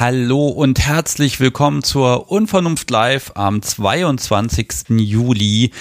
Hallo 0.00 0.46
und 0.46 0.78
herzlich 0.78 1.40
willkommen 1.40 1.82
zur 1.82 2.30
Unvernunft 2.30 2.88
Live 2.88 3.32
am 3.34 3.62
22. 3.62 4.90
Juli. 4.90 5.72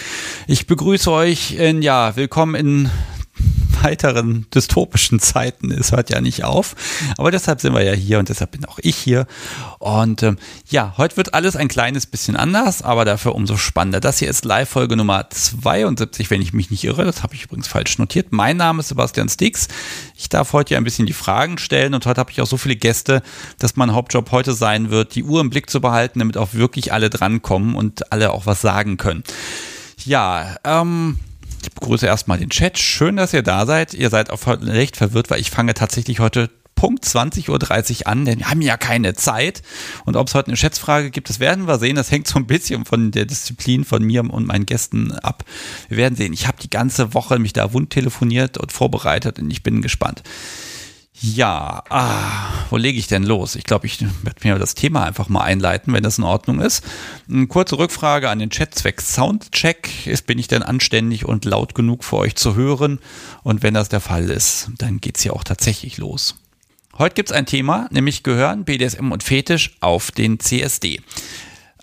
Ich 0.47 0.65
begrüße 0.65 1.11
euch 1.11 1.51
in, 1.51 1.83
ja, 1.83 2.15
willkommen 2.15 2.55
in 2.55 2.89
weiteren 3.83 4.45
dystopischen 4.53 5.19
Zeiten. 5.19 5.71
Es 5.71 5.91
hört 5.91 6.09
ja 6.09 6.21
nicht 6.21 6.43
auf. 6.43 6.75
Aber 7.17 7.31
deshalb 7.31 7.61
sind 7.61 7.73
wir 7.73 7.83
ja 7.83 7.93
hier 7.93 8.19
und 8.19 8.29
deshalb 8.29 8.51
bin 8.51 8.65
auch 8.65 8.79
ich 8.81 8.95
hier. 8.95 9.27
Und 9.79 10.23
ähm, 10.23 10.37
ja, 10.69 10.93
heute 10.97 11.17
wird 11.17 11.33
alles 11.33 11.55
ein 11.55 11.67
kleines 11.67 12.05
bisschen 12.05 12.35
anders, 12.35 12.81
aber 12.81 13.05
dafür 13.05 13.35
umso 13.35 13.57
spannender. 13.57 13.99
Das 13.99 14.19
hier 14.19 14.29
ist 14.29 14.45
Live-Folge 14.45 14.95
Nummer 14.95 15.29
72, 15.29 16.29
wenn 16.29 16.41
ich 16.41 16.53
mich 16.53 16.71
nicht 16.71 16.83
irre. 16.83 17.05
Das 17.05 17.23
habe 17.23 17.35
ich 17.35 17.43
übrigens 17.43 17.67
falsch 17.67 17.97
notiert. 17.97 18.27
Mein 18.31 18.57
Name 18.57 18.79
ist 18.79 18.89
Sebastian 18.89 19.29
Stix. 19.29 19.67
Ich 20.15 20.29
darf 20.29 20.53
heute 20.53 20.73
ja 20.73 20.79
ein 20.79 20.83
bisschen 20.83 21.05
die 21.05 21.13
Fragen 21.13 21.57
stellen 21.57 21.93
und 21.93 22.05
heute 22.05 22.19
habe 22.19 22.31
ich 22.31 22.41
auch 22.41 22.47
so 22.47 22.57
viele 22.57 22.75
Gäste, 22.75 23.21
dass 23.59 23.75
mein 23.75 23.93
Hauptjob 23.93 24.31
heute 24.31 24.53
sein 24.53 24.89
wird, 24.89 25.15
die 25.15 25.23
Uhr 25.23 25.41
im 25.41 25.49
Blick 25.49 25.69
zu 25.69 25.81
behalten, 25.81 26.19
damit 26.19 26.37
auch 26.37 26.53
wirklich 26.53 26.93
alle 26.93 27.09
drankommen 27.09 27.75
und 27.75 28.11
alle 28.11 28.31
auch 28.31 28.45
was 28.45 28.61
sagen 28.61 28.97
können. 28.97 29.23
Ja, 30.05 30.55
ähm, 30.63 31.19
ich 31.67 31.73
begrüße 31.73 32.05
erstmal 32.05 32.39
den 32.39 32.49
Chat. 32.49 32.79
Schön, 32.79 33.17
dass 33.17 33.33
ihr 33.33 33.43
da 33.43 33.65
seid. 33.65 33.93
Ihr 33.93 34.09
seid 34.09 34.29
auch 34.29 34.39
recht 34.47 34.95
verwirrt, 34.95 35.29
weil 35.29 35.41
ich 35.41 35.51
fange 35.51 35.73
tatsächlich 35.73 36.19
heute 36.19 36.49
Punkt 36.75 37.03
20.30 37.03 37.49
Uhr 38.01 38.07
an, 38.07 38.23
denn 38.23 38.39
wir 38.39 38.49
haben 38.49 38.61
ja 38.61 38.77
keine 38.77 39.15
Zeit. 39.15 39.63
Und 40.05 40.15
ob 40.15 40.27
es 40.27 40.35
heute 40.35 40.47
eine 40.47 40.57
Schätzfrage 40.57 41.11
gibt, 41.11 41.29
das 41.29 41.39
werden 41.39 41.67
wir 41.67 41.79
sehen. 41.79 41.95
Das 41.95 42.11
hängt 42.11 42.27
so 42.27 42.37
ein 42.37 42.47
bisschen 42.47 42.85
von 42.85 43.11
der 43.11 43.25
Disziplin 43.25 43.83
von 43.83 44.03
mir 44.03 44.21
und 44.21 44.47
meinen 44.47 44.65
Gästen 44.65 45.11
ab. 45.11 45.43
Wir 45.89 45.97
werden 45.97 46.15
sehen. 46.15 46.33
Ich 46.33 46.47
habe 46.47 46.57
die 46.61 46.69
ganze 46.69 47.13
Woche 47.13 47.39
mich 47.39 47.53
da 47.53 47.73
wund 47.73 47.89
telefoniert 47.89 48.57
und 48.57 48.71
vorbereitet 48.71 49.39
und 49.39 49.51
ich 49.51 49.63
bin 49.63 49.81
gespannt. 49.81 50.23
Ja, 51.19 51.83
ah, 51.89 52.65
wo 52.69 52.77
lege 52.77 52.99
ich 52.99 53.07
denn 53.07 53.23
los? 53.23 53.55
Ich 53.55 53.63
glaube, 53.63 53.87
ich 53.87 53.99
werde 54.01 54.47
mir 54.47 54.59
das 54.59 54.75
Thema 54.75 55.03
einfach 55.03 55.29
mal 55.29 55.41
einleiten, 55.41 55.91
wenn 55.93 56.03
das 56.03 56.19
in 56.19 56.23
Ordnung 56.23 56.59
ist. 56.59 56.83
Eine 57.27 57.47
kurze 57.47 57.79
Rückfrage 57.79 58.29
an 58.29 58.37
den 58.37 58.51
Chat 58.51 58.75
Zweck 58.75 59.01
Soundcheck. 59.01 60.05
Ist, 60.05 60.27
bin 60.27 60.37
ich 60.37 60.47
denn 60.47 60.61
anständig 60.61 61.25
und 61.25 61.45
laut 61.45 61.73
genug 61.73 62.03
für 62.03 62.17
euch 62.17 62.35
zu 62.35 62.53
hören? 62.53 62.99
Und 63.41 63.63
wenn 63.63 63.73
das 63.73 63.89
der 63.89 63.99
Fall 63.99 64.29
ist, 64.29 64.69
dann 64.77 65.01
geht's 65.01 65.23
hier 65.23 65.33
auch 65.33 65.43
tatsächlich 65.43 65.97
los. 65.97 66.35
Heute 66.99 67.15
gibt's 67.15 67.31
ein 67.31 67.47
Thema, 67.47 67.87
nämlich 67.91 68.21
gehören 68.21 68.63
BDSM 68.63 69.11
und 69.11 69.23
Fetisch 69.23 69.75
auf 69.81 70.11
den 70.11 70.39
CSD. 70.39 71.01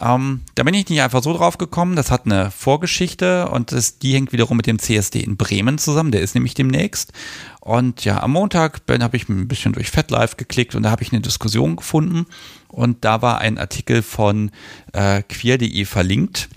Ähm, 0.00 0.42
da 0.54 0.64
bin 0.64 0.74
ich 0.74 0.88
nicht 0.88 1.00
einfach 1.00 1.22
so 1.22 1.32
drauf 1.32 1.58
gekommen. 1.58 1.96
Das 1.96 2.10
hat 2.10 2.26
eine 2.26 2.50
Vorgeschichte 2.50 3.48
und 3.48 3.72
das, 3.72 3.98
die 3.98 4.14
hängt 4.14 4.32
wiederum 4.32 4.56
mit 4.56 4.66
dem 4.66 4.78
CSD 4.78 5.20
in 5.20 5.36
Bremen 5.36 5.78
zusammen. 5.78 6.10
Der 6.10 6.20
ist 6.20 6.34
nämlich 6.34 6.54
demnächst. 6.54 7.12
Und 7.60 8.04
ja, 8.04 8.22
am 8.22 8.32
Montag 8.32 8.82
habe 8.88 9.16
ich 9.16 9.28
ein 9.28 9.48
bisschen 9.48 9.72
durch 9.72 9.90
FetLife 9.90 10.36
geklickt 10.36 10.74
und 10.74 10.82
da 10.82 10.90
habe 10.90 11.02
ich 11.02 11.12
eine 11.12 11.20
Diskussion 11.20 11.76
gefunden. 11.76 12.26
Und 12.68 13.04
da 13.04 13.22
war 13.22 13.38
ein 13.38 13.58
Artikel 13.58 14.02
von 14.02 14.50
äh, 14.92 15.22
queer.de 15.22 15.84
verlinkt 15.84 16.48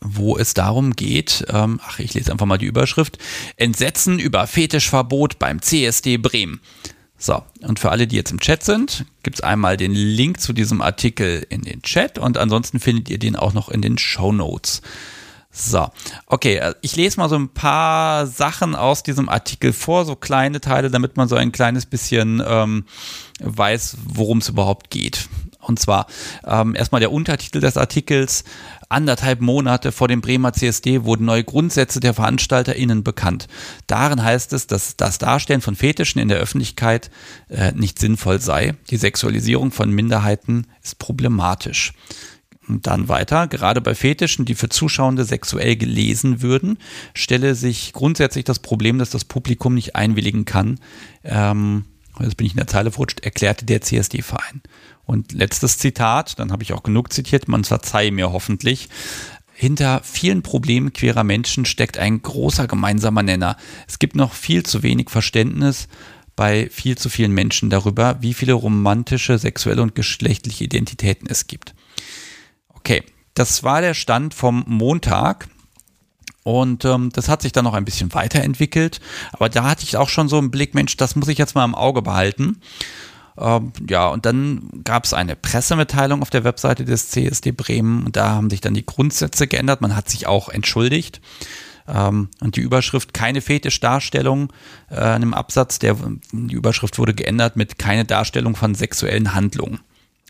wo 0.00 0.38
es 0.38 0.54
darum 0.54 0.94
geht, 0.94 1.44
ähm, 1.48 1.80
ach, 1.84 1.98
ich 1.98 2.14
lese 2.14 2.30
einfach 2.30 2.46
mal 2.46 2.58
die 2.58 2.66
Überschrift, 2.66 3.18
Entsetzen 3.56 4.18
über 4.18 4.46
Fetischverbot 4.46 5.38
beim 5.38 5.60
CSD 5.60 6.18
Bremen. 6.18 6.60
So, 7.20 7.42
und 7.62 7.80
für 7.80 7.90
alle, 7.90 8.06
die 8.06 8.14
jetzt 8.14 8.30
im 8.30 8.38
Chat 8.38 8.62
sind, 8.62 9.04
gibt 9.24 9.38
es 9.38 9.42
einmal 9.42 9.76
den 9.76 9.92
Link 9.92 10.40
zu 10.40 10.52
diesem 10.52 10.80
Artikel 10.80 11.44
in 11.48 11.62
den 11.62 11.82
Chat 11.82 12.16
und 12.16 12.38
ansonsten 12.38 12.78
findet 12.78 13.10
ihr 13.10 13.18
den 13.18 13.34
auch 13.34 13.52
noch 13.52 13.68
in 13.68 13.82
den 13.82 13.98
Show 13.98 14.32
Notes. 14.32 14.82
So, 15.50 15.90
okay, 16.26 16.56
äh, 16.56 16.74
ich 16.82 16.94
lese 16.94 17.18
mal 17.18 17.28
so 17.28 17.34
ein 17.34 17.48
paar 17.48 18.28
Sachen 18.28 18.76
aus 18.76 19.02
diesem 19.02 19.28
Artikel 19.28 19.72
vor, 19.72 20.04
so 20.04 20.14
kleine 20.14 20.60
Teile, 20.60 20.90
damit 20.90 21.16
man 21.16 21.26
so 21.26 21.34
ein 21.34 21.50
kleines 21.50 21.86
bisschen 21.86 22.40
ähm, 22.46 22.84
weiß, 23.40 23.96
worum 24.04 24.38
es 24.38 24.48
überhaupt 24.48 24.90
geht. 24.90 25.28
Und 25.68 25.78
zwar 25.78 26.06
ähm, 26.46 26.74
erstmal 26.74 27.00
der 27.00 27.12
Untertitel 27.12 27.60
des 27.60 27.76
Artikels. 27.76 28.44
Anderthalb 28.88 29.40
Monate 29.40 29.92
vor 29.92 30.08
dem 30.08 30.22
Bremer 30.22 30.54
CSD 30.54 31.04
wurden 31.04 31.26
neue 31.26 31.44
Grundsätze 31.44 32.00
der 32.00 32.14
VeranstalterInnen 32.14 33.04
bekannt. 33.04 33.48
Darin 33.86 34.22
heißt 34.22 34.54
es, 34.54 34.66
dass 34.66 34.96
das 34.96 35.18
Darstellen 35.18 35.60
von 35.60 35.76
Fetischen 35.76 36.20
in 36.20 36.28
der 36.28 36.38
Öffentlichkeit 36.38 37.10
äh, 37.48 37.72
nicht 37.72 37.98
sinnvoll 37.98 38.40
sei. 38.40 38.74
Die 38.90 38.96
Sexualisierung 38.96 39.70
von 39.70 39.90
Minderheiten 39.90 40.66
ist 40.82 40.98
problematisch. 40.98 41.92
Und 42.66 42.86
dann 42.86 43.08
weiter, 43.08 43.46
gerade 43.46 43.80
bei 43.80 43.94
Fetischen, 43.94 44.44
die 44.44 44.54
für 44.54 44.68
Zuschauende 44.68 45.24
sexuell 45.24 45.76
gelesen 45.76 46.42
würden, 46.42 46.78
stelle 47.14 47.54
sich 47.54 47.92
grundsätzlich 47.92 48.44
das 48.44 48.58
Problem, 48.58 48.98
dass 48.98 49.10
das 49.10 49.24
Publikum 49.24 49.74
nicht 49.74 49.96
einwilligen 49.96 50.44
kann. 50.44 50.78
Ähm, 51.24 51.84
jetzt 52.24 52.36
bin 52.36 52.46
ich 52.46 52.52
in 52.52 52.58
der 52.58 52.66
Zeile 52.66 52.90
verrutscht, 52.90 53.20
erklärte 53.20 53.64
der 53.64 53.80
CSD-Verein. 53.80 54.62
Und 55.04 55.32
letztes 55.32 55.78
Zitat, 55.78 56.38
dann 56.38 56.52
habe 56.52 56.62
ich 56.62 56.72
auch 56.72 56.82
genug 56.82 57.12
zitiert, 57.12 57.48
man 57.48 57.64
verzeihe 57.64 58.12
mir 58.12 58.32
hoffentlich. 58.32 58.88
Hinter 59.52 60.02
vielen 60.04 60.42
Problemen 60.42 60.92
queerer 60.92 61.24
Menschen 61.24 61.64
steckt 61.64 61.98
ein 61.98 62.22
großer 62.22 62.68
gemeinsamer 62.68 63.22
Nenner. 63.22 63.56
Es 63.88 63.98
gibt 63.98 64.14
noch 64.14 64.32
viel 64.32 64.64
zu 64.64 64.82
wenig 64.82 65.10
Verständnis 65.10 65.88
bei 66.36 66.70
viel 66.70 66.96
zu 66.96 67.08
vielen 67.08 67.32
Menschen 67.32 67.68
darüber, 67.68 68.18
wie 68.20 68.34
viele 68.34 68.52
romantische, 68.52 69.38
sexuelle 69.38 69.82
und 69.82 69.96
geschlechtliche 69.96 70.62
Identitäten 70.62 71.26
es 71.28 71.48
gibt. 71.48 71.74
Okay, 72.68 73.02
das 73.34 73.64
war 73.64 73.80
der 73.80 73.94
Stand 73.94 74.34
vom 74.34 74.62
Montag. 74.68 75.48
Und 76.48 76.86
ähm, 76.86 77.10
das 77.12 77.28
hat 77.28 77.42
sich 77.42 77.52
dann 77.52 77.64
noch 77.64 77.74
ein 77.74 77.84
bisschen 77.84 78.14
weiterentwickelt. 78.14 79.02
Aber 79.32 79.50
da 79.50 79.64
hatte 79.64 79.84
ich 79.84 79.98
auch 79.98 80.08
schon 80.08 80.30
so 80.30 80.38
einen 80.38 80.50
Blick, 80.50 80.74
Mensch, 80.74 80.96
das 80.96 81.14
muss 81.14 81.28
ich 81.28 81.36
jetzt 81.36 81.54
mal 81.54 81.64
im 81.66 81.74
Auge 81.74 82.00
behalten. 82.00 82.62
Ähm, 83.36 83.74
ja, 83.86 84.08
und 84.08 84.24
dann 84.24 84.70
gab 84.82 85.04
es 85.04 85.12
eine 85.12 85.36
Pressemitteilung 85.36 86.22
auf 86.22 86.30
der 86.30 86.44
Webseite 86.44 86.86
des 86.86 87.10
CSD 87.10 87.52
Bremen. 87.52 88.06
Und 88.06 88.16
da 88.16 88.30
haben 88.30 88.48
sich 88.48 88.62
dann 88.62 88.72
die 88.72 88.86
Grundsätze 88.86 89.46
geändert. 89.46 89.82
Man 89.82 89.94
hat 89.94 90.08
sich 90.08 90.26
auch 90.26 90.48
entschuldigt. 90.48 91.20
Ähm, 91.86 92.30
und 92.40 92.56
die 92.56 92.62
Überschrift 92.62 93.12
keine 93.12 93.42
Fetischdarstellung 93.42 94.50
äh, 94.90 94.94
in 94.94 95.00
einem 95.00 95.34
Absatz, 95.34 95.78
der, 95.78 95.98
die 96.32 96.54
Überschrift 96.54 96.98
wurde 96.98 97.12
geändert 97.12 97.56
mit 97.56 97.78
keine 97.78 98.06
Darstellung 98.06 98.56
von 98.56 98.74
sexuellen 98.74 99.34
Handlungen. 99.34 99.80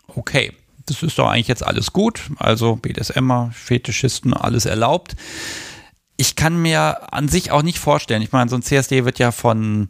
Okay 0.09 0.53
das 0.89 1.03
ist 1.03 1.19
doch 1.19 1.29
eigentlich 1.29 1.49
jetzt 1.49 1.65
alles 1.65 1.93
gut. 1.93 2.31
Also 2.39 2.77
BDSMer, 2.77 3.51
Fetischisten, 3.53 4.35
alles 4.35 4.67
erlaubt. 4.67 5.17
Ich 6.19 6.37
kann 6.37 6.61
mir 6.61 7.15
an 7.15 7.29
sich 7.29 7.51
auch 7.53 7.63
nicht 7.63 7.79
vorstellen, 7.79 8.23
ich 8.23 8.33
meine, 8.33 8.51
so 8.51 8.57
ein 8.57 8.63
CSD 8.63 9.07
wird 9.07 9.19
ja 9.19 9.33
von, 9.33 9.89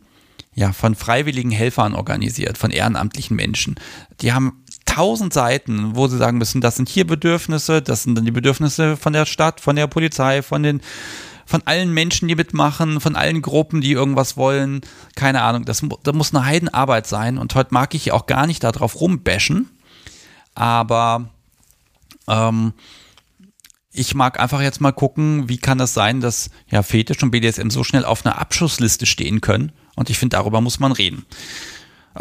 ja, 0.54 0.72
von 0.72 0.94
freiwilligen 0.94 1.50
Helfern 1.50 1.94
organisiert, 1.94 2.58
von 2.58 2.70
ehrenamtlichen 2.70 3.34
Menschen. 3.34 3.76
Die 4.20 4.32
haben 4.32 4.62
tausend 4.84 5.32
Seiten, 5.32 5.96
wo 5.96 6.06
sie 6.06 6.18
sagen 6.18 6.38
müssen, 6.38 6.60
das 6.60 6.76
sind 6.76 6.88
hier 6.88 7.06
Bedürfnisse, 7.06 7.82
das 7.82 8.02
sind 8.02 8.14
dann 8.14 8.24
die 8.24 8.30
Bedürfnisse 8.30 8.96
von 8.96 9.12
der 9.12 9.26
Stadt, 9.26 9.60
von 9.60 9.74
der 9.74 9.86
Polizei, 9.86 10.42
von 10.42 10.62
den 10.62 10.80
von 11.46 11.62
allen 11.64 11.94
Menschen, 11.94 12.28
die 12.28 12.34
mitmachen, 12.34 13.00
von 13.00 13.16
allen 13.16 13.40
Gruppen, 13.40 13.80
die 13.80 13.92
irgendwas 13.92 14.36
wollen, 14.36 14.82
keine 15.14 15.40
Ahnung, 15.40 15.64
das, 15.64 15.82
das 16.02 16.14
muss 16.14 16.34
eine 16.34 16.44
Heidenarbeit 16.44 17.06
sein 17.06 17.38
und 17.38 17.54
heute 17.54 17.72
mag 17.72 17.94
ich 17.94 18.12
auch 18.12 18.26
gar 18.26 18.46
nicht 18.46 18.62
darauf 18.64 19.00
rumbashen, 19.00 19.70
aber 20.54 21.30
ähm, 22.28 22.74
ich 23.98 24.14
mag 24.14 24.38
einfach 24.38 24.60
jetzt 24.60 24.80
mal 24.80 24.92
gucken, 24.92 25.48
wie 25.48 25.58
kann 25.58 25.78
das 25.78 25.94
sein, 25.94 26.20
dass 26.20 26.50
ja 26.70 26.82
Fetisch 26.82 27.22
und 27.22 27.30
BDSM 27.30 27.70
so 27.70 27.84
schnell 27.84 28.04
auf 28.04 28.24
einer 28.24 28.38
Abschussliste 28.38 29.06
stehen 29.06 29.40
können. 29.40 29.72
Und 29.96 30.10
ich 30.10 30.18
finde, 30.18 30.36
darüber 30.36 30.60
muss 30.60 30.78
man 30.78 30.92
reden. 30.92 31.26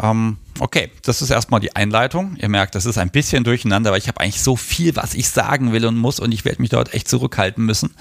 Ähm, 0.00 0.38
okay, 0.58 0.90
das 1.02 1.22
ist 1.22 1.30
erstmal 1.30 1.60
die 1.60 1.74
Einleitung. 1.76 2.36
Ihr 2.36 2.48
merkt, 2.48 2.74
das 2.74 2.86
ist 2.86 2.98
ein 2.98 3.10
bisschen 3.10 3.44
durcheinander, 3.44 3.90
aber 3.90 3.98
ich 3.98 4.08
habe 4.08 4.20
eigentlich 4.20 4.42
so 4.42 4.56
viel, 4.56 4.96
was 4.96 5.14
ich 5.14 5.28
sagen 5.28 5.72
will 5.72 5.86
und 5.86 5.96
muss 5.96 6.20
und 6.20 6.32
ich 6.32 6.44
werde 6.44 6.60
mich 6.60 6.70
dort 6.70 6.94
echt 6.94 7.08
zurückhalten 7.08 7.64
müssen. 7.64 7.94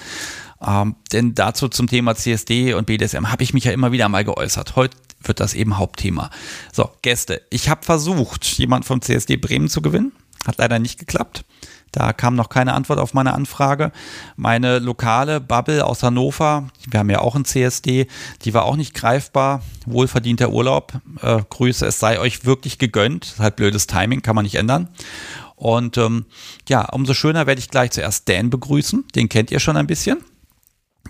Ähm, 0.66 0.96
denn 1.12 1.36
dazu 1.36 1.68
zum 1.70 1.88
Thema 1.88 2.16
CSD 2.16 2.74
und 2.74 2.88
BDSM 2.88 3.32
habe 3.32 3.44
ich 3.44 3.54
mich 3.54 3.66
ja 3.66 3.72
immer 3.72 3.92
wieder 3.92 4.10
mal 4.10 4.26
geäußert. 4.26 4.76
Heute 4.76 4.98
wird 5.22 5.40
das 5.40 5.54
eben 5.54 5.78
Hauptthema. 5.78 6.32
So, 6.74 6.90
Gäste. 7.04 7.42
Ich 7.52 7.70
habe 7.70 7.84
versucht, 7.84 8.46
jemand 8.58 8.86
vom 8.86 9.02
CSD 9.02 9.38
Bremen 9.38 9.70
zu 9.70 9.82
gewinnen. 9.82 10.12
Hat 10.46 10.58
leider 10.58 10.80
nicht 10.80 11.00
geklappt. 11.00 11.44
Da 11.92 12.14
kam 12.14 12.36
noch 12.36 12.50
keine 12.50 12.74
Antwort 12.74 13.00
auf 13.00 13.14
meine 13.14 13.34
Anfrage. 13.34 13.92
Meine 14.36 14.80
lokale 14.80 15.40
Bubble 15.40 15.86
aus 15.86 16.04
Hannover, 16.04 16.68
wir 16.90 17.00
haben 17.00 17.10
ja 17.10 17.20
auch 17.20 17.36
ein 17.36 17.46
CSD, 17.46 18.08
die 18.44 18.54
war 18.54 18.66
auch 18.66 18.76
nicht 18.76 18.94
greifbar. 18.94 19.64
Wohlverdienter 19.86 20.52
Urlaub. 20.52 20.94
Äh, 21.22 21.42
Grüße, 21.50 21.86
es 21.86 22.00
sei 22.00 22.20
euch 22.20 22.46
wirklich 22.46 22.78
gegönnt. 22.78 23.36
Halt 23.40 23.56
blödes 23.56 23.88
Timing, 23.88 24.22
kann 24.22 24.36
man 24.36 24.44
nicht 24.44 24.56
ändern. 24.56 24.90
Und 25.56 25.98
ähm, 25.98 26.26
ja, 26.70 26.86
umso 26.90 27.14
schöner 27.14 27.48
werde 27.48 27.60
ich 27.60 27.70
gleich 27.70 27.92
zuerst 27.92 28.30
Dan 28.30 28.50
begrüßen. 28.50 29.06
Den 29.16 29.28
kennt 29.28 29.50
ihr 29.50 29.60
schon 29.60 29.76
ein 29.76 29.88
bisschen. 29.88 30.20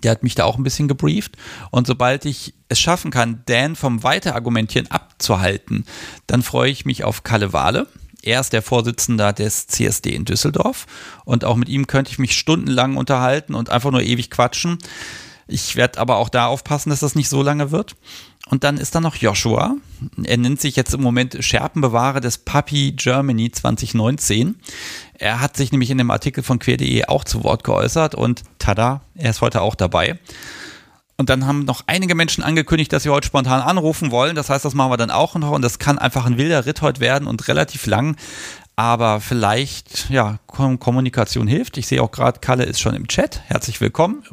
Der 0.04 0.12
hat 0.12 0.24
mich 0.24 0.36
da 0.36 0.46
auch 0.46 0.58
ein 0.58 0.64
bisschen 0.64 0.88
gebrieft. 0.88 1.36
Und 1.70 1.86
sobald 1.86 2.24
ich 2.26 2.54
es 2.70 2.80
schaffen 2.80 3.12
kann, 3.12 3.44
Dan 3.46 3.76
vom 3.76 4.04
Weiterargumentieren 4.04 4.90
abzuhalten, 4.90 5.86
dann 6.28 6.44
freue 6.44 6.72
ich 6.72 6.86
mich 6.86 7.04
auf 7.04 7.24
Kalle 7.24 7.52
Wale. 7.52 7.88
Er 8.24 8.40
ist 8.40 8.54
der 8.54 8.62
Vorsitzende 8.62 9.34
des 9.34 9.68
CSD 9.68 10.14
in 10.14 10.26
Düsseldorf 10.26 10.86
und 11.26 11.46
auch 11.46 11.56
mit 11.56 11.70
ihm 11.70 11.88
könnte 11.88 12.12
ich 12.12 12.20
mich 12.20 12.38
stundenlang 12.38 12.98
unterhalten 12.98 13.54
und 13.54 13.70
einfach 13.70 13.92
nur 13.92 14.02
ewig 14.02 14.30
quatschen. 14.30 14.80
Ich 15.48 15.76
werde 15.76 16.00
aber 16.00 16.18
auch 16.18 16.30
da 16.30 16.48
aufpassen, 16.48 16.90
dass 16.90 17.00
das 17.00 17.16
nicht 17.16 17.30
so 17.30 17.42
lange 17.42 17.72
wird. 17.72 17.96
Und 18.50 18.64
dann 18.64 18.78
ist 18.78 18.96
da 18.96 19.02
noch 19.02 19.16
Joshua. 19.16 19.76
Er 20.24 20.38
nennt 20.38 20.62
sich 20.62 20.76
jetzt 20.76 20.94
im 20.94 21.02
Moment 21.02 21.38
Scherpenbewahrer 21.40 22.22
des 22.22 22.38
Puppy 22.38 22.94
Germany 22.94 23.52
2019. 23.52 24.56
Er 25.16 25.42
hat 25.42 25.58
sich 25.58 25.72
nämlich 25.72 25.90
in 25.90 25.98
dem 25.98 26.12
Artikel 26.12 26.44
von 26.44 26.60
queer.de 26.60 27.06
auch 27.06 27.24
zu 27.24 27.44
Wort 27.44 27.64
geäußert 27.64 28.16
und 28.16 28.44
tada, 28.60 29.02
er 29.16 29.32
ist 29.32 29.42
heute 29.42 29.62
auch 29.62 29.76
dabei. 29.76 30.20
Und 31.20 31.30
dann 31.30 31.48
haben 31.48 31.66
noch 31.66 31.84
einige 31.88 32.14
Menschen 32.14 32.44
angekündigt, 32.44 32.94
dass 32.94 33.02
sie 33.04 33.10
heute 33.10 33.26
spontan 33.26 33.62
anrufen 33.62 34.12
wollen. 34.12 34.36
Das 34.36 34.52
heißt, 34.52 34.64
das 34.64 34.76
machen 34.76 34.92
wir 34.92 34.98
dann 34.98 35.10
auch 35.10 35.34
noch. 35.36 35.52
Und 35.52 35.64
das 35.64 35.80
kann 35.80 35.98
einfach 35.98 36.28
ein 36.28 36.38
wilder 36.38 36.68
Ritt 36.68 36.84
heute 36.84 37.00
werden 37.00 37.28
und 37.28 37.48
relativ 37.48 37.88
lang. 37.88 38.16
Aber 38.76 39.20
vielleicht, 39.20 40.12
ja, 40.12 40.38
Kommunikation 40.46 41.48
hilft. 41.48 41.78
Ich 41.78 41.88
sehe 41.88 42.04
auch 42.04 42.12
gerade, 42.12 42.40
Kalle 42.40 42.66
ist 42.66 42.80
schon 42.80 42.94
im 42.94 43.08
Chat. 43.08 43.42
Herzlich 43.48 43.82
willkommen. 43.82 44.24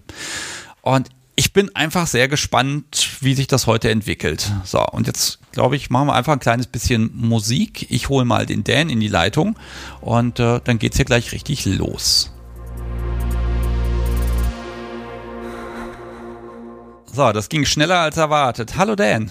Und 0.82 1.08
ich 1.36 1.54
bin 1.54 1.74
einfach 1.74 2.06
sehr 2.06 2.28
gespannt, 2.28 3.16
wie 3.20 3.34
sich 3.34 3.46
das 3.46 3.66
heute 3.66 3.90
entwickelt. 3.90 4.52
So, 4.64 4.84
und 4.86 5.06
jetzt 5.06 5.38
glaube 5.52 5.76
ich, 5.76 5.88
machen 5.88 6.08
wir 6.08 6.14
einfach 6.14 6.34
ein 6.34 6.38
kleines 6.38 6.66
bisschen 6.66 7.10
Musik. 7.14 7.86
Ich 7.90 8.10
hole 8.10 8.26
mal 8.26 8.44
den 8.44 8.62
Dan 8.62 8.90
in 8.90 9.00
die 9.00 9.08
Leitung 9.08 9.58
und 10.02 10.38
äh, 10.38 10.60
dann 10.62 10.78
es 10.78 10.96
hier 10.96 11.06
gleich 11.06 11.32
richtig 11.32 11.64
los. 11.64 12.33
So, 17.14 17.30
das 17.30 17.48
ging 17.48 17.64
schneller 17.64 18.00
als 18.00 18.16
erwartet. 18.16 18.76
Hallo 18.76 18.96
Dan. 18.96 19.30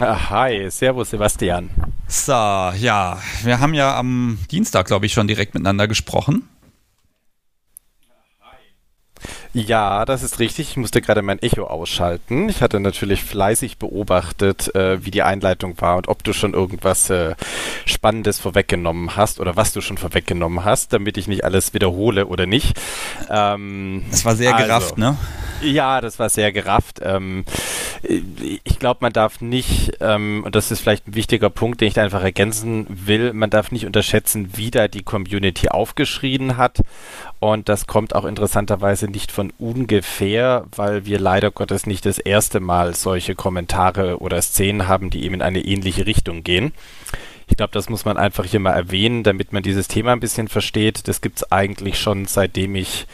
Ah, 0.00 0.30
hi, 0.30 0.70
Servus 0.70 1.10
Sebastian. 1.10 1.68
So, 2.06 2.30
ja, 2.30 3.18
wir 3.42 3.58
haben 3.58 3.74
ja 3.74 3.96
am 3.96 4.38
Dienstag, 4.48 4.86
glaube 4.86 5.06
ich, 5.06 5.12
schon 5.12 5.26
direkt 5.26 5.54
miteinander 5.54 5.88
gesprochen. 5.88 6.48
Ja, 9.52 10.04
das 10.04 10.22
ist 10.22 10.38
richtig. 10.38 10.70
Ich 10.70 10.76
musste 10.76 11.00
gerade 11.00 11.22
mein 11.22 11.40
Echo 11.40 11.64
ausschalten. 11.64 12.48
Ich 12.48 12.62
hatte 12.62 12.78
natürlich 12.78 13.24
fleißig 13.24 13.78
beobachtet, 13.78 14.72
äh, 14.76 15.04
wie 15.04 15.10
die 15.10 15.22
Einleitung 15.22 15.80
war 15.80 15.96
und 15.96 16.06
ob 16.08 16.22
du 16.22 16.32
schon 16.32 16.54
irgendwas 16.54 17.10
äh, 17.10 17.34
Spannendes 17.84 18.38
vorweggenommen 18.38 19.16
hast 19.16 19.40
oder 19.40 19.56
was 19.56 19.72
du 19.72 19.80
schon 19.80 19.98
vorweggenommen 19.98 20.64
hast, 20.64 20.92
damit 20.92 21.16
ich 21.16 21.26
nicht 21.26 21.44
alles 21.44 21.74
wiederhole 21.74 22.26
oder 22.26 22.46
nicht. 22.46 22.78
Ähm, 23.28 24.04
das 24.10 24.24
war 24.24 24.36
sehr 24.36 24.54
also, 24.54 24.66
gerafft, 24.66 24.98
ne? 24.98 25.16
Ja, 25.62 26.00
das 26.00 26.18
war 26.18 26.30
sehr 26.30 26.52
gerafft. 26.52 27.00
Ähm, 27.02 27.44
ich 28.02 28.78
glaube, 28.78 28.98
man 29.02 29.12
darf 29.12 29.40
nicht, 29.40 29.92
ähm, 30.00 30.42
und 30.44 30.54
das 30.54 30.70
ist 30.70 30.80
vielleicht 30.80 31.08
ein 31.08 31.14
wichtiger 31.14 31.50
Punkt, 31.50 31.80
den 31.80 31.88
ich 31.88 31.94
da 31.94 32.02
einfach 32.02 32.22
ergänzen 32.22 32.86
will, 32.88 33.32
man 33.34 33.50
darf 33.50 33.72
nicht 33.72 33.84
unterschätzen, 33.84 34.50
wie 34.54 34.70
da 34.70 34.88
die 34.88 35.02
Community 35.02 35.68
aufgeschrien 35.68 36.56
hat. 36.56 36.78
Und 37.40 37.68
das 37.68 37.86
kommt 37.86 38.14
auch 38.14 38.24
interessanterweise 38.24 39.08
nicht 39.08 39.32
von 39.32 39.39
ungefähr, 39.58 40.66
weil 40.76 41.06
wir 41.06 41.18
leider 41.18 41.50
Gottes 41.50 41.86
nicht 41.86 42.04
das 42.04 42.18
erste 42.18 42.60
Mal 42.60 42.94
solche 42.94 43.34
Kommentare 43.34 44.18
oder 44.18 44.42
Szenen 44.42 44.86
haben, 44.86 45.08
die 45.08 45.24
eben 45.24 45.36
in 45.36 45.42
eine 45.42 45.64
ähnliche 45.64 46.06
Richtung 46.06 46.44
gehen. 46.44 46.72
Ich 47.50 47.56
glaube, 47.56 47.72
das 47.72 47.90
muss 47.90 48.04
man 48.04 48.16
einfach 48.16 48.44
hier 48.44 48.60
mal 48.60 48.72
erwähnen, 48.72 49.24
damit 49.24 49.52
man 49.52 49.62
dieses 49.62 49.88
Thema 49.88 50.12
ein 50.12 50.20
bisschen 50.20 50.48
versteht. 50.48 51.08
Das 51.08 51.20
gibt 51.20 51.38
es 51.38 51.52
eigentlich 51.52 51.98
schon 51.98 52.26
seitdem 52.26 52.76
ich 52.76 53.06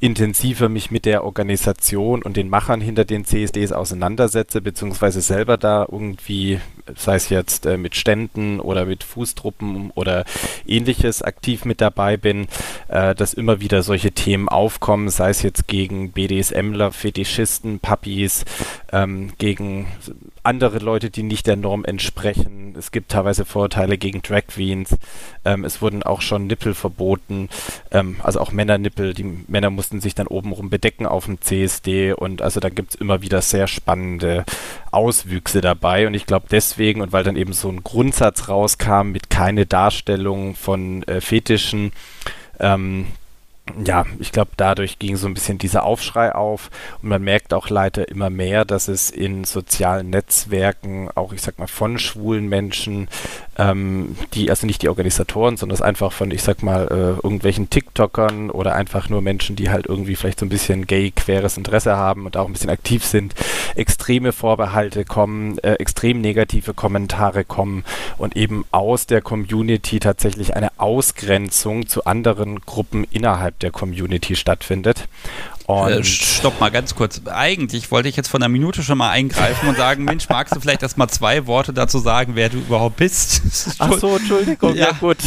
intensiver 0.00 0.68
mich 0.68 0.90
mit 0.90 1.04
der 1.04 1.22
Organisation 1.22 2.22
und 2.22 2.36
den 2.36 2.48
Machern 2.48 2.80
hinter 2.80 3.04
den 3.04 3.24
CSDs 3.24 3.70
auseinandersetze, 3.70 4.60
beziehungsweise 4.60 5.20
selber 5.20 5.56
da 5.58 5.86
irgendwie, 5.88 6.58
sei 6.96 7.14
es 7.14 7.28
jetzt 7.28 7.66
äh, 7.66 7.76
mit 7.76 7.94
Ständen 7.94 8.58
oder 8.58 8.86
mit 8.86 9.04
Fußtruppen 9.04 9.92
oder 9.94 10.24
ähnliches 10.66 11.22
aktiv 11.22 11.64
mit 11.64 11.80
dabei 11.80 12.16
bin, 12.16 12.48
äh, 12.88 13.14
dass 13.14 13.34
immer 13.34 13.60
wieder 13.60 13.84
solche 13.84 14.10
Themen 14.10 14.48
aufkommen, 14.48 15.08
sei 15.08 15.30
es 15.30 15.42
jetzt 15.42 15.68
gegen 15.68 16.10
BDSMler, 16.10 16.90
Fetischisten, 16.90 17.78
Puppies, 17.78 18.44
ähm, 18.90 19.32
gegen 19.38 19.86
andere 20.42 20.78
Leute, 20.78 21.10
die 21.10 21.22
nicht 21.22 21.46
der 21.46 21.56
Norm 21.56 21.84
entsprechen. 21.84 22.74
Es 22.76 22.90
gibt 22.90 23.10
teilweise 23.10 23.44
Vorurteile 23.44 23.98
gegen 23.98 24.22
Drag 24.22 24.46
Queens. 24.48 24.96
Ähm, 25.44 25.64
es 25.64 25.80
wurden 25.80 26.02
auch 26.02 26.20
schon 26.20 26.46
Nippel 26.46 26.74
verboten, 26.74 27.48
ähm, 27.90 28.16
also 28.22 28.40
auch 28.40 28.52
Männernippel. 28.52 29.14
Die 29.14 29.44
Männer 29.46 29.70
mussten 29.70 30.00
sich 30.00 30.14
dann 30.14 30.26
obenrum 30.26 30.70
bedecken 30.70 31.06
auf 31.06 31.26
dem 31.26 31.40
CSD 31.40 32.12
und 32.12 32.42
also 32.42 32.60
da 32.60 32.68
gibt 32.68 32.94
es 32.94 33.00
immer 33.00 33.22
wieder 33.22 33.40
sehr 33.42 33.66
spannende 33.66 34.44
Auswüchse 34.90 35.60
dabei 35.60 36.06
und 36.06 36.14
ich 36.14 36.26
glaube 36.26 36.46
deswegen 36.50 37.00
und 37.00 37.12
weil 37.12 37.24
dann 37.24 37.36
eben 37.36 37.52
so 37.52 37.68
ein 37.68 37.82
Grundsatz 37.82 38.48
rauskam 38.48 39.10
mit 39.12 39.30
keine 39.30 39.66
Darstellung 39.66 40.54
von 40.54 41.02
äh, 41.04 41.20
Fetischen, 41.20 41.92
ähm, 42.58 43.06
ja, 43.84 44.04
ich 44.18 44.32
glaube, 44.32 44.50
dadurch 44.56 44.98
ging 44.98 45.16
so 45.16 45.26
ein 45.26 45.34
bisschen 45.34 45.58
dieser 45.58 45.84
Aufschrei 45.84 46.34
auf. 46.34 46.70
Und 47.02 47.08
man 47.08 47.22
merkt 47.22 47.54
auch 47.54 47.68
leider 47.70 48.08
immer 48.08 48.30
mehr, 48.30 48.64
dass 48.64 48.88
es 48.88 49.10
in 49.10 49.44
sozialen 49.44 50.10
Netzwerken, 50.10 51.10
auch 51.14 51.32
ich 51.32 51.42
sag 51.42 51.58
mal 51.58 51.66
von 51.66 51.98
schwulen 51.98 52.48
Menschen, 52.48 53.08
ähm, 53.58 54.16
die, 54.34 54.50
also 54.50 54.66
nicht 54.66 54.82
die 54.82 54.88
Organisatoren, 54.88 55.56
sondern 55.56 55.74
es 55.74 55.82
einfach 55.82 56.12
von, 56.12 56.30
ich 56.30 56.42
sag 56.42 56.62
mal, 56.62 56.86
äh, 56.88 57.22
irgendwelchen 57.22 57.68
TikTokern 57.68 58.50
oder 58.50 58.74
einfach 58.74 59.08
nur 59.08 59.20
Menschen, 59.20 59.56
die 59.56 59.70
halt 59.70 59.86
irgendwie 59.86 60.16
vielleicht 60.16 60.40
so 60.40 60.46
ein 60.46 60.50
bisschen 60.50 60.86
gay-queres 60.86 61.58
Interesse 61.58 61.96
haben 61.96 62.24
und 62.24 62.36
auch 62.36 62.46
ein 62.46 62.52
bisschen 62.52 62.70
aktiv 62.70 63.04
sind, 63.04 63.34
extreme 63.74 64.32
Vorbehalte 64.32 65.04
kommen, 65.04 65.58
äh, 65.58 65.74
extrem 65.74 66.20
negative 66.20 66.72
Kommentare 66.72 67.44
kommen 67.44 67.84
und 68.16 68.36
eben 68.36 68.64
aus 68.70 69.06
der 69.06 69.20
Community 69.20 70.00
tatsächlich 70.00 70.56
eine 70.56 70.70
Ausgrenzung 70.78 71.86
zu 71.86 72.04
anderen 72.04 72.60
Gruppen 72.60 73.06
innerhalb 73.10 73.58
der 73.58 73.70
Community 73.70 74.34
stattfindet. 74.34 75.08
Und 75.80 75.92
äh, 75.92 76.04
stopp 76.04 76.60
mal 76.60 76.70
ganz 76.70 76.94
kurz. 76.94 77.20
Eigentlich 77.26 77.90
wollte 77.90 78.08
ich 78.08 78.16
jetzt 78.16 78.28
von 78.28 78.42
einer 78.42 78.48
Minute 78.48 78.82
schon 78.82 78.98
mal 78.98 79.10
eingreifen 79.10 79.68
und 79.68 79.76
sagen, 79.76 80.04
Mensch, 80.04 80.28
magst 80.28 80.54
du 80.54 80.60
vielleicht 80.60 80.82
erst 80.82 80.98
mal 80.98 81.08
zwei 81.08 81.46
Worte 81.46 81.72
dazu 81.72 81.98
sagen, 81.98 82.34
wer 82.34 82.48
du 82.48 82.58
überhaupt 82.58 82.96
bist? 82.96 83.42
Ach 83.78 83.98
so, 83.98 84.16
Entschuldigung, 84.16 84.74
ja, 84.74 84.88
ja 84.88 84.92
gut. 84.92 85.18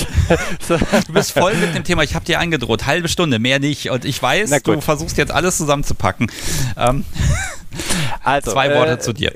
du 0.67 1.13
bist 1.13 1.31
voll 1.31 1.53
mit 1.55 1.75
dem 1.75 1.83
Thema, 1.83 2.03
ich 2.03 2.15
habe 2.15 2.25
dir 2.25 2.39
angedroht, 2.39 2.85
halbe 2.85 3.07
Stunde, 3.07 3.39
mehr 3.39 3.59
nicht. 3.59 3.89
Und 3.89 4.05
ich 4.05 4.21
weiß, 4.21 4.51
du 4.63 4.81
versuchst 4.81 5.17
jetzt 5.17 5.31
alles 5.31 5.57
zusammenzupacken. 5.57 6.31
Ähm. 6.77 7.05
Also, 8.23 8.51
Zwei 8.51 8.73
Worte 8.73 8.93
äh, 8.93 8.99
zu 8.99 9.13
dir. 9.13 9.33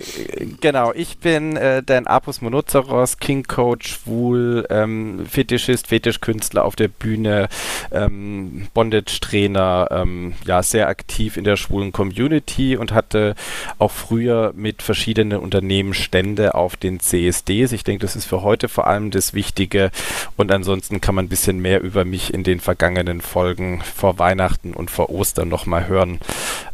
Genau, 0.61 0.93
ich 0.93 1.19
bin 1.19 1.55
äh, 1.55 1.83
dein 1.83 2.07
Apus 2.07 2.41
Monoceros, 2.41 3.17
King 3.17 3.43
Coach, 3.43 3.99
schwul, 3.99 4.65
ähm, 4.69 5.25
Fetischist, 5.29 5.87
Fetischkünstler 5.87 6.65
auf 6.65 6.75
der 6.75 6.87
Bühne, 6.87 7.49
ähm, 7.91 8.67
Bondage-Trainer, 8.73 9.87
ähm, 9.91 10.33
ja, 10.45 10.63
sehr 10.63 10.87
aktiv 10.87 11.37
in 11.37 11.43
der 11.43 11.55
schwulen 11.55 11.91
Community 11.91 12.77
und 12.77 12.91
hatte 12.91 13.35
auch 13.77 13.91
früher 13.91 14.53
mit 14.55 14.81
verschiedenen 14.81 15.39
Unternehmen 15.39 15.93
Stände 15.93 16.55
auf 16.55 16.75
den 16.75 16.99
CSDs. 16.99 17.71
Ich 17.71 17.83
denke, 17.83 18.01
das 18.05 18.15
ist 18.15 18.25
für 18.25 18.41
heute 18.41 18.69
vor 18.69 18.87
allem 18.87 19.11
das 19.11 19.33
Wichtige 19.33 19.91
und 20.35 20.51
ansonsten 20.51 21.01
kann 21.01 21.15
man 21.15 21.25
ein 21.25 21.29
bisschen 21.29 21.59
mehr 21.59 21.81
über 21.81 22.05
mich 22.05 22.33
in 22.33 22.43
den 22.43 22.59
vergangenen 22.59 23.21
Folgen 23.21 23.81
vor 23.81 24.19
Weihnachten 24.19 24.73
und 24.73 24.89
vor 24.89 25.09
Ostern 25.09 25.49
nochmal 25.49 25.87
hören. 25.87 26.19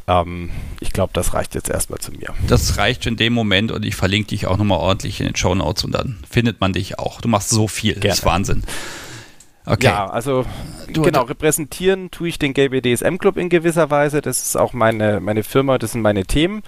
Ähm, 0.08 0.52
ich 0.80 0.94
glaube, 0.94 1.14
das 1.14 1.34
reicht 1.34 1.56
jetzt 1.56 1.70
erstmal 1.70 2.00
zu 2.00 2.12
mir. 2.12 2.34
Das 2.48 2.78
reicht 2.78 3.06
in 3.06 3.16
dem 3.16 3.34
Moment 3.34 3.72
und 3.72 3.84
ich 3.86 3.96
verlinke 3.96 4.30
dich 4.30 4.48
auch 4.48 4.58
nochmal 4.58 4.80
ordentlich 4.80 5.20
in 5.20 5.26
den 5.26 5.36
Show 5.36 5.56
Notes 5.56 5.84
und 5.84 5.94
dann 5.94 6.18
findet 6.30 6.62
man 6.62 6.74
dich 6.74 7.00
auch. 7.00 7.22
Du 7.22 7.28
machst 7.28 7.50
so 7.50 7.68
viel, 7.68 7.94
Gerne. 7.94 8.10
das 8.10 8.20
ist 8.20 8.26
Wahnsinn. 8.26 8.64
Okay. 9.68 9.88
Ja, 9.88 10.08
also 10.08 10.46
du, 10.94 11.02
genau, 11.02 11.24
repräsentieren 11.24 12.12
tue 12.12 12.28
ich 12.28 12.38
den 12.38 12.54
Gay 12.54 12.70
BDSM 12.70 13.18
Club 13.18 13.38
in 13.38 13.50
gewisser 13.50 13.90
Weise. 13.90 14.22
Das 14.22 14.44
ist 14.44 14.56
auch 14.56 14.74
meine, 14.74 15.20
meine 15.20 15.44
Firma, 15.44 15.80
das 15.80 15.94
sind 15.94 16.02
meine 16.02 16.26
Themen. 16.26 16.62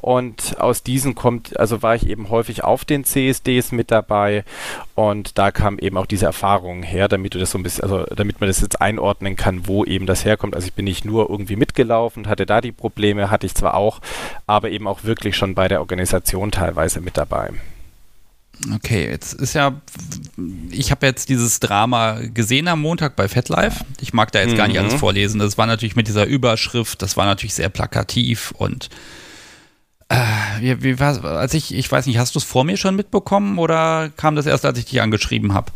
Und 0.00 0.58
aus 0.58 0.82
diesen 0.82 1.14
kommt, 1.14 1.58
also 1.58 1.82
war 1.82 1.94
ich 1.94 2.08
eben 2.08 2.30
häufig 2.30 2.64
auf 2.64 2.84
den 2.84 3.04
CSDs 3.04 3.72
mit 3.72 3.90
dabei 3.90 4.44
und 4.94 5.36
da 5.36 5.50
kam 5.50 5.78
eben 5.78 5.96
auch 5.98 6.06
diese 6.06 6.26
Erfahrung 6.26 6.82
her, 6.82 7.08
damit 7.08 7.34
du 7.34 7.38
das 7.38 7.50
so 7.50 7.58
ein 7.58 7.62
bisschen, 7.62 7.82
also 7.82 8.04
damit 8.04 8.40
man 8.40 8.48
das 8.48 8.60
jetzt 8.60 8.80
einordnen 8.80 9.36
kann, 9.36 9.66
wo 9.66 9.84
eben 9.84 10.06
das 10.06 10.24
herkommt. 10.24 10.54
Also 10.54 10.68
ich 10.68 10.74
bin 10.74 10.84
nicht 10.84 11.04
nur 11.04 11.28
irgendwie 11.28 11.56
mitgelaufen, 11.56 12.28
hatte 12.28 12.46
da 12.46 12.60
die 12.60 12.72
Probleme, 12.72 13.30
hatte 13.30 13.46
ich 13.46 13.54
zwar 13.54 13.74
auch, 13.74 14.00
aber 14.46 14.70
eben 14.70 14.86
auch 14.86 15.04
wirklich 15.04 15.36
schon 15.36 15.54
bei 15.54 15.68
der 15.68 15.80
Organisation 15.80 16.50
teilweise 16.50 17.00
mit 17.00 17.16
dabei. 17.18 17.50
Okay, 18.74 19.08
jetzt 19.08 19.34
ist 19.34 19.54
ja, 19.54 19.80
ich 20.70 20.90
habe 20.90 21.06
jetzt 21.06 21.28
dieses 21.28 21.60
Drama 21.60 22.20
gesehen 22.34 22.68
am 22.68 22.80
Montag 22.80 23.14
bei 23.14 23.28
FetLife. 23.28 23.84
Ich 24.00 24.12
mag 24.12 24.32
da 24.32 24.40
jetzt 24.40 24.52
mhm. 24.52 24.56
gar 24.56 24.68
nicht 24.68 24.78
alles 24.78 24.94
mhm. 24.94 24.98
vorlesen. 24.98 25.38
Das 25.38 25.58
war 25.58 25.66
natürlich 25.66 25.96
mit 25.96 26.08
dieser 26.08 26.26
Überschrift, 26.26 27.02
das 27.02 27.16
war 27.16 27.26
natürlich 27.26 27.54
sehr 27.54 27.68
plakativ 27.68 28.52
und 28.56 28.88
äh, 30.08 30.16
wie, 30.60 30.82
wie 30.82 30.98
war, 30.98 31.22
als 31.24 31.54
ich, 31.54 31.74
ich 31.74 31.90
weiß 31.90 32.06
nicht, 32.06 32.18
hast 32.18 32.34
du 32.34 32.38
es 32.38 32.44
vor 32.44 32.64
mir 32.64 32.76
schon 32.76 32.96
mitbekommen 32.96 33.58
oder 33.58 34.10
kam 34.16 34.36
das 34.36 34.46
erst, 34.46 34.64
als 34.64 34.78
ich 34.78 34.86
dich 34.86 35.02
angeschrieben 35.02 35.52
habe? 35.52 35.70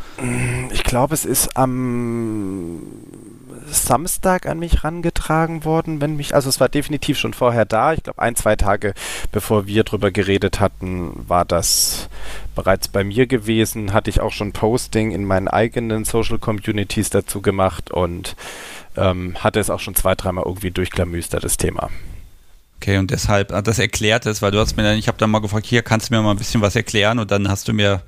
Ich 0.72 0.84
glaube, 0.84 1.14
es 1.14 1.24
ist 1.24 1.56
am 1.56 2.80
Samstag 3.72 4.46
an 4.46 4.58
mich 4.58 4.84
rangetragen 4.84 5.64
worden, 5.64 6.00
wenn 6.00 6.16
mich, 6.16 6.34
also 6.34 6.48
es 6.48 6.60
war 6.60 6.68
definitiv 6.68 7.18
schon 7.18 7.34
vorher 7.34 7.64
da. 7.64 7.92
Ich 7.92 8.02
glaube, 8.02 8.20
ein, 8.20 8.36
zwei 8.36 8.56
Tage 8.56 8.94
bevor 9.32 9.66
wir 9.66 9.84
drüber 9.84 10.10
geredet 10.10 10.60
hatten, 10.60 11.12
war 11.28 11.44
das 11.44 12.08
bereits 12.54 12.88
bei 12.88 13.04
mir 13.04 13.26
gewesen. 13.26 13.92
Hatte 13.92 14.10
ich 14.10 14.20
auch 14.20 14.32
schon 14.32 14.52
Posting 14.52 15.10
in 15.10 15.24
meinen 15.24 15.48
eigenen 15.48 16.04
Social 16.04 16.38
Communities 16.38 17.10
dazu 17.10 17.40
gemacht 17.40 17.90
und 17.90 18.36
ähm, 18.96 19.36
hatte 19.42 19.60
es 19.60 19.70
auch 19.70 19.80
schon 19.80 19.94
zwei, 19.94 20.14
dreimal 20.14 20.44
irgendwie 20.46 20.70
durchklamüstert, 20.70 21.44
das 21.44 21.56
Thema. 21.56 21.90
Okay, 22.76 22.98
und 22.98 23.12
deshalb, 23.12 23.52
ah, 23.52 23.62
das 23.62 23.78
erklärt 23.78 24.26
es, 24.26 24.42
weil 24.42 24.50
du 24.50 24.58
hast 24.58 24.76
mir 24.76 24.82
dann, 24.82 24.98
ich 24.98 25.06
habe 25.06 25.16
dann 25.16 25.30
mal 25.30 25.38
gefragt, 25.38 25.66
hier 25.66 25.82
kannst 25.82 26.10
du 26.10 26.14
mir 26.14 26.22
mal 26.22 26.32
ein 26.32 26.36
bisschen 26.36 26.62
was 26.62 26.74
erklären 26.74 27.20
und 27.20 27.30
dann 27.30 27.48
hast 27.48 27.68
du 27.68 27.72
mir 27.72 28.02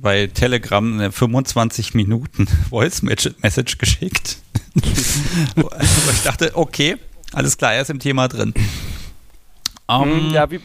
bei 0.00 0.26
Telegram 0.26 0.92
eine 0.92 1.12
25 1.12 1.94
Minuten 1.94 2.46
Voice 2.70 3.02
Message 3.02 3.78
geschickt. 3.78 4.38
ich 4.74 6.22
dachte, 6.24 6.52
okay, 6.54 6.96
alles 7.32 7.56
klar, 7.56 7.74
er 7.74 7.82
ist 7.82 7.90
im 7.90 7.98
Thema 7.98 8.28
drin. 8.28 8.54
Um, 9.86 10.04
hm, 10.04 10.30
ja, 10.30 10.50
wie, 10.50 10.60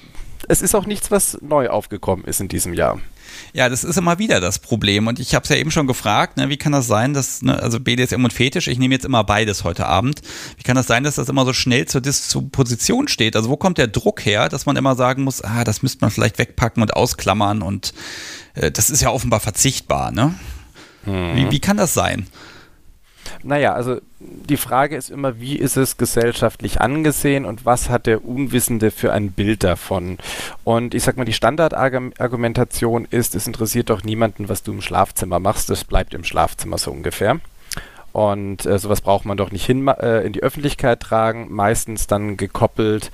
es 0.47 0.61
ist 0.61 0.75
auch 0.75 0.85
nichts, 0.85 1.11
was 1.11 1.37
neu 1.41 1.69
aufgekommen 1.69 2.25
ist 2.25 2.39
in 2.39 2.47
diesem 2.47 2.73
Jahr. 2.73 2.99
Ja, 3.53 3.69
das 3.69 3.83
ist 3.83 3.97
immer 3.97 4.19
wieder 4.19 4.39
das 4.39 4.59
Problem. 4.59 5.07
Und 5.07 5.19
ich 5.19 5.35
habe 5.35 5.43
es 5.43 5.49
ja 5.49 5.57
eben 5.57 5.71
schon 5.71 5.87
gefragt, 5.87 6.37
ne, 6.37 6.49
wie 6.49 6.57
kann 6.57 6.71
das 6.71 6.87
sein, 6.87 7.13
dass, 7.13 7.41
ne, 7.41 7.61
also 7.61 7.79
BDSM 7.79 8.23
und 8.23 8.33
Fetisch, 8.33 8.67
ich 8.67 8.79
nehme 8.79 8.93
jetzt 8.93 9.05
immer 9.05 9.23
beides 9.23 9.63
heute 9.63 9.85
Abend. 9.85 10.21
Wie 10.57 10.63
kann 10.63 10.75
das 10.75 10.87
sein, 10.87 11.03
dass 11.03 11.15
das 11.15 11.29
immer 11.29 11.45
so 11.45 11.53
schnell 11.53 11.85
zur 11.87 12.01
Disposition 12.01 13.07
steht? 13.07 13.35
Also 13.35 13.49
wo 13.49 13.57
kommt 13.57 13.77
der 13.77 13.87
Druck 13.87 14.25
her, 14.25 14.49
dass 14.49 14.65
man 14.65 14.75
immer 14.75 14.95
sagen 14.95 15.23
muss, 15.23 15.41
ah, 15.41 15.63
das 15.63 15.81
müsste 15.81 15.99
man 16.01 16.11
vielleicht 16.11 16.37
wegpacken 16.37 16.81
und 16.81 16.95
ausklammern 16.95 17.61
und 17.61 17.93
das 18.71 18.89
ist 18.89 19.01
ja 19.01 19.09
offenbar 19.09 19.39
verzichtbar, 19.39 20.11
ne? 20.11 20.33
Mhm. 21.05 21.35
Wie, 21.35 21.51
wie 21.51 21.59
kann 21.59 21.77
das 21.77 21.93
sein? 21.93 22.27
Naja, 23.43 23.73
also 23.73 23.99
die 24.19 24.57
Frage 24.57 24.95
ist 24.95 25.09
immer, 25.09 25.39
wie 25.39 25.57
ist 25.57 25.77
es 25.77 25.97
gesellschaftlich 25.97 26.81
angesehen 26.81 27.45
und 27.45 27.65
was 27.65 27.89
hat 27.89 28.05
der 28.05 28.25
Unwissende 28.25 28.91
für 28.91 29.13
ein 29.13 29.31
Bild 29.31 29.63
davon? 29.63 30.17
Und 30.63 30.93
ich 30.93 31.03
sag 31.03 31.17
mal, 31.17 31.25
die 31.25 31.33
Standardargumentation 31.33 33.05
ist, 33.09 33.35
es 33.35 33.47
interessiert 33.47 33.89
doch 33.89 34.03
niemanden, 34.03 34.49
was 34.49 34.63
du 34.63 34.71
im 34.71 34.81
Schlafzimmer 34.81 35.39
machst, 35.39 35.69
das 35.69 35.83
bleibt 35.83 36.13
im 36.13 36.23
Schlafzimmer 36.23 36.77
so 36.77 36.91
ungefähr. 36.91 37.39
Und 38.17 38.65
äh, 38.65 38.79
sowas 38.79 39.01
braucht 39.01 39.25
man 39.25 39.37
doch 39.37 39.51
nicht 39.51 39.63
hin, 39.63 39.87
äh, 39.87 40.21
in 40.21 40.33
die 40.33 40.41
Öffentlichkeit 40.41 41.01
tragen, 41.01 41.49
meistens 41.51 42.07
dann 42.07 42.35
gekoppelt 42.35 43.11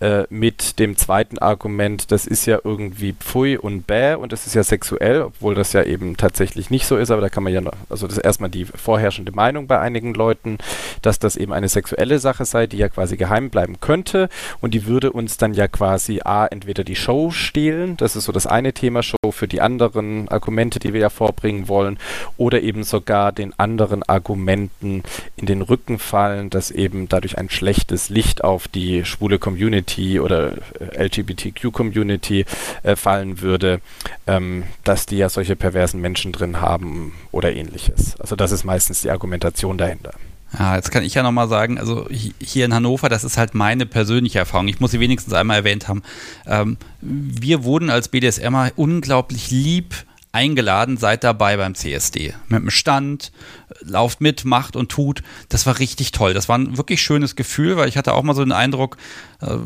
äh, 0.00 0.22
mit 0.30 0.78
dem 0.78 0.96
zweiten 0.96 1.36
Argument, 1.36 2.10
das 2.10 2.26
ist 2.26 2.46
ja 2.46 2.60
irgendwie 2.64 3.12
Pfui 3.12 3.58
und 3.58 3.86
Bäh 3.86 4.14
und 4.14 4.32
das 4.32 4.46
ist 4.46 4.54
ja 4.54 4.64
sexuell, 4.64 5.20
obwohl 5.20 5.54
das 5.54 5.74
ja 5.74 5.82
eben 5.82 6.16
tatsächlich 6.16 6.70
nicht 6.70 6.86
so 6.86 6.96
ist, 6.96 7.10
aber 7.10 7.20
da 7.20 7.28
kann 7.28 7.42
man 7.42 7.52
ja 7.52 7.60
noch, 7.60 7.74
also 7.90 8.06
das 8.06 8.16
ist 8.16 8.24
erstmal 8.24 8.48
die 8.48 8.64
vorherrschende 8.64 9.30
Meinung 9.30 9.66
bei 9.66 9.78
einigen 9.78 10.14
Leuten, 10.14 10.56
dass 11.02 11.18
das 11.18 11.36
eben 11.36 11.52
eine 11.52 11.68
sexuelle 11.68 12.18
Sache 12.18 12.46
sei, 12.46 12.66
die 12.66 12.78
ja 12.78 12.88
quasi 12.88 13.18
geheim 13.18 13.50
bleiben 13.50 13.78
könnte. 13.80 14.30
Und 14.62 14.72
die 14.72 14.86
würde 14.86 15.12
uns 15.12 15.36
dann 15.36 15.52
ja 15.52 15.68
quasi 15.68 16.22
A, 16.24 16.46
entweder 16.46 16.82
die 16.82 16.96
Show 16.96 17.30
stehlen, 17.30 17.98
das 17.98 18.16
ist 18.16 18.24
so 18.24 18.32
das 18.32 18.46
eine 18.46 18.72
Thema 18.72 19.02
Show 19.02 19.32
für 19.32 19.48
die 19.48 19.60
anderen 19.60 20.28
Argumente, 20.28 20.78
die 20.78 20.94
wir 20.94 21.00
ja 21.00 21.10
vorbringen 21.10 21.68
wollen, 21.68 21.98
oder 22.38 22.62
eben 22.62 22.84
sogar 22.84 23.32
den 23.32 23.52
anderen 23.58 24.02
Argumenten 24.02 24.45
Argumenten 24.46 25.02
in 25.36 25.46
den 25.46 25.60
Rücken 25.60 25.98
fallen, 25.98 26.50
dass 26.50 26.70
eben 26.70 27.08
dadurch 27.08 27.36
ein 27.36 27.50
schlechtes 27.50 28.10
Licht 28.10 28.44
auf 28.44 28.68
die 28.68 29.04
schwule 29.04 29.40
Community 29.40 30.20
oder 30.20 30.58
äh, 30.78 31.06
LGBTQ-Community 31.06 32.44
äh, 32.84 32.94
fallen 32.94 33.40
würde, 33.40 33.80
ähm, 34.28 34.62
dass 34.84 35.06
die 35.06 35.16
ja 35.16 35.28
solche 35.28 35.56
perversen 35.56 36.00
Menschen 36.00 36.30
drin 36.30 36.60
haben 36.60 37.12
oder 37.32 37.52
ähnliches. 37.52 38.18
Also 38.20 38.36
das 38.36 38.52
ist 38.52 38.62
meistens 38.62 39.02
die 39.02 39.10
Argumentation 39.10 39.78
dahinter. 39.78 40.12
Ja, 40.56 40.76
jetzt 40.76 40.92
kann 40.92 41.02
ich 41.02 41.14
ja 41.14 41.24
nochmal 41.24 41.48
sagen, 41.48 41.76
also 41.76 42.06
hier 42.08 42.66
in 42.66 42.72
Hannover, 42.72 43.08
das 43.08 43.24
ist 43.24 43.36
halt 43.36 43.54
meine 43.54 43.84
persönliche 43.84 44.38
Erfahrung. 44.38 44.68
Ich 44.68 44.78
muss 44.78 44.92
sie 44.92 45.00
wenigstens 45.00 45.34
einmal 45.34 45.56
erwähnt 45.56 45.88
haben. 45.88 46.02
Ähm, 46.46 46.76
wir 47.00 47.64
wurden 47.64 47.90
als 47.90 48.08
BDSMer 48.08 48.70
unglaublich 48.76 49.50
lieb 49.50 50.06
eingeladen, 50.36 50.98
seid 50.98 51.24
dabei 51.24 51.56
beim 51.56 51.74
CSD. 51.74 52.34
Mit 52.48 52.60
dem 52.60 52.70
Stand, 52.70 53.32
lauft 53.80 54.20
mit, 54.20 54.44
macht 54.44 54.76
und 54.76 54.90
tut. 54.90 55.22
Das 55.48 55.66
war 55.66 55.78
richtig 55.78 56.12
toll. 56.12 56.34
Das 56.34 56.48
war 56.48 56.58
ein 56.58 56.76
wirklich 56.76 57.02
schönes 57.02 57.36
Gefühl, 57.36 57.76
weil 57.76 57.88
ich 57.88 57.96
hatte 57.96 58.12
auch 58.12 58.22
mal 58.22 58.34
so 58.34 58.44
den 58.44 58.52
Eindruck, 58.52 58.98
äh, 59.40 59.56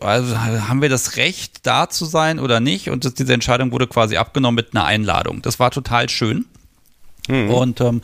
also 0.00 0.38
haben 0.38 0.82
wir 0.82 0.90
das 0.90 1.16
Recht, 1.16 1.66
da 1.66 1.88
zu 1.88 2.04
sein 2.04 2.38
oder 2.38 2.60
nicht? 2.60 2.90
Und 2.90 3.18
diese 3.18 3.32
Entscheidung 3.32 3.72
wurde 3.72 3.86
quasi 3.86 4.18
abgenommen 4.18 4.56
mit 4.56 4.74
einer 4.74 4.84
Einladung. 4.84 5.42
Das 5.42 5.58
war 5.58 5.70
total 5.70 6.08
schön. 6.08 6.44
Mhm. 7.30 7.50
Und 7.50 7.80
ähm, 7.80 8.00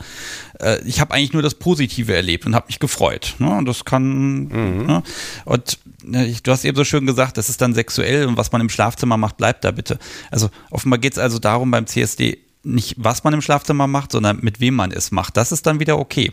äh, 0.59 0.81
ich 0.83 0.99
habe 0.99 1.13
eigentlich 1.13 1.33
nur 1.33 1.41
das 1.41 1.55
Positive 1.55 2.15
erlebt 2.15 2.45
und 2.45 2.55
habe 2.55 2.67
mich 2.67 2.79
gefreut. 2.79 3.35
Ne? 3.39 3.49
Und 3.49 3.65
das 3.65 3.85
kann. 3.85 4.45
Mhm. 4.45 4.85
Ne? 4.85 5.03
Und 5.45 5.79
ne, 6.03 6.33
du 6.41 6.51
hast 6.51 6.65
eben 6.65 6.77
so 6.77 6.83
schön 6.83 7.05
gesagt, 7.05 7.37
das 7.37 7.49
ist 7.49 7.61
dann 7.61 7.73
sexuell 7.73 8.25
und 8.25 8.37
was 8.37 8.51
man 8.51 8.61
im 8.61 8.69
Schlafzimmer 8.69 9.17
macht, 9.17 9.37
bleibt 9.37 9.63
da 9.63 9.71
bitte. 9.71 9.99
Also 10.31 10.49
offenbar 10.71 10.99
geht 10.99 11.13
es 11.13 11.19
also 11.19 11.39
darum 11.39 11.71
beim 11.71 11.87
CSD 11.87 12.39
nicht, 12.63 12.95
was 12.97 13.23
man 13.23 13.33
im 13.33 13.41
Schlafzimmer 13.41 13.87
macht, 13.87 14.11
sondern 14.11 14.39
mit 14.41 14.59
wem 14.59 14.75
man 14.75 14.91
es 14.91 15.11
macht. 15.11 15.37
Das 15.37 15.51
ist 15.51 15.65
dann 15.65 15.79
wieder 15.79 15.99
okay. 15.99 16.31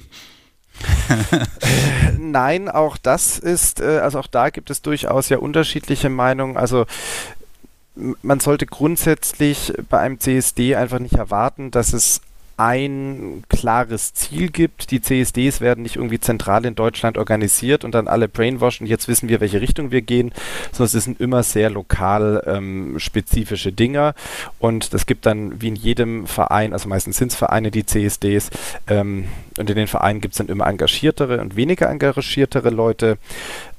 Nein, 2.19 2.69
auch 2.69 2.97
das 2.97 3.39
ist, 3.39 3.81
äh, 3.81 3.99
also 3.99 4.19
auch 4.19 4.27
da 4.27 4.51
gibt 4.51 4.71
es 4.71 4.83
durchaus 4.83 5.29
ja 5.29 5.39
unterschiedliche 5.39 6.11
Meinungen. 6.11 6.57
Also 6.57 6.87
man 8.23 8.41
sollte 8.41 8.67
grundsätzlich 8.67 9.73
bei 9.89 10.01
einem 10.01 10.19
CSD 10.19 10.75
einfach 10.75 10.99
nicht 10.99 11.15
erwarten, 11.15 11.71
dass 11.71 11.93
es 11.93 12.21
ein 12.57 13.43
klares 13.49 14.15
Ziel 14.15 14.51
gibt. 14.51 14.91
Die 14.91 15.01
CSDs 15.01 15.61
werden 15.61 15.83
nicht 15.83 15.97
irgendwie 15.97 16.21
zentral 16.21 16.65
in 16.65 16.75
Deutschland 16.75 17.19
organisiert 17.19 17.85
und 17.85 17.95
dann 17.95 18.09
alle 18.09 18.29
brainwashen, 18.29 18.87
jetzt 18.87 19.09
wissen 19.09 19.29
wir, 19.29 19.41
welche 19.41 19.61
Richtung 19.61 19.91
wir 19.91 20.03
gehen, 20.03 20.33
sondern 20.73 20.97
es 20.97 21.05
sind 21.05 21.21
immer 21.21 21.43
sehr 21.43 21.71
lokal 21.71 22.43
ähm, 22.47 22.99
spezifische 22.99 23.73
Dinge 23.73 24.15
und 24.59 24.95
das 24.95 25.07
gibt 25.07 25.27
dann 25.27 25.61
wie 25.61 25.69
in 25.69 25.77
jedem 25.77 26.27
Verein, 26.27 26.73
also 26.73 26.89
meistens 26.89 27.17
sind 27.17 27.33
es 27.33 27.37
Vereine, 27.37 27.71
die 27.71 27.87
CSDs 27.87 28.51
ähm, 28.89 29.27
und 29.59 29.71
in 29.71 29.77
den 29.77 29.87
Vereinen 29.87 30.21
gibt 30.21 30.35
es 30.35 30.39
dann 30.39 30.49
immer 30.49 30.67
engagiertere 30.67 31.41
und 31.41 31.57
weniger 31.57 31.89
engagiertere 31.89 32.71
Leute. 32.71 33.19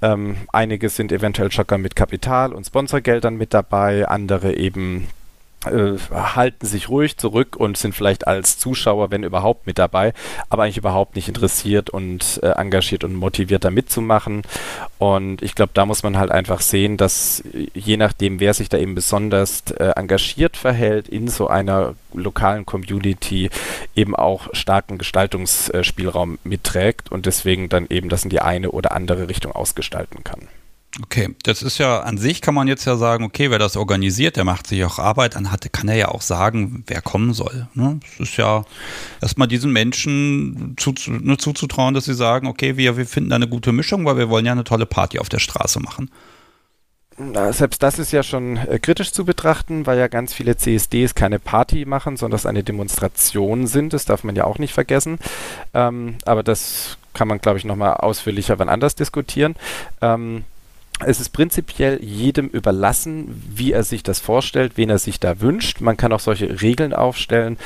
Ähm, 0.01 0.37
einige 0.51 0.89
sind 0.89 1.11
eventuell 1.11 1.51
Schocker 1.51 1.77
mit 1.77 1.95
Kapital 1.95 2.53
und 2.53 2.65
Sponsorgeldern 2.65 3.35
mit 3.35 3.53
dabei, 3.53 4.07
andere 4.07 4.55
eben 4.55 5.07
äh, 5.67 5.97
halten 6.11 6.65
sich 6.65 6.89
ruhig 6.89 7.17
zurück 7.17 7.55
und 7.55 7.77
sind 7.77 7.95
vielleicht 7.95 8.27
als 8.27 8.57
Zuschauer, 8.57 9.11
wenn 9.11 9.23
überhaupt, 9.23 9.67
mit 9.67 9.79
dabei, 9.79 10.13
aber 10.49 10.63
eigentlich 10.63 10.77
überhaupt 10.77 11.15
nicht 11.15 11.27
interessiert 11.27 11.89
und 11.89 12.39
äh, 12.43 12.49
engagiert 12.49 13.03
und 13.03 13.15
motiviert 13.15 13.63
da 13.63 13.71
mitzumachen. 13.71 14.41
Und 14.97 15.41
ich 15.41 15.55
glaube, 15.55 15.71
da 15.73 15.85
muss 15.85 16.03
man 16.03 16.17
halt 16.17 16.31
einfach 16.31 16.61
sehen, 16.61 16.97
dass 16.97 17.43
je 17.73 17.97
nachdem, 17.97 18.39
wer 18.39 18.53
sich 18.53 18.69
da 18.69 18.77
eben 18.77 18.95
besonders 18.95 19.63
äh, 19.71 19.91
engagiert 19.95 20.57
verhält 20.57 21.07
in 21.07 21.27
so 21.27 21.47
einer 21.47 21.95
lokalen 22.13 22.65
Community, 22.65 23.49
eben 23.95 24.15
auch 24.15 24.47
starken 24.53 24.97
Gestaltungsspielraum 24.97 26.39
mitträgt 26.43 27.11
und 27.11 27.25
deswegen 27.25 27.69
dann 27.69 27.87
eben 27.89 28.09
das 28.09 28.23
in 28.23 28.29
die 28.29 28.41
eine 28.41 28.71
oder 28.71 28.91
andere 28.93 29.27
Richtung 29.27 29.51
ausgestalten 29.51 30.23
kann. 30.23 30.47
Okay, 31.03 31.35
das 31.43 31.61
ist 31.61 31.77
ja 31.77 31.99
an 32.01 32.17
sich 32.17 32.41
kann 32.41 32.53
man 32.53 32.69
jetzt 32.69 32.85
ja 32.85 32.95
sagen, 32.95 33.25
okay, 33.25 33.51
wer 33.51 33.59
das 33.59 33.75
organisiert, 33.75 34.37
der 34.37 34.45
macht 34.45 34.67
sich 34.67 34.83
auch 34.85 34.97
Arbeit, 34.97 35.35
dann 35.35 35.51
hat, 35.51 35.71
kann 35.73 35.89
er 35.89 35.95
ja 35.95 36.07
auch 36.07 36.21
sagen, 36.21 36.85
wer 36.87 37.01
kommen 37.01 37.33
soll. 37.33 37.67
Ne? 37.73 37.99
Es 38.13 38.29
ist 38.29 38.37
ja 38.37 38.63
erstmal 39.21 39.49
diesen 39.49 39.73
Menschen 39.73 40.75
zu, 40.77 40.93
ne, 41.07 41.37
zuzutrauen, 41.37 41.93
dass 41.93 42.05
sie 42.05 42.13
sagen, 42.13 42.47
okay, 42.47 42.77
wir, 42.77 42.95
wir 42.95 43.05
finden 43.05 43.31
da 43.31 43.35
eine 43.35 43.49
gute 43.49 43.73
Mischung, 43.73 44.05
weil 44.05 44.17
wir 44.17 44.29
wollen 44.29 44.45
ja 44.45 44.53
eine 44.53 44.63
tolle 44.63 44.85
Party 44.85 45.19
auf 45.19 45.27
der 45.27 45.39
Straße 45.39 45.81
machen. 45.81 46.09
Na, 47.17 47.51
selbst 47.51 47.83
das 47.83 47.99
ist 47.99 48.11
ja 48.11 48.23
schon 48.23 48.57
äh, 48.57 48.79
kritisch 48.79 49.11
zu 49.11 49.25
betrachten, 49.25 49.85
weil 49.85 49.97
ja 49.97 50.07
ganz 50.07 50.33
viele 50.33 50.55
CSDs 50.55 51.15
keine 51.15 51.39
Party 51.39 51.85
machen, 51.85 52.17
sondern 52.17 52.37
es 52.37 52.45
eine 52.45 52.63
Demonstration 52.63 53.67
sind. 53.67 53.93
Das 53.93 54.05
darf 54.05 54.23
man 54.23 54.35
ja 54.35 54.45
auch 54.45 54.59
nicht 54.59 54.73
vergessen. 54.73 55.19
Ähm, 55.73 56.17
aber 56.25 56.43
das 56.43 56.97
kann 57.13 57.27
man, 57.27 57.39
glaube 57.39 57.57
ich, 57.57 57.65
nochmal 57.65 57.95
ausführlicher 57.95 58.59
wann 58.59 58.67
anders 58.67 58.95
diskutieren. 58.95 59.55
Ähm, 60.01 60.43
es 61.03 61.19
ist 61.19 61.29
prinzipiell 61.29 61.99
jedem 62.01 62.47
überlassen, 62.47 63.43
wie 63.53 63.73
er 63.73 63.83
sich 63.83 64.03
das 64.03 64.19
vorstellt, 64.19 64.73
wen 64.75 64.89
er 64.89 64.99
sich 64.99 65.19
da 65.19 65.41
wünscht. 65.41 65.81
Man 65.81 65.97
kann 65.97 66.13
auch 66.13 66.19
solche 66.19 66.61
Regeln 66.61 66.93
aufstellen. 66.93 67.57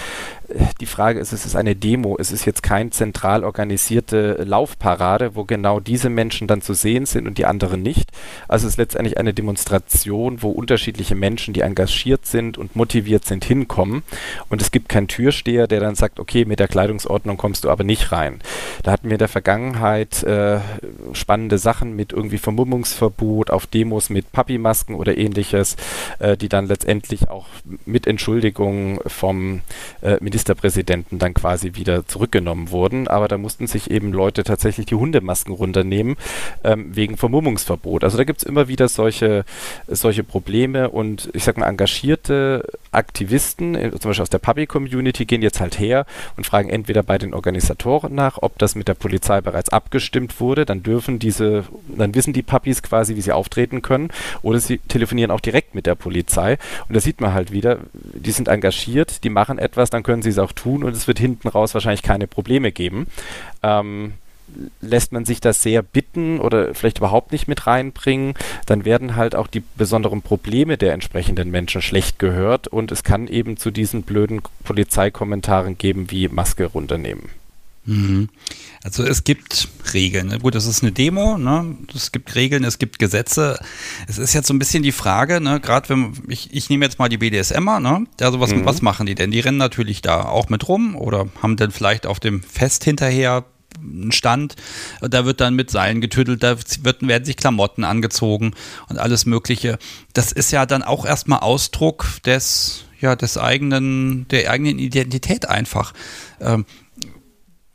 Die 0.80 0.86
Frage 0.86 1.20
ist, 1.20 1.34
es 1.34 1.46
ist 1.46 1.56
eine 1.56 1.76
Demo, 1.76 2.18
es 2.20 2.32
ist 2.32 2.46
jetzt 2.46 2.64
keine 2.64 2.90
zentral 2.90 3.44
organisierte 3.44 4.44
Laufparade, 4.44 5.36
wo 5.36 5.44
genau 5.44 5.80
diese 5.80 6.10
Menschen 6.10 6.48
dann 6.48 6.62
zu 6.62 6.74
sehen 6.74 7.06
sind 7.06 7.28
und 7.28 7.38
die 7.38 7.46
anderen 7.46 7.82
nicht. 7.82 8.12
Also 8.48 8.68
es 8.68 8.74
ist 8.74 8.78
letztendlich 8.78 9.18
eine 9.18 9.34
Demonstration, 9.34 10.42
wo 10.42 10.50
unterschiedliche 10.50 11.16
Menschen, 11.16 11.54
die 11.54 11.62
engagiert 11.62 12.26
sind 12.26 12.58
und 12.58 12.76
motiviert 12.76 13.26
sind, 13.26 13.46
hinkommen. 13.46 14.04
Und 14.50 14.62
es 14.62 14.72
gibt 14.72 14.90
keinen 14.90 15.08
Türsteher, 15.08 15.68
der 15.68 15.80
dann 15.80 15.96
sagt, 15.96 16.20
okay, 16.20 16.46
mit 16.46 16.60
der 16.60 16.68
Kleidungsordnung 16.68 17.38
kommst 17.38 17.64
du 17.64 17.70
aber 17.70 17.84
nicht 17.84 18.12
rein. 18.12 18.40
Da 18.84 18.92
hatten 18.92 19.08
wir 19.08 19.16
in 19.16 19.20
der 19.20 19.28
Vergangenheit 19.28 20.24
äh, 20.24 20.60
spannende 21.14 21.58
Sachen 21.58 21.96
mit 21.96 22.14
irgendwie 22.14 22.38
Vermummungsverbot 22.38 23.10
Verbot 23.20 23.52
auf 23.52 23.68
Demos 23.68 24.10
mit 24.10 24.32
Papi-Masken 24.32 24.96
oder 24.96 25.18
ähnliches, 25.18 25.76
äh, 26.20 26.38
die 26.38 26.50
dann 26.50 26.68
letztendlich 26.68 27.30
auch 27.30 27.48
mit 27.86 28.08
Entschuldigung 28.08 29.00
vom 29.08 29.62
äh, 30.02 30.18
Ministerpräsidenten 30.40 31.20
dann 31.20 31.34
quasi 31.34 31.76
wieder 31.76 32.08
zurückgenommen 32.08 32.72
wurden. 32.72 33.10
Aber 33.10 33.28
da 33.28 33.38
mussten 33.38 33.68
sich 33.68 33.92
eben 33.92 34.14
Leute 34.14 34.44
tatsächlich 34.46 34.86
die 34.86 34.96
Hundemasken 34.96 35.54
runternehmen 35.54 36.16
ähm, 36.64 36.96
wegen 36.96 37.18
Vermummungsverbot. 37.18 38.06
Also 38.06 38.18
da 38.18 38.24
gibt 38.24 38.40
es 38.40 38.44
immer 38.46 38.70
wieder 38.70 38.88
solche, 38.88 39.44
solche 39.88 40.24
Probleme 40.24 40.90
und 40.90 41.30
ich 41.34 41.44
sag 41.44 41.58
mal, 41.58 41.68
engagierte 41.68 42.64
Aktivisten, 42.92 43.76
äh, 43.76 43.92
zum 43.92 44.10
Beispiel 44.12 44.24
aus 44.24 44.30
der 44.30 44.40
Puppy-Community, 44.40 45.26
gehen 45.26 45.42
jetzt 45.42 45.60
halt 45.60 45.78
her 45.78 46.06
und 46.38 46.46
fragen 46.46 46.70
entweder 46.70 47.04
bei 47.04 47.18
den 47.18 47.34
Organisatoren 47.34 48.16
nach, 48.16 48.38
ob 48.42 48.58
das 48.60 48.76
mit 48.76 48.88
der 48.88 48.94
Polizei 48.94 49.42
bereits 49.42 49.70
abgestimmt 49.70 50.40
wurde, 50.40 50.66
dann 50.66 50.84
dürfen 50.84 51.20
diese, 51.20 51.66
dann 51.88 52.16
wissen 52.16 52.32
die 52.32 52.44
Puppies 52.44 52.82
quasi, 52.82 53.18
wie 53.18 53.22
sie 53.22 53.34
auftreten 53.34 53.82
können, 53.82 54.10
oder 54.42 54.60
sie 54.60 54.78
telefonieren 54.78 55.32
auch 55.32 55.42
direkt 55.42 55.76
mit 55.76 55.86
der 55.86 55.96
Polizei. 55.96 56.58
Und 56.88 56.96
da 56.96 57.02
sieht 57.02 57.20
man 57.20 57.34
halt 57.34 57.52
wieder, 57.52 57.80
die 57.94 58.32
sind 58.32 58.48
engagiert, 58.48 59.24
die 59.24 59.30
machen 59.30 59.60
etwas, 59.60 59.90
dann 59.90 60.04
können 60.04 60.22
sie 60.22 60.29
es 60.30 60.40
auch 60.40 60.52
tun 60.52 60.84
und 60.84 60.96
es 60.96 61.08
wird 61.08 61.20
hinten 61.20 61.48
raus 61.48 61.74
wahrscheinlich 61.74 62.04
keine 62.04 62.28
Probleme 62.28 62.72
geben. 62.72 63.08
Ähm, 63.64 64.14
lässt 64.82 65.12
man 65.12 65.26
sich 65.26 65.42
das 65.42 65.62
sehr 65.62 65.84
bitten 65.84 66.40
oder 66.40 66.74
vielleicht 66.74 67.00
überhaupt 67.00 67.32
nicht 67.32 67.48
mit 67.48 67.68
reinbringen, 67.68 68.34
dann 68.66 68.86
werden 68.86 69.16
halt 69.16 69.36
auch 69.36 69.48
die 69.48 69.64
besonderen 69.78 70.22
Probleme 70.22 70.78
der 70.78 70.94
entsprechenden 70.94 71.52
Menschen 71.52 71.82
schlecht 71.82 72.20
gehört 72.20 72.68
und 72.68 72.92
es 72.92 73.04
kann 73.04 73.28
eben 73.28 73.58
zu 73.58 73.72
diesen 73.72 74.04
blöden 74.04 74.42
Polizeikommentaren 74.64 75.78
geben 75.78 76.12
wie 76.12 76.28
Maske 76.28 76.66
runternehmen. 76.66 77.30
Mhm. 77.90 78.30
Also 78.84 79.04
es 79.04 79.24
gibt 79.24 79.68
Regeln. 79.94 80.28
Ne? 80.28 80.40
Gut, 80.40 80.54
das 80.54 80.68
ist 80.68 80.84
eine 80.84 80.92
Demo, 80.92 81.38
ne? 81.40 81.76
es 81.96 82.12
gibt 82.12 82.36
Regeln, 82.36 82.64
es 82.64 82.78
gibt 82.78 83.00
Gesetze. 83.00 83.60
Es 84.08 84.20
ist 84.20 84.34
jetzt 84.34 84.48
so 84.48 84.54
ein 84.54 84.60
bisschen 84.60 84.84
die 84.84 84.92
Frage, 84.92 85.42
ne? 85.42 85.60
gerade 85.60 85.90
wenn 85.90 86.14
ich, 86.28 86.54
ich 86.54 86.70
nehme 86.70 86.86
jetzt 86.86 87.00
mal 87.00 87.10
die 87.10 87.18
BDSMer, 87.18 87.80
ne? 87.80 88.06
also 88.22 88.40
was, 88.40 88.54
mhm. 88.54 88.64
was 88.66 88.84
machen 88.84 89.08
die 89.08 89.16
denn? 89.16 89.32
Die 89.32 89.40
rennen 89.40 89.58
natürlich 89.58 90.04
da 90.04 90.24
auch 90.24 90.50
mit 90.50 90.68
rum 90.68 90.96
oder 90.96 91.28
haben 91.42 91.58
dann 91.58 91.72
vielleicht 91.72 92.06
auf 92.06 92.20
dem 92.20 92.44
Fest 92.44 92.84
hinterher 92.84 93.46
einen 93.82 94.12
Stand, 94.12 94.56
da 95.02 95.26
wird 95.26 95.42
dann 95.42 95.56
mit 95.56 95.72
Seilen 95.72 96.02
getüttelt, 96.02 96.44
da 96.44 96.58
wird, 96.82 97.08
werden 97.08 97.26
sich 97.26 97.38
Klamotten 97.38 97.84
angezogen 97.84 98.54
und 98.88 98.98
alles 98.98 99.26
Mögliche. 99.26 99.80
Das 100.14 100.32
ist 100.32 100.52
ja 100.52 100.66
dann 100.66 100.84
auch 100.84 101.06
erstmal 101.06 101.40
Ausdruck 101.40 102.06
des, 102.26 102.86
ja, 103.00 103.16
des 103.16 103.38
eigenen, 103.38 104.28
der 104.30 104.52
eigenen 104.52 104.80
Identität 104.80 105.48
einfach. 105.48 105.94
Ähm, 106.42 106.66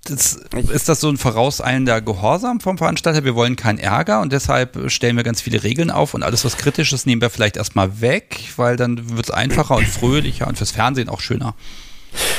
das, 0.05 0.41
ist 0.73 0.89
das 0.89 1.01
so 1.01 1.09
ein 1.09 1.17
vorauseilender 1.17 2.01
Gehorsam 2.01 2.61
vom 2.61 2.79
Veranstalter? 2.79 3.25
Wir 3.25 3.35
wollen 3.35 3.57
keinen 3.57 3.79
Ärger 3.79 4.21
und 4.21 4.33
deshalb 4.33 4.91
stellen 4.91 5.17
wir 5.17 5.25
ganz 5.25 5.41
viele 5.41 5.63
Regeln 5.63 5.91
auf 5.91 6.15
und 6.15 6.23
alles, 6.23 6.45
was 6.45 6.57
kritisch 6.57 6.93
ist, 6.93 7.07
nehmen 7.07 7.23
wir 7.23 7.31
vielleicht 7.31 7.57
erstmal 7.57 8.01
weg, 8.01 8.41
weil 8.57 8.77
dann 8.77 9.17
wird 9.17 9.27
es 9.27 9.31
einfacher 9.31 9.77
und 9.77 9.87
fröhlicher 9.87 10.47
und 10.47 10.59
fürs 10.59 10.71
Fernsehen 10.71 11.09
auch 11.09 11.21
schöner. 11.21 11.55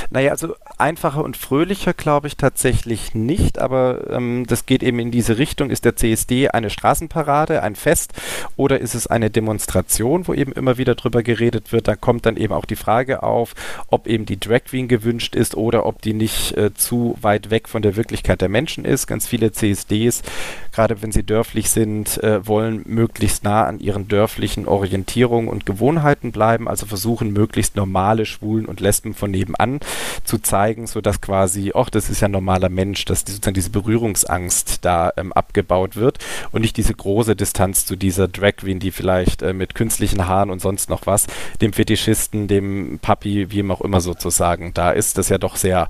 Naja, 0.09 0.31
also 0.31 0.55
einfacher 0.77 1.23
und 1.23 1.37
fröhlicher 1.37 1.93
glaube 1.93 2.27
ich 2.27 2.37
tatsächlich 2.37 3.13
nicht, 3.13 3.59
aber 3.59 4.11
ähm, 4.11 4.45
das 4.47 4.65
geht 4.65 4.83
eben 4.83 4.99
in 4.99 5.11
diese 5.11 5.37
Richtung. 5.37 5.69
Ist 5.69 5.85
der 5.85 5.95
CSD 5.95 6.49
eine 6.49 6.69
Straßenparade, 6.69 7.63
ein 7.63 7.75
Fest 7.75 8.13
oder 8.55 8.79
ist 8.79 8.95
es 8.95 9.07
eine 9.07 9.29
Demonstration, 9.29 10.27
wo 10.27 10.33
eben 10.33 10.51
immer 10.51 10.77
wieder 10.77 10.95
drüber 10.95 11.23
geredet 11.23 11.71
wird? 11.71 11.87
Da 11.87 11.95
kommt 11.95 12.25
dann 12.25 12.37
eben 12.37 12.53
auch 12.53 12.65
die 12.65 12.75
Frage 12.75 13.23
auf, 13.23 13.53
ob 13.87 14.07
eben 14.07 14.25
die 14.25 14.39
Drag 14.39 14.65
Queen 14.65 14.87
gewünscht 14.87 15.35
ist 15.35 15.55
oder 15.55 15.85
ob 15.85 16.01
die 16.01 16.13
nicht 16.13 16.55
äh, 16.57 16.73
zu 16.73 17.17
weit 17.21 17.49
weg 17.49 17.67
von 17.67 17.81
der 17.81 17.95
Wirklichkeit 17.95 18.41
der 18.41 18.49
Menschen 18.49 18.85
ist. 18.85 19.07
Ganz 19.07 19.27
viele 19.27 19.51
CSDs, 19.51 20.23
gerade 20.71 21.01
wenn 21.01 21.11
sie 21.11 21.23
dörflich 21.23 21.69
sind, 21.69 22.21
äh, 22.23 22.45
wollen 22.47 22.83
möglichst 22.85 23.43
nah 23.43 23.65
an 23.65 23.79
ihren 23.79 24.07
dörflichen 24.07 24.67
Orientierungen 24.67 25.49
und 25.49 25.65
Gewohnheiten 25.65 26.31
bleiben, 26.31 26.67
also 26.67 26.85
versuchen 26.85 27.33
möglichst 27.33 27.75
normale 27.75 28.25
Schwulen 28.25 28.65
und 28.65 28.79
Lesben 28.79 29.13
von 29.13 29.31
nebenan 29.31 29.64
zu 30.23 30.39
zeigen, 30.39 30.87
sodass 30.87 31.21
quasi, 31.21 31.71
ach, 31.75 31.89
das 31.89 32.09
ist 32.09 32.21
ja 32.21 32.27
ein 32.27 32.31
normaler 32.31 32.69
Mensch, 32.69 33.05
dass 33.05 33.23
die, 33.23 33.31
sozusagen 33.33 33.55
diese 33.55 33.69
Berührungsangst 33.69 34.83
da 34.83 35.11
ähm, 35.17 35.33
abgebaut 35.33 35.95
wird 35.95 36.19
und 36.51 36.61
nicht 36.61 36.77
diese 36.77 36.93
große 36.93 37.35
Distanz 37.35 37.85
zu 37.85 37.95
dieser 37.95 38.27
Drag 38.27 38.57
Queen, 38.57 38.79
die 38.79 38.91
vielleicht 38.91 39.41
äh, 39.41 39.53
mit 39.53 39.75
künstlichen 39.75 40.27
Haaren 40.27 40.49
und 40.49 40.61
sonst 40.61 40.89
noch 40.89 41.05
was, 41.05 41.27
dem 41.61 41.73
Fetischisten, 41.73 42.47
dem 42.47 42.99
Papi, 42.99 43.51
wie 43.51 43.63
auch 43.69 43.81
immer 43.81 44.01
sozusagen 44.01 44.73
da 44.73 44.91
ist, 44.91 45.17
das 45.17 45.29
ja 45.29 45.37
doch 45.37 45.55
sehr 45.55 45.87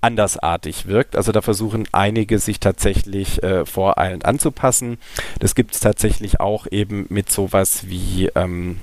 andersartig 0.00 0.86
wirkt. 0.86 1.16
Also 1.16 1.32
da 1.32 1.42
versuchen 1.42 1.88
einige 1.92 2.38
sich 2.38 2.60
tatsächlich 2.60 3.42
äh, 3.42 3.64
voreilend 3.66 4.24
anzupassen. 4.24 4.98
Das 5.38 5.54
gibt 5.54 5.74
es 5.74 5.80
tatsächlich 5.80 6.40
auch 6.40 6.66
eben 6.70 7.06
mit 7.08 7.30
sowas 7.30 7.88
wie 7.88 8.30
ähm, 8.34 8.78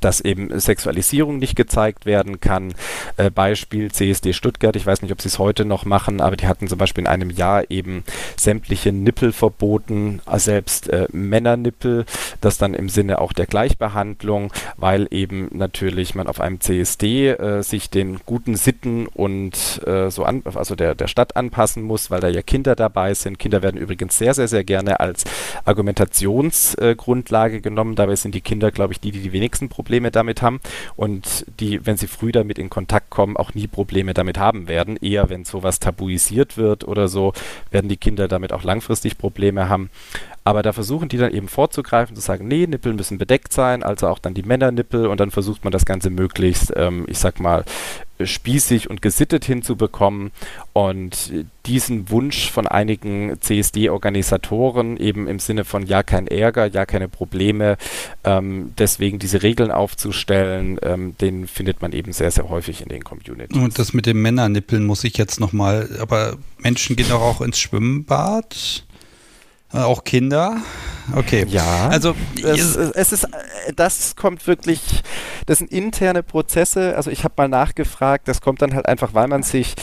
dass 0.00 0.20
eben 0.20 0.58
Sexualisierung 0.58 1.38
nicht 1.38 1.56
gezeigt 1.56 2.06
werden 2.06 2.40
kann. 2.40 2.74
Äh, 3.16 3.30
Beispiel 3.30 3.90
CSD 3.90 4.32
Stuttgart, 4.32 4.76
ich 4.76 4.86
weiß 4.86 5.02
nicht, 5.02 5.12
ob 5.12 5.20
sie 5.20 5.28
es 5.28 5.38
heute 5.38 5.64
noch 5.64 5.84
machen, 5.84 6.20
aber 6.20 6.36
die 6.36 6.46
hatten 6.46 6.68
zum 6.68 6.78
Beispiel 6.78 7.04
in 7.04 7.08
einem 7.08 7.30
Jahr 7.30 7.70
eben 7.70 8.04
sämtliche 8.36 8.92
Nippel 8.92 9.32
verboten, 9.32 10.20
äh, 10.30 10.38
selbst 10.38 10.88
äh, 10.88 11.06
Männernippel, 11.12 12.04
das 12.40 12.58
dann 12.58 12.74
im 12.74 12.88
Sinne 12.88 13.20
auch 13.20 13.32
der 13.32 13.46
Gleichbehandlung, 13.46 14.52
weil 14.76 15.08
eben 15.10 15.48
natürlich 15.52 16.14
man 16.14 16.26
auf 16.26 16.40
einem 16.40 16.60
CSD 16.60 17.28
äh, 17.30 17.62
sich 17.62 17.90
den 17.90 18.20
guten 18.26 18.56
Sitten 18.56 19.06
und 19.06 19.82
äh, 19.86 20.10
so 20.10 20.24
an, 20.24 20.42
also 20.44 20.74
der, 20.74 20.94
der 20.94 21.06
Stadt 21.06 21.36
anpassen 21.36 21.82
muss, 21.82 22.10
weil 22.10 22.20
da 22.20 22.28
ja 22.28 22.42
Kinder 22.42 22.76
dabei 22.76 23.14
sind. 23.14 23.38
Kinder 23.38 23.62
werden 23.62 23.80
übrigens 23.80 24.18
sehr, 24.18 24.34
sehr, 24.34 24.48
sehr 24.48 24.64
gerne 24.64 25.00
als 25.00 25.24
Argumentationsgrundlage 25.64 27.60
genommen. 27.60 27.94
Dabei 27.94 28.16
sind 28.16 28.34
die 28.34 28.40
Kinder, 28.40 28.70
glaube 28.70 28.92
ich, 28.92 29.00
die, 29.00 29.12
die 29.12 29.20
die 29.20 29.32
wenigsten 29.32 29.68
Probleme 29.68 29.85
damit 29.88 30.42
haben 30.42 30.60
und 30.96 31.44
die, 31.60 31.84
wenn 31.86 31.96
sie 31.96 32.06
früh 32.06 32.32
damit 32.32 32.58
in 32.58 32.70
Kontakt 32.70 33.10
kommen, 33.10 33.36
auch 33.36 33.54
nie 33.54 33.66
Probleme 33.66 34.14
damit 34.14 34.38
haben 34.38 34.68
werden. 34.68 34.96
Eher, 34.96 35.28
wenn 35.30 35.44
sowas 35.44 35.80
tabuisiert 35.80 36.56
wird 36.56 36.86
oder 36.86 37.08
so, 37.08 37.32
werden 37.70 37.88
die 37.88 37.96
Kinder 37.96 38.28
damit 38.28 38.52
auch 38.52 38.64
langfristig 38.64 39.18
Probleme 39.18 39.68
haben. 39.68 39.90
Aber 40.44 40.62
da 40.62 40.72
versuchen 40.72 41.08
die 41.08 41.16
dann 41.16 41.34
eben 41.34 41.48
vorzugreifen, 41.48 42.14
zu 42.14 42.22
sagen, 42.22 42.46
nee, 42.46 42.68
Nippel 42.68 42.92
müssen 42.92 43.18
bedeckt 43.18 43.52
sein, 43.52 43.82
also 43.82 44.06
auch 44.06 44.20
dann 44.20 44.32
die 44.32 44.44
Männernippel 44.44 45.08
und 45.08 45.18
dann 45.18 45.32
versucht 45.32 45.64
man 45.64 45.72
das 45.72 45.84
Ganze 45.84 46.08
möglichst, 46.08 46.72
ähm, 46.76 47.04
ich 47.08 47.18
sag 47.18 47.40
mal, 47.40 47.64
spießig 48.22 48.88
und 48.90 49.02
gesittet 49.02 49.44
hinzubekommen. 49.44 50.30
Und 50.72 51.32
diesen 51.66 52.10
Wunsch 52.10 52.50
von 52.50 52.66
einigen 52.66 53.40
CSD-Organisatoren 53.40 54.96
eben 54.96 55.26
im 55.26 55.38
Sinne 55.38 55.64
von 55.64 55.86
ja 55.86 56.02
kein 56.02 56.26
Ärger, 56.26 56.66
ja 56.66 56.86
keine 56.86 57.08
Probleme, 57.08 57.76
ähm, 58.24 58.72
deswegen 58.78 59.18
diese 59.18 59.42
Regeln 59.42 59.70
aufzustellen, 59.70 60.78
ähm, 60.82 61.16
den 61.20 61.46
findet 61.46 61.82
man 61.82 61.92
eben 61.92 62.12
sehr, 62.12 62.30
sehr 62.30 62.48
häufig 62.48 62.82
in 62.82 62.88
den 62.88 63.04
Communities. 63.04 63.60
Und 63.60 63.78
das 63.78 63.92
mit 63.92 64.06
dem 64.06 64.22
Männernippeln 64.22 64.84
muss 64.84 65.04
ich 65.04 65.16
jetzt 65.16 65.40
nochmal, 65.40 65.88
aber 66.00 66.36
Menschen 66.58 66.96
gehen 66.96 67.08
doch 67.08 67.22
auch 67.22 67.40
ins 67.40 67.58
Schwimmbad. 67.58 68.85
Äh, 69.72 69.78
auch 69.78 70.04
Kinder? 70.04 70.58
Okay. 71.14 71.44
Ja. 71.48 71.88
Also 71.88 72.14
es, 72.42 72.76
es, 72.76 73.12
ist, 73.12 73.28
das 73.74 74.16
kommt 74.16 74.46
wirklich, 74.46 75.02
das 75.46 75.58
sind 75.58 75.70
interne 75.70 76.22
Prozesse. 76.22 76.96
Also 76.96 77.10
ich 77.10 77.24
habe 77.24 77.34
mal 77.36 77.48
nachgefragt, 77.48 78.26
das 78.28 78.40
kommt 78.40 78.62
dann 78.62 78.74
halt 78.74 78.86
einfach, 78.86 79.14
weil 79.14 79.28
man 79.28 79.42
sich 79.42 79.74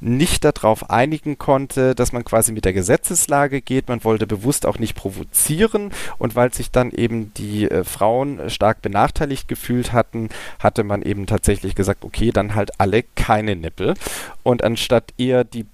nicht 0.00 0.44
darauf 0.44 0.90
einigen 0.90 1.38
konnte, 1.38 1.94
dass 1.94 2.12
man 2.12 2.24
quasi 2.24 2.52
mit 2.52 2.64
der 2.64 2.72
Gesetzeslage 2.72 3.60
geht. 3.60 3.88
Man 3.88 4.04
wollte 4.04 4.26
bewusst 4.26 4.66
auch 4.66 4.78
nicht 4.78 4.94
provozieren 4.94 5.90
und 6.18 6.36
weil 6.36 6.52
sich 6.52 6.70
dann 6.70 6.90
eben 6.92 7.32
die 7.34 7.68
äh, 7.68 7.84
Frauen 7.84 8.48
stark 8.50 8.82
benachteiligt 8.82 9.48
gefühlt 9.48 9.92
hatten, 9.92 10.28
hatte 10.60 10.84
man 10.84 11.02
eben 11.02 11.26
tatsächlich 11.26 11.74
gesagt, 11.74 12.04
okay, 12.04 12.30
dann 12.30 12.54
halt 12.54 12.78
alle 12.78 13.04
keine 13.16 13.56
Nippel. 13.56 13.94
Und 14.42 14.62
anstatt 14.62 15.12
eher 15.18 15.44
die 15.44 15.66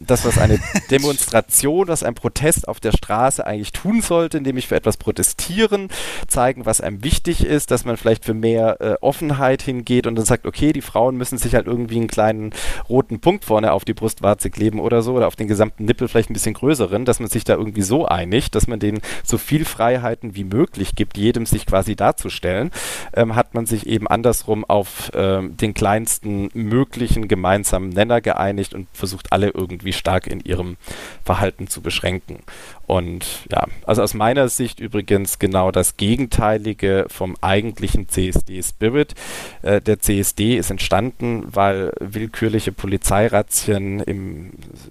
das, 0.00 0.24
was 0.24 0.38
eine 0.38 0.58
Demonstration, 0.90 1.88
was 1.88 2.02
ein 2.02 2.14
Protest 2.14 2.66
auf 2.66 2.80
der 2.80 2.92
Straße 2.92 3.46
eigentlich 3.46 3.72
tun 3.72 4.00
sollte, 4.00 4.40
nämlich 4.40 4.66
für 4.66 4.76
etwas 4.76 4.96
protestieren, 4.96 5.88
zeigen, 6.26 6.66
was 6.66 6.80
einem 6.80 7.04
wichtig 7.04 7.44
ist, 7.44 7.70
dass 7.70 7.84
man 7.84 7.96
vielleicht 7.96 8.24
für 8.24 8.34
mehr 8.34 8.80
äh, 8.80 8.94
Offenheit 9.00 9.62
hingeht 9.62 10.06
und 10.06 10.16
dann 10.16 10.24
sagt, 10.24 10.46
okay, 10.46 10.72
die 10.72 10.80
Frauen 10.80 11.16
müssen 11.16 11.38
sich 11.38 11.54
halt 11.54 11.66
irgendwie 11.66 11.96
einen 11.96 12.08
kleinen 12.08 12.52
roten 12.88 13.20
Punkt 13.20 13.44
vorne 13.44 13.72
auf 13.72 13.84
die 13.84 13.94
Brustwarze 13.94 14.50
kleben 14.50 14.80
oder 14.80 15.02
so 15.02 15.14
oder 15.14 15.26
auf 15.26 15.36
den 15.36 15.48
gesamten 15.48 15.84
Nippel 15.84 16.08
vielleicht 16.08 16.30
ein 16.30 16.34
bisschen 16.34 16.54
größeren, 16.54 17.04
dass 17.04 17.20
man 17.20 17.28
sich 17.28 17.44
da 17.44 17.54
irgendwie 17.54 17.82
so 17.82 18.06
einigt, 18.06 18.54
dass 18.54 18.66
man 18.66 18.80
denen 18.80 19.00
so 19.22 19.36
viel 19.36 19.64
Freiheiten 19.64 20.34
wie 20.34 20.44
möglich 20.44 20.94
gibt, 20.94 21.18
jedem 21.18 21.44
sich 21.44 21.66
quasi 21.66 21.94
darzustellen, 21.94 22.70
ähm, 23.12 23.36
hat 23.36 23.54
man 23.54 23.66
sich 23.66 23.86
eben 23.86 24.08
andersrum 24.08 24.64
auf 24.64 25.10
ähm, 25.14 25.56
den 25.56 25.74
kleinsten 25.74 26.48
möglichen 26.54 27.28
gemeinsamen 27.28 27.90
Nenner 27.90 28.20
geeinigt 28.20 28.72
und 28.72 28.88
versucht 28.92 29.32
alle 29.32 29.48
irgendwie 29.48 29.89
irgendwie 29.90 29.98
stark 29.98 30.26
in 30.26 30.40
ihrem 30.40 30.76
Verhalten 31.24 31.68
zu 31.68 31.80
beschränken. 31.82 32.42
Und 32.90 33.46
ja, 33.52 33.68
also 33.86 34.02
aus 34.02 34.14
meiner 34.14 34.48
Sicht 34.48 34.80
übrigens 34.80 35.38
genau 35.38 35.70
das 35.70 35.96
Gegenteilige 35.96 37.06
vom 37.08 37.36
eigentlichen 37.40 38.08
CSD-Spirit. 38.08 39.14
Äh, 39.62 39.80
der 39.80 40.00
CSD 40.00 40.56
ist 40.56 40.72
entstanden, 40.72 41.44
weil 41.46 41.92
willkürliche 42.00 42.72
Polizeirazzien 42.72 44.00
im 44.00 44.50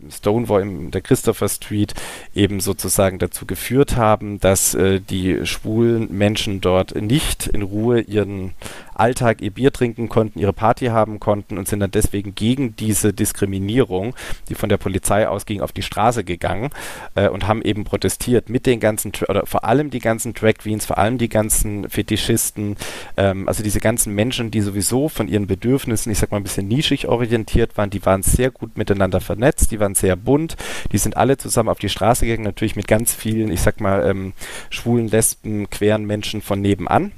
Stonewall, 0.10 0.62
in 0.62 0.92
der 0.92 1.02
Christopher 1.02 1.50
Street 1.50 1.94
eben 2.34 2.62
sozusagen 2.62 3.20
dazu 3.20 3.46
geführt 3.46 3.98
haben, 3.98 4.40
dass 4.40 4.76
äh, 4.76 5.02
die 5.02 5.46
schwulen 5.46 6.08
Menschen 6.10 6.62
dort 6.62 6.96
nicht 6.96 7.48
in 7.48 7.64
Ruhe 7.64 8.00
ihren 8.00 8.54
Alltag 8.96 9.42
ihr 9.42 9.52
Bier 9.52 9.74
trinken 9.74 10.08
konnten, 10.08 10.40
ihre 10.40 10.54
Party 10.54 10.88
haben 10.88 11.20
konnten 11.20 11.58
und 11.58 11.68
sind 11.68 11.80
dann 11.80 11.92
deswegen 11.92 12.36
gegen 12.36 12.76
diese 12.76 13.14
Diskriminierung, 13.14 14.16
die 14.48 14.56
von 14.56 14.70
der 14.70 14.78
Polizei 14.78 15.28
ausging, 15.28 15.60
auf 15.60 15.72
die 15.72 15.82
Straße 15.82 16.24
gegangen 16.24 16.70
äh, 17.16 17.28
und 17.28 17.48
haben 17.48 17.62
eben 17.62 17.86
protestiert 17.89 18.49
mit 18.49 18.67
den 18.67 18.80
ganzen, 18.80 19.12
oder 19.28 19.47
vor 19.47 19.65
allem 19.65 19.89
die 19.89 19.99
ganzen 19.99 20.34
Drag 20.34 20.54
Queens, 20.60 20.86
vor 20.86 20.99
allem 20.99 21.17
die 21.17 21.28
ganzen 21.28 21.89
Fetischisten, 21.89 22.75
ähm, 23.17 23.47
also 23.47 23.63
diese 23.63 23.80
ganzen 23.80 24.13
Menschen, 24.13 24.52
die 24.52 24.62
sowieso 24.62 25.10
von 25.10 25.28
ihren 25.28 25.47
Bedürfnissen, 25.47 26.12
ich 26.12 26.19
sag 26.19 26.30
mal 26.30 26.38
ein 26.38 26.43
bisschen 26.43 26.67
nischig 26.67 27.08
orientiert 27.08 27.78
waren, 27.78 27.89
die 27.89 28.06
waren 28.06 28.21
sehr 28.21 28.52
gut 28.52 28.78
miteinander 28.78 29.21
vernetzt, 29.21 29.71
die 29.71 29.80
waren 29.80 29.95
sehr 29.95 30.15
bunt, 30.15 30.56
die 30.91 30.99
sind 30.99 31.17
alle 31.17 31.38
zusammen 31.38 31.69
auf 31.69 31.80
die 31.80 31.89
Straße 31.89 32.25
gegangen, 32.25 32.43
natürlich 32.43 32.75
mit 32.75 32.88
ganz 32.88 33.13
vielen, 33.13 33.52
ich 33.52 33.62
sag 33.62 33.82
mal, 33.82 34.08
ähm, 34.08 34.34
schwulen, 34.69 35.08
lesben, 35.08 35.69
queren 35.71 36.06
Menschen 36.06 36.41
von 36.41 36.62
nebenan. 36.62 37.12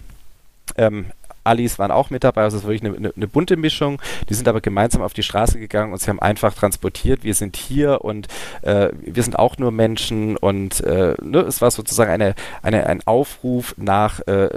Ähm, 0.78 1.08
Alis 1.44 1.80
waren 1.80 1.92
auch 1.92 2.10
mit 2.10 2.24
dabei, 2.24 2.44
also 2.44 2.58
es 2.58 2.64
ist 2.64 2.68
wirklich 2.68 2.84
eine, 2.84 2.98
eine, 2.98 3.14
eine, 3.16 3.28
bunte 3.28 3.58
Mischung. 3.58 4.02
Die 4.30 4.34
sind 4.34 4.48
aber 4.48 4.62
gemeinsam 4.62 5.02
auf 5.02 5.14
die 5.14 5.24
Straße 5.24 5.60
gegangen 5.60 5.94
und 5.94 6.00
sie 6.00 6.10
haben 6.10 6.20
einfach 6.20 6.54
transportiert, 6.54 7.24
wir 7.24 7.34
sind 7.34 7.56
hier 7.56 8.04
und 8.04 8.28
äh, 8.62 8.90
wir 9.02 9.24
sind 9.24 9.38
auch 9.38 9.58
nur 9.58 9.72
Menschen 9.72 10.38
und 10.38 10.82
äh, 10.82 11.16
ne, 11.22 11.40
es 11.40 11.62
war 11.62 11.72
sozusagen 11.72 12.12
eine, 12.12 12.36
eine, 12.62 12.88
ein 12.88 13.06
Aufruf 13.06 13.74
nach 13.78 14.20
äh, 14.28 14.50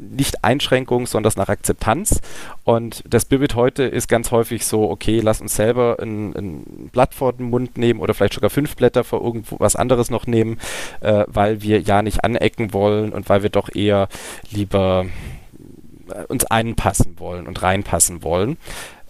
nicht 0.00 0.44
Einschränkung, 0.44 1.06
sondern 1.06 1.32
nach 1.36 1.48
Akzeptanz. 1.48 2.20
Und 2.64 3.04
das 3.08 3.22
Spirit 3.22 3.54
heute 3.54 3.84
ist 3.84 4.08
ganz 4.08 4.30
häufig 4.30 4.66
so, 4.66 4.90
okay, 4.90 5.20
lass 5.20 5.40
uns 5.40 5.54
selber 5.54 5.98
ein, 6.00 6.34
ein 6.34 6.90
Blatt 6.90 7.14
vor 7.14 7.32
den 7.32 7.50
Mund 7.50 7.76
nehmen 7.76 8.00
oder 8.00 8.14
vielleicht 8.14 8.34
sogar 8.34 8.50
fünf 8.50 8.76
Blätter 8.76 9.04
vor 9.04 9.22
irgendwo 9.22 9.60
was 9.60 9.76
anderes 9.76 10.10
noch 10.10 10.26
nehmen, 10.26 10.58
äh, 11.00 11.24
weil 11.26 11.62
wir 11.62 11.80
ja 11.80 12.02
nicht 12.02 12.24
anecken 12.24 12.72
wollen 12.72 13.12
und 13.12 13.28
weil 13.28 13.42
wir 13.42 13.50
doch 13.50 13.74
eher 13.74 14.08
lieber 14.50 15.06
uns 16.28 16.44
einpassen 16.44 17.18
wollen 17.18 17.46
und 17.46 17.62
reinpassen 17.62 18.22
wollen. 18.22 18.56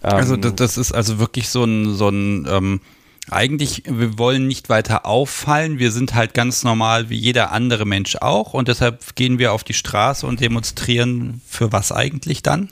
also 0.01 0.35
das, 0.35 0.51
ähm, 0.51 0.55
das, 0.55 0.77
ist 0.77 0.91
also 0.91 1.19
wirklich 1.19 1.49
so 1.49 1.63
ein, 1.63 1.93
so 1.93 2.09
ein 2.09 2.47
ähm 2.49 2.81
eigentlich, 3.29 3.83
wir 3.85 4.17
wollen 4.17 4.47
nicht 4.47 4.69
weiter 4.69 5.05
auffallen. 5.05 5.79
Wir 5.79 5.91
sind 5.91 6.15
halt 6.15 6.33
ganz 6.33 6.63
normal 6.63 7.09
wie 7.09 7.17
jeder 7.17 7.51
andere 7.51 7.85
Mensch 7.85 8.17
auch 8.17 8.53
und 8.53 8.67
deshalb 8.67 9.15
gehen 9.15 9.39
wir 9.39 9.53
auf 9.53 9.63
die 9.63 9.73
Straße 9.73 10.25
und 10.25 10.41
demonstrieren 10.41 11.41
für 11.47 11.71
was 11.71 11.91
eigentlich 11.91 12.41
dann? 12.43 12.69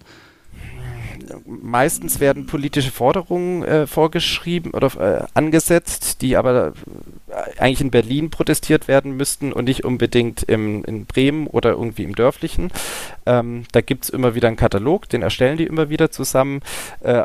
Meistens 1.46 2.20
werden 2.20 2.48
politische 2.48 2.92
Forderungen 2.92 3.63
äh, 3.63 3.86
vorgeschrieben 3.86 4.72
oder 4.72 4.96
äh, 5.00 5.28
angesetzt, 5.36 6.22
die 6.22 6.36
aber 6.36 6.74
eigentlich 7.58 7.82
in 7.82 7.92
Berlin 7.92 8.30
protestiert 8.30 8.88
werden 8.88 9.15
müssten 9.18 9.54
und 9.54 9.65
nicht 9.65 9.84
unbedingt 9.84 10.44
im, 10.44 10.84
in 10.86 11.06
Bremen 11.06 11.48
oder 11.48 11.72
irgendwie 11.72 12.04
im 12.04 12.15
Dörflichen. 12.15 12.72
Ähm, 13.26 13.65
da 13.72 13.82
gibt 13.82 14.06
es 14.06 14.10
immer 14.10 14.36
wieder 14.36 14.48
einen 14.48 14.58
Katalog, 14.58 15.10
den 15.10 15.22
erstellen 15.22 15.58
die 15.58 15.65
immer 15.65 15.89
wieder 15.89 16.12
zusammen. 16.12 16.62
Äh, 17.02 17.24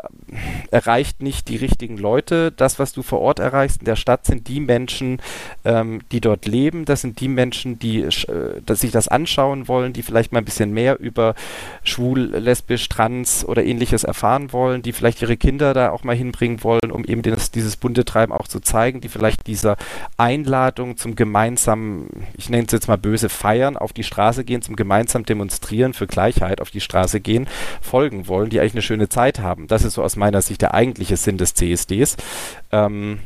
erreicht 0.71 1.21
nicht 1.21 1.47
die 1.47 1.57
richtigen 1.57 1.97
Leute. 1.97 2.51
Das, 2.51 2.79
was 2.79 2.93
du 2.93 3.01
vor 3.01 3.21
Ort 3.21 3.39
erreichst 3.39 3.79
in 3.79 3.85
der 3.85 3.95
Stadt, 3.95 4.25
sind 4.25 4.47
die 4.47 4.59
Menschen, 4.59 5.21
ähm, 5.63 6.01
die 6.11 6.21
dort 6.21 6.45
leben. 6.45 6.85
Das 6.85 7.01
sind 7.01 7.19
die 7.19 7.27
Menschen, 7.27 7.79
die 7.79 8.01
äh, 8.01 8.61
dass 8.65 8.81
sich 8.81 8.91
das 8.91 9.07
anschauen 9.07 9.67
wollen, 9.67 9.93
die 9.93 10.03
vielleicht 10.03 10.31
mal 10.31 10.39
ein 10.39 10.45
bisschen 10.45 10.71
mehr 10.71 10.99
über 10.99 11.35
schwul, 11.83 12.19
lesbisch, 12.19 12.87
trans 12.89 13.45
oder 13.45 13.63
ähnliches 13.63 14.03
erfahren 14.03 14.53
wollen, 14.53 14.81
die 14.81 14.93
vielleicht 14.93 15.21
ihre 15.21 15.37
Kinder 15.37 15.73
da 15.73 15.91
auch 15.91 16.03
mal 16.03 16.15
hinbringen 16.15 16.63
wollen, 16.63 16.91
um 16.91 17.05
eben 17.05 17.21
dieses, 17.21 17.51
dieses 17.51 17.77
bunte 17.77 18.05
Treiben 18.05 18.33
auch 18.33 18.47
zu 18.47 18.59
zeigen, 18.59 19.01
die 19.01 19.09
vielleicht 19.09 19.47
dieser 19.47 19.77
Einladung 20.17 20.97
zum 20.97 21.15
gemeinsamen, 21.15 22.09
ich 22.37 22.49
nenne 22.49 22.65
es 22.65 22.71
jetzt 22.71 22.87
mal 22.87 22.97
böse, 22.97 23.29
Feiern 23.29 23.77
auf 23.77 23.93
die 23.93 24.03
Straße 24.03 24.43
gehen, 24.43 24.61
zum 24.61 24.75
gemeinsamen 24.75 25.25
Demonstrieren 25.25 25.93
für 25.93 26.07
Gleichheit 26.07 26.61
auf 26.61 26.71
die 26.71 26.81
Straße 26.81 27.19
gehen, 27.19 27.47
folgen 27.81 28.27
wollen, 28.27 28.49
die 28.49 28.59
eigentlich 28.59 28.73
eine 28.73 28.81
schöne 28.81 29.09
Zeit 29.09 29.39
haben. 29.39 29.67
Das 29.67 29.83
ist 29.83 29.93
so 29.93 30.03
aus 30.03 30.15
meiner 30.15 30.41
Sicht 30.41 30.61
der 30.61 30.73
eigentliche 30.73 31.17
Sinn 31.17 31.37
des 31.37 31.53
CSDs. 31.53 32.17
Ähm, 32.71 33.19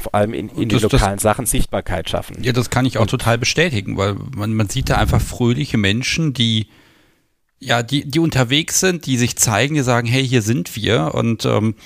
vor 0.00 0.14
allem 0.14 0.32
in, 0.32 0.48
in 0.48 0.68
das, 0.68 0.80
den 0.80 0.90
lokalen 0.90 1.16
das, 1.16 1.22
Sachen 1.22 1.46
Sichtbarkeit 1.46 2.08
schaffen. 2.08 2.42
Ja, 2.42 2.52
das 2.52 2.70
kann 2.70 2.86
ich 2.86 2.96
auch 2.96 3.02
Und, 3.02 3.10
total 3.10 3.38
bestätigen, 3.38 3.96
weil 3.96 4.16
man, 4.34 4.54
man 4.54 4.68
sieht 4.68 4.88
da 4.88 4.96
einfach 4.96 5.20
fröhliche 5.20 5.76
Menschen, 5.76 6.32
die 6.32 6.66
ja, 7.62 7.84
die, 7.84 8.04
die 8.04 8.18
unterwegs 8.18 8.80
sind, 8.80 9.06
die 9.06 9.16
sich 9.16 9.36
zeigen, 9.36 9.76
die 9.76 9.82
sagen, 9.82 10.08
hey, 10.08 10.26
hier 10.26 10.42
sind 10.42 10.74
wir. 10.74 11.14
Und 11.14 11.44
ähm, 11.44 11.76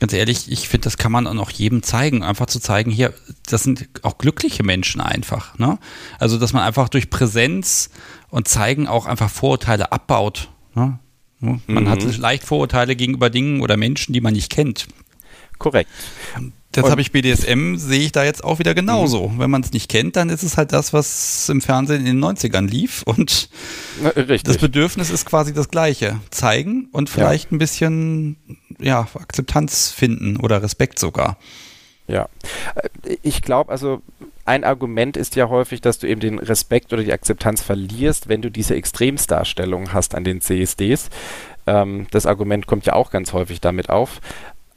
ganz 0.00 0.12
ehrlich, 0.12 0.50
ich 0.50 0.68
finde, 0.68 0.84
das 0.84 0.98
kann 0.98 1.12
man 1.12 1.26
auch 1.26 1.50
jedem 1.50 1.82
zeigen. 1.82 2.22
Einfach 2.22 2.46
zu 2.46 2.60
zeigen, 2.60 2.90
hier, 2.90 3.14
das 3.46 3.62
sind 3.62 3.88
auch 4.02 4.18
glückliche 4.18 4.62
Menschen 4.62 5.00
einfach. 5.00 5.58
Ne? 5.58 5.78
Also, 6.18 6.38
dass 6.38 6.52
man 6.52 6.62
einfach 6.62 6.88
durch 6.88 7.10
Präsenz 7.10 7.90
und 8.30 8.48
Zeigen 8.48 8.88
auch 8.88 9.06
einfach 9.06 9.30
Vorurteile 9.30 9.92
abbaut. 9.92 10.50
Ne? 10.74 10.98
Man 11.40 11.60
mhm. 11.66 11.88
hat 11.88 12.16
leicht 12.16 12.44
Vorurteile 12.44 12.96
gegenüber 12.96 13.30
Dingen 13.30 13.60
oder 13.60 13.76
Menschen, 13.76 14.12
die 14.12 14.20
man 14.20 14.32
nicht 14.32 14.50
kennt. 14.50 14.88
Korrekt. 15.58 15.90
Das 16.72 16.90
habe 16.90 17.00
ich 17.00 17.12
BDSM, 17.12 17.76
sehe 17.76 18.00
ich 18.00 18.12
da 18.12 18.24
jetzt 18.24 18.42
auch 18.42 18.58
wieder 18.58 18.74
genauso. 18.74 19.28
Mhm. 19.28 19.38
Wenn 19.38 19.50
man 19.50 19.62
es 19.62 19.72
nicht 19.72 19.88
kennt, 19.88 20.16
dann 20.16 20.28
ist 20.28 20.42
es 20.42 20.56
halt 20.56 20.72
das, 20.72 20.92
was 20.92 21.48
im 21.48 21.60
Fernsehen 21.60 22.04
in 22.04 22.20
den 22.20 22.24
90ern 22.24 22.66
lief. 22.66 23.02
Und 23.04 23.48
Na, 24.02 24.10
das 24.10 24.58
Bedürfnis 24.58 25.10
ist 25.10 25.24
quasi 25.24 25.52
das 25.52 25.68
gleiche. 25.68 26.20
Zeigen 26.30 26.88
und 26.90 27.10
vielleicht 27.10 27.50
ja. 27.50 27.56
ein 27.56 27.58
bisschen 27.58 28.58
ja, 28.80 29.06
Akzeptanz 29.14 29.90
finden 29.90 30.36
oder 30.36 30.62
Respekt 30.62 30.98
sogar. 30.98 31.36
Ja, 32.06 32.28
ich 33.22 33.40
glaube, 33.40 33.72
also 33.72 34.02
ein 34.44 34.62
Argument 34.62 35.16
ist 35.16 35.36
ja 35.36 35.48
häufig, 35.48 35.80
dass 35.80 35.98
du 35.98 36.06
eben 36.06 36.20
den 36.20 36.38
Respekt 36.38 36.92
oder 36.92 37.02
die 37.02 37.12
Akzeptanz 37.12 37.62
verlierst, 37.62 38.28
wenn 38.28 38.42
du 38.42 38.50
diese 38.50 38.74
Extremsdarstellung 38.74 39.94
hast 39.94 40.14
an 40.14 40.24
den 40.24 40.42
CSDs. 40.42 41.08
Ähm, 41.66 42.06
das 42.10 42.26
Argument 42.26 42.66
kommt 42.66 42.84
ja 42.84 42.92
auch 42.92 43.10
ganz 43.10 43.32
häufig 43.32 43.62
damit 43.62 43.88
auf 43.88 44.20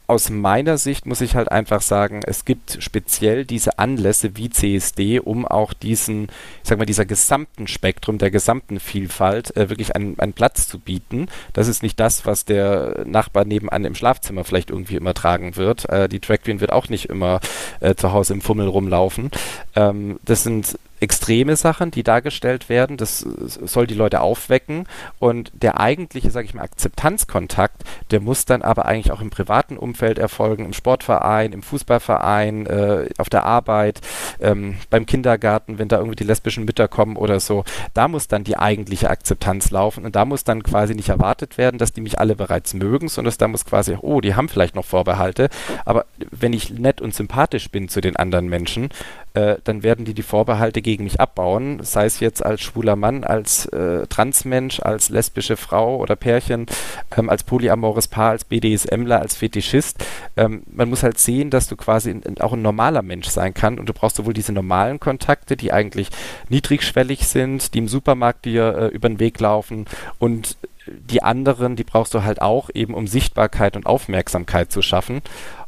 aus 0.08 0.30
meiner 0.30 0.78
Sicht 0.78 1.06
muss 1.06 1.20
ich 1.20 1.36
halt 1.36 1.52
einfach 1.52 1.82
sagen, 1.82 2.22
es 2.26 2.46
gibt 2.46 2.78
speziell 2.80 3.46
diese 3.46 3.78
Anlässe 3.78 4.38
wie 4.38 4.50
CSD, 4.50 5.20
um 5.20 5.46
auch 5.46 5.74
diesen, 5.74 6.24
ich 6.64 6.70
sag 6.70 6.78
mal, 6.78 6.86
dieser 6.86 7.06
gesamten 7.06 7.68
Spektrum, 7.68 8.18
der 8.18 8.32
gesamten 8.32 8.80
Vielfalt 8.80 9.56
äh, 9.58 9.70
wirklich 9.70 9.96
einen, 9.98 10.18
einen 10.18 10.32
Platz 10.32 10.68
zu 10.68 10.80
bieten. 10.80 11.28
Das 11.52 11.68
ist 11.68 11.84
nicht 11.84 12.00
das, 12.00 12.26
was 12.26 12.46
der 12.46 13.04
Nachbar 13.06 13.44
nebenan 13.44 13.84
im 13.84 13.96
Schlafzimmer 13.96 14.46
vielleicht 14.46 14.70
irgendwie 14.70 14.96
immer 14.96 15.14
tragen 15.14 15.58
wird. 15.58 15.90
Äh, 15.90 16.08
die 16.08 16.22
Drag 16.22 16.42
Queen 16.42 16.62
wird 16.62 16.72
auch 16.72 16.88
nicht 16.88 17.06
immer 17.10 17.42
äh, 17.82 17.94
zu 17.96 18.14
Hause 18.14 18.34
im 18.34 18.42
Fummel 18.42 18.68
rumlaufen. 18.68 19.30
Ähm, 19.76 20.20
das 20.24 20.44
sind 20.44 20.80
extreme 21.00 21.56
Sachen, 21.56 21.92
die 21.92 22.04
dargestellt 22.04 22.70
werden. 22.70 22.98
Das 22.98 23.20
soll 23.20 23.88
die 23.88 23.94
Leute 23.94 24.22
aufwecken. 24.22 24.88
Und 25.20 25.52
der 25.54 25.80
eigentliche, 25.80 26.32
sage 26.32 26.46
ich 26.46 26.54
mal, 26.54 26.64
Akzeptanzkontakt, 26.64 27.84
der 28.12 28.20
muss 28.20 28.46
dann 28.46 28.62
aber 28.62 28.86
eigentlich 28.86 29.12
auch 29.12 29.22
im 29.22 29.30
privaten 29.30 29.78
Umfeld 29.78 30.20
erfolgen, 30.20 30.66
im 30.66 30.74
Sportverein, 30.74 31.54
im 31.54 31.64
Fußballverein, 31.64 32.66
äh, 32.66 33.10
auf 33.18 33.30
der 33.30 33.46
Arbeit, 33.46 34.02
ähm, 34.40 34.78
beim 34.90 35.06
Kindergarten, 35.06 35.80
wenn 35.80 35.88
da 35.88 35.98
irgendwie 35.98 36.16
die 36.16 36.24
lesbischen 36.24 36.66
Mütter 36.66 36.88
kommen 36.88 37.16
oder 37.16 37.40
so. 37.40 37.64
Da 37.94 38.08
muss 38.08 38.28
dann 38.28 38.44
die 38.44 38.58
eigentliche 38.58 39.10
Akzeptanz 39.10 39.72
laufen. 39.72 40.06
Und 40.06 40.16
da 40.16 40.26
muss 40.26 40.44
dann 40.44 40.64
quasi 40.64 40.96
nicht 40.96 41.10
erwartet 41.10 41.58
werden, 41.58 41.78
dass 41.78 41.94
die 41.94 42.02
mich 42.02 42.20
alle 42.20 42.36
bereits 42.36 42.74
mögen, 42.74 43.08
sondern 43.08 43.34
da 43.38 43.48
muss 43.48 43.66
quasi, 43.66 43.98
oh, 44.02 44.22
die 44.22 44.36
haben 44.36 44.50
vielleicht 44.50 44.76
noch 44.76 44.86
Vorbehalte. 44.86 45.50
Aber 45.86 46.06
wenn 46.32 46.54
ich 46.54 46.72
nett 46.72 47.02
und 47.02 47.14
sympathisch 47.14 47.70
bin 47.70 47.90
zu 47.90 48.02
den 48.02 48.16
anderen 48.16 48.48
Menschen, 48.48 48.90
äh, 49.38 49.58
dann 49.64 49.84
werden 49.84 50.04
die 50.04 50.16
die 50.16 50.24
Vorbehalte 50.24 50.82
gegen 50.82 51.04
mich 51.04 51.20
abbauen, 51.20 51.80
sei 51.84 52.06
es 52.06 52.20
jetzt 52.20 52.44
als 52.44 52.62
schwuler 52.62 52.96
Mann, 52.96 53.24
als 53.24 53.68
äh, 53.68 54.08
Transmensch, 54.08 54.80
als 54.80 55.10
lesbische 55.10 55.58
Frau 55.58 55.98
oder 55.98 56.16
Pärchen, 56.16 56.66
ähm, 57.16 57.30
als 57.30 57.44
polyamores 57.44 58.08
Paar, 58.08 58.32
als 58.32 58.46
BDSMler, 58.46 59.20
als 59.20 59.36
Fetischist. 59.36 60.04
Ähm, 60.36 60.64
man 60.72 60.90
muss 60.90 61.04
halt 61.04 61.20
sehen, 61.20 61.52
dass 61.52 61.68
du 61.68 61.76
quasi 61.76 62.10
in, 62.10 62.22
in, 62.24 62.42
auch 62.42 62.54
ein 62.54 62.64
normaler 62.64 63.04
Mensch 63.04 63.28
sein 63.28 63.54
kann 63.54 63.78
und 63.78 63.88
du 63.88 63.94
brauchst 63.94 64.16
sowohl 64.16 64.34
diese 64.34 64.54
normalen 64.54 65.00
Kontakte, 65.00 65.56
die 65.56 65.72
eigentlich 65.72 66.10
niedrigschwellig 66.50 67.28
sind, 67.28 67.76
die 67.76 67.80
im 67.80 67.88
Supermarkt 67.88 68.46
dir 68.46 68.76
äh, 68.76 68.88
über 68.88 69.08
den 69.08 69.20
Weg 69.20 69.40
laufen 69.40 69.86
und 70.18 70.58
die 70.88 71.24
anderen, 71.24 71.76
die 71.76 71.84
brauchst 71.84 72.14
du 72.14 72.24
halt 72.24 72.42
auch 72.42 72.70
eben, 72.74 72.94
um 72.94 73.08
Sichtbarkeit 73.08 73.76
und 73.76 73.86
Aufmerksamkeit 73.86 74.72
zu 74.72 74.82
schaffen. 74.82 75.22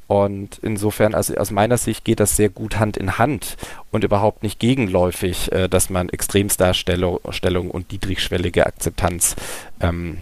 Und 0.09 0.57
insofern, 0.63 1.13
also 1.13 1.35
aus 1.35 1.51
meiner 1.51 1.77
Sicht 1.77 2.03
geht 2.03 2.19
das 2.19 2.35
sehr 2.35 2.49
gut 2.49 2.79
Hand 2.79 2.97
in 2.97 3.19
Hand 3.19 3.57
und 3.91 4.03
überhaupt 4.03 4.41
nicht 4.41 4.57
gegenläufig, 4.57 5.51
äh, 5.51 5.69
dass 5.69 5.91
man 5.91 6.09
Extremsdarstellung 6.09 7.69
und 7.69 7.91
niedrigschwellige 7.91 8.65
Akzeptanz 8.65 9.35
ähm, 9.79 10.17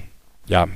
ja, 0.46 0.68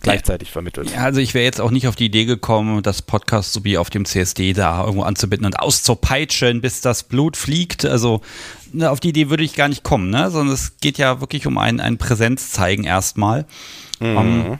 gleichzeitig 0.00 0.50
vermittelt. 0.50 0.90
Ja, 0.90 1.04
also 1.04 1.20
ich 1.20 1.32
wäre 1.32 1.44
jetzt 1.44 1.60
auch 1.60 1.70
nicht 1.70 1.86
auf 1.86 1.94
die 1.94 2.06
Idee 2.06 2.24
gekommen, 2.24 2.82
das 2.82 3.02
Podcast 3.02 3.52
so 3.52 3.62
wie 3.62 3.78
auf 3.78 3.88
dem 3.88 4.04
CSD 4.04 4.52
da 4.52 4.80
irgendwo 4.80 5.04
anzubinden 5.04 5.46
und 5.46 5.60
auszupeitschen, 5.60 6.60
bis 6.60 6.80
das 6.80 7.04
Blut 7.04 7.36
fliegt. 7.36 7.84
Also 7.84 8.20
ne, 8.72 8.90
auf 8.90 8.98
die 8.98 9.10
Idee 9.10 9.30
würde 9.30 9.44
ich 9.44 9.54
gar 9.54 9.68
nicht 9.68 9.84
kommen, 9.84 10.10
ne? 10.10 10.28
sondern 10.32 10.52
es 10.52 10.78
geht 10.78 10.98
ja 10.98 11.20
wirklich 11.20 11.46
um 11.46 11.56
ein, 11.56 11.78
ein 11.78 11.98
Präsenzzeigen 11.98 12.84
erstmal. 12.84 13.46
Mhm. 14.00 14.16
Um, 14.16 14.26
ähm, 14.26 14.58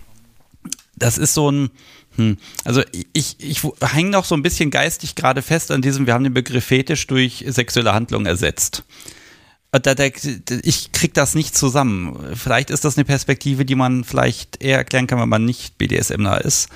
das 0.95 1.19
ist 1.19 1.35
so 1.35 1.51
ein, 1.51 1.71
hm. 2.17 2.39
Also 2.65 2.83
ich, 3.13 3.37
ich 3.39 3.63
hänge 3.81 4.11
noch 4.11 4.25
so 4.25 4.35
ein 4.35 4.43
bisschen 4.43 4.71
geistig 4.71 5.15
gerade 5.15 5.43
fest 5.43 5.71
an 5.71 5.83
diesem, 5.83 6.07
wir 6.07 6.15
haben 6.15 6.25
den 6.25 6.35
Begriff 6.35 6.65
Fetisch 6.65 7.07
durch 7.07 7.45
sexuelle 7.49 7.93
Handlung 7.93 8.27
ersetzt. 8.27 8.85
Da, 9.71 9.95
da, 9.95 10.05
ich 10.63 10.93
krieg 10.93 11.13
das 11.13 11.35
nicht 11.35 11.55
zusammen. 11.55 12.35
Vielleicht 12.35 12.71
ist 12.71 12.85
das 12.85 12.97
eine 12.97 13.05
Perspektive, 13.05 13.67
die 13.67 13.75
man 13.75 14.05
vielleicht 14.05 14.63
eher 14.63 14.79
erklären 14.79 15.07
kann, 15.07 15.21
wenn 15.21 15.29
man 15.29 15.45
nicht 15.45 15.77
BDSMler 15.77 16.43
ist 16.43 16.71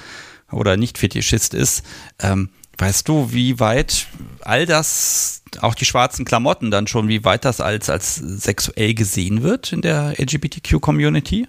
oder 0.51 0.77
nicht 0.77 0.99
Fetischist 0.99 1.55
ist. 1.55 1.83
Ähm, 2.19 2.51
weißt 2.77 3.09
du, 3.09 3.33
wie 3.33 3.59
weit 3.59 4.07
all 4.43 4.67
das, 4.67 5.43
auch 5.61 5.75
die 5.75 5.87
schwarzen 5.87 6.27
Klamotten 6.27 6.71
dann 6.71 6.89
schon, 6.89 7.09
wie 7.09 7.25
weit 7.25 7.47
das 7.47 7.63
als, 7.63 7.89
als 7.89 8.17
sexuell 8.17 8.93
gesehen 8.93 9.43
wird 9.43 9.73
in 9.73 9.81
der 9.81 10.17
LGBTQ-Community? 10.19 11.47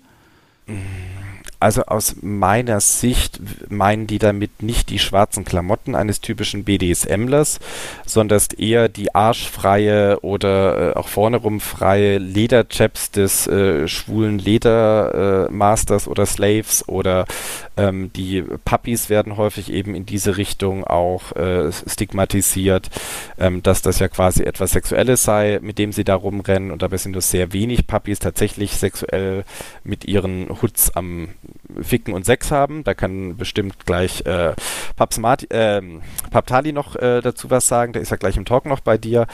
Mhm. 0.67 1.20
Also 1.61 1.83
aus 1.83 2.15
meiner 2.21 2.81
Sicht 2.81 3.39
meinen 3.69 4.07
die 4.07 4.17
damit 4.17 4.63
nicht 4.63 4.89
die 4.89 4.97
schwarzen 4.97 5.45
Klamotten 5.45 5.93
eines 5.93 6.19
typischen 6.19 6.63
BDSMlers, 6.63 7.59
sondern 8.05 8.41
eher 8.57 8.89
die 8.89 9.13
arschfreie 9.13 10.19
oder 10.21 10.95
äh, 10.95 10.97
auch 10.97 11.07
vorne 11.07 11.37
rum 11.37 11.59
freie 11.59 12.17
Lederchaps 12.17 13.11
des 13.11 13.45
äh, 13.45 13.87
schwulen 13.87 14.39
Ledermasters 14.39 16.07
äh, 16.07 16.09
oder 16.09 16.25
Slaves 16.25 16.87
oder 16.87 17.25
ähm, 17.77 18.11
die 18.13 18.41
Puppies 18.41 19.09
werden 19.09 19.37
häufig 19.37 19.71
eben 19.71 19.93
in 19.93 20.05
diese 20.05 20.37
Richtung 20.37 20.83
auch 20.83 21.31
äh, 21.35 21.71
stigmatisiert, 21.71 22.89
ähm, 23.37 23.61
dass 23.61 23.81
das 23.81 23.99
ja 23.99 24.07
quasi 24.07 24.43
etwas 24.43 24.71
Sexuelles 24.71 25.23
sei, 25.23 25.59
mit 25.61 25.77
dem 25.77 25.91
sie 25.91 26.03
da 26.03 26.15
rumrennen. 26.15 26.71
Und 26.71 26.81
dabei 26.81 26.97
sind 26.97 27.11
nur 27.11 27.21
sehr 27.21 27.53
wenig 27.53 27.85
Puppies 27.85 28.19
tatsächlich 28.19 28.71
sexuell 28.71 29.43
mit 29.83 30.05
ihren 30.05 30.49
Hoods 30.61 30.95
am 30.95 31.29
Ficken 31.81 32.13
und 32.13 32.25
Sex 32.25 32.51
haben. 32.51 32.83
Da 32.83 32.93
kann 32.93 33.37
bestimmt 33.37 33.85
gleich 33.85 34.25
äh, 34.25 34.53
äh, 35.49 35.81
Paptali 36.31 36.73
noch 36.73 36.95
äh, 36.95 37.21
dazu 37.21 37.49
was 37.49 37.67
sagen. 37.67 37.93
Der 37.93 38.01
ist 38.01 38.11
ja 38.11 38.17
gleich 38.17 38.37
im 38.37 38.45
Talk 38.45 38.65
noch 38.65 38.79
bei 38.79 38.97
dir. 38.97 39.27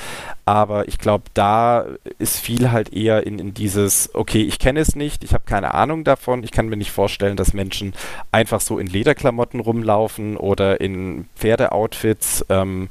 Aber 0.46 0.88
ich 0.88 0.98
glaube, 0.98 1.26
da 1.34 1.86
ist 2.20 2.40
viel 2.40 2.72
halt 2.72 2.94
eher 2.94 3.26
in, 3.26 3.40
in 3.40 3.54
dieses, 3.54 4.14
okay, 4.14 4.44
ich 4.44 4.60
kenne 4.60 4.80
es 4.80 4.96
nicht, 4.96 5.24
ich 5.24 5.34
habe 5.34 5.44
keine 5.46 5.74
Ahnung 5.74 6.04
davon. 6.04 6.44
Ich 6.44 6.52
kann 6.52 6.70
mir 6.70 6.78
nicht 6.78 6.92
vorstellen, 6.92 7.38
dass 7.38 7.54
Menschen 7.54 7.94
einfach 8.32 8.62
so 8.62 8.80
in 8.80 8.88
Lederklamotten 8.88 9.60
rumlaufen 9.60 10.38
oder 10.38 10.80
in 10.82 11.28
Pferdeoutfits. 11.36 12.46
Ähm, 12.50 12.90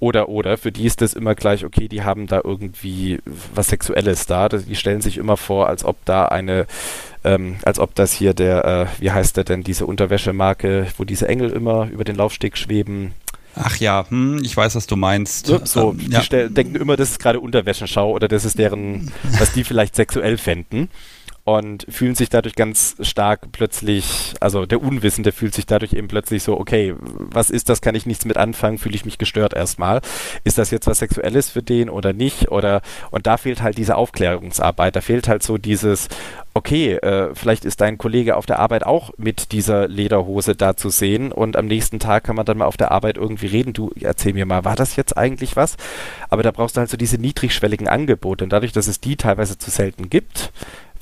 oder 0.00 0.28
oder, 0.28 0.58
für 0.58 0.70
die 0.70 0.84
ist 0.84 1.00
das 1.00 1.14
immer 1.14 1.34
gleich, 1.34 1.64
okay, 1.64 1.88
die 1.88 2.02
haben 2.02 2.26
da 2.26 2.40
irgendwie 2.44 3.20
was 3.54 3.68
Sexuelles 3.68 4.26
da. 4.26 4.50
Die 4.50 4.76
stellen 4.76 5.00
sich 5.00 5.16
immer 5.16 5.38
vor, 5.38 5.68
als 5.68 5.82
ob 5.82 5.96
da 6.04 6.26
eine 6.26 6.66
ähm, 7.24 7.56
als 7.64 7.78
ob 7.78 7.94
das 7.94 8.12
hier 8.12 8.34
der, 8.34 8.64
äh, 8.64 8.86
wie 9.00 9.10
heißt 9.10 9.36
der 9.36 9.44
denn, 9.44 9.62
diese 9.62 9.86
Unterwäschemarke, 9.86 10.86
wo 10.96 11.04
diese 11.04 11.28
Engel 11.28 11.50
immer 11.50 11.88
über 11.90 12.04
den 12.04 12.16
Laufsteg 12.16 12.56
schweben. 12.56 13.12
Ach 13.56 13.76
ja, 13.76 14.04
hm, 14.08 14.40
ich 14.42 14.56
weiß, 14.56 14.74
was 14.74 14.86
du 14.86 14.96
meinst. 14.96 15.46
So, 15.46 15.60
so 15.64 15.90
ähm, 15.92 15.98
die 15.98 16.10
ja. 16.10 16.48
denken 16.48 16.76
immer, 16.76 16.96
das 16.96 17.10
ist 17.10 17.20
gerade 17.20 17.40
Unterwäschenschau 17.40 18.10
oder 18.10 18.28
das 18.28 18.44
ist 18.44 18.58
deren, 18.58 19.12
was 19.38 19.52
die 19.52 19.64
vielleicht 19.64 19.96
sexuell 19.96 20.38
fänden 20.38 20.88
und 21.44 21.86
fühlen 21.90 22.14
sich 22.14 22.30
dadurch 22.30 22.54
ganz 22.54 22.96
stark 23.00 23.52
plötzlich, 23.52 24.34
also 24.40 24.64
der 24.64 24.82
Unwissende 24.82 25.30
fühlt 25.30 25.54
sich 25.54 25.66
dadurch 25.66 25.92
eben 25.92 26.08
plötzlich 26.08 26.42
so, 26.42 26.58
okay, 26.58 26.94
was 26.98 27.50
ist 27.50 27.68
das, 27.68 27.82
kann 27.82 27.94
ich 27.94 28.06
nichts 28.06 28.24
mit 28.24 28.38
anfangen, 28.38 28.78
fühle 28.78 28.94
ich 28.94 29.04
mich 29.04 29.18
gestört 29.18 29.52
erstmal. 29.52 30.00
Ist 30.44 30.56
das 30.56 30.70
jetzt 30.70 30.86
was 30.86 31.00
Sexuelles 31.00 31.50
für 31.50 31.62
den 31.62 31.90
oder 31.90 32.14
nicht? 32.14 32.50
Oder 32.50 32.80
und 33.10 33.26
da 33.26 33.36
fehlt 33.36 33.60
halt 33.62 33.76
diese 33.76 33.96
Aufklärungsarbeit, 33.96 34.96
da 34.96 35.02
fehlt 35.02 35.28
halt 35.28 35.42
so 35.42 35.58
dieses, 35.58 36.08
okay, 36.54 36.94
äh, 36.94 37.34
vielleicht 37.34 37.66
ist 37.66 37.82
dein 37.82 37.98
Kollege 37.98 38.36
auf 38.36 38.46
der 38.46 38.58
Arbeit 38.58 38.86
auch 38.86 39.10
mit 39.18 39.52
dieser 39.52 39.86
Lederhose 39.86 40.56
da 40.56 40.76
zu 40.76 40.88
sehen 40.88 41.30
und 41.30 41.58
am 41.58 41.66
nächsten 41.66 41.98
Tag 41.98 42.24
kann 42.24 42.36
man 42.36 42.46
dann 42.46 42.58
mal 42.58 42.64
auf 42.64 42.78
der 42.78 42.90
Arbeit 42.90 43.18
irgendwie 43.18 43.48
reden. 43.48 43.74
Du 43.74 43.90
erzähl 44.00 44.32
mir 44.32 44.46
mal, 44.46 44.64
war 44.64 44.76
das 44.76 44.96
jetzt 44.96 45.18
eigentlich 45.18 45.56
was? 45.56 45.76
Aber 46.30 46.42
da 46.42 46.52
brauchst 46.52 46.76
du 46.76 46.80
halt 46.80 46.88
so 46.88 46.96
diese 46.96 47.18
niedrigschwelligen 47.18 47.86
Angebote 47.86 48.44
und 48.44 48.50
dadurch, 48.50 48.72
dass 48.72 48.86
es 48.86 49.00
die 49.00 49.16
teilweise 49.16 49.58
zu 49.58 49.70
selten 49.70 50.08
gibt, 50.08 50.52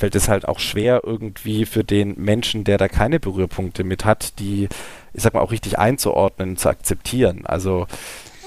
fällt 0.03 0.17
es 0.17 0.27
halt 0.27 0.49
auch 0.49 0.59
schwer 0.59 1.03
irgendwie 1.05 1.65
für 1.65 1.85
den 1.85 2.17
Menschen, 2.19 2.65
der 2.65 2.77
da 2.77 2.89
keine 2.89 3.21
Berührpunkte 3.21 3.85
mit 3.85 4.05
hat, 4.05 4.41
die, 4.41 4.69
ich 5.15 5.23
sag 5.23 5.33
mal, 5.33 5.41
auch 5.41 5.53
richtig 5.53 5.79
einzuordnen, 5.79 6.57
zu 6.57 6.71
akzeptieren. 6.71 7.47
Also 7.47 7.87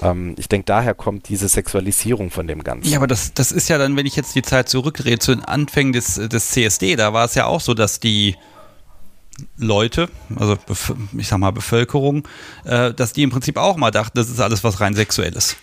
ähm, 0.02 0.34
ich 0.36 0.50
denke, 0.50 0.66
daher 0.66 0.92
kommt 0.92 1.30
diese 1.30 1.48
Sexualisierung 1.48 2.30
von 2.30 2.46
dem 2.46 2.62
Ganzen. 2.62 2.90
Ja, 2.90 2.98
aber 2.98 3.06
das, 3.06 3.32
das 3.32 3.52
ist 3.52 3.70
ja 3.70 3.78
dann, 3.78 3.96
wenn 3.96 4.04
ich 4.04 4.16
jetzt 4.16 4.34
die 4.34 4.42
Zeit 4.42 4.68
zurückdrehe 4.68 5.18
zu 5.18 5.34
den 5.34 5.46
Anfängen 5.46 5.94
des, 5.94 6.16
des 6.16 6.50
CSD, 6.50 6.94
da 6.94 7.14
war 7.14 7.24
es 7.24 7.34
ja 7.34 7.46
auch 7.46 7.62
so, 7.62 7.72
dass 7.72 8.00
die 8.00 8.36
Leute, 9.56 10.10
also 10.38 10.58
ich 11.16 11.28
sag 11.28 11.38
mal 11.38 11.52
Bevölkerung, 11.52 12.28
äh, 12.66 12.92
dass 12.92 13.14
die 13.14 13.22
im 13.22 13.30
Prinzip 13.30 13.56
auch 13.56 13.78
mal 13.78 13.90
dachten, 13.90 14.18
das 14.18 14.28
ist 14.28 14.40
alles 14.40 14.62
was 14.62 14.82
rein 14.82 14.94
sexuelles. 14.94 15.56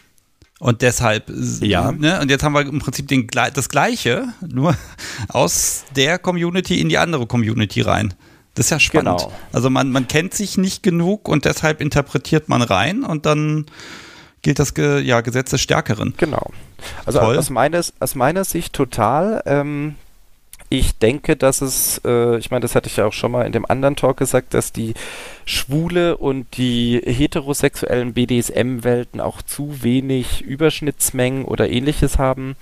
Und 0.63 0.81
deshalb, 0.81 1.29
ja. 1.59 1.91
Ne, 1.91 2.21
und 2.21 2.31
jetzt 2.31 2.41
haben 2.41 2.53
wir 2.53 2.61
im 2.61 2.79
Prinzip 2.79 3.09
den, 3.09 3.27
das 3.27 3.67
Gleiche, 3.67 4.29
nur 4.47 4.73
aus 5.27 5.83
der 5.93 6.17
Community 6.17 6.79
in 6.79 6.87
die 6.87 6.97
andere 6.97 7.27
Community 7.27 7.81
rein. 7.81 8.13
Das 8.53 8.67
ist 8.67 8.69
ja 8.69 8.79
spannend. 8.79 9.19
Genau. 9.19 9.33
Also 9.51 9.69
man, 9.69 9.91
man 9.91 10.07
kennt 10.07 10.33
sich 10.33 10.57
nicht 10.57 10.81
genug 10.81 11.27
und 11.27 11.43
deshalb 11.43 11.81
interpretiert 11.81 12.47
man 12.47 12.61
rein 12.61 13.03
und 13.03 13.25
dann 13.25 13.65
gilt 14.41 14.57
das 14.57 14.73
ja, 14.77 15.19
Gesetz 15.19 15.49
des 15.49 15.59
Stärkeren. 15.59 16.13
Genau. 16.15 16.51
Also 17.05 17.19
aus, 17.19 17.49
meines, 17.49 17.91
aus 17.99 18.15
meiner 18.15 18.45
Sicht 18.45 18.71
total. 18.71 19.43
Ähm, 19.45 19.95
ich 20.73 20.97
denke, 20.97 21.35
dass 21.35 21.61
es, 21.61 22.01
äh, 22.03 22.37
ich 22.37 22.49
meine, 22.49 22.61
das 22.61 22.73
hatte 22.73 22.87
ich 22.87 22.97
ja 22.97 23.05
auch 23.05 23.13
schon 23.13 23.31
mal 23.31 23.45
in 23.45 23.51
dem 23.51 23.65
anderen 23.65 23.95
Talk 23.95 24.17
gesagt, 24.17 24.55
dass 24.55 24.71
die 24.71 24.95
schwule 25.45 26.17
und 26.17 26.57
die 26.57 26.99
heterosexuellen 27.05 28.13
BDSM-Welten 28.13 29.21
auch 29.21 29.43
zu 29.43 29.83
wenig 29.83 30.41
Überschnittsmengen 30.41 31.45
oder 31.45 31.69
ähnliches 31.69 32.17
haben. 32.17 32.55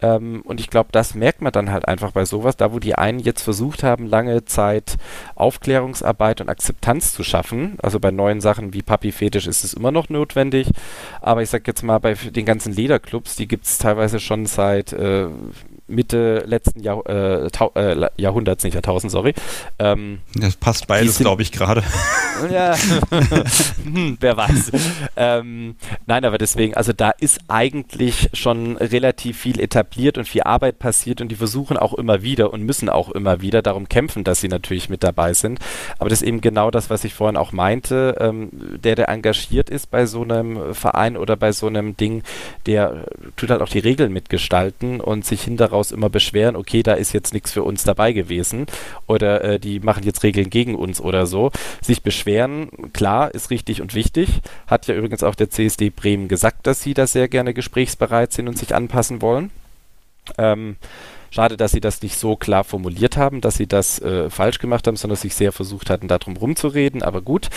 Ähm, 0.00 0.42
und 0.44 0.58
ich 0.58 0.70
glaube, 0.70 0.88
das 0.90 1.14
merkt 1.14 1.40
man 1.40 1.52
dann 1.52 1.70
halt 1.70 1.86
einfach 1.86 2.10
bei 2.10 2.24
sowas, 2.24 2.56
da 2.56 2.72
wo 2.72 2.80
die 2.80 2.96
einen 2.96 3.20
jetzt 3.20 3.42
versucht 3.42 3.84
haben, 3.84 4.06
lange 4.06 4.44
Zeit 4.44 4.96
Aufklärungsarbeit 5.36 6.40
und 6.40 6.48
Akzeptanz 6.48 7.12
zu 7.12 7.22
schaffen. 7.22 7.78
Also 7.80 8.00
bei 8.00 8.10
neuen 8.10 8.40
Sachen 8.40 8.74
wie 8.74 8.82
Papi 8.82 9.12
Fetisch 9.12 9.46
ist 9.46 9.62
es 9.62 9.74
immer 9.74 9.92
noch 9.92 10.08
notwendig. 10.08 10.68
Aber 11.20 11.42
ich 11.42 11.50
sag 11.50 11.66
jetzt 11.68 11.84
mal, 11.84 12.00
bei 12.00 12.14
den 12.14 12.44
ganzen 12.44 12.72
Lederclubs, 12.72 13.36
die 13.36 13.46
gibt 13.46 13.66
es 13.66 13.78
teilweise 13.78 14.18
schon 14.18 14.46
seit 14.46 14.92
äh, 14.92 15.28
Mitte 15.88 16.44
letzten 16.46 16.80
Jahr, 16.80 17.02
äh, 17.08 17.48
äh, 17.74 18.08
Jahrhunderts, 18.16 18.62
nicht 18.62 18.74
Jahrtausend, 18.74 19.10
sorry. 19.10 19.34
Ähm, 19.78 20.20
das 20.34 20.56
passt 20.56 20.86
beides, 20.86 21.18
glaube 21.18 21.42
ich, 21.42 21.50
gerade. 21.50 21.82
ja, 22.52 22.76
hm, 23.84 24.16
wer 24.20 24.36
weiß. 24.36 24.70
Ähm, 25.16 25.74
nein, 26.06 26.24
aber 26.24 26.38
deswegen, 26.38 26.74
also 26.74 26.92
da 26.92 27.10
ist 27.10 27.40
eigentlich 27.48 28.30
schon 28.32 28.76
relativ 28.76 29.38
viel 29.38 29.60
etabliert 29.60 30.18
und 30.18 30.28
viel 30.28 30.42
Arbeit 30.42 30.78
passiert 30.78 31.20
und 31.20 31.28
die 31.28 31.36
versuchen 31.36 31.76
auch 31.76 31.94
immer 31.94 32.22
wieder 32.22 32.52
und 32.52 32.62
müssen 32.62 32.88
auch 32.88 33.10
immer 33.10 33.40
wieder 33.40 33.60
darum 33.60 33.88
kämpfen, 33.88 34.22
dass 34.22 34.40
sie 34.40 34.48
natürlich 34.48 34.88
mit 34.88 35.02
dabei 35.02 35.34
sind. 35.34 35.58
Aber 35.98 36.08
das 36.08 36.22
ist 36.22 36.28
eben 36.28 36.40
genau 36.40 36.70
das, 36.70 36.90
was 36.90 37.02
ich 37.02 37.12
vorhin 37.12 37.36
auch 37.36 37.50
meinte. 37.50 38.16
Ähm, 38.20 38.50
der, 38.52 38.94
der 38.94 39.08
engagiert 39.08 39.68
ist 39.68 39.90
bei 39.90 40.06
so 40.06 40.22
einem 40.22 40.74
Verein 40.74 41.16
oder 41.16 41.36
bei 41.36 41.50
so 41.50 41.66
einem 41.66 41.96
Ding, 41.96 42.22
der 42.66 43.06
tut 43.36 43.50
halt 43.50 43.62
auch 43.62 43.68
die 43.68 43.80
Regeln 43.80 44.12
mitgestalten 44.12 45.00
und 45.00 45.24
sich 45.24 45.42
hinter 45.42 45.72
daraus 45.72 45.81
immer 45.90 46.10
beschweren, 46.10 46.54
okay, 46.54 46.82
da 46.82 46.92
ist 46.92 47.12
jetzt 47.12 47.32
nichts 47.32 47.50
für 47.50 47.62
uns 47.64 47.82
dabei 47.82 48.12
gewesen 48.12 48.66
oder 49.06 49.42
äh, 49.42 49.58
die 49.58 49.80
machen 49.80 50.04
jetzt 50.04 50.22
Regeln 50.22 50.50
gegen 50.50 50.74
uns 50.76 51.00
oder 51.00 51.26
so. 51.26 51.50
Sich 51.80 52.02
beschweren, 52.02 52.70
klar, 52.92 53.34
ist 53.34 53.50
richtig 53.50 53.82
und 53.82 53.94
wichtig. 53.94 54.40
Hat 54.66 54.86
ja 54.86 54.94
übrigens 54.94 55.22
auch 55.22 55.34
der 55.34 55.50
CSD 55.50 55.90
Bremen 55.90 56.28
gesagt, 56.28 56.66
dass 56.66 56.82
sie 56.82 56.94
da 56.94 57.06
sehr 57.06 57.28
gerne 57.28 57.54
gesprächsbereit 57.54 58.32
sind 58.32 58.46
und 58.48 58.58
sich 58.58 58.74
anpassen 58.74 59.22
wollen. 59.22 59.50
Ähm, 60.38 60.76
Schade, 61.32 61.56
dass 61.56 61.72
sie 61.72 61.80
das 61.80 62.02
nicht 62.02 62.18
so 62.18 62.36
klar 62.36 62.62
formuliert 62.62 63.16
haben, 63.16 63.40
dass 63.40 63.56
sie 63.56 63.66
das 63.66 63.98
äh, 64.02 64.28
falsch 64.28 64.58
gemacht 64.58 64.86
haben, 64.86 64.96
sondern 64.96 65.16
sich 65.16 65.34
sehr 65.34 65.50
versucht 65.50 65.88
hatten, 65.88 66.06
darum 66.06 66.36
rumzureden. 66.36 67.02
Aber 67.02 67.22
gut, 67.22 67.48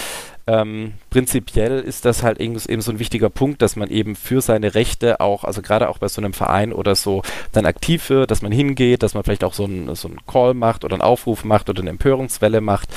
ähm, 0.47 0.93
prinzipiell 1.09 1.81
ist 1.81 2.05
das 2.05 2.23
halt 2.23 2.39
eben 2.39 2.57
so 2.57 2.91
ein 2.91 2.99
wichtiger 2.99 3.29
Punkt, 3.29 3.61
dass 3.61 3.75
man 3.75 3.89
eben 3.89 4.15
für 4.15 4.39
seine 4.39 4.75
Rechte 4.75 5.19
auch, 5.19 5.43
also 5.43 5.61
gerade 5.61 5.89
auch 5.89 5.97
bei 5.97 6.07
so 6.07 6.21
einem 6.21 6.31
Verein 6.31 6.71
oder 6.71 6.95
so, 6.95 7.21
dann 7.51 7.65
aktiv 7.65 8.09
wird, 8.09 8.31
dass 8.31 8.41
man 8.41 8.53
hingeht, 8.53 9.03
dass 9.03 9.13
man 9.13 9.25
vielleicht 9.25 9.43
auch 9.43 9.53
so 9.53 9.65
einen 9.65 9.93
so 9.95 10.09
Call 10.25 10.53
macht 10.53 10.85
oder 10.85 10.93
einen 10.93 11.01
Aufruf 11.01 11.43
macht 11.43 11.69
oder 11.69 11.81
eine 11.81 11.89
Empörungswelle 11.89 12.61
macht, 12.61 12.87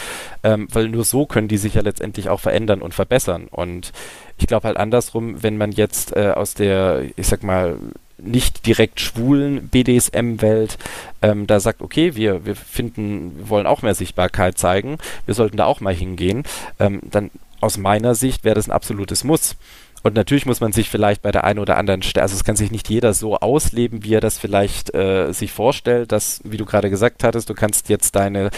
ähm, 0.44 0.68
weil 0.72 0.88
nur 0.90 1.02
so 1.02 1.26
können 1.26 1.48
die 1.48 1.58
sich 1.58 1.74
ja 1.74 1.82
letztendlich 1.82 2.28
auch 2.28 2.38
verändern 2.38 2.82
und 2.82 2.94
verbessern. 2.94 3.48
Und 3.50 3.90
ich 4.36 4.46
glaube 4.46 4.68
halt 4.68 4.76
andersrum, 4.76 5.42
wenn 5.42 5.56
man 5.56 5.72
jetzt 5.72 6.14
äh, 6.14 6.34
aus 6.36 6.54
der, 6.54 7.02
ich 7.16 7.26
sag 7.26 7.42
mal, 7.42 7.78
nicht 8.18 8.66
direkt 8.66 9.00
schwulen 9.00 9.68
BDSM-Welt 9.68 10.78
ähm, 11.22 11.46
da 11.46 11.60
sagt, 11.60 11.82
okay, 11.82 12.14
wir, 12.14 12.44
wir 12.44 12.56
finden, 12.56 13.36
wir 13.38 13.48
wollen 13.48 13.66
auch 13.66 13.82
mehr 13.82 13.94
Sichtbarkeit 13.94 14.58
zeigen, 14.58 14.98
wir 15.26 15.34
sollten 15.34 15.56
da 15.56 15.64
auch 15.66 15.80
mal 15.80 15.94
hingehen, 15.94 16.44
ähm, 16.78 17.00
dann 17.10 17.30
aus 17.60 17.78
meiner 17.78 18.14
Sicht 18.14 18.44
wäre 18.44 18.54
das 18.54 18.68
ein 18.68 18.72
absolutes 18.72 19.24
Muss. 19.24 19.56
Und 20.04 20.14
natürlich 20.14 20.46
muss 20.46 20.60
man 20.60 20.72
sich 20.72 20.88
vielleicht 20.88 21.22
bei 21.22 21.32
der 21.32 21.42
einen 21.42 21.58
oder 21.58 21.76
anderen 21.76 22.02
Stelle, 22.02 22.22
also 22.22 22.36
es 22.36 22.44
kann 22.44 22.54
sich 22.54 22.70
nicht 22.70 22.88
jeder 22.88 23.12
so 23.14 23.36
ausleben, 23.36 24.04
wie 24.04 24.14
er 24.14 24.20
das 24.20 24.38
vielleicht 24.38 24.94
äh, 24.94 25.32
sich 25.32 25.50
vorstellt, 25.50 26.12
dass, 26.12 26.40
wie 26.44 26.56
du 26.56 26.64
gerade 26.64 26.88
gesagt 26.88 27.24
hattest, 27.24 27.50
du 27.50 27.54
kannst 27.54 27.88
jetzt 27.88 28.14
deine 28.14 28.50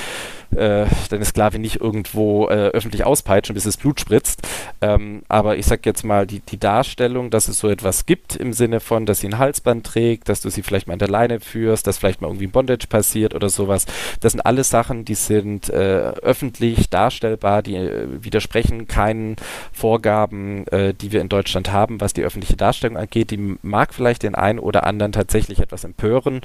äh, 0.56 0.86
deine 1.08 1.24
Sklavin 1.24 1.60
nicht 1.60 1.80
irgendwo 1.80 2.48
äh, 2.48 2.68
öffentlich 2.68 3.04
auspeitschen, 3.04 3.54
bis 3.54 3.66
es 3.66 3.76
Blut 3.76 4.00
spritzt. 4.00 4.42
Ähm, 4.80 5.22
aber 5.28 5.56
ich 5.56 5.66
sag 5.66 5.86
jetzt 5.86 6.04
mal, 6.04 6.26
die, 6.26 6.40
die 6.40 6.58
Darstellung, 6.58 7.30
dass 7.30 7.48
es 7.48 7.58
so 7.58 7.68
etwas 7.68 8.06
gibt 8.06 8.36
im 8.36 8.52
Sinne 8.52 8.80
von, 8.80 9.06
dass 9.06 9.20
sie 9.20 9.28
ein 9.28 9.38
Halsband 9.38 9.86
trägt, 9.86 10.28
dass 10.28 10.40
du 10.40 10.50
sie 10.50 10.62
vielleicht 10.62 10.86
mal 10.86 10.94
an 10.94 10.98
der 10.98 11.08
Leine 11.08 11.40
führst, 11.40 11.86
dass 11.86 11.98
vielleicht 11.98 12.20
mal 12.20 12.28
irgendwie 12.28 12.46
ein 12.46 12.52
Bondage 12.52 12.86
passiert 12.88 13.34
oder 13.34 13.48
sowas. 13.48 13.86
Das 14.20 14.32
sind 14.32 14.40
alles 14.40 14.70
Sachen, 14.70 15.04
die 15.04 15.14
sind 15.14 15.68
äh, 15.70 16.12
öffentlich 16.22 16.90
darstellbar, 16.90 17.62
die 17.62 17.76
äh, 17.76 18.06
widersprechen 18.22 18.86
keinen 18.88 19.36
Vorgaben, 19.72 20.66
äh, 20.68 20.94
die 20.94 21.12
wir 21.12 21.20
in 21.20 21.28
Deutschland 21.28 21.72
haben, 21.72 22.00
was 22.00 22.12
die 22.12 22.22
öffentliche 22.22 22.56
Darstellung 22.56 22.96
angeht. 22.96 23.30
Die 23.30 23.56
mag 23.62 23.94
vielleicht 23.94 24.22
den 24.22 24.34
einen 24.34 24.58
oder 24.58 24.84
anderen 24.84 25.12
tatsächlich 25.12 25.60
etwas 25.60 25.84
empören, 25.84 26.40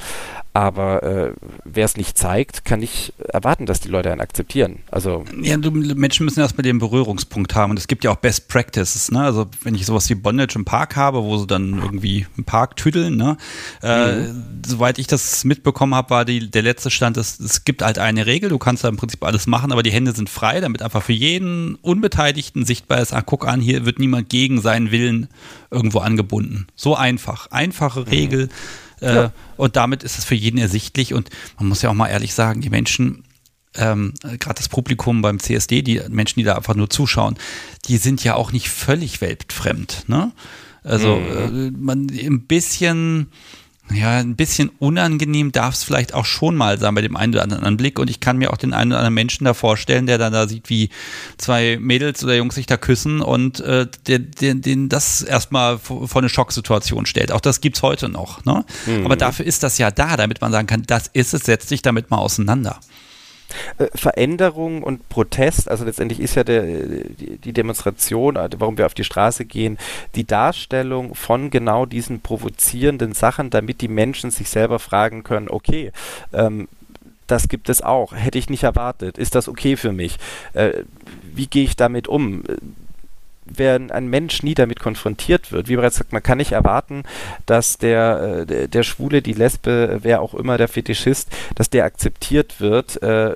aber 0.53 1.35
wer 1.63 1.85
es 1.85 1.97
nicht 1.97 2.17
zeigt, 2.17 2.65
kann 2.65 2.79
nicht 2.79 3.13
erwarten, 3.19 3.65
dass 3.65 3.79
die 3.79 3.89
Leute 3.95 4.11
einen 4.11 4.21
akzeptieren. 4.21 4.79
Also 4.91 5.25
ja, 5.41 5.57
du, 5.57 5.71
Menschen 5.71 6.25
müssen 6.25 6.39
erstmal 6.39 6.63
den 6.63 6.79
Berührungspunkt 6.79 7.55
haben 7.55 7.71
und 7.71 7.79
es 7.79 7.87
gibt 7.87 8.03
ja 8.03 8.11
auch 8.11 8.17
Best 8.17 8.47
Practices. 8.47 9.11
Ne? 9.11 9.21
Also 9.21 9.47
wenn 9.63 9.75
ich 9.75 9.85
sowas 9.85 10.09
wie 10.09 10.15
Bondage 10.15 10.55
im 10.55 10.65
Park 10.65 10.95
habe, 10.95 11.23
wo 11.23 11.37
sie 11.37 11.47
dann 11.47 11.81
irgendwie 11.81 12.27
im 12.37 12.43
Park 12.43 12.75
tüdeln, 12.75 13.15
ne? 13.15 13.37
Äh, 13.81 14.15
mhm. 14.15 14.43
soweit 14.65 14.99
ich 14.99 15.07
das 15.07 15.43
mitbekommen 15.45 15.95
habe, 15.95 16.09
war 16.09 16.25
die, 16.25 16.49
der 16.49 16.61
letzte 16.61 16.91
Stand, 16.91 17.17
dass 17.17 17.39
es 17.39 17.65
gibt 17.65 17.81
halt 17.81 17.99
eine 17.99 18.25
Regel, 18.25 18.49
du 18.49 18.57
kannst 18.57 18.83
da 18.83 18.89
im 18.89 18.97
Prinzip 18.97 19.23
alles 19.23 19.47
machen, 19.47 19.71
aber 19.71 19.83
die 19.83 19.91
Hände 19.91 20.11
sind 20.11 20.29
frei, 20.29 20.59
damit 20.59 20.81
einfach 20.81 21.03
für 21.03 21.13
jeden 21.13 21.75
Unbeteiligten 21.75 22.65
sichtbar 22.65 22.99
ist, 23.01 23.13
ah, 23.13 23.21
guck 23.21 23.47
an, 23.47 23.61
hier 23.61 23.85
wird 23.85 23.99
niemand 23.99 24.29
gegen 24.29 24.61
seinen 24.61 24.91
Willen 24.91 25.27
irgendwo 25.71 25.99
angebunden. 25.99 26.67
So 26.75 26.95
einfach. 26.95 27.47
Einfache 27.51 28.01
mhm. 28.01 28.07
Regel. 28.07 28.49
Äh, 29.01 29.15
ja. 29.15 29.31
Und 29.57 29.75
damit 29.75 30.03
ist 30.03 30.17
es 30.17 30.25
für 30.25 30.35
jeden 30.35 30.57
ersichtlich. 30.57 31.13
Und 31.13 31.29
man 31.59 31.67
muss 31.67 31.81
ja 31.81 31.89
auch 31.89 31.93
mal 31.93 32.07
ehrlich 32.07 32.33
sagen, 32.33 32.61
die 32.61 32.69
Menschen 32.69 33.23
ähm, 33.77 34.13
gerade 34.21 34.55
das 34.55 34.69
Publikum 34.69 35.21
beim 35.21 35.39
CSD, 35.39 35.81
die 35.81 36.01
Menschen, 36.09 36.39
die 36.39 36.43
da 36.43 36.55
einfach 36.55 36.75
nur 36.75 36.89
zuschauen, 36.89 37.35
die 37.87 37.97
sind 37.97 38.23
ja 38.23 38.35
auch 38.35 38.51
nicht 38.51 38.69
völlig 38.69 39.21
weltfremd. 39.21 40.05
Ne? 40.07 40.31
Also 40.83 41.17
mhm. 41.17 41.67
äh, 41.67 41.71
man 41.71 42.07
ein 42.09 42.41
bisschen 42.41 43.27
ja, 43.93 44.17
ein 44.17 44.35
bisschen 44.35 44.71
unangenehm 44.79 45.51
darf 45.51 45.75
es 45.75 45.83
vielleicht 45.83 46.13
auch 46.15 46.25
schon 46.25 46.55
mal 46.55 46.79
sein 46.79 46.95
bei 46.95 47.01
dem 47.01 47.15
einen 47.15 47.33
oder 47.33 47.43
anderen 47.43 47.77
Blick. 47.77 47.99
Und 47.99 48.09
ich 48.09 48.19
kann 48.19 48.37
mir 48.37 48.51
auch 48.51 48.57
den 48.57 48.73
einen 48.73 48.91
oder 48.91 48.99
anderen 48.99 49.13
Menschen 49.13 49.45
da 49.45 49.53
vorstellen, 49.53 50.07
der 50.07 50.17
dann 50.17 50.33
da 50.33 50.47
sieht, 50.47 50.69
wie 50.69 50.89
zwei 51.37 51.77
Mädels 51.79 52.23
oder 52.23 52.35
Jungs 52.35 52.55
sich 52.55 52.65
da 52.65 52.77
küssen 52.77 53.21
und 53.21 53.59
äh, 53.59 53.85
den, 54.07 54.31
den, 54.31 54.61
den 54.61 54.89
das 54.89 55.21
erstmal 55.21 55.77
vor, 55.77 56.09
eine 56.15 56.29
Schocksituation 56.29 57.05
stellt. 57.05 57.31
Auch 57.31 57.41
das 57.41 57.61
gibt 57.61 57.75
es 57.75 57.83
heute 57.83 58.09
noch. 58.09 58.43
Ne? 58.43 58.65
Mhm. 58.87 59.05
Aber 59.05 59.15
dafür 59.15 59.45
ist 59.45 59.61
das 59.61 59.77
ja 59.77 59.91
da, 59.91 60.17
damit 60.17 60.41
man 60.41 60.51
sagen 60.51 60.65
kann, 60.65 60.83
das 60.87 61.07
ist 61.13 61.35
es, 61.35 61.43
setz 61.43 61.67
dich 61.67 61.83
damit 61.83 62.09
mal 62.09 62.17
auseinander. 62.17 62.79
Äh, 63.77 63.87
Veränderung 63.93 64.83
und 64.83 65.07
Protest, 65.09 65.69
also 65.69 65.85
letztendlich 65.85 66.19
ist 66.19 66.35
ja 66.35 66.43
der, 66.43 66.63
die, 66.63 67.37
die, 67.37 67.53
Demonstration, 67.53 68.35
äh, 68.35 68.49
warum 68.57 68.77
wir 68.77 68.85
auf 68.85 68.93
die 68.93 69.03
Straße 69.03 69.45
gehen, 69.45 69.77
die 70.15 70.25
Darstellung 70.25 71.15
von 71.15 71.49
genau 71.49 71.85
diesen 71.85 72.21
provozierenden 72.21 73.13
Sachen, 73.13 73.49
damit 73.49 73.81
die 73.81 73.87
Menschen 73.87 74.31
sich 74.31 74.49
selber 74.49 74.79
fragen 74.79 75.23
können, 75.23 75.49
okay, 75.49 75.91
ähm, 76.33 76.67
das 77.27 77.47
gibt 77.47 77.69
es 77.69 77.81
auch, 77.81 78.13
hätte 78.13 78.37
ich 78.37 78.49
nicht 78.49 78.63
erwartet, 78.63 79.17
ist 79.17 79.35
das 79.35 79.47
okay 79.47 79.77
für 79.77 79.91
mich? 79.91 80.17
Äh, 80.53 80.83
wie 81.23 81.47
gehe 81.47 81.63
ich 81.63 81.75
damit 81.75 82.07
um? 82.07 82.43
Wenn 83.45 83.91
ein 83.91 84.07
Mensch 84.07 84.43
nie 84.43 84.55
damit 84.55 84.79
konfrontiert 84.79 85.51
wird, 85.51 85.69
wie 85.69 85.75
bereits 85.75 85.95
gesagt, 85.95 86.13
man 86.13 86.23
kann 86.23 86.39
nicht 86.39 86.51
erwarten, 86.51 87.03
dass 87.45 87.77
der, 87.77 88.45
äh, 88.49 88.67
der, 88.67 88.83
Schwule, 88.83 89.21
die 89.21 89.33
Lesbe, 89.33 89.99
wer 90.01 90.21
auch 90.21 90.33
immer 90.33 90.57
der 90.57 90.67
Fetischist, 90.67 91.29
dass 91.55 91.69
der 91.69 91.85
akzeptiert 91.85 92.59
wird, 92.59 93.01
äh, 93.01 93.35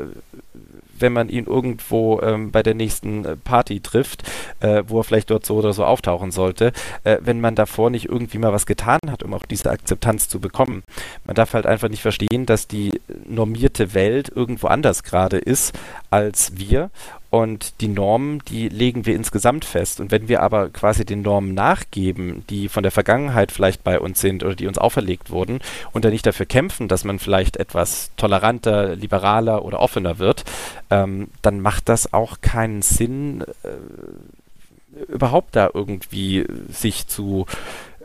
wenn 1.02 1.14
man 1.14 1.30
ihn 1.30 1.46
irgendwo 1.46 2.22
ähm, 2.22 2.52
bei 2.52 2.64
der 2.64 2.74
nächsten 2.74 3.26
äh, 3.26 3.36
Party 3.36 3.80
trifft, 3.80 4.24
äh, 4.60 4.84
wo 4.88 5.00
er 5.00 5.04
vielleicht 5.04 5.30
dort 5.32 5.46
so 5.46 5.56
oder 5.56 5.74
so 5.74 5.86
auftauchen 5.86 6.32
sollte, 6.32 6.72
äh, 7.04 7.18
wenn 7.22 7.42
man 7.42 7.56
davor 7.56 7.90
nicht 7.90 8.06
irgendwie 8.10 8.38
mal 8.38 8.54
was 8.54 8.66
getan 8.66 9.00
hat, 9.10 9.24
um 9.24 9.34
auch 9.34 9.46
diese 9.46 9.70
Akzeptanz 9.70 10.28
zu 10.28 10.40
bekommen. 10.40 10.84
Man 11.26 11.36
darf 11.36 11.54
halt 11.54 11.66
einfach 11.66 11.90
nicht 11.90 12.02
verstehen, 12.02 12.46
dass 12.46 12.68
die 12.68 13.00
normierte 13.28 13.94
Welt 13.94 14.32
irgendwo 14.34 14.68
anders 14.68 15.04
gerade 15.04 15.38
ist 15.38 15.78
als 16.10 16.58
wir 16.58 16.90
und 17.30 17.82
die 17.82 17.88
Normen, 17.88 18.40
die 18.48 18.70
legen 18.70 19.06
wir 19.06 19.16
insgesamt 19.16 19.64
fest. 19.64 20.00
Und 20.00 20.12
wenn 20.12 20.28
wir 20.28 20.42
aber 20.42 20.70
quasi 20.70 21.06
den 21.06 21.22
Normen 21.22 21.54
nachgeben, 21.54 22.44
die 22.50 22.70
von 22.70 22.82
der 22.82 22.92
Vergangenheit 22.92 23.52
vielleicht 23.52 23.84
bei 23.84 24.00
uns 24.00 24.20
sind 24.20 24.44
oder 24.44 24.56
die 24.56 24.68
uns 24.68 24.80
auferlegt 24.80 25.30
wurden, 25.30 25.60
und 25.92 26.06
dann 26.06 26.12
nicht 26.12 26.26
dafür 26.26 26.48
kämpfen, 26.48 26.88
dass 26.88 27.04
man 27.04 27.20
vielleicht 27.20 27.58
etwas 27.58 28.12
toleranter, 28.18 28.96
liberaler 28.96 29.64
oder 29.64 29.80
offener 29.80 30.18
wird, 30.18 30.44
ähm, 30.90 31.30
dann 31.42 31.62
macht 31.62 31.88
das 31.88 32.14
auch 32.14 32.42
keinen 32.42 32.82
Sinn, 32.82 33.44
äh, 33.64 35.12
überhaupt 35.12 35.56
da 35.56 35.70
irgendwie 35.72 36.46
sich 36.70 37.08
zu 37.08 37.46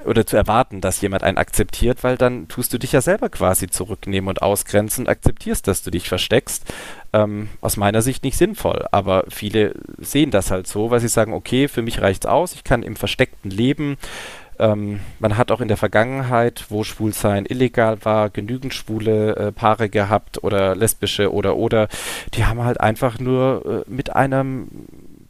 oder 0.07 0.27
zu 0.27 0.37
erwarten, 0.37 0.81
dass 0.81 1.01
jemand 1.01 1.23
einen 1.23 1.38
akzeptiert, 1.38 2.05
weil 2.05 2.17
dann 2.17 2.49
tust 2.49 2.73
du 2.73 2.79
dich 2.79 2.93
ja 2.93 3.01
selber 3.01 3.29
quasi 3.29 3.69
zurücknehmen 3.69 4.29
und 4.29 4.43
ausgrenzen 4.43 5.05
und 5.05 5.11
akzeptierst, 5.11 5.67
dass 5.67 5.83
du 5.83 5.90
dich 5.90 6.09
versteckst. 6.09 6.64
Ähm, 7.12 7.49
aus 7.61 7.77
meiner 7.77 8.03
Sicht 8.03 8.25
nicht 8.25 8.37
sinnvoll, 8.37 8.87
aber 8.90 9.25
viele 9.29 9.75
sehen 9.99 10.31
das 10.31 10.51
halt 10.51 10.67
so, 10.67 10.90
weil 10.90 11.01
sie 11.01 11.09
sagen, 11.09 11.33
okay, 11.33 11.69
für 11.69 11.83
mich 11.83 12.01
reicht's 12.01 12.27
aus, 12.27 12.55
ich 12.55 12.64
kann 12.64 12.83
im 12.83 12.97
Versteckten 12.97 13.51
leben. 13.51 13.97
Ähm, 14.59 15.01
man 15.19 15.37
hat 15.37 15.51
auch 15.51 15.61
in 15.61 15.69
der 15.69 15.77
Vergangenheit, 15.77 16.67
wo 16.69 16.85
Schwulsein 16.85 17.47
illegal 17.47 18.05
war, 18.05 18.31
genügend 18.31 18.73
schwule 18.73 19.37
äh, 19.37 19.53
Paare 19.53 19.88
gehabt 19.88 20.45
oder 20.45 20.77
lesbische 20.77 21.33
oder 21.33 21.57
oder, 21.57 21.88
die 22.35 22.45
haben 22.45 22.62
halt 22.62 22.81
einfach 22.81 23.19
nur 23.19 23.85
äh, 23.87 23.90
mit 23.90 24.14
einem 24.14 24.69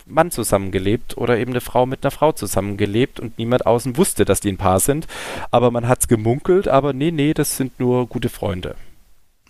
Mann 0.06 0.30
zusammengelebt 0.30 1.16
oder 1.16 1.38
eben 1.38 1.52
eine 1.52 1.60
Frau 1.60 1.86
mit 1.86 2.04
einer 2.04 2.10
Frau 2.10 2.32
zusammengelebt 2.32 3.20
und 3.20 3.38
niemand 3.38 3.66
außen 3.66 3.96
wusste, 3.96 4.24
dass 4.24 4.40
die 4.40 4.50
ein 4.50 4.58
Paar 4.58 4.80
sind. 4.80 5.06
Aber 5.50 5.70
man 5.70 5.88
hat 5.88 6.00
es 6.00 6.08
gemunkelt, 6.08 6.68
aber 6.68 6.92
nee, 6.92 7.10
nee, 7.10 7.34
das 7.34 7.56
sind 7.56 7.78
nur 7.80 8.06
gute 8.06 8.28
Freunde. 8.28 8.76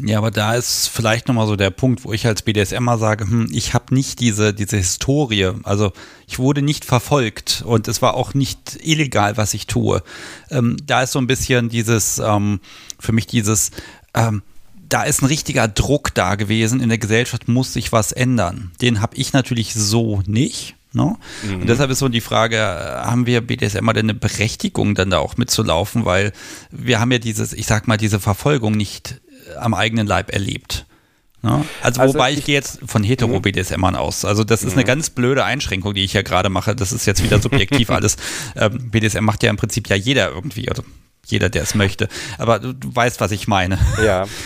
Ja, 0.01 0.19
aber 0.19 0.33
da 0.33 0.55
ist 0.55 0.89
vielleicht 0.89 1.29
nochmal 1.29 1.47
so 1.47 1.55
der 1.55 1.71
Punkt, 1.71 2.05
wo 2.05 2.13
ich 2.13 2.27
als 2.27 2.43
BDSMer 2.43 2.99
sage, 2.99 3.25
hm, 3.25 3.49
ich 3.53 3.75
habe 3.75 3.95
nicht 3.95 4.19
diese, 4.19 4.53
diese 4.53 4.77
Historie. 4.77 5.53
Also 5.63 5.93
ich 6.27 6.41
wurde 6.41 6.63
nicht 6.63 6.85
verfolgt 6.85 7.63
und 7.65 7.87
es 7.87 8.03
war 8.03 8.15
auch 8.15 8.35
nicht 8.35 8.77
illegal, 8.83 9.37
was 9.37 9.55
ich 9.55 9.69
tue. 9.69 10.03
Ähm, 10.51 10.77
da 10.85 11.03
ist 11.03 11.13
so 11.13 11.21
ein 11.21 11.29
bisschen 11.29 11.69
dieses, 11.69 12.19
ähm, 12.19 12.61
für 12.99 13.13
mich 13.13 13.29
dieses, 13.29 13.71
ähm, 14.15 14.43
da 14.95 15.03
ist 15.03 15.23
ein 15.23 15.27
richtiger 15.27 15.67
Druck 15.67 16.15
da 16.15 16.37
gewesen. 16.37 16.81
In 16.81 16.89
der 16.89 16.99
Gesellschaft 16.99 17.49
muss 17.49 17.73
sich 17.73 17.91
was 17.91 18.13
ändern. 18.13 18.71
Den 18.81 19.01
habe 19.01 19.17
ich 19.17 19.33
natürlich 19.33 19.75
so 19.75 20.23
nicht. 20.25 20.77
Ne? 20.93 21.17
Mhm. 21.43 21.63
Und 21.63 21.67
deshalb 21.67 21.91
ist 21.91 21.99
so 21.99 22.09
die 22.09 22.21
Frage, 22.21 22.59
haben 22.59 23.27
wir 23.27 23.41
BDSM 23.41 23.85
denn 23.89 24.07
eine 24.07 24.15
Berechtigung, 24.15 24.95
dann 24.95 25.11
da 25.11 25.19
auch 25.19 25.37
mitzulaufen? 25.37 26.05
Weil 26.05 26.33
wir 26.71 27.01
haben 27.01 27.11
ja 27.11 27.19
dieses, 27.19 27.53
ich 27.53 27.67
sag 27.67 27.89
mal, 27.89 27.97
diese 27.97 28.21
Verfolgung 28.21 28.77
nicht 28.77 29.21
äh, 29.51 29.57
am 29.57 29.75
eigenen 29.75 30.07
Leib 30.07 30.33
erlebt. 30.33 30.87
Ne? 31.43 31.65
Also, 31.83 32.01
also, 32.01 32.15
wobei 32.15 32.31
ich, 32.31 32.39
ich 32.39 32.45
gehe 32.45 32.55
jetzt 32.55 32.79
von 32.87 33.03
hetero-BDSMern 33.03 33.97
aus. 33.97 34.25
Also 34.25 34.45
das 34.45 34.63
ist 34.63 34.75
eine 34.75 34.83
mhm. 34.83 34.87
ganz 34.87 35.11
blöde 35.11 35.45
Einschränkung, 35.45 35.95
die 35.95 36.05
ich 36.05 36.13
ja 36.13 36.23
gerade 36.23 36.51
mache. 36.51 36.77
Das 36.77 36.93
ist 36.93 37.05
jetzt 37.05 37.25
wieder 37.25 37.41
subjektiv 37.41 37.91
alles. 37.91 38.17
Ähm, 38.55 38.93
BDSM 38.93 39.25
macht 39.25 39.43
ja 39.43 39.51
im 39.51 39.57
Prinzip 39.57 39.89
ja 39.89 39.97
jeder 39.97 40.31
irgendwie. 40.31 40.69
Also 40.69 40.85
jeder, 41.27 41.49
der 41.49 41.63
es 41.63 41.75
möchte. 41.75 42.09
Aber 42.39 42.59
du, 42.59 42.73
du 42.73 42.95
weißt, 42.95 43.21
was 43.21 43.31
ich 43.33 43.49
meine. 43.49 43.79
Ja. 44.05 44.27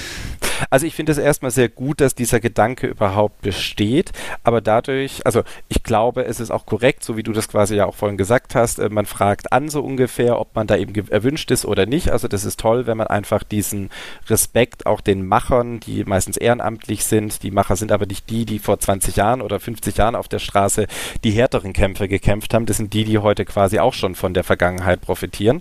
Also 0.70 0.86
ich 0.86 0.94
finde 0.94 1.12
es 1.12 1.18
erstmal 1.18 1.50
sehr 1.50 1.68
gut, 1.68 2.00
dass 2.00 2.14
dieser 2.14 2.40
Gedanke 2.40 2.86
überhaupt 2.86 3.42
besteht, 3.42 4.12
aber 4.44 4.60
dadurch, 4.60 5.24
also 5.26 5.42
ich 5.68 5.82
glaube, 5.82 6.24
es 6.24 6.40
ist 6.40 6.50
auch 6.50 6.66
korrekt, 6.66 7.04
so 7.04 7.16
wie 7.16 7.22
du 7.22 7.32
das 7.32 7.48
quasi 7.48 7.76
ja 7.76 7.86
auch 7.86 7.94
vorhin 7.94 8.16
gesagt 8.16 8.54
hast, 8.54 8.78
äh, 8.78 8.88
man 8.88 9.06
fragt 9.06 9.52
an 9.52 9.68
so 9.68 9.82
ungefähr, 9.82 10.38
ob 10.38 10.54
man 10.54 10.66
da 10.66 10.76
eben 10.76 10.94
erwünscht 11.08 11.50
ist 11.50 11.64
oder 11.64 11.86
nicht. 11.86 12.10
Also 12.10 12.28
das 12.28 12.44
ist 12.44 12.60
toll, 12.60 12.86
wenn 12.86 12.96
man 12.96 13.06
einfach 13.06 13.42
diesen 13.42 13.90
Respekt 14.28 14.86
auch 14.86 15.00
den 15.00 15.26
Machern, 15.26 15.80
die 15.80 16.04
meistens 16.04 16.36
ehrenamtlich 16.36 17.04
sind, 17.04 17.42
die 17.42 17.50
Macher 17.50 17.76
sind 17.76 17.92
aber 17.92 18.06
nicht 18.06 18.30
die, 18.30 18.44
die 18.44 18.58
vor 18.58 18.78
20 18.78 19.16
Jahren 19.16 19.42
oder 19.42 19.60
50 19.60 19.96
Jahren 19.96 20.14
auf 20.14 20.28
der 20.28 20.38
Straße 20.38 20.86
die 21.24 21.30
härteren 21.30 21.72
Kämpfe 21.72 22.08
gekämpft 22.08 22.54
haben, 22.54 22.66
das 22.66 22.76
sind 22.76 22.92
die, 22.92 23.04
die 23.04 23.18
heute 23.18 23.44
quasi 23.44 23.78
auch 23.78 23.94
schon 23.94 24.14
von 24.14 24.34
der 24.34 24.44
Vergangenheit 24.44 25.00
profitieren. 25.00 25.60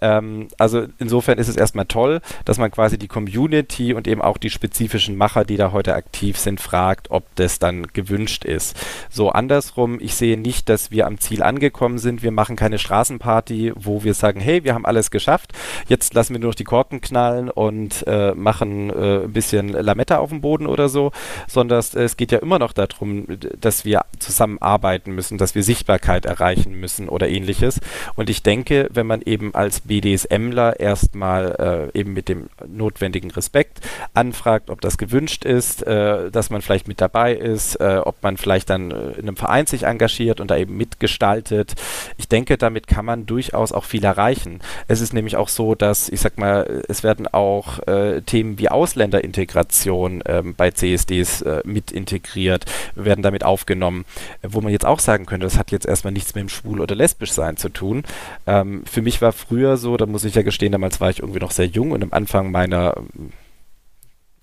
Ähm, 0.00 0.48
also 0.58 0.86
insofern 0.98 1.38
ist 1.38 1.48
es 1.48 1.56
erstmal 1.56 1.86
toll, 1.86 2.20
dass 2.44 2.58
man 2.58 2.70
quasi 2.70 2.98
die 2.98 3.08
Community 3.08 3.94
und 3.94 4.06
eben 4.06 4.22
auch 4.22 4.33
auch 4.34 4.38
die 4.38 4.50
spezifischen 4.50 5.16
Macher, 5.16 5.44
die 5.44 5.56
da 5.56 5.70
heute 5.70 5.94
aktiv 5.94 6.36
sind, 6.38 6.60
fragt, 6.60 7.10
ob 7.10 7.24
das 7.36 7.60
dann 7.60 7.86
gewünscht 7.92 8.44
ist. 8.44 8.76
So 9.10 9.30
andersrum, 9.30 9.98
ich 10.00 10.16
sehe 10.16 10.36
nicht, 10.36 10.68
dass 10.68 10.90
wir 10.90 11.06
am 11.06 11.18
Ziel 11.18 11.42
angekommen 11.42 11.98
sind. 11.98 12.22
Wir 12.22 12.32
machen 12.32 12.56
keine 12.56 12.78
Straßenparty, 12.78 13.72
wo 13.76 14.02
wir 14.02 14.14
sagen, 14.14 14.40
hey, 14.40 14.64
wir 14.64 14.74
haben 14.74 14.86
alles 14.86 15.12
geschafft. 15.12 15.52
Jetzt 15.88 16.14
lassen 16.14 16.34
wir 16.34 16.40
nur 16.40 16.50
noch 16.50 16.56
die 16.56 16.64
Korken 16.64 17.00
knallen 17.00 17.48
und 17.48 18.04
äh, 18.08 18.32
machen 18.34 18.90
äh, 18.90 19.24
ein 19.24 19.32
bisschen 19.32 19.68
Lametta 19.68 20.18
auf 20.18 20.30
dem 20.30 20.40
Boden 20.40 20.66
oder 20.66 20.88
so, 20.88 21.12
sondern 21.46 21.78
es, 21.78 21.94
es 21.94 22.16
geht 22.16 22.32
ja 22.32 22.38
immer 22.38 22.58
noch 22.58 22.72
darum, 22.72 23.26
dass 23.60 23.84
wir 23.84 24.04
zusammenarbeiten 24.18 25.14
müssen, 25.14 25.38
dass 25.38 25.54
wir 25.54 25.62
Sichtbarkeit 25.62 26.26
erreichen 26.26 26.74
müssen 26.74 27.08
oder 27.08 27.28
ähnliches. 27.28 27.80
Und 28.16 28.30
ich 28.30 28.42
denke, 28.42 28.88
wenn 28.92 29.06
man 29.06 29.22
eben 29.22 29.54
als 29.54 29.82
BDSMler 29.82 30.80
erstmal 30.80 31.90
äh, 31.94 31.98
eben 31.98 32.14
mit 32.14 32.28
dem 32.28 32.48
notwendigen 32.66 33.30
Respekt 33.30 33.80
anfragt, 34.24 34.70
ob 34.70 34.80
das 34.80 34.98
gewünscht 34.98 35.44
ist, 35.44 35.86
äh, 35.86 36.30
dass 36.30 36.50
man 36.50 36.62
vielleicht 36.62 36.88
mit 36.88 37.00
dabei 37.00 37.34
ist, 37.34 37.76
äh, 37.80 38.00
ob 38.02 38.22
man 38.22 38.36
vielleicht 38.36 38.70
dann 38.70 38.90
äh, 38.90 39.12
in 39.12 39.28
einem 39.28 39.36
Verein 39.36 39.66
sich 39.66 39.84
engagiert 39.84 40.40
und 40.40 40.50
da 40.50 40.56
eben 40.56 40.76
mitgestaltet. 40.76 41.74
Ich 42.16 42.28
denke, 42.28 42.56
damit 42.56 42.86
kann 42.86 43.04
man 43.04 43.26
durchaus 43.26 43.72
auch 43.72 43.84
viel 43.84 44.04
erreichen. 44.04 44.60
Es 44.88 45.00
ist 45.00 45.12
nämlich 45.12 45.36
auch 45.36 45.48
so, 45.48 45.74
dass, 45.74 46.08
ich 46.08 46.20
sag 46.20 46.38
mal, 46.38 46.82
es 46.88 47.02
werden 47.02 47.28
auch 47.28 47.86
äh, 47.86 48.22
Themen 48.22 48.58
wie 48.58 48.68
Ausländerintegration 48.68 50.22
ähm, 50.26 50.54
bei 50.56 50.70
CSDs 50.70 51.42
äh, 51.42 51.60
mit 51.64 51.90
integriert, 51.90 52.64
werden 52.94 53.22
damit 53.22 53.44
aufgenommen, 53.44 54.04
wo 54.42 54.60
man 54.60 54.72
jetzt 54.72 54.86
auch 54.86 55.00
sagen 55.00 55.26
könnte, 55.26 55.46
das 55.46 55.58
hat 55.58 55.70
jetzt 55.70 55.86
erstmal 55.86 56.12
nichts 56.12 56.34
mit 56.34 56.42
dem 56.42 56.48
Schwul- 56.48 56.80
oder 56.80 56.94
Lesbischsein 56.94 57.56
zu 57.56 57.68
tun. 57.68 58.04
Ähm, 58.46 58.84
für 58.90 59.02
mich 59.02 59.20
war 59.20 59.32
früher 59.32 59.76
so, 59.76 59.96
da 59.96 60.06
muss 60.06 60.24
ich 60.24 60.34
ja 60.34 60.42
gestehen, 60.42 60.72
damals 60.72 61.00
war 61.00 61.10
ich 61.10 61.20
irgendwie 61.20 61.40
noch 61.40 61.50
sehr 61.50 61.66
jung 61.66 61.92
und 61.92 62.02
am 62.02 62.12
Anfang 62.12 62.50
meiner 62.50 62.94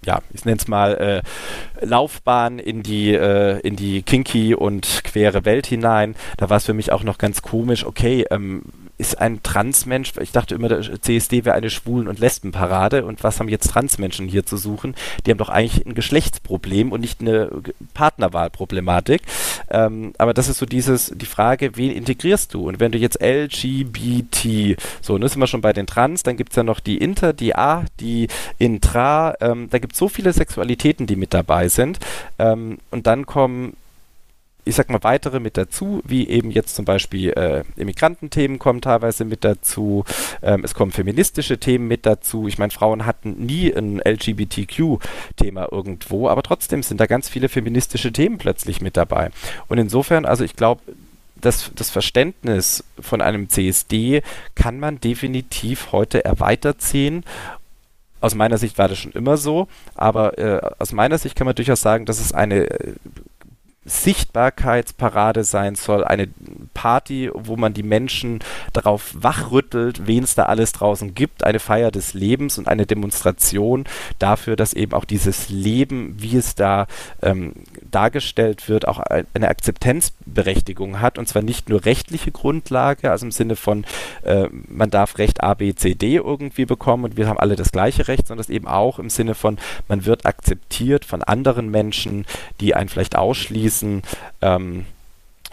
ja, 0.05 0.19
ich 0.33 0.45
nenne 0.45 0.57
es 0.57 0.67
mal 0.67 1.21
äh, 1.81 1.85
Laufbahn 1.85 2.59
in 2.59 2.83
die 2.83 3.13
äh, 3.13 3.59
in 3.59 3.75
die 3.75 4.01
kinky 4.01 4.55
und 4.55 5.03
quere 5.03 5.45
Welt 5.45 5.67
hinein. 5.67 6.15
Da 6.37 6.49
war 6.49 6.57
es 6.57 6.65
für 6.65 6.73
mich 6.73 6.91
auch 6.91 7.03
noch 7.03 7.17
ganz 7.17 7.41
komisch. 7.41 7.85
Okay, 7.85 8.25
ähm, 8.31 8.63
ist 9.01 9.19
ein 9.19 9.41
Transmensch, 9.41 10.13
ich 10.21 10.31
dachte 10.31 10.53
immer, 10.53 10.69
der 10.69 11.01
CSD 11.01 11.43
wäre 11.43 11.55
eine 11.55 11.71
Schwulen- 11.71 12.07
und 12.07 12.19
Lesbenparade 12.19 13.03
und 13.03 13.23
was 13.23 13.39
haben 13.39 13.49
jetzt 13.49 13.71
Transmenschen 13.71 14.27
hier 14.27 14.45
zu 14.45 14.57
suchen? 14.57 14.95
Die 15.25 15.31
haben 15.31 15.39
doch 15.39 15.49
eigentlich 15.49 15.85
ein 15.85 15.95
Geschlechtsproblem 15.95 16.91
und 16.91 17.01
nicht 17.01 17.19
eine 17.19 17.49
Partnerwahlproblematik. 17.95 19.23
Ähm, 19.71 20.13
aber 20.19 20.35
das 20.35 20.47
ist 20.47 20.59
so 20.59 20.67
dieses, 20.67 21.11
die 21.15 21.25
Frage, 21.25 21.75
wen 21.77 21.91
integrierst 21.91 22.53
du? 22.53 22.67
Und 22.67 22.79
wenn 22.79 22.91
du 22.91 22.99
jetzt 22.99 23.19
LGBT, 23.21 24.79
so, 25.01 25.17
ne, 25.17 25.27
sind 25.27 25.39
wir 25.39 25.47
schon 25.47 25.61
bei 25.61 25.73
den 25.73 25.87
Trans, 25.87 26.21
dann 26.21 26.37
gibt 26.37 26.51
es 26.51 26.57
ja 26.57 26.63
noch 26.63 26.79
die 26.79 26.99
Inter, 26.99 27.33
die 27.33 27.55
A, 27.55 27.85
die 27.99 28.27
Intra, 28.59 29.35
ähm, 29.41 29.67
da 29.71 29.79
gibt 29.79 29.93
es 29.93 29.99
so 29.99 30.09
viele 30.09 30.31
Sexualitäten, 30.31 31.07
die 31.07 31.15
mit 31.15 31.33
dabei 31.33 31.69
sind. 31.69 31.99
Ähm, 32.37 32.77
und 32.91 33.07
dann 33.07 33.25
kommen 33.25 33.75
ich 34.63 34.75
sag 34.75 34.89
mal, 34.89 35.03
weitere 35.03 35.39
mit 35.39 35.57
dazu, 35.57 36.01
wie 36.05 36.27
eben 36.27 36.51
jetzt 36.51 36.75
zum 36.75 36.85
Beispiel 36.85 37.31
äh, 37.31 37.63
Immigrantenthemen 37.77 38.59
kommen 38.59 38.81
teilweise 38.81 39.25
mit 39.25 39.43
dazu, 39.43 40.05
ähm, 40.41 40.63
es 40.63 40.73
kommen 40.73 40.91
feministische 40.91 41.59
Themen 41.59 41.87
mit 41.87 42.05
dazu. 42.05 42.47
Ich 42.47 42.57
meine, 42.57 42.71
Frauen 42.71 43.05
hatten 43.05 43.45
nie 43.45 43.73
ein 43.73 43.99
LGBTQ-Thema 43.99 45.69
irgendwo, 45.71 46.27
aber 46.27 46.43
trotzdem 46.43 46.83
sind 46.83 46.99
da 46.99 47.07
ganz 47.07 47.29
viele 47.29 47.49
feministische 47.49 48.11
Themen 48.11 48.37
plötzlich 48.37 48.81
mit 48.81 48.97
dabei. 48.97 49.31
Und 49.67 49.77
insofern, 49.77 50.25
also 50.25 50.43
ich 50.43 50.55
glaube, 50.55 50.81
das, 51.35 51.71
das 51.73 51.89
Verständnis 51.89 52.83
von 52.99 53.21
einem 53.21 53.49
CSD 53.49 54.21
kann 54.53 54.79
man 54.79 55.01
definitiv 55.01 55.91
heute 55.91 56.23
erweitert 56.23 56.81
sehen 56.81 57.23
aus 58.21 58.35
meiner 58.35 58.57
Sicht 58.57 58.77
war 58.77 58.87
das 58.87 58.99
schon 58.99 59.11
immer 59.11 59.35
so, 59.35 59.67
aber 59.95 60.37
äh, 60.37 60.61
aus 60.77 60.93
meiner 60.93 61.17
Sicht 61.17 61.35
kann 61.35 61.45
man 61.45 61.55
durchaus 61.55 61.81
sagen, 61.81 62.05
dass 62.05 62.19
es 62.19 62.33
eine 62.33 62.69
äh, 62.69 62.93
Sichtbarkeitsparade 63.83 65.43
sein 65.43 65.73
soll, 65.73 66.03
eine 66.03 66.27
Party, 66.75 67.31
wo 67.33 67.57
man 67.57 67.73
die 67.73 67.81
Menschen 67.81 68.37
darauf 68.73 69.11
wachrüttelt, 69.15 70.05
wen 70.05 70.23
es 70.23 70.35
da 70.35 70.43
alles 70.43 70.71
draußen 70.71 71.15
gibt, 71.15 71.43
eine 71.43 71.57
Feier 71.57 71.89
des 71.89 72.13
Lebens 72.13 72.59
und 72.59 72.67
eine 72.67 72.85
Demonstration 72.85 73.85
dafür, 74.19 74.55
dass 74.55 74.73
eben 74.73 74.93
auch 74.93 75.03
dieses 75.03 75.49
Leben, 75.49 76.15
wie 76.19 76.37
es 76.37 76.53
da 76.53 76.85
ähm, 77.23 77.53
dargestellt 77.89 78.69
wird, 78.69 78.87
auch 78.87 78.99
eine 78.99 79.47
Akzeptanzberechtigung 79.49 81.01
hat. 81.01 81.17
Und 81.17 81.27
zwar 81.27 81.41
nicht 81.41 81.67
nur 81.67 81.83
rechtliche 81.83 82.31
Grundlage, 82.31 83.09
also 83.09 83.25
im 83.25 83.31
Sinne 83.31 83.55
von 83.55 83.85
äh, 84.21 84.47
man 84.67 84.91
darf 84.91 85.17
Recht 85.17 85.43
A, 85.43 85.55
B, 85.55 85.73
C, 85.73 85.95
D 85.95 86.17
irgendwie 86.17 86.65
bekommen 86.65 87.05
und 87.05 87.17
wir 87.17 87.27
haben 87.27 87.39
alle 87.39 87.55
das 87.55 87.71
gleiche 87.71 88.07
Recht, 88.07 88.27
sondern 88.27 88.45
eben 88.51 88.67
auch 88.67 88.99
im 88.99 89.09
Sinne 89.09 89.33
von 89.33 89.57
man 89.87 90.05
wird 90.05 90.27
akzeptiert 90.27 91.03
von 91.03 91.23
anderen 91.23 91.71
Menschen, 91.71 92.25
die 92.59 92.75
einen 92.75 92.87
vielleicht 92.87 93.15
ausschließen 93.15 93.70
abschließen. 93.71 94.01
Ähm, 94.41 94.85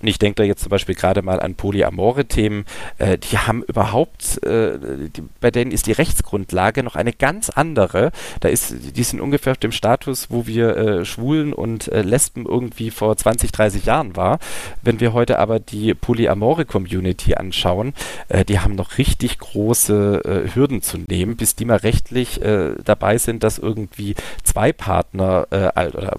ich 0.01 0.19
denke 0.19 0.37
da 0.37 0.43
jetzt 0.45 0.63
zum 0.63 0.71
Beispiel 0.71 0.95
gerade 0.95 1.23
mal 1.23 1.41
an 1.41 1.57
polyamore 1.57 2.27
Themen. 2.27 2.67
Äh, 2.99 3.19
die 3.19 3.37
haben 3.39 3.65
überhaupt, 3.65 4.43
äh, 4.45 4.79
die, 5.09 5.23
bei 5.41 5.51
denen 5.51 5.73
ist 5.73 5.87
die 5.87 5.93
Rechtsgrundlage 5.93 6.85
noch 6.85 6.95
eine 6.95 7.13
ganz 7.13 7.51
andere. 7.51 8.13
Da 8.41 8.49
ist, 8.49 8.75
die 8.97 9.03
sind 9.03 9.21
ungefähr 9.21 9.53
auf 9.53 9.59
dem 9.59 9.73
Status, 9.73 10.31
wo 10.31 10.47
wir 10.47 10.77
äh, 10.77 11.05
Schwulen 11.05 11.53
und 11.53 11.89
äh, 11.89 12.03
Lesben 12.03 12.47
irgendwie 12.47 12.91
vor 12.91 13.17
20, 13.17 13.51
30 13.51 13.87
Jahren 13.87 14.15
war. 14.15 14.39
Wenn 14.83 15.01
wir 15.01 15.13
heute 15.13 15.41
aber 15.41 15.59
die 15.59 15.95
polyamore 15.95 16.65
Community 16.65 17.35
anschauen, 17.35 17.93
äh, 18.29 18.45
die 18.45 18.61
haben 18.61 18.77
noch 18.77 18.99
richtig 18.99 19.39
große 19.39 20.23
äh, 20.25 20.55
Hürden 20.55 20.81
zu 20.81 20.99
nehmen, 20.99 21.37
bis 21.37 21.57
die 21.57 21.65
mal 21.65 21.79
rechtlich 21.79 22.41
dabei 22.85 23.19
sind, 23.19 23.43
dass 23.43 23.59
irgendwie 23.59 24.15
zwei 24.45 24.73
Partner 24.73 25.47
oder 25.51 26.19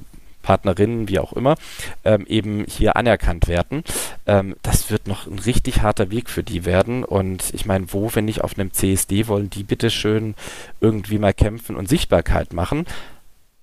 Partnerinnen, 0.50 1.08
wie 1.08 1.20
auch 1.20 1.34
immer, 1.34 1.58
ähm, 2.04 2.26
eben 2.28 2.66
hier 2.68 2.96
anerkannt 2.96 3.48
werden. 3.48 3.84
Ähm, 4.26 4.56
das 4.64 4.90
wird 4.90 5.08
noch 5.08 5.28
ein 5.28 5.38
richtig 5.38 5.84
harter 5.84 6.10
Weg 6.10 6.28
für 6.28 6.42
die 6.42 6.66
werden. 6.66 7.04
Und 7.04 7.54
ich 7.54 7.68
meine, 7.68 7.94
wo, 7.94 8.10
wenn 8.16 8.26
nicht 8.26 8.44
auf 8.44 8.58
einem 8.58 8.74
CSD, 8.74 9.28
wollen 9.28 9.52
die 9.52 9.62
bitte 9.62 9.92
schön 9.92 10.34
irgendwie 10.82 11.20
mal 11.20 11.36
kämpfen 11.36 11.76
und 11.76 11.88
Sichtbarkeit 11.88 12.52
machen? 12.52 12.88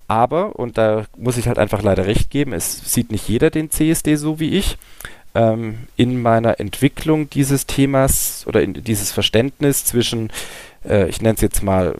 Aber, 0.06 0.54
und 0.54 0.78
da 0.78 1.06
muss 1.16 1.38
ich 1.38 1.48
halt 1.48 1.58
einfach 1.58 1.82
leider 1.82 2.06
recht 2.06 2.30
geben, 2.30 2.52
es 2.52 2.92
sieht 2.92 3.10
nicht 3.10 3.28
jeder 3.28 3.50
den 3.50 3.72
CSD 3.72 4.14
so 4.14 4.38
wie 4.38 4.50
ich. 4.50 4.78
Ähm, 5.34 5.88
in 5.96 6.22
meiner 6.22 6.60
Entwicklung 6.60 7.28
dieses 7.28 7.66
Themas 7.66 8.44
oder 8.46 8.62
in 8.62 8.74
dieses 8.74 9.10
Verständnis 9.10 9.84
zwischen, 9.84 10.30
äh, 10.88 11.08
ich 11.08 11.20
nenne 11.20 11.34
es 11.34 11.40
jetzt 11.40 11.64
mal 11.64 11.96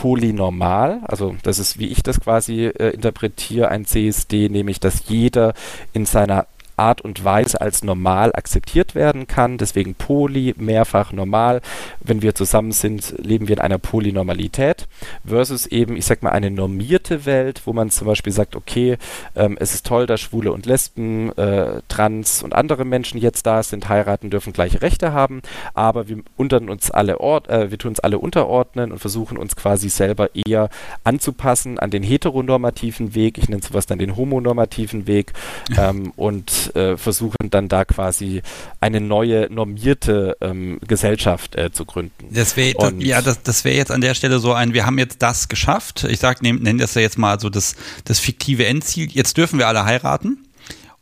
polynormal, 0.00 1.00
also 1.08 1.34
das 1.42 1.58
ist, 1.58 1.80
wie 1.80 1.88
ich 1.88 2.04
das 2.04 2.20
quasi 2.20 2.66
äh, 2.66 2.90
interpretiere, 2.90 3.68
ein 3.68 3.84
CSD, 3.84 4.48
nämlich 4.48 4.78
dass 4.78 5.08
jeder 5.08 5.54
in 5.92 6.06
seiner 6.06 6.46
Art 6.78 7.00
und 7.00 7.24
Weise 7.24 7.60
als 7.60 7.82
normal 7.82 8.32
akzeptiert 8.34 8.94
werden 8.94 9.26
kann. 9.26 9.58
Deswegen 9.58 9.94
poly, 9.94 10.54
mehrfach 10.58 11.12
normal. 11.12 11.60
Wenn 12.00 12.22
wir 12.22 12.34
zusammen 12.34 12.72
sind, 12.72 13.14
leben 13.18 13.48
wir 13.48 13.56
in 13.56 13.62
einer 13.62 13.78
Polynormalität 13.78 14.88
versus 15.26 15.66
eben, 15.66 15.96
ich 15.96 16.06
sag 16.06 16.22
mal, 16.22 16.30
eine 16.30 16.50
normierte 16.50 17.26
Welt, 17.26 17.62
wo 17.64 17.72
man 17.72 17.90
zum 17.90 18.06
Beispiel 18.06 18.32
sagt, 18.32 18.56
okay, 18.56 18.98
ähm, 19.34 19.56
es 19.60 19.74
ist 19.74 19.86
toll, 19.86 20.06
dass 20.06 20.20
Schwule 20.20 20.52
und 20.52 20.66
Lesben, 20.66 21.32
äh, 21.36 21.82
Trans 21.88 22.42
und 22.42 22.54
andere 22.54 22.84
Menschen 22.84 23.20
jetzt 23.20 23.46
da 23.46 23.62
sind, 23.62 23.88
heiraten 23.88 24.30
dürfen, 24.30 24.52
gleiche 24.52 24.82
Rechte 24.82 25.12
haben, 25.12 25.42
aber 25.74 26.08
wir 26.08 26.18
untern 26.36 26.68
uns 26.68 26.90
alle 26.90 27.20
Ort, 27.20 27.48
äh, 27.48 27.70
wir 27.70 27.78
tun 27.78 27.90
uns 27.90 28.00
alle 28.00 28.18
unterordnen 28.18 28.92
und 28.92 28.98
versuchen 28.98 29.38
uns 29.38 29.56
quasi 29.56 29.88
selber 29.88 30.30
eher 30.34 30.68
anzupassen 31.04 31.78
an 31.78 31.90
den 31.90 32.02
heteronormativen 32.02 33.14
Weg. 33.14 33.38
Ich 33.38 33.48
nenne 33.48 33.62
sowas 33.62 33.86
dann 33.86 33.98
den 33.98 34.16
homonormativen 34.16 35.06
Weg 35.06 35.32
ähm, 35.78 36.12
und 36.16 36.67
äh, 36.74 36.96
versuchen 36.96 37.50
dann 37.50 37.68
da 37.68 37.84
quasi 37.84 38.42
eine 38.80 39.00
neue 39.00 39.52
normierte 39.52 40.36
ähm, 40.40 40.78
Gesellschaft 40.86 41.56
äh, 41.56 41.70
zu 41.72 41.84
gründen. 41.84 42.28
Das 42.30 42.56
wär, 42.56 42.74
das, 42.74 42.92
ja, 42.98 43.22
das, 43.22 43.42
das 43.42 43.64
wäre 43.64 43.76
jetzt 43.76 43.90
an 43.90 44.00
der 44.00 44.14
Stelle 44.14 44.38
so 44.38 44.52
ein, 44.52 44.74
wir 44.74 44.86
haben 44.86 44.98
jetzt 44.98 45.22
das 45.22 45.48
geschafft. 45.48 46.04
Ich 46.04 46.20
sag, 46.20 46.42
nennen 46.42 46.78
das 46.78 46.94
ja 46.94 47.02
jetzt 47.02 47.18
mal 47.18 47.38
so 47.40 47.50
das, 47.50 47.76
das 48.04 48.18
fiktive 48.18 48.66
Endziel. 48.66 49.10
Jetzt 49.10 49.36
dürfen 49.36 49.58
wir 49.58 49.68
alle 49.68 49.84
heiraten. 49.84 50.38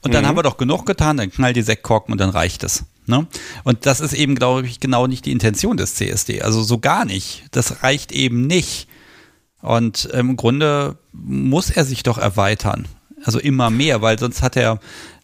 Und 0.02 0.14
dann 0.14 0.22
mhm. 0.22 0.28
haben 0.28 0.36
wir 0.36 0.42
doch 0.42 0.56
genug 0.56 0.86
getan, 0.86 1.16
dann 1.16 1.30
knall 1.30 1.52
die 1.52 1.62
Sektkorken 1.62 2.12
und 2.12 2.20
dann 2.20 2.30
reicht 2.30 2.62
es. 2.62 2.84
Ne? 3.06 3.26
Und 3.64 3.86
das 3.86 4.00
ist 4.00 4.12
eben, 4.12 4.34
glaube 4.34 4.66
ich, 4.66 4.80
genau 4.80 5.06
nicht 5.06 5.26
die 5.26 5.32
Intention 5.32 5.76
des 5.76 5.94
CSD. 5.94 6.42
Also 6.42 6.62
so 6.62 6.78
gar 6.78 7.04
nicht. 7.04 7.44
Das 7.50 7.82
reicht 7.82 8.12
eben 8.12 8.46
nicht. 8.46 8.88
Und 9.62 10.04
im 10.06 10.36
Grunde 10.36 10.96
muss 11.12 11.70
er 11.70 11.84
sich 11.84 12.02
doch 12.02 12.18
erweitern. 12.18 12.86
Also 13.24 13.38
immer 13.38 13.70
mehr, 13.70 14.02
weil 14.02 14.18
sonst 14.18 14.42
hat 14.42 14.56
er 14.56 14.78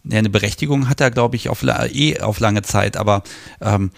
ja, 0.04 0.18
eine 0.18 0.30
Berechtigung 0.30 0.88
hat 0.88 1.00
er, 1.00 1.10
glaube 1.10 1.36
ich, 1.36 1.48
auf, 1.48 1.62
eh 1.62 2.20
auf 2.20 2.40
lange 2.40 2.62
Zeit, 2.62 2.96
aber 2.96 3.22
ähm, 3.60 3.90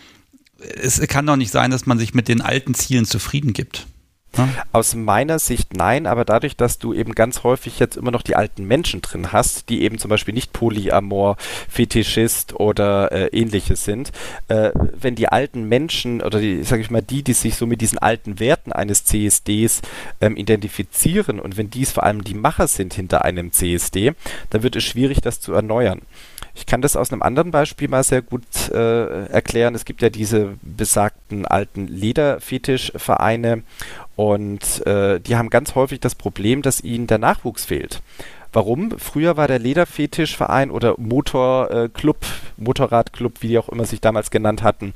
es 0.80 1.00
kann 1.08 1.26
doch 1.26 1.36
nicht 1.36 1.50
sein, 1.50 1.70
dass 1.70 1.86
man 1.86 1.98
sich 1.98 2.14
mit 2.14 2.28
den 2.28 2.40
alten 2.40 2.74
Zielen 2.74 3.04
zufrieden 3.04 3.52
gibt. 3.52 3.86
Ja? 4.36 4.48
Aus 4.72 4.94
meiner 4.94 5.38
Sicht 5.38 5.74
nein, 5.74 6.06
aber 6.06 6.24
dadurch, 6.24 6.56
dass 6.56 6.78
du 6.78 6.92
eben 6.92 7.14
ganz 7.14 7.42
häufig 7.42 7.78
jetzt 7.78 7.96
immer 7.96 8.10
noch 8.10 8.22
die 8.22 8.36
alten 8.36 8.64
Menschen 8.64 9.02
drin 9.02 9.32
hast, 9.32 9.68
die 9.68 9.82
eben 9.82 9.98
zum 9.98 10.08
Beispiel 10.08 10.34
nicht 10.34 10.52
Polyamor, 10.52 11.36
Fetischist 11.68 12.54
oder 12.54 13.12
äh, 13.12 13.26
ähnliches 13.28 13.84
sind, 13.84 14.12
äh, 14.48 14.70
wenn 14.74 15.14
die 15.14 15.28
alten 15.28 15.68
Menschen 15.68 16.22
oder 16.22 16.40
die, 16.40 16.62
sag 16.64 16.80
ich 16.80 16.90
mal, 16.90 17.02
die, 17.02 17.22
die 17.22 17.32
sich 17.32 17.56
so 17.56 17.66
mit 17.66 17.80
diesen 17.80 17.98
alten 17.98 18.40
Werten 18.40 18.72
eines 18.72 19.04
CSDs 19.04 19.82
ähm, 20.20 20.36
identifizieren 20.36 21.40
und 21.40 21.56
wenn 21.56 21.70
dies 21.70 21.92
vor 21.92 22.04
allem 22.04 22.24
die 22.24 22.34
Macher 22.34 22.68
sind 22.68 22.94
hinter 22.94 23.24
einem 23.24 23.52
CSD, 23.52 24.12
dann 24.50 24.62
wird 24.62 24.76
es 24.76 24.84
schwierig, 24.84 25.20
das 25.20 25.40
zu 25.40 25.52
erneuern. 25.52 26.02
Ich 26.56 26.66
kann 26.66 26.82
das 26.82 26.94
aus 26.96 27.12
einem 27.12 27.22
anderen 27.22 27.50
Beispiel 27.50 27.88
mal 27.88 28.04
sehr 28.04 28.22
gut 28.22 28.44
äh, 28.70 29.26
erklären. 29.26 29.74
Es 29.74 29.84
gibt 29.84 30.02
ja 30.02 30.10
diese 30.10 30.54
besagten 30.62 31.46
alten 31.46 31.88
Lederfetischvereine 31.88 33.64
und 34.16 34.86
äh, 34.86 35.20
die 35.20 35.36
haben 35.36 35.50
ganz 35.50 35.74
häufig 35.74 36.00
das 36.00 36.14
Problem, 36.14 36.62
dass 36.62 36.82
ihnen 36.82 37.06
der 37.06 37.18
Nachwuchs 37.18 37.64
fehlt. 37.64 38.00
Warum? 38.54 38.98
Früher 38.98 39.36
war 39.36 39.48
der 39.48 39.58
Lederfetischverein 39.58 40.70
oder 40.70 40.94
Motorclub, 40.96 42.16
äh, 42.22 42.62
Motorradclub, 42.62 43.42
wie 43.42 43.48
die 43.48 43.58
auch 43.58 43.68
immer 43.68 43.84
sich 43.84 44.00
damals 44.00 44.30
genannt 44.30 44.62
hatten, 44.62 44.94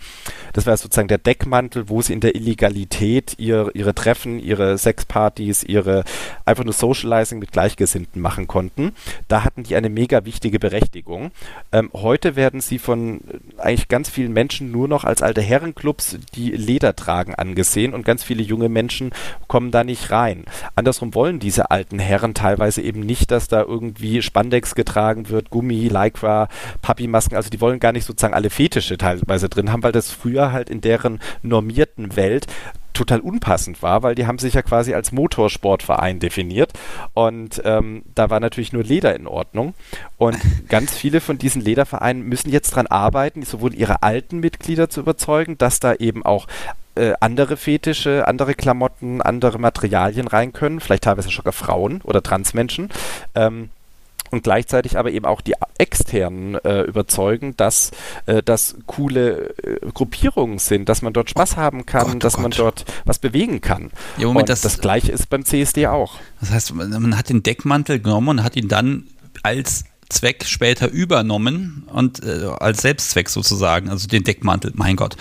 das 0.52 0.66
war 0.66 0.76
sozusagen 0.76 1.08
der 1.08 1.18
Deckmantel, 1.18 1.88
wo 1.88 2.02
sie 2.02 2.12
in 2.12 2.20
der 2.20 2.34
Illegalität 2.34 3.34
ihr, 3.38 3.70
ihre 3.74 3.94
Treffen, 3.94 4.38
ihre 4.38 4.78
Sexpartys, 4.78 5.62
ihre 5.62 6.04
einfach 6.44 6.64
nur 6.64 6.72
Socializing 6.72 7.38
mit 7.38 7.52
Gleichgesinnten 7.52 8.20
machen 8.22 8.46
konnten. 8.46 8.92
Da 9.28 9.44
hatten 9.44 9.62
die 9.62 9.76
eine 9.76 9.88
mega 9.88 10.24
wichtige 10.24 10.58
Berechtigung. 10.58 11.30
Ähm, 11.72 11.90
heute 11.92 12.36
werden 12.36 12.60
sie 12.60 12.78
von 12.78 13.20
äh, 13.20 13.60
eigentlich 13.60 13.88
ganz 13.88 14.08
vielen 14.08 14.32
Menschen 14.32 14.70
nur 14.70 14.88
noch 14.88 15.04
als 15.04 15.22
alte 15.22 15.42
Herrenclubs, 15.42 16.18
die 16.34 16.50
Leder 16.50 16.96
tragen, 16.96 17.34
angesehen 17.34 17.94
und 17.94 18.04
ganz 18.04 18.22
viele 18.22 18.42
junge 18.42 18.68
Menschen 18.68 19.12
kommen 19.46 19.70
da 19.70 19.84
nicht 19.84 20.10
rein. 20.10 20.44
Andersrum 20.76 21.14
wollen 21.14 21.38
diese 21.38 21.70
alten 21.70 21.98
Herren 21.98 22.34
teilweise 22.34 22.82
eben 22.82 23.00
nicht, 23.00 23.30
dass 23.30 23.47
da 23.48 23.62
irgendwie 23.62 24.22
Spandex 24.22 24.74
getragen 24.74 25.28
wird, 25.28 25.50
Gummi, 25.50 25.88
Lycra, 25.88 26.48
Papi-Masken, 26.82 27.36
also 27.36 27.50
die 27.50 27.60
wollen 27.60 27.80
gar 27.80 27.92
nicht 27.92 28.04
sozusagen 28.04 28.34
alle 28.34 28.50
Fetische 28.50 28.98
teilweise 28.98 29.48
drin 29.48 29.72
haben, 29.72 29.82
weil 29.82 29.92
das 29.92 30.10
früher 30.10 30.52
halt 30.52 30.70
in 30.70 30.80
deren 30.80 31.20
normierten 31.42 32.16
Welt 32.16 32.46
total 32.98 33.20
unpassend 33.20 33.82
war, 33.82 34.02
weil 34.02 34.14
die 34.16 34.26
haben 34.26 34.38
sich 34.38 34.54
ja 34.54 34.62
quasi 34.62 34.92
als 34.92 35.12
Motorsportverein 35.12 36.18
definiert 36.18 36.72
und 37.14 37.62
ähm, 37.64 38.02
da 38.14 38.28
war 38.28 38.40
natürlich 38.40 38.72
nur 38.72 38.82
Leder 38.82 39.14
in 39.14 39.28
Ordnung 39.28 39.74
und 40.16 40.36
ganz 40.68 40.94
viele 40.94 41.20
von 41.20 41.38
diesen 41.38 41.62
Ledervereinen 41.62 42.22
müssen 42.22 42.50
jetzt 42.50 42.72
daran 42.72 42.88
arbeiten, 42.88 43.42
sowohl 43.42 43.74
ihre 43.74 44.02
alten 44.02 44.40
Mitglieder 44.40 44.90
zu 44.90 45.00
überzeugen, 45.00 45.56
dass 45.58 45.78
da 45.78 45.94
eben 45.94 46.24
auch 46.24 46.48
äh, 46.98 47.14
andere 47.20 47.56
Fetische, 47.56 48.26
andere 48.26 48.54
Klamotten, 48.54 49.22
andere 49.22 49.58
Materialien 49.58 50.28
rein 50.28 50.52
können, 50.52 50.80
vielleicht 50.80 51.04
teilweise 51.04 51.28
sogar 51.30 51.52
Frauen 51.52 52.00
oder 52.02 52.22
Transmenschen. 52.22 52.90
Ähm, 53.34 53.70
und 54.30 54.42
gleichzeitig 54.42 54.98
aber 54.98 55.10
eben 55.10 55.24
auch 55.24 55.40
die 55.40 55.54
externen 55.78 56.56
äh, 56.56 56.82
überzeugen, 56.82 57.56
dass 57.56 57.92
äh, 58.26 58.42
das 58.42 58.76
coole 58.86 59.54
äh, 59.62 59.90
Gruppierungen 59.94 60.58
sind, 60.58 60.88
dass 60.88 61.02
man 61.02 61.12
dort 61.12 61.30
Spaß 61.30 61.56
haben 61.56 61.86
kann, 61.86 62.06
oh 62.06 62.12
Gott, 62.12 62.24
dass 62.24 62.36
oh 62.36 62.40
man 62.42 62.50
dort 62.50 62.84
was 63.04 63.18
bewegen 63.18 63.60
kann. 63.60 63.90
Ja, 64.18 64.26
Moment, 64.26 64.42
und 64.42 64.48
das, 64.50 64.60
das 64.60 64.80
gleiche 64.80 65.12
ist 65.12 65.30
beim 65.30 65.44
CSD 65.44 65.86
auch. 65.86 66.16
Das 66.40 66.50
heißt, 66.50 66.74
man 66.74 67.16
hat 67.16 67.30
den 67.30 67.42
Deckmantel 67.42 68.00
genommen 68.00 68.28
und 68.28 68.44
hat 68.44 68.56
ihn 68.56 68.68
dann 68.68 69.04
als 69.42 69.84
Zweck 70.10 70.44
später 70.46 70.88
übernommen 70.88 71.86
und 71.92 72.24
äh, 72.24 72.46
als 72.58 72.80
Selbstzweck 72.80 73.28
sozusagen, 73.28 73.90
also 73.90 74.08
den 74.08 74.24
Deckmantel, 74.24 74.72
mein 74.74 74.96
Gott. 74.96 75.16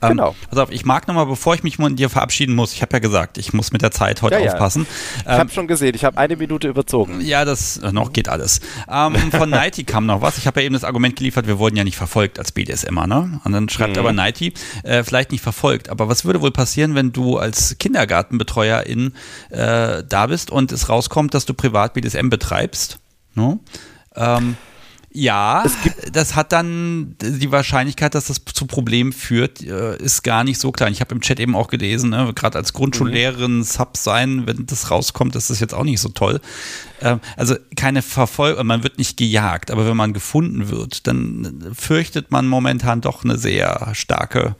Ähm, 0.00 0.10
genau. 0.10 0.34
Pass 0.50 0.58
auf, 0.58 0.72
ich 0.72 0.84
mag 0.84 1.06
nochmal, 1.06 1.26
bevor 1.26 1.54
ich 1.54 1.62
mich 1.62 1.76
von 1.76 1.94
dir 1.94 2.10
verabschieden 2.10 2.56
muss, 2.56 2.72
ich 2.72 2.82
habe 2.82 2.94
ja 2.94 2.98
gesagt, 2.98 3.38
ich 3.38 3.52
muss 3.52 3.72
mit 3.72 3.82
der 3.82 3.92
Zeit 3.92 4.20
heute 4.20 4.40
ja, 4.40 4.52
aufpassen. 4.52 4.86
Ja. 5.18 5.20
Ich 5.20 5.38
habe 5.38 5.42
ähm, 5.42 5.48
schon 5.50 5.66
gesehen, 5.68 5.94
ich 5.94 6.04
habe 6.04 6.18
eine 6.18 6.36
Minute 6.36 6.66
überzogen. 6.66 7.20
Ja, 7.20 7.44
das 7.44 7.76
äh, 7.78 7.92
noch 7.92 8.12
geht 8.12 8.28
alles. 8.28 8.60
Ähm, 8.90 9.14
von 9.30 9.48
Nighty 9.50 9.84
kam 9.84 10.06
noch 10.06 10.22
was. 10.22 10.38
Ich 10.38 10.48
habe 10.48 10.60
ja 10.60 10.66
eben 10.66 10.74
das 10.74 10.82
Argument 10.82 11.14
geliefert, 11.14 11.46
wir 11.46 11.60
wurden 11.60 11.76
ja 11.76 11.84
nicht 11.84 11.96
verfolgt 11.96 12.40
als 12.40 12.50
BDSMer, 12.50 13.06
ne? 13.06 13.40
Und 13.44 13.52
dann 13.52 13.68
schreibt 13.68 13.94
mhm. 13.94 14.00
aber 14.00 14.12
Nighty, 14.12 14.54
äh, 14.82 15.04
vielleicht 15.04 15.30
nicht 15.30 15.42
verfolgt, 15.42 15.88
aber 15.88 16.08
was 16.08 16.24
würde 16.24 16.40
wohl 16.40 16.50
passieren, 16.50 16.96
wenn 16.96 17.12
du 17.12 17.38
als 17.38 17.78
Kindergartenbetreuerin 17.78 19.14
äh, 19.50 20.02
da 20.02 20.26
bist 20.26 20.50
und 20.50 20.72
es 20.72 20.88
rauskommt, 20.88 21.32
dass 21.34 21.46
du 21.46 21.54
privat 21.54 21.94
BDSM 21.94 22.28
betreibst? 22.28 22.98
No? 23.34 23.60
Ähm, 24.16 24.56
ja, 25.14 25.64
das 26.12 26.34
hat 26.34 26.52
dann 26.52 27.16
die 27.20 27.52
Wahrscheinlichkeit, 27.52 28.14
dass 28.14 28.26
das 28.26 28.42
zu 28.46 28.66
Problemen 28.66 29.12
führt, 29.12 29.60
äh, 29.60 29.96
ist 29.98 30.22
gar 30.22 30.42
nicht 30.42 30.58
so 30.58 30.72
klein. 30.72 30.92
Ich 30.92 31.02
habe 31.02 31.14
im 31.14 31.20
Chat 31.20 31.38
eben 31.38 31.54
auch 31.54 31.68
gelesen, 31.68 32.10
ne, 32.10 32.32
gerade 32.34 32.56
als 32.56 32.72
Grundschullehrerin 32.72 33.58
mhm. 33.58 33.62
Sub 33.62 33.98
sein, 33.98 34.46
wenn 34.46 34.64
das 34.64 34.90
rauskommt, 34.90 35.36
ist 35.36 35.50
das 35.50 35.60
jetzt 35.60 35.74
auch 35.74 35.84
nicht 35.84 36.00
so 36.00 36.08
toll. 36.08 36.40
Ähm, 37.02 37.20
also 37.36 37.56
keine 37.76 38.00
Verfolgung, 38.00 38.66
man 38.66 38.82
wird 38.84 38.96
nicht 38.96 39.18
gejagt, 39.18 39.70
aber 39.70 39.86
wenn 39.86 39.96
man 39.96 40.14
gefunden 40.14 40.70
wird, 40.70 41.06
dann 41.06 41.72
fürchtet 41.74 42.30
man 42.30 42.48
momentan 42.48 43.02
doch 43.02 43.22
eine 43.22 43.36
sehr 43.36 43.90
starke 43.92 44.56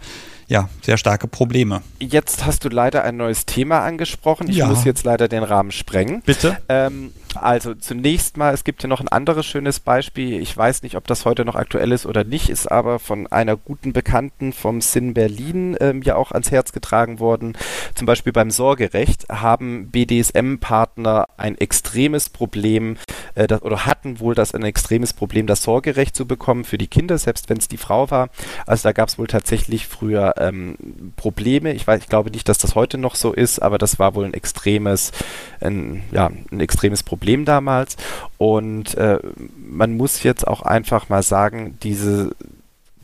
ja, 0.53 0.69
sehr 0.83 0.99
starke 0.99 1.29
Probleme. 1.29 1.81
Jetzt 1.99 2.45
hast 2.45 2.67
du 2.67 2.69
leider 2.69 3.05
ein 3.05 3.17
neues 3.17 3.47
Thema 3.47 3.81
angesprochen. 3.81 4.51
Ich 4.51 4.57
ja. 4.57 4.67
muss 4.67 4.85
jetzt 4.85 5.03
leider 5.03 5.27
den 5.27 5.45
Rahmen 5.45 5.73
sprengen. 5.73 6.21
Bitte. 6.27 6.59
Ähm, 6.69 7.11
also 7.35 7.75
zunächst 7.75 8.37
mal, 8.37 8.53
es 8.53 8.63
gibt 8.65 8.83
hier 8.83 8.89
noch 8.89 9.01
ein 9.01 9.09
anderes 9.09 9.47
schönes 9.47 9.81
Beispiel. 9.81 10.41
Ich 10.43 10.55
weiß 10.55 10.83
nicht, 10.83 10.97
ob 10.97 11.07
das 11.07 11.25
heute 11.25 11.47
noch 11.47 11.55
aktuell 11.55 11.91
ist 11.93 12.05
oder 12.05 12.25
nicht, 12.25 12.51
ist 12.51 12.71
aber 12.71 12.99
von 12.99 13.27
einer 13.29 13.57
guten 13.57 13.95
Bekannten 13.95 14.53
vom 14.53 14.83
Sinn 14.83 15.15
Berlin 15.15 15.75
ähm, 15.81 16.03
ja 16.03 16.17
auch 16.17 16.33
ans 16.33 16.51
Herz 16.51 16.73
getragen 16.73 17.19
worden. 17.19 17.57
Zum 17.95 18.07
Beispiel 18.07 18.35
beim 18.35 18.51
Sorgerecht 18.51 19.31
haben 19.31 19.91
BDSM-Partner 19.91 21.29
ein 21.39 21.57
extremes 21.57 22.29
Problem 22.29 22.99
äh, 23.35 23.47
das, 23.47 23.63
oder 23.63 23.87
hatten 23.87 24.21
wohl 24.21 24.35
das 24.35 24.55
ein 24.55 24.65
extremes 24.65 25.15
Problem, 25.15 25.47
das 25.47 25.63
Sorgerecht 25.63 26.15
zu 26.15 26.27
bekommen 26.27 26.65
für 26.65 26.79
die 26.79 26.89
Kinder, 26.89 27.17
selbst 27.17 27.49
wenn 27.49 27.57
es 27.59 27.69
die 27.69 27.79
Frau 27.79 28.11
war. 28.11 28.29
Also 28.67 28.89
da 28.89 28.93
gab 28.93 29.09
es 29.09 29.19
wohl 29.19 29.27
tatsächlich 29.27 29.87
früher 29.87 30.37
ähm, 30.49 30.77
Probleme. 31.17 31.73
Ich 31.73 31.87
weiß, 31.87 32.03
ich 32.03 32.09
glaube 32.09 32.31
nicht, 32.31 32.49
dass 32.49 32.59
das 32.59 32.75
heute 32.75 32.99
noch 32.99 33.15
so 33.15 33.33
ist, 33.33 33.61
aber 33.61 33.79
das 33.79 33.99
war 33.99 34.15
wohl 34.15 34.25
ein 34.25 34.35
extremes, 34.35 35.13
ein, 35.61 36.03
ja, 36.13 36.31
ein 36.51 36.61
extremes 36.61 37.03
Problem 37.03 37.45
damals. 37.45 37.97
Und 38.39 38.95
äh, 38.97 39.19
man 39.57 39.97
muss 39.97 40.23
jetzt 40.23 40.47
auch 40.47 40.63
einfach 40.63 41.09
mal 41.09 41.23
sagen, 41.23 41.79
diese 41.83 42.35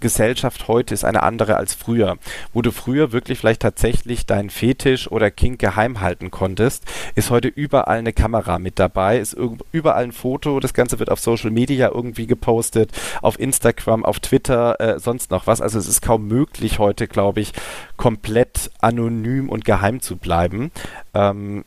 Gesellschaft 0.01 0.69
heute 0.69 0.95
ist 0.95 1.05
eine 1.05 1.23
andere 1.23 1.57
als 1.57 1.75
früher. 1.75 2.19
Wo 2.53 2.63
du 2.63 2.71
früher 2.71 3.13
wirklich 3.13 3.39
vielleicht 3.39 3.63
tatsächlich 3.63 4.27
deinen 4.27 4.51
Fetisch 4.51 5.11
oder 5.11 5.31
Kink 5.31 5.59
geheim 5.59 6.01
halten 6.01 6.31
konntest, 6.31 6.85
ist 7.15 7.31
heute 7.31 7.49
überall 7.49 7.99
eine 7.99 8.13
Kamera 8.13 8.59
mit 8.59 8.79
dabei, 8.79 9.19
ist 9.19 9.37
überall 9.73 10.05
ein 10.05 10.13
Foto, 10.13 10.61
das 10.61 10.75
Ganze 10.75 10.99
wird 10.99 11.11
auf 11.11 11.21
Social 11.21 11.51
Media 11.51 11.91
irgendwie 11.93 12.27
gepostet, 12.27 12.93
auf 13.23 13.39
Instagram, 13.39 14.05
auf 14.05 14.21
Twitter, 14.21 14.81
äh, 14.81 14.99
sonst 14.99 15.31
noch 15.31 15.47
was. 15.47 15.61
Also 15.61 15.79
es 15.79 15.89
ist 15.89 16.03
kaum 16.03 16.27
möglich 16.29 16.79
heute, 16.79 17.09
glaube 17.09 17.41
ich, 17.41 17.53
komplett 17.97 18.71
anonym 18.81 19.49
und 19.49 19.65
geheim 19.65 20.01
zu 20.01 20.17
bleiben. 20.17 20.71
Ähm, 21.15 21.65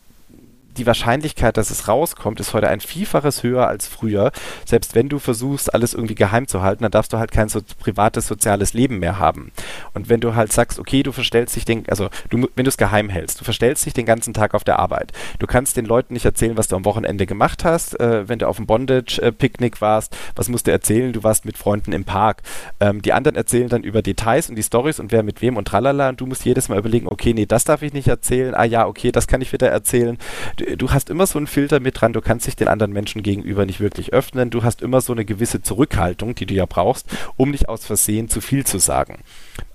die 0.78 0.86
Wahrscheinlichkeit, 0.86 1.57
dass 1.57 1.69
es 1.69 1.88
rauskommt, 1.88 2.39
ist 2.39 2.53
heute 2.53 2.67
ein 2.69 2.80
Vielfaches 2.80 3.43
höher 3.43 3.67
als 3.67 3.88
früher. 3.88 4.32
Selbst 4.65 4.95
wenn 4.95 5.09
du 5.09 5.19
versuchst, 5.19 5.74
alles 5.74 5.93
irgendwie 5.93 6.15
geheim 6.15 6.47
zu 6.47 6.61
halten, 6.61 6.84
dann 6.84 6.91
darfst 6.91 7.13
du 7.13 7.17
halt 7.17 7.32
kein 7.32 7.49
so 7.49 7.61
privates 7.80 8.28
soziales 8.28 8.74
Leben 8.74 8.99
mehr 8.99 9.19
haben. 9.19 9.51
Und 9.93 10.09
wenn 10.09 10.22
du 10.22 10.36
halt 10.36 10.53
sagst, 10.53 10.80
okay, 10.80 11.03
du 11.03 11.11
verstellst 11.11 11.55
dich 11.55 11.65
den, 11.65 11.84
also 11.89 12.09
du, 12.30 12.47
wenn 12.55 12.65
du 12.65 12.69
es 12.69 12.78
geheim 12.78 13.09
hältst, 13.09 13.39
du 13.39 13.43
verstellst 13.43 13.86
dich 13.86 13.93
den 13.93 14.05
ganzen 14.05 14.34
Tag 14.34 14.53
auf 14.53 14.63
der 14.63 14.80
Arbeit. 14.80 15.11
Du 15.39 15.47
kannst 15.47 15.78
den 15.78 15.86
Leuten 15.86 16.13
nicht 16.13 16.26
erzählen, 16.26 16.57
was 16.57 16.67
du 16.67 16.76
am 16.76 16.86
Wochenende 16.86 17.26
gemacht 17.26 17.65
hast. 17.65 17.99
Äh, 17.99 18.30
wenn 18.30 18.39
du 18.39 18.47
auf 18.47 18.57
dem 18.57 18.67
Bondage-Picknick 18.67 19.82
warst, 19.82 20.15
was 20.36 20.49
musst 20.49 20.67
du 20.67 20.72
erzählen? 20.72 21.13
Du 21.13 21.24
warst 21.24 21.45
mit 21.45 21.57
Freunden 21.57 21.91
im 21.91 22.05
Park. 22.05 22.41
Ähm, 22.80 23.01
die 23.01 23.13
anderen 23.13 23.36
erzählen 23.36 23.69
dann 23.69 23.84
über 23.84 24.01
Details 24.01 24.49
und 24.49 24.55
die 24.55 24.63
Stories 24.63 24.99
und 24.99 25.11
wer 25.11 25.24
mit 25.24 25.41
wem 25.41 25.57
und 25.57 25.65
tralala. 25.65 26.09
Und 26.09 26.22
du 26.22 26.26
musst 26.26 26.45
jedes 26.45 26.69
Mal 26.69 26.80
überlegen, 26.80 27.07
okay, 27.07 27.34
nee, 27.34 27.45
das 27.45 27.65
darf 27.65 27.82
ich 27.82 27.93
nicht 27.93 28.07
erzählen. 28.07 28.55
Ah 28.55 28.63
ja, 28.63 28.88
okay, 28.88 29.11
das 29.11 29.28
kann 29.28 29.41
ich 29.41 29.51
wieder 29.51 29.69
erzählen 29.69 30.17
du 30.61 30.70
hast 30.89 31.09
immer 31.09 31.26
so 31.28 31.38
einen 31.38 31.47
Filter 31.47 31.80
mit 31.80 31.99
dran, 31.99 32.13
du 32.13 32.22
kannst 32.22 32.47
dich 32.47 32.55
den 32.55 32.67
anderen 32.67 32.93
Menschen 32.93 33.24
gegenüber 33.24 33.65
nicht 33.65 33.80
wirklich 33.80 34.13
öffnen, 34.13 34.49
du 34.49 34.63
hast 34.63 34.82
immer 34.82 35.01
so 35.01 35.13
eine 35.13 35.26
gewisse 35.26 35.61
Zurückhaltung, 35.61 36.36
die 36.36 36.45
du 36.45 36.53
ja 36.53 36.65
brauchst, 36.65 37.07
um 37.38 37.51
nicht 37.51 37.69
aus 37.69 37.86
Versehen 37.86 38.30
zu 38.30 38.41
viel 38.41 38.65
zu 38.65 38.80
sagen. 38.80 39.19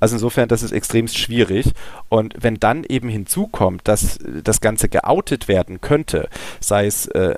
Also 0.00 0.16
insofern, 0.16 0.48
das 0.48 0.62
ist 0.62 0.72
extrem 0.72 1.08
schwierig. 1.08 1.72
Und 2.08 2.34
wenn 2.38 2.56
dann 2.56 2.84
eben 2.84 3.08
hinzukommt, 3.08 3.82
dass 3.84 4.18
das 4.42 4.60
Ganze 4.60 4.88
geoutet 4.88 5.48
werden 5.48 5.80
könnte, 5.80 6.28
sei 6.60 6.86
es 6.86 7.06
äh, 7.08 7.36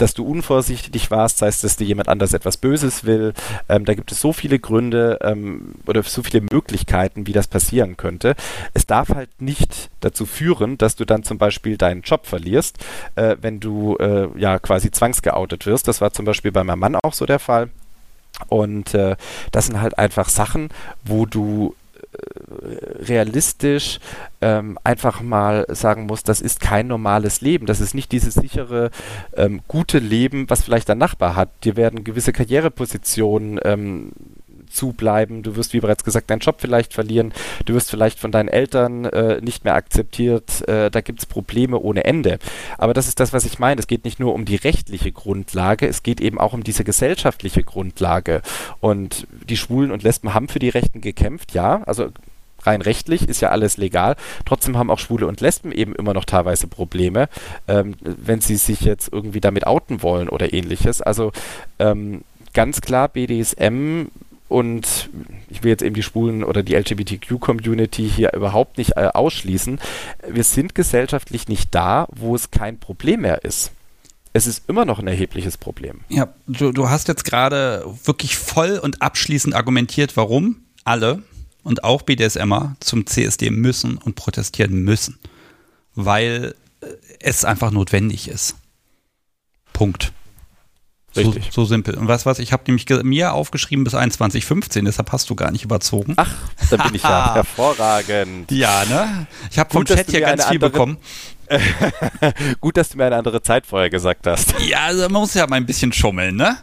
dass 0.00 0.14
du 0.14 0.24
unvorsichtig 0.24 1.10
warst, 1.10 1.38
sei 1.38 1.48
es, 1.48 1.60
dass 1.60 1.76
dir 1.76 1.86
jemand 1.86 2.08
anders 2.08 2.32
etwas 2.32 2.56
Böses 2.56 3.04
will. 3.04 3.34
Ähm, 3.68 3.84
da 3.84 3.94
gibt 3.94 4.12
es 4.12 4.20
so 4.20 4.32
viele 4.32 4.58
Gründe 4.58 5.18
ähm, 5.22 5.74
oder 5.86 6.02
so 6.02 6.22
viele 6.22 6.42
Möglichkeiten, 6.50 7.26
wie 7.26 7.32
das 7.32 7.48
passieren 7.48 7.96
könnte. 7.96 8.34
Es 8.74 8.86
darf 8.86 9.10
halt 9.10 9.30
nicht 9.40 9.90
dazu 10.00 10.26
führen, 10.26 10.78
dass 10.78 10.96
du 10.96 11.04
dann 11.04 11.22
zum 11.22 11.38
Beispiel 11.38 11.76
deinen 11.76 12.02
Job 12.02 12.26
verlierst, 12.26 12.78
äh, 13.16 13.36
wenn 13.40 13.60
du 13.60 13.96
äh, 13.96 14.28
ja 14.38 14.58
quasi 14.58 14.90
zwangsgeoutet 14.90 15.66
wirst. 15.66 15.88
Das 15.88 16.00
war 16.00 16.12
zum 16.12 16.24
Beispiel 16.24 16.52
bei 16.52 16.64
meinem 16.64 16.80
Mann 16.80 16.96
auch 16.96 17.12
so 17.12 17.26
der 17.26 17.38
Fall. 17.38 17.68
Und 18.48 18.94
äh, 18.94 19.16
das 19.52 19.66
sind 19.66 19.80
halt 19.80 19.98
einfach 19.98 20.28
Sachen, 20.28 20.70
wo 21.04 21.26
du 21.26 21.74
realistisch 22.12 24.00
ähm, 24.40 24.78
einfach 24.84 25.20
mal 25.20 25.66
sagen 25.68 26.06
muss, 26.06 26.22
das 26.22 26.40
ist 26.40 26.60
kein 26.60 26.86
normales 26.86 27.40
Leben. 27.40 27.66
Das 27.66 27.80
ist 27.80 27.94
nicht 27.94 28.12
dieses 28.12 28.34
sichere, 28.34 28.90
ähm, 29.36 29.60
gute 29.68 29.98
Leben, 29.98 30.48
was 30.48 30.62
vielleicht 30.62 30.88
dein 30.88 30.98
Nachbar 30.98 31.36
hat. 31.36 31.64
Dir 31.64 31.76
werden 31.76 32.04
gewisse 32.04 32.32
Karrierepositionen 32.32 33.60
ähm, 33.64 34.12
zubleiben. 34.70 35.42
Du 35.42 35.56
wirst, 35.56 35.72
wie 35.72 35.80
bereits 35.80 36.04
gesagt, 36.04 36.30
deinen 36.30 36.40
Job 36.40 36.56
vielleicht 36.58 36.94
verlieren. 36.94 37.32
Du 37.64 37.74
wirst 37.74 37.90
vielleicht 37.90 38.18
von 38.18 38.32
deinen 38.32 38.48
Eltern 38.48 39.04
äh, 39.04 39.40
nicht 39.40 39.64
mehr 39.64 39.74
akzeptiert. 39.74 40.66
Äh, 40.68 40.90
da 40.90 41.00
gibt 41.00 41.20
es 41.20 41.26
Probleme 41.26 41.78
ohne 41.78 42.04
Ende. 42.04 42.38
Aber 42.78 42.94
das 42.94 43.08
ist 43.08 43.20
das, 43.20 43.32
was 43.32 43.44
ich 43.44 43.58
meine. 43.58 43.80
Es 43.80 43.86
geht 43.86 44.04
nicht 44.04 44.20
nur 44.20 44.34
um 44.34 44.44
die 44.44 44.56
rechtliche 44.56 45.12
Grundlage, 45.12 45.86
es 45.86 46.02
geht 46.02 46.20
eben 46.20 46.38
auch 46.38 46.52
um 46.52 46.64
diese 46.64 46.84
gesellschaftliche 46.84 47.62
Grundlage. 47.62 48.42
Und 48.80 49.26
die 49.48 49.56
Schwulen 49.56 49.90
und 49.90 50.02
Lesben 50.02 50.34
haben 50.34 50.48
für 50.48 50.58
die 50.58 50.68
Rechten 50.68 51.00
gekämpft, 51.00 51.52
ja. 51.54 51.82
Also 51.84 52.10
rein 52.62 52.82
rechtlich 52.82 53.28
ist 53.28 53.40
ja 53.40 53.50
alles 53.50 53.76
legal. 53.76 54.16
Trotzdem 54.44 54.76
haben 54.76 54.90
auch 54.90 54.98
Schwule 54.98 55.26
und 55.26 55.40
Lesben 55.40 55.72
eben 55.72 55.94
immer 55.94 56.14
noch 56.14 56.24
teilweise 56.24 56.66
Probleme, 56.66 57.28
ähm, 57.68 57.94
wenn 58.00 58.40
sie 58.40 58.56
sich 58.56 58.82
jetzt 58.82 59.12
irgendwie 59.12 59.40
damit 59.40 59.66
outen 59.66 60.02
wollen 60.02 60.28
oder 60.28 60.52
ähnliches. 60.52 61.00
Also 61.00 61.32
ähm, 61.78 62.22
ganz 62.52 62.80
klar 62.80 63.08
BDSM 63.08 64.06
und 64.50 65.10
ich 65.48 65.62
will 65.62 65.70
jetzt 65.70 65.82
eben 65.82 65.94
die 65.94 66.02
Schwulen 66.02 66.42
oder 66.42 66.64
die 66.64 66.74
LGBTQ-Community 66.74 68.10
hier 68.10 68.32
überhaupt 68.32 68.78
nicht 68.78 68.96
äh, 68.96 69.08
ausschließen. 69.14 69.78
Wir 70.28 70.42
sind 70.42 70.74
gesellschaftlich 70.74 71.46
nicht 71.46 71.72
da, 71.72 72.08
wo 72.10 72.34
es 72.34 72.50
kein 72.50 72.78
Problem 72.78 73.20
mehr 73.20 73.44
ist. 73.44 73.70
Es 74.32 74.48
ist 74.48 74.68
immer 74.68 74.84
noch 74.84 74.98
ein 74.98 75.06
erhebliches 75.06 75.56
Problem. 75.56 76.00
Ja, 76.08 76.34
du, 76.48 76.72
du 76.72 76.88
hast 76.88 77.06
jetzt 77.06 77.24
gerade 77.24 77.84
wirklich 78.04 78.36
voll 78.36 78.78
und 78.78 79.02
abschließend 79.02 79.54
argumentiert, 79.54 80.16
warum 80.16 80.62
alle 80.84 81.22
und 81.62 81.84
auch 81.84 82.02
BDSMer 82.02 82.76
zum 82.80 83.06
CSD 83.06 83.50
müssen 83.50 83.98
und 83.98 84.16
protestieren 84.16 84.82
müssen. 84.82 85.18
Weil 85.94 86.56
äh, 86.80 86.86
es 87.20 87.44
einfach 87.44 87.70
notwendig 87.70 88.28
ist. 88.28 88.56
Punkt. 89.72 90.12
Richtig. 91.16 91.46
So, 91.46 91.62
so, 91.62 91.64
simpel. 91.64 91.94
Und 91.96 92.06
was 92.06 92.24
was, 92.24 92.38
ich 92.38 92.52
habe 92.52 92.62
nämlich 92.66 92.86
mir 93.02 93.32
aufgeschrieben 93.32 93.84
bis 93.84 93.94
21.15, 93.94 94.84
deshalb 94.84 95.10
hast 95.10 95.28
du 95.28 95.34
gar 95.34 95.50
nicht 95.50 95.64
überzogen. 95.64 96.14
Ach, 96.16 96.32
da 96.70 96.76
bin 96.76 96.94
ich 96.94 97.02
ja 97.02 97.34
hervorragend. 97.34 98.50
Ja, 98.52 98.84
ne? 98.84 99.26
Ich 99.50 99.58
habe 99.58 99.70
vom 99.70 99.84
Chat 99.84 100.08
hier 100.10 100.20
ganz 100.20 100.44
viel 100.44 100.56
andere, 100.56 100.70
bekommen. 100.70 100.98
gut, 102.60 102.76
dass 102.76 102.90
du 102.90 102.98
mir 102.98 103.06
eine 103.06 103.16
andere 103.16 103.42
Zeit 103.42 103.66
vorher 103.66 103.90
gesagt 103.90 104.26
hast. 104.26 104.54
Ja, 104.60 104.80
also 104.86 105.02
man 105.02 105.22
muss 105.22 105.34
ja 105.34 105.46
mal 105.46 105.56
ein 105.56 105.66
bisschen 105.66 105.92
schummeln, 105.92 106.36
ne? 106.36 106.58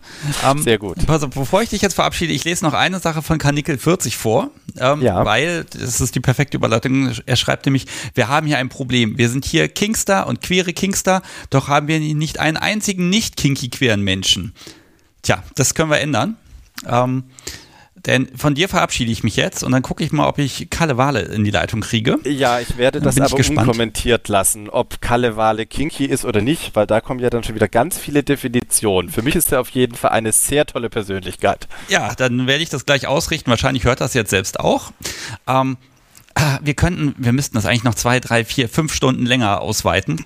Ähm, 0.46 0.62
Sehr 0.62 0.78
gut. 0.78 1.06
Pass 1.06 1.24
auf, 1.24 1.32
bevor 1.32 1.62
ich 1.62 1.70
dich 1.70 1.82
jetzt 1.82 1.96
verabschiede, 1.96 2.34
ich 2.34 2.44
lese 2.44 2.64
noch 2.64 2.74
eine 2.74 3.00
Sache 3.00 3.22
von 3.22 3.38
Kanickel 3.38 3.78
40 3.78 4.16
vor, 4.18 4.50
ähm, 4.80 5.02
ja. 5.02 5.26
weil 5.26 5.66
das 5.66 6.00
ist 6.00 6.16
die 6.16 6.20
perfekte 6.20 6.58
Überleitung. 6.58 7.12
Er 7.26 7.36
schreibt 7.36 7.66
nämlich, 7.66 7.86
wir 8.14 8.28
haben 8.28 8.48
hier 8.48 8.58
ein 8.58 8.70
Problem. 8.70 9.18
Wir 9.18 9.30
sind 9.30 9.46
hier 9.46 9.68
Kingster 9.68 10.28
und 10.28 10.42
queere 10.42 10.74
Kingster, 10.74 11.22
doch 11.50 11.68
haben 11.68 11.88
wir 11.88 12.00
nicht 12.00 12.40
einen 12.40 12.58
einzigen 12.58 13.10
nicht 13.10 13.36
kinky 13.38 13.70
queeren 13.70 14.02
Menschen. 14.02 14.54
Tja, 15.22 15.44
das 15.56 15.74
können 15.74 15.92
wir 15.92 16.00
ändern. 16.00 16.38
Ähm, 16.88 17.24
denn 18.06 18.28
von 18.36 18.56
dir 18.56 18.70
verabschiede 18.70 19.12
ich 19.12 19.24
mich 19.24 19.36
jetzt 19.36 19.64
und 19.64 19.72
dann 19.72 19.82
gucke 19.82 20.04
ich 20.04 20.12
mal, 20.12 20.28
ob 20.28 20.38
ich 20.38 20.70
Kalle 20.70 20.98
Wale 20.98 21.22
in 21.22 21.44
die 21.44 21.52
Leitung 21.52 21.82
kriege. 21.82 22.18
Ja, 22.24 22.60
ich 22.60 22.78
werde 22.78 23.02
das 23.02 23.20
aber 23.20 23.36
unkommentiert 23.36 24.28
lassen, 24.28 24.70
ob 24.70 25.02
Kalle 25.02 25.36
Wale 25.36 25.66
kinky 25.66 26.06
ist 26.06 26.24
oder 26.24 26.42
nicht, 26.42 26.76
weil 26.76 26.86
da 26.86 27.02
kommen 27.02 27.20
ja 27.20 27.30
dann 27.30 27.44
schon 27.44 27.56
wieder 27.56 27.68
ganz 27.68 27.98
viele 27.98 28.24
Definitionen. 28.24 29.10
Für 29.10 29.22
mich 29.22 29.36
ist 29.36 29.52
er 29.52 29.62
auf 29.62 29.70
jeden 29.70 29.96
Fall 29.96 30.12
eine 30.12 30.32
sehr 30.32 30.66
tolle 30.66 30.90
Persönlichkeit. 30.90 31.68
Ja, 31.90 32.14
dann 32.16 32.48
werde 32.48 32.64
ich 32.64 32.70
das 32.70 32.86
gleich 32.86 33.08
ausrichten. 33.08 33.50
Wahrscheinlich 33.50 33.84
hört 33.86 34.02
das 34.02 34.14
jetzt 34.14 34.30
selbst 34.30 34.60
auch. 34.60 34.92
Ähm, 35.48 35.78
ah, 36.36 36.60
wir 36.62 36.76
könnten, 36.76 37.16
wir 37.18 37.34
müssten 37.34 37.56
das 37.56 37.66
eigentlich 37.66 37.84
noch 37.84 37.96
zwei, 37.96 38.20
drei, 38.20 38.46
vier, 38.46 38.70
fünf 38.70 38.94
Stunden 38.94 39.26
länger 39.26 39.62
ausweiten. 39.62 40.26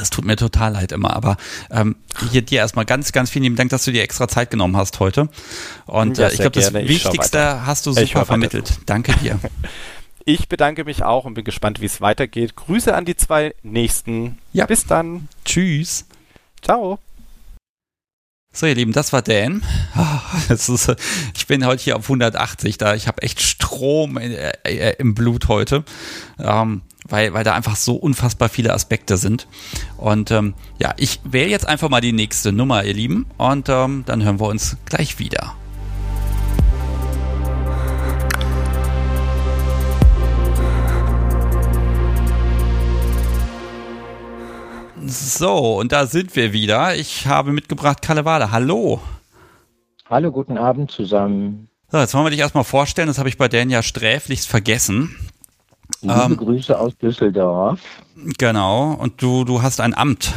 Es 0.00 0.10
tut 0.10 0.24
mir 0.24 0.36
total 0.36 0.72
leid 0.72 0.92
immer, 0.92 1.14
aber 1.14 1.36
ähm, 1.70 1.96
hier 2.30 2.42
dir 2.42 2.58
erstmal 2.58 2.84
ganz, 2.84 3.12
ganz 3.12 3.30
vielen 3.30 3.44
lieben 3.44 3.56
Dank, 3.56 3.70
dass 3.70 3.84
du 3.84 3.92
dir 3.92 4.02
extra 4.02 4.28
Zeit 4.28 4.50
genommen 4.50 4.76
hast 4.76 5.00
heute. 5.00 5.28
Und 5.86 6.18
ja, 6.18 6.28
äh, 6.28 6.32
ich 6.32 6.38
glaube, 6.38 6.60
das 6.60 6.72
Wichtigste 6.72 7.66
hast 7.66 7.86
du 7.86 7.92
super 7.92 8.24
vermittelt. 8.24 8.80
Danke 8.86 9.14
dir. 9.16 9.38
Ich 10.26 10.48
bedanke 10.48 10.84
mich 10.84 11.02
auch 11.02 11.26
und 11.26 11.34
bin 11.34 11.44
gespannt, 11.44 11.82
wie 11.82 11.86
es 11.86 12.00
weitergeht. 12.00 12.56
Grüße 12.56 12.94
an 12.94 13.04
die 13.04 13.14
zwei 13.14 13.54
Nächsten. 13.62 14.38
Ja. 14.54 14.64
Bis 14.64 14.86
dann. 14.86 15.28
Tschüss. 15.44 16.06
Ciao. 16.62 16.98
So, 18.56 18.66
ihr 18.66 18.76
Lieben, 18.76 18.92
das 18.92 19.12
war 19.12 19.20
Dan. 19.20 19.62
Das 20.48 20.68
ist, 20.68 20.94
ich 21.36 21.48
bin 21.48 21.66
heute 21.66 21.82
hier 21.82 21.96
auf 21.96 22.04
180, 22.04 22.78
da 22.78 22.94
ich 22.94 23.08
habe 23.08 23.20
echt 23.22 23.42
Strom 23.42 24.16
äh, 24.16 24.52
äh, 24.62 24.94
im 24.98 25.14
Blut 25.14 25.48
heute. 25.48 25.82
Ähm, 26.38 26.82
weil, 27.08 27.34
weil 27.34 27.42
da 27.42 27.52
einfach 27.54 27.74
so 27.74 27.96
unfassbar 27.96 28.48
viele 28.48 28.72
Aspekte 28.72 29.16
sind. 29.16 29.48
Und 29.96 30.30
ähm, 30.30 30.54
ja, 30.78 30.94
ich 30.96 31.20
wähle 31.24 31.50
jetzt 31.50 31.66
einfach 31.66 31.88
mal 31.88 32.00
die 32.00 32.12
nächste 32.12 32.52
Nummer, 32.52 32.84
ihr 32.84 32.94
Lieben, 32.94 33.26
und 33.36 33.68
ähm, 33.68 34.04
dann 34.06 34.22
hören 34.22 34.38
wir 34.38 34.46
uns 34.46 34.76
gleich 34.86 35.18
wieder. 35.18 35.54
So, 45.06 45.78
und 45.78 45.92
da 45.92 46.06
sind 46.06 46.34
wir 46.34 46.54
wieder. 46.54 46.96
Ich 46.96 47.26
habe 47.26 47.52
mitgebracht 47.52 48.00
Kalewale. 48.00 48.50
Hallo. 48.50 49.00
Hallo, 50.08 50.32
guten 50.32 50.56
Abend 50.56 50.90
zusammen. 50.90 51.68
So, 51.88 51.98
jetzt 51.98 52.14
wollen 52.14 52.24
wir 52.24 52.30
dich 52.30 52.40
erstmal 52.40 52.64
vorstellen. 52.64 53.08
Das 53.08 53.18
habe 53.18 53.28
ich 53.28 53.36
bei 53.36 53.48
Dan 53.48 53.68
ja 53.68 53.82
sträflichst 53.82 54.48
vergessen. 54.48 55.14
Liebe 56.00 56.14
ähm, 56.14 56.36
Grüße 56.38 56.78
aus 56.78 56.96
Düsseldorf. 56.96 57.80
Genau, 58.38 58.94
und 58.94 59.20
du, 59.20 59.44
du 59.44 59.60
hast 59.60 59.80
ein 59.80 59.94
Amt. 59.94 60.32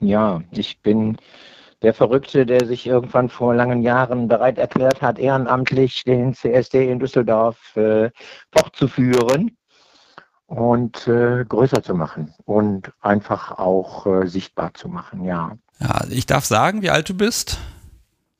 Ja, 0.00 0.42
ich 0.50 0.80
bin 0.82 1.16
der 1.82 1.94
Verrückte, 1.94 2.44
der 2.46 2.66
sich 2.66 2.86
irgendwann 2.86 3.28
vor 3.28 3.54
langen 3.54 3.82
Jahren 3.82 4.26
bereit 4.26 4.58
erklärt 4.58 5.02
hat, 5.02 5.20
ehrenamtlich 5.20 6.02
den 6.02 6.34
CSD 6.34 6.90
in 6.90 6.98
Düsseldorf 6.98 7.76
äh, 7.76 8.10
fortzuführen 8.50 9.56
und 10.46 11.06
äh, 11.08 11.44
größer 11.44 11.82
zu 11.82 11.94
machen 11.94 12.34
und 12.44 12.92
einfach 13.00 13.52
auch 13.58 14.06
äh, 14.06 14.26
sichtbar 14.26 14.74
zu 14.74 14.88
machen, 14.88 15.24
ja. 15.24 15.52
Ja, 15.80 16.04
ich 16.08 16.26
darf 16.26 16.44
sagen, 16.44 16.82
wie 16.82 16.90
alt 16.90 17.08
du 17.08 17.14
bist? 17.14 17.58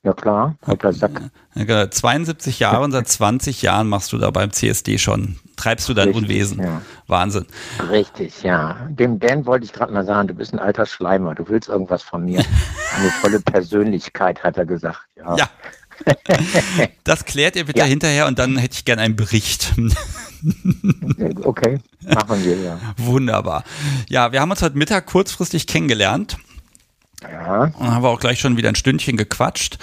Ja 0.05 0.13
klar, 0.13 0.57
alter 0.61 0.93
Sack. 0.93 1.31
72 1.55 2.59
Jahre 2.59 2.85
und 2.85 2.93
seit 2.93 3.09
20 3.09 3.63
Jahren 3.63 3.89
machst 3.89 4.13
du 4.13 4.19
da 4.19 4.31
beim 4.31 4.53
CSD 4.53 4.99
schon. 4.99 5.37
Treibst 5.57 5.89
du 5.89 5.95
dein 5.95 6.09
Richtig, 6.09 6.25
Unwesen. 6.25 6.63
Ja. 6.63 6.83
Wahnsinn. 7.07 7.47
Richtig, 7.91 8.43
ja. 8.43 8.77
Dem 8.91 9.19
Dan 9.19 9.47
wollte 9.47 9.65
ich 9.65 9.73
gerade 9.73 9.95
mal 9.95 10.05
sagen, 10.05 10.29
du 10.29 10.35
bist 10.35 10.53
ein 10.53 10.59
alter 10.59 10.85
Schleimer, 10.85 11.35
du 11.35 11.49
willst 11.49 11.71
irgendwas 11.71 12.03
von 12.03 12.23
mir. 12.23 12.45
Eine 12.97 13.11
tolle 13.23 13.41
Persönlichkeit, 13.41 14.45
hat 14.45 14.59
er 14.59 14.67
gesagt. 14.67 15.01
Ja. 15.17 15.37
ja. 15.37 15.49
Das 17.05 17.25
klärt 17.25 17.57
ihr 17.57 17.65
bitte 17.65 17.79
ja. 17.81 17.85
hinterher 17.85 18.27
und 18.27 18.39
dann 18.39 18.57
hätte 18.57 18.75
ich 18.75 18.85
gerne 18.85 19.03
einen 19.03 19.17
Bericht. 19.17 19.75
Okay, 21.45 21.79
machen 22.03 22.45
wir, 22.45 22.57
ja. 22.61 22.79
Wunderbar. 22.97 23.65
Ja, 24.09 24.33
wir 24.33 24.41
haben 24.41 24.51
uns 24.51 24.63
heute 24.63 24.77
Mittag 24.77 25.07
kurzfristig 25.07 25.67
kennengelernt 25.67 26.37
ja. 27.31 27.71
Und 27.79 27.95
haben 27.95 28.03
wir 28.03 28.09
auch 28.09 28.21
gleich 28.21 28.41
schon 28.41 28.57
wieder 28.57 28.69
ein 28.69 28.75
Stündchen 28.75 29.17
gequatscht. 29.17 29.79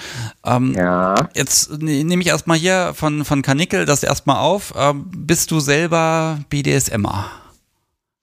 Ähm, 0.45 0.73
ja. 0.75 1.15
Jetzt 1.35 1.81
nehme 1.81 2.21
ich 2.21 2.27
erstmal 2.27 2.57
hier 2.57 2.93
von, 2.93 3.25
von 3.25 3.41
Kanickel 3.41 3.85
das 3.85 4.03
erstmal 4.03 4.37
auf. 4.37 4.73
Ähm, 4.77 5.09
bist 5.15 5.51
du 5.51 5.59
selber 5.59 6.39
BDSMer? 6.49 7.25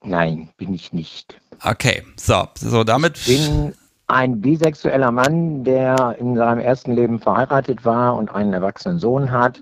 Nein, 0.03 0.49
bin 0.57 0.73
ich 0.73 0.93
nicht. 0.93 1.39
Okay, 1.63 2.03
so, 2.15 2.47
so 2.55 2.83
damit. 2.83 3.17
Ich 3.27 3.47
bin 3.47 3.73
ein 4.07 4.39
bisexueller 4.39 5.11
Mann, 5.11 5.63
der 5.63 6.15
in 6.19 6.35
seinem 6.35 6.59
ersten 6.59 6.93
Leben 6.93 7.19
verheiratet 7.19 7.83
war 7.83 8.15
und 8.15 8.33
einen 8.33 8.53
erwachsenen 8.53 8.99
Sohn 8.99 9.31
hat. 9.31 9.59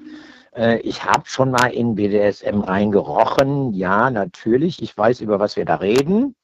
Äh, 0.58 0.80
ich 0.80 1.04
habe 1.04 1.24
schon 1.26 1.52
mal 1.52 1.68
in 1.68 1.96
BDSM 1.96 2.62
reingerochen. 2.62 3.74
Ja, 3.74 4.10
natürlich. 4.10 4.82
Ich 4.82 4.98
weiß, 4.98 5.22
über 5.22 5.40
was 5.40 5.56
wir 5.56 5.66
da 5.66 5.76
reden. 5.76 6.36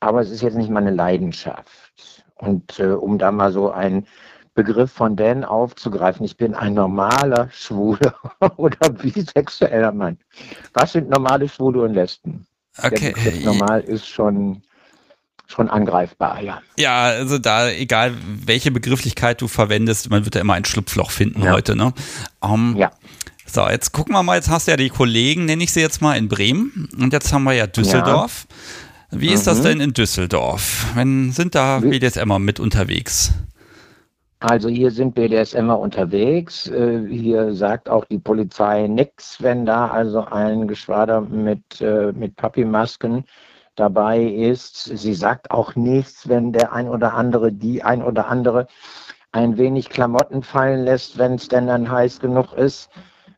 Aber 0.00 0.20
es 0.20 0.30
ist 0.30 0.42
jetzt 0.42 0.56
nicht 0.56 0.70
meine 0.70 0.90
Leidenschaft. 0.90 2.24
Und 2.36 2.78
äh, 2.78 2.86
um 2.86 3.18
da 3.18 3.30
mal 3.32 3.52
so 3.52 3.70
einen 3.70 4.06
Begriff 4.54 4.90
von 4.90 5.16
Dan 5.16 5.44
aufzugreifen, 5.44 6.24
ich 6.24 6.36
bin 6.36 6.54
ein 6.54 6.74
normaler 6.74 7.48
Schwuler 7.50 8.14
oder 8.56 8.90
bisexueller 8.90 9.92
Mann. 9.92 10.18
Was 10.72 10.92
sind 10.92 11.10
normale 11.10 11.48
Schwule 11.48 11.82
und 11.82 11.94
Lesben? 11.94 12.46
Okay. 12.80 13.12
normal 13.44 13.80
ist 13.80 14.06
schon 14.06 14.62
schon 15.48 15.68
angreifbar, 15.68 16.42
ja. 16.42 16.60
Ja, 16.78 17.04
also 17.04 17.38
da, 17.38 17.70
egal 17.70 18.14
welche 18.44 18.70
Begrifflichkeit 18.70 19.40
du 19.40 19.48
verwendest, 19.48 20.10
man 20.10 20.24
wird 20.24 20.34
ja 20.34 20.42
immer 20.42 20.54
ein 20.54 20.64
Schlupfloch 20.64 21.10
finden 21.10 21.42
ja. 21.42 21.52
heute, 21.52 21.74
ne? 21.74 21.92
Um, 22.40 22.76
ja. 22.76 22.90
So, 23.46 23.66
jetzt 23.66 23.92
gucken 23.92 24.14
wir 24.14 24.22
mal, 24.22 24.36
jetzt 24.36 24.50
hast 24.50 24.66
du 24.66 24.72
ja 24.72 24.76
die 24.76 24.90
Kollegen, 24.90 25.46
nenne 25.46 25.64
ich 25.64 25.72
sie 25.72 25.80
jetzt 25.80 26.02
mal, 26.02 26.18
in 26.18 26.28
Bremen. 26.28 26.88
Und 27.00 27.14
jetzt 27.14 27.32
haben 27.32 27.44
wir 27.44 27.54
ja 27.54 27.66
Düsseldorf. 27.66 28.46
Ja. 29.10 29.20
Wie 29.20 29.32
ist 29.32 29.46
das 29.46 29.60
mhm. 29.60 29.62
denn 29.64 29.80
in 29.80 29.92
Düsseldorf? 29.94 30.92
Wenn, 30.94 31.32
sind 31.32 31.54
da 31.54 31.80
BDSMer 31.80 32.38
mit 32.38 32.60
unterwegs? 32.60 33.32
Also 34.40 34.68
hier 34.68 34.90
sind 34.90 35.14
BDSMer 35.14 35.78
unterwegs. 35.78 36.68
Äh, 36.68 37.06
hier 37.08 37.54
sagt 37.54 37.88
auch 37.88 38.04
die 38.04 38.18
Polizei 38.18 38.86
nichts, 38.86 39.42
wenn 39.42 39.64
da 39.64 39.88
also 39.88 40.26
ein 40.26 40.68
Geschwader 40.68 41.22
mit, 41.22 41.80
äh, 41.80 42.12
mit 42.12 42.36
Papimasken 42.36 43.24
dabei 43.78 44.22
ist. 44.22 44.84
Sie 44.84 45.14
sagt 45.14 45.50
auch 45.50 45.76
nichts, 45.76 46.28
wenn 46.28 46.52
der 46.52 46.72
ein 46.72 46.88
oder 46.88 47.14
andere, 47.14 47.52
die 47.52 47.82
ein 47.82 48.02
oder 48.02 48.28
andere 48.28 48.66
ein 49.32 49.58
wenig 49.58 49.90
Klamotten 49.90 50.42
fallen 50.42 50.84
lässt, 50.84 51.18
wenn 51.18 51.34
es 51.34 51.48
denn 51.48 51.66
dann 51.66 51.90
heiß 51.90 52.20
genug 52.20 52.54
ist. 52.54 52.90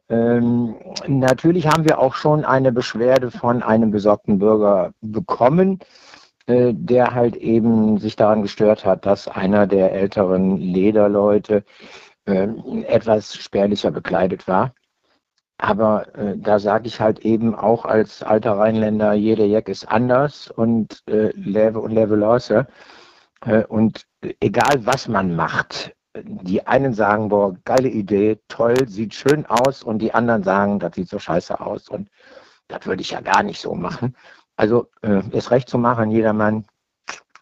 Ähm, 0.09 0.76
natürlich 1.07 1.66
haben 1.68 1.84
wir 1.84 1.99
auch 1.99 2.14
schon 2.14 2.45
eine 2.45 2.72
Beschwerde 2.72 3.30
von 3.30 3.62
einem 3.62 3.91
besorgten 3.91 4.38
Bürger 4.38 4.93
bekommen. 5.01 5.80
Äh, 6.51 6.74
der 6.74 7.14
halt 7.14 7.36
eben 7.36 7.99
sich 7.99 8.16
daran 8.16 8.43
gestört 8.43 8.84
hat, 8.84 9.07
dass 9.07 9.28
einer 9.28 9.68
der 9.68 9.93
älteren 9.93 10.57
Lederleute 10.57 11.64
äh, 12.24 12.49
etwas 12.88 13.36
spärlicher 13.36 13.93
bekleidet 13.93 14.49
war. 14.49 14.74
Aber 15.61 16.14
äh, 16.16 16.38
da 16.38 16.58
sage 16.58 16.86
ich 16.86 17.00
halt 17.00 17.18
eben 17.20 17.54
auch 17.54 17.84
als 17.84 18.22
alter 18.22 18.58
Rheinländer, 18.58 19.12
jeder 19.12 19.44
Jack 19.44 19.68
ist 19.68 19.86
anders 19.86 20.50
und 20.50 21.02
äh, 21.06 21.32
Leve 21.34 21.80
und 21.80 21.92
Leve 21.92 22.16
Losse. 22.16 22.66
Äh, 23.44 23.64
und 23.66 24.06
egal 24.40 24.86
was 24.86 25.06
man 25.06 25.36
macht, 25.36 25.94
die 26.16 26.66
einen 26.66 26.94
sagen, 26.94 27.28
boah, 27.28 27.54
geile 27.64 27.88
Idee, 27.88 28.40
toll, 28.48 28.88
sieht 28.88 29.14
schön 29.14 29.44
aus 29.46 29.82
und 29.82 29.98
die 30.00 30.14
anderen 30.14 30.42
sagen, 30.44 30.78
das 30.78 30.94
sieht 30.94 31.11
so 31.11 31.18
scheiße 31.18 31.61
aus 31.61 31.90
und 31.90 32.08
das 32.68 32.86
würde 32.86 33.02
ich 33.02 33.11
ja 33.11 33.20
gar 33.20 33.42
nicht 33.42 33.61
so 33.61 33.74
machen. 33.74 34.16
Also 34.56 34.88
äh, 35.02 35.22
es 35.32 35.50
recht 35.50 35.68
zu 35.68 35.78
machen, 35.78 36.11
jedermann 36.11 36.66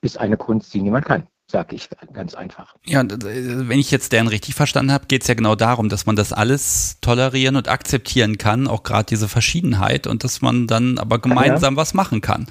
ist 0.02 0.18
eine 0.18 0.36
Kunst, 0.36 0.74
die 0.74 0.82
niemand 0.82 1.04
kann 1.06 1.28
sag 1.50 1.72
ich 1.72 1.88
ganz 2.12 2.34
einfach. 2.34 2.76
Ja, 2.84 3.02
wenn 3.08 3.78
ich 3.78 3.90
jetzt 3.90 4.12
deren 4.12 4.28
richtig 4.28 4.54
verstanden 4.54 4.92
habe, 4.92 5.06
geht 5.06 5.22
es 5.22 5.28
ja 5.28 5.34
genau 5.34 5.54
darum, 5.54 5.88
dass 5.88 6.04
man 6.04 6.14
das 6.14 6.32
alles 6.32 6.98
tolerieren 7.00 7.56
und 7.56 7.68
akzeptieren 7.68 8.36
kann, 8.36 8.68
auch 8.68 8.82
gerade 8.82 9.06
diese 9.06 9.28
Verschiedenheit 9.28 10.06
und 10.06 10.24
dass 10.24 10.42
man 10.42 10.66
dann 10.66 10.98
aber 10.98 11.18
gemeinsam 11.18 11.74
ja. 11.74 11.80
was 11.80 11.94
machen 11.94 12.20
kann. 12.20 12.46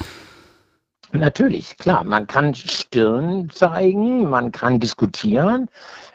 Natürlich, 1.12 1.78
klar. 1.78 2.04
Man 2.04 2.28
kann 2.28 2.54
Stirn 2.54 3.50
zeigen, 3.52 4.30
man 4.30 4.52
kann 4.52 4.80
diskutieren, 4.80 5.70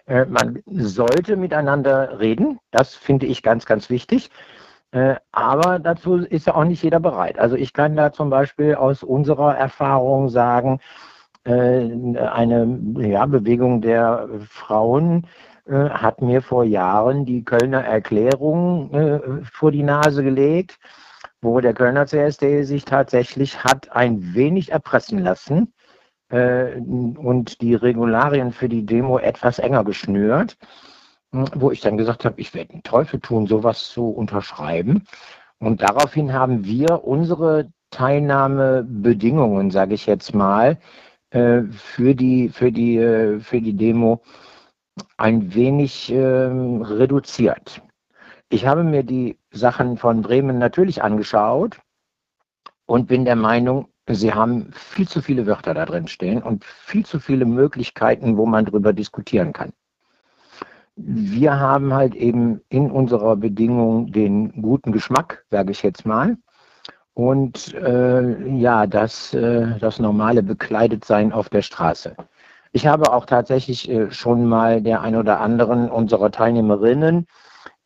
äh, 0.07 0.27
man 0.27 0.63
sollte 0.67 1.37
miteinander 1.37 2.19
reden. 2.19 2.59
Das 2.73 2.95
finde 2.95 3.27
ich 3.27 3.43
ganz, 3.43 3.65
ganz 3.65 3.89
wichtig. 3.91 4.29
Äh, 4.91 5.15
aber 5.31 5.79
dazu 5.79 6.17
ist 6.17 6.47
ja 6.47 6.55
auch 6.55 6.65
nicht 6.65 6.83
jeder 6.83 7.01
bereit. 7.01 7.39
Also 7.39 7.57
ich 7.57 7.73
kann 7.73 7.97
da 7.97 8.13
zum 8.13 8.29
Beispiel 8.29 8.75
aus 8.75 9.03
unserer 9.03 9.57
Erfahrung 9.57 10.29
sagen, 10.29 10.81
eine 11.45 12.79
ja, 12.99 13.27
Bewegung 13.27 13.81
der 13.81 14.29
Frauen 14.49 15.27
äh, 15.67 15.91
hat 15.91 16.23
mir 16.23 16.43
vor 16.43 16.65
Jahren 16.65 17.25
die 17.25 17.45
Kölner 17.45 17.85
Erklärung 17.85 19.43
vor 19.53 19.73
die 19.73 19.83
Nase 19.83 20.23
gelegt, 20.23 20.79
wo 21.41 21.61
der 21.61 21.75
Kölner 21.75 22.07
CSD 22.07 22.63
sich 22.63 22.85
tatsächlich 22.85 23.65
hat 23.65 23.91
ein 23.93 24.35
wenig 24.35 24.71
erpressen 24.73 25.19
lassen 25.19 25.73
und 26.31 27.61
die 27.61 27.75
Regularien 27.75 28.53
für 28.53 28.71
die 28.71 28.87
Demo 28.87 29.19
etwas 29.19 29.59
enger 29.59 29.85
geschnürt 29.85 30.57
wo 31.33 31.71
ich 31.71 31.81
dann 31.81 31.97
gesagt 31.97 32.25
habe, 32.25 32.41
ich 32.41 32.55
werde 32.55 32.73
den 32.73 32.83
Teufel 32.83 33.21
tun, 33.21 33.47
sowas 33.47 33.89
zu 33.89 34.09
unterschreiben. 34.11 35.05
Und 35.59 35.83
daraufhin 35.83 36.33
haben 36.33 36.65
wir 36.65 37.05
unsere 37.05 37.73
Teilnahmebedingungen, 37.91 39.71
sage 39.71 39.95
ich 39.95 40.07
jetzt 40.07 40.35
mal, 40.35 40.79
äh, 41.33 41.63
für 41.71 42.15
die, 42.15 42.49
für 42.49 42.73
die, 42.73 42.97
äh, 42.97 43.41
für 43.41 43.61
die 43.61 43.75
Demo 43.75 44.23
ein 45.17 45.55
wenig 45.55 46.13
ähm, 46.13 46.83
reduziert. 46.83 47.83
Ich 48.51 48.67
habe 48.67 48.85
mir 48.85 49.03
die 49.03 49.39
Sachen 49.51 49.97
von 49.97 50.23
Bremen 50.23 50.59
natürlich 50.59 51.03
angeschaut 51.03 51.81
und 52.87 53.09
bin 53.09 53.25
der 53.25 53.37
Meinung, 53.37 53.89
sie 54.09 54.35
haben 54.35 54.71
viel 54.73 55.09
zu 55.09 55.23
viele 55.23 55.47
Wörter 55.47 55.75
da 55.75 55.87
drin 55.87 56.09
stehen 56.09 56.43
und 56.43 56.65
viel 56.65 57.07
zu 57.07 57.21
viele 57.21 57.47
Möglichkeiten, 57.47 58.37
wo 58.37 58.47
man 58.47 58.67
darüber 58.67 58.93
diskutieren 58.93 59.53
kann 59.53 59.73
wir 60.97 61.59
haben 61.59 61.95
halt 61.95 62.15
eben 62.15 62.61
in 62.69 62.91
unserer 62.91 63.37
Bedingung 63.37 64.13
den 64.13 64.61
guten 64.61 64.93
Geschmack, 64.93 65.45
sage 65.51 65.73
ich 65.73 65.83
jetzt 65.83 66.05
mal. 66.05 66.37
Und 67.15 67.75
äh, 67.75 68.49
ja, 68.57 68.87
das, 68.87 69.35
äh, 69.35 69.79
das 69.79 69.99
normale 69.99 70.43
Bekleidetsein 70.43 71.33
auf 71.33 71.51
der 71.51 71.63
Straße. 71.63 72.17
Ich 72.73 72.87
habe 72.87 73.13
auch 73.13 73.27
tatsächlich 73.27 73.91
äh, 73.91 74.11
schon 74.11 74.47
mal 74.47 74.81
der 74.81 75.03
ein 75.03 75.17
oder 75.17 75.41
anderen 75.41 75.91
unserer 75.91 76.31
Teilnehmerinnen, 76.31 77.27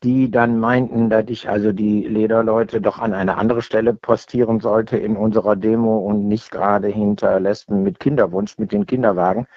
die 0.04 0.30
dann 0.30 0.60
meinten, 0.60 1.10
dass 1.10 1.24
ich 1.28 1.48
also 1.48 1.72
die 1.72 2.06
Lederleute 2.06 2.80
doch 2.80 3.00
an 3.00 3.14
eine 3.14 3.36
andere 3.36 3.62
Stelle 3.62 3.94
postieren 3.94 4.60
sollte 4.60 4.96
in 4.96 5.16
unserer 5.16 5.56
Demo 5.56 5.98
und 5.98 6.28
nicht 6.28 6.52
gerade 6.52 6.88
hinter 6.88 7.40
Lesben 7.40 7.82
mit 7.82 7.98
Kinderwunsch, 7.98 8.58
mit 8.58 8.70
den 8.70 8.86
Kinderwagen, 8.86 9.48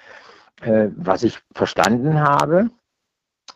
äh, 0.62 0.88
was 0.96 1.22
ich 1.22 1.38
verstanden 1.54 2.20
habe 2.20 2.70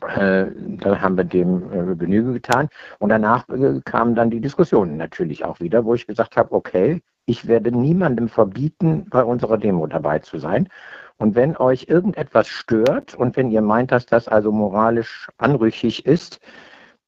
da 0.00 1.00
haben 1.00 1.16
wir 1.16 1.24
dem 1.24 1.72
äh, 1.72 1.96
Genüge 1.96 2.32
getan. 2.32 2.68
Und 2.98 3.10
danach 3.10 3.48
äh, 3.48 3.80
kamen 3.84 4.14
dann 4.14 4.30
die 4.30 4.40
Diskussionen 4.40 4.96
natürlich 4.96 5.44
auch 5.44 5.60
wieder, 5.60 5.84
wo 5.84 5.94
ich 5.94 6.06
gesagt 6.06 6.36
habe, 6.36 6.52
okay, 6.52 7.02
ich 7.26 7.46
werde 7.46 7.72
niemandem 7.72 8.28
verbieten, 8.28 9.06
bei 9.08 9.24
unserer 9.24 9.58
Demo 9.58 9.86
dabei 9.86 10.18
zu 10.18 10.38
sein. 10.38 10.68
Und 11.16 11.34
wenn 11.34 11.56
euch 11.56 11.86
irgendetwas 11.88 12.48
stört 12.48 13.14
und 13.14 13.36
wenn 13.36 13.50
ihr 13.50 13.62
meint, 13.62 13.92
dass 13.92 14.06
das 14.06 14.28
also 14.28 14.50
moralisch 14.50 15.28
anrüchig 15.38 16.04
ist, 16.06 16.40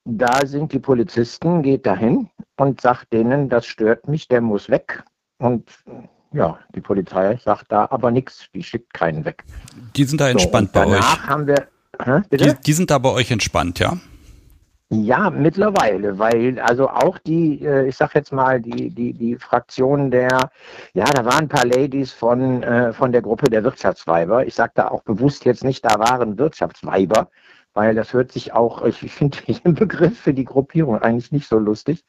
da 0.05 0.47
sind 0.47 0.73
die 0.73 0.79
Polizisten, 0.79 1.63
geht 1.63 1.85
dahin 1.85 2.31
und 2.57 2.81
sagt 2.81 3.13
denen, 3.13 3.49
das 3.49 3.67
stört 3.67 4.07
mich, 4.07 4.29
der 4.29 4.41
muss 4.41 4.71
weg. 4.71 5.03
Und 5.39 5.69
ja, 6.33 6.59
die 6.75 6.81
Polizei 6.81 7.37
sagt 7.43 7.73
da 7.73 7.89
aber 7.91 8.11
nichts, 8.11 8.49
die 8.55 8.63
schickt 8.63 8.95
keinen 8.95 9.25
weg. 9.25 9.45
Die 9.97 10.05
sind 10.05 10.21
da 10.21 10.29
entspannt 10.29 10.71
so, 10.73 10.81
bei 10.81 10.87
euch. 10.87 11.01
Danach 11.01 11.29
haben 11.29 11.47
wir 11.47 11.67
die, 12.31 12.55
die, 12.65 12.73
sind 12.73 12.91
da 12.91 12.99
bei 12.99 13.11
euch 13.11 13.31
entspannt, 13.31 13.79
ja? 13.79 13.97
Ja, 14.89 15.31
mittlerweile, 15.31 16.17
weil 16.21 16.61
also 16.61 16.89
auch 16.89 17.19
die, 17.19 17.61
äh, 17.65 17.89
ich 17.89 17.97
sag 17.97 18.15
jetzt 18.15 18.33
mal, 18.33 18.61
die, 18.61 18.91
die, 18.91 19.13
die 19.13 19.35
Fraktion 19.35 20.13
der, 20.13 20.51
ja, 20.95 21.05
da 21.07 21.25
waren 21.25 21.41
ein 21.41 21.49
paar 21.49 21.67
Ladies 21.67 22.13
von, 22.13 22.63
äh, 22.63 22.93
von 22.93 23.11
der 23.11 23.21
Gruppe 23.21 23.51
der 23.51 23.65
Wirtschaftsweiber. 23.65 24.47
Ich 24.47 24.55
sage 24.55 24.73
da 24.77 24.89
auch 24.89 25.03
bewusst 25.03 25.45
jetzt 25.45 25.65
nicht, 25.65 25.85
da 25.85 25.99
waren 25.99 26.39
Wirtschaftsweiber, 26.39 27.31
weil 27.75 27.97
das 27.97 28.13
hört 28.13 28.31
sich 28.31 28.53
auch, 28.53 28.85
ich 28.85 28.99
finde 28.99 29.39
den 29.65 29.75
Begriff 29.75 30.21
für 30.21 30.33
die 30.35 30.45
Gruppierung 30.45 31.03
eigentlich 31.03 31.33
nicht 31.33 31.49
so 31.49 31.59
lustig. 31.59 32.05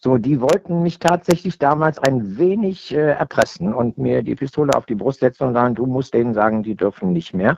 So, 0.00 0.18
die 0.18 0.40
wollten 0.40 0.82
mich 0.82 0.98
tatsächlich 0.98 1.58
damals 1.58 2.00
ein 2.00 2.38
wenig 2.38 2.92
äh, 2.92 3.10
erpressen 3.12 3.72
und 3.72 3.98
mir 3.98 4.24
die 4.24 4.34
Pistole 4.34 4.74
auf 4.74 4.86
die 4.86 4.96
Brust 4.96 5.20
setzen 5.20 5.44
und 5.44 5.54
sagen, 5.54 5.76
du 5.76 5.86
musst 5.86 6.14
denen 6.14 6.34
sagen, 6.34 6.64
die 6.64 6.74
dürfen 6.74 7.12
nicht 7.12 7.34
mehr 7.34 7.56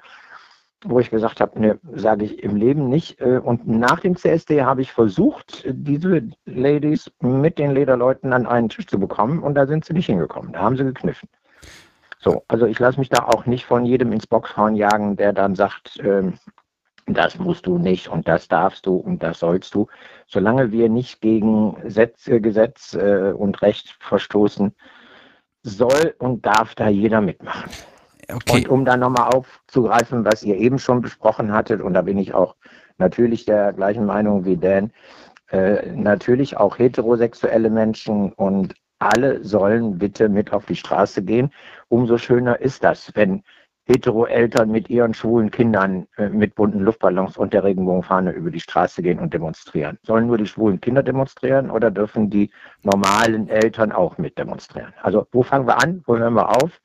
wo 0.84 1.00
ich 1.00 1.10
gesagt 1.10 1.40
habe, 1.40 1.60
ne, 1.60 1.78
sage 1.94 2.24
ich 2.24 2.42
im 2.42 2.56
Leben 2.56 2.88
nicht. 2.88 3.20
Äh, 3.20 3.38
und 3.38 3.66
nach 3.66 4.00
dem 4.00 4.16
CSD 4.16 4.62
habe 4.62 4.82
ich 4.82 4.92
versucht, 4.92 5.64
diese 5.68 6.28
Ladies 6.44 7.10
mit 7.20 7.58
den 7.58 7.72
Lederleuten 7.72 8.32
an 8.32 8.46
einen 8.46 8.68
Tisch 8.68 8.86
zu 8.86 8.98
bekommen 8.98 9.42
und 9.42 9.54
da 9.54 9.66
sind 9.66 9.84
sie 9.84 9.92
nicht 9.92 10.06
hingekommen. 10.06 10.52
Da 10.52 10.60
haben 10.60 10.76
sie 10.76 10.84
gekniffen. 10.84 11.28
So, 12.18 12.44
also 12.48 12.66
ich 12.66 12.78
lasse 12.78 13.00
mich 13.00 13.08
da 13.08 13.24
auch 13.24 13.46
nicht 13.46 13.64
von 13.64 13.84
jedem 13.84 14.12
ins 14.12 14.26
Boxhorn 14.26 14.76
jagen, 14.76 15.16
der 15.16 15.32
dann 15.32 15.54
sagt, 15.54 15.98
äh, 16.00 16.32
das 17.06 17.38
musst 17.38 17.66
du 17.66 17.78
nicht 17.78 18.08
und 18.08 18.28
das 18.28 18.46
darfst 18.46 18.86
du 18.86 18.96
und 18.96 19.22
das 19.22 19.40
sollst 19.40 19.74
du. 19.74 19.88
Solange 20.26 20.70
wir 20.70 20.88
nicht 20.88 21.20
gegen 21.20 21.74
Gesetz, 21.82 22.26
Gesetz 22.26 22.94
äh, 22.94 23.32
und 23.32 23.60
Recht 23.62 23.96
verstoßen, 24.00 24.72
soll 25.62 26.14
und 26.18 26.46
darf 26.46 26.74
da 26.74 26.88
jeder 26.88 27.20
mitmachen. 27.20 27.70
Okay. 28.32 28.58
Und 28.58 28.68
um 28.68 28.84
dann 28.84 29.00
nochmal 29.00 29.30
aufzugreifen, 29.32 30.24
was 30.24 30.42
ihr 30.42 30.56
eben 30.56 30.78
schon 30.78 31.00
besprochen 31.00 31.52
hattet, 31.52 31.80
und 31.80 31.94
da 31.94 32.02
bin 32.02 32.18
ich 32.18 32.34
auch 32.34 32.56
natürlich 32.98 33.44
der 33.44 33.72
gleichen 33.72 34.06
Meinung 34.06 34.44
wie 34.44 34.56
Dan, 34.56 34.92
äh, 35.50 35.92
natürlich 35.92 36.56
auch 36.56 36.78
heterosexuelle 36.78 37.70
Menschen 37.70 38.32
und 38.32 38.74
alle 38.98 39.42
sollen 39.44 39.98
bitte 39.98 40.28
mit 40.28 40.52
auf 40.52 40.66
die 40.66 40.76
Straße 40.76 41.22
gehen. 41.22 41.50
Umso 41.88 42.18
schöner 42.18 42.60
ist 42.60 42.84
das, 42.84 43.10
wenn 43.14 43.42
Hetero-Eltern 43.84 44.70
mit 44.70 44.88
ihren 44.90 45.12
schwulen 45.12 45.50
Kindern 45.50 46.06
äh, 46.16 46.28
mit 46.28 46.54
bunten 46.54 46.80
Luftballons 46.80 47.36
und 47.36 47.52
der 47.52 47.64
Regenbogenfahne 47.64 48.30
über 48.30 48.50
die 48.50 48.60
Straße 48.60 49.02
gehen 49.02 49.18
und 49.18 49.34
demonstrieren. 49.34 49.98
Sollen 50.02 50.28
nur 50.28 50.38
die 50.38 50.46
schwulen 50.46 50.80
Kinder 50.80 51.02
demonstrieren 51.02 51.68
oder 51.68 51.90
dürfen 51.90 52.30
die 52.30 52.50
normalen 52.82 53.48
Eltern 53.48 53.90
auch 53.90 54.18
mit 54.18 54.38
demonstrieren? 54.38 54.94
Also 55.02 55.26
wo 55.32 55.42
fangen 55.42 55.66
wir 55.66 55.82
an? 55.82 56.02
Wo 56.06 56.16
hören 56.16 56.34
wir 56.34 56.50
auf? 56.62 56.80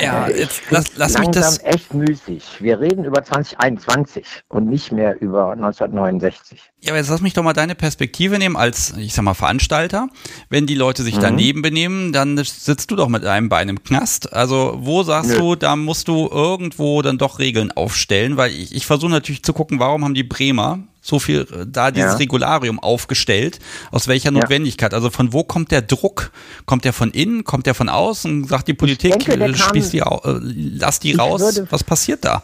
Ja, 0.00 0.26
äh, 0.26 0.40
jetzt 0.40 0.62
lass, 0.70 0.96
lass 0.96 1.18
mich 1.18 1.28
das. 1.28 1.62
echt 1.64 1.92
müßig. 1.92 2.42
Wir 2.60 2.80
reden 2.80 3.04
über 3.04 3.22
2021 3.22 4.24
und 4.48 4.68
nicht 4.68 4.92
mehr 4.92 5.20
über 5.20 5.52
1969. 5.52 6.60
Ja, 6.80 6.90
aber 6.92 6.98
jetzt 6.98 7.10
lass 7.10 7.20
mich 7.20 7.34
doch 7.34 7.42
mal 7.42 7.52
deine 7.52 7.74
Perspektive 7.74 8.38
nehmen 8.38 8.56
als, 8.56 8.94
ich 8.96 9.12
sag 9.12 9.22
mal, 9.22 9.34
Veranstalter. 9.34 10.08
Wenn 10.48 10.66
die 10.66 10.74
Leute 10.74 11.02
sich 11.02 11.16
mhm. 11.16 11.20
daneben 11.20 11.62
benehmen, 11.62 12.12
dann 12.12 12.36
sitzt 12.38 12.90
du 12.90 12.96
doch 12.96 13.08
mit 13.08 13.24
einem 13.24 13.48
Bein 13.48 13.68
im 13.68 13.82
Knast. 13.82 14.32
Also, 14.32 14.78
wo 14.80 15.02
sagst 15.02 15.30
Nö. 15.30 15.38
du, 15.38 15.54
da 15.56 15.76
musst 15.76 16.08
du 16.08 16.28
irgendwo 16.30 17.02
dann 17.02 17.18
doch 17.18 17.38
Regeln 17.38 17.70
aufstellen? 17.72 18.36
Weil 18.36 18.52
ich, 18.52 18.74
ich 18.74 18.86
versuche 18.86 19.10
natürlich 19.10 19.42
zu 19.42 19.52
gucken, 19.52 19.78
warum 19.78 20.04
haben 20.04 20.14
die 20.14 20.24
Bremer 20.24 20.80
so 21.02 21.18
viel 21.18 21.40
äh, 21.40 21.66
da 21.66 21.90
dieses 21.90 22.12
ja. 22.12 22.18
Regularium 22.18 22.78
aufgestellt? 22.78 23.58
Aus 23.90 24.08
welcher 24.08 24.30
Notwendigkeit? 24.30 24.92
Ja. 24.92 24.96
Also 24.96 25.10
von 25.10 25.34
wo 25.34 25.44
kommt 25.44 25.70
der 25.70 25.82
Druck? 25.82 26.30
Kommt 26.64 26.86
der 26.86 26.94
von 26.94 27.10
innen? 27.10 27.44
Kommt 27.44 27.66
der 27.66 27.74
von 27.74 27.90
außen? 27.90 28.44
Sagt 28.44 28.68
die 28.68 28.74
Politik, 28.74 29.18
denke, 29.18 29.32
äh, 29.32 29.52
kam, 29.52 29.72
die, 29.74 29.98
äh, 29.98 30.74
lass 30.78 31.00
die 31.00 31.14
raus? 31.14 31.40
Würde, 31.40 31.66
Was 31.70 31.84
passiert 31.84 32.24
da? 32.24 32.42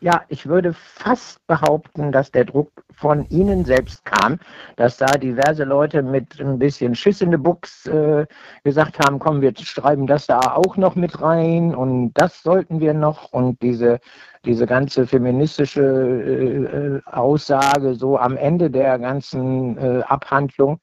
Ja, 0.00 0.22
ich 0.28 0.46
würde 0.46 0.74
fast 0.74 1.38
behaupten, 1.46 2.12
dass 2.12 2.30
der 2.30 2.44
Druck 2.44 2.70
von 2.92 3.26
Ihnen 3.30 3.64
selbst 3.64 4.04
kam, 4.04 4.38
dass 4.76 4.98
da 4.98 5.06
diverse 5.06 5.64
Leute 5.64 6.02
mit 6.02 6.38
ein 6.40 6.58
bisschen 6.58 6.94
Schiss 6.94 7.22
in 7.22 7.30
der 7.30 7.38
Buchs 7.38 7.86
äh, 7.86 8.26
gesagt 8.64 8.98
haben, 8.98 9.18
komm, 9.18 9.40
wir 9.40 9.54
schreiben 9.56 10.06
das 10.06 10.26
da 10.26 10.40
auch 10.40 10.76
noch 10.76 10.94
mit 10.94 11.22
rein 11.22 11.74
und 11.74 12.12
das 12.12 12.42
sollten 12.42 12.80
wir 12.80 12.92
noch 12.92 13.32
und 13.32 13.62
diese 13.62 13.98
diese 14.44 14.66
ganze 14.66 15.06
feministische 15.06 15.82
äh, 15.82 16.96
äh, 16.96 17.02
Aussage 17.06 17.94
so 17.94 18.18
am 18.18 18.36
Ende 18.36 18.70
der 18.70 18.98
ganzen 18.98 19.78
äh, 19.78 20.02
Abhandlung 20.02 20.80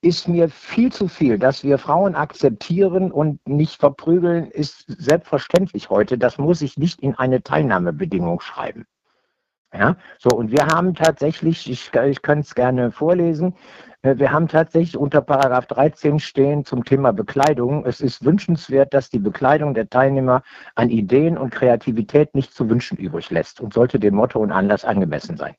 ist 0.00 0.28
mir 0.28 0.48
viel 0.48 0.92
zu 0.92 1.08
viel. 1.08 1.38
Dass 1.38 1.64
wir 1.64 1.78
Frauen 1.78 2.14
akzeptieren 2.14 3.10
und 3.10 3.46
nicht 3.48 3.80
verprügeln, 3.80 4.50
ist 4.50 4.84
selbstverständlich 4.86 5.90
heute. 5.90 6.18
Das 6.18 6.38
muss 6.38 6.62
ich 6.62 6.76
nicht 6.76 7.00
in 7.00 7.14
eine 7.16 7.42
Teilnahmebedingung 7.42 8.40
schreiben. 8.40 8.86
Ja, 9.72 9.96
so, 10.18 10.30
und 10.30 10.50
wir 10.50 10.66
haben 10.66 10.94
tatsächlich, 10.94 11.68
ich, 11.70 11.92
ich 11.92 12.22
könnte 12.22 12.46
es 12.46 12.54
gerne 12.54 12.90
vorlesen, 12.90 13.54
wir 14.02 14.30
haben 14.30 14.46
tatsächlich 14.46 14.96
unter 14.96 15.20
Paragraph 15.20 15.66
13 15.66 16.20
stehen 16.20 16.64
zum 16.64 16.84
Thema 16.84 17.12
Bekleidung. 17.12 17.84
Es 17.84 18.00
ist 18.00 18.24
wünschenswert, 18.24 18.94
dass 18.94 19.10
die 19.10 19.18
Bekleidung 19.18 19.74
der 19.74 19.88
Teilnehmer 19.88 20.42
an 20.76 20.90
Ideen 20.90 21.36
und 21.36 21.50
Kreativität 21.50 22.34
nicht 22.34 22.54
zu 22.54 22.68
wünschen 22.70 22.96
übrig 22.96 23.30
lässt 23.30 23.60
und 23.60 23.74
sollte 23.74 23.98
dem 23.98 24.14
Motto 24.14 24.38
und 24.38 24.52
Anlass 24.52 24.84
angemessen 24.84 25.36
sein. 25.36 25.54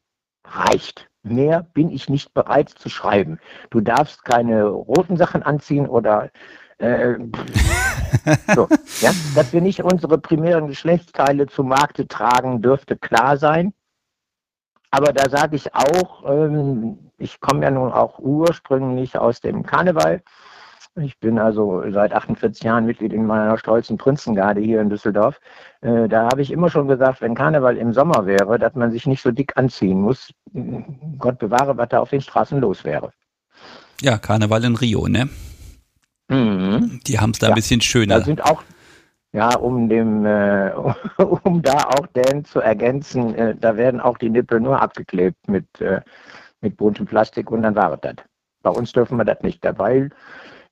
Reicht. 0.46 1.10
Mehr 1.22 1.68
bin 1.74 1.90
ich 1.90 2.08
nicht 2.08 2.34
bereit 2.34 2.70
zu 2.70 2.88
schreiben. 2.88 3.40
Du 3.72 3.82
darfst 3.82 4.24
keine 4.24 4.64
roten 4.68 5.18
Sachen 5.18 5.44
anziehen 5.44 5.86
oder 5.86 6.30
äh, 6.78 7.16
so, 8.56 8.70
ja, 9.02 9.12
dass 9.36 9.52
wir 9.52 9.60
nicht 9.60 9.84
unsere 9.84 10.18
primären 10.18 10.68
Geschlechtsteile 10.68 11.48
zu 11.48 11.66
Markte 11.66 12.08
tragen, 12.08 12.62
dürfte 12.62 12.96
klar 12.96 13.36
sein. 13.36 13.74
Aber 14.92 15.14
da 15.14 15.30
sage 15.30 15.56
ich 15.56 15.74
auch, 15.74 16.24
ähm, 16.30 16.98
ich 17.18 17.40
komme 17.40 17.64
ja 17.64 17.72
nun 17.72 17.92
auch 17.92 18.20
ursprünglich 18.20 19.18
aus 19.18 19.40
dem 19.42 19.64
Karneval. 19.64 20.22
Ich 20.96 21.20
bin 21.20 21.38
also 21.38 21.84
seit 21.92 22.14
48 22.14 22.64
Jahren 22.64 22.86
Mitglied 22.86 23.14
in 23.14 23.26
meiner 23.26 23.58
stolzen 23.58 23.98
Prinzengarde 23.98 24.60
hier 24.60 24.82
in 24.82 24.90
Düsseldorf. 24.90 25.40
Äh, 25.82 26.10
da 26.10 26.24
habe 26.26 26.42
ich 26.42 26.52
immer 26.52 26.70
schon 26.70 26.88
gesagt, 26.88 27.22
wenn 27.22 27.36
Karneval 27.36 27.78
im 27.78 27.94
Sommer 27.94 28.26
wäre, 28.26 28.58
dass 28.58 28.74
man 28.76 28.92
sich 28.92 29.06
nicht 29.06 29.22
so 29.22 29.32
dick 29.32 29.56
anziehen 29.56 30.02
muss. 30.02 30.34
Gott 31.18 31.38
bewahre, 31.38 31.78
was 31.78 31.90
da 31.90 32.00
auf 32.00 32.10
den 32.10 32.22
Straßen 32.22 32.60
los 32.60 32.84
wäre. 32.84 33.12
Ja, 34.02 34.18
Karneval 34.18 34.64
in 34.64 34.76
Rio, 34.76 35.08
ne? 35.08 35.30
Mhm. 36.30 37.00
Die 37.06 37.20
haben 37.20 37.32
es 37.32 37.40
da 37.40 37.48
ja, 37.48 37.54
ein 37.54 37.56
bisschen 37.56 37.82
schöner. 37.82 38.20
Da 38.20 38.26
sind 38.26 38.44
auch 38.44 38.64
ja, 39.32 39.56
um 39.56 39.90
dem, 39.90 40.26
äh, 40.26 40.72
um 41.44 41.62
da 41.62 41.90
auch 41.90 42.08
Dan 42.14 42.46
zu 42.46 42.60
ergänzen, 42.60 43.36
äh, 43.36 43.56
da 43.56 43.78
werden 43.78 44.02
auch 44.02 44.18
die 44.18 44.30
Nippel 44.30 44.60
nur 44.60 44.82
abgeklebt 44.82 45.48
mit, 45.48 45.82
äh, 45.82 46.02
mit 46.62 46.78
buntem 46.78 47.06
Plastik 47.06 47.52
und 47.52 47.62
dann 47.62 47.76
war 47.76 47.96
das. 47.98 48.16
Bei 48.62 48.72
uns 48.72 48.92
dürfen 48.92 49.18
wir 49.18 49.26
das 49.26 49.42
nicht, 49.42 49.64
weil 49.78 50.10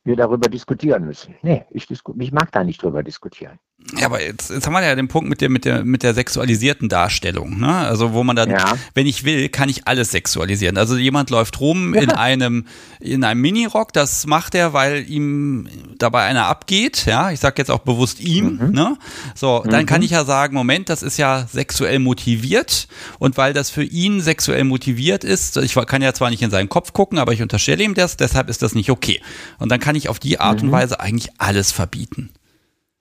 wir 0.03 0.15
darüber 0.15 0.49
diskutieren 0.49 1.05
müssen. 1.05 1.35
Nee, 1.41 1.65
ich, 1.69 1.89
ich 1.89 2.31
mag 2.31 2.51
da 2.51 2.63
nicht 2.63 2.81
drüber 2.81 3.03
diskutieren. 3.03 3.59
Ja, 3.95 4.07
aber 4.07 4.21
jetzt, 4.21 4.49
jetzt 4.49 4.65
haben 4.65 4.73
wir 4.73 4.83
ja 4.83 4.95
den 4.95 5.07
Punkt 5.07 5.29
mit 5.29 5.39
der, 5.39 5.49
mit 5.49 5.63
der, 5.63 5.85
mit 5.85 6.03
der 6.03 6.13
sexualisierten 6.13 6.89
Darstellung, 6.89 7.59
ne? 7.59 7.73
Also, 7.73 8.11
wo 8.11 8.23
man 8.23 8.35
dann, 8.35 8.49
ja. 8.49 8.75
wenn 8.95 9.07
ich 9.07 9.23
will, 9.23 9.47
kann 9.49 9.69
ich 9.69 9.87
alles 9.87 10.11
sexualisieren. 10.11 10.77
Also, 10.77 10.97
jemand 10.97 11.29
läuft 11.29 11.59
rum 11.59 11.93
ja. 11.93 12.01
in 12.01 12.09
einem, 12.11 12.65
in 12.99 13.23
einem 13.23 13.39
Minirock, 13.39 13.93
das 13.93 14.25
macht 14.25 14.55
er, 14.55 14.73
weil 14.73 15.09
ihm 15.09 15.69
dabei 15.97 16.23
einer 16.23 16.47
abgeht, 16.47 17.05
ja? 17.05 17.31
Ich 17.31 17.39
sag 17.39 17.57
jetzt 17.59 17.71
auch 17.71 17.79
bewusst 17.79 18.19
ihm, 18.19 18.57
mhm. 18.57 18.71
ne? 18.71 18.97
So, 19.35 19.63
dann 19.63 19.83
mhm. 19.83 19.85
kann 19.85 20.01
ich 20.01 20.11
ja 20.11 20.25
sagen, 20.25 20.55
Moment, 20.55 20.89
das 20.89 21.01
ist 21.01 21.17
ja 21.17 21.47
sexuell 21.49 21.99
motiviert 21.99 22.87
und 23.19 23.37
weil 23.37 23.53
das 23.53 23.69
für 23.69 23.83
ihn 23.83 24.21
sexuell 24.21 24.65
motiviert 24.65 25.23
ist, 25.23 25.55
ich 25.57 25.75
kann 25.75 26.01
ja 26.01 26.13
zwar 26.13 26.29
nicht 26.29 26.41
in 26.41 26.51
seinen 26.51 26.69
Kopf 26.69 26.93
gucken, 26.93 27.19
aber 27.19 27.31
ich 27.31 27.41
unterstelle 27.41 27.83
ihm 27.83 27.93
das, 27.93 28.17
deshalb 28.17 28.49
ist 28.49 28.63
das 28.63 28.75
nicht 28.75 28.89
okay. 28.89 29.21
Und 29.59 29.71
dann 29.71 29.79
kann 29.79 29.95
ich 29.95 30.09
auf 30.09 30.19
die 30.19 30.39
Art 30.39 30.61
mhm. 30.61 30.69
und 30.69 30.71
Weise 30.73 30.99
eigentlich 30.99 31.29
alles 31.37 31.71
verbieten. 31.71 32.31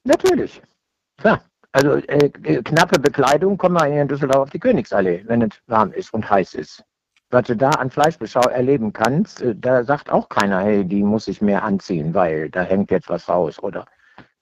Natürlich. 0.06 0.62
Klar. 1.18 1.42
Also 1.72 1.96
äh, 1.96 2.30
äh, 2.44 2.62
knappe 2.62 2.98
Bekleidung 2.98 3.58
kommen 3.58 3.74
wir 3.74 3.86
in 3.86 4.08
Düsseldorf 4.08 4.44
auf 4.44 4.50
die 4.50 4.58
Königsallee, 4.58 5.24
wenn 5.26 5.42
es 5.42 5.50
warm 5.66 5.92
ist 5.92 6.14
und 6.14 6.28
heiß 6.28 6.54
ist. 6.54 6.82
Was 7.30 7.48
du 7.48 7.56
da 7.56 7.70
an 7.70 7.90
Fleischbeschau 7.90 8.48
erleben 8.48 8.92
kannst, 8.92 9.42
äh, 9.42 9.54
da 9.54 9.84
sagt 9.84 10.10
auch 10.10 10.28
keiner, 10.28 10.60
hey, 10.60 10.84
die 10.84 11.02
muss 11.02 11.28
ich 11.28 11.42
mehr 11.42 11.64
anziehen, 11.64 12.14
weil 12.14 12.48
da 12.50 12.62
hängt 12.62 12.90
jetzt 12.90 13.10
was 13.10 13.28
raus 13.28 13.58
oder 13.58 13.84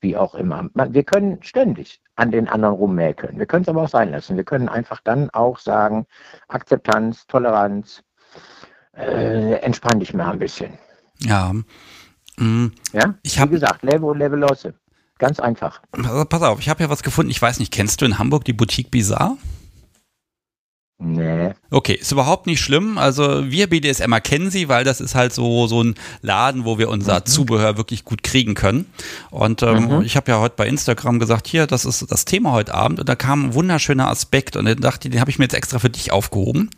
wie 0.01 0.17
auch 0.17 0.35
immer. 0.35 0.69
Man, 0.75 0.95
wir 0.95 1.03
können 1.03 1.43
ständig 1.43 2.01
an 2.15 2.31
den 2.31 2.47
anderen 2.47 2.75
rummäkeln. 2.75 3.39
Wir 3.39 3.47
können 3.47 3.63
es 3.63 3.69
aber 3.69 3.83
auch 3.83 3.89
sein 3.89 4.13
lassen. 4.13 4.37
Wir 4.37 4.45
können 4.45 4.69
einfach 4.69 5.01
dann 5.03 5.31
auch 5.31 5.59
sagen, 5.59 6.07
Akzeptanz, 6.49 7.27
Toleranz, 7.27 8.05
äh, 8.97 9.55
entspann 9.55 9.99
dich 9.99 10.15
mal 10.15 10.31
ein 10.31 10.39
bisschen. 10.39 10.79
Ja. 11.19 11.53
Mhm. 12.37 12.73
Ja, 12.93 13.15
ich 13.23 13.41
wie 13.41 13.49
gesagt, 13.49 13.83
Level, 13.83 14.17
Level 14.17 14.39
Losse. 14.39 14.75
Ganz 15.19 15.39
einfach. 15.41 15.81
Pass 16.29 16.43
auf, 16.43 16.61
ich 16.61 16.69
habe 16.69 16.83
ja 16.83 16.91
was 16.91 17.03
gefunden. 17.03 17.31
Ich 17.31 17.41
weiß 17.41 17.59
nicht, 17.61 17.73
kennst 17.73 18.01
du 18.01 18.05
in 18.05 18.19
Hamburg 18.19 18.45
die 18.45 18.53
Boutique 18.53 18.91
Bizarre? 18.91 19.37
Nee. 21.05 21.53
Okay, 21.71 21.95
ist 21.95 22.13
überhaupt 22.13 22.47
nicht 22.47 22.61
schlimm. 22.61 22.97
Also 22.97 23.51
wir 23.51 23.69
BDSMer 23.69 24.21
kennen 24.21 24.51
sie, 24.51 24.69
weil 24.69 24.85
das 24.85 25.01
ist 25.01 25.15
halt 25.15 25.35
so, 25.35 25.67
so 25.67 25.83
ein 25.83 25.95
Laden, 26.23 26.65
wo 26.65 26.79
wir 26.79 26.89
unser 26.89 27.21
mhm. 27.21 27.27
Zubehör 27.27 27.77
wirklich 27.77 28.05
gut 28.05 28.23
kriegen 28.23 28.55
können. 28.55 28.87
Und 29.31 29.63
ähm, 29.63 29.99
mhm. 29.99 30.03
ich 30.03 30.17
habe 30.17 30.31
ja 30.31 30.41
heute 30.41 30.55
bei 30.57 30.67
Instagram 30.67 31.19
gesagt, 31.19 31.47
hier, 31.47 31.67
das 31.67 31.85
ist 31.85 32.11
das 32.11 32.25
Thema 32.25 32.53
heute 32.53 32.75
Abend. 32.75 33.01
Und 33.01 33.09
da 33.09 33.17
kam 33.17 33.47
ein 33.47 33.55
wunderschöner 33.55 34.09
Aspekt 34.09 34.57
und 34.57 34.65
den 34.65 34.81
dachte, 34.81 35.11
den 35.11 35.21
habe 35.21 35.31
ich 35.31 35.39
mir 35.39 35.45
jetzt 35.45 35.55
extra 35.55 35.79
für 35.79 35.91
dich 35.91 36.11
aufgehoben. 36.11 36.71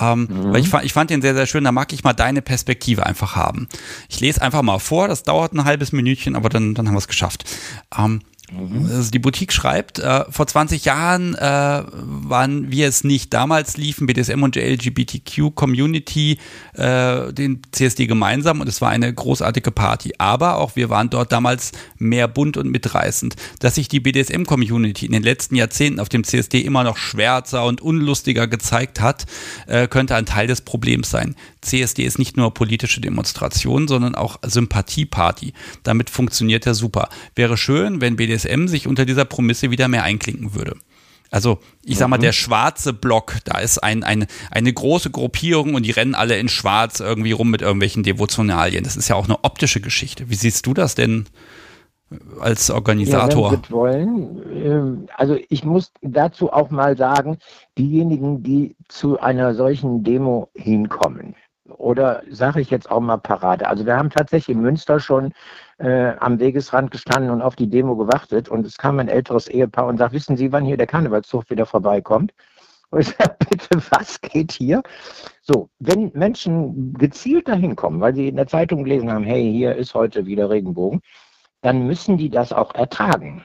Ähm, 0.00 0.28
mhm. 0.30 0.52
Weil 0.52 0.60
ich 0.60 0.68
fand, 0.68 0.84
ich 0.84 0.92
fand 0.92 1.10
den 1.10 1.22
sehr, 1.22 1.34
sehr 1.34 1.46
schön. 1.46 1.64
Da 1.64 1.72
mag 1.72 1.92
ich 1.92 2.04
mal 2.04 2.12
deine 2.12 2.42
Perspektive 2.42 3.04
einfach 3.04 3.34
haben. 3.34 3.66
Ich 4.08 4.20
lese 4.20 4.42
einfach 4.42 4.62
mal 4.62 4.78
vor. 4.78 5.08
Das 5.08 5.24
dauert 5.24 5.54
ein 5.54 5.64
halbes 5.64 5.90
Minütchen, 5.90 6.36
aber 6.36 6.48
dann, 6.48 6.74
dann 6.74 6.86
haben 6.86 6.94
wir 6.94 6.98
es 6.98 7.08
geschafft. 7.08 7.44
Ähm. 7.98 8.20
Also 8.52 9.10
die 9.10 9.18
Boutique 9.18 9.52
schreibt, 9.52 9.98
äh, 9.98 10.24
vor 10.30 10.46
20 10.46 10.84
Jahren 10.84 11.34
äh, 11.34 11.38
waren 11.40 12.70
wir 12.70 12.86
es 12.86 13.02
nicht. 13.02 13.34
Damals 13.34 13.76
liefen 13.76 14.06
BDSM 14.06 14.40
und 14.40 14.54
LGBTQ-Community 14.54 16.38
äh, 16.74 17.32
den 17.32 17.62
CSD 17.72 18.06
gemeinsam 18.06 18.60
und 18.60 18.68
es 18.68 18.80
war 18.80 18.90
eine 18.90 19.12
großartige 19.12 19.72
Party. 19.72 20.12
Aber 20.18 20.58
auch 20.58 20.76
wir 20.76 20.90
waren 20.90 21.10
dort 21.10 21.32
damals 21.32 21.72
mehr 21.98 22.28
bunt 22.28 22.56
und 22.56 22.70
mitreißend. 22.70 23.34
Dass 23.58 23.74
sich 23.74 23.88
die 23.88 23.98
BDSM-Community 23.98 25.06
in 25.06 25.12
den 25.12 25.24
letzten 25.24 25.56
Jahrzehnten 25.56 25.98
auf 25.98 26.08
dem 26.08 26.22
CSD 26.22 26.60
immer 26.60 26.84
noch 26.84 26.98
schwärzer 26.98 27.64
und 27.64 27.80
unlustiger 27.80 28.46
gezeigt 28.46 29.00
hat, 29.00 29.26
äh, 29.66 29.88
könnte 29.88 30.14
ein 30.14 30.26
Teil 30.26 30.46
des 30.46 30.60
Problems 30.60 31.10
sein. 31.10 31.34
CSD 31.62 32.04
ist 32.04 32.20
nicht 32.20 32.36
nur 32.36 32.54
politische 32.54 33.00
Demonstration, 33.00 33.88
sondern 33.88 34.14
auch 34.14 34.38
Sympathieparty. 34.46 35.52
Damit 35.82 36.10
funktioniert 36.10 36.64
er 36.64 36.74
super. 36.74 37.08
Wäre 37.34 37.56
schön, 37.56 38.00
wenn 38.00 38.14
BDSM 38.14 38.35
sich 38.68 38.86
unter 38.86 39.04
dieser 39.04 39.24
Prämisse 39.24 39.70
wieder 39.70 39.88
mehr 39.88 40.02
einklinken 40.02 40.54
würde. 40.54 40.76
Also, 41.30 41.58
ich 41.82 41.98
sag 41.98 42.08
mal, 42.08 42.18
mhm. 42.18 42.22
der 42.22 42.32
schwarze 42.32 42.92
Block, 42.92 43.34
da 43.44 43.58
ist 43.58 43.78
ein, 43.78 44.04
ein, 44.04 44.26
eine 44.50 44.72
große 44.72 45.10
Gruppierung 45.10 45.74
und 45.74 45.84
die 45.84 45.90
rennen 45.90 46.14
alle 46.14 46.38
in 46.38 46.48
schwarz 46.48 47.00
irgendwie 47.00 47.32
rum 47.32 47.50
mit 47.50 47.62
irgendwelchen 47.62 48.04
Devotionalien. 48.04 48.84
Das 48.84 48.96
ist 48.96 49.08
ja 49.08 49.16
auch 49.16 49.24
eine 49.24 49.42
optische 49.44 49.80
Geschichte. 49.80 50.30
Wie 50.30 50.36
siehst 50.36 50.66
du 50.66 50.74
das 50.74 50.94
denn 50.94 51.26
als 52.40 52.70
Organisator? 52.70 53.52
Ja, 53.52 53.70
wollen. 53.70 54.40
Ähm, 54.54 55.08
also 55.16 55.36
ich 55.48 55.64
muss 55.64 55.92
dazu 56.00 56.52
auch 56.52 56.70
mal 56.70 56.96
sagen, 56.96 57.38
diejenigen, 57.76 58.44
die 58.44 58.76
zu 58.88 59.18
einer 59.18 59.54
solchen 59.54 60.04
Demo 60.04 60.48
hinkommen, 60.54 61.34
oder 61.68 62.22
sage 62.30 62.60
ich 62.60 62.70
jetzt 62.70 62.90
auch 62.90 63.00
mal 63.00 63.16
Parade. 63.16 63.68
Also 63.68 63.86
wir 63.86 63.96
haben 63.96 64.10
tatsächlich 64.10 64.54
in 64.56 64.62
Münster 64.62 65.00
schon 65.00 65.32
äh, 65.78 66.14
am 66.18 66.40
Wegesrand 66.40 66.90
gestanden 66.90 67.30
und 67.30 67.42
auf 67.42 67.56
die 67.56 67.68
Demo 67.68 67.96
gewartet 67.96 68.48
und 68.48 68.66
es 68.66 68.78
kam 68.78 68.98
ein 68.98 69.08
älteres 69.08 69.48
Ehepaar 69.48 69.86
und 69.86 69.98
sagt, 69.98 70.12
wissen 70.12 70.36
Sie, 70.36 70.52
wann 70.52 70.64
hier 70.64 70.76
der 70.76 70.86
Karnevalszug 70.86 71.50
wieder 71.50 71.66
vorbeikommt? 71.66 72.32
Und 72.90 73.00
ich 73.00 73.08
sage, 73.08 73.36
bitte, 73.50 73.82
was 73.90 74.20
geht 74.20 74.52
hier? 74.52 74.82
So, 75.42 75.70
wenn 75.78 76.12
Menschen 76.14 76.94
gezielt 76.94 77.48
dahin 77.48 77.76
kommen, 77.76 78.00
weil 78.00 78.14
sie 78.14 78.28
in 78.28 78.36
der 78.36 78.46
Zeitung 78.46 78.84
gelesen 78.84 79.10
haben, 79.10 79.24
hey, 79.24 79.52
hier 79.52 79.74
ist 79.74 79.94
heute 79.94 80.26
wieder 80.26 80.50
Regenbogen, 80.50 81.00
dann 81.62 81.86
müssen 81.86 82.16
die 82.16 82.30
das 82.30 82.52
auch 82.52 82.74
ertragen. 82.74 83.44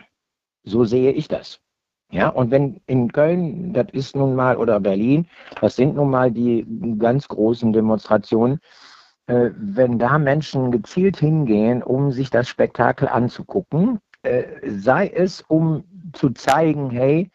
So 0.63 0.83
sehe 0.85 1.11
ich 1.11 1.27
das. 1.27 1.59
Ja, 2.11 2.27
und 2.27 2.51
wenn 2.51 2.81
in 2.87 3.11
Köln, 3.11 3.71
das 3.73 3.87
ist 3.93 4.15
nun 4.17 4.35
mal, 4.35 4.57
oder 4.57 4.79
Berlin, 4.81 5.27
das 5.61 5.77
sind 5.77 5.95
nun 5.95 6.09
mal 6.09 6.29
die 6.29 6.65
ganz 6.99 7.27
großen 7.27 7.71
Demonstrationen, 7.71 8.59
wenn 9.27 9.99
da 9.99 10.17
Menschen 10.17 10.71
gezielt 10.71 11.17
hingehen, 11.17 11.83
um 11.83 12.11
sich 12.11 12.29
das 12.29 12.49
Spektakel 12.49 13.07
anzugucken, 13.07 13.99
äh, 14.23 14.43
sei 14.67 15.07
es 15.07 15.41
um 15.41 15.83
zu 16.13 16.31
zeigen, 16.31 16.89
hey, 16.89 17.31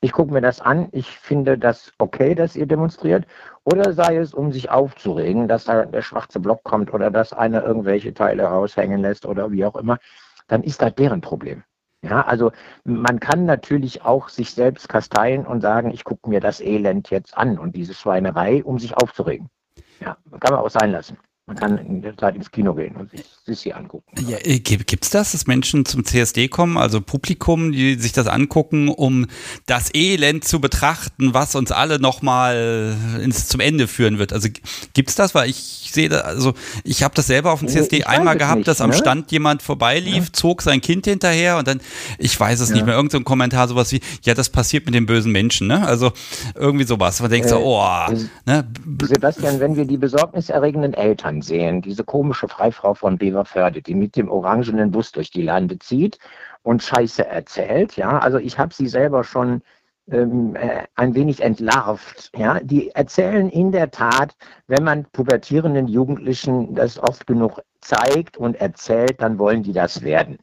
ich 0.00 0.12
gucke 0.12 0.32
mir 0.32 0.42
das 0.42 0.60
an, 0.60 0.88
ich 0.92 1.18
finde 1.18 1.56
das 1.56 1.92
okay, 1.98 2.34
dass 2.34 2.56
ihr 2.56 2.66
demonstriert, 2.66 3.26
oder 3.64 3.94
sei 3.94 4.18
es, 4.18 4.34
um 4.34 4.52
sich 4.52 4.70
aufzuregen, 4.70 5.48
dass 5.48 5.64
da 5.64 5.86
der 5.86 6.02
schwarze 6.02 6.40
Block 6.40 6.62
kommt 6.62 6.92
oder 6.92 7.10
dass 7.10 7.32
einer 7.32 7.64
irgendwelche 7.64 8.12
Teile 8.12 8.44
raushängen 8.44 9.00
lässt 9.00 9.24
oder 9.24 9.50
wie 9.50 9.64
auch 9.64 9.76
immer, 9.76 9.98
dann 10.46 10.62
ist 10.62 10.82
das 10.82 10.94
deren 10.94 11.22
Problem. 11.22 11.64
Ja, 12.02 12.20
also 12.20 12.52
man 12.84 13.18
kann 13.18 13.46
natürlich 13.46 14.02
auch 14.02 14.28
sich 14.28 14.50
selbst 14.50 14.90
kasteien 14.90 15.46
und 15.46 15.62
sagen, 15.62 15.90
ich 15.90 16.04
gucke 16.04 16.28
mir 16.28 16.40
das 16.40 16.60
Elend 16.60 17.08
jetzt 17.08 17.34
an 17.36 17.58
und 17.58 17.74
diese 17.74 17.94
Schweinerei, 17.94 18.62
um 18.62 18.78
sich 18.78 18.94
aufzuregen. 18.94 19.48
Ja, 20.00 20.16
kann 20.40 20.54
man 20.54 20.64
auch 20.64 20.70
sein 20.70 20.92
lassen. 20.92 21.18
Man 21.46 21.58
kann 21.58 21.76
in 21.76 22.00
der 22.00 22.16
Zeit 22.16 22.36
ins 22.36 22.50
Kino 22.50 22.74
gehen 22.74 22.96
und 22.96 23.10
sich 23.10 23.22
Sissi 23.44 23.72
angucken. 23.72 24.16
Ja, 24.26 24.38
äh, 24.42 24.60
gibt 24.60 25.04
es 25.04 25.10
das, 25.10 25.32
dass 25.32 25.46
Menschen 25.46 25.84
zum 25.84 26.02
CSD 26.02 26.48
kommen, 26.48 26.78
also 26.78 27.02
Publikum, 27.02 27.70
die 27.70 27.96
sich 27.96 28.12
das 28.12 28.28
angucken, 28.28 28.88
um 28.88 29.26
das 29.66 29.94
Elend 29.94 30.44
zu 30.44 30.58
betrachten, 30.58 31.34
was 31.34 31.54
uns 31.54 31.70
alle 31.70 32.00
nochmal 32.00 32.96
ins 33.22 33.46
zum 33.46 33.60
Ende 33.60 33.88
führen 33.88 34.18
wird? 34.18 34.32
Also 34.32 34.48
gibt 34.94 35.10
es 35.10 35.16
das? 35.16 35.34
Weil 35.34 35.50
ich 35.50 35.90
sehe, 35.92 36.08
da, 36.08 36.20
also 36.20 36.54
ich 36.82 37.02
habe 37.02 37.14
das 37.14 37.26
selber 37.26 37.52
auf 37.52 37.58
dem 37.58 37.68
CSD 37.68 37.98
ich 37.98 38.08
einmal 38.08 38.38
gehabt, 38.38 38.56
nicht, 38.58 38.68
dass 38.68 38.80
am 38.80 38.90
ne? 38.90 38.96
Stand 38.96 39.30
jemand 39.30 39.60
vorbeilief, 39.60 40.24
ja. 40.24 40.32
zog 40.32 40.62
sein 40.62 40.80
Kind 40.80 41.04
hinterher 41.04 41.58
und 41.58 41.68
dann, 41.68 41.82
ich 42.18 42.40
weiß 42.40 42.58
es 42.60 42.70
ja. 42.70 42.76
nicht 42.76 42.86
mehr, 42.86 42.94
irgendein 42.94 43.20
so 43.20 43.24
Kommentar 43.24 43.68
sowas 43.68 43.92
wie, 43.92 44.00
ja, 44.22 44.32
das 44.32 44.48
passiert 44.48 44.86
mit 44.86 44.94
den 44.94 45.04
bösen 45.04 45.30
Menschen, 45.30 45.66
ne? 45.66 45.86
Also 45.86 46.12
irgendwie 46.54 46.86
sowas. 46.86 47.20
Man 47.20 47.30
denkt 47.30 47.48
äh, 47.48 47.50
so, 47.50 47.58
oh, 47.58 47.86
ne? 48.46 48.66
Sebastian, 49.02 49.60
wenn 49.60 49.76
wir 49.76 49.84
die 49.84 49.98
besorgniserregenden 49.98 50.94
Eltern 50.94 51.33
ansehen. 51.34 51.82
Diese 51.82 52.04
komische 52.04 52.48
Freifrau 52.48 52.94
von 52.94 53.18
Beverförde, 53.18 53.82
die 53.82 53.94
mit 53.94 54.16
dem 54.16 54.30
orangenen 54.30 54.90
Bus 54.90 55.12
durch 55.12 55.30
die 55.30 55.42
Lande 55.42 55.78
zieht 55.78 56.18
und 56.62 56.82
Scheiße 56.82 57.26
erzählt. 57.26 57.96
Ja, 57.96 58.18
also 58.18 58.38
ich 58.38 58.58
habe 58.58 58.74
sie 58.74 58.88
selber 58.88 59.24
schon 59.24 59.62
ähm, 60.10 60.54
äh, 60.56 60.84
ein 60.94 61.14
wenig 61.14 61.42
entlarvt. 61.42 62.30
Ja, 62.36 62.60
die 62.60 62.90
erzählen 62.90 63.48
in 63.50 63.72
der 63.72 63.90
Tat, 63.90 64.36
wenn 64.66 64.84
man 64.84 65.04
pubertierenden 65.06 65.88
Jugendlichen 65.88 66.74
das 66.74 66.98
oft 66.98 67.26
genug 67.26 67.60
zeigt 67.80 68.36
und 68.36 68.56
erzählt, 68.56 69.20
dann 69.20 69.38
wollen 69.38 69.62
die 69.62 69.72
das 69.72 70.02
werden. 70.02 70.38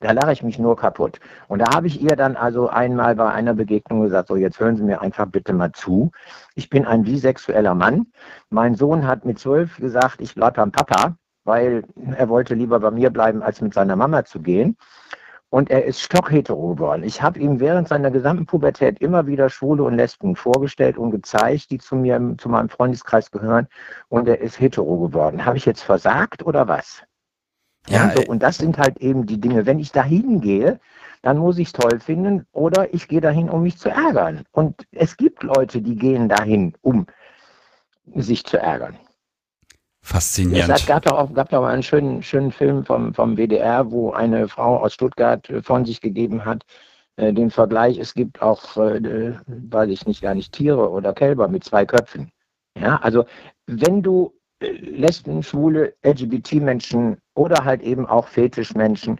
Da 0.00 0.12
lache 0.12 0.32
ich 0.32 0.42
mich 0.42 0.58
nur 0.58 0.76
kaputt. 0.76 1.20
Und 1.46 1.58
da 1.58 1.74
habe 1.74 1.86
ich 1.86 2.00
ihr 2.00 2.16
dann 2.16 2.34
also 2.34 2.68
einmal 2.68 3.16
bei 3.16 3.30
einer 3.30 3.52
Begegnung 3.52 4.00
gesagt, 4.00 4.28
so 4.28 4.36
jetzt 4.36 4.58
hören 4.58 4.76
Sie 4.76 4.82
mir 4.82 5.02
einfach 5.02 5.26
bitte 5.26 5.52
mal 5.52 5.72
zu. 5.72 6.10
Ich 6.54 6.70
bin 6.70 6.86
ein 6.86 7.02
bisexueller 7.04 7.74
Mann. 7.74 8.06
Mein 8.48 8.74
Sohn 8.76 9.06
hat 9.06 9.26
mit 9.26 9.38
zwölf 9.38 9.76
gesagt, 9.76 10.22
ich 10.22 10.34
bleibe 10.34 10.56
beim 10.56 10.72
Papa, 10.72 11.16
weil 11.44 11.84
er 12.16 12.30
wollte 12.30 12.54
lieber 12.54 12.80
bei 12.80 12.90
mir 12.90 13.10
bleiben, 13.10 13.42
als 13.42 13.60
mit 13.60 13.74
seiner 13.74 13.94
Mama 13.94 14.24
zu 14.24 14.40
gehen. 14.40 14.78
Und 15.50 15.70
er 15.70 15.84
ist 15.84 16.00
stockhetero 16.00 16.74
geworden. 16.74 17.02
Ich 17.02 17.20
habe 17.20 17.38
ihm 17.38 17.60
während 17.60 17.88
seiner 17.88 18.10
gesamten 18.10 18.46
Pubertät 18.46 19.00
immer 19.00 19.26
wieder 19.26 19.50
Schwule 19.50 19.82
und 19.82 19.96
Lesben 19.96 20.34
vorgestellt 20.34 20.96
und 20.96 21.10
gezeigt, 21.10 21.70
die 21.70 21.78
zu 21.78 21.96
mir, 21.96 22.36
zu 22.38 22.48
meinem 22.48 22.70
Freundeskreis 22.70 23.30
gehören. 23.30 23.66
Und 24.08 24.28
er 24.28 24.40
ist 24.40 24.60
hetero 24.60 24.96
geworden. 24.98 25.44
Habe 25.44 25.58
ich 25.58 25.66
jetzt 25.66 25.82
versagt 25.82 26.42
oder 26.42 26.68
was? 26.68 27.02
Ja, 27.88 28.12
so, 28.14 28.22
und 28.28 28.42
das 28.42 28.58
sind 28.58 28.78
halt 28.78 28.98
eben 28.98 29.26
die 29.26 29.40
Dinge. 29.40 29.66
Wenn 29.66 29.78
ich 29.78 29.92
da 29.92 30.02
hingehe, 30.02 30.78
dann 31.22 31.38
muss 31.38 31.58
ich 31.58 31.68
es 31.68 31.72
toll 31.72 32.00
finden 32.00 32.46
oder 32.52 32.92
ich 32.94 33.08
gehe 33.08 33.20
dahin, 33.20 33.50
um 33.50 33.62
mich 33.62 33.78
zu 33.78 33.88
ärgern. 33.88 34.44
Und 34.52 34.86
es 34.92 35.16
gibt 35.16 35.42
Leute, 35.42 35.82
die 35.82 35.96
gehen 35.96 36.28
dahin, 36.28 36.74
um 36.82 37.06
sich 38.14 38.44
zu 38.44 38.58
ärgern. 38.58 38.96
Faszinierend. 40.02 40.72
Es 40.74 40.86
gab 40.86 41.04
doch 41.04 41.12
auch, 41.12 41.34
gab 41.34 41.50
doch 41.50 41.64
einen 41.64 41.82
schönen, 41.82 42.22
schönen 42.22 42.52
Film 42.52 42.84
vom, 42.84 43.12
vom 43.12 43.36
WDR, 43.36 43.90
wo 43.90 44.12
eine 44.12 44.48
Frau 44.48 44.78
aus 44.78 44.94
Stuttgart 44.94 45.48
äh, 45.50 45.62
von 45.62 45.84
sich 45.84 46.00
gegeben 46.00 46.44
hat, 46.44 46.64
äh, 47.16 47.32
den 47.34 47.50
Vergleich, 47.50 47.98
es 47.98 48.14
gibt 48.14 48.40
auch, 48.40 48.76
äh, 48.78 49.34
weiß 49.46 49.90
ich 49.90 50.06
nicht, 50.06 50.22
gar 50.22 50.34
nicht 50.34 50.52
Tiere 50.52 50.90
oder 50.90 51.12
Kälber 51.12 51.48
mit 51.48 51.64
zwei 51.64 51.84
Köpfen. 51.84 52.32
Ja, 52.78 52.96
also 53.02 53.26
wenn 53.66 54.02
du 54.02 54.32
Lesben, 54.60 55.42
Schwule, 55.42 55.94
LGBT-Menschen 56.02 57.16
oder 57.34 57.64
halt 57.64 57.82
eben 57.82 58.06
auch 58.06 58.28
Fetischmenschen 58.28 59.18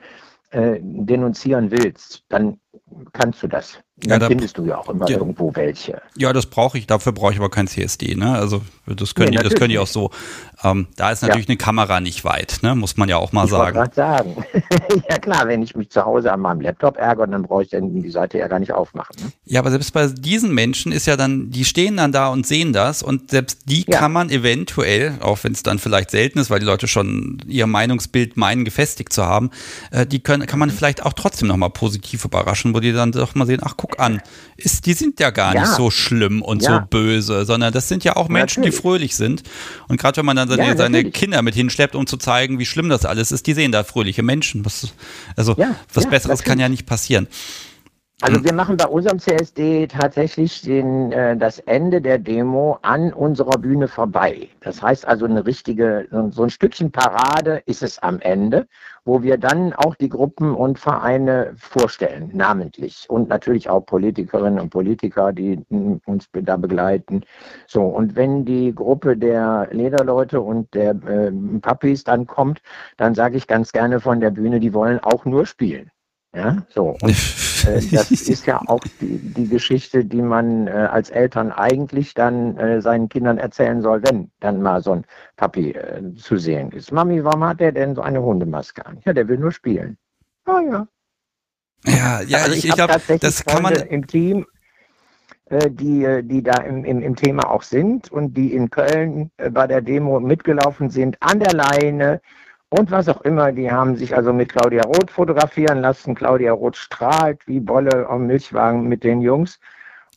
äh, 0.50 0.78
denunzieren 0.82 1.70
willst, 1.70 2.24
dann 2.28 2.60
kannst 3.12 3.42
du 3.42 3.48
das. 3.48 3.78
Dann 4.02 4.12
ja, 4.12 4.18
da 4.18 4.26
findest 4.28 4.56
du 4.56 4.64
ja 4.64 4.78
auch 4.78 4.88
immer 4.88 5.08
ja, 5.08 5.18
irgendwo 5.18 5.54
welche. 5.54 6.00
Ja, 6.16 6.32
das 6.32 6.46
brauche 6.46 6.78
ich, 6.78 6.86
dafür 6.86 7.12
brauche 7.12 7.32
ich 7.32 7.38
aber 7.38 7.50
kein 7.50 7.66
CSD, 7.66 8.14
ne? 8.14 8.32
Also 8.32 8.62
das 8.86 9.14
können, 9.14 9.30
nee, 9.30 9.36
die, 9.36 9.42
das 9.42 9.54
können 9.54 9.68
die 9.68 9.78
auch 9.78 9.86
so. 9.86 10.10
Ähm, 10.64 10.88
da 10.96 11.10
ist 11.10 11.22
natürlich 11.22 11.46
ja. 11.46 11.50
eine 11.50 11.58
Kamera 11.58 12.00
nicht 12.00 12.24
weit, 12.24 12.60
ne? 12.62 12.74
Muss 12.74 12.96
man 12.96 13.10
ja 13.10 13.18
auch 13.18 13.32
mal 13.32 13.44
ich 13.44 13.50
sagen. 13.50 13.90
sagen. 13.94 14.44
ja 15.10 15.18
klar, 15.18 15.48
wenn 15.48 15.62
ich 15.62 15.76
mich 15.76 15.90
zu 15.90 16.04
Hause 16.04 16.32
an 16.32 16.40
meinem 16.40 16.62
Laptop 16.62 16.96
ärgere, 16.96 17.26
dann 17.26 17.42
brauche 17.42 17.62
ich 17.62 17.68
dann 17.68 18.00
die 18.00 18.10
Seite 18.10 18.38
ja 18.38 18.48
gar 18.48 18.58
nicht 18.58 18.72
aufmachen. 18.72 19.16
Ne? 19.22 19.32
Ja, 19.44 19.60
aber 19.60 19.70
selbst 19.70 19.92
bei 19.92 20.06
diesen 20.06 20.54
Menschen 20.54 20.92
ist 20.92 21.06
ja 21.06 21.16
dann, 21.16 21.50
die 21.50 21.66
stehen 21.66 21.98
dann 21.98 22.10
da 22.10 22.28
und 22.28 22.46
sehen 22.46 22.72
das 22.72 23.02
und 23.02 23.30
selbst 23.30 23.68
die 23.70 23.84
ja. 23.86 23.98
kann 23.98 24.12
man 24.12 24.30
eventuell, 24.30 25.18
auch 25.20 25.44
wenn 25.44 25.52
es 25.52 25.62
dann 25.62 25.78
vielleicht 25.78 26.10
selten 26.10 26.38
ist, 26.38 26.48
weil 26.48 26.60
die 26.60 26.66
Leute 26.66 26.88
schon 26.88 27.38
ihr 27.46 27.66
Meinungsbild 27.66 28.38
meinen, 28.38 28.64
gefestigt 28.64 29.12
zu 29.12 29.26
haben, 29.26 29.50
äh, 29.90 30.06
die 30.06 30.20
können, 30.20 30.46
kann 30.46 30.58
man 30.58 30.70
vielleicht 30.70 31.04
auch 31.04 31.12
trotzdem 31.12 31.48
nochmal 31.48 31.70
positiv 31.70 32.24
überraschen, 32.24 32.59
wo 32.64 32.80
die 32.80 32.92
dann 32.92 33.12
doch 33.12 33.34
mal 33.34 33.46
sehen, 33.46 33.60
ach 33.62 33.74
guck 33.76 33.98
an, 33.98 34.20
ist, 34.56 34.86
die 34.86 34.92
sind 34.92 35.20
ja 35.20 35.30
gar 35.30 35.54
ja. 35.54 35.62
nicht 35.62 35.72
so 35.72 35.90
schlimm 35.90 36.42
und 36.42 36.62
ja. 36.62 36.74
so 36.74 36.86
böse, 36.88 37.44
sondern 37.44 37.72
das 37.72 37.88
sind 37.88 38.04
ja 38.04 38.16
auch 38.16 38.28
Menschen, 38.28 38.60
natürlich. 38.60 38.76
die 38.76 38.82
fröhlich 38.82 39.16
sind. 39.16 39.42
Und 39.88 40.00
gerade 40.00 40.18
wenn 40.18 40.26
man 40.26 40.36
dann 40.36 40.48
seine, 40.48 40.66
ja, 40.66 40.76
seine, 40.76 41.10
Kinder 41.10 41.42
mit 41.42 41.54
hinschleppt, 41.54 41.94
um 41.94 42.06
zu 42.06 42.16
zeigen, 42.16 42.58
wie 42.58 42.66
schlimm 42.66 42.88
das 42.88 43.04
alles 43.04 43.32
ist, 43.32 43.46
die 43.46 43.54
sehen 43.54 43.72
da 43.72 43.84
fröhliche 43.84 44.22
Menschen. 44.22 44.64
Was, 44.64 44.92
also 45.36 45.56
was 45.56 46.06
Besseres 46.06 46.10
natürlich. 46.22 46.44
kann 46.44 46.58
ja 46.58 46.68
nicht 46.68 46.86
passieren. 46.86 47.26
Also 48.22 48.36
hm. 48.36 48.44
wir 48.44 48.52
machen 48.52 48.76
bei 48.76 48.86
unserem 48.86 49.18
CSD 49.18 49.86
tatsächlich 49.86 50.60
den, 50.62 51.10
äh, 51.12 51.36
das 51.36 51.58
Ende 51.60 52.02
der 52.02 52.18
Demo 52.18 52.78
an 52.82 53.12
unserer 53.12 53.58
Bühne 53.58 53.88
vorbei. 53.88 54.48
Das 54.60 54.82
heißt 54.82 55.06
also 55.06 55.24
eine 55.24 55.46
richtige, 55.46 56.06
so 56.30 56.42
ein 56.42 56.50
Stückchen 56.50 56.92
Parade 56.92 57.62
ist 57.64 57.82
es 57.82 57.98
am 57.98 58.20
Ende, 58.20 58.66
wo 59.04 59.22
wir 59.22 59.38
dann 59.38 59.72
auch 59.72 59.94
die 59.94 60.08
Gruppen 60.08 60.54
und 60.54 60.78
Vereine 60.78 61.52
vorstellen, 61.56 62.30
namentlich. 62.34 63.06
Und 63.08 63.28
natürlich 63.28 63.68
auch 63.68 63.80
Politikerinnen 63.80 64.60
und 64.60 64.70
Politiker, 64.70 65.32
die 65.32 65.58
uns 66.06 66.28
da 66.32 66.56
begleiten. 66.56 67.22
So, 67.66 67.82
und 67.82 68.16
wenn 68.16 68.44
die 68.44 68.74
Gruppe 68.74 69.16
der 69.16 69.68
Lederleute 69.70 70.40
und 70.40 70.72
der 70.74 70.90
äh, 70.90 71.32
Puppies 71.60 72.04
dann 72.04 72.26
kommt, 72.26 72.60
dann 72.96 73.14
sage 73.14 73.36
ich 73.36 73.46
ganz 73.46 73.72
gerne 73.72 74.00
von 74.00 74.20
der 74.20 74.30
Bühne, 74.30 74.60
die 74.60 74.74
wollen 74.74 75.00
auch 75.00 75.24
nur 75.24 75.46
spielen. 75.46 75.90
Ja, 76.34 76.58
so. 76.68 76.96
Und 77.02 77.16
das 77.92 78.10
ist 78.10 78.46
ja 78.46 78.60
auch 78.66 78.80
die, 79.00 79.18
die 79.18 79.48
Geschichte, 79.48 80.04
die 80.04 80.22
man 80.22 80.66
äh, 80.66 80.70
als 80.70 81.10
Eltern 81.10 81.52
eigentlich 81.52 82.14
dann 82.14 82.56
äh, 82.56 82.80
seinen 82.80 83.08
Kindern 83.08 83.38
erzählen 83.38 83.82
soll, 83.82 84.02
wenn 84.04 84.30
dann 84.40 84.62
mal 84.62 84.82
so 84.82 84.92
ein 84.92 85.04
Papi 85.36 85.72
äh, 85.72 86.14
zu 86.16 86.36
sehen 86.36 86.72
ist. 86.72 86.92
Mami, 86.92 87.22
warum 87.24 87.44
hat 87.44 87.60
der 87.60 87.72
denn 87.72 87.94
so 87.94 88.02
eine 88.02 88.22
Hundemaske 88.22 88.84
an? 88.86 89.00
Ja, 89.04 89.12
der 89.12 89.28
will 89.28 89.38
nur 89.38 89.52
spielen. 89.52 89.96
Ah 90.44 90.60
ja. 90.60 90.86
Ja, 91.84 92.20
ja, 92.22 92.38
also 92.38 92.52
ich, 92.52 92.68
ich 92.68 92.74
glaube, 92.74 93.00
das 93.20 93.44
kann 93.44 93.62
man 93.62 93.74
im 93.74 94.06
Team, 94.06 94.46
äh, 95.46 95.70
die, 95.70 96.04
äh, 96.04 96.22
die 96.22 96.42
da 96.42 96.62
im, 96.62 96.84
im, 96.84 97.00
im 97.02 97.16
Thema 97.16 97.50
auch 97.50 97.62
sind 97.62 98.12
und 98.12 98.34
die 98.34 98.54
in 98.54 98.70
Köln 98.70 99.30
bei 99.52 99.66
der 99.66 99.80
Demo 99.80 100.20
mitgelaufen 100.20 100.90
sind, 100.90 101.16
an 101.20 101.40
der 101.40 101.54
Leine, 101.54 102.20
und 102.70 102.90
was 102.90 103.08
auch 103.08 103.20
immer. 103.22 103.52
Die 103.52 103.70
haben 103.70 103.96
sich 103.96 104.16
also 104.16 104.32
mit 104.32 104.50
Claudia 104.50 104.82
Roth 104.84 105.10
fotografieren 105.10 105.80
lassen. 105.80 106.14
Claudia 106.14 106.52
Roth 106.52 106.76
strahlt 106.76 107.46
wie 107.46 107.60
Bolle 107.60 108.08
am 108.08 108.26
Milchwagen 108.26 108.88
mit 108.88 109.04
den 109.04 109.20
Jungs. 109.20 109.58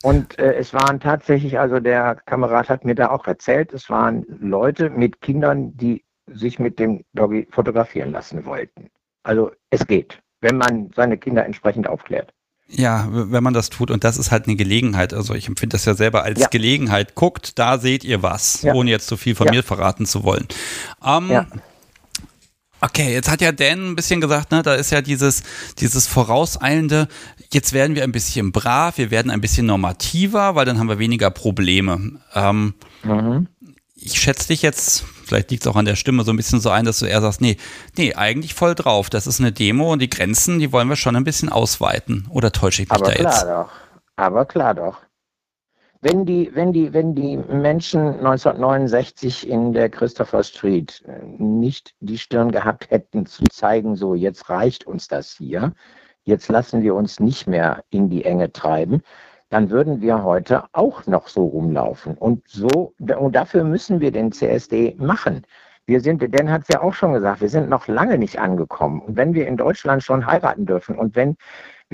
Und 0.02 0.38
äh, 0.38 0.54
es 0.54 0.72
waren 0.74 1.00
tatsächlich, 1.00 1.58
also 1.58 1.80
der 1.80 2.16
Kamerad 2.26 2.68
hat 2.68 2.84
mir 2.84 2.94
da 2.94 3.10
auch 3.10 3.26
erzählt, 3.26 3.72
es 3.72 3.88
waren 3.90 4.24
Leute 4.40 4.90
mit 4.90 5.20
Kindern, 5.20 5.76
die 5.76 6.04
sich 6.26 6.58
mit 6.58 6.78
dem 6.78 7.04
Doggy 7.14 7.48
fotografieren 7.50 8.12
lassen 8.12 8.44
wollten. 8.44 8.90
Also 9.22 9.50
es 9.70 9.86
geht, 9.86 10.20
wenn 10.40 10.58
man 10.58 10.90
seine 10.94 11.18
Kinder 11.18 11.44
entsprechend 11.44 11.88
aufklärt. 11.88 12.32
Ja, 12.66 13.08
wenn 13.10 13.42
man 13.42 13.52
das 13.52 13.68
tut 13.68 13.90
und 13.90 14.04
das 14.04 14.16
ist 14.16 14.30
halt 14.30 14.46
eine 14.46 14.56
Gelegenheit. 14.56 15.12
Also 15.12 15.34
ich 15.34 15.48
empfinde 15.48 15.74
das 15.74 15.84
ja 15.84 15.94
selber 15.94 16.22
als 16.22 16.40
ja. 16.40 16.48
Gelegenheit. 16.48 17.14
Guckt, 17.14 17.58
da 17.58 17.78
seht 17.78 18.04
ihr 18.04 18.22
was, 18.22 18.62
ja. 18.62 18.74
ohne 18.74 18.90
jetzt 18.90 19.06
zu 19.06 19.16
viel 19.16 19.34
von 19.34 19.46
ja. 19.46 19.52
mir 19.52 19.62
verraten 19.62 20.06
zu 20.06 20.24
wollen. 20.24 20.46
Ähm, 21.04 21.30
ja. 21.30 21.46
Okay, 22.84 23.12
jetzt 23.12 23.30
hat 23.30 23.40
ja 23.40 23.52
Dan 23.52 23.92
ein 23.92 23.96
bisschen 23.96 24.20
gesagt, 24.20 24.50
ne, 24.50 24.62
da 24.62 24.74
ist 24.74 24.90
ja 24.90 25.00
dieses, 25.00 25.42
dieses 25.78 26.06
vorauseilende, 26.06 27.08
jetzt 27.52 27.72
werden 27.72 27.96
wir 27.96 28.04
ein 28.04 28.12
bisschen 28.12 28.52
brav, 28.52 28.98
wir 28.98 29.10
werden 29.10 29.30
ein 29.30 29.40
bisschen 29.40 29.66
normativer, 29.66 30.54
weil 30.54 30.66
dann 30.66 30.78
haben 30.78 30.88
wir 30.88 30.98
weniger 30.98 31.30
Probleme. 31.30 32.20
Ähm, 32.34 32.74
mhm. 33.02 33.48
Ich 33.96 34.20
schätze 34.20 34.48
dich 34.48 34.60
jetzt 34.60 35.04
vielleicht 35.24 35.50
liegt 35.50 35.64
es 35.64 35.66
auch 35.66 35.76
an 35.76 35.84
der 35.84 35.96
Stimme 35.96 36.22
so 36.24 36.32
ein 36.32 36.36
bisschen 36.36 36.60
so 36.60 36.70
ein, 36.70 36.84
dass 36.84 36.98
du 36.98 37.06
eher 37.06 37.20
sagst, 37.20 37.40
nee, 37.40 37.56
nee, 37.96 38.14
eigentlich 38.14 38.54
voll 38.54 38.74
drauf. 38.74 39.10
Das 39.10 39.26
ist 39.26 39.40
eine 39.40 39.52
Demo 39.52 39.92
und 39.92 40.00
die 40.00 40.10
Grenzen, 40.10 40.58
die 40.58 40.72
wollen 40.72 40.88
wir 40.88 40.96
schon 40.96 41.16
ein 41.16 41.24
bisschen 41.24 41.48
ausweiten. 41.48 42.26
Oder 42.30 42.52
täusche 42.52 42.82
ich 42.82 42.88
mich 42.88 43.00
Aber 43.00 43.10
da 43.10 43.14
klar 43.14 43.32
jetzt? 43.32 43.44
doch. 43.44 43.70
Aber 44.16 44.44
klar 44.44 44.74
doch. 44.74 44.98
Wenn 46.06 46.26
die, 46.26 46.54
wenn 46.54 46.74
die, 46.74 46.92
wenn 46.92 47.14
die 47.14 47.38
Menschen 47.38 48.18
1969 48.18 49.48
in 49.48 49.72
der 49.72 49.88
Christopher 49.88 50.42
Street 50.42 51.02
äh, 51.06 51.24
nicht 51.42 51.94
die 52.00 52.18
Stirn 52.18 52.52
gehabt 52.52 52.90
hätten 52.90 53.24
zu 53.24 53.42
zeigen, 53.44 53.96
so 53.96 54.14
jetzt 54.14 54.50
reicht 54.50 54.86
uns 54.86 55.08
das 55.08 55.32
hier, 55.32 55.72
jetzt 56.24 56.50
lassen 56.50 56.82
wir 56.82 56.94
uns 56.94 57.20
nicht 57.20 57.46
mehr 57.46 57.84
in 57.88 58.10
die 58.10 58.26
Enge 58.26 58.52
treiben, 58.52 59.00
dann 59.48 59.70
würden 59.70 60.02
wir 60.02 60.22
heute 60.22 60.64
auch 60.72 61.06
noch 61.06 61.26
so 61.26 61.46
rumlaufen. 61.46 62.18
Und 62.18 62.46
so, 62.48 62.92
und 62.98 63.34
dafür 63.34 63.64
müssen 63.64 64.00
wir 64.00 64.12
den 64.12 64.30
CSD 64.30 64.96
machen. 64.98 65.46
Wir 65.86 66.02
sind, 66.02 66.22
Dan 66.34 66.50
hat 66.50 66.62
es 66.62 66.68
ja 66.68 66.82
auch 66.82 66.92
schon 66.92 67.14
gesagt, 67.14 67.40
wir 67.40 67.48
sind 67.48 67.70
noch 67.70 67.88
lange 67.88 68.18
nicht 68.18 68.38
angekommen. 68.38 69.00
Und 69.00 69.16
wenn 69.16 69.32
wir 69.32 69.46
in 69.46 69.56
Deutschland 69.56 70.02
schon 70.02 70.26
heiraten 70.26 70.66
dürfen 70.66 70.98
und 70.98 71.16
wenn 71.16 71.36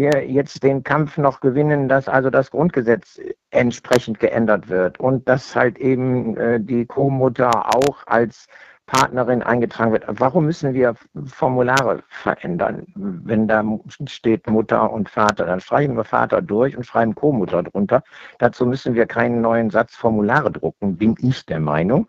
wir 0.01 0.27
jetzt 0.27 0.63
den 0.63 0.83
Kampf 0.83 1.19
noch 1.19 1.41
gewinnen, 1.41 1.89
dass 1.89 2.09
also 2.09 2.31
das 2.31 2.51
Grundgesetz 2.51 3.21
entsprechend 3.51 4.19
geändert 4.19 4.69
wird 4.69 4.99
und 4.99 5.29
dass 5.29 5.55
halt 5.55 5.79
eben 5.79 6.37
äh, 6.37 6.61
die 6.61 6.87
Co-Mutter 6.87 7.75
auch 7.75 8.07
als 8.07 8.47
Partnerin 8.87 9.43
eingetragen 9.43 9.93
wird. 9.93 10.05
Warum 10.09 10.47
müssen 10.47 10.75
wir 10.75 10.97
Formulare 11.27 12.03
verändern? 12.09 12.87
Wenn 12.97 13.47
da 13.47 13.63
steht 14.07 14.49
Mutter 14.49 14.91
und 14.91 15.09
Vater, 15.09 15.47
dann 15.47 15.61
streichen 15.61 15.97
wir 15.97 16.03
Vater 16.03 16.43
durch 16.43 16.77
und 16.77 16.85
schreiben 16.85 17.15
Co-Mutter 17.15 17.63
drunter. 17.63 18.03
Dazu 18.39 18.67
müssen 18.67 18.95
wir 18.95 19.07
keinen 19.07 19.43
neuen 19.43 19.71
Satz 19.71 19.95
Formulare 19.95 20.51
drucken, 20.51 20.97
bin 20.97 21.15
ich 21.21 21.47
der 21.47 21.61
Meinung. 21.61 22.09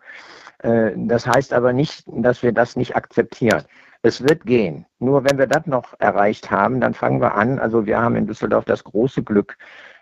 Äh, 0.58 0.92
das 0.96 1.26
heißt 1.26 1.52
aber 1.52 1.72
nicht, 1.72 2.04
dass 2.06 2.42
wir 2.42 2.52
das 2.52 2.74
nicht 2.74 2.96
akzeptieren. 2.96 3.62
Es 4.02 4.22
wird 4.22 4.44
gehen. 4.44 4.86
Nur 4.98 5.24
wenn 5.24 5.38
wir 5.38 5.46
das 5.46 5.66
noch 5.66 5.94
erreicht 5.98 6.50
haben, 6.50 6.80
dann 6.80 6.92
fangen 6.92 7.20
wir 7.20 7.34
an. 7.34 7.58
Also 7.58 7.86
wir 7.86 8.00
haben 8.00 8.16
in 8.16 8.26
Düsseldorf 8.26 8.64
das 8.64 8.82
große 8.84 9.22
Glück, 9.22 9.56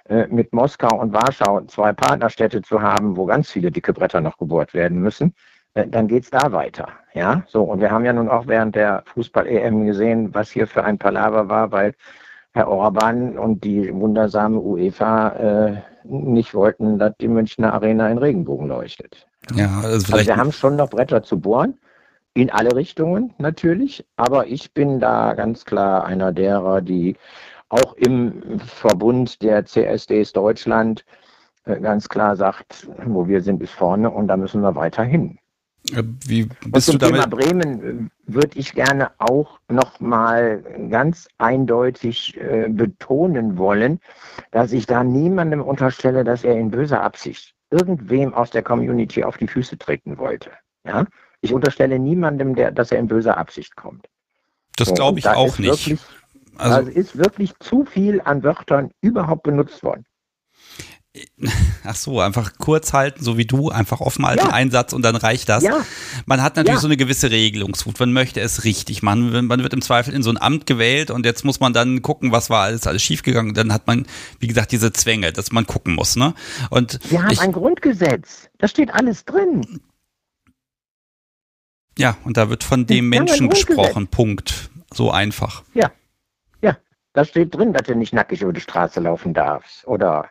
äh, 0.08 0.26
mit 0.28 0.52
Moskau 0.52 0.98
und 0.98 1.12
Warschau 1.12 1.60
zwei 1.66 1.92
Partnerstädte 1.92 2.62
zu 2.62 2.82
haben, 2.82 3.16
wo 3.16 3.26
ganz 3.26 3.50
viele 3.50 3.70
dicke 3.70 3.92
Bretter 3.92 4.20
noch 4.20 4.38
gebohrt 4.38 4.74
werden 4.74 4.98
müssen. 5.00 5.34
Äh, 5.74 5.86
dann 5.86 6.08
geht's 6.08 6.30
da 6.30 6.50
weiter. 6.50 6.88
Ja, 7.14 7.44
so. 7.46 7.62
Und 7.62 7.80
wir 7.80 7.90
haben 7.90 8.04
ja 8.04 8.12
nun 8.12 8.28
auch 8.28 8.46
während 8.46 8.74
der 8.74 9.04
Fußball-EM 9.14 9.86
gesehen, 9.86 10.34
was 10.34 10.50
hier 10.50 10.66
für 10.66 10.82
ein 10.82 10.98
Palaver 10.98 11.48
war, 11.48 11.70
weil 11.70 11.94
Herr 12.52 12.68
Orban 12.68 13.38
und 13.38 13.62
die 13.62 13.94
wundersame 13.94 14.58
UEFA 14.58 15.28
äh, 15.28 15.76
nicht 16.04 16.54
wollten, 16.54 16.98
dass 16.98 17.16
die 17.20 17.28
Münchner 17.28 17.72
Arena 17.72 18.08
in 18.08 18.18
Regenbogen 18.18 18.66
leuchtet. 18.66 19.28
Ja, 19.54 19.80
also 19.84 20.12
Also 20.12 20.26
wir 20.26 20.36
haben 20.36 20.50
schon 20.50 20.76
noch 20.76 20.90
Bretter 20.90 21.22
zu 21.22 21.38
bohren, 21.38 21.78
in 22.34 22.50
alle 22.50 22.74
Richtungen 22.74 23.34
natürlich, 23.38 24.06
aber 24.16 24.46
ich 24.46 24.72
bin 24.72 25.00
da 25.00 25.34
ganz 25.34 25.64
klar 25.64 26.04
einer 26.04 26.32
derer, 26.32 26.80
die 26.80 27.16
auch 27.68 27.94
im 27.94 28.60
Verbund 28.60 29.42
der 29.42 29.64
CSDs 29.64 30.32
Deutschland 30.32 31.04
äh, 31.64 31.80
ganz 31.80 32.08
klar 32.08 32.36
sagt, 32.36 32.88
wo 33.04 33.28
wir 33.28 33.42
sind, 33.42 33.62
ist 33.62 33.72
vorne 33.72 34.10
und 34.10 34.28
da 34.28 34.36
müssen 34.36 34.62
wir 34.62 34.74
weiterhin. 34.74 35.38
äh, 35.92 36.02
Wie 36.26 36.42
Und 36.64 36.72
bist 36.72 36.88
du 36.88 36.92
zum 36.92 37.00
Thema 37.00 37.26
damit? 37.26 37.30
Bremen 37.30 38.10
äh, 38.26 38.34
würde 38.34 38.58
ich 38.58 38.74
gerne 38.74 39.10
auch 39.18 39.60
nochmal 39.68 40.62
ganz 40.90 41.28
eindeutig 41.38 42.36
äh, 42.40 42.68
betonen 42.68 43.56
wollen, 43.58 44.00
dass 44.50 44.72
ich 44.72 44.86
da 44.86 45.04
niemandem 45.04 45.62
unterstelle, 45.62 46.24
dass 46.24 46.44
er 46.44 46.58
in 46.58 46.70
böser 46.70 47.02
Absicht 47.02 47.54
irgendwem 47.70 48.34
aus 48.34 48.50
der 48.50 48.62
Community 48.62 49.22
auf 49.22 49.36
die 49.36 49.46
Füße 49.46 49.78
treten 49.78 50.18
wollte. 50.18 50.50
Ja? 50.84 51.06
Ich 51.40 51.52
unterstelle 51.52 51.98
niemandem, 51.98 52.54
der, 52.54 52.70
dass 52.70 52.92
er 52.92 52.98
in 52.98 53.08
böser 53.08 53.36
Absicht 53.38 53.76
kommt. 53.76 54.06
Das 54.76 54.94
glaube 54.94 55.18
ich 55.18 55.24
da 55.24 55.34
auch 55.34 55.58
nicht. 55.58 55.88
Wirklich, 55.88 56.00
Also, 56.56 56.76
also 56.76 56.90
ist 56.90 57.16
wirklich 57.18 57.52
zu 57.60 57.84
viel 57.84 58.20
an 58.22 58.42
Wörtern 58.42 58.90
überhaupt 59.00 59.42
benutzt 59.42 59.82
worden. 59.82 60.04
ach 61.84 61.96
so, 61.96 62.20
einfach 62.20 62.52
kurz 62.58 62.92
halten, 62.92 63.24
so 63.24 63.36
wie 63.36 63.44
du, 63.44 63.68
einfach 63.70 64.00
offen 64.00 64.24
halten, 64.24 64.46
Ja. 64.46 64.52
einen 64.52 64.70
Satz 64.70 64.92
und 64.92 65.02
dann 65.02 65.16
reicht 65.16 65.48
das. 65.48 65.64
Ja, 65.64 65.84
Man 66.26 66.40
hat 66.40 66.54
natürlich 66.54 66.76
Ja. 66.76 66.80
so 66.80 66.86
eine 66.86 66.96
gewisse 66.96 67.32
Regelungswut. 67.32 67.98
Man 67.98 68.12
möchte 68.12 68.40
es 68.40 68.62
richtig 68.62 69.02
machen. 69.02 69.46
Man 69.46 69.62
wird 69.62 69.72
im 69.72 69.82
Zweifel 69.82 70.14
in 70.14 70.22
so 70.22 70.30
ein 70.30 70.40
Amt 70.40 70.66
gewählt 70.66 71.10
und 71.10 71.26
jetzt 71.26 71.44
muss 71.44 71.58
man 71.58 71.72
dann 71.72 72.02
gucken, 72.02 72.30
was 72.30 72.48
war 72.48 72.62
alles, 72.62 72.86
alles 72.86 73.02
schiefgegangen. 73.02 73.54
Dann 73.54 73.72
hat 73.72 73.88
man, 73.88 74.06
wie 74.38 74.46
gesagt, 74.46 74.70
diese 74.70 74.92
Zwänge, 74.92 75.32
dass 75.32 75.50
man 75.50 75.66
gucken 75.66 75.94
muss. 75.94 76.14
Ne? 76.14 76.34
Und 76.70 77.00
wir 77.10 77.22
haben 77.22 77.32
ich, 77.32 77.40
ein 77.40 77.52
Grundgesetz. 77.52 78.48
Da 78.58 78.68
steht 78.68 78.94
alles 78.94 79.24
drin. 79.24 79.80
Ja, 82.00 82.16
und 82.24 82.36
da 82.36 82.50
wird 82.50 82.64
von 82.64 82.86
dem 82.86 83.08
Menschen 83.08 83.48
gesprochen. 83.48 84.08
Punkt. 84.08 84.70
So 84.92 85.10
einfach. 85.10 85.62
Da 87.12 87.24
steht 87.24 87.54
drin, 87.54 87.72
dass 87.72 87.86
du 87.86 87.94
nicht 87.94 88.12
nackig 88.14 88.42
über 88.42 88.52
die 88.52 88.60
Straße 88.60 89.00
laufen 89.00 89.34
darfst 89.34 89.86
oder 89.86 90.30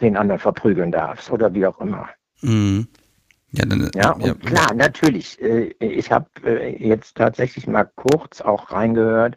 den 0.00 0.16
anderen 0.16 0.38
verprügeln 0.38 0.92
darfst 0.92 1.30
oder 1.30 1.52
wie 1.52 1.66
auch 1.66 1.80
immer. 1.80 2.08
Mhm. 2.40 2.86
Ja, 3.52 3.66
dann, 3.66 3.90
Ja, 3.96 4.12
und 4.12 4.46
klar, 4.46 4.72
natürlich. 4.74 5.40
äh, 5.42 5.74
Ich 5.80 6.12
habe 6.12 6.26
äh, 6.44 6.76
jetzt 6.76 7.16
tatsächlich 7.16 7.66
mal 7.66 7.90
kurz 7.96 8.40
auch 8.40 8.70
reingehört 8.70 9.36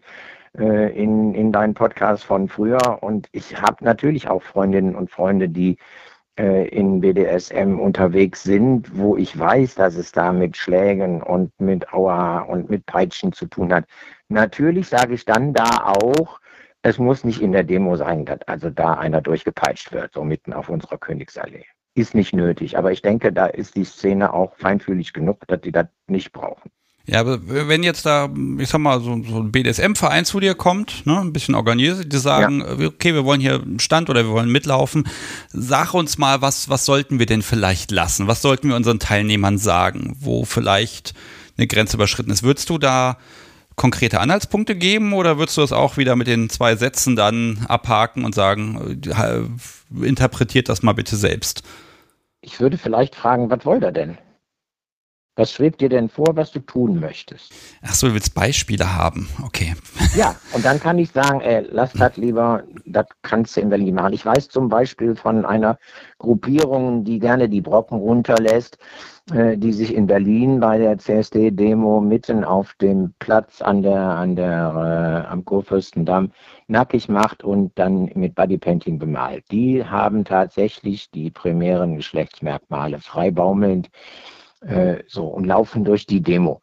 äh, 0.56 0.96
in, 0.96 1.34
in 1.34 1.52
deinen 1.52 1.74
Podcast 1.74 2.24
von 2.24 2.48
früher 2.48 3.02
und 3.02 3.28
ich 3.32 3.60
habe 3.60 3.84
natürlich 3.84 4.28
auch 4.28 4.44
Freundinnen 4.44 4.94
und 4.94 5.10
Freunde, 5.10 5.50
die 5.50 5.78
in 6.36 7.00
BDSM 7.00 7.80
unterwegs 7.80 8.42
sind, 8.44 8.98
wo 8.98 9.16
ich 9.16 9.38
weiß, 9.38 9.76
dass 9.76 9.96
es 9.96 10.12
da 10.12 10.32
mit 10.34 10.58
Schlägen 10.58 11.22
und 11.22 11.52
mit 11.60 11.94
Aua 11.94 12.40
und 12.40 12.70
mit 12.72 12.86
Peitschen 12.88 13.34
zu 13.34 13.46
tun 13.46 13.72
hat. 13.72 13.86
Natürlich 14.30 14.88
sage 14.88 15.14
ich 15.14 15.26
dann 15.26 15.54
da 15.54 15.94
auch, 15.94 16.40
es 16.82 16.98
muss 16.98 17.24
nicht 17.24 17.42
in 17.42 17.52
der 17.52 17.64
Demo 17.64 17.96
sein, 17.96 18.26
dass 18.26 18.42
also 18.48 18.70
da 18.70 18.96
einer 18.96 19.22
durchgepeitscht 19.22 19.92
wird, 19.92 20.14
so 20.14 20.24
mitten 20.24 20.54
auf 20.54 20.70
unserer 20.70 20.98
Königsallee. 20.98 21.66
Ist 21.96 22.16
nicht 22.16 22.34
nötig, 22.34 22.78
aber 22.78 22.92
ich 22.92 23.02
denke, 23.02 23.32
da 23.32 23.46
ist 23.46 23.76
die 23.76 23.86
Szene 23.86 24.34
auch 24.34 24.56
feinfühlig 24.58 25.14
genug, 25.14 25.48
dass 25.48 25.62
die 25.62 25.72
das 25.72 25.88
nicht 26.08 26.32
brauchen. 26.34 26.72
Ja, 27.06 27.20
aber 27.20 27.40
wenn 27.46 27.84
jetzt 27.84 28.06
da, 28.06 28.30
ich 28.60 28.70
sag 28.70 28.80
mal, 28.80 29.02
so, 29.02 29.22
so 29.24 29.40
ein 29.40 29.52
BDSM-Verein 29.52 30.24
zu 30.24 30.40
dir 30.40 30.56
kommt, 30.56 31.06
ne, 31.06 31.20
ein 31.20 31.34
bisschen 31.34 31.54
organisiert, 31.54 32.14
die 32.14 32.18
sagen, 32.18 32.62
okay, 32.62 33.14
wir 33.14 33.26
wollen 33.26 33.42
hier 33.42 33.62
einen 33.62 33.80
Stand 33.80 34.10
oder 34.10 34.24
wir 34.24 34.32
wollen 34.32 34.50
mitlaufen, 34.50 35.06
sag 35.50 35.94
uns 35.94 36.18
mal, 36.18 36.42
was, 36.42 36.70
was 36.70 36.86
sollten 36.86 37.20
wir 37.20 37.26
denn 37.26 37.42
vielleicht 37.42 37.92
lassen? 37.92 38.28
Was 38.28 38.42
sollten 38.42 38.70
wir 38.70 38.78
unseren 38.78 39.00
Teilnehmern 39.00 39.58
sagen, 39.58 40.16
wo 40.18 40.46
vielleicht 40.46 41.14
eine 41.58 41.68
Grenze 41.68 41.98
überschritten 41.98 42.32
ist? 42.32 42.42
Würdest 42.42 42.70
du 42.70 42.78
da 42.78 43.18
konkrete 43.76 44.22
Anhaltspunkte 44.22 44.76
geben 44.76 45.12
oder 45.12 45.38
würdest 45.38 45.58
du 45.58 45.62
das 45.62 45.74
auch 45.74 45.98
wieder 45.98 46.16
mit 46.16 46.28
den 46.28 46.50
zwei 46.50 46.78
Sätzen 46.78 47.18
dann 47.18 47.66
abhaken 47.68 48.24
und 48.24 48.34
sagen, 48.34 49.02
äh, 49.06 50.06
interpretiert 50.06 50.70
das 50.70 50.84
mal 50.84 50.94
bitte 50.94 51.18
selbst? 51.18 51.64
Ich 52.40 52.62
würde 52.62 52.78
vielleicht 52.78 53.16
fragen, 53.16 53.50
was 53.50 53.66
wollt 53.66 53.84
ihr 53.84 53.92
denn? 53.92 54.18
Was 55.36 55.52
schwebt 55.52 55.82
dir 55.82 55.90
denn 55.90 56.10
vor, 56.10 56.36
was 56.36 56.52
du 56.52 56.60
tun 56.60 57.00
möchtest? 57.00 57.52
Ach 57.82 57.96
so, 57.96 58.08
du 58.08 58.14
willst 58.14 58.36
Beispiele 58.36 58.96
haben. 58.96 59.28
Okay. 59.44 59.74
Ja, 60.16 60.36
und 60.54 60.64
dann 60.64 60.80
kann 60.80 61.00
ich 61.00 61.10
sagen, 61.10 61.42
ey, 61.42 61.66
lass 61.72 61.92
das 61.94 62.18
lieber, 62.18 62.62
das 62.86 63.08
kannst 63.24 63.58
du 63.58 63.62
in 63.62 63.70
Berlin 63.70 63.96
machen. 63.96 64.14
Ich 64.14 64.24
weiß 64.24 64.48
zum 64.50 64.70
Beispiel 64.70 65.16
von 65.16 65.44
einer 65.44 65.80
Gruppierung, 66.20 67.04
die 67.04 67.18
gerne 67.18 67.50
die 67.50 67.62
Brocken 67.62 67.98
runterlässt, 67.98 68.78
äh, 69.34 69.58
die 69.58 69.74
sich 69.74 69.96
in 69.96 70.06
Berlin 70.06 70.60
bei 70.60 70.78
der 70.78 71.00
CSD-Demo 71.00 72.00
mitten 72.00 72.44
auf 72.44 72.76
dem 72.76 73.16
Platz 73.18 73.64
an 73.64 73.82
der, 73.82 74.02
an 74.02 74.36
der, 74.36 75.26
äh, 75.26 75.32
am 75.32 75.44
Kurfürstendamm 75.46 76.32
nackig 76.68 77.10
macht 77.10 77.44
und 77.44 77.72
dann 77.80 78.12
mit 78.14 78.36
Bodypainting 78.36 79.00
bemalt. 79.00 79.46
Die 79.50 79.84
haben 79.84 80.26
tatsächlich 80.26 81.10
die 81.10 81.32
primären 81.32 81.96
Geschlechtsmerkmale 81.96 83.00
frei 83.00 83.32
baumelnd 83.32 83.90
äh, 84.66 85.04
so 85.08 85.26
und 85.26 85.46
laufen 85.46 85.84
durch 85.84 86.06
die 86.06 86.22
Demo. 86.22 86.62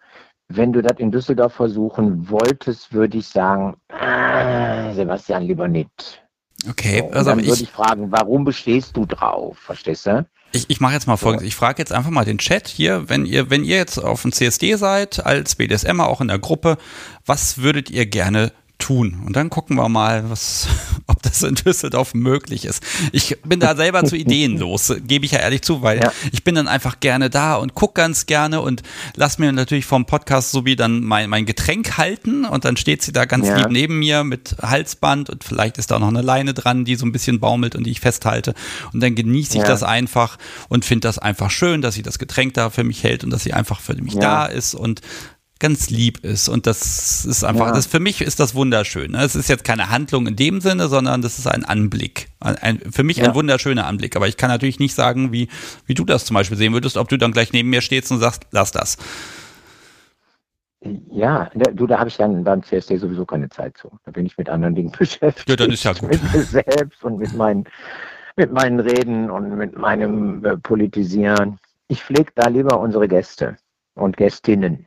Wenn 0.48 0.72
du 0.72 0.82
das 0.82 0.98
in 0.98 1.12
Düsseldorf 1.12 1.52
versuchen 1.52 2.28
wolltest, 2.28 2.92
würde 2.92 3.18
ich 3.18 3.28
sagen, 3.28 3.76
ah, 3.88 4.92
Sebastian, 4.92 5.44
lieber 5.44 5.68
nicht. 5.68 6.22
Okay, 6.68 6.98
So, 6.98 7.10
also 7.10 7.30
dann 7.30 7.38
ich, 7.38 7.46
würde 7.46 7.62
ich 7.62 7.70
fragen, 7.70 8.10
warum 8.10 8.44
bestehst 8.44 8.96
du 8.96 9.06
drauf? 9.06 9.56
Verstehst 9.58 10.06
du? 10.06 10.26
Ich, 10.52 10.68
ich 10.68 10.80
mache 10.80 10.94
jetzt 10.94 11.06
mal 11.06 11.16
folgendes. 11.16 11.46
Ich 11.46 11.54
frage 11.54 11.78
jetzt 11.78 11.92
einfach 11.92 12.10
mal 12.10 12.24
den 12.24 12.38
Chat 12.38 12.66
hier, 12.66 13.08
wenn 13.08 13.24
ihr, 13.24 13.50
wenn 13.50 13.64
ihr 13.64 13.76
jetzt 13.76 13.98
auf 13.98 14.22
dem 14.22 14.32
CSD 14.32 14.74
seid, 14.74 15.24
als 15.24 15.54
BDSMer 15.54 16.08
auch 16.08 16.20
in 16.20 16.28
der 16.28 16.40
Gruppe, 16.40 16.76
was 17.24 17.58
würdet 17.58 17.88
ihr 17.88 18.06
gerne 18.06 18.52
tun? 18.80 19.22
Und 19.24 19.36
dann 19.36 19.50
gucken 19.50 19.76
wir 19.76 19.88
mal, 19.88 20.28
was, 20.28 20.66
ob, 21.06 21.22
das 21.22 21.42
in 21.42 21.54
Düsseldorf 21.54 22.14
möglich 22.14 22.64
ist. 22.64 22.82
Ich 23.12 23.36
bin 23.44 23.60
da 23.60 23.76
selber 23.76 24.04
zu 24.04 24.16
ideenlos, 24.16 24.92
gebe 25.06 25.24
ich 25.24 25.32
ja 25.32 25.38
ehrlich 25.38 25.62
zu, 25.62 25.82
weil 25.82 26.00
ja. 26.00 26.12
ich 26.32 26.42
bin 26.42 26.56
dann 26.56 26.66
einfach 26.66 26.98
gerne 26.98 27.30
da 27.30 27.54
und 27.56 27.74
gucke 27.74 27.94
ganz 27.94 28.26
gerne 28.26 28.60
und 28.60 28.82
lass 29.14 29.38
mir 29.38 29.52
natürlich 29.52 29.86
vom 29.86 30.06
Podcast 30.06 30.50
so 30.50 30.64
wie 30.64 30.74
dann 30.74 31.04
mein, 31.04 31.30
mein 31.30 31.46
Getränk 31.46 31.98
halten 31.98 32.44
und 32.44 32.64
dann 32.64 32.76
steht 32.76 33.02
sie 33.02 33.12
da 33.12 33.26
ganz 33.26 33.46
ja. 33.46 33.58
lieb 33.58 33.70
neben 33.70 33.98
mir 33.98 34.24
mit 34.24 34.56
Halsband 34.60 35.30
und 35.30 35.44
vielleicht 35.44 35.78
ist 35.78 35.90
da 35.90 35.98
noch 35.98 36.08
eine 36.08 36.22
Leine 36.22 36.54
dran, 36.54 36.84
die 36.84 36.96
so 36.96 37.06
ein 37.06 37.12
bisschen 37.12 37.38
baumelt 37.38 37.76
und 37.76 37.84
die 37.84 37.90
ich 37.90 38.00
festhalte 38.00 38.54
und 38.92 39.00
dann 39.00 39.14
genieße 39.14 39.58
ich 39.58 39.62
ja. 39.62 39.68
das 39.68 39.82
einfach 39.82 40.38
und 40.68 40.84
finde 40.84 41.06
das 41.06 41.18
einfach 41.18 41.50
schön, 41.50 41.82
dass 41.82 41.94
sie 41.94 42.02
das 42.02 42.18
Getränk 42.18 42.54
da 42.54 42.70
für 42.70 42.84
mich 42.84 43.04
hält 43.04 43.22
und 43.22 43.30
dass 43.30 43.44
sie 43.44 43.52
einfach 43.52 43.80
für 43.80 43.94
mich 43.94 44.16
da 44.16 44.46
ist 44.46 44.74
und 44.74 45.00
ganz 45.60 45.90
lieb 45.90 46.24
ist. 46.24 46.48
Und 46.48 46.66
das 46.66 47.24
ist 47.24 47.44
einfach, 47.44 47.66
ja. 47.66 47.72
das 47.72 47.86
für 47.86 48.00
mich 48.00 48.20
ist 48.22 48.40
das 48.40 48.54
wunderschön. 48.54 49.14
Es 49.14 49.36
ist 49.36 49.48
jetzt 49.48 49.64
keine 49.64 49.90
Handlung 49.90 50.26
in 50.26 50.36
dem 50.36 50.60
Sinne, 50.60 50.88
sondern 50.88 51.22
das 51.22 51.38
ist 51.38 51.46
ein 51.46 51.64
Anblick. 51.64 52.28
Ein, 52.40 52.78
für 52.90 53.04
mich 53.04 53.18
ja. 53.18 53.26
ein 53.26 53.34
wunderschöner 53.34 53.86
Anblick. 53.86 54.16
Aber 54.16 54.26
ich 54.26 54.36
kann 54.36 54.48
natürlich 54.50 54.80
nicht 54.80 54.94
sagen, 54.94 55.32
wie, 55.32 55.48
wie 55.86 55.94
du 55.94 56.04
das 56.04 56.24
zum 56.24 56.34
Beispiel 56.34 56.56
sehen 56.56 56.72
würdest, 56.72 56.96
ob 56.96 57.08
du 57.08 57.16
dann 57.16 57.32
gleich 57.32 57.52
neben 57.52 57.70
mir 57.70 57.82
stehst 57.82 58.10
und 58.10 58.18
sagst, 58.18 58.46
lass 58.50 58.72
das. 58.72 58.96
Ja, 61.10 61.50
du, 61.54 61.86
da 61.86 61.98
habe 61.98 62.08
ich 62.08 62.16
dann 62.16 62.42
beim 62.42 62.62
CSD 62.62 62.96
sowieso 62.96 63.26
keine 63.26 63.50
Zeit 63.50 63.76
zu. 63.76 63.90
Da 64.04 64.12
bin 64.12 64.24
ich 64.24 64.38
mit 64.38 64.48
anderen 64.48 64.74
Dingen 64.74 64.92
beschäftigt. 64.98 65.48
Ja, 65.48 65.56
dann 65.56 65.70
ist 65.70 65.84
ja 65.84 65.92
gut. 65.92 66.10
Mit 66.10 66.32
mir 66.32 66.42
selbst 66.42 67.04
und 67.04 67.18
mit 67.18 67.34
meinen, 67.34 67.64
mit 68.36 68.50
meinen 68.50 68.80
Reden 68.80 69.30
und 69.30 69.56
mit 69.56 69.76
meinem 69.76 70.44
äh, 70.44 70.56
Politisieren. 70.56 71.58
Ich 71.88 72.02
pflege 72.02 72.32
da 72.34 72.48
lieber 72.48 72.80
unsere 72.80 73.08
Gäste 73.08 73.56
und 73.94 74.16
Gästinnen. 74.16 74.86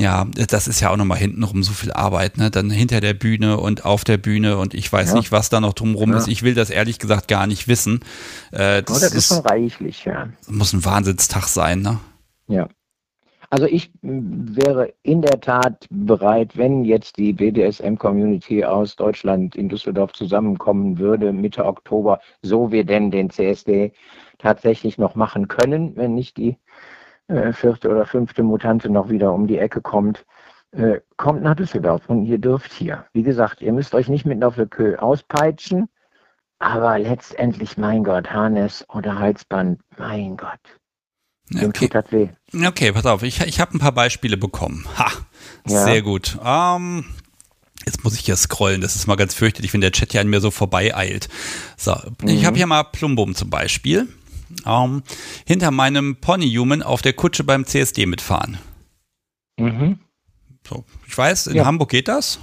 Ja, 0.00 0.26
das 0.48 0.68
ist 0.68 0.80
ja 0.80 0.90
auch 0.90 0.96
nochmal 0.96 1.18
hintenrum 1.18 1.64
so 1.64 1.72
viel 1.72 1.90
Arbeit, 1.90 2.38
ne? 2.38 2.52
Dann 2.52 2.70
hinter 2.70 3.00
der 3.00 3.14
Bühne 3.14 3.58
und 3.58 3.84
auf 3.84 4.04
der 4.04 4.16
Bühne 4.16 4.56
und 4.56 4.72
ich 4.72 4.92
weiß 4.92 5.10
ja. 5.10 5.16
nicht, 5.16 5.32
was 5.32 5.50
da 5.50 5.60
noch 5.60 5.72
drumrum 5.72 6.12
ja. 6.12 6.18
ist. 6.18 6.28
Ich 6.28 6.44
will 6.44 6.54
das 6.54 6.70
ehrlich 6.70 7.00
gesagt 7.00 7.26
gar 7.26 7.48
nicht 7.48 7.66
wissen. 7.66 8.00
Äh, 8.52 8.84
das, 8.84 8.96
oh, 8.96 9.00
das 9.00 9.12
ist, 9.12 9.28
schon 9.28 9.38
reichlich, 9.38 10.04
ja. 10.04 10.28
Muss 10.46 10.72
ein 10.72 10.84
Wahnsinnstag 10.84 11.48
sein, 11.48 11.82
ne? 11.82 11.98
Ja. 12.46 12.68
Also 13.50 13.66
ich 13.66 13.90
wäre 14.02 14.92
in 15.02 15.22
der 15.22 15.40
Tat 15.40 15.86
bereit, 15.90 16.56
wenn 16.56 16.84
jetzt 16.84 17.16
die 17.16 17.32
BDSM-Community 17.32 18.64
aus 18.64 18.94
Deutschland 18.94 19.56
in 19.56 19.68
Düsseldorf 19.68 20.12
zusammenkommen 20.12 20.98
würde, 20.98 21.32
Mitte 21.32 21.64
Oktober, 21.64 22.20
so 22.42 22.70
wir 22.70 22.84
denn 22.84 23.10
den 23.10 23.30
CSD 23.30 23.92
tatsächlich 24.38 24.98
noch 24.98 25.14
machen 25.16 25.48
können, 25.48 25.96
wenn 25.96 26.14
nicht 26.14 26.36
die 26.36 26.56
äh, 27.28 27.52
vierte 27.52 27.88
oder 27.88 28.06
fünfte 28.06 28.42
Mutante 28.42 28.90
noch 28.90 29.08
wieder 29.08 29.32
um 29.32 29.46
die 29.46 29.58
Ecke 29.58 29.80
kommt, 29.80 30.24
äh, 30.72 31.00
kommt 31.16 31.42
nach 31.42 31.54
Düsseldorf 31.54 32.08
und 32.08 32.24
ihr 32.24 32.38
dürft 32.38 32.72
hier. 32.72 33.06
Wie 33.12 33.22
gesagt, 33.22 33.60
ihr 33.62 33.72
müsst 33.72 33.94
euch 33.94 34.08
nicht 34.08 34.26
mit 34.26 34.38
Noffelkö 34.38 34.96
auspeitschen, 34.96 35.88
aber 36.58 36.98
letztendlich, 36.98 37.78
mein 37.78 38.04
Gott, 38.04 38.30
Harness 38.30 38.84
oder 38.88 39.18
Halsband, 39.18 39.80
mein 39.96 40.36
Gott. 40.36 40.60
Dem 41.50 41.70
okay. 41.70 41.86
tut 41.86 41.94
das 41.94 42.12
weh. 42.12 42.28
Okay, 42.66 42.92
pass 42.92 43.06
auf, 43.06 43.22
ich, 43.22 43.40
ich 43.46 43.60
habe 43.60 43.74
ein 43.74 43.78
paar 43.78 43.92
Beispiele 43.92 44.36
bekommen. 44.36 44.86
Ha, 44.98 45.10
ja. 45.66 45.84
sehr 45.84 46.02
gut. 46.02 46.38
Ähm, 46.44 47.04
Jetzt 47.86 48.04
muss 48.04 48.14
ich 48.14 48.26
hier 48.26 48.36
scrollen, 48.36 48.82
das 48.82 48.96
ist 48.96 49.06
mal 49.06 49.16
ganz 49.16 49.32
fürchterlich, 49.32 49.72
wenn 49.72 49.80
der 49.80 49.92
Chat 49.92 50.12
hier 50.12 50.20
an 50.20 50.28
mir 50.28 50.40
so 50.40 50.50
vorbeieilt. 50.50 51.28
So, 51.78 51.94
mhm. 52.20 52.28
ich 52.28 52.44
habe 52.44 52.56
hier 52.56 52.66
mal 52.66 52.82
Plumbum 52.82 53.34
zum 53.34 53.48
Beispiel 53.48 54.08
ähm, 54.66 55.02
hinter 55.46 55.70
meinem 55.70 56.16
Ponyhuman 56.16 56.82
auf 56.82 57.02
der 57.02 57.12
Kutsche 57.12 57.44
beim 57.44 57.64
CSD 57.66 58.06
mitfahren. 58.06 58.58
Mhm. 59.58 59.98
So, 60.66 60.84
ich 61.06 61.16
weiß, 61.16 61.48
in 61.48 61.56
ja. 61.56 61.64
Hamburg 61.64 61.90
geht 61.90 62.08
das? 62.08 62.40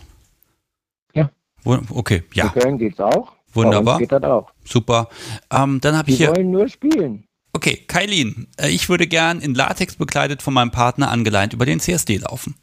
Ja. 1.13 1.29
Wo, 1.63 1.79
okay, 1.91 2.23
ja. 2.33 2.47
In 2.47 2.61
Köln 2.61 2.77
geht's 2.77 2.99
auch. 2.99 3.33
Wunderbar. 3.53 3.99
geht 3.99 4.11
das 4.11 4.23
auch. 4.23 4.51
Super. 4.65 5.09
Ähm, 5.51 5.79
dann 5.81 5.97
habe 5.97 6.09
ich 6.09 6.17
hier. 6.17 6.27
Wir 6.27 6.35
wollen 6.37 6.51
nur 6.51 6.67
spielen. 6.67 7.25
Okay, 7.53 7.77
Kailin, 7.87 8.47
äh, 8.57 8.69
ich 8.69 8.89
würde 8.89 9.07
gern 9.07 9.39
in 9.39 9.55
Latex 9.55 9.95
bekleidet 9.95 10.41
von 10.41 10.53
meinem 10.53 10.71
Partner 10.71 11.09
angeleint 11.09 11.53
über 11.53 11.65
den 11.65 11.79
CSD 11.79 12.17
laufen. 12.17 12.55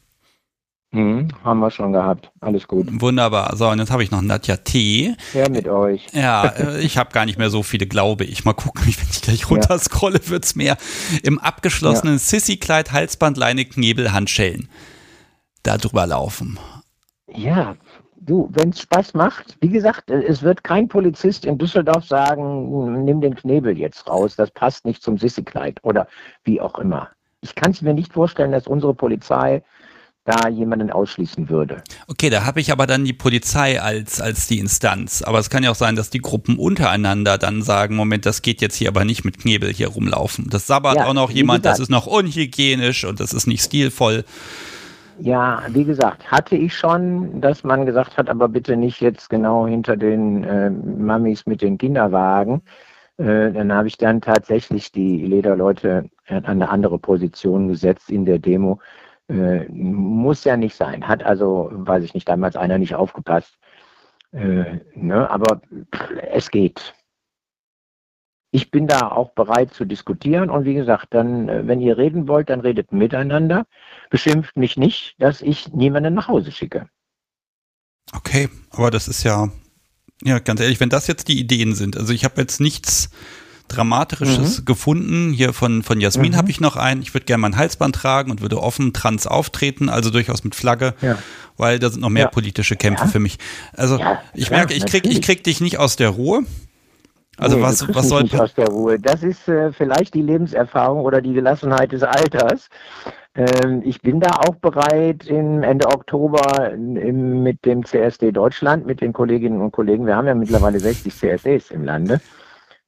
Mhm, 0.94 1.28
haben 1.42 1.60
wir 1.60 1.70
schon 1.70 1.94
gehabt. 1.94 2.30
Alles 2.40 2.68
gut. 2.68 2.86
Wunderbar. 3.00 3.56
So, 3.56 3.66
und 3.68 3.78
jetzt 3.78 3.90
habe 3.90 4.02
ich 4.02 4.10
noch 4.10 4.20
Nadja 4.20 4.58
T. 4.58 5.14
Ja, 5.32 5.48
mit 5.48 5.66
euch. 5.66 6.06
Ja, 6.12 6.48
äh, 6.48 6.80
ich 6.80 6.98
habe 6.98 7.12
gar 7.12 7.24
nicht 7.24 7.38
mehr 7.38 7.48
so 7.48 7.62
viele, 7.62 7.86
glaube 7.86 8.24
ich. 8.24 8.44
Mal 8.44 8.52
gucken, 8.52 8.84
wenn 8.84 9.08
ich 9.10 9.22
gleich 9.22 9.50
runterscrolle, 9.50 10.20
ja. 10.22 10.28
wird's 10.28 10.54
mehr. 10.54 10.76
Im 11.22 11.38
abgeschlossenen 11.38 12.16
ja. 12.16 12.18
Sissy-Kleid, 12.18 12.92
Halsbandleine, 12.92 13.64
Knebel, 13.64 14.12
Handschellen. 14.12 14.68
Da 15.62 15.78
drüber 15.78 16.06
laufen. 16.06 16.58
Ja, 17.34 17.74
du, 18.16 18.50
wenn 18.52 18.70
es 18.70 18.80
Spaß 18.80 19.14
macht, 19.14 19.56
wie 19.62 19.70
gesagt, 19.70 20.10
es 20.10 20.42
wird 20.42 20.62
kein 20.62 20.88
Polizist 20.88 21.46
in 21.46 21.56
Düsseldorf 21.56 22.04
sagen, 22.04 23.04
nimm 23.04 23.22
den 23.22 23.34
Knebel 23.34 23.78
jetzt 23.78 24.06
raus, 24.06 24.36
das 24.36 24.50
passt 24.50 24.84
nicht 24.84 25.02
zum 25.02 25.16
Sissy-Kleid 25.16 25.78
oder 25.82 26.06
wie 26.44 26.60
auch 26.60 26.78
immer. 26.78 27.08
Ich 27.40 27.54
kann 27.54 27.70
es 27.70 27.80
mir 27.80 27.94
nicht 27.94 28.12
vorstellen, 28.12 28.52
dass 28.52 28.66
unsere 28.66 28.94
Polizei 28.94 29.62
da 30.24 30.48
jemanden 30.48 30.90
ausschließen 30.90 31.48
würde. 31.48 31.82
Okay, 32.06 32.30
da 32.30 32.44
habe 32.44 32.60
ich 32.60 32.70
aber 32.70 32.86
dann 32.86 33.04
die 33.04 33.12
Polizei 33.12 33.80
als, 33.80 34.20
als 34.20 34.46
die 34.46 34.58
Instanz. 34.58 35.22
Aber 35.22 35.38
es 35.38 35.50
kann 35.50 35.64
ja 35.64 35.70
auch 35.70 35.76
sein, 35.76 35.96
dass 35.96 36.10
die 36.10 36.20
Gruppen 36.20 36.58
untereinander 36.58 37.38
dann 37.38 37.62
sagen, 37.62 37.96
Moment, 37.96 38.24
das 38.24 38.42
geht 38.42 38.60
jetzt 38.60 38.76
hier 38.76 38.88
aber 38.88 39.04
nicht 39.04 39.24
mit 39.24 39.38
Knebel 39.38 39.72
hier 39.72 39.88
rumlaufen. 39.88 40.48
Das 40.48 40.66
sabbert 40.66 40.96
ja, 40.96 41.06
auch 41.06 41.14
noch 41.14 41.30
jemand, 41.30 41.64
gesagt, 41.64 41.74
das 41.74 41.80
ist 41.80 41.90
noch 41.90 42.06
unhygienisch 42.06 43.04
und 43.04 43.18
das 43.18 43.32
ist 43.32 43.46
nicht 43.46 43.64
stilvoll. 43.64 44.24
Ja, 45.18 45.62
wie 45.68 45.84
gesagt, 45.84 46.30
hatte 46.30 46.56
ich 46.56 46.74
schon, 46.74 47.40
dass 47.40 47.64
man 47.64 47.84
gesagt 47.84 48.16
hat, 48.16 48.28
aber 48.28 48.48
bitte 48.48 48.76
nicht 48.76 49.00
jetzt 49.00 49.28
genau 49.28 49.66
hinter 49.66 49.96
den 49.96 50.44
äh, 50.44 50.70
Mamis 50.70 51.46
mit 51.46 51.62
den 51.62 51.78
Kinderwagen. 51.78 52.62
Äh, 53.18 53.52
dann 53.52 53.72
habe 53.72 53.88
ich 53.88 53.98
dann 53.98 54.20
tatsächlich 54.20 54.90
die 54.92 55.18
Lederleute 55.18 56.08
an 56.26 56.44
eine 56.44 56.68
andere 56.70 56.98
Position 56.98 57.68
gesetzt 57.68 58.10
in 58.10 58.24
der 58.24 58.38
Demo, 58.38 58.80
äh, 59.28 59.68
muss 59.68 60.44
ja 60.44 60.56
nicht 60.56 60.76
sein. 60.76 61.06
Hat 61.06 61.22
also, 61.22 61.70
weiß 61.72 62.04
ich 62.04 62.14
nicht, 62.14 62.28
damals 62.28 62.56
einer 62.56 62.78
nicht 62.78 62.94
aufgepasst. 62.94 63.58
Äh, 64.32 64.80
ne, 64.94 65.30
aber 65.30 65.60
es 66.30 66.50
geht. 66.50 66.94
Ich 68.54 68.70
bin 68.70 68.86
da 68.86 69.08
auch 69.08 69.30
bereit 69.30 69.72
zu 69.72 69.84
diskutieren 69.86 70.50
und 70.50 70.64
wie 70.66 70.74
gesagt, 70.74 71.08
dann, 71.10 71.48
äh, 71.48 71.66
wenn 71.66 71.80
ihr 71.80 71.96
reden 71.96 72.28
wollt, 72.28 72.50
dann 72.50 72.60
redet 72.60 72.92
miteinander. 72.92 73.66
Beschimpft 74.10 74.56
mich 74.56 74.76
nicht, 74.76 75.14
dass 75.18 75.40
ich 75.40 75.72
niemanden 75.72 76.14
nach 76.14 76.28
Hause 76.28 76.52
schicke. 76.52 76.88
Okay, 78.14 78.50
aber 78.70 78.90
das 78.90 79.08
ist 79.08 79.22
ja, 79.22 79.48
ja, 80.22 80.38
ganz 80.38 80.60
ehrlich, 80.60 80.80
wenn 80.80 80.90
das 80.90 81.06
jetzt 81.06 81.28
die 81.28 81.38
Ideen 81.38 81.74
sind, 81.74 81.96
also 81.96 82.12
ich 82.12 82.24
habe 82.24 82.40
jetzt 82.40 82.60
nichts 82.60 83.10
Dramatisches 83.74 84.60
mhm. 84.60 84.64
gefunden. 84.64 85.32
Hier 85.32 85.52
von, 85.52 85.82
von 85.82 86.00
Jasmin 86.00 86.32
mhm. 86.32 86.36
habe 86.36 86.50
ich 86.50 86.60
noch 86.60 86.76
einen. 86.76 87.02
Ich 87.02 87.14
würde 87.14 87.26
gerne 87.26 87.40
mein 87.40 87.56
Halsband 87.56 87.94
tragen 87.94 88.30
und 88.30 88.40
würde 88.40 88.62
offen 88.62 88.92
trans 88.92 89.26
auftreten, 89.26 89.88
also 89.88 90.10
durchaus 90.10 90.44
mit 90.44 90.54
Flagge, 90.54 90.94
ja. 91.00 91.18
weil 91.56 91.78
da 91.78 91.90
sind 91.90 92.00
noch 92.00 92.10
mehr 92.10 92.24
ja. 92.24 92.30
politische 92.30 92.76
Kämpfe 92.76 93.04
ja. 93.04 93.10
für 93.10 93.18
mich. 93.18 93.38
Also 93.74 93.98
ich 94.34 94.50
merke, 94.50 94.74
ich 94.74 94.86
krieg, 94.86 95.06
ich 95.06 95.22
krieg 95.22 95.44
dich 95.44 95.60
nicht 95.60 95.78
aus 95.78 95.96
der 95.96 96.10
Ruhe. 96.10 96.44
Also 97.38 97.56
nee, 97.56 97.62
was, 97.62 97.94
was 97.94 98.08
soll 98.08 98.24
nicht 98.24 98.38
aus 98.38 98.54
der 98.54 98.68
Ruhe? 98.68 98.98
Das 98.98 99.22
ist 99.22 99.48
äh, 99.48 99.72
vielleicht 99.72 100.14
die 100.14 100.22
Lebenserfahrung 100.22 101.00
oder 101.00 101.22
die 101.22 101.32
Gelassenheit 101.32 101.92
des 101.92 102.02
Alters. 102.02 102.68
Ähm, 103.34 103.82
ich 103.84 104.02
bin 104.02 104.20
da 104.20 104.40
auch 104.46 104.56
bereit, 104.56 105.26
im 105.26 105.62
Ende 105.62 105.86
Oktober 105.86 106.70
im, 106.72 107.42
mit 107.42 107.64
dem 107.64 107.84
CSD 107.84 108.32
Deutschland, 108.32 108.86
mit 108.86 109.00
den 109.00 109.14
Kolleginnen 109.14 109.62
und 109.62 109.72
Kollegen, 109.72 110.06
wir 110.06 110.16
haben 110.16 110.26
ja 110.26 110.34
mittlerweile 110.34 110.78
60 110.78 111.14
CSDs 111.14 111.70
im 111.70 111.84
Lande, 111.84 112.20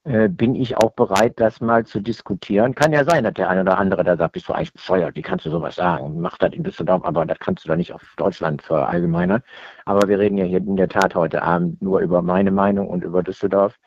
äh, 0.05 0.29
bin 0.29 0.53
ich 0.53 0.77
auch 0.77 0.91
bereit, 0.91 1.33
das 1.37 1.61
mal 1.61 1.83
zu 1.83 1.99
diskutieren. 1.99 2.75
Kann 2.75 2.93
ja 2.93 3.03
sein, 3.03 3.23
dass 3.23 3.33
der 3.33 3.49
eine 3.49 3.61
oder 3.61 3.79
andere 3.79 4.03
da 4.03 4.15
sagt, 4.15 4.33
bist 4.33 4.47
du 4.47 4.53
eigentlich 4.53 4.73
bescheuert, 4.73 5.15
wie 5.15 5.23
kannst 5.23 5.47
du 5.47 5.49
sowas 5.49 5.75
sagen? 5.75 6.21
Mach 6.21 6.37
das 6.37 6.53
in 6.53 6.63
Düsseldorf, 6.63 7.03
aber 7.03 7.25
das 7.25 7.39
kannst 7.39 7.65
du 7.65 7.69
doch 7.69 7.75
nicht 7.75 7.91
auf 7.91 8.03
Deutschland 8.15 8.61
verallgemeinern. 8.61 9.41
Aber 9.85 10.07
wir 10.07 10.19
reden 10.19 10.37
ja 10.37 10.45
hier 10.45 10.59
in 10.59 10.75
der 10.75 10.89
Tat 10.89 11.15
heute 11.15 11.41
Abend 11.41 11.81
nur 11.81 12.01
über 12.01 12.21
meine 12.21 12.51
Meinung 12.51 12.87
und 12.87 13.03
über 13.03 13.23
Düsseldorf. 13.23 13.79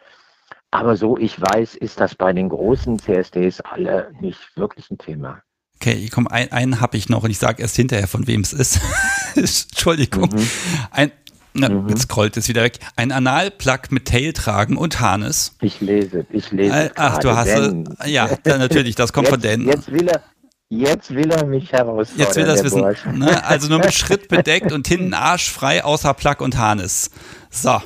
Aber 0.72 0.96
so 0.96 1.16
ich 1.16 1.40
weiß, 1.40 1.76
ist 1.76 2.00
das 2.00 2.16
bei 2.16 2.32
den 2.32 2.48
großen 2.48 2.98
CSDs 2.98 3.60
alle 3.60 4.10
nicht 4.20 4.56
wirklich 4.56 4.90
ein 4.90 4.98
Thema. 4.98 5.40
Okay, 5.76 6.08
komm, 6.12 6.26
ein, 6.26 6.50
einen 6.50 6.80
habe 6.80 6.96
ich 6.96 7.08
noch 7.08 7.22
und 7.22 7.30
ich 7.30 7.38
sage 7.38 7.62
erst 7.62 7.76
hinterher, 7.76 8.08
von 8.08 8.26
wem 8.26 8.40
es 8.40 8.52
ist. 8.52 8.80
Entschuldigung. 9.36 10.30
Mhm. 10.30 10.48
Ein, 10.90 11.12
na, 11.58 11.68
mhm. 11.68 11.88
Jetzt 11.88 12.02
scrollt 12.02 12.36
es 12.36 12.48
wieder 12.48 12.62
weg. 12.62 12.78
Ein 12.96 13.12
Analplug 13.12 13.90
mit 13.90 14.06
Tail 14.06 14.32
tragen 14.32 14.76
und 14.76 15.00
Harness. 15.00 15.56
Ich 15.60 15.80
lese, 15.80 16.26
ich 16.30 16.50
lese. 16.52 16.74
Äh, 16.74 16.90
ach, 16.96 17.18
du 17.18 17.36
hast 17.36 17.48
es. 17.48 17.74
Ja, 18.06 18.28
natürlich, 18.44 18.94
das 18.94 19.12
kommt 19.12 19.28
jetzt, 19.28 19.34
von 19.34 19.42
Dan. 19.42 19.66
Jetzt 19.66 19.92
will 19.92 20.08
er. 20.08 20.22
Jetzt 20.70 21.14
will 21.14 21.30
er 21.30 21.46
mich 21.46 21.72
herausfordern. 21.72 22.26
Jetzt 22.26 22.36
will 22.36 22.44
er 22.44 22.54
das 22.54 22.64
wissen. 22.64 23.18
Ne? 23.18 23.42
Also 23.44 23.68
nur 23.68 23.78
mit 23.78 23.94
Schritt 23.94 24.28
bedeckt 24.28 24.70
und 24.70 24.86
hinten 24.86 25.14
arschfrei 25.14 25.82
außer 25.82 26.12
Plug 26.12 26.40
und 26.40 26.58
Harness. 26.58 27.10
So. 27.50 27.80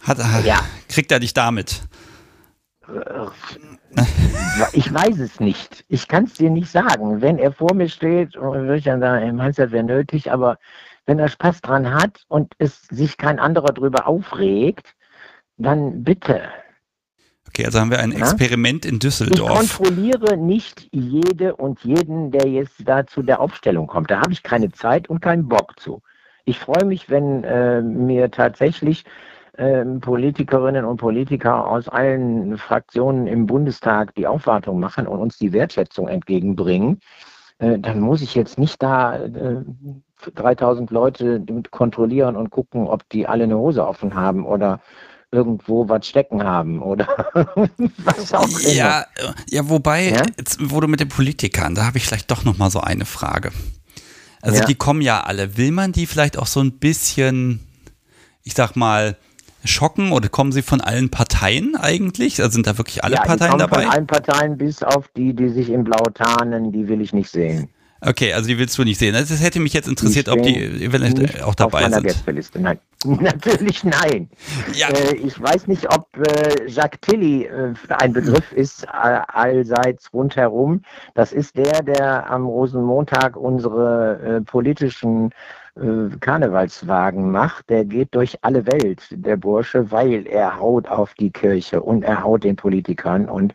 Hat, 0.00 0.18
ja. 0.44 0.60
Kriegt 0.88 1.12
er 1.12 1.20
dich 1.20 1.32
damit? 1.32 1.82
Ich 4.72 4.92
weiß 4.92 5.18
es 5.20 5.38
nicht. 5.38 5.84
Ich 5.88 6.08
kann 6.08 6.24
es 6.24 6.34
dir 6.34 6.50
nicht 6.50 6.70
sagen. 6.70 7.20
Wenn 7.20 7.38
er 7.38 7.52
vor 7.52 7.72
mir 7.72 7.88
steht, 7.88 8.34
würde 8.34 8.76
ich 8.76 8.84
dann 8.84 9.00
sagen, 9.00 9.36
meinst 9.36 9.60
das 9.60 9.70
wäre 9.70 9.84
nötig, 9.84 10.32
aber 10.32 10.58
wenn 11.06 11.18
er 11.18 11.28
Spaß 11.28 11.60
dran 11.60 11.94
hat 11.94 12.24
und 12.28 12.54
es 12.58 12.82
sich 12.82 13.16
kein 13.16 13.38
anderer 13.38 13.72
drüber 13.72 14.06
aufregt, 14.06 14.94
dann 15.56 16.04
bitte. 16.04 16.42
Okay, 17.48 17.66
also 17.66 17.80
haben 17.80 17.90
wir 17.90 18.00
ein 18.00 18.12
Experiment 18.12 18.86
in 18.86 18.98
Düsseldorf. 18.98 19.62
Ich 19.62 19.76
kontrolliere 19.76 20.36
nicht 20.36 20.88
jede 20.92 21.56
und 21.56 21.84
jeden, 21.84 22.30
der 22.30 22.48
jetzt 22.48 22.76
da 22.86 23.06
zu 23.06 23.22
der 23.22 23.40
Aufstellung 23.40 23.88
kommt. 23.88 24.10
Da 24.10 24.20
habe 24.20 24.32
ich 24.32 24.42
keine 24.42 24.70
Zeit 24.70 25.10
und 25.10 25.20
keinen 25.20 25.48
Bock 25.48 25.78
zu. 25.78 26.00
Ich 26.44 26.58
freue 26.58 26.84
mich, 26.84 27.10
wenn 27.10 27.44
äh, 27.44 27.82
mir 27.82 28.30
tatsächlich 28.30 29.04
äh, 29.54 29.84
Politikerinnen 29.84 30.84
und 30.84 30.96
Politiker 30.96 31.66
aus 31.66 31.88
allen 31.88 32.56
Fraktionen 32.56 33.26
im 33.26 33.46
Bundestag 33.46 34.14
die 34.14 34.26
Aufwartung 34.26 34.80
machen 34.80 35.06
und 35.06 35.18
uns 35.18 35.36
die 35.36 35.52
Wertschätzung 35.52 36.08
entgegenbringen. 36.08 37.00
Äh, 37.58 37.78
dann 37.78 38.00
muss 38.00 38.22
ich 38.22 38.34
jetzt 38.34 38.58
nicht 38.58 38.82
da 38.82 39.18
3000 40.34 40.90
äh, 40.90 40.94
Leute 40.94 41.44
kontrollieren 41.70 42.36
und 42.36 42.50
gucken, 42.50 42.86
ob 42.86 43.08
die 43.10 43.26
alle 43.26 43.44
eine 43.44 43.56
Hose 43.56 43.86
offen 43.86 44.14
haben 44.14 44.46
oder 44.46 44.80
irgendwo 45.30 45.88
was 45.88 46.06
stecken 46.06 46.44
haben 46.44 46.82
oder 46.82 47.08
was 48.04 48.34
auch 48.34 48.48
immer. 48.48 48.72
Ja, 48.72 49.06
ja 49.48 49.68
wobei, 49.68 50.10
ja? 50.10 50.22
Jetzt, 50.36 50.58
wo 50.60 50.80
du 50.80 50.88
mit 50.88 51.00
den 51.00 51.08
Politikern, 51.08 51.74
da 51.74 51.86
habe 51.86 51.98
ich 51.98 52.06
vielleicht 52.06 52.30
doch 52.30 52.44
noch 52.44 52.58
mal 52.58 52.70
so 52.70 52.80
eine 52.80 53.06
Frage. 53.06 53.50
Also 54.42 54.60
ja. 54.60 54.66
die 54.66 54.74
kommen 54.74 55.00
ja 55.00 55.22
alle. 55.22 55.56
Will 55.56 55.70
man 55.70 55.92
die 55.92 56.06
vielleicht 56.06 56.38
auch 56.38 56.46
so 56.46 56.60
ein 56.60 56.72
bisschen, 56.72 57.60
ich 58.42 58.54
sag 58.54 58.76
mal, 58.76 59.16
schocken 59.64 60.12
oder 60.12 60.28
kommen 60.28 60.52
sie 60.52 60.62
von 60.62 60.80
allen 60.80 61.10
Parteien 61.10 61.76
eigentlich? 61.76 62.40
Also 62.40 62.52
sind 62.52 62.66
da 62.66 62.76
wirklich 62.76 63.04
alle 63.04 63.14
ja, 63.14 63.22
Parteien 63.22 63.58
dabei? 63.58 63.84
Von 63.84 63.92
allen 63.92 64.06
Parteien 64.06 64.58
bis 64.58 64.82
auf 64.82 65.08
die, 65.16 65.34
die 65.34 65.48
sich 65.48 65.70
in 65.70 65.84
Blau 65.84 66.04
tarnen, 66.12 66.72
die 66.72 66.88
will 66.88 67.00
ich 67.00 67.12
nicht 67.12 67.30
sehen. 67.30 67.68
Okay, 68.04 68.32
also 68.32 68.48
die 68.48 68.58
willst 68.58 68.76
du 68.76 68.82
nicht 68.82 68.98
sehen. 68.98 69.12
Das 69.14 69.30
hätte 69.42 69.60
mich 69.60 69.72
jetzt 69.72 69.86
interessiert, 69.86 70.28
ob 70.28 70.42
die 70.42 70.88
vielleicht 70.90 71.42
auch 71.42 71.54
dabei 71.54 71.88
sind. 71.88 72.02
Gästeliste. 72.02 72.60
Nein, 72.60 72.78
natürlich 73.04 73.84
nein. 73.84 74.28
Ja. 74.74 74.88
Äh, 74.88 75.14
ich 75.14 75.40
weiß 75.40 75.68
nicht, 75.68 75.86
ob 75.92 76.08
äh, 76.16 76.68
Jacques 76.68 77.00
Tilly 77.00 77.44
äh, 77.44 77.74
ein 77.90 78.12
Begriff 78.12 78.50
ist 78.52 78.88
allseits 78.88 80.12
rundherum. 80.12 80.82
Das 81.14 81.32
ist 81.32 81.56
der, 81.56 81.82
der 81.82 82.28
am 82.28 82.46
Rosenmontag 82.46 83.36
unsere 83.36 84.42
politischen 84.46 85.30
Karnevalswagen 86.20 87.30
macht, 87.30 87.70
der 87.70 87.86
geht 87.86 88.14
durch 88.14 88.36
alle 88.42 88.66
Welt, 88.66 89.06
der 89.10 89.38
Bursche, 89.38 89.90
weil 89.90 90.26
er 90.26 90.60
haut 90.60 90.86
auf 90.86 91.14
die 91.14 91.30
Kirche 91.30 91.80
und 91.80 92.02
er 92.02 92.22
haut 92.22 92.44
den 92.44 92.56
Politikern 92.56 93.26
und 93.26 93.54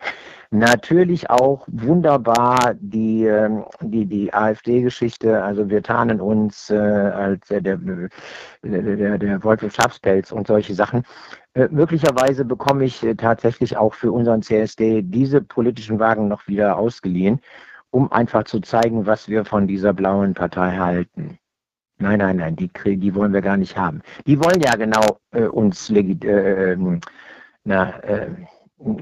Natürlich 0.51 1.29
auch 1.29 1.67
wunderbar 1.67 2.75
die, 2.79 3.25
ähm, 3.25 3.65
die, 3.81 4.05
die 4.05 4.33
AfD-Geschichte. 4.33 5.43
Also 5.43 5.69
wir 5.69 5.83
tarnen 5.83 6.21
uns 6.21 6.69
äh, 6.69 6.75
als 6.77 7.47
der, 7.47 7.61
der, 7.61 7.77
der, 8.63 9.17
der 9.17 9.43
Wolf 9.43 9.61
Schafspelz 9.73 10.31
und 10.31 10.47
solche 10.47 10.73
Sachen. 10.73 11.03
Äh, 11.53 11.67
möglicherweise 11.69 12.45
bekomme 12.45 12.85
ich 12.85 13.03
äh, 13.03 13.15
tatsächlich 13.15 13.75
auch 13.75 13.93
für 13.93 14.11
unseren 14.11 14.41
CSD 14.41 15.01
diese 15.01 15.41
politischen 15.41 15.99
Wagen 15.99 16.29
noch 16.29 16.47
wieder 16.47 16.77
ausgeliehen, 16.77 17.41
um 17.91 18.11
einfach 18.11 18.45
zu 18.45 18.61
zeigen, 18.61 19.05
was 19.05 19.27
wir 19.27 19.43
von 19.43 19.67
dieser 19.67 19.93
blauen 19.93 20.33
Partei 20.33 20.77
halten. 20.77 21.39
Nein, 21.99 22.19
nein, 22.19 22.37
nein, 22.37 22.55
die, 22.55 22.69
die 22.97 23.15
wollen 23.15 23.33
wir 23.33 23.41
gar 23.41 23.57
nicht 23.57 23.75
haben. 23.75 24.01
Die 24.27 24.39
wollen 24.39 24.61
ja 24.61 24.75
genau 24.75 25.17
äh, 25.31 25.45
uns 25.45 25.89
legit, 25.89 26.23
äh, 26.23 26.73
ähm, 26.73 27.01
na, 27.63 27.99
äh, 28.01 28.29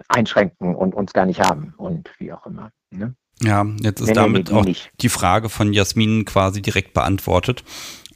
einschränken 0.08 0.76
und 0.76 0.96
uns 0.96 1.14
gar 1.14 1.26
nicht 1.26 1.42
haben 1.42 1.74
und 1.78 2.10
wie 2.18 2.32
auch 2.32 2.46
immer. 2.46 2.72
Ne? 2.92 3.16
Ja, 3.42 3.66
jetzt 3.82 4.00
ist 4.00 4.08
nee, 4.08 4.14
damit 4.14 4.50
nee, 4.50 4.56
auch 4.58 4.64
nicht. 4.64 4.92
die 5.02 5.10
Frage 5.10 5.50
von 5.50 5.74
Jasmin 5.74 6.26
quasi 6.26 6.62
direkt 6.62 6.94
beantwortet. 6.94 7.64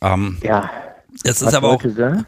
Ähm, 0.02 0.38
ja. 0.42 0.70
Es 1.24 1.42
ist 1.42 1.54
aber 1.54 1.70
auch. 1.70 1.82
Sie? 1.82 2.26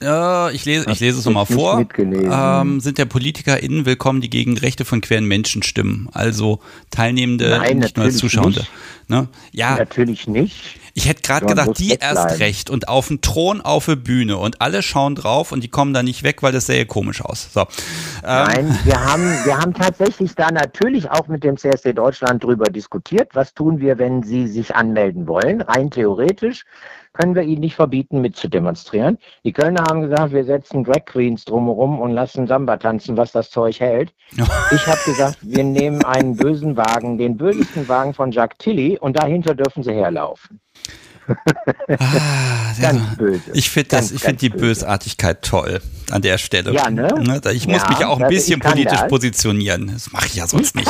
Ja, 0.00 0.50
ich 0.50 0.64
lese, 0.66 0.90
ich 0.90 1.00
lese 1.00 1.18
es 1.18 1.24
nochmal 1.24 1.46
vor. 1.46 1.86
Ähm, 1.98 2.80
sind 2.80 2.98
der 2.98 3.06
PolitikerInnen 3.06 3.86
willkommen, 3.86 4.20
die 4.20 4.28
gegen 4.28 4.58
Rechte 4.58 4.84
von 4.84 5.00
queeren 5.00 5.24
Menschen 5.24 5.62
stimmen? 5.62 6.10
Also 6.12 6.60
Teilnehmende, 6.90 7.48
Nein, 7.48 7.78
nicht 7.78 7.96
nur 7.96 8.04
als 8.04 8.18
Zuschauende. 8.18 8.60
Nicht. 8.60 8.70
Ne? 9.08 9.28
Ja. 9.52 9.76
Natürlich 9.76 10.28
nicht. 10.28 10.78
Ich 10.92 11.08
hätte 11.08 11.22
gerade 11.22 11.46
gedacht, 11.46 11.78
die 11.78 11.90
erst 11.90 12.40
recht 12.40 12.68
und 12.70 12.88
auf 12.88 13.08
dem 13.08 13.20
Thron 13.20 13.60
auf 13.60 13.86
der 13.86 13.96
Bühne 13.96 14.36
und 14.36 14.60
alle 14.60 14.82
schauen 14.82 15.14
drauf 15.14 15.52
und 15.52 15.62
die 15.62 15.68
kommen 15.68 15.94
da 15.94 16.02
nicht 16.02 16.22
weg, 16.24 16.42
weil 16.42 16.52
das 16.52 16.66
sähe 16.66 16.84
komisch 16.86 17.22
aus. 17.22 17.52
So. 17.52 17.60
Ähm. 17.60 17.66
Nein, 18.22 18.78
wir 18.84 19.02
haben, 19.02 19.22
wir 19.44 19.58
haben 19.58 19.72
tatsächlich 19.72 20.34
da 20.34 20.50
natürlich 20.50 21.10
auch 21.10 21.28
mit 21.28 21.44
dem 21.44 21.56
CSD 21.56 21.92
Deutschland 21.92 22.44
drüber 22.44 22.66
diskutiert. 22.66 23.30
Was 23.34 23.54
tun 23.54 23.78
wir, 23.78 23.98
wenn 23.98 24.22
sie 24.22 24.46
sich 24.46 24.74
anmelden 24.74 25.26
wollen? 25.26 25.62
Rein 25.62 25.90
theoretisch 25.90 26.64
können 27.16 27.34
wir 27.34 27.42
ihnen 27.42 27.60
nicht 27.60 27.74
verbieten, 27.74 28.20
mitzudemonstrieren. 28.20 29.18
Die 29.44 29.52
Kölner 29.52 29.84
haben 29.88 30.02
gesagt, 30.02 30.32
wir 30.32 30.44
setzen 30.44 30.84
Drag 30.84 31.04
Queens 31.06 31.44
drumherum 31.44 32.00
und 32.00 32.12
lassen 32.12 32.46
Samba 32.46 32.76
tanzen, 32.76 33.16
was 33.16 33.32
das 33.32 33.50
Zeug 33.50 33.80
hält. 33.80 34.12
ich 34.36 34.86
habe 34.86 35.00
gesagt, 35.04 35.38
wir 35.42 35.64
nehmen 35.64 36.04
einen 36.04 36.36
bösen 36.36 36.76
Wagen, 36.76 37.18
den 37.18 37.36
bösesten 37.36 37.88
Wagen 37.88 38.14
von 38.14 38.30
Jacques 38.30 38.58
Tilly 38.58 38.98
und 38.98 39.16
dahinter 39.16 39.54
dürfen 39.54 39.82
sie 39.82 39.92
herlaufen. 39.92 40.60
Ah, 41.98 42.72
ganz 42.80 43.16
böse. 43.16 43.50
Ich 43.54 43.70
finde 43.70 44.00
find 44.02 44.40
die 44.42 44.48
böse. 44.48 44.60
Bösartigkeit 44.60 45.42
toll 45.42 45.80
an 46.10 46.22
der 46.22 46.38
Stelle. 46.38 46.72
Ja, 46.72 46.88
ne? 46.88 47.08
ne 47.18 47.40
ich 47.52 47.66
muss 47.66 47.82
ja, 47.82 47.88
mich 47.88 47.98
ja 47.98 48.08
auch 48.08 48.20
ein 48.20 48.28
bisschen 48.28 48.60
politisch 48.60 49.00
das. 49.00 49.08
positionieren. 49.08 49.90
Das 49.92 50.12
mache 50.12 50.26
ich 50.26 50.36
ja 50.36 50.46
sonst 50.46 50.76
nicht. 50.76 50.88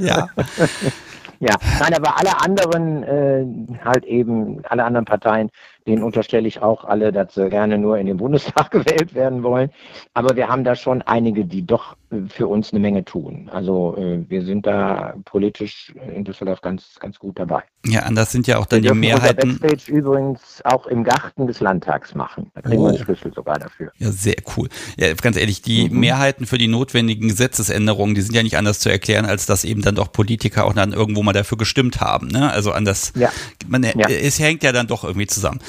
ja. 0.00 0.28
Ja, 1.40 1.54
nein, 1.78 1.94
aber 1.94 2.18
alle 2.18 2.40
anderen, 2.42 3.02
äh, 3.04 3.84
halt 3.84 4.04
eben, 4.04 4.60
alle 4.68 4.84
anderen 4.84 5.04
Parteien, 5.04 5.50
denen 5.86 6.02
unterstelle 6.02 6.48
ich 6.48 6.62
auch 6.62 6.84
alle, 6.84 7.12
dass 7.12 7.34
sie 7.34 7.48
gerne 7.48 7.78
nur 7.78 7.96
in 7.96 8.06
den 8.06 8.16
Bundestag 8.16 8.70
gewählt 8.72 9.14
werden 9.14 9.44
wollen. 9.44 9.70
Aber 10.14 10.34
wir 10.34 10.48
haben 10.48 10.64
da 10.64 10.74
schon 10.74 11.00
einige, 11.02 11.44
die 11.44 11.64
doch 11.64 11.96
äh, 12.10 12.22
für 12.28 12.48
uns 12.48 12.72
eine 12.72 12.80
Menge 12.80 13.04
tun. 13.04 13.48
Also 13.52 13.96
äh, 13.96 14.28
wir 14.28 14.42
sind 14.42 14.66
da 14.66 15.14
politisch 15.24 15.94
in 16.12 16.24
Düsseldorf 16.24 16.60
ganz, 16.60 16.98
ganz 16.98 17.20
gut 17.20 17.38
dabei. 17.38 17.62
Ja, 17.86 18.00
anders 18.00 18.32
sind 18.32 18.46
ja 18.46 18.58
auch 18.58 18.66
dann 18.66 18.82
wir 18.82 18.92
die 18.92 18.98
Mehrheiten. 18.98 19.50
Unser 19.50 19.68
Backstage 19.68 19.92
übrigens 19.92 20.40
auch 20.64 20.86
im 20.86 21.04
Garten 21.04 21.46
des 21.46 21.60
Landtags 21.60 22.14
machen. 22.14 22.50
Da 22.54 22.60
kriegen 22.60 22.78
oh. 22.78 22.86
wir 22.86 22.88
einen 22.90 23.04
Schlüssel 23.04 23.32
sogar 23.32 23.58
dafür. 23.58 23.92
Ja, 23.98 24.10
sehr 24.10 24.34
cool. 24.56 24.68
Ja, 24.98 25.14
ganz 25.14 25.36
ehrlich, 25.36 25.62
die 25.62 25.88
mhm. 25.88 26.00
Mehrheiten 26.00 26.46
für 26.46 26.58
die 26.58 26.66
notwendigen 26.66 27.28
Gesetzesänderungen, 27.28 28.14
die 28.14 28.20
sind 28.20 28.34
ja 28.34 28.42
nicht 28.42 28.56
anders 28.56 28.80
zu 28.80 28.90
erklären, 28.90 29.26
als 29.26 29.46
dass 29.46 29.64
eben 29.64 29.82
dann 29.82 29.94
doch 29.94 30.12
Politiker 30.12 30.64
auch 30.64 30.74
dann 30.74 30.92
irgendwo 30.92 31.22
mal 31.22 31.32
dafür 31.32 31.56
gestimmt 31.56 32.00
haben. 32.00 32.26
Ne? 32.28 32.50
Also 32.50 32.72
anders. 32.72 33.12
Ja. 33.14 33.30
Man, 33.68 33.84
ja. 33.84 34.08
Es 34.08 34.40
hängt 34.40 34.64
ja 34.64 34.72
dann 34.72 34.88
doch 34.88 35.04
irgendwie 35.04 35.28
zusammen. 35.28 35.60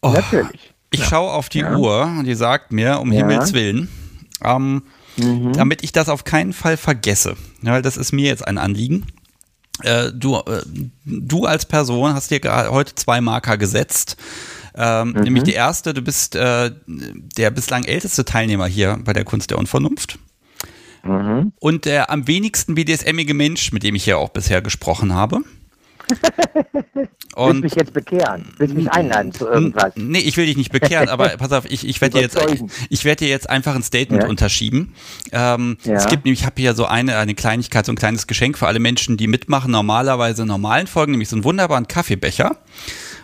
Oh, 0.00 0.10
Natürlich. 0.10 0.74
Ich 0.90 1.00
ja. 1.00 1.06
schaue 1.06 1.32
auf 1.32 1.48
die 1.50 1.60
ja. 1.60 1.76
Uhr 1.76 2.04
und 2.04 2.24
die 2.24 2.34
sagt 2.34 2.72
mir, 2.72 3.00
um 3.00 3.12
ja. 3.12 3.18
Himmels 3.18 3.52
Willen, 3.52 3.88
ähm, 4.42 4.82
mhm. 5.18 5.52
damit 5.52 5.84
ich 5.84 5.92
das 5.92 6.08
auf 6.08 6.24
keinen 6.24 6.54
Fall 6.54 6.78
vergesse, 6.78 7.36
weil 7.60 7.82
das 7.82 7.98
ist 7.98 8.12
mir 8.12 8.26
jetzt 8.26 8.46
ein 8.46 8.56
Anliegen. 8.56 9.06
Äh, 9.82 10.12
du, 10.12 10.36
äh, 10.36 10.62
du 11.04 11.44
als 11.44 11.64
Person 11.66 12.14
hast 12.14 12.30
dir 12.30 12.40
heute 12.70 12.94
zwei 12.94 13.20
Marker 13.20 13.56
gesetzt. 13.56 14.16
Ähm, 14.74 15.08
mhm. 15.08 15.20
Nämlich 15.22 15.42
die 15.44 15.52
erste, 15.52 15.94
du 15.94 16.02
bist 16.02 16.36
äh, 16.36 16.70
der 16.86 17.50
bislang 17.50 17.84
älteste 17.84 18.24
Teilnehmer 18.24 18.66
hier 18.66 18.98
bei 19.02 19.12
der 19.12 19.24
Kunst 19.24 19.50
der 19.50 19.58
Unvernunft. 19.58 20.18
Mhm. 21.02 21.52
Und 21.58 21.84
der 21.84 22.10
am 22.10 22.26
wenigsten 22.26 22.74
BDSMige 22.74 23.34
Mensch, 23.34 23.72
mit 23.72 23.82
dem 23.82 23.94
ich 23.94 24.04
hier 24.04 24.18
auch 24.18 24.30
bisher 24.30 24.62
gesprochen 24.62 25.14
habe. 25.14 25.40
Und 27.34 27.62
Willst 27.62 27.62
mich 27.62 27.74
jetzt 27.74 27.92
bekehren? 27.92 28.46
Willst 28.58 28.74
mich 28.74 28.90
einladen 28.90 29.32
zu 29.32 29.46
irgendwas? 29.46 29.92
Nee, 29.96 30.18
ich 30.18 30.36
will 30.36 30.46
dich 30.46 30.56
nicht 30.56 30.72
bekehren, 30.72 31.08
aber 31.08 31.28
pass 31.36 31.52
auf, 31.52 31.64
ich, 31.70 31.86
ich 31.86 32.00
werde 32.00 32.18
dir 32.18 32.22
jetzt, 32.22 32.38
ich 32.90 33.04
werde 33.04 33.24
dir 33.24 33.28
jetzt 33.28 33.48
einfach 33.48 33.74
ein 33.76 33.82
Statement 33.82 34.24
ja? 34.24 34.28
unterschieben. 34.28 34.94
Ähm, 35.30 35.78
ja. 35.84 35.94
Es 35.94 36.06
gibt 36.06 36.24
nämlich, 36.24 36.40
ich 36.40 36.46
habe 36.46 36.60
hier 36.60 36.74
so 36.74 36.86
eine, 36.86 37.16
eine 37.16 37.34
Kleinigkeit, 37.34 37.86
so 37.86 37.92
ein 37.92 37.96
kleines 37.96 38.26
Geschenk 38.26 38.58
für 38.58 38.66
alle 38.66 38.80
Menschen, 38.80 39.16
die 39.16 39.28
mitmachen, 39.28 39.70
normalerweise 39.70 40.42
in 40.42 40.48
normalen 40.48 40.86
Folgen, 40.86 41.12
nämlich 41.12 41.28
so 41.28 41.36
einen 41.36 41.44
wunderbaren 41.44 41.86
Kaffeebecher. 41.86 42.56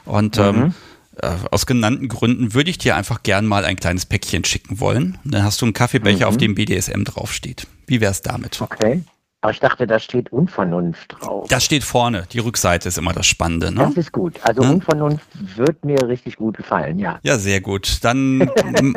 Und 0.05 0.39
ähm, 0.39 0.57
mhm. 0.57 0.75
ähm, 1.23 1.31
aus 1.51 1.67
genannten 1.67 2.09
Gründen 2.09 2.55
würde 2.55 2.71
ich 2.71 2.79
dir 2.79 2.95
einfach 2.95 3.23
gern 3.23 3.47
mal 3.47 3.65
ein 3.65 3.77
kleines 3.77 4.07
Päckchen 4.07 4.45
schicken 4.45 4.79
wollen. 4.81 5.19
Und 5.25 5.35
dann 5.35 5.43
hast 5.43 5.61
du 5.61 5.67
einen 5.67 5.73
Kaffeebecher, 5.73 6.27
mhm. 6.27 6.29
auf 6.29 6.37
dem 6.37 6.55
BDSM 6.55 7.05
draufsteht. 7.05 7.67
Wie 7.87 8.01
wär's 8.01 8.23
damit? 8.23 8.61
Okay. 8.61 9.03
Aber 9.45 9.51
ich 9.51 9.61
dachte, 9.61 9.87
da 9.87 9.99
steht 9.99 10.33
Unvernunft 10.33 11.17
drauf. 11.21 11.47
Das 11.51 11.67
steht 11.67 11.85
vorne. 11.85 12.25
Die 12.33 12.39
Rückseite 12.39 12.89
ist 12.89 12.97
immer 12.97 13.13
das 13.13 13.27
Spannende. 13.27 13.71
Ne? 13.71 13.83
Das 13.89 13.95
ist 13.99 14.11
gut. 14.11 14.41
Also 14.41 14.63
hm? 14.63 14.77
Unvernunft 14.77 15.27
wird 15.35 15.85
mir 15.85 16.09
richtig 16.09 16.37
gut 16.37 16.57
gefallen, 16.57 16.99
ja. 16.99 17.19
Ja, 17.23 17.37
sehr 17.37 17.61
gut. 17.61 17.99
Dann 18.01 18.51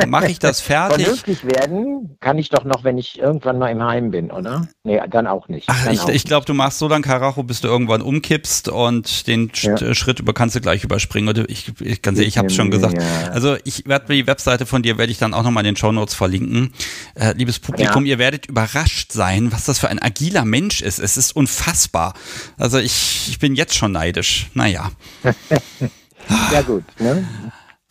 mache 0.08 0.28
ich 0.28 0.40
das 0.40 0.62
fertig. 0.62 1.04
Vernünftig 1.04 1.44
werden 1.44 2.16
kann 2.22 2.38
ich 2.38 2.48
doch 2.48 2.64
noch, 2.64 2.86
wenn 2.86 2.98
ich 2.98 3.20
irgendwann 3.20 3.60
mal 3.60 3.68
im 3.72 3.84
Heim 3.84 4.10
bin, 4.10 4.32
oder? 4.32 4.70
Nee, 4.86 5.02
dann 5.10 5.28
auch 5.28 5.50
nicht. 5.50 5.68
Ach, 5.68 5.92
ich, 5.92 6.08
ich 6.08 6.24
glaube, 6.24 6.46
du 6.46 6.54
machst 6.54 6.80
so 6.80 6.88
lange 6.88 7.04
Karacho, 7.04 7.44
bis 7.44 7.60
du 7.60 7.68
irgendwann 7.68 8.02
umkippst 8.02 8.70
und 8.70 9.28
den 9.28 9.52
ja. 9.54 9.94
Schritt 9.94 10.22
über 10.22 10.34
kannst 10.34 10.56
du 10.56 10.62
gleich 10.62 10.82
überspringen. 10.82 11.28
Oder 11.28 11.44
ich, 11.50 11.74
ich 11.82 12.02
kann 12.02 12.16
sehen, 12.16 12.26
ich 12.26 12.38
habe 12.38 12.48
es 12.48 12.56
schon 12.56 12.72
gesagt. 12.72 13.02
Ja. 13.02 13.32
Also 13.34 13.58
ich 13.66 13.86
werde 13.86 14.14
die 14.14 14.26
Webseite 14.26 14.66
von 14.66 14.82
dir 14.82 14.98
werde 14.98 15.12
ich 15.12 15.18
dann 15.18 15.34
auch 15.34 15.44
nochmal 15.44 15.66
in 15.66 15.74
den 15.74 15.76
Show 15.76 15.92
Notes 15.92 16.16
verlinken. 16.16 16.72
Äh, 17.16 17.34
liebes 17.34 17.60
Publikum, 17.60 18.06
ja. 18.06 18.12
ihr 18.12 18.18
werdet 18.18 18.46
überrascht 18.46 19.12
sein, 19.12 19.52
was 19.52 19.66
das 19.66 19.80
für 19.80 19.90
ein 19.90 20.02
agiler 20.02 20.37
stabiler 20.38 20.46
Mensch 20.46 20.82
ist. 20.82 21.00
Es 21.00 21.18
ist 21.18 21.36
unfassbar. 21.36 22.14
Also 22.58 22.78
ich, 22.78 23.30
ich 23.30 23.40
bin 23.40 23.56
jetzt 23.56 23.76
schon 23.76 23.92
neidisch. 23.92 24.50
Naja. 24.54 24.92
ja 26.52 26.62
gut, 26.62 26.84
ne? 27.00 27.28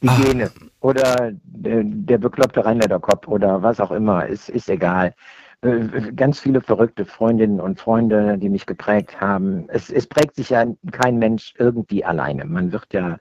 Hygiene. 0.03 0.51
Ah. 0.55 0.65
Oder 0.81 1.33
der, 1.43 2.19
bekloppte 2.19 2.65
Rheinländerkopf 2.65 3.27
oder 3.27 3.63
was 3.63 3.81
auch 3.81 3.91
immer, 3.91 4.27
ist, 4.27 4.49
ist 4.49 4.69
egal. 4.69 5.15
Äh, 5.63 6.13
ganz 6.15 6.39
viele 6.39 6.61
verrückte 6.61 7.05
Freundinnen 7.05 7.61
und 7.61 7.81
Freunde, 7.81 8.39
die 8.39 8.49
mich 8.49 8.67
geprägt 8.67 9.21
haben. 9.21 9.65
Es, 9.69 9.91
es 9.91 10.07
prägt 10.07 10.37
sich 10.37 10.51
ja 10.51 10.65
kein 10.93 11.19
Mensch 11.19 11.55
irgendwie 11.59 12.05
alleine. 12.05 12.45
Man 12.45 12.71
wird 12.73 12.93
ja 12.93 13.17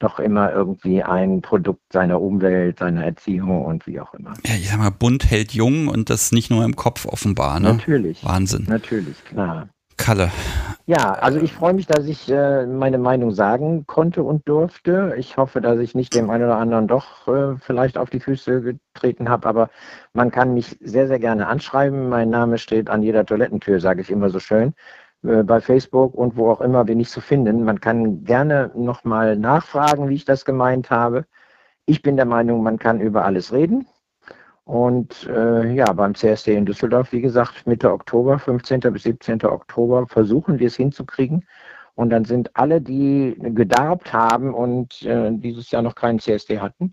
doch 0.00 0.18
immer 0.18 0.52
irgendwie 0.52 1.02
ein 1.02 1.42
Produkt 1.42 1.92
seiner 1.92 2.20
Umwelt, 2.20 2.78
seiner 2.78 3.04
Erziehung 3.04 3.64
und 3.64 3.86
wie 3.86 4.00
auch 4.00 4.12
immer. 4.14 4.34
Ja, 4.44 4.54
ich 4.54 4.68
sag 4.68 4.78
mal, 4.78 4.90
bunt 4.90 5.30
hält 5.30 5.52
jung 5.52 5.88
und 5.88 6.10
das 6.10 6.32
nicht 6.32 6.50
nur 6.50 6.64
im 6.64 6.74
Kopf 6.74 7.06
offenbar, 7.06 7.60
ne? 7.60 7.74
Natürlich. 7.74 8.24
Wahnsinn. 8.24 8.66
Natürlich, 8.68 9.24
klar. 9.24 9.68
Kalle. 10.00 10.30
Ja, 10.86 11.12
also 11.12 11.38
ich 11.38 11.52
freue 11.52 11.74
mich, 11.74 11.86
dass 11.86 12.06
ich 12.06 12.30
äh, 12.30 12.66
meine 12.66 12.96
Meinung 12.96 13.32
sagen 13.32 13.86
konnte 13.86 14.22
und 14.22 14.48
durfte. 14.48 15.14
Ich 15.18 15.36
hoffe, 15.36 15.60
dass 15.60 15.78
ich 15.78 15.94
nicht 15.94 16.14
dem 16.14 16.30
einen 16.30 16.44
oder 16.44 16.56
anderen 16.56 16.88
doch 16.88 17.28
äh, 17.28 17.56
vielleicht 17.60 17.98
auf 17.98 18.08
die 18.08 18.18
Füße 18.18 18.62
getreten 18.62 19.28
habe, 19.28 19.46
aber 19.46 19.70
man 20.14 20.30
kann 20.30 20.54
mich 20.54 20.78
sehr, 20.80 21.06
sehr 21.06 21.18
gerne 21.18 21.46
anschreiben. 21.46 22.08
Mein 22.08 22.30
Name 22.30 22.56
steht 22.56 22.88
an 22.88 23.02
jeder 23.02 23.26
Toilettentür, 23.26 23.78
sage 23.78 24.00
ich 24.00 24.10
immer 24.10 24.30
so 24.30 24.40
schön. 24.40 24.72
Äh, 25.22 25.42
bei 25.42 25.60
Facebook 25.60 26.14
und 26.14 26.36
wo 26.36 26.50
auch 26.50 26.60
immer 26.60 26.84
bin 26.84 27.00
ich 27.00 27.08
zu 27.10 27.20
finden. 27.20 27.64
Man 27.64 27.80
kann 27.80 28.24
gerne 28.24 28.70
nochmal 28.74 29.36
nachfragen, 29.36 30.08
wie 30.08 30.14
ich 30.14 30.24
das 30.24 30.44
gemeint 30.44 30.90
habe. 30.90 31.26
Ich 31.86 32.02
bin 32.02 32.16
der 32.16 32.26
Meinung, 32.26 32.62
man 32.62 32.78
kann 32.78 33.00
über 33.00 33.24
alles 33.24 33.52
reden. 33.52 33.86
Und 34.64 35.26
äh, 35.28 35.72
ja, 35.72 35.92
beim 35.92 36.14
CSD 36.14 36.54
in 36.54 36.66
Düsseldorf, 36.66 37.12
wie 37.12 37.20
gesagt, 37.20 37.66
Mitte 37.66 37.92
Oktober, 37.92 38.38
15. 38.38 38.80
bis 38.92 39.02
17. 39.02 39.42
Oktober, 39.44 40.06
versuchen 40.06 40.58
wir 40.60 40.68
es 40.68 40.76
hinzukriegen. 40.76 41.46
Und 41.96 42.10
dann 42.10 42.24
sind 42.24 42.56
alle, 42.56 42.80
die 42.80 43.36
gedarbt 43.38 44.12
haben 44.12 44.54
und 44.54 45.02
äh, 45.02 45.30
dieses 45.32 45.70
Jahr 45.70 45.82
noch 45.82 45.96
keinen 45.96 46.20
CSD 46.20 46.60
hatten, 46.60 46.92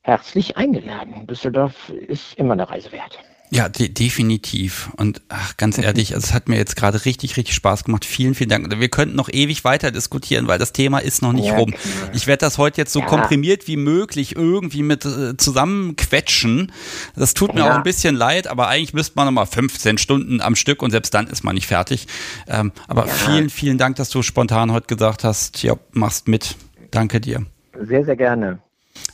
herzlich 0.00 0.56
eingeladen. 0.56 1.26
Düsseldorf 1.26 1.90
ist 1.90 2.38
immer 2.38 2.54
eine 2.54 2.68
Reise 2.68 2.92
wert. 2.92 3.18
Ja, 3.50 3.68
de 3.68 3.88
definitiv. 3.88 4.90
Und 4.96 5.22
ach, 5.28 5.56
ganz 5.56 5.78
ehrlich, 5.82 6.14
also 6.14 6.26
es 6.26 6.34
hat 6.34 6.48
mir 6.48 6.56
jetzt 6.56 6.76
gerade 6.76 7.04
richtig, 7.04 7.36
richtig 7.36 7.54
Spaß 7.54 7.84
gemacht. 7.84 8.04
Vielen, 8.04 8.34
vielen 8.34 8.50
Dank. 8.50 8.80
Wir 8.80 8.88
könnten 8.88 9.16
noch 9.16 9.28
ewig 9.28 9.64
weiter 9.64 9.90
diskutieren, 9.90 10.48
weil 10.48 10.58
das 10.58 10.72
Thema 10.72 10.98
ist 10.98 11.22
noch 11.22 11.32
nicht 11.32 11.46
ja, 11.46 11.56
rum. 11.56 11.70
Klar. 11.70 12.10
Ich 12.14 12.26
werde 12.26 12.40
das 12.40 12.58
heute 12.58 12.80
jetzt 12.80 12.92
so 12.92 13.00
ja. 13.00 13.06
komprimiert 13.06 13.68
wie 13.68 13.76
möglich 13.76 14.36
irgendwie 14.36 14.82
mit 14.82 15.04
äh, 15.04 15.36
zusammenquetschen. 15.36 16.72
Das 17.14 17.34
tut 17.34 17.54
mir 17.54 17.60
ja. 17.60 17.72
auch 17.72 17.76
ein 17.76 17.82
bisschen 17.82 18.16
leid, 18.16 18.46
aber 18.48 18.68
eigentlich 18.68 18.94
müsste 18.94 19.12
man 19.16 19.26
nochmal 19.26 19.46
15 19.46 19.98
Stunden 19.98 20.40
am 20.40 20.56
Stück 20.56 20.82
und 20.82 20.90
selbst 20.90 21.14
dann 21.14 21.26
ist 21.26 21.44
man 21.44 21.54
nicht 21.54 21.66
fertig. 21.66 22.06
Ähm, 22.48 22.72
aber 22.88 23.06
vielen, 23.06 23.50
vielen 23.50 23.78
Dank, 23.78 23.96
dass 23.96 24.10
du 24.10 24.22
spontan 24.22 24.72
heute 24.72 24.86
gesagt 24.86 25.24
hast, 25.24 25.62
ja, 25.62 25.74
machst 25.92 26.28
mit. 26.28 26.56
Danke 26.90 27.20
dir. 27.20 27.44
Sehr, 27.80 28.04
sehr 28.04 28.16
gerne. 28.16 28.58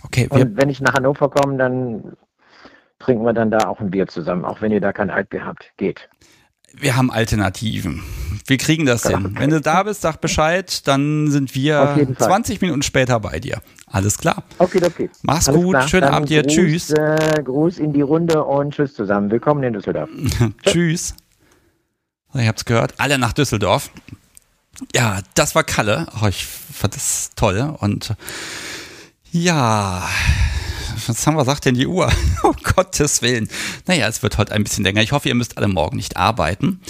Okay, 0.04 0.28
und 0.28 0.56
wenn 0.56 0.68
ich 0.68 0.80
nach 0.80 0.94
Hannover 0.94 1.28
komme, 1.28 1.56
dann 1.56 2.12
trinken 3.02 3.24
wir 3.24 3.32
dann 3.32 3.50
da 3.50 3.68
auch 3.68 3.80
ein 3.80 3.90
Bier 3.90 4.06
zusammen, 4.06 4.44
auch 4.44 4.60
wenn 4.60 4.72
ihr 4.72 4.80
da 4.80 4.92
kein 4.92 5.10
Altbier 5.10 5.44
habt. 5.44 5.72
Geht. 5.76 6.08
Wir 6.74 6.96
haben 6.96 7.10
Alternativen. 7.10 8.02
Wir 8.46 8.56
kriegen 8.56 8.86
das 8.86 9.06
hin. 9.06 9.26
Okay. 9.26 9.34
Wenn 9.38 9.50
du 9.50 9.60
da 9.60 9.82
bist, 9.82 10.00
sag 10.00 10.20
Bescheid, 10.20 10.86
dann 10.88 11.30
sind 11.30 11.54
wir 11.54 12.06
20 12.18 12.60
Minuten 12.62 12.82
später 12.82 13.20
bei 13.20 13.38
dir. 13.40 13.60
Alles 13.86 14.16
klar. 14.16 14.42
Okay, 14.58 14.80
okay. 14.84 15.10
Mach's 15.22 15.48
Alles 15.48 15.60
gut, 15.60 15.72
klar. 15.72 15.88
schönen 15.88 16.02
dann 16.02 16.14
Abend 16.14 16.30
dir. 16.30 16.42
Gruß, 16.42 16.54
tschüss. 16.54 16.90
Äh, 16.90 17.42
Gruß 17.44 17.78
in 17.78 17.92
die 17.92 18.00
Runde 18.00 18.42
und 18.42 18.74
tschüss 18.74 18.94
zusammen. 18.94 19.30
Willkommen 19.30 19.62
in 19.62 19.74
Düsseldorf. 19.74 20.08
tschüss. 20.62 21.14
Ich 22.34 22.48
hab's 22.48 22.64
gehört. 22.64 22.94
Alle 22.96 23.18
nach 23.18 23.34
Düsseldorf. 23.34 23.90
Ja, 24.94 25.20
das 25.34 25.54
war 25.54 25.64
Kalle. 25.64 26.06
Oh, 26.22 26.26
ich 26.26 26.46
fand 26.46 26.96
das 26.96 27.30
toll. 27.36 27.76
Und 27.80 28.14
ja, 29.30 30.08
was 31.08 31.26
haben 31.26 31.36
wir 31.36 31.44
sagt 31.44 31.64
denn 31.64 31.74
die 31.74 31.86
Uhr? 31.86 32.10
um 32.42 32.56
Gottes 32.62 33.22
Willen. 33.22 33.48
Naja, 33.86 34.08
es 34.08 34.22
wird 34.22 34.38
heute 34.38 34.52
ein 34.52 34.64
bisschen 34.64 34.84
länger. 34.84 35.02
Ich 35.02 35.12
hoffe, 35.12 35.28
ihr 35.28 35.34
müsst 35.34 35.56
alle 35.56 35.68
morgen 35.68 35.96
nicht 35.96 36.16
arbeiten. 36.16 36.80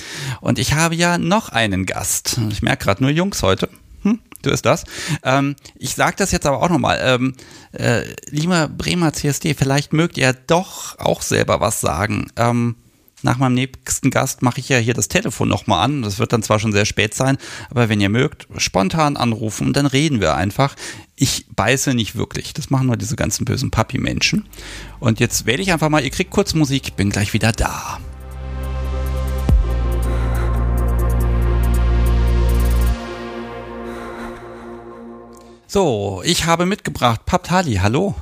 Und 0.41 0.59
ich 0.59 0.75
habe 0.75 0.95
ja 0.95 1.19
noch 1.19 1.49
einen 1.51 1.87
Gast. 1.87 2.39
Ich 2.51 2.63
merke 2.63 2.85
gerade 2.85 3.03
nur 3.03 3.11
Jungs 3.13 3.43
heute. 3.43 3.69
Hm, 4.03 4.21
du 4.43 4.51
ist 4.51 4.67
das. 4.67 4.85
Ähm, 5.23 5.57
ich 5.77 5.95
sage 5.95 6.17
das 6.19 6.33
jetzt 6.33 6.47
aber 6.47 6.63
auch 6.63 6.69
nochmal. 6.69 7.01
Ähm, 7.03 7.35
äh, 7.73 8.03
lieber 8.31 8.69
Bremer 8.69 9.13
CSD, 9.13 9.55
vielleicht 9.55 9.93
mögt 9.93 10.19
ihr 10.19 10.33
doch 10.33 10.99
auch 10.99 11.23
selber 11.23 11.61
was 11.61 11.81
sagen. 11.81 12.29
Ähm, 12.37 12.77
nach 13.25 13.39
meinem 13.39 13.55
nächsten 13.55 14.11
Gast 14.11 14.43
mache 14.43 14.61
ich 14.61 14.69
ja 14.69 14.79
hier 14.79 14.95
das 14.95 15.09
Telefon 15.09 15.49
nochmal 15.49 15.85
an. 15.85 16.03
Das 16.03 16.19
wird 16.19 16.33
dann 16.33 16.43
zwar 16.43 16.59
schon 16.59 16.73
sehr 16.73 16.85
spät 16.85 17.15
sein, 17.15 17.39
aber 17.71 17.89
wenn 17.89 18.01
ihr 18.01 18.09
mögt, 18.09 18.47
spontan 18.57 19.17
anrufen 19.17 19.67
und 19.67 19.77
dann 19.77 19.87
reden 19.87 20.21
wir 20.21 20.35
einfach. 20.35 20.75
Ich 21.17 21.47
beiße 21.55 21.95
nicht 21.95 22.17
wirklich. 22.17 22.53
Das 22.55 22.71
machen 22.71 22.87
nur 22.87 22.97
diese 22.97 23.17
ganzen 23.17 23.45
bösen 23.45 23.71
Papi-Menschen. 23.71 24.49
Und 24.99 25.21
jetzt 25.21 25.47
wähle 25.47 25.63
ich 25.63 25.73
einfach 25.73 25.89
mal, 25.89 26.03
ihr 26.03 26.11
kriegt 26.11 26.31
kurz 26.31 26.55
Musik, 26.55 26.97
bin 26.97 27.11
gleich 27.11 27.33
wieder 27.33 27.53
da. 27.53 27.99
So, 35.67 36.21
ich 36.23 36.45
habe 36.45 36.67
mitgebracht 36.67 37.25
Paptali, 37.25 37.77
hallo. 37.77 38.15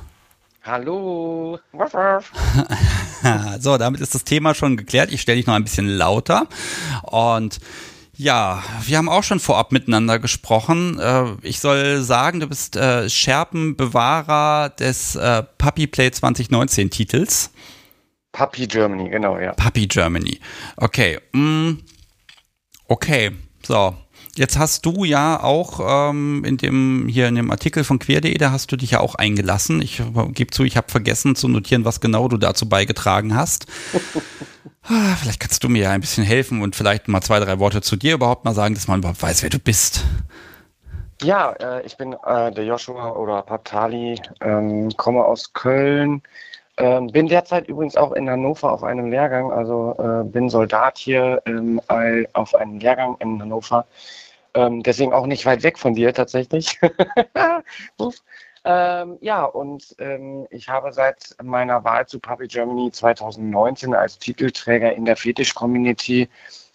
Hallo. 0.63 1.59
so, 3.59 3.77
damit 3.77 4.01
ist 4.01 4.15
das 4.15 4.23
Thema 4.23 4.53
schon 4.53 4.77
geklärt. 4.77 5.11
Ich 5.11 5.21
stelle 5.21 5.37
dich 5.37 5.47
noch 5.47 5.55
ein 5.55 5.63
bisschen 5.63 5.87
lauter. 5.87 6.47
Und 7.03 7.59
ja, 8.15 8.63
wir 8.83 8.97
haben 8.97 9.09
auch 9.09 9.23
schon 9.23 9.39
vorab 9.39 9.71
miteinander 9.71 10.19
gesprochen. 10.19 10.99
Äh, 10.99 11.25
ich 11.41 11.59
soll 11.59 12.01
sagen, 12.01 12.39
du 12.39 12.47
bist 12.47 12.75
äh, 12.75 13.09
Scherbenbewahrer 13.09 14.69
des 14.69 15.15
äh, 15.15 15.43
Puppy 15.57 15.87
Play 15.87 16.11
2019 16.11 16.89
Titels. 16.89 17.51
Puppy 18.31 18.67
Germany, 18.67 19.09
genau, 19.09 19.37
ja. 19.39 19.53
Puppy 19.53 19.87
Germany. 19.87 20.39
Okay. 20.77 21.19
Mm, 21.33 21.79
okay. 22.87 23.31
So. 23.65 23.95
Jetzt 24.35 24.57
hast 24.57 24.85
du 24.85 25.03
ja 25.03 25.43
auch 25.43 26.09
ähm, 26.09 26.43
in 26.45 26.57
dem 26.57 27.07
hier 27.09 27.27
in 27.27 27.35
dem 27.35 27.51
Artikel 27.51 27.83
von 27.83 27.99
queer.de, 27.99 28.37
da 28.37 28.51
hast 28.51 28.71
du 28.71 28.77
dich 28.77 28.91
ja 28.91 29.01
auch 29.01 29.15
eingelassen. 29.15 29.81
Ich 29.81 30.01
gebe 30.29 30.51
zu, 30.51 30.63
ich 30.63 30.77
habe 30.77 30.89
vergessen 30.89 31.35
zu 31.35 31.49
notieren, 31.49 31.83
was 31.83 31.99
genau 31.99 32.29
du 32.29 32.37
dazu 32.37 32.67
beigetragen 32.69 33.35
hast. 33.35 33.65
ah, 34.83 35.15
vielleicht 35.19 35.41
kannst 35.41 35.63
du 35.65 35.69
mir 35.69 35.83
ja 35.83 35.91
ein 35.91 36.01
bisschen 36.01 36.23
helfen 36.23 36.61
und 36.61 36.77
vielleicht 36.77 37.09
mal 37.09 37.21
zwei, 37.21 37.39
drei 37.39 37.59
Worte 37.59 37.81
zu 37.81 37.97
dir 37.97 38.13
überhaupt 38.13 38.45
mal 38.45 38.53
sagen, 38.53 38.73
dass 38.73 38.87
man 38.87 38.99
überhaupt 38.99 39.21
weiß, 39.21 39.43
wer 39.43 39.49
du 39.49 39.59
bist. 39.59 40.05
Ja, 41.23 41.51
äh, 41.51 41.85
ich 41.85 41.97
bin 41.97 42.13
äh, 42.25 42.51
der 42.51 42.63
Joshua 42.63 43.11
oder 43.11 43.41
Paptali, 43.41 44.19
ähm, 44.39 44.89
komme 44.95 45.23
aus 45.23 45.51
Köln, 45.53 46.23
ähm, 46.77 47.07
bin 47.07 47.27
derzeit 47.27 47.67
übrigens 47.67 47.97
auch 47.97 48.13
in 48.13 48.29
Hannover 48.29 48.71
auf 48.71 48.83
einem 48.83 49.11
Lehrgang, 49.11 49.51
also 49.51 49.93
äh, 49.99 50.23
bin 50.23 50.49
Soldat 50.49 50.97
hier 50.97 51.41
ähm, 51.45 51.81
auf 52.33 52.55
einem 52.55 52.79
Lehrgang 52.79 53.17
in 53.19 53.41
Hannover. 53.41 53.85
Ähm, 54.53 54.83
deswegen 54.83 55.13
auch 55.13 55.25
nicht 55.25 55.45
weit 55.45 55.63
weg 55.63 55.77
von 55.79 55.93
dir 55.93 56.13
tatsächlich. 56.13 56.79
ähm, 58.65 59.17
ja, 59.21 59.43
und 59.45 59.95
ähm, 59.99 60.47
ich 60.49 60.69
habe 60.69 60.91
seit 60.91 61.35
meiner 61.41 61.83
Wahl 61.83 62.07
zu 62.07 62.19
Puppy 62.19 62.47
Germany 62.47 62.91
2019 62.91 63.93
als 63.95 64.19
Titelträger 64.19 64.93
in 64.93 65.05
der 65.05 65.15
Fetisch-Community 65.15 66.29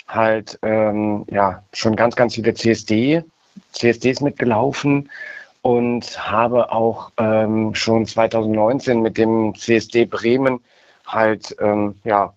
halt 0.09 0.59
ähm, 0.63 1.25
ja 1.31 1.63
schon 1.73 1.97
ganz, 1.97 2.17
ganz 2.17 2.35
viele 2.35 2.55
CSD, 2.55 3.25
CSDs 3.73 4.21
mitgelaufen 4.21 5.11
und 5.63 6.19
habe 6.31 6.73
auch 6.73 7.11
ähm, 7.19 7.75
schon 7.75 8.07
2019 8.07 9.03
mit 9.03 9.19
dem 9.19 9.55
CSD 9.55 10.07
Bremen 10.07 10.61
halt 11.07 11.57
ähm, 11.61 11.97
ja 12.05 12.33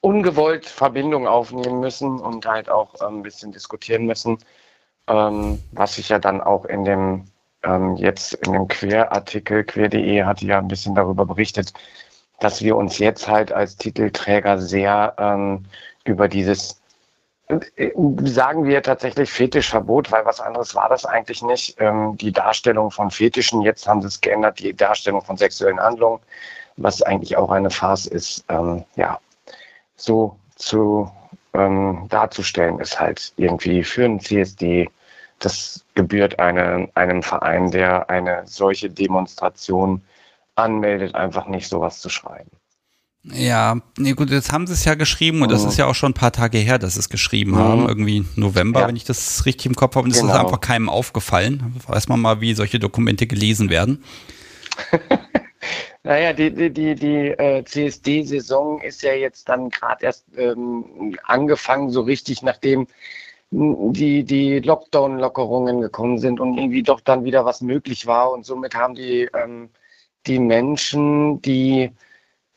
ungewollt 0.00 0.66
Verbindung 0.66 1.26
aufnehmen 1.26 1.80
müssen 1.80 2.20
und 2.20 2.46
halt 2.46 2.70
auch 2.70 2.94
ähm, 3.02 3.18
ein 3.18 3.22
bisschen 3.22 3.52
diskutieren 3.52 4.06
müssen, 4.06 4.38
ähm, 5.08 5.60
was 5.72 5.98
ich 5.98 6.08
ja 6.08 6.18
dann 6.18 6.40
auch 6.40 6.64
in 6.64 6.84
dem 6.84 7.24
ähm, 7.62 7.96
jetzt 7.96 8.34
in 8.34 8.52
dem 8.52 8.68
Querartikel 8.68 9.64
quer.de 9.64 10.24
hatte 10.24 10.46
ja 10.46 10.58
ein 10.58 10.68
bisschen 10.68 10.94
darüber 10.94 11.26
berichtet, 11.26 11.72
dass 12.40 12.62
wir 12.62 12.76
uns 12.76 12.98
jetzt 12.98 13.28
halt 13.28 13.52
als 13.52 13.76
Titelträger 13.76 14.58
sehr 14.58 15.14
ähm, 15.18 15.66
über 16.04 16.28
dieses 16.28 16.80
äh, 17.48 17.90
sagen 18.24 18.64
wir 18.64 18.82
tatsächlich 18.82 19.30
Fetischverbot, 19.30 20.10
weil 20.12 20.24
was 20.24 20.40
anderes 20.40 20.74
war 20.74 20.88
das 20.88 21.04
eigentlich 21.04 21.42
nicht. 21.42 21.76
Ähm, 21.80 22.16
die 22.16 22.32
Darstellung 22.32 22.90
von 22.90 23.10
Fetischen, 23.10 23.62
jetzt 23.62 23.86
haben 23.86 24.00
sie 24.00 24.08
es 24.08 24.20
geändert, 24.20 24.60
die 24.60 24.74
Darstellung 24.74 25.22
von 25.22 25.36
sexuellen 25.36 25.80
Handlungen, 25.80 26.20
was 26.80 27.02
eigentlich 27.02 27.36
auch 27.36 27.50
eine 27.50 27.70
Farce 27.70 28.06
ist, 28.06 28.44
ähm, 28.48 28.84
ja, 28.96 29.20
so 29.96 30.36
zu 30.56 31.10
ähm, 31.52 32.06
darzustellen, 32.08 32.80
ist 32.80 32.98
halt 32.98 33.32
irgendwie 33.36 33.84
für 33.84 34.04
einen 34.04 34.20
CSD, 34.20 34.88
das 35.38 35.84
gebührt 35.94 36.38
eine, 36.38 36.88
einem 36.94 37.22
Verein, 37.22 37.70
der 37.70 38.08
eine 38.08 38.42
solche 38.46 38.88
Demonstration 38.90 40.02
anmeldet, 40.54 41.14
einfach 41.14 41.46
nicht 41.46 41.68
sowas 41.68 42.00
zu 42.00 42.08
schreiben. 42.08 42.50
Ja, 43.22 43.76
nee, 43.98 44.12
gut, 44.14 44.30
jetzt 44.30 44.50
haben 44.50 44.66
sie 44.66 44.72
es 44.72 44.86
ja 44.86 44.94
geschrieben 44.94 45.42
und 45.42 45.50
das 45.50 45.64
ist 45.64 45.76
ja 45.76 45.84
auch 45.84 45.94
schon 45.94 46.12
ein 46.12 46.14
paar 46.14 46.32
Tage 46.32 46.56
her, 46.56 46.78
dass 46.78 46.94
sie 46.94 47.00
es 47.00 47.10
geschrieben 47.10 47.50
mhm. 47.50 47.58
haben, 47.58 47.88
irgendwie 47.88 48.24
November, 48.36 48.80
ja. 48.80 48.88
wenn 48.88 48.96
ich 48.96 49.04
das 49.04 49.44
richtig 49.44 49.66
im 49.66 49.74
Kopf 49.74 49.96
habe. 49.96 50.04
Und 50.04 50.12
es 50.12 50.20
genau. 50.20 50.32
ist 50.32 50.38
einfach 50.40 50.60
keinem 50.60 50.88
aufgefallen. 50.88 51.74
Weiß 51.86 52.08
man 52.08 52.18
mal, 52.20 52.40
wie 52.40 52.54
solche 52.54 52.78
Dokumente 52.78 53.26
gelesen 53.26 53.68
werden. 53.68 54.02
naja, 56.02 56.32
die, 56.32 56.52
die, 56.52 56.70
die, 56.72 56.94
die 56.94 57.28
äh, 57.28 57.64
CSD-Saison 57.64 58.80
ist 58.80 59.02
ja 59.02 59.12
jetzt 59.12 59.48
dann 59.48 59.68
gerade 59.70 60.04
erst 60.06 60.26
ähm, 60.36 61.16
angefangen, 61.24 61.90
so 61.90 62.00
richtig, 62.02 62.42
nachdem 62.42 62.86
die, 63.50 64.24
die 64.24 64.60
Lockdown-Lockerungen 64.60 65.80
gekommen 65.80 66.18
sind 66.18 66.40
und 66.40 66.56
irgendwie 66.56 66.82
doch 66.82 67.00
dann 67.00 67.24
wieder 67.24 67.44
was 67.44 67.60
möglich 67.60 68.06
war. 68.06 68.32
Und 68.32 68.46
somit 68.46 68.74
haben 68.74 68.94
die, 68.94 69.28
ähm, 69.34 69.70
die 70.26 70.38
Menschen, 70.38 71.42
die 71.42 71.90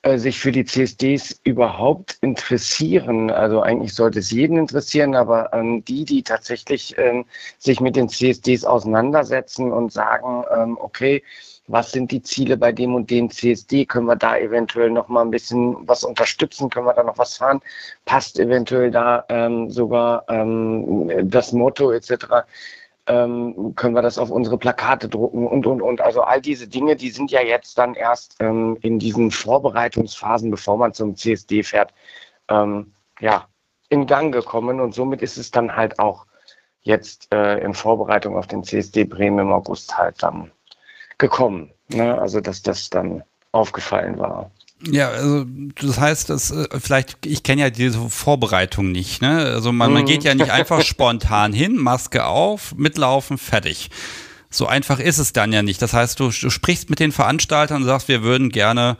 äh, 0.03 0.17
sich 0.17 0.39
für 0.39 0.51
die 0.51 0.65
CSDs 0.65 1.39
überhaupt 1.43 2.17
interessieren. 2.21 3.31
Also 3.31 3.61
eigentlich 3.61 3.93
sollte 3.95 4.19
es 4.19 4.31
jeden 4.31 4.57
interessieren, 4.57 5.15
aber 5.15 5.51
ähm, 5.53 5.83
die, 5.85 6.05
die 6.05 6.23
tatsächlich 6.23 6.95
ähm, 6.97 7.25
sich 7.57 7.79
mit 7.79 7.95
den 7.95 8.09
CSDs 8.09 8.65
auseinandersetzen 8.65 9.71
und 9.71 9.91
sagen, 9.91 10.43
ähm, 10.55 10.77
okay, 10.79 11.23
was 11.67 11.91
sind 11.91 12.11
die 12.11 12.21
Ziele 12.21 12.57
bei 12.57 12.71
dem 12.71 12.95
und 12.95 13.09
dem 13.09 13.29
CSD? 13.29 13.85
Können 13.85 14.07
wir 14.07 14.15
da 14.15 14.37
eventuell 14.37 14.89
noch 14.89 15.07
mal 15.07 15.21
ein 15.21 15.31
bisschen 15.31 15.87
was 15.87 16.03
unterstützen? 16.03 16.69
Können 16.69 16.85
wir 16.85 16.93
da 16.93 17.03
noch 17.03 17.17
was 17.17 17.37
fahren? 17.37 17.61
Passt 18.05 18.39
eventuell 18.39 18.91
da 18.91 19.25
ähm, 19.29 19.69
sogar 19.69 20.25
ähm, 20.29 21.29
das 21.29 21.53
Motto 21.53 21.91
etc.? 21.91 22.45
ähm, 23.07 23.73
können 23.75 23.95
wir 23.95 24.01
das 24.01 24.17
auf 24.17 24.29
unsere 24.29 24.57
Plakate 24.57 25.09
drucken 25.09 25.47
und, 25.47 25.65
und, 25.65 25.81
und. 25.81 26.01
Also 26.01 26.21
all 26.21 26.41
diese 26.41 26.67
Dinge, 26.67 26.95
die 26.95 27.09
sind 27.09 27.31
ja 27.31 27.41
jetzt 27.41 27.77
dann 27.77 27.95
erst 27.95 28.37
ähm, 28.39 28.77
in 28.81 28.99
diesen 28.99 29.31
Vorbereitungsphasen, 29.31 30.49
bevor 30.51 30.77
man 30.77 30.93
zum 30.93 31.15
CSD 31.15 31.63
fährt, 31.63 31.93
ähm, 32.49 32.93
ja, 33.19 33.47
in 33.89 34.07
Gang 34.07 34.33
gekommen. 34.33 34.79
Und 34.79 34.93
somit 34.93 35.21
ist 35.21 35.37
es 35.37 35.51
dann 35.51 35.75
halt 35.75 35.99
auch 35.99 36.25
jetzt 36.81 37.33
äh, 37.33 37.59
in 37.59 37.73
Vorbereitung 37.73 38.37
auf 38.37 38.47
den 38.47 38.63
CSD 38.63 39.03
Bremen 39.05 39.39
im 39.39 39.51
August 39.51 39.97
halt 39.97 40.21
dann 40.23 40.51
gekommen. 41.23 41.71
Ne? 41.87 42.19
Also, 42.19 42.41
dass 42.41 42.61
das 42.61 42.89
dann 42.89 43.23
aufgefallen 43.53 44.19
war. 44.19 44.51
Ja, 44.85 45.09
also 45.09 45.45
das 45.81 45.97
heißt, 45.97 46.29
dass 46.29 46.51
äh, 46.51 46.67
vielleicht, 46.77 47.25
ich 47.25 47.43
kenne 47.43 47.61
ja 47.61 47.69
diese 47.69 48.09
Vorbereitung 48.09 48.91
nicht, 48.91 49.21
ne? 49.21 49.37
Also 49.45 49.71
man, 49.71 49.93
man 49.93 50.05
geht 50.05 50.25
ja 50.25 50.35
nicht 50.35 50.51
einfach 50.59 50.81
spontan 50.81 51.53
hin, 51.53 51.77
Maske 51.77 52.25
auf, 52.25 52.75
mitlaufen, 52.75 53.37
fertig. 53.37 53.89
So 54.49 54.67
einfach 54.67 54.99
ist 54.99 55.19
es 55.19 55.31
dann 55.31 55.53
ja 55.53 55.63
nicht. 55.63 55.81
Das 55.81 55.93
heißt, 55.93 56.19
du, 56.19 56.25
du 56.25 56.49
sprichst 56.49 56.89
mit 56.89 56.99
den 56.99 57.13
Veranstaltern 57.13 57.83
und 57.83 57.87
sagst, 57.87 58.09
wir 58.09 58.23
würden 58.23 58.49
gerne 58.49 58.97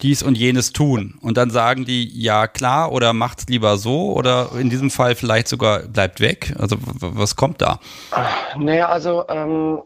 dies 0.00 0.22
und 0.22 0.36
jenes 0.36 0.72
tun. 0.72 1.18
Und 1.20 1.36
dann 1.36 1.50
sagen 1.50 1.84
die, 1.84 2.08
ja 2.20 2.48
klar, 2.48 2.90
oder 2.90 3.12
macht's 3.12 3.46
lieber 3.48 3.76
so, 3.76 4.12
oder 4.12 4.52
in 4.58 4.70
diesem 4.70 4.90
Fall 4.90 5.14
vielleicht 5.14 5.46
sogar 5.46 5.80
bleibt 5.80 6.20
weg. 6.20 6.54
Also 6.58 6.76
was 6.80 7.36
kommt 7.36 7.60
da? 7.60 7.78
Naja, 8.56 8.88
also 8.88 9.24
ähm, 9.28 9.82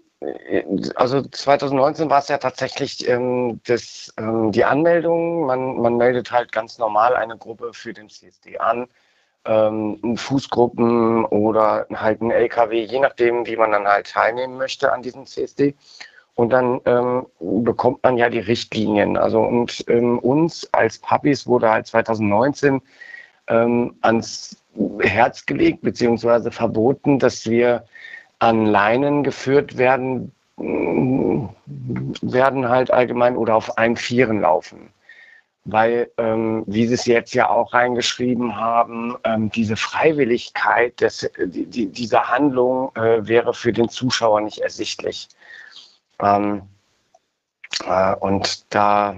also 0.94 1.22
2019 1.22 2.08
war 2.08 2.20
es 2.20 2.28
ja 2.28 2.38
tatsächlich 2.38 3.06
ähm, 3.08 3.60
das, 3.66 4.12
ähm, 4.16 4.50
die 4.50 4.64
Anmeldung. 4.64 5.46
Man, 5.46 5.76
man 5.76 5.96
meldet 5.96 6.32
halt 6.32 6.52
ganz 6.52 6.78
normal 6.78 7.14
eine 7.14 7.36
Gruppe 7.36 7.72
für 7.72 7.92
den 7.92 8.08
CSD 8.08 8.58
an. 8.58 8.88
Ähm, 9.44 10.16
Fußgruppen 10.16 11.24
oder 11.26 11.86
halt 11.94 12.20
ein 12.20 12.30
LKW, 12.30 12.82
je 12.82 12.98
nachdem, 12.98 13.46
wie 13.46 13.56
man 13.56 13.72
dann 13.72 13.86
halt 13.86 14.10
teilnehmen 14.10 14.56
möchte 14.56 14.92
an 14.92 15.02
diesem 15.02 15.26
CSD. 15.26 15.74
Und 16.34 16.50
dann 16.50 16.80
ähm, 16.84 17.26
bekommt 17.38 18.02
man 18.02 18.16
ja 18.16 18.28
die 18.28 18.40
Richtlinien. 18.40 19.16
Also 19.16 19.40
und 19.40 19.84
ähm, 19.88 20.18
uns 20.18 20.68
als 20.72 20.98
Puppies 20.98 21.46
wurde 21.46 21.70
halt 21.70 21.86
2019 21.86 22.82
ähm, 23.48 23.96
ans 24.00 24.56
Herz 25.00 25.46
gelegt, 25.46 25.82
beziehungsweise 25.82 26.50
verboten, 26.50 27.18
dass 27.18 27.48
wir 27.48 27.84
an 28.38 28.66
Leinen 28.66 29.22
geführt 29.24 29.78
werden, 29.78 30.32
mm, 30.56 31.46
werden 32.22 32.68
halt 32.68 32.90
allgemein 32.90 33.36
oder 33.36 33.56
auf 33.56 33.78
allen 33.78 33.96
Vieren 33.96 34.40
laufen. 34.40 34.90
Weil, 35.64 36.10
ähm, 36.18 36.62
wie 36.66 36.86
Sie 36.86 36.94
es 36.94 37.06
jetzt 37.06 37.34
ja 37.34 37.48
auch 37.50 37.72
reingeschrieben 37.74 38.56
haben, 38.56 39.16
ähm, 39.24 39.50
diese 39.50 39.76
Freiwilligkeit 39.76 41.00
des, 41.00 41.28
die, 41.44 41.66
die, 41.66 41.86
dieser 41.86 42.28
Handlung 42.28 42.94
äh, 42.94 43.26
wäre 43.26 43.52
für 43.52 43.72
den 43.72 43.88
Zuschauer 43.88 44.42
nicht 44.42 44.58
ersichtlich. 44.58 45.28
Ähm, 46.22 46.62
äh, 47.84 48.14
und 48.16 48.72
da, 48.74 49.16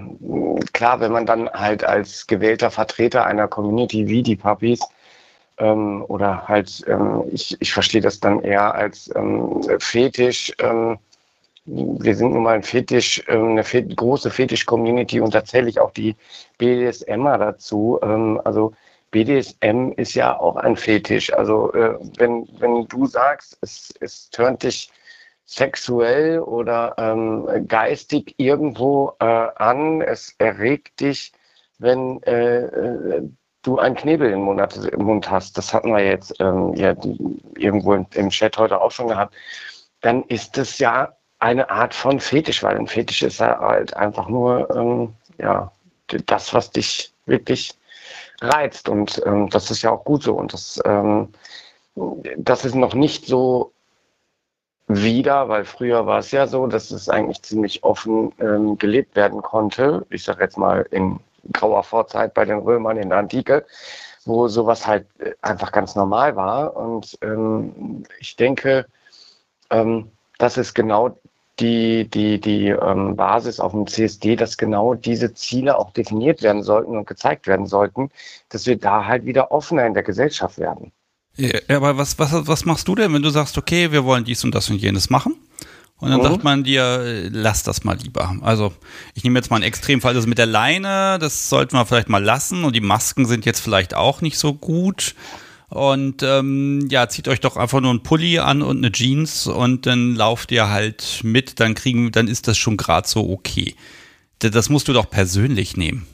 klar, 0.73 0.99
wenn 0.99 1.11
man 1.11 1.25
dann 1.25 1.49
halt 1.51 1.83
als 1.83 2.25
gewählter 2.27 2.71
Vertreter 2.71 3.25
einer 3.25 3.47
Community 3.47 4.07
wie 4.07 4.23
die 4.23 4.35
Puppies 4.35 4.79
ähm, 5.59 6.03
oder 6.07 6.47
halt, 6.47 6.83
ähm, 6.87 7.23
ich, 7.31 7.55
ich 7.59 7.73
verstehe 7.73 8.01
das 8.01 8.19
dann 8.19 8.41
eher 8.41 8.73
als 8.73 9.13
ähm, 9.15 9.61
Fetisch. 9.79 10.53
Ähm, 10.59 10.97
wir 11.65 12.15
sind 12.15 12.33
nun 12.33 12.43
mal 12.43 12.55
ein 12.55 12.63
Fetisch, 12.63 13.23
ähm, 13.27 13.57
eine 13.57 13.63
große 13.63 14.31
Fetisch-Community 14.31 15.19
und 15.19 15.35
da 15.35 15.43
zähle 15.43 15.69
ich 15.69 15.79
auch 15.79 15.91
die 15.91 16.15
BDSMer 16.57 17.37
dazu. 17.37 17.99
Ähm, 18.01 18.41
also 18.43 18.73
BDSM 19.11 19.91
ist 19.97 20.13
ja 20.15 20.39
auch 20.39 20.55
ein 20.55 20.75
Fetisch. 20.75 21.33
Also 21.33 21.71
äh, 21.73 21.95
wenn, 22.17 22.47
wenn 22.59 22.87
du 22.87 23.05
sagst, 23.05 23.57
es, 23.61 23.93
es 23.99 24.29
turnt 24.29 24.63
dich 24.63 24.91
sexuell 25.45 26.39
oder 26.41 26.93
geistig 27.67 28.35
irgendwo 28.37 29.13
äh, 29.19 29.25
an, 29.25 29.99
es 30.03 30.35
erregt 30.37 30.99
dich, 30.99 31.31
wenn 31.79 32.21
äh, 32.21 32.65
äh 32.65 33.29
du 33.63 33.77
einen 33.79 33.95
Knebel 33.95 34.31
im 34.31 34.41
Mund, 34.41 34.59
im 34.91 35.21
hast, 35.29 35.57
das 35.57 35.73
hatten 35.73 35.91
wir 35.91 36.03
jetzt 36.03 36.33
ähm, 36.39 36.73
ja, 36.75 36.95
irgendwo 37.57 37.93
im 37.93 38.29
Chat 38.29 38.57
heute 38.57 38.79
auch 38.81 38.91
schon 38.91 39.07
gehabt, 39.07 39.35
dann 40.01 40.23
ist 40.23 40.57
es 40.57 40.79
ja 40.79 41.13
eine 41.39 41.69
Art 41.69 41.93
von 41.93 42.19
Fetisch, 42.19 42.63
weil 42.63 42.77
ein 42.77 42.87
Fetisch 42.87 43.21
ist 43.21 43.39
halt 43.39 43.95
einfach 43.95 44.27
nur 44.27 44.69
ähm, 44.75 45.13
ja, 45.37 45.71
das, 46.25 46.53
was 46.53 46.71
dich 46.71 47.13
wirklich 47.25 47.73
reizt. 48.41 48.89
Und 48.89 49.21
ähm, 49.25 49.49
das 49.49 49.71
ist 49.71 49.81
ja 49.81 49.91
auch 49.91 50.03
gut 50.03 50.23
so. 50.23 50.35
Und 50.35 50.53
das, 50.53 50.81
ähm, 50.85 51.29
das 52.37 52.65
ist 52.65 52.75
noch 52.75 52.93
nicht 52.93 53.25
so 53.25 53.71
wieder, 54.87 55.49
weil 55.49 55.65
früher 55.65 56.05
war 56.05 56.19
es 56.19 56.31
ja 56.31 56.47
so, 56.47 56.65
dass 56.67 56.91
es 56.91 57.09
eigentlich 57.09 57.41
ziemlich 57.43 57.83
offen 57.83 58.33
ähm, 58.39 58.77
gelebt 58.77 59.15
werden 59.15 59.41
konnte. 59.41 60.05
Ich 60.09 60.23
sage 60.23 60.43
jetzt 60.43 60.57
mal 60.57 60.87
in 60.91 61.19
grauer 61.51 61.83
Vorzeit 61.83 62.33
bei 62.33 62.45
den 62.45 62.59
Römern 62.59 62.97
in 62.97 63.09
der 63.09 63.19
Antike, 63.19 63.65
wo 64.25 64.47
sowas 64.47 64.85
halt 64.85 65.07
äh, 65.19 65.33
einfach 65.41 65.71
ganz 65.71 65.95
normal 65.95 66.35
war. 66.35 66.75
Und 66.75 67.17
ähm, 67.21 68.03
ich 68.19 68.35
denke, 68.35 68.85
ähm, 69.69 70.11
das 70.37 70.57
ist 70.57 70.73
genau 70.73 71.15
die, 71.59 72.09
die, 72.09 72.39
die 72.39 72.67
ähm, 72.67 73.15
Basis 73.15 73.59
auf 73.59 73.71
dem 73.71 73.85
CSD, 73.85 74.35
dass 74.35 74.57
genau 74.57 74.93
diese 74.93 75.33
Ziele 75.33 75.77
auch 75.77 75.91
definiert 75.91 76.41
werden 76.41 76.63
sollten 76.63 76.97
und 76.97 77.07
gezeigt 77.07 77.47
werden 77.47 77.65
sollten, 77.65 78.09
dass 78.49 78.65
wir 78.65 78.77
da 78.77 79.05
halt 79.05 79.25
wieder 79.25 79.51
offener 79.51 79.85
in 79.85 79.93
der 79.93 80.03
Gesellschaft 80.03 80.57
werden. 80.57 80.91
Ja, 81.35 81.57
aber 81.69 81.97
was, 81.97 82.17
was, 82.19 82.47
was 82.47 82.65
machst 82.65 82.87
du 82.87 82.95
denn, 82.95 83.13
wenn 83.13 83.21
du 83.21 83.29
sagst, 83.29 83.57
okay, 83.57 83.91
wir 83.91 84.03
wollen 84.03 84.25
dies 84.25 84.43
und 84.43 84.55
das 84.55 84.69
und 84.69 84.77
jenes 84.77 85.09
machen? 85.09 85.35
Und 85.99 86.11
dann 86.11 86.19
mhm. 86.19 86.23
sagt 86.23 86.43
man 86.43 86.63
dir, 86.63 87.29
lass 87.31 87.63
das 87.63 87.83
mal 87.83 87.97
lieber. 87.97 88.37
Also 88.41 88.73
ich 89.15 89.23
nehme 89.23 89.37
jetzt 89.37 89.49
mal 89.49 89.57
einen 89.57 89.65
Extremfall, 89.65 90.13
das 90.13 90.27
mit 90.27 90.37
der 90.37 90.45
Leine, 90.45 91.17
das 91.19 91.49
sollten 91.49 91.75
wir 91.75 91.85
vielleicht 91.85 92.09
mal 92.09 92.23
lassen. 92.23 92.63
Und 92.63 92.75
die 92.75 92.81
Masken 92.81 93.25
sind 93.25 93.45
jetzt 93.45 93.59
vielleicht 93.59 93.93
auch 93.95 94.21
nicht 94.21 94.37
so 94.37 94.53
gut. 94.53 95.15
Und 95.69 96.23
ähm, 96.23 96.87
ja, 96.89 97.09
zieht 97.09 97.27
euch 97.27 97.41
doch 97.41 97.57
einfach 97.57 97.79
nur 97.79 97.91
einen 97.91 98.01
Pulli 98.01 98.39
an 98.39 98.61
und 98.61 98.77
eine 98.77 98.91
Jeans 98.91 99.45
und 99.45 99.85
dann 99.85 100.15
lauft 100.15 100.51
ihr 100.51 100.69
halt 100.69 101.21
mit, 101.23 101.59
dann 101.59 101.75
kriegen, 101.75 102.11
dann 102.11 102.27
ist 102.27 102.47
das 102.47 102.57
schon 102.57 102.75
gerade 102.75 103.07
so 103.07 103.29
okay. 103.29 103.75
Das 104.39 104.69
musst 104.69 104.87
du 104.87 104.93
doch 104.93 105.09
persönlich 105.09 105.77
nehmen. 105.77 106.07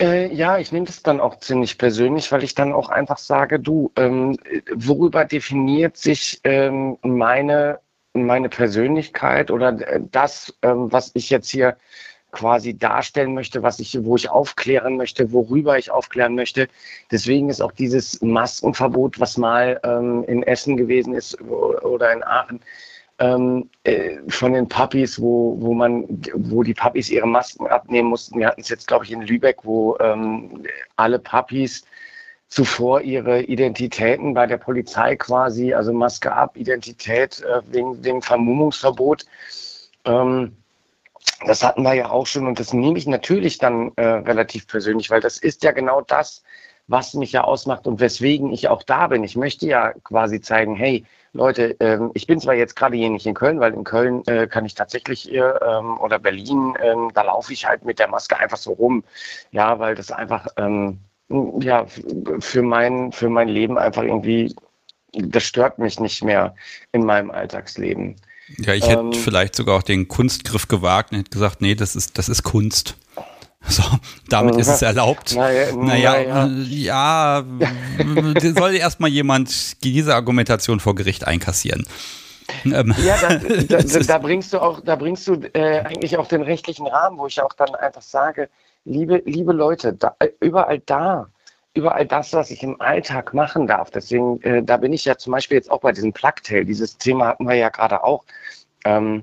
Äh, 0.00 0.34
ja, 0.34 0.56
ich 0.56 0.72
nehme 0.72 0.86
das 0.86 1.02
dann 1.02 1.20
auch 1.20 1.40
ziemlich 1.40 1.76
persönlich, 1.76 2.32
weil 2.32 2.42
ich 2.42 2.54
dann 2.54 2.72
auch 2.72 2.88
einfach 2.88 3.18
sage, 3.18 3.60
du, 3.60 3.92
ähm, 3.96 4.38
worüber 4.74 5.26
definiert 5.26 5.98
sich 5.98 6.40
ähm, 6.44 6.96
meine 7.02 7.80
meine 8.14 8.48
Persönlichkeit 8.48 9.50
oder 9.50 9.68
äh, 9.86 10.00
das, 10.10 10.54
ähm, 10.62 10.92
was 10.92 11.10
ich 11.14 11.30
jetzt 11.30 11.50
hier 11.50 11.76
quasi 12.32 12.76
darstellen 12.76 13.34
möchte, 13.34 13.62
was 13.62 13.80
ich, 13.80 13.98
wo 14.04 14.16
ich 14.16 14.30
aufklären 14.30 14.96
möchte, 14.96 15.32
worüber 15.32 15.78
ich 15.78 15.90
aufklären 15.90 16.34
möchte. 16.34 16.68
Deswegen 17.10 17.48
ist 17.48 17.60
auch 17.60 17.72
dieses 17.72 18.20
Maskenverbot, 18.22 19.18
was 19.18 19.36
mal 19.36 19.80
ähm, 19.82 20.24
in 20.28 20.42
Essen 20.44 20.76
gewesen 20.76 21.14
ist 21.14 21.40
oder 21.40 22.12
in 22.12 22.22
Aachen, 22.22 22.60
ähm, 23.18 23.68
äh, 23.84 24.18
von 24.28 24.52
den 24.52 24.68
Puppies, 24.68 25.20
wo, 25.20 25.56
wo 25.60 25.74
man, 25.74 26.06
wo 26.34 26.62
die 26.62 26.74
Puppies 26.74 27.10
ihre 27.10 27.26
Masken 27.26 27.66
abnehmen 27.66 28.08
mussten. 28.08 28.38
Wir 28.38 28.46
hatten 28.46 28.62
es 28.62 28.68
jetzt, 28.68 28.86
glaube 28.86 29.04
ich, 29.04 29.12
in 29.12 29.22
Lübeck, 29.22 29.58
wo 29.64 29.96
ähm, 29.98 30.62
alle 30.96 31.18
Puppies 31.18 31.84
zuvor 32.50 33.00
ihre 33.00 33.42
Identitäten 33.42 34.34
bei 34.34 34.46
der 34.46 34.58
Polizei 34.58 35.16
quasi, 35.16 35.72
also 35.72 35.92
Maske 35.92 36.32
ab, 36.32 36.56
Identität 36.56 37.40
äh, 37.42 37.62
wegen 37.72 38.02
dem 38.02 38.20
Vermummungsverbot. 38.20 39.24
Ähm, 40.04 40.56
das 41.46 41.62
hatten 41.62 41.82
wir 41.82 41.94
ja 41.94 42.10
auch 42.10 42.26
schon 42.26 42.46
und 42.46 42.58
das 42.58 42.72
nehme 42.72 42.98
ich 42.98 43.06
natürlich 43.06 43.58
dann 43.58 43.92
äh, 43.96 44.02
relativ 44.04 44.66
persönlich, 44.66 45.10
weil 45.10 45.20
das 45.20 45.38
ist 45.38 45.62
ja 45.62 45.70
genau 45.70 46.00
das, 46.02 46.42
was 46.88 47.14
mich 47.14 47.32
ja 47.32 47.44
ausmacht 47.44 47.86
und 47.86 48.00
weswegen 48.00 48.52
ich 48.52 48.68
auch 48.68 48.82
da 48.82 49.06
bin. 49.06 49.22
Ich 49.22 49.36
möchte 49.36 49.66
ja 49.66 49.92
quasi 50.02 50.40
zeigen, 50.40 50.74
hey, 50.74 51.04
Leute, 51.32 51.76
ähm, 51.78 52.10
ich 52.14 52.26
bin 52.26 52.40
zwar 52.40 52.54
jetzt 52.54 52.74
gerade 52.74 52.96
hier 52.96 53.10
nicht 53.10 53.26
in 53.26 53.34
Köln, 53.34 53.60
weil 53.60 53.74
in 53.74 53.84
Köln 53.84 54.24
äh, 54.26 54.48
kann 54.48 54.66
ich 54.66 54.74
tatsächlich 54.74 55.20
hier 55.22 55.60
ähm, 55.64 55.98
oder 56.00 56.18
Berlin, 56.18 56.74
ähm, 56.82 57.12
da 57.14 57.22
laufe 57.22 57.52
ich 57.52 57.64
halt 57.64 57.84
mit 57.84 58.00
der 58.00 58.08
Maske 58.08 58.36
einfach 58.36 58.56
so 58.56 58.72
rum. 58.72 59.04
Ja, 59.52 59.78
weil 59.78 59.94
das 59.94 60.10
einfach 60.10 60.48
ähm, 60.56 60.98
ja 61.60 61.86
für 62.40 62.62
mein, 62.62 63.12
für 63.12 63.28
mein 63.28 63.48
Leben 63.48 63.78
einfach 63.78 64.02
irgendwie, 64.02 64.54
das 65.12 65.44
stört 65.44 65.78
mich 65.78 66.00
nicht 66.00 66.24
mehr 66.24 66.54
in 66.92 67.04
meinem 67.04 67.30
Alltagsleben. 67.30 68.16
Ja, 68.58 68.74
ich 68.74 68.88
hätte 68.88 69.00
ähm, 69.00 69.12
vielleicht 69.12 69.54
sogar 69.54 69.78
auch 69.78 69.82
den 69.82 70.08
Kunstgriff 70.08 70.66
gewagt 70.68 71.12
und 71.12 71.18
hätte 71.18 71.30
gesagt, 71.30 71.60
nee, 71.60 71.74
das 71.74 71.94
ist, 71.94 72.18
das 72.18 72.28
ist 72.28 72.42
Kunst. 72.42 72.96
So, 73.66 73.82
damit 74.28 74.56
ist 74.56 74.68
es 74.68 74.80
erlaubt. 74.80 75.34
Naja, 75.36 75.76
naja, 75.76 76.46
naja. 76.46 77.44
ja, 77.44 77.44
soll 78.56 78.74
erstmal 78.74 79.10
jemand 79.10 79.84
diese 79.84 80.14
Argumentation 80.14 80.80
vor 80.80 80.94
Gericht 80.94 81.26
einkassieren. 81.26 81.86
Ähm. 82.64 82.94
Ja, 83.04 83.16
da, 83.20 83.36
da, 83.68 83.82
da, 83.82 84.18
bringst 84.18 84.52
du 84.52 84.60
auch, 84.60 84.80
da 84.80 84.96
bringst 84.96 85.28
du 85.28 85.34
äh, 85.52 85.80
eigentlich 85.80 86.16
auch 86.16 86.26
den 86.26 86.42
rechtlichen 86.42 86.86
Rahmen, 86.86 87.18
wo 87.18 87.26
ich 87.26 87.40
auch 87.42 87.52
dann 87.52 87.74
einfach 87.74 88.02
sage, 88.02 88.48
liebe, 88.84 89.22
liebe 89.24 89.52
Leute, 89.52 89.92
da, 89.92 90.16
überall 90.40 90.80
da, 90.80 91.28
überall 91.74 92.06
das, 92.06 92.32
was 92.32 92.50
ich 92.50 92.62
im 92.62 92.80
Alltag 92.80 93.34
machen 93.34 93.66
darf. 93.66 93.90
Deswegen, 93.90 94.40
äh, 94.42 94.62
da 94.62 94.76
bin 94.76 94.92
ich 94.92 95.04
ja 95.04 95.16
zum 95.16 95.32
Beispiel 95.32 95.56
jetzt 95.56 95.70
auch 95.70 95.80
bei 95.80 95.92
diesem 95.92 96.12
Plugtail. 96.12 96.64
Dieses 96.64 96.98
Thema 96.98 97.28
hatten 97.28 97.46
wir 97.46 97.54
ja 97.54 97.68
gerade 97.68 98.02
auch. 98.02 98.24
Ähm, 98.84 99.22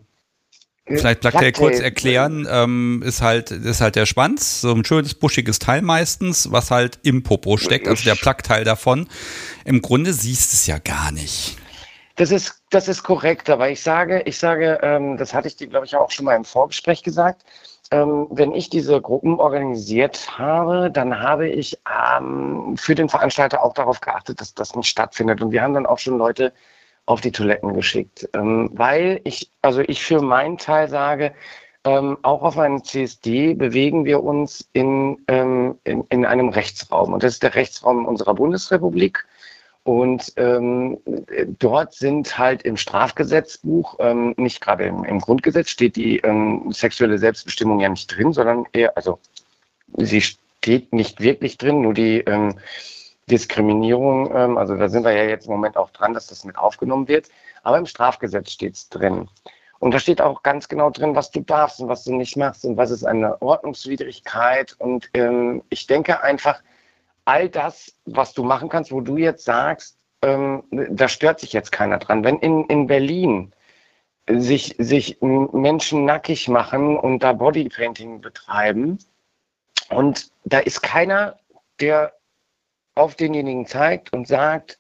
Vielleicht 0.86 1.20
Plugtail 1.20 1.52
kurz 1.52 1.80
erklären, 1.82 2.48
ähm, 2.50 3.04
ist 3.06 3.22
halt, 3.22 3.52
ist 3.52 3.82
halt 3.82 3.98
der 3.98 4.06
Schwanz, 4.06 4.62
so 4.62 4.72
ein 4.72 4.86
schönes 4.86 5.16
buschiges 5.16 5.60
Teil 5.60 5.82
meistens, 5.82 6.50
was 6.52 6.72
halt 6.72 7.00
im 7.04 7.24
Popo 7.24 7.58
steckt, 7.58 7.90
also 7.90 8.06
der 8.06 8.16
Plugteil 8.16 8.64
davon. 8.64 9.10
Im 9.66 9.82
Grunde 9.82 10.14
siehst 10.14 10.54
du 10.54 10.56
es 10.56 10.66
ja 10.66 10.78
gar 10.80 11.12
nicht. 11.12 11.58
Das 12.16 12.32
ist, 12.32 12.64
das 12.70 12.88
ist 12.88 13.04
korrekt, 13.04 13.50
aber 13.50 13.70
ich 13.70 13.82
sage, 13.82 14.22
ich 14.26 14.38
sage, 14.40 14.80
ähm, 14.82 15.18
das 15.18 15.34
hatte 15.34 15.50
ich 15.50 15.58
dir, 15.58 15.68
glaube 15.68 15.86
ich, 15.86 15.96
auch 15.96 16.10
schon 16.10 16.24
mal 16.24 16.36
im 16.36 16.46
Vorgespräch 16.46 17.04
gesagt. 17.04 17.44
Ähm, 17.92 18.28
wenn 18.32 18.54
ich 18.54 18.70
diese 18.70 19.02
Gruppen 19.02 19.40
organisiert 19.40 20.38
habe, 20.38 20.92
dann 20.92 21.22
habe 21.22 21.48
ich 21.48 21.78
ähm, 21.88 22.76
für 22.78 22.96
den 22.96 23.10
Veranstalter 23.10 23.64
auch 23.64 23.74
darauf 23.74 24.02
geachtet, 24.02 24.42
dass 24.42 24.54
das 24.54 24.76
nicht 24.76 24.90
stattfindet. 24.90 25.42
Und 25.42 25.52
wir 25.52 25.62
haben 25.62 25.74
dann 25.74 25.86
auch 25.86 26.00
schon 26.00 26.18
Leute 26.18 26.54
auf 27.06 27.22
die 27.22 27.32
Toiletten 27.32 27.74
geschickt, 27.74 28.28
ähm, 28.34 28.70
weil 28.74 29.22
ich, 29.24 29.52
also 29.62 29.82
ich 29.82 30.04
für 30.04 30.22
meinen 30.22 30.58
Teil 30.58 30.90
sage, 30.90 31.34
ähm, 31.86 32.18
auch 32.24 32.42
auf 32.44 32.58
einem 32.58 32.84
CSD 32.84 33.54
bewegen 33.54 34.04
wir 34.04 34.22
uns 34.22 34.68
in, 34.74 35.18
ähm, 35.30 35.80
in, 35.86 36.04
in, 36.10 36.26
einem 36.26 36.50
Rechtsraum. 36.50 37.14
Und 37.14 37.24
das 37.24 37.36
ist 37.36 37.44
der 37.44 37.56
Rechtsraum 37.56 38.06
unserer 38.06 38.36
Bundesrepublik. 38.36 39.26
Und 39.88 40.34
ähm, 40.36 40.98
dort 41.60 41.94
sind 41.94 42.38
halt 42.38 42.64
im 42.64 42.76
Strafgesetzbuch, 42.76 43.96
ähm, 44.00 44.34
nicht 44.36 44.60
gerade 44.60 44.84
im, 44.84 45.06
im, 45.06 45.20
Grundgesetz, 45.20 45.70
steht 45.70 45.96
die 45.96 46.18
ähm, 46.18 46.74
sexuelle 46.74 47.18
Selbstbestimmung 47.18 47.80
ja 47.80 47.88
nicht 47.88 48.08
drin, 48.08 48.34
sondern 48.34 48.66
eher, 48.74 48.98
also 48.98 49.18
sie 49.96 50.20
steht 50.20 50.92
nicht 50.92 51.22
wirklich 51.22 51.58
drin, 51.58 51.80
nur 51.80 51.94
die 51.94 52.22
Diskriminierung, 53.32 54.30
ähm, 54.36 54.58
also 54.58 54.76
da 54.76 54.90
sind 54.90 55.06
wir 55.06 55.14
ja 55.14 55.24
jetzt 55.24 55.46
im 55.46 55.54
Moment 55.54 55.78
auch 55.78 55.92
dran, 55.92 56.14
dass 56.14 56.28
das 56.28 56.44
mit 56.44 56.58
aufgenommen 56.58 57.08
wird. 57.08 57.30
Aber 57.64 57.78
im 57.78 57.86
Strafgesetz 57.86 58.52
steht 58.52 58.76
es 58.76 58.90
drin. 58.90 59.30
Und 59.80 59.94
da 59.94 60.00
steht 60.00 60.20
auch 60.20 60.44
ganz 60.44 60.68
genau 60.68 60.90
drin, 60.90 61.16
was 61.16 61.32
du 61.32 61.40
darfst 61.40 61.80
und 61.80 61.88
was 61.88 62.04
du 62.04 62.14
nicht 62.14 62.36
machst 62.36 62.66
und 62.66 62.76
was 62.76 62.92
ist 62.92 63.06
eine 63.06 63.42
Ordnungswidrigkeit. 63.42 64.76
Und 64.80 65.10
ähm, 65.14 65.64
ich 65.70 65.88
denke 65.88 66.22
einfach, 66.22 66.60
all 67.28 67.50
das, 67.50 67.94
was 68.06 68.34
du 68.34 68.44
machen 68.44 68.70
kannst, 68.70 68.92
wo 68.92 69.02
du 69.02 69.18
jetzt 69.18 69.44
sagst, 69.44 69.98
ähm, 70.22 70.64
da 70.72 71.08
stört 71.10 71.40
sich 71.42 71.54
jetzt 71.54 71.72
keiner 71.72 71.98
dran. 72.00 72.24
Wenn 72.24 72.40
in, 72.40 72.64
in 72.66 72.88
Berlin 72.88 73.54
sich, 74.30 74.76
sich 74.78 75.18
Menschen 75.22 76.06
nackig 76.06 76.48
machen 76.48 76.98
und 76.98 77.24
da 77.24 77.34
Bodypainting 77.34 78.22
betreiben 78.22 78.98
und 79.90 80.32
da 80.46 80.60
ist 80.60 80.82
keiner, 80.82 81.38
der 81.80 82.14
auf 82.96 83.16
denjenigen 83.16 83.66
zeigt 83.66 84.14
und 84.14 84.28
sagt, 84.28 84.80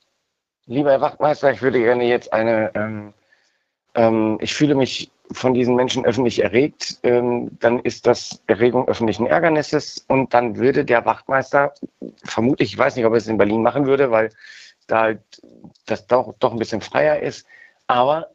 lieber 0.66 0.92
Herr 0.92 1.02
Wachtmeister, 1.02 1.52
ich 1.52 1.62
würde 1.62 1.80
gerne 1.80 2.06
jetzt 2.06 2.32
eine, 2.34 2.72
ähm, 2.76 3.14
ähm, 3.98 4.38
ich 4.40 4.54
fühle 4.54 4.76
mich 4.76 5.12
von 5.32 5.54
diesen 5.54 5.76
Menschen 5.76 6.06
öffentlich 6.06 6.42
erregt, 6.42 7.00
ähm, 7.04 7.50
dann 7.60 7.80
ist 7.80 8.08
das 8.08 8.42
Erregung 8.48 8.88
öffentlichen 8.88 9.26
Ärgernisses 9.26 10.06
und 10.08 10.34
dann 10.34 10.56
würde 10.56 10.86
der 10.86 11.06
Wachtmeister, 11.06 11.74
vermutlich, 12.24 12.72
ich 12.72 12.78
weiß 12.78 12.96
nicht, 12.96 13.06
ob 13.06 13.12
er 13.12 13.18
es 13.18 13.28
in 13.28 13.38
Berlin 13.38 13.62
machen 13.62 13.86
würde, 13.86 14.10
weil 14.10 14.30
da 14.86 15.02
halt 15.02 15.20
das 15.86 16.08
doch, 16.08 16.34
doch 16.40 16.54
ein 16.54 16.60
bisschen 16.60 16.80
freier 16.80 17.20
ist, 17.20 17.46
aber 17.88 18.28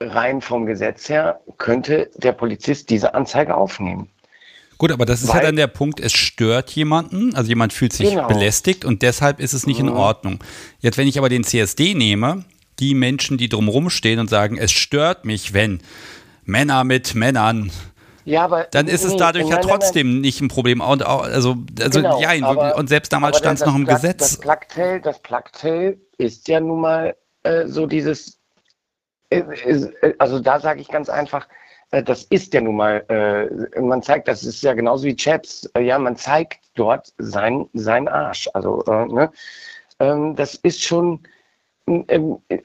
rein 0.00 0.40
vom 0.40 0.66
Gesetz 0.66 1.08
her 1.08 1.40
könnte 1.56 2.10
der 2.16 2.32
Polizist 2.32 2.90
diese 2.90 3.14
Anzeige 3.14 3.54
aufnehmen. 3.56 4.08
Gut, 4.76 4.92
aber 4.92 5.06
das 5.06 5.22
ist 5.22 5.28
Weil, 5.28 5.36
ja 5.38 5.42
dann 5.42 5.56
der 5.56 5.66
Punkt, 5.66 5.98
es 6.00 6.12
stört 6.12 6.70
jemanden, 6.70 7.34
also 7.34 7.48
jemand 7.48 7.72
fühlt 7.72 7.92
sich 7.92 8.10
genau. 8.10 8.28
belästigt 8.28 8.84
und 8.84 9.02
deshalb 9.02 9.40
ist 9.40 9.52
es 9.52 9.66
nicht 9.66 9.82
mhm. 9.82 9.88
in 9.88 9.94
Ordnung. 9.94 10.44
Jetzt, 10.78 10.98
wenn 10.98 11.08
ich 11.08 11.18
aber 11.18 11.28
den 11.28 11.42
CSD 11.42 11.94
nehme, 11.94 12.44
die 12.78 12.94
Menschen, 12.94 13.38
die 13.38 13.48
drumherum 13.48 13.90
stehen 13.90 14.18
und 14.18 14.30
sagen, 14.30 14.56
es 14.56 14.72
stört 14.72 15.24
mich, 15.24 15.54
wenn 15.54 15.80
Männer 16.44 16.84
mit 16.84 17.14
Männern 17.14 17.70
ja, 18.28 18.44
aber 18.44 18.64
dann 18.70 18.88
ist 18.88 19.06
nee, 19.06 19.12
es 19.12 19.16
dadurch 19.16 19.48
ja 19.48 19.56
trotzdem 19.56 20.12
nein, 20.12 20.20
nicht 20.20 20.42
ein 20.42 20.48
Problem. 20.48 20.82
Und, 20.82 21.02
also, 21.02 21.56
also 21.80 22.02
genau, 22.02 22.20
ja, 22.20 22.28
aber, 22.42 22.76
und 22.76 22.90
selbst 22.90 23.10
damals 23.10 23.38
stand 23.38 23.58
es 23.58 23.64
noch 23.64 23.74
im 23.74 23.84
Plug, 23.86 23.94
Gesetz. 23.94 24.18
Das 24.18 24.36
Plugtail, 24.36 25.00
das 25.00 25.18
Plugtail 25.20 25.98
ist 26.18 26.46
ja 26.46 26.60
nun 26.60 26.82
mal 26.82 27.16
äh, 27.44 27.66
so 27.66 27.86
dieses, 27.86 28.38
äh, 29.30 29.38
äh, 29.38 30.14
also 30.18 30.40
da 30.40 30.60
sage 30.60 30.82
ich 30.82 30.88
ganz 30.88 31.08
einfach, 31.08 31.48
äh, 31.90 32.02
das 32.02 32.24
ist 32.24 32.52
ja 32.52 32.60
nun 32.60 32.76
mal, 32.76 33.64
man 33.80 34.02
zeigt, 34.02 34.28
das 34.28 34.44
ist 34.44 34.62
ja 34.62 34.74
genauso 34.74 35.04
wie 35.04 35.16
Chats, 35.16 35.64
äh, 35.74 35.80
ja, 35.80 35.98
man 35.98 36.16
zeigt 36.16 36.60
dort 36.74 37.14
sein, 37.16 37.66
sein 37.72 38.08
Arsch. 38.08 38.46
Also, 38.52 38.84
ne? 38.86 39.30
Ähm, 40.00 40.36
das 40.36 40.54
ist 40.56 40.82
schon, 40.82 41.20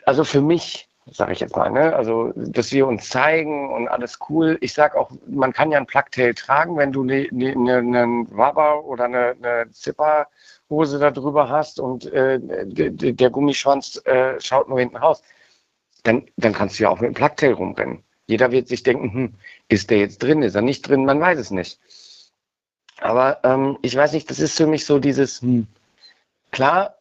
also 0.06 0.24
für 0.24 0.42
mich, 0.42 0.88
sage 1.12 1.34
ich 1.34 1.40
jetzt 1.40 1.56
mal, 1.56 1.70
ne? 1.70 1.96
also 1.96 2.32
dass 2.36 2.72
wir 2.72 2.88
uns 2.88 3.10
zeigen 3.10 3.72
und 3.74 3.88
alles 3.88 4.20
cool. 4.30 4.58
Ich 4.62 4.74
sage 4.74 5.00
auch, 5.00 5.12
man 5.28 5.54
kann 5.54 5.72
ja 5.72 5.78
ein 5.78 5.86
Plugtail 5.86 6.34
tragen, 6.34 6.78
wenn 6.78 6.92
du 6.92 7.04
ne, 7.04 7.28
ne, 7.32 7.56
ne, 7.56 7.78
einen 7.78 8.28
Rubber 8.28 8.84
oder 8.86 9.06
eine, 9.06 9.36
eine 9.42 9.72
Zipperhose 9.72 11.00
da 11.00 11.12
drüber 11.12 11.50
hast 11.50 11.80
und 11.80 12.06
äh, 12.06 12.40
der 12.42 13.30
Gummischwanz 13.30 14.02
äh, 14.06 14.40
schaut 14.40 14.70
nur 14.70 14.80
hinten 14.80 14.98
raus. 14.98 15.22
Dann, 16.04 16.26
dann 16.38 16.54
kannst 16.54 16.80
du 16.80 16.84
ja 16.84 16.90
auch 16.90 17.00
mit 17.00 17.06
einem 17.06 17.14
Plugtail 17.16 17.54
rumrennen. 17.54 18.04
Jeder 18.28 18.52
wird 18.52 18.68
sich 18.68 18.84
denken, 18.84 19.14
hm, 19.14 19.34
ist 19.68 19.90
der 19.90 20.00
jetzt 20.00 20.24
drin, 20.24 20.44
ist 20.44 20.56
er 20.56 20.62
nicht 20.62 20.88
drin, 20.88 21.06
man 21.06 21.20
weiß 21.20 21.40
es 21.40 21.52
nicht. 21.52 21.80
Aber 23.00 23.40
ähm, 23.44 23.78
ich 23.82 23.96
weiß 23.96 24.14
nicht, 24.14 24.30
das 24.30 24.40
ist 24.40 24.56
für 24.58 24.68
mich 24.68 24.86
so 24.86 25.00
dieses, 25.00 25.42
hm, 25.42 25.68
klar, 26.52 26.96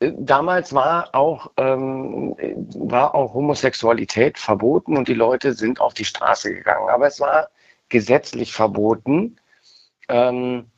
damals 0.00 0.72
war 0.72 1.14
auch, 1.14 1.50
ähm, 1.56 2.36
war 2.74 3.14
auch 3.14 3.34
Homosexualität 3.34 4.38
verboten 4.38 4.96
und 4.96 5.08
die 5.08 5.14
Leute 5.14 5.54
sind 5.54 5.80
auf 5.80 5.94
die 5.94 6.04
Straße 6.04 6.54
gegangen. 6.54 6.88
Aber 6.88 7.06
es 7.06 7.20
war 7.20 7.48
gesetzlich 7.88 8.52
verboten. 8.52 9.36
Ähm, 10.08 10.70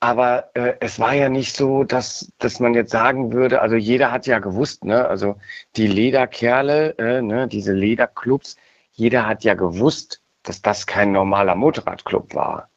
aber 0.00 0.50
äh, 0.54 0.74
es 0.80 0.98
war 0.98 1.14
ja 1.14 1.28
nicht 1.28 1.54
so, 1.54 1.84
dass, 1.84 2.32
dass 2.38 2.58
man 2.58 2.74
jetzt 2.74 2.90
sagen 2.90 3.32
würde, 3.32 3.60
also 3.60 3.76
jeder 3.76 4.10
hat 4.10 4.26
ja 4.26 4.40
gewusst, 4.40 4.84
ne, 4.84 5.06
also 5.06 5.36
die 5.76 5.86
Lederkerle, 5.86 6.98
äh, 6.98 7.22
ne, 7.22 7.46
diese 7.46 7.72
Lederclubs, 7.72 8.56
jeder 8.92 9.28
hat 9.28 9.44
ja 9.44 9.54
gewusst, 9.54 10.20
dass 10.42 10.60
das 10.60 10.86
kein 10.86 11.12
normaler 11.12 11.54
Motorradclub 11.54 12.34
war. 12.34 12.68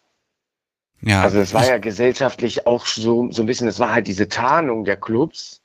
Ja. 1.05 1.21
Also 1.21 1.39
es 1.39 1.53
war 1.53 1.65
ja 1.67 1.77
gesellschaftlich 1.77 2.65
auch 2.65 2.87
so, 2.87 3.31
so 3.31 3.43
ein 3.43 3.45
bisschen, 3.45 3.67
es 3.67 3.79
war 3.79 3.93
halt 3.93 4.07
diese 4.07 4.27
Tarnung 4.27 4.85
der 4.85 4.97
Clubs, 4.97 5.61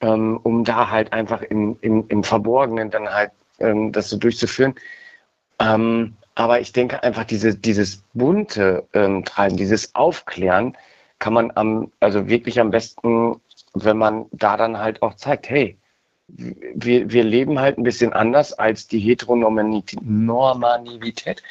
ähm, 0.00 0.40
um 0.42 0.64
da 0.64 0.90
halt 0.90 1.12
einfach 1.12 1.40
im, 1.42 1.78
im, 1.82 2.04
im 2.08 2.24
Verborgenen 2.24 2.90
dann 2.90 3.08
halt 3.08 3.30
ähm, 3.60 3.92
das 3.92 4.10
so 4.10 4.16
durchzuführen. 4.16 4.74
Ähm, 5.60 6.16
aber 6.34 6.60
ich 6.60 6.72
denke 6.72 7.00
einfach, 7.04 7.24
diese, 7.24 7.54
dieses 7.54 8.02
bunte 8.12 8.88
ähm, 8.92 9.24
Treiben, 9.24 9.56
dieses 9.56 9.94
Aufklären, 9.94 10.76
kann 11.20 11.32
man 11.32 11.52
am, 11.54 11.92
also 12.00 12.28
wirklich 12.28 12.58
am 12.58 12.70
besten, 12.70 13.40
wenn 13.72 13.96
man 13.96 14.26
da 14.32 14.56
dann 14.56 14.78
halt 14.78 15.00
auch 15.00 15.14
zeigt, 15.14 15.48
hey, 15.48 15.78
wir, 16.28 17.10
wir 17.10 17.24
leben 17.24 17.60
halt 17.60 17.78
ein 17.78 17.84
bisschen 17.84 18.12
anders 18.12 18.52
als 18.52 18.88
die 18.88 18.98
Heteronormativität. 18.98 21.42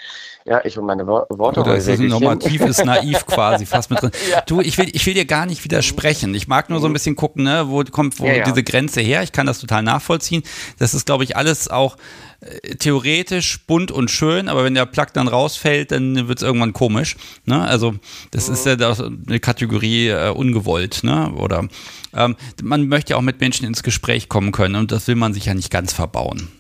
Ja, 0.47 0.63
ich 0.63 0.77
und 0.77 0.85
meine 0.85 1.07
Worte. 1.07 1.59
Oder 1.59 1.75
ist 1.75 1.89
ein 1.89 2.05
Normativ 2.05 2.61
ist 2.61 2.85
naiv 2.85 3.25
quasi 3.25 3.65
fast 3.65 3.89
mit 3.89 3.99
drin. 3.99 4.11
ja. 4.31 4.41
Du, 4.41 4.61
ich 4.61 4.77
will, 4.77 4.87
ich 4.93 5.03
will 5.07 5.15
dir 5.15 5.25
gar 5.25 5.47
nicht 5.47 5.63
widersprechen. 5.63 6.35
Ich 6.35 6.47
mag 6.47 6.69
nur 6.69 6.79
so 6.79 6.85
ein 6.85 6.93
bisschen 6.93 7.15
gucken, 7.15 7.45
ne, 7.45 7.67
wo 7.67 7.83
kommt 7.85 8.19
wo 8.19 8.27
ja, 8.27 8.33
ja. 8.33 8.43
diese 8.43 8.61
Grenze 8.61 9.01
her. 9.01 9.23
Ich 9.23 9.31
kann 9.31 9.47
das 9.47 9.59
total 9.59 9.81
nachvollziehen. 9.81 10.43
Das 10.77 10.93
ist, 10.93 11.07
glaube 11.07 11.23
ich, 11.23 11.35
alles 11.35 11.67
auch 11.67 11.97
äh, 12.41 12.75
theoretisch 12.75 13.65
bunt 13.65 13.91
und 13.91 14.11
schön, 14.11 14.47
aber 14.47 14.63
wenn 14.63 14.75
der 14.75 14.85
Plug 14.85 15.07
dann 15.13 15.27
rausfällt, 15.27 15.91
dann 15.91 16.27
wird 16.27 16.37
es 16.37 16.43
irgendwann 16.43 16.73
komisch. 16.73 17.17
Ne? 17.45 17.63
Also 17.63 17.95
das 18.29 18.47
ist 18.47 18.67
ja 18.67 18.73
eine 18.73 19.39
Kategorie 19.39 20.09
äh, 20.09 20.29
ungewollt, 20.29 21.03
ne? 21.03 21.33
Oder 21.37 21.67
ähm, 22.15 22.35
man 22.61 22.87
möchte 22.87 23.11
ja 23.11 23.17
auch 23.17 23.21
mit 23.21 23.39
Menschen 23.39 23.65
ins 23.65 23.83
Gespräch 23.83 24.29
kommen 24.29 24.51
können 24.51 24.75
und 24.75 24.91
das 24.91 25.07
will 25.07 25.15
man 25.15 25.33
sich 25.33 25.45
ja 25.45 25.53
nicht 25.53 25.71
ganz 25.71 25.93
verbauen. 25.93 26.51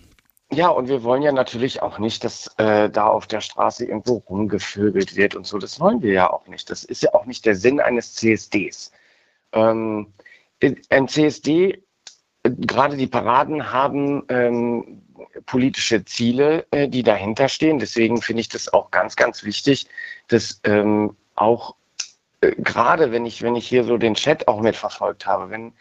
Ja, 0.51 0.69
und 0.69 0.87
wir 0.87 1.03
wollen 1.03 1.23
ja 1.23 1.31
natürlich 1.31 1.81
auch 1.81 1.97
nicht, 1.97 2.23
dass 2.23 2.47
äh, 2.57 2.89
da 2.89 3.07
auf 3.07 3.25
der 3.27 3.41
Straße 3.41 3.85
irgendwo 3.85 4.17
rumgevögelt 4.29 5.15
wird 5.15 5.35
und 5.35 5.47
so. 5.47 5.57
Das 5.57 5.79
wollen 5.79 6.01
wir 6.01 6.13
ja 6.13 6.31
auch 6.31 6.47
nicht. 6.47 6.69
Das 6.69 6.83
ist 6.83 7.01
ja 7.01 7.13
auch 7.13 7.25
nicht 7.25 7.45
der 7.45 7.55
Sinn 7.55 7.79
eines 7.79 8.13
CSDs. 8.13 8.91
Ähm, 9.53 10.13
ein 10.89 11.07
CSD, 11.07 11.81
gerade 12.43 12.95
die 12.95 13.07
Paraden 13.07 13.71
haben 13.71 14.23
ähm, 14.29 15.01
politische 15.45 16.05
Ziele, 16.05 16.65
äh, 16.71 16.87
die 16.87 17.03
dahinter 17.03 17.49
stehen. 17.49 17.79
Deswegen 17.79 18.21
finde 18.21 18.41
ich 18.41 18.49
das 18.49 18.71
auch 18.71 18.91
ganz, 18.91 19.15
ganz 19.15 19.43
wichtig, 19.43 19.87
dass 20.27 20.59
ähm, 20.63 21.15
auch 21.35 21.75
gerade 22.51 23.11
wenn 23.11 23.25
ich, 23.25 23.41
wenn 23.41 23.55
ich 23.55 23.67
hier 23.67 23.83
so 23.83 23.97
den 23.97 24.15
Chat 24.15 24.47
auch 24.47 24.61
mitverfolgt 24.61 25.25
habe, 25.25 25.49
wenn, 25.49 25.73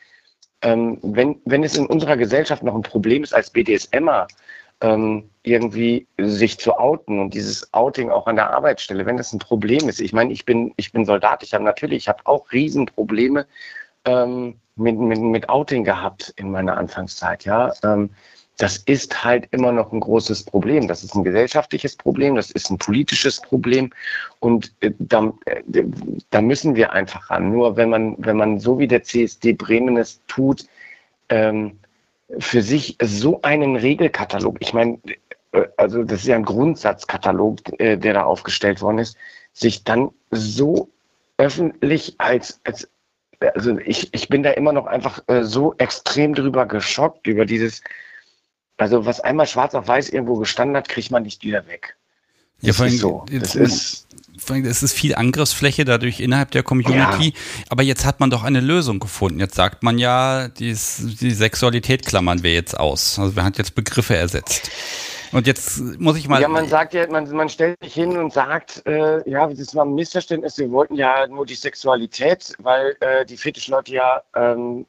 ähm, 0.62 0.98
wenn, 1.02 1.40
wenn 1.44 1.64
es 1.64 1.76
in 1.76 1.86
unserer 1.86 2.16
Gesellschaft 2.16 2.62
noch 2.62 2.74
ein 2.74 2.82
Problem 2.82 3.22
ist 3.22 3.34
als 3.34 3.50
BDSMer, 3.50 4.26
ähm, 4.80 5.30
irgendwie 5.42 6.06
sich 6.18 6.58
zu 6.58 6.76
outen 6.76 7.18
und 7.20 7.34
dieses 7.34 7.72
Outing 7.72 8.10
auch 8.10 8.26
an 8.26 8.36
der 8.36 8.50
Arbeitsstelle, 8.50 9.06
wenn 9.06 9.16
das 9.16 9.32
ein 9.32 9.38
Problem 9.38 9.88
ist. 9.88 10.00
Ich 10.00 10.12
meine, 10.12 10.32
ich 10.32 10.44
bin, 10.44 10.72
ich 10.76 10.92
bin 10.92 11.04
Soldat, 11.04 11.42
ich 11.42 11.54
habe 11.54 11.64
natürlich, 11.64 12.04
ich 12.04 12.08
habe 12.08 12.20
auch 12.24 12.50
Riesenprobleme 12.52 13.46
ähm, 14.04 14.58
mit, 14.76 14.98
mit, 14.98 15.20
mit 15.20 15.48
Outing 15.48 15.84
gehabt 15.84 16.32
in 16.36 16.50
meiner 16.50 16.76
Anfangszeit, 16.76 17.44
ja. 17.44 17.72
Ähm, 17.82 18.10
das 18.56 18.76
ist 18.78 19.24
halt 19.24 19.48
immer 19.50 19.72
noch 19.72 19.92
ein 19.92 20.00
großes 20.00 20.44
Problem. 20.44 20.86
Das 20.86 21.02
ist 21.02 21.14
ein 21.14 21.24
gesellschaftliches 21.24 21.96
Problem, 21.96 22.36
das 22.36 22.50
ist 22.52 22.70
ein 22.70 22.78
politisches 22.78 23.40
Problem 23.40 23.90
und 24.38 24.72
äh, 24.80 24.92
da, 24.98 25.32
äh, 25.46 25.62
da 26.30 26.40
müssen 26.40 26.76
wir 26.76 26.92
einfach 26.92 27.30
ran. 27.30 27.50
Nur 27.50 27.76
wenn 27.76 27.90
man, 27.90 28.14
wenn 28.18 28.36
man 28.36 28.60
so 28.60 28.78
wie 28.78 28.86
der 28.86 29.02
CSD 29.02 29.54
Bremen 29.54 29.96
es 29.96 30.20
tut, 30.28 30.66
ähm, 31.30 31.78
für 32.38 32.62
sich 32.62 32.96
so 33.02 33.42
einen 33.42 33.76
Regelkatalog, 33.76 34.56
ich 34.60 34.72
meine, 34.72 34.98
äh, 35.52 35.64
also 35.76 36.04
das 36.04 36.20
ist 36.20 36.28
ja 36.28 36.36
ein 36.36 36.44
Grundsatzkatalog, 36.44 37.58
äh, 37.80 37.96
der 37.96 38.14
da 38.14 38.22
aufgestellt 38.22 38.80
worden 38.80 38.98
ist, 38.98 39.16
sich 39.52 39.82
dann 39.82 40.10
so 40.30 40.88
öffentlich 41.38 42.14
als, 42.18 42.60
als 42.64 42.88
also 43.54 43.78
ich, 43.78 44.14
ich 44.14 44.28
bin 44.28 44.42
da 44.42 44.50
immer 44.52 44.72
noch 44.72 44.86
einfach 44.86 45.22
äh, 45.26 45.42
so 45.42 45.74
extrem 45.78 46.34
drüber 46.34 46.66
geschockt, 46.66 47.26
über 47.26 47.44
dieses, 47.44 47.82
also 48.76 49.06
was 49.06 49.20
einmal 49.20 49.46
schwarz 49.46 49.74
auf 49.74 49.88
weiß 49.88 50.08
irgendwo 50.08 50.36
gestanden 50.36 50.76
hat, 50.76 50.88
kriegt 50.88 51.10
man 51.10 51.22
nicht 51.22 51.42
wieder 51.44 51.66
weg. 51.66 51.96
Ja, 52.60 52.72
vor 52.72 52.86
allem, 52.86 52.96
so. 52.96 53.24
Das 53.30 53.54
ist, 53.54 54.06
es 54.48 54.82
ist 54.82 54.92
viel 54.94 55.14
Angriffsfläche 55.14 55.84
dadurch 55.84 56.20
innerhalb 56.20 56.50
der 56.50 56.62
Community. 56.62 57.28
Ja. 57.28 57.64
Aber 57.68 57.82
jetzt 57.82 58.04
hat 58.04 58.20
man 58.20 58.30
doch 58.30 58.42
eine 58.42 58.60
Lösung 58.60 59.00
gefunden. 59.00 59.38
Jetzt 59.38 59.54
sagt 59.54 59.82
man 59.82 59.98
ja, 59.98 60.48
die, 60.48 60.72
die 60.72 61.30
Sexualität 61.30 62.06
klammern 62.06 62.42
wir 62.42 62.54
jetzt 62.54 62.78
aus. 62.78 63.18
Also 63.18 63.34
man 63.34 63.44
hat 63.44 63.58
jetzt 63.58 63.74
Begriffe 63.74 64.16
ersetzt. 64.16 64.70
Und 65.32 65.48
jetzt 65.48 65.80
muss 65.98 66.16
ich 66.16 66.28
mal. 66.28 66.40
Ja, 66.40 66.48
man 66.48 66.68
sagt 66.68 66.94
ja, 66.94 67.08
man, 67.08 67.28
man 67.32 67.48
stellt 67.48 67.76
sich 67.82 67.94
hin 67.94 68.16
und 68.16 68.32
sagt, 68.32 68.82
äh, 68.86 69.28
ja, 69.28 69.46
das 69.48 69.74
war 69.74 69.84
ein 69.84 69.94
Missverständnis. 69.94 70.58
Wir 70.58 70.70
wollten 70.70 70.94
ja 70.94 71.26
nur 71.26 71.44
die 71.44 71.56
Sexualität, 71.56 72.54
weil 72.58 72.96
äh, 73.00 73.26
die 73.26 73.36
Fetischleute 73.36 73.92
ja 73.92 74.22
ähm, 74.36 74.86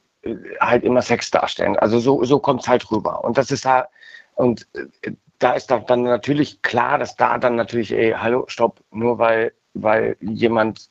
halt 0.60 0.84
immer 0.84 1.02
Sex 1.02 1.30
darstellen. 1.30 1.76
Also 1.76 1.98
so, 1.98 2.24
so 2.24 2.38
kommt 2.38 2.62
es 2.62 2.68
halt 2.68 2.90
rüber. 2.90 3.24
Und 3.24 3.38
das 3.38 3.50
ist 3.50 3.64
da, 3.64 3.88
und 4.34 4.66
äh, 4.74 5.12
da 5.38 5.52
ist 5.52 5.66
dann 5.68 6.02
natürlich 6.02 6.62
klar, 6.62 6.98
dass 6.98 7.16
da 7.16 7.38
dann 7.38 7.56
natürlich, 7.56 7.92
ey, 7.92 8.14
hallo, 8.16 8.44
stopp, 8.48 8.82
nur 8.90 9.18
weil, 9.18 9.52
weil 9.74 10.16
jemand 10.20 10.88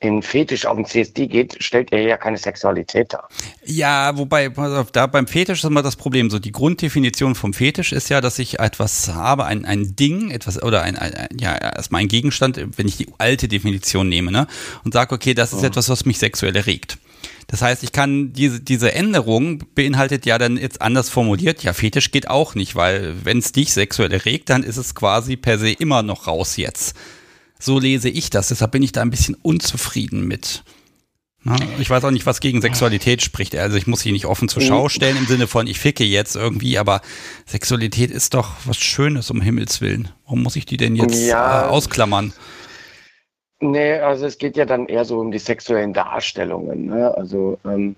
in 0.00 0.22
Fetisch 0.22 0.64
auf 0.64 0.76
den 0.76 0.84
CSD 0.84 1.26
geht, 1.26 1.56
stellt 1.60 1.92
er 1.92 2.02
ja 2.02 2.16
keine 2.16 2.38
Sexualität 2.38 3.12
dar. 3.12 3.28
Ja, 3.64 4.16
wobei, 4.16 4.48
da 4.92 5.06
beim 5.08 5.26
Fetisch 5.26 5.58
ist 5.58 5.64
immer 5.64 5.82
das 5.82 5.96
Problem. 5.96 6.30
So 6.30 6.38
die 6.38 6.52
Grunddefinition 6.52 7.34
vom 7.34 7.52
Fetisch 7.52 7.92
ist 7.92 8.08
ja, 8.08 8.20
dass 8.20 8.38
ich 8.38 8.60
etwas 8.60 9.08
habe, 9.08 9.44
ein, 9.44 9.64
ein 9.64 9.96
Ding, 9.96 10.30
etwas, 10.30 10.62
oder 10.62 10.82
ein, 10.82 10.96
ein 10.96 11.28
ja, 11.40 11.56
erstmal 11.56 12.02
ein 12.02 12.08
Gegenstand, 12.08 12.60
wenn 12.78 12.86
ich 12.86 12.96
die 12.96 13.08
alte 13.18 13.48
Definition 13.48 14.08
nehme, 14.08 14.30
ne, 14.30 14.46
und 14.84 14.94
sage, 14.94 15.14
okay, 15.14 15.34
das 15.34 15.52
ist 15.52 15.64
oh. 15.64 15.66
etwas, 15.66 15.88
was 15.88 16.04
mich 16.04 16.18
sexuell 16.18 16.54
erregt. 16.54 16.98
Das 17.46 17.62
heißt, 17.62 17.82
ich 17.82 17.92
kann 17.92 18.32
diese, 18.32 18.60
diese 18.60 18.92
Änderung 18.92 19.64
beinhaltet 19.74 20.26
ja 20.26 20.38
dann 20.38 20.56
jetzt 20.56 20.82
anders 20.82 21.08
formuliert, 21.08 21.62
ja, 21.62 21.72
Fetisch 21.72 22.10
geht 22.10 22.28
auch 22.28 22.54
nicht, 22.54 22.76
weil 22.76 23.16
wenn 23.24 23.38
es 23.38 23.52
dich 23.52 23.72
sexuell 23.72 24.12
erregt, 24.12 24.50
dann 24.50 24.62
ist 24.62 24.76
es 24.76 24.94
quasi 24.94 25.36
per 25.36 25.58
se 25.58 25.70
immer 25.70 26.02
noch 26.02 26.26
raus 26.26 26.56
jetzt. 26.56 26.94
So 27.58 27.78
lese 27.78 28.08
ich 28.08 28.30
das, 28.30 28.48
deshalb 28.48 28.72
bin 28.72 28.82
ich 28.82 28.92
da 28.92 29.02
ein 29.02 29.10
bisschen 29.10 29.34
unzufrieden 29.34 30.26
mit. 30.28 30.62
Na, 31.44 31.56
ich 31.78 31.88
weiß 31.88 32.04
auch 32.04 32.10
nicht, 32.10 32.26
was 32.26 32.40
gegen 32.40 32.60
Sexualität 32.60 33.22
spricht. 33.22 33.54
Also 33.54 33.76
ich 33.76 33.86
muss 33.86 34.00
sie 34.00 34.12
nicht 34.12 34.26
offen 34.26 34.48
zur 34.48 34.60
Schau 34.60 34.88
stellen 34.88 35.16
im 35.16 35.26
Sinne 35.26 35.46
von, 35.46 35.66
ich 35.68 35.78
ficke 35.78 36.04
jetzt 36.04 36.34
irgendwie, 36.34 36.78
aber 36.78 37.00
Sexualität 37.46 38.10
ist 38.10 38.34
doch 38.34 38.50
was 38.64 38.76
Schönes, 38.76 39.30
um 39.30 39.40
Himmels 39.40 39.80
Willen. 39.80 40.08
Warum 40.24 40.42
muss 40.42 40.56
ich 40.56 40.66
die 40.66 40.76
denn 40.76 40.96
jetzt 40.96 41.26
ja. 41.26 41.66
äh, 41.66 41.68
ausklammern? 41.68 42.32
Nee, 43.60 43.94
also 43.98 44.26
es 44.26 44.38
geht 44.38 44.56
ja 44.56 44.64
dann 44.64 44.86
eher 44.86 45.04
so 45.04 45.18
um 45.18 45.32
die 45.32 45.38
sexuellen 45.38 45.92
Darstellungen. 45.92 46.86
Ne? 46.86 47.12
Also 47.16 47.58
ähm, 47.64 47.96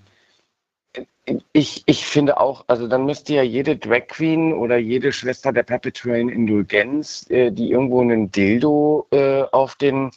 ich, 1.53 1.83
ich 1.85 2.05
finde 2.05 2.39
auch, 2.39 2.65
also 2.67 2.87
dann 2.87 3.05
müsste 3.05 3.35
ja 3.35 3.43
jede 3.43 3.77
Drag 3.77 4.07
Queen 4.07 4.53
oder 4.53 4.77
jede 4.77 5.11
Schwester 5.13 5.53
der 5.53 5.63
perpetuellen 5.63 6.29
Indulgenz, 6.29 7.29
äh, 7.29 7.51
die 7.51 7.71
irgendwo 7.71 8.01
einen 8.01 8.31
Dildo 8.31 9.07
äh, 9.11 9.43
auf 9.51 9.75
den, 9.75 10.11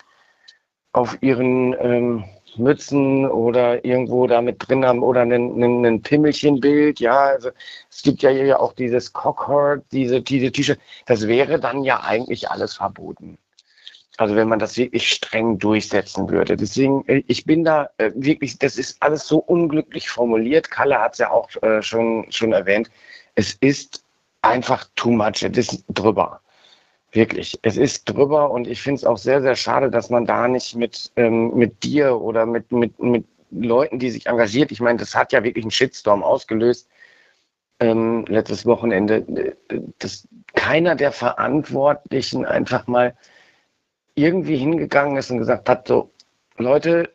auf 0.92 1.18
ihren 1.22 1.74
ähm, 1.78 2.24
Mützen 2.56 3.26
oder 3.28 3.84
irgendwo 3.84 4.26
da 4.26 4.40
mit 4.40 4.66
drin 4.66 4.84
haben 4.86 5.02
oder 5.02 5.22
ein, 5.22 6.02
Pimmelchenbild, 6.02 7.00
ja, 7.00 7.24
also 7.24 7.50
es 7.90 8.02
gibt 8.02 8.22
ja 8.22 8.30
hier 8.30 8.60
auch 8.60 8.72
dieses 8.72 9.12
Cockhort, 9.12 9.84
diese, 9.92 10.22
diese 10.22 10.52
T-Shirt, 10.52 10.78
das 11.06 11.26
wäre 11.26 11.58
dann 11.58 11.84
ja 11.84 12.00
eigentlich 12.02 12.50
alles 12.50 12.74
verboten. 12.74 13.38
Also 14.16 14.36
wenn 14.36 14.48
man 14.48 14.60
das 14.60 14.76
wirklich 14.76 15.08
streng 15.08 15.58
durchsetzen 15.58 16.28
würde. 16.28 16.56
Deswegen, 16.56 17.04
äh, 17.08 17.24
ich 17.26 17.44
bin 17.44 17.64
da 17.64 17.90
äh, 17.98 18.12
wirklich, 18.14 18.58
das 18.58 18.78
ist 18.78 18.96
alles 19.00 19.26
so 19.26 19.38
unglücklich 19.38 20.08
formuliert. 20.08 20.70
Kalle 20.70 21.00
hat 21.00 21.14
es 21.14 21.18
ja 21.18 21.30
auch 21.30 21.50
äh, 21.62 21.82
schon, 21.82 22.30
schon 22.30 22.52
erwähnt. 22.52 22.90
Es 23.34 23.54
ist 23.54 24.04
einfach 24.42 24.86
too 24.94 25.10
much. 25.10 25.42
Es 25.42 25.58
ist 25.58 25.84
drüber. 25.88 26.40
Wirklich. 27.10 27.58
Es 27.62 27.76
ist 27.76 28.04
drüber 28.04 28.50
und 28.50 28.66
ich 28.68 28.82
finde 28.82 28.98
es 28.98 29.04
auch 29.04 29.18
sehr, 29.18 29.42
sehr 29.42 29.56
schade, 29.56 29.90
dass 29.90 30.10
man 30.10 30.26
da 30.26 30.48
nicht 30.48 30.76
mit, 30.76 31.12
ähm, 31.16 31.54
mit 31.54 31.82
dir 31.82 32.20
oder 32.20 32.46
mit, 32.46 32.70
mit, 32.72 32.98
mit 33.00 33.24
Leuten, 33.50 33.98
die 33.98 34.10
sich 34.10 34.26
engagiert, 34.26 34.72
ich 34.72 34.80
meine, 34.80 34.98
das 34.98 35.14
hat 35.14 35.32
ja 35.32 35.44
wirklich 35.44 35.64
einen 35.64 35.70
Shitstorm 35.70 36.22
ausgelöst, 36.24 36.88
ähm, 37.80 38.24
letztes 38.28 38.66
Wochenende, 38.66 39.56
dass 39.98 40.26
keiner 40.54 40.94
der 40.96 41.12
Verantwortlichen 41.12 42.46
einfach 42.46 42.86
mal 42.86 43.14
irgendwie 44.14 44.56
hingegangen 44.56 45.16
ist 45.16 45.30
und 45.30 45.38
gesagt 45.38 45.68
hat, 45.68 45.88
so, 45.88 46.10
Leute, 46.56 47.10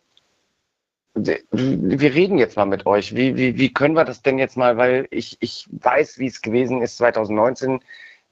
wir 1.15 2.13
reden 2.13 2.37
jetzt 2.37 2.55
mal 2.55 2.65
mit 2.65 2.85
euch. 2.85 3.15
Wie, 3.15 3.35
wie, 3.35 3.57
wie 3.57 3.73
können 3.73 3.95
wir 3.95 4.05
das 4.05 4.21
denn 4.21 4.37
jetzt 4.37 4.57
mal, 4.57 4.77
weil 4.77 5.07
ich, 5.11 5.37
ich 5.39 5.67
weiß, 5.71 6.19
wie 6.19 6.27
es 6.27 6.41
gewesen 6.41 6.81
ist 6.81 6.97
2019, 6.97 7.79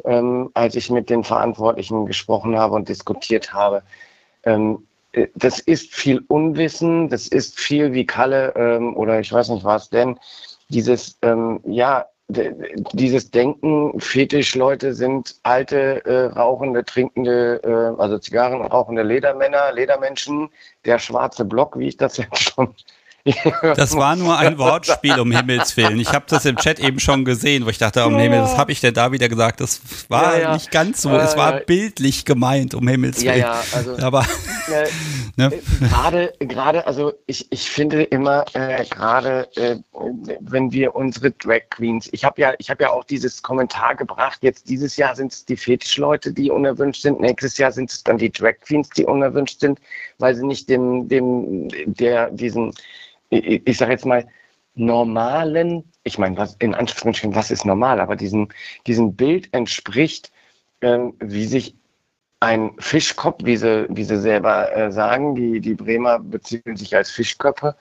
ähm, 0.05 0.49
als 0.53 0.75
ich 0.75 0.89
mit 0.89 1.09
den 1.09 1.23
Verantwortlichen 1.23 2.05
gesprochen 2.05 2.57
habe 2.57 2.75
und 2.75 2.87
diskutiert 2.87 3.53
habe. 3.53 3.83
Ähm, 4.43 4.87
das 5.35 5.59
ist 5.59 5.93
viel 5.93 6.23
Unwissen, 6.27 7.09
das 7.09 7.27
ist 7.27 7.59
viel 7.59 7.93
wie 7.93 8.05
Kalle 8.05 8.53
ähm, 8.55 8.95
oder 8.95 9.19
ich 9.19 9.31
weiß 9.31 9.49
nicht 9.49 9.63
was 9.63 9.89
denn, 9.89 10.19
dieses, 10.69 11.17
ähm, 11.21 11.59
ja, 11.65 12.05
dieses 12.29 13.31
Denken, 13.31 13.99
Fetischleute 13.99 14.93
sind 14.93 15.35
alte, 15.43 16.05
äh, 16.05 16.25
rauchende, 16.25 16.83
trinkende, 16.83 17.61
äh, 17.63 18.01
also 18.01 18.17
Zigarren 18.19 18.61
rauchende 18.61 19.03
Ledermänner, 19.03 19.71
Ledermenschen, 19.71 20.49
der 20.83 20.99
schwarze 20.99 21.45
Block, 21.45 21.79
wie 21.79 21.87
ich 21.87 21.97
das 21.97 22.17
jetzt 22.17 22.39
schon 22.39 22.73
das 23.61 23.95
war 23.95 24.15
nur 24.15 24.37
ein 24.37 24.57
Wortspiel, 24.57 25.19
um 25.19 25.31
Himmels 25.31 25.75
Willen. 25.77 25.99
Ich 25.99 26.13
habe 26.13 26.25
das 26.27 26.45
im 26.45 26.55
Chat 26.57 26.79
eben 26.79 26.99
schon 26.99 27.25
gesehen, 27.25 27.65
wo 27.65 27.69
ich 27.69 27.77
dachte, 27.77 28.05
um 28.05 28.13
ja. 28.13 28.19
Himmel, 28.19 28.41
was 28.41 28.57
habe 28.57 28.71
ich 28.71 28.81
denn 28.81 28.93
da 28.93 29.11
wieder 29.11 29.29
gesagt? 29.29 29.61
Das 29.61 29.81
war 30.09 30.35
ja, 30.35 30.41
ja. 30.41 30.53
nicht 30.53 30.71
ganz 30.71 31.01
so. 31.01 31.11
es 31.17 31.35
war 31.35 31.59
bildlich 31.61 32.25
gemeint, 32.25 32.73
um 32.73 32.87
Himmels 32.87 33.21
Willen. 33.23 33.39
Ja, 33.39 33.61
ja, 33.61 33.63
also, 33.73 33.97
Aber 34.01 34.25
ne? 35.35 35.51
gerade, 35.79 36.33
gerade, 36.39 36.87
also 36.87 37.13
ich, 37.25 37.47
ich 37.51 37.69
finde 37.69 38.03
immer, 38.03 38.45
äh, 38.53 38.85
gerade 38.85 39.47
äh, 39.55 39.77
wenn 40.39 40.71
wir 40.71 40.95
unsere 40.95 41.31
Drag 41.31 41.69
Queens, 41.69 42.09
ich 42.11 42.23
habe 42.23 42.41
ja, 42.41 42.53
ich 42.57 42.69
habe 42.69 42.83
ja 42.83 42.91
auch 42.91 43.03
dieses 43.03 43.41
Kommentar 43.41 43.95
gebracht. 43.95 44.39
Jetzt 44.41 44.69
dieses 44.69 44.97
Jahr 44.97 45.15
sind 45.15 45.33
es 45.33 45.45
die 45.45 45.57
Fetischleute, 45.57 46.31
die 46.31 46.49
unerwünscht 46.51 47.01
sind. 47.01 47.19
Nächstes 47.19 47.57
Jahr 47.57 47.71
sind 47.71 47.89
es 47.89 48.03
dann 48.03 48.17
die 48.17 48.31
Drag 48.31 48.55
Queens, 48.65 48.89
die 48.89 49.05
unerwünscht 49.05 49.59
sind, 49.59 49.79
weil 50.19 50.35
sie 50.35 50.45
nicht 50.45 50.69
dem, 50.69 51.07
dem, 51.07 51.69
der, 51.85 52.29
diesen 52.31 52.73
ich, 53.29 53.61
ich 53.65 53.77
sage 53.77 53.91
jetzt 53.91 54.05
mal, 54.05 54.27
normalen 54.75 55.83
ich 56.07 56.17
meine, 56.17 56.37
was 56.37 56.55
in 56.59 56.73
Anführungsstrichen, 56.73 57.35
was 57.35 57.51
ist 57.51 57.65
normal, 57.65 57.99
aber 57.99 58.15
diesem, 58.15 58.47
diesem 58.87 59.15
Bild 59.15 59.53
entspricht, 59.53 60.31
ähm, 60.81 61.13
wie 61.19 61.45
sich 61.45 61.75
ein 62.39 62.71
Fischkopf, 62.79 63.43
wie 63.43 63.57
sie, 63.57 63.87
wie 63.89 64.03
sie 64.03 64.17
selber 64.17 64.75
äh, 64.75 64.91
sagen, 64.91 65.35
die, 65.35 65.59
die 65.59 65.75
Bremer 65.75 66.19
beziehen 66.19 66.75
sich 66.75 66.95
als 66.95 67.11
Fischköpfe, 67.11 67.75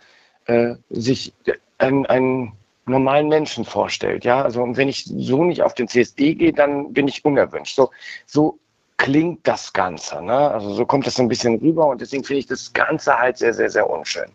äh, 0.46 0.74
sich 0.90 1.32
einen, 1.78 2.06
einen 2.06 2.52
normalen 2.86 3.28
Menschen 3.28 3.64
vorstellt. 3.64 4.24
Ja, 4.24 4.42
also 4.42 4.62
und 4.62 4.76
wenn 4.76 4.88
ich 4.88 5.04
so 5.04 5.44
nicht 5.44 5.62
auf 5.62 5.74
den 5.74 5.88
CSD 5.88 6.34
gehe, 6.34 6.52
dann 6.52 6.92
bin 6.92 7.08
ich 7.08 7.24
unerwünscht. 7.24 7.76
So, 7.76 7.90
so 8.26 8.58
klingt 8.96 9.46
das 9.46 9.72
Ganze. 9.72 10.22
Ne? 10.22 10.50
Also 10.50 10.72
so 10.72 10.86
kommt 10.86 11.06
das 11.06 11.14
so 11.14 11.22
ein 11.22 11.28
bisschen 11.28 11.58
rüber 11.58 11.86
und 11.88 12.00
deswegen 12.00 12.24
finde 12.24 12.40
ich 12.40 12.46
das 12.46 12.72
Ganze 12.72 13.18
halt 13.18 13.38
sehr, 13.38 13.54
sehr, 13.54 13.70
sehr 13.70 13.88
unschön. 13.88 14.30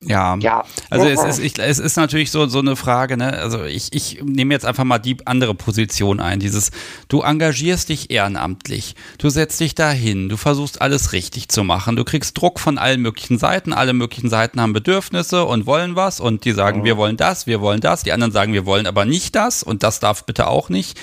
Ja, 0.00 0.36
ja. 0.38 0.64
also 0.90 1.08
es 1.08 1.24
ist, 1.24 1.38
ich, 1.40 1.58
es 1.58 1.80
ist 1.80 1.96
natürlich 1.96 2.30
so, 2.30 2.46
so 2.46 2.60
eine 2.60 2.76
Frage, 2.76 3.16
ne? 3.16 3.32
Also 3.32 3.64
ich, 3.64 3.92
ich 3.92 4.22
nehme 4.22 4.54
jetzt 4.54 4.64
einfach 4.64 4.84
mal 4.84 5.00
die 5.00 5.16
andere 5.26 5.56
Position 5.56 6.20
ein. 6.20 6.38
Dieses, 6.38 6.70
du 7.08 7.22
engagierst 7.22 7.88
dich 7.88 8.08
ehrenamtlich, 8.12 8.94
du 9.18 9.28
setzt 9.28 9.58
dich 9.58 9.74
dahin, 9.74 10.28
du 10.28 10.36
versuchst 10.36 10.80
alles 10.80 11.12
richtig 11.12 11.48
zu 11.48 11.64
machen, 11.64 11.96
du 11.96 12.04
kriegst 12.04 12.38
Druck 12.38 12.60
von 12.60 12.78
allen 12.78 13.00
möglichen 13.00 13.38
Seiten, 13.38 13.72
alle 13.72 13.92
möglichen 13.92 14.30
Seiten 14.30 14.60
haben 14.60 14.72
Bedürfnisse 14.72 15.44
und 15.44 15.66
wollen 15.66 15.96
was 15.96 16.20
und 16.20 16.44
die 16.44 16.52
sagen, 16.52 16.80
mhm. 16.80 16.84
wir 16.84 16.96
wollen 16.96 17.16
das, 17.16 17.48
wir 17.48 17.60
wollen 17.60 17.80
das, 17.80 18.04
die 18.04 18.12
anderen 18.12 18.32
sagen, 18.32 18.52
wir 18.52 18.66
wollen 18.66 18.86
aber 18.86 19.04
nicht 19.04 19.34
das 19.34 19.64
und 19.64 19.82
das 19.82 19.98
darf 19.98 20.24
bitte 20.24 20.46
auch 20.46 20.68
nicht. 20.68 20.96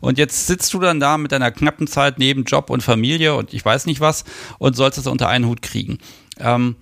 Und 0.00 0.18
jetzt 0.18 0.46
sitzt 0.46 0.74
du 0.74 0.78
dann 0.78 1.00
da 1.00 1.16
mit 1.16 1.32
deiner 1.32 1.50
knappen 1.50 1.86
Zeit 1.86 2.18
neben 2.18 2.44
Job 2.44 2.68
und 2.68 2.82
Familie 2.82 3.34
und 3.34 3.54
ich 3.54 3.64
weiß 3.64 3.86
nicht 3.86 4.02
was 4.02 4.24
und 4.58 4.76
sollst 4.76 4.98
es 4.98 5.06
unter 5.06 5.30
einen 5.30 5.46
Hut 5.46 5.62
kriegen. 5.62 5.96
Ähm, 6.38 6.76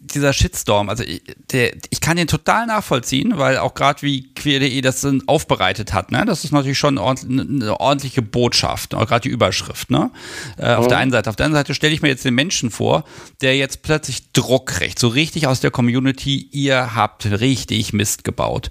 dieser 0.00 0.32
Shitstorm, 0.32 0.88
also 0.88 1.04
der, 1.52 1.76
ich 1.90 2.00
kann 2.00 2.16
den 2.16 2.26
total 2.26 2.66
nachvollziehen, 2.66 3.38
weil 3.38 3.58
auch 3.58 3.74
gerade 3.74 4.02
wie 4.02 4.32
queer.de 4.34 4.80
das 4.80 5.06
aufbereitet 5.26 5.92
hat, 5.92 6.10
ne, 6.10 6.24
das 6.26 6.44
ist 6.44 6.52
natürlich 6.52 6.78
schon 6.78 6.98
eine 6.98 7.80
ordentliche 7.80 8.22
Botschaft, 8.22 8.90
gerade 8.90 9.20
die 9.20 9.28
Überschrift, 9.28 9.90
ne, 9.90 10.10
äh, 10.58 10.74
auf 10.74 10.88
der 10.88 10.98
einen 10.98 11.12
Seite. 11.12 11.30
Auf 11.30 11.36
der 11.36 11.46
anderen 11.46 11.60
Seite 11.60 11.74
stelle 11.74 11.94
ich 11.94 12.02
mir 12.02 12.08
jetzt 12.08 12.24
den 12.24 12.34
Menschen 12.34 12.70
vor, 12.70 13.04
der 13.42 13.56
jetzt 13.56 13.82
plötzlich 13.82 14.32
Druck 14.32 14.66
kriegt, 14.66 14.98
so 14.98 15.08
richtig 15.08 15.46
aus 15.46 15.60
der 15.60 15.70
Community, 15.70 16.48
ihr 16.50 16.94
habt 16.94 17.26
richtig 17.26 17.92
Mist 17.92 18.24
gebaut. 18.24 18.70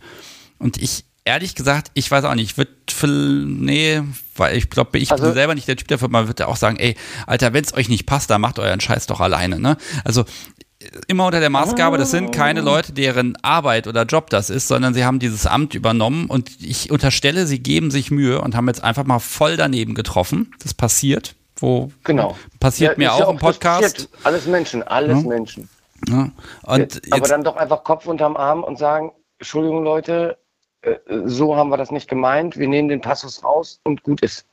Und 0.60 0.82
ich, 0.82 1.06
ehrlich 1.26 1.56
gesagt, 1.56 1.92
ich 1.96 2.10
weiß 2.10 2.24
auch 2.24 2.36
nicht, 2.36 2.52
ich 2.52 2.58
würde, 2.58 2.72
nee, 3.08 4.02
weil 4.36 4.56
ich 4.56 4.70
glaube, 4.70 4.98
ich 5.00 5.12
also, 5.12 5.26
bin 5.26 5.34
selber 5.34 5.56
nicht 5.56 5.68
der 5.68 5.76
Typ 5.76 5.88
dafür, 5.88 6.08
man 6.08 6.28
würde 6.28 6.48
auch 6.48 6.56
sagen, 6.56 6.78
ey, 6.78 6.96
Alter, 7.28 7.52
wenn 7.52 7.64
es 7.64 7.74
euch 7.74 7.90
nicht 7.90 8.06
passt, 8.06 8.30
dann 8.30 8.42
macht 8.42 8.60
euren 8.60 8.80
Scheiß 8.80 9.08
doch 9.08 9.20
alleine, 9.20 9.60
ne? 9.60 9.78
Also 10.04 10.26
immer 11.08 11.26
unter 11.26 11.40
der 11.40 11.50
Maßgabe, 11.50 11.98
das 11.98 12.12
sind 12.12 12.32
keine 12.32 12.62
oh. 12.62 12.66
Leute, 12.66 12.94
deren 12.94 13.36
Arbeit 13.42 13.88
oder 13.88 14.04
Job 14.04 14.30
das 14.30 14.52
ist, 14.52 14.68
sondern 14.68 14.94
sie 14.94 15.04
haben 15.04 15.20
dieses 15.20 15.48
Amt 15.48 15.74
übernommen 15.74 16.28
und 16.28 16.62
ich 16.62 16.92
unterstelle, 16.92 17.48
sie 17.48 17.60
geben 17.60 17.92
sich 17.92 18.12
Mühe 18.12 18.40
und 18.40 18.56
haben 18.56 18.68
jetzt 18.68 18.84
einfach 18.84 19.04
mal 19.04 19.20
voll 19.20 19.58
daneben 19.58 19.96
getroffen. 19.96 20.54
Das 20.62 20.74
passiert, 20.74 21.36
wo 21.58 21.92
genau. 22.04 22.38
passiert 22.60 22.94
ja, 22.94 22.98
mir 22.98 23.14
auch, 23.14 23.20
ja 23.20 23.26
auch 23.26 23.32
im 23.32 23.40
Podcast. 23.40 24.10
Alles 24.24 24.46
Menschen, 24.46 24.84
alles 24.84 25.24
ja. 25.24 25.28
Menschen. 25.28 25.70
Ja. 26.08 26.30
Und 26.64 27.02
Aber 27.10 27.28
dann 27.28 27.44
doch 27.44 27.56
einfach 27.56 27.84
Kopf 27.84 28.06
unterm 28.06 28.38
Arm 28.38 28.64
und 28.64 28.78
sagen, 28.78 29.12
Entschuldigung 29.40 29.84
Leute, 29.84 30.38
so 31.26 31.56
haben 31.56 31.70
wir 31.70 31.78
das 31.78 31.92
nicht 31.92 32.10
gemeint, 32.10 32.58
wir 32.58 32.68
nehmen 32.68 32.90
den 32.90 33.02
Passus 33.02 33.44
raus 33.44 33.80
und 33.84 34.04
gut 34.04 34.22
ist. 34.22 34.46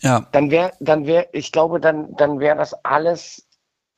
Ja. 0.00 0.26
Dann 0.32 0.50
wäre, 0.50 0.72
dann 0.80 1.06
wäre, 1.06 1.28
ich 1.32 1.52
glaube, 1.52 1.80
dann, 1.80 2.14
dann 2.16 2.40
wäre 2.40 2.56
das 2.56 2.72
alles 2.84 3.46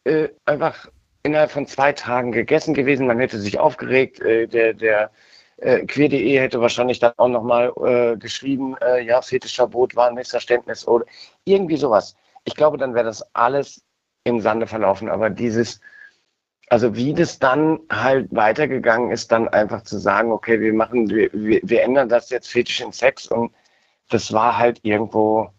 äh, 0.04 0.28
einfach 0.46 0.88
innerhalb 1.22 1.50
von 1.50 1.66
zwei 1.66 1.92
Tagen 1.92 2.32
gegessen 2.32 2.74
gewesen. 2.74 3.06
Man 3.06 3.20
hätte 3.20 3.38
sich 3.38 3.58
aufgeregt. 3.58 4.20
Äh, 4.20 4.46
der 4.46 4.72
der 4.74 5.10
äh, 5.58 5.84
queer.de 5.84 6.38
hätte 6.38 6.60
wahrscheinlich 6.60 6.98
dann 6.98 7.12
auch 7.18 7.28
nochmal 7.28 7.72
äh, 7.84 8.16
geschrieben, 8.16 8.76
äh, 8.80 9.02
ja, 9.04 9.20
Fetischverbot 9.20 9.94
war 9.94 10.08
ein 10.08 10.14
Missverständnis 10.14 10.88
oder 10.88 11.04
irgendwie 11.44 11.76
sowas. 11.76 12.16
Ich 12.44 12.54
glaube, 12.54 12.78
dann 12.78 12.94
wäre 12.94 13.04
das 13.04 13.22
alles 13.34 13.84
im 14.24 14.40
Sande 14.40 14.66
verlaufen. 14.66 15.08
Aber 15.10 15.28
dieses 15.28 15.80
also 16.70 16.94
wie 16.94 17.12
das 17.14 17.40
dann 17.40 17.80
halt 17.90 18.28
weitergegangen 18.30 19.10
ist, 19.10 19.32
dann 19.32 19.48
einfach 19.48 19.82
zu 19.82 19.98
sagen, 19.98 20.30
okay, 20.32 20.60
wir 20.60 20.72
machen, 20.72 21.10
wir, 21.10 21.28
wir 21.32 21.82
ändern 21.82 22.08
das 22.08 22.30
jetzt 22.30 22.48
Fetisch 22.48 22.80
in 22.80 22.92
Sex 22.92 23.26
und 23.26 23.52
das 24.08 24.32
war 24.32 24.56
halt 24.56 24.78
irgendwo 24.84 25.50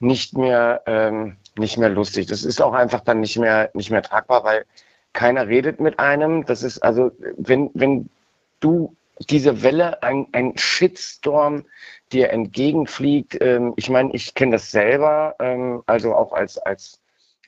nicht 0.00 0.36
mehr, 0.36 0.82
ähm, 0.86 1.36
nicht 1.56 1.78
mehr 1.78 1.88
lustig. 1.88 2.26
Das 2.26 2.44
ist 2.44 2.60
auch 2.60 2.72
einfach 2.72 3.00
dann 3.00 3.20
nicht 3.20 3.38
mehr, 3.38 3.70
nicht 3.72 3.90
mehr 3.90 4.02
tragbar, 4.02 4.42
weil 4.44 4.64
keiner 5.12 5.46
redet 5.46 5.80
mit 5.80 6.00
einem. 6.00 6.44
Das 6.44 6.64
ist 6.64 6.80
also, 6.80 7.12
wenn, 7.36 7.70
wenn 7.74 8.10
du 8.58 8.96
diese 9.30 9.62
Welle, 9.62 10.02
ein, 10.02 10.26
ein 10.32 10.58
Shitstorm 10.58 11.66
dir 12.12 12.30
entgegenfliegt, 12.30 13.38
ähm, 13.40 13.74
ich 13.76 13.90
meine, 13.90 14.12
ich 14.12 14.34
kenne 14.34 14.52
das 14.52 14.72
selber, 14.72 15.36
ähm, 15.38 15.82
also 15.86 16.14
auch 16.16 16.32
als, 16.32 16.58
als, 16.58 17.00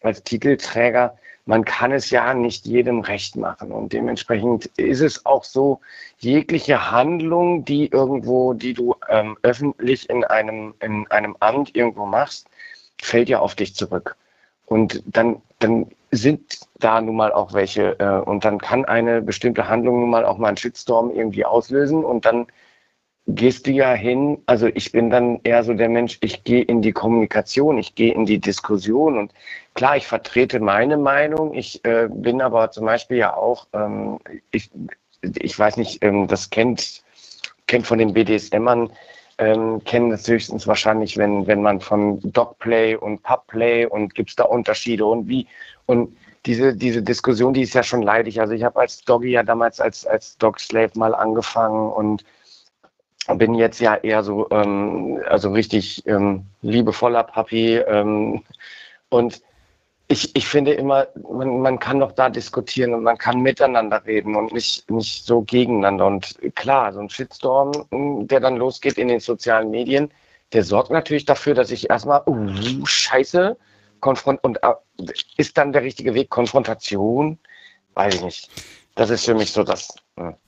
als 0.03 0.23
Titelträger, 0.23 1.17
man 1.51 1.65
kann 1.65 1.91
es 1.91 2.11
ja 2.11 2.33
nicht 2.33 2.65
jedem 2.65 3.01
recht 3.01 3.35
machen. 3.35 3.73
Und 3.73 3.93
dementsprechend 3.93 4.67
ist 4.77 5.01
es 5.01 5.27
auch 5.27 5.43
so, 5.43 5.81
jegliche 6.21 6.93
Handlung, 6.93 7.65
die 7.65 7.89
irgendwo, 7.89 8.55
die 8.55 8.73
du 8.73 8.95
ähm, 9.09 9.37
öffentlich 9.43 10.09
in 10.09 10.23
einem, 10.23 10.75
in 10.79 11.11
einem 11.11 11.37
Amt 11.41 11.75
irgendwo 11.75 12.07
machst, 12.07 12.47
fällt 13.03 13.29
ja 13.29 13.41
auf 13.41 13.57
dich 13.57 13.75
zurück. 13.75 14.15
Und 14.67 15.03
dann, 15.07 15.43
dann 15.59 15.91
sind 16.13 16.61
da 16.79 17.01
nun 17.01 17.17
mal 17.17 17.33
auch 17.33 17.53
welche, 17.53 17.99
äh, 17.99 18.21
und 18.21 18.45
dann 18.45 18.59
kann 18.59 18.85
eine 18.85 19.21
bestimmte 19.21 19.67
Handlung 19.67 19.99
nun 19.99 20.11
mal 20.11 20.25
auch 20.25 20.39
mal 20.39 20.49
einen 20.49 20.57
Shitstorm 20.57 21.11
irgendwie 21.11 21.45
auslösen 21.45 22.05
und 22.05 22.27
dann 22.27 22.47
gehst 23.27 23.67
du 23.67 23.71
ja 23.71 23.93
hin, 23.93 24.39
also 24.47 24.67
ich 24.67 24.93
bin 24.93 25.11
dann 25.11 25.41
eher 25.45 25.63
so 25.63 25.75
der 25.75 25.89
Mensch, 25.89 26.19
ich 26.21 26.45
gehe 26.45 26.63
in 26.63 26.83
die 26.83 26.93
Kommunikation, 26.93 27.79
ich 27.79 27.95
gehe 27.95 28.15
in 28.15 28.27
die 28.27 28.41
Diskussion 28.41 29.19
und 29.19 29.33
klar, 29.75 29.97
ich 29.97 30.07
vertrete 30.07 30.61
meine 30.61 30.97
Meinung, 30.97 31.55
ich 31.55 31.85
äh, 31.85 32.09
bin 32.11 32.41
aber 32.41 32.71
zum 32.71 32.87
Beispiel 32.87 33.19
ja 33.19 33.35
auch, 33.37 33.67
ähm, 33.73 34.19
ich, 34.51 34.71
ich 35.23 35.59
weiß 35.59 35.77
nicht, 35.77 36.03
ähm, 36.03 36.27
das 36.27 36.51
kennt, 36.51 37.03
kennt 37.67 37.87
von 37.87 37.99
den 37.99 38.15
BDSMern, 38.15 38.91
ähm, 39.39 39.83
kennen 39.85 40.11
das 40.11 40.27
höchstens 40.27 40.67
wahrscheinlich, 40.67 41.17
wenn, 41.17 41.47
wenn 41.47 41.63
man 41.63 41.81
von 41.81 42.21
Dogplay 42.33 42.97
und 42.97 43.23
Pubplay 43.23 43.87
und 43.87 44.15
gibt 44.15 44.31
es 44.31 44.37
da 44.37 44.45
Unterschiede 44.45 45.07
und 45.07 45.29
wie 45.29 45.47
und 45.87 46.17
diese, 46.47 46.75
diese 46.75 47.03
Diskussion, 47.03 47.53
die 47.53 47.63
ist 47.63 47.75
ja 47.75 47.83
schon 47.83 48.03
leidig. 48.03 48.41
Also 48.41 48.55
ich 48.55 48.65
habe 48.65 48.81
als 48.81 49.03
Doggy 49.03 49.31
ja 49.31 49.43
damals 49.43 49.81
als, 49.81 50.07
als 50.07 50.39
Dog 50.39 50.59
Slave 50.59 50.91
mal 50.95 51.15
angefangen 51.15 51.93
und 51.93 52.25
bin 53.35 53.55
jetzt 53.55 53.81
ja 53.81 53.97
eher 53.97 54.23
so, 54.23 54.49
ähm, 54.51 55.21
also 55.29 55.51
richtig 55.53 56.07
ähm, 56.07 56.47
liebevoller 56.63 57.25
Papi. 57.25 57.77
Ähm, 57.77 58.43
und 59.09 59.43
ich, 60.09 60.35
ich 60.35 60.49
finde 60.49 60.73
immer, 60.73 61.07
man, 61.31 61.61
man 61.61 61.79
kann 61.79 62.01
doch 62.01 62.13
da 62.13 62.29
diskutieren 62.29 62.95
und 62.95 63.05
man 63.05 63.17
kann 63.17 63.41
miteinander 63.41 64.05
reden 64.05 64.35
und 64.35 64.53
nicht, 64.53 64.91
nicht 64.91 65.25
so 65.25 65.43
gegeneinander. 65.43 66.07
Und 66.07 66.37
klar, 66.57 66.93
so 66.93 67.01
ein 67.01 67.09
Shitstorm, 67.09 68.27
der 68.27 68.41
dann 68.41 68.57
losgeht 68.57 68.99
in 68.99 69.09
den 69.09 69.21
sozialen 69.21 69.71
Medien, 69.71 70.11
der 70.53 70.65
sorgt 70.65 70.91
natürlich 70.91 71.27
dafür, 71.27 71.55
dass 71.55 71.71
ich 71.71 71.89
erstmal, 71.91 72.23
uh, 72.27 72.85
scheiße, 72.85 73.57
konfront 74.01 74.43
und 74.43 74.59
uh, 74.67 74.75
ist 75.37 75.57
dann 75.57 75.73
der 75.73 75.83
richtige 75.83 76.13
Weg, 76.15 76.29
Konfrontation? 76.29 77.39
Weiß 77.95 78.17
ich 78.17 78.23
nicht. 78.23 78.51
Das 79.01 79.09
ist 79.09 79.25
für 79.25 79.35
mich 79.35 79.51
so 79.51 79.65
das, 79.65 79.89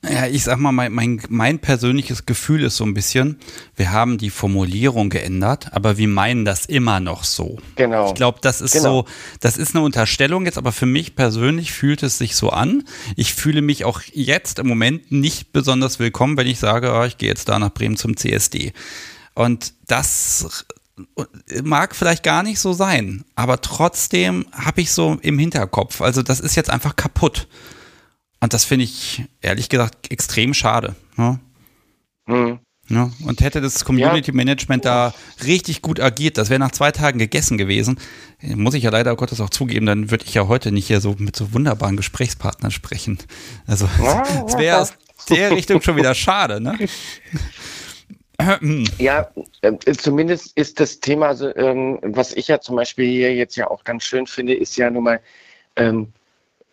ja, 0.02 0.26
ich 0.26 0.44
sag 0.44 0.58
mal, 0.58 0.72
mein, 0.72 0.92
mein, 0.92 1.22
mein 1.30 1.58
persönliches 1.58 2.26
Gefühl 2.26 2.64
ist 2.64 2.76
so 2.76 2.84
ein 2.84 2.92
bisschen, 2.92 3.40
wir 3.76 3.92
haben 3.92 4.18
die 4.18 4.28
Formulierung 4.28 5.08
geändert, 5.08 5.72
aber 5.72 5.96
wir 5.96 6.06
meinen 6.06 6.44
das 6.44 6.66
immer 6.66 7.00
noch 7.00 7.24
so. 7.24 7.56
Genau. 7.76 8.08
Ich 8.08 8.14
glaube, 8.14 8.40
das 8.42 8.60
ist 8.60 8.72
genau. 8.72 9.04
so, 9.04 9.08
das 9.40 9.56
ist 9.56 9.74
eine 9.74 9.82
Unterstellung 9.82 10.44
jetzt, 10.44 10.58
aber 10.58 10.70
für 10.70 10.84
mich 10.84 11.16
persönlich 11.16 11.72
fühlt 11.72 12.02
es 12.02 12.18
sich 12.18 12.36
so 12.36 12.50
an. 12.50 12.84
Ich 13.16 13.32
fühle 13.32 13.62
mich 13.62 13.86
auch 13.86 14.02
jetzt 14.12 14.58
im 14.58 14.68
Moment 14.68 15.10
nicht 15.10 15.54
besonders 15.54 15.98
willkommen, 15.98 16.36
wenn 16.36 16.46
ich 16.46 16.58
sage, 16.58 16.92
oh, 16.92 17.04
ich 17.04 17.16
gehe 17.16 17.30
jetzt 17.30 17.48
da 17.48 17.58
nach 17.58 17.72
Bremen 17.72 17.96
zum 17.96 18.18
CSD. 18.18 18.74
Und 19.32 19.72
das 19.86 20.66
mag 21.62 21.96
vielleicht 21.96 22.22
gar 22.22 22.42
nicht 22.42 22.60
so 22.60 22.74
sein, 22.74 23.24
aber 23.34 23.62
trotzdem 23.62 24.44
habe 24.52 24.82
ich 24.82 24.92
so 24.92 25.16
im 25.22 25.38
Hinterkopf, 25.38 26.02
also 26.02 26.22
das 26.22 26.38
ist 26.38 26.54
jetzt 26.54 26.68
einfach 26.68 26.96
kaputt. 26.96 27.48
Und 28.42 28.52
das 28.52 28.64
finde 28.64 28.84
ich 28.84 29.22
ehrlich 29.40 29.68
gesagt 29.68 30.10
extrem 30.10 30.52
schade. 30.52 30.96
Ja? 31.16 31.38
Mhm. 32.26 32.58
Ja, 32.88 33.10
und 33.24 33.40
hätte 33.40 33.60
das 33.60 33.84
Community 33.84 34.32
Management 34.32 34.84
ja. 34.84 35.12
da 35.12 35.44
richtig 35.46 35.80
gut 35.80 36.00
agiert, 36.00 36.36
das 36.36 36.50
wäre 36.50 36.58
nach 36.58 36.72
zwei 36.72 36.90
Tagen 36.90 37.20
gegessen 37.20 37.56
gewesen, 37.56 37.98
muss 38.42 38.74
ich 38.74 38.82
ja 38.82 38.90
leider 38.90 39.14
Gottes 39.14 39.40
auch 39.40 39.50
zugeben, 39.50 39.86
dann 39.86 40.10
würde 40.10 40.24
ich 40.26 40.34
ja 40.34 40.48
heute 40.48 40.72
nicht 40.72 40.88
hier 40.88 41.00
so 41.00 41.14
mit 41.16 41.36
so 41.36 41.54
wunderbaren 41.54 41.96
Gesprächspartnern 41.96 42.72
sprechen. 42.72 43.18
Also 43.68 43.88
es 44.46 44.58
wäre 44.58 44.80
aus 44.80 44.94
der 45.30 45.52
Richtung 45.52 45.80
schon 45.80 45.96
wieder 45.96 46.14
schade, 46.14 46.60
ne? 46.60 46.76
Ja, 48.98 49.30
äh, 49.60 49.72
zumindest 49.96 50.56
ist 50.56 50.80
das 50.80 50.98
Thema, 50.98 51.30
ähm, 51.54 52.00
was 52.02 52.32
ich 52.32 52.48
ja 52.48 52.60
zum 52.60 52.74
Beispiel 52.74 53.06
hier 53.06 53.32
jetzt 53.36 53.54
ja 53.54 53.70
auch 53.70 53.84
ganz 53.84 54.02
schön 54.02 54.26
finde, 54.26 54.52
ist 54.52 54.76
ja 54.76 54.90
nun 54.90 55.04
mal, 55.04 55.20
ähm, 55.76 56.12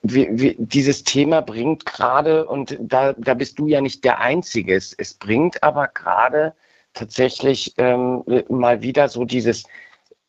wie, 0.02 0.28
wie, 0.32 0.56
dieses 0.58 1.04
Thema 1.04 1.42
bringt 1.42 1.86
gerade, 1.86 2.46
und 2.46 2.78
da, 2.80 3.14
da 3.14 3.34
bist 3.34 3.60
du 3.60 3.68
ja 3.68 3.82
nicht 3.82 4.04
der 4.04 4.20
Einzige, 4.20 4.76
es, 4.76 4.94
es 4.94 5.14
bringt 5.14 5.62
aber 5.64 5.88
gerade 5.88 6.54
tatsächlich 6.94 7.74
ähm, 7.78 8.24
mal 8.50 8.82
wieder 8.82 9.10
so 9.10 9.26
dieses 9.26 9.64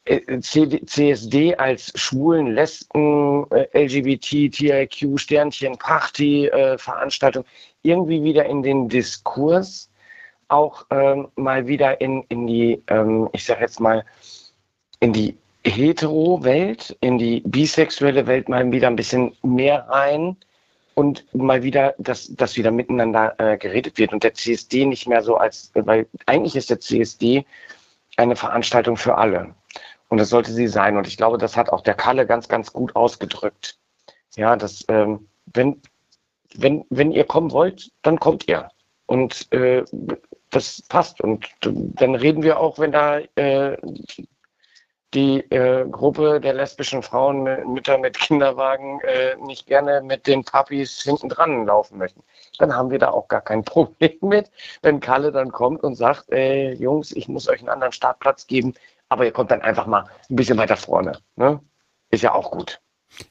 äh, 0.05 0.41
CSD 0.41 1.57
als 1.57 1.93
Schwulen, 1.95 2.49
Lesben, 2.49 3.47
äh, 3.51 3.85
LGBT, 3.85 4.51
TIQ, 4.51 5.19
Sternchen, 5.19 5.79
Party, 5.79 6.47
äh, 6.49 6.79
Veranstaltung 6.79 7.45
irgendwie 7.83 8.23
wieder 8.23 8.47
in 8.47 8.63
den 8.63 8.89
Diskurs, 8.89 9.91
auch 10.49 10.85
ähm, 10.91 11.29
mal 11.37 11.67
wieder 11.67 12.01
in, 12.01 12.25
in 12.29 12.47
die, 12.47 12.83
ähm, 12.89 13.29
ich 13.33 13.45
sag 13.45 13.61
jetzt 13.61 13.81
mal, 13.81 14.05
in 15.01 15.13
die 15.13 15.37
Hetero-Welt, 15.65 16.97
in 17.01 17.19
die 17.19 17.41
bisexuelle 17.41 18.27
Welt 18.27 18.49
mal 18.49 18.71
wieder 18.73 18.89
ein 18.89 18.97
bisschen 18.97 19.37
mehr 19.43 19.87
rein 19.89 20.37
und 20.95 21.25
mal 21.35 21.63
wieder, 21.63 21.95
dass, 21.99 22.35
dass 22.35 22.57
wieder 22.57 22.71
miteinander 22.71 23.35
äh, 23.39 23.59
geredet 23.59 23.99
wird 23.99 24.13
und 24.13 24.23
der 24.23 24.35
CSD 24.35 24.87
nicht 24.87 25.07
mehr 25.07 25.23
so 25.23 25.37
als, 25.37 25.71
weil 25.75 26.07
eigentlich 26.27 26.57
ist 26.57 26.71
der 26.71 26.81
CSD 26.81 27.45
eine 28.17 28.37
Veranstaltung 28.37 28.97
für 28.97 29.17
alle. 29.17 29.55
Und 30.09 30.19
das 30.19 30.31
sollte 30.31 30.53
sie 30.53 30.67
sein. 30.67 30.97
Und 30.97 31.07
ich 31.07 31.17
glaube, 31.17 31.39
das 31.39 31.57
hat 31.57 31.71
auch 31.71 31.83
der 31.83 31.95
Kalle 31.95 32.27
ganz, 32.27 32.49
ganz 32.49 32.73
gut 32.73 32.97
ausgedrückt. 32.97 33.79
Ja, 34.37 34.57
dass, 34.57 34.85
ähm, 34.89 35.29
wenn, 35.55 35.81
wenn, 36.55 36.85
wenn 36.91 37.13
ihr 37.13 37.25
kommen 37.25 37.53
wollt, 37.53 37.91
dann 38.03 38.19
kommt 38.19 38.49
ihr. 38.49 38.71
Und 39.07 39.51
äh, 39.53 39.85
das 40.51 40.83
passt. 40.89 41.21
Und 41.21 41.49
dann 41.61 42.15
reden 42.15 42.43
wir 42.43 42.59
auch, 42.59 42.79
wenn 42.79 42.93
da 42.93 43.21
äh, 43.37 43.77
die 45.15 45.41
äh, 45.51 45.87
Gruppe 45.89 46.41
der 46.41 46.55
lesbischen 46.55 47.03
Frauen, 47.03 47.43
Mütter 47.73 47.99
mit 47.99 48.19
Kinderwagen, 48.19 49.01
äh, 49.01 49.37
nicht 49.37 49.67
gerne 49.67 50.03
mit 50.03 50.27
den 50.27 50.45
Papis 50.45 51.03
hinten 51.03 51.29
dran 51.29 51.67
laufen 51.67 51.99
möchten. 51.99 52.23
Dann 52.59 52.75
haben 52.75 52.91
wir 52.91 52.99
da 52.99 53.11
auch 53.11 53.29
gar 53.29 53.41
kein 53.41 53.65
Problem 53.65 54.17
mit, 54.23 54.51
wenn 54.83 55.01
Kalle 55.01 55.33
dann 55.33 55.51
kommt 55.51 55.83
und 55.83 55.97
sagt, 55.97 56.31
äh, 56.31 56.73
Jungs, 56.75 57.13
ich 57.13 57.29
muss 57.29 57.49
euch 57.49 57.61
einen 57.61 57.69
anderen 57.69 57.93
Startplatz 57.93 58.47
geben, 58.47 58.75
aber 59.09 59.25
ihr 59.25 59.33
kommt 59.33 59.51
dann 59.51 59.63
einfach 59.63 59.87
mal 59.87 60.05
ein 60.29 60.37
bisschen 60.37 60.59
weiter 60.59 60.77
vorne. 60.77 61.19
Ne? 61.37 61.61
Ist 62.11 62.23
ja 62.23 62.33
auch 62.35 62.51
gut. 62.51 62.81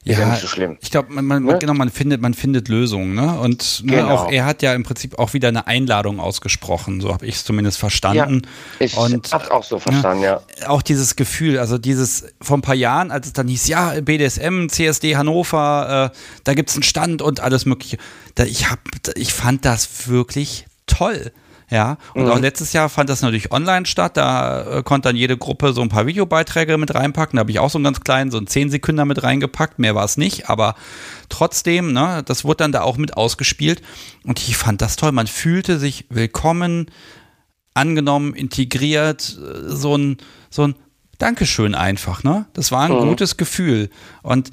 Ja, 0.04 0.18
ja 0.18 0.28
nicht 0.30 0.40
so 0.40 0.46
schlimm. 0.46 0.78
Ich 0.80 0.90
glaube, 0.90 1.12
man, 1.12 1.24
man, 1.24 1.44
ne? 1.44 1.58
genau, 1.58 1.74
man 1.74 1.90
findet, 1.90 2.20
man 2.20 2.34
findet 2.34 2.68
Lösungen, 2.68 3.14
ne? 3.14 3.38
Und 3.38 3.82
ne, 3.84 3.96
genau. 3.96 4.08
auch 4.08 4.30
er 4.30 4.44
hat 4.44 4.62
ja 4.62 4.72
im 4.74 4.82
Prinzip 4.82 5.18
auch 5.18 5.34
wieder 5.34 5.48
eine 5.48 5.66
Einladung 5.66 6.20
ausgesprochen, 6.20 7.00
so 7.00 7.12
habe 7.12 7.26
ich 7.26 7.36
es 7.36 7.44
zumindest 7.44 7.78
verstanden. 7.78 8.42
Ja, 8.78 8.86
ich 8.86 8.96
habe 8.96 9.20
es 9.22 9.50
auch 9.50 9.64
so 9.64 9.78
verstanden, 9.78 10.22
ja, 10.22 10.42
ja. 10.60 10.68
Auch 10.68 10.82
dieses 10.82 11.16
Gefühl, 11.16 11.58
also 11.58 11.76
dieses 11.76 12.32
vor 12.40 12.58
ein 12.58 12.62
paar 12.62 12.74
Jahren, 12.74 13.10
als 13.10 13.26
es 13.26 13.32
dann 13.32 13.48
hieß, 13.48 13.66
ja, 13.68 14.00
BDSM, 14.00 14.68
CSD 14.68 15.16
Hannover, 15.16 16.12
äh, 16.12 16.16
da 16.44 16.54
gibt 16.54 16.70
es 16.70 16.76
einen 16.76 16.82
Stand 16.82 17.20
und 17.20 17.40
alles 17.40 17.66
mögliche. 17.66 17.98
Da, 18.36 18.44
ich, 18.44 18.70
hab, 18.70 18.78
ich 19.16 19.32
fand 19.32 19.64
das 19.64 20.08
wirklich 20.08 20.66
toll. 20.86 21.32
Ja, 21.70 21.98
und 22.14 22.24
mhm. 22.24 22.30
auch 22.30 22.40
letztes 22.40 22.72
Jahr 22.72 22.88
fand 22.88 23.08
das 23.08 23.22
natürlich 23.22 23.52
online 23.52 23.86
statt. 23.86 24.16
Da 24.16 24.78
äh, 24.78 24.82
konnte 24.82 25.08
dann 25.08 25.16
jede 25.16 25.38
Gruppe 25.38 25.72
so 25.72 25.80
ein 25.82 25.88
paar 25.88 26.06
Videobeiträge 26.06 26.76
mit 26.78 26.94
reinpacken. 26.94 27.36
Da 27.36 27.40
habe 27.40 27.52
ich 27.52 27.60
auch 27.60 27.70
so 27.70 27.78
einen 27.78 27.84
ganz 27.84 28.00
kleinen, 28.00 28.32
so 28.32 28.38
einen 28.38 28.48
10 28.48 28.70
Sekunden 28.70 29.06
mit 29.06 29.22
reingepackt. 29.22 29.78
Mehr 29.78 29.94
war 29.94 30.04
es 30.04 30.16
nicht, 30.16 30.50
aber 30.50 30.74
trotzdem, 31.28 31.92
ne, 31.92 32.22
das 32.26 32.44
wurde 32.44 32.56
dann 32.58 32.72
da 32.72 32.82
auch 32.82 32.96
mit 32.96 33.16
ausgespielt. 33.16 33.82
Und 34.24 34.40
ich 34.40 34.56
fand 34.56 34.82
das 34.82 34.96
toll. 34.96 35.12
Man 35.12 35.28
fühlte 35.28 35.78
sich 35.78 36.06
willkommen, 36.10 36.90
angenommen, 37.72 38.34
integriert, 38.34 39.38
äh, 39.38 39.68
so 39.68 39.96
ein, 39.96 40.18
so 40.50 40.66
ein 40.66 40.74
Dankeschön 41.18 41.74
einfach, 41.74 42.24
ne? 42.24 42.46
Das 42.54 42.72
war 42.72 42.82
ein 42.82 42.92
mhm. 42.92 43.10
gutes 43.10 43.36
Gefühl. 43.36 43.90
Und 44.22 44.50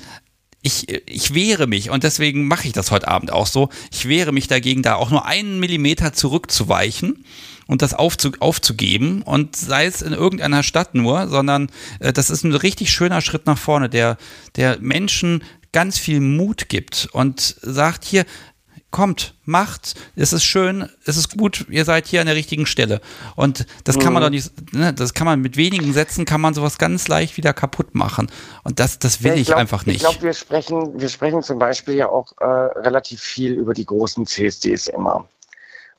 ich, 0.62 0.90
ich 1.06 1.34
wehre 1.34 1.68
mich 1.68 1.90
und 1.90 2.04
deswegen 2.04 2.48
mache 2.48 2.68
ich 2.68 2.74
das 2.74 2.92
heute 2.92 3.08
Abend 3.08 3.32
auch 3.32 3.48
so. 3.48 3.70
Ich 3.92 4.08
wehre 4.08 4.32
mich 4.32 4.48
dagegen, 4.48 4.82
da 4.82 4.96
auch 4.96 5.12
nur 5.12 5.26
einen 5.26 5.60
Millimeter 5.60 6.14
zurückzuweichen 6.14 7.24
und 7.68 7.82
das 7.82 7.94
aufzu, 7.94 8.32
aufzugeben 8.40 9.22
und 9.22 9.56
sei 9.56 9.86
es 9.86 10.02
in 10.02 10.14
irgendeiner 10.14 10.64
Stadt 10.64 10.96
nur, 10.96 11.28
sondern 11.28 11.70
äh, 12.00 12.12
das 12.12 12.30
ist 12.30 12.44
ein 12.44 12.54
richtig 12.54 12.92
schöner 12.92 13.22
Schritt 13.22 13.46
nach 13.46 13.58
vorne, 13.58 13.90
der, 13.90 14.18
der 14.56 14.80
Menschen 14.80 15.44
ganz 15.72 16.00
viel 16.00 16.22
Mut 16.22 16.70
gibt 16.70 17.08
und 17.12 17.56
sagt 17.62 18.04
hier, 18.04 18.26
kommt, 18.98 19.36
macht, 19.46 19.94
es 20.16 20.34
ist 20.34 20.44
schön, 20.44 20.90
es 21.06 21.18
ist 21.18 21.38
gut, 21.38 21.68
ihr 21.70 21.86
seid 21.86 22.08
hier 22.08 22.20
an 22.20 22.26
der 22.26 22.36
richtigen 22.36 22.66
Stelle. 22.66 23.00
Und 23.36 23.68
das 23.84 24.00
kann 24.00 24.12
man 24.12 24.24
mhm. 24.24 24.26
doch 24.26 24.30
nicht, 24.32 24.74
ne, 24.74 24.92
das 24.92 25.14
kann 25.14 25.28
man 25.28 25.40
mit 25.40 25.56
wenigen 25.56 25.94
Sätzen, 25.94 26.26
kann 26.26 26.42
man 26.42 26.56
sowas 26.56 26.80
ganz 26.80 27.08
leicht 27.08 27.38
wieder 27.38 27.54
kaputt 27.54 27.94
machen. 27.94 28.32
Und 28.64 28.80
das, 28.80 28.98
das 28.98 29.22
will 29.22 29.30
ja, 29.30 29.36
ich, 29.36 29.42
ich 29.42 29.48
glaub, 29.50 29.60
einfach 29.60 29.86
nicht. 29.86 29.98
Ich 29.98 30.02
glaube, 30.02 30.24
wir 30.24 30.34
sprechen, 30.34 31.00
wir 31.00 31.10
sprechen 31.10 31.44
zum 31.44 31.60
Beispiel 31.60 31.94
ja 31.94 32.10
auch 32.10 32.34
äh, 32.40 32.46
relativ 32.46 33.22
viel 33.22 33.54
über 33.54 33.76
die 33.76 33.86
großen 33.86 34.26
CSDs 34.26 34.88
immer. 34.88 35.30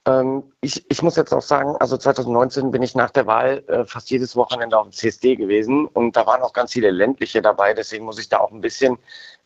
Ähm, 0.04 0.42
ich, 0.60 0.84
ich 0.90 1.00
muss 1.00 1.14
jetzt 1.14 1.32
auch 1.32 1.42
sagen, 1.42 1.76
also 1.78 1.96
2019 1.96 2.72
bin 2.72 2.82
ich 2.82 2.96
nach 2.96 3.10
der 3.10 3.28
Wahl 3.28 3.62
äh, 3.68 3.84
fast 3.84 4.10
jedes 4.10 4.34
Wochenende 4.34 4.76
auf 4.76 4.88
dem 4.88 4.92
CSD 4.92 5.36
gewesen 5.36 5.86
und 5.86 6.16
da 6.16 6.26
waren 6.26 6.42
auch 6.42 6.52
ganz 6.52 6.72
viele 6.72 6.90
ländliche 6.90 7.42
dabei, 7.42 7.74
deswegen 7.74 8.06
muss 8.06 8.18
ich 8.18 8.28
da 8.28 8.38
auch 8.38 8.50
ein 8.50 8.60
bisschen 8.60 8.98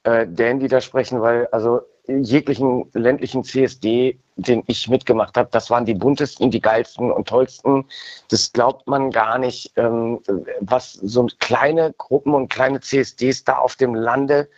äh, 0.04 0.26
Dan 0.26 0.62
widersprechen, 0.62 1.20
weil 1.20 1.48
also 1.48 1.82
jeglichen 2.08 2.90
ländlichen 2.94 3.44
CSD, 3.44 4.18
den 4.36 4.64
ich 4.66 4.88
mitgemacht 4.88 5.36
habe, 5.36 5.48
das 5.52 5.70
waren 5.70 5.84
die 5.84 5.94
buntesten, 5.94 6.50
die 6.50 6.60
geilsten 6.60 7.10
und 7.12 7.28
tollsten. 7.28 7.84
Das 8.28 8.52
glaubt 8.52 8.88
man 8.88 9.10
gar 9.10 9.38
nicht, 9.38 9.72
ähm, 9.76 10.20
was 10.60 10.94
so 10.94 11.26
kleine 11.38 11.92
Gruppen 11.98 12.34
und 12.34 12.48
kleine 12.48 12.80
CSDs 12.80 13.44
da 13.44 13.58
auf 13.58 13.76
dem 13.76 13.94
Lande 13.94 14.48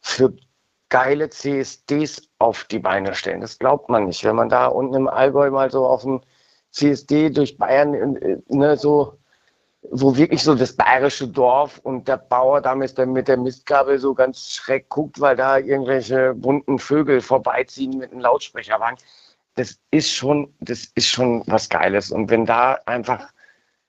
für 0.00 0.32
geile 0.90 1.30
CSDs 1.30 2.28
auf 2.38 2.64
die 2.64 2.78
Beine 2.78 3.14
stellen. 3.14 3.40
Das 3.40 3.58
glaubt 3.58 3.88
man 3.88 4.06
nicht. 4.06 4.24
Wenn 4.24 4.36
man 4.36 4.48
da 4.48 4.66
unten 4.66 4.94
im 4.94 5.08
Allgäu 5.08 5.50
mal 5.50 5.70
so 5.70 5.86
auf 5.86 6.02
dem 6.02 6.20
CSD 6.70 7.30
durch 7.30 7.56
Bayern 7.56 8.16
äh, 8.16 8.38
ne, 8.48 8.76
so 8.76 9.18
wo 9.90 10.16
wirklich 10.16 10.42
so 10.42 10.54
das 10.54 10.74
bayerische 10.74 11.26
Dorf 11.28 11.78
und 11.82 12.06
der 12.06 12.16
Bauer 12.16 12.60
damit 12.60 12.96
mit 12.98 13.28
der 13.28 13.36
Mistgabel 13.36 13.98
so 13.98 14.14
ganz 14.14 14.50
schreck 14.50 14.88
guckt, 14.88 15.20
weil 15.20 15.36
da 15.36 15.58
irgendwelche 15.58 16.34
bunten 16.34 16.78
Vögel 16.78 17.20
vorbeiziehen 17.20 17.98
mit 17.98 18.12
einem 18.12 18.20
Lautsprecherwagen. 18.20 18.98
Das 19.54 19.78
ist 19.90 20.10
schon, 20.10 20.54
das 20.60 20.84
ist 20.94 21.08
schon 21.08 21.42
was 21.46 21.68
Geiles. 21.68 22.10
Und 22.10 22.30
wenn 22.30 22.46
da 22.46 22.78
einfach 22.86 23.28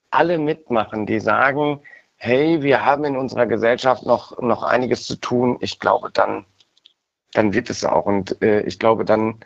alle 0.09 0.37
mitmachen, 0.37 1.05
die 1.05 1.19
sagen, 1.19 1.79
hey, 2.17 2.61
wir 2.61 2.83
haben 2.83 3.05
in 3.05 3.17
unserer 3.17 3.45
Gesellschaft 3.45 4.05
noch, 4.05 4.39
noch 4.39 4.63
einiges 4.63 5.05
zu 5.05 5.15
tun, 5.17 5.57
ich 5.61 5.79
glaube, 5.79 6.09
dann, 6.11 6.45
dann 7.33 7.53
wird 7.53 7.69
es 7.69 7.85
auch. 7.85 8.05
Und 8.05 8.41
äh, 8.41 8.61
ich 8.61 8.79
glaube, 8.79 9.05
dann 9.05 9.39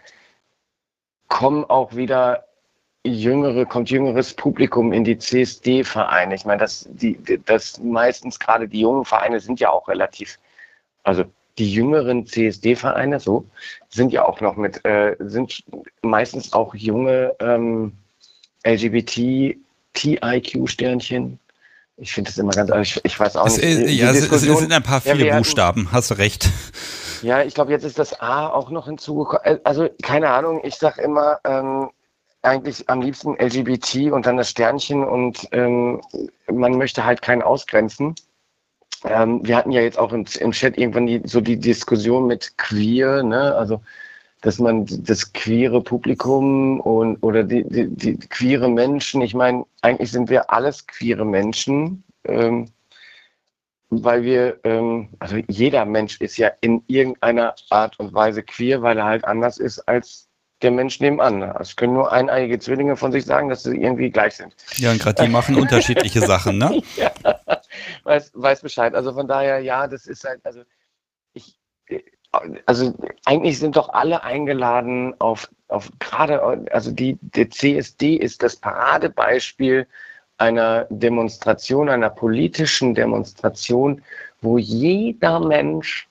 kommen 1.27 1.65
auch 1.65 1.95
wieder 1.95 2.46
jüngere, 3.07 3.65
kommt 3.65 3.89
jüngeres 3.89 4.33
Publikum 4.33 4.93
in 4.93 5.03
die 5.03 5.17
CSD-Vereine. 5.17 6.35
Ich 6.35 6.45
meine, 6.45 6.59
das, 6.59 6.87
die, 6.91 7.17
das 7.45 7.79
meistens 7.79 8.39
gerade 8.39 8.67
die 8.67 8.81
jungen 8.81 9.05
Vereine 9.05 9.39
sind 9.39 9.59
ja 9.59 9.69
auch 9.69 9.87
relativ, 9.87 10.37
also 11.03 11.23
die 11.57 11.71
jüngeren 11.71 12.27
CSD-Vereine, 12.27 13.19
so, 13.19 13.45
sind 13.89 14.11
ja 14.11 14.25
auch 14.25 14.41
noch 14.41 14.55
mit, 14.55 14.83
äh, 14.85 15.15
sind 15.19 15.63
meistens 16.01 16.53
auch 16.53 16.75
junge 16.75 17.33
ähm, 17.39 17.93
LGBT, 18.65 19.57
TIQ-Sternchen. 19.93 21.39
Ich 21.97 22.13
finde 22.13 22.29
das 22.29 22.37
immer 22.37 22.51
ganz, 22.51 22.69
also 22.69 22.81
ich, 22.81 23.03
ich 23.03 23.19
weiß 23.19 23.37
auch 23.37 23.45
nicht. 23.45 23.57
Ist, 23.57 23.89
ja, 23.89 24.11
es, 24.11 24.31
es, 24.31 24.41
sind 24.41 24.71
ein 24.71 24.83
paar 24.83 25.01
viele 25.01 25.25
ja, 25.25 25.37
Buchstaben, 25.37 25.91
hast 25.91 26.11
du 26.11 26.15
recht. 26.15 26.47
Ja, 27.23 27.41
ich 27.41 27.55
glaube, 27.55 27.71
jetzt 27.71 27.83
ist 27.83 27.97
das 27.97 28.19
A 28.19 28.47
auch 28.47 28.69
noch 28.69 28.85
hinzugekommen. 28.85 29.41
Äh, 29.43 29.59
also, 29.63 29.89
keine 30.03 30.29
Ahnung, 30.29 30.61
ich 30.63 30.75
sage 30.75 31.01
immer, 31.01 31.39
ähm, 31.43 31.89
eigentlich 32.47 32.89
am 32.89 33.01
liebsten 33.01 33.35
LGBT 33.35 34.11
und 34.11 34.25
dann 34.25 34.37
das 34.37 34.49
Sternchen 34.49 35.03
und 35.03 35.47
ähm, 35.51 36.01
man 36.51 36.77
möchte 36.77 37.05
halt 37.05 37.21
keinen 37.21 37.41
ausgrenzen. 37.41 38.15
Ähm, 39.03 39.45
wir 39.45 39.55
hatten 39.55 39.71
ja 39.71 39.81
jetzt 39.81 39.99
auch 39.99 40.11
im, 40.13 40.25
im 40.39 40.51
Chat 40.51 40.77
irgendwann 40.77 41.07
die, 41.07 41.21
so 41.25 41.41
die 41.41 41.59
Diskussion 41.59 42.27
mit 42.27 42.57
queer, 42.57 43.23
ne? 43.23 43.55
also 43.55 43.81
dass 44.41 44.59
man 44.59 44.85
das 44.85 45.33
queere 45.33 45.81
Publikum 45.81 46.79
und 46.79 47.17
oder 47.23 47.43
die, 47.43 47.63
die, 47.63 47.87
die 47.87 48.17
queere 48.17 48.69
Menschen, 48.69 49.21
ich 49.21 49.33
meine, 49.33 49.65
eigentlich 49.81 50.11
sind 50.11 50.29
wir 50.29 50.51
alles 50.51 50.85
queere 50.85 51.25
Menschen, 51.25 52.03
ähm, 52.25 52.69
weil 53.89 54.23
wir, 54.23 54.59
ähm, 54.63 55.09
also 55.19 55.37
jeder 55.47 55.85
Mensch 55.85 56.21
ist 56.21 56.37
ja 56.37 56.51
in 56.61 56.83
irgendeiner 56.87 57.55
Art 57.69 57.99
und 57.99 58.13
Weise 58.13 58.43
queer, 58.43 58.81
weil 58.81 58.97
er 58.97 59.05
halt 59.05 59.25
anders 59.25 59.57
ist 59.57 59.79
als 59.87 60.26
der 60.61 60.71
Mensch 60.71 60.99
nebenan. 60.99 61.41
Es 61.59 61.75
können 61.75 61.93
nur 61.93 62.11
eineiige 62.11 62.57
Zwillinge 62.59 62.95
von 62.95 63.11
sich 63.11 63.25
sagen, 63.25 63.49
dass 63.49 63.63
sie 63.63 63.75
irgendwie 63.75 64.09
gleich 64.09 64.35
sind. 64.35 64.55
Ja, 64.77 64.91
und 64.91 64.99
gerade 64.99 65.23
die 65.23 65.29
machen 65.29 65.55
unterschiedliche 65.59 66.21
Sachen, 66.21 66.57
ne? 66.57 66.81
Ja, 66.95 67.11
weiß, 68.03 68.31
weiß 68.33 68.61
Bescheid. 68.61 68.95
Also 68.95 69.13
von 69.13 69.27
daher, 69.27 69.59
ja, 69.59 69.87
das 69.87 70.07
ist 70.07 70.23
halt, 70.23 70.39
also 70.43 70.61
ich, 71.33 71.59
also 72.65 72.93
eigentlich 73.25 73.59
sind 73.59 73.75
doch 73.75 73.89
alle 73.89 74.23
eingeladen 74.23 75.13
auf, 75.19 75.49
auf 75.67 75.91
gerade, 75.99 76.65
also 76.71 76.91
die, 76.91 77.17
der 77.21 77.49
CSD 77.49 78.15
ist 78.15 78.41
das 78.41 78.55
Paradebeispiel 78.55 79.87
einer 80.37 80.85
Demonstration, 80.89 81.89
einer 81.89 82.09
politischen 82.09 82.93
Demonstration, 82.95 84.01
wo 84.41 84.57
jeder 84.57 85.39
Mensch, 85.39 86.07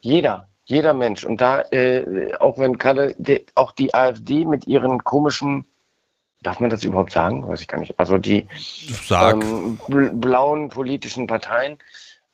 jeder 0.00 0.48
Jeder 0.66 0.94
Mensch. 0.94 1.24
Und 1.24 1.40
da, 1.40 1.62
äh, 1.70 2.34
auch 2.40 2.58
wenn 2.58 2.76
Kalle, 2.76 3.14
de, 3.18 3.46
auch 3.54 3.72
die 3.72 3.94
AfD 3.94 4.44
mit 4.44 4.66
ihren 4.66 5.02
komischen, 5.04 5.64
darf 6.42 6.58
man 6.58 6.70
das 6.70 6.82
überhaupt 6.84 7.12
sagen? 7.12 7.46
Weiß 7.46 7.60
ich 7.60 7.68
gar 7.68 7.78
nicht. 7.78 7.98
Also 7.98 8.18
die 8.18 8.46
ähm, 9.10 9.78
blauen 10.20 10.68
politischen 10.68 11.28
Parteien 11.28 11.78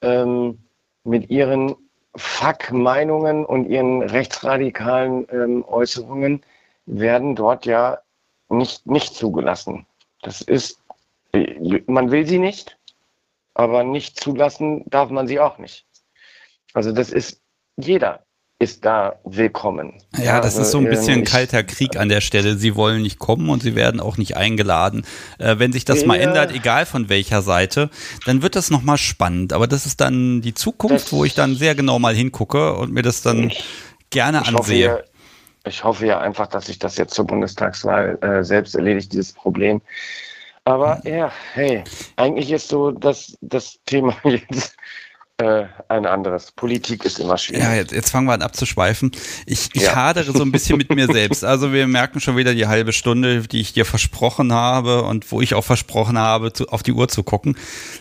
ähm, 0.00 0.58
mit 1.04 1.28
ihren 1.30 1.76
Fuck-Meinungen 2.16 3.44
und 3.44 3.68
ihren 3.68 4.02
rechtsradikalen 4.02 5.26
ähm, 5.30 5.64
Äußerungen 5.66 6.42
werden 6.86 7.36
dort 7.36 7.66
ja 7.66 7.98
nicht, 8.48 8.86
nicht 8.86 9.14
zugelassen. 9.14 9.86
Das 10.22 10.40
ist, 10.40 10.80
man 11.86 12.10
will 12.10 12.26
sie 12.26 12.38
nicht, 12.38 12.78
aber 13.54 13.84
nicht 13.84 14.18
zulassen 14.18 14.84
darf 14.86 15.10
man 15.10 15.26
sie 15.26 15.38
auch 15.38 15.58
nicht. 15.58 15.84
Also 16.74 16.92
das 16.92 17.10
ist 17.10 17.41
jeder 17.76 18.24
ist 18.58 18.84
da 18.84 19.16
willkommen. 19.24 19.94
Ja, 20.16 20.36
das 20.36 20.54
also, 20.54 20.62
ist 20.62 20.70
so 20.70 20.78
ein 20.78 20.88
bisschen 20.88 21.18
ähm, 21.20 21.24
kalter 21.24 21.64
Krieg 21.64 21.96
an 21.96 22.08
der 22.08 22.20
Stelle. 22.20 22.56
Sie 22.56 22.76
wollen 22.76 23.02
nicht 23.02 23.18
kommen 23.18 23.50
und 23.50 23.60
sie 23.60 23.74
werden 23.74 24.00
auch 24.00 24.18
nicht 24.18 24.36
eingeladen. 24.36 25.04
Äh, 25.38 25.58
wenn 25.58 25.72
sich 25.72 25.84
das 25.84 26.02
ja, 26.02 26.06
mal 26.06 26.20
ändert, 26.20 26.52
egal 26.52 26.86
von 26.86 27.08
welcher 27.08 27.42
Seite, 27.42 27.90
dann 28.24 28.40
wird 28.40 28.54
das 28.54 28.70
nochmal 28.70 28.98
spannend. 28.98 29.52
Aber 29.52 29.66
das 29.66 29.84
ist 29.84 30.00
dann 30.00 30.42
die 30.42 30.54
Zukunft, 30.54 31.12
wo 31.12 31.24
ich 31.24 31.34
dann 31.34 31.56
sehr 31.56 31.74
genau 31.74 31.98
mal 31.98 32.14
hingucke 32.14 32.74
und 32.74 32.92
mir 32.92 33.02
das 33.02 33.22
dann 33.22 33.50
ich, 33.50 33.64
gerne 34.10 34.42
ich 34.44 34.56
ansehe. 34.56 34.92
Hoffe, 34.92 35.04
ich 35.64 35.84
hoffe 35.84 36.06
ja 36.06 36.20
einfach, 36.20 36.46
dass 36.46 36.66
sich 36.66 36.78
das 36.78 36.96
jetzt 36.96 37.14
zur 37.14 37.26
Bundestagswahl 37.26 38.16
äh, 38.20 38.44
selbst 38.44 38.76
erledigt, 38.76 39.12
dieses 39.12 39.32
Problem. 39.32 39.82
Aber 40.64 41.00
ja, 41.04 41.32
hey, 41.54 41.82
eigentlich 42.14 42.52
ist 42.52 42.68
so 42.68 42.92
das, 42.92 43.36
das 43.40 43.80
Thema 43.86 44.14
jetzt 44.24 44.76
äh, 45.38 45.66
ein 45.88 46.06
anderes. 46.06 46.52
Politik 46.52 47.04
ist 47.04 47.18
immer 47.18 47.38
schwierig. 47.38 47.62
Ja, 47.62 47.74
jetzt, 47.74 47.92
jetzt 47.92 48.10
fangen 48.10 48.26
wir 48.26 48.34
an 48.34 48.42
abzuschweifen. 48.42 49.12
Ich, 49.46 49.70
ich 49.72 49.82
ja. 49.82 49.94
hadere 49.94 50.32
so 50.32 50.42
ein 50.42 50.52
bisschen 50.52 50.78
mit 50.78 50.94
mir 50.94 51.06
selbst. 51.06 51.44
Also 51.44 51.72
wir 51.72 51.86
merken 51.86 52.20
schon 52.20 52.36
wieder 52.36 52.54
die 52.54 52.66
halbe 52.66 52.92
Stunde, 52.92 53.42
die 53.42 53.60
ich 53.60 53.72
dir 53.72 53.84
versprochen 53.84 54.52
habe 54.52 55.02
und 55.02 55.32
wo 55.32 55.40
ich 55.40 55.54
auch 55.54 55.64
versprochen 55.64 56.18
habe, 56.18 56.52
zu, 56.52 56.68
auf 56.68 56.82
die 56.82 56.92
Uhr 56.92 57.08
zu 57.08 57.22
gucken. 57.22 57.56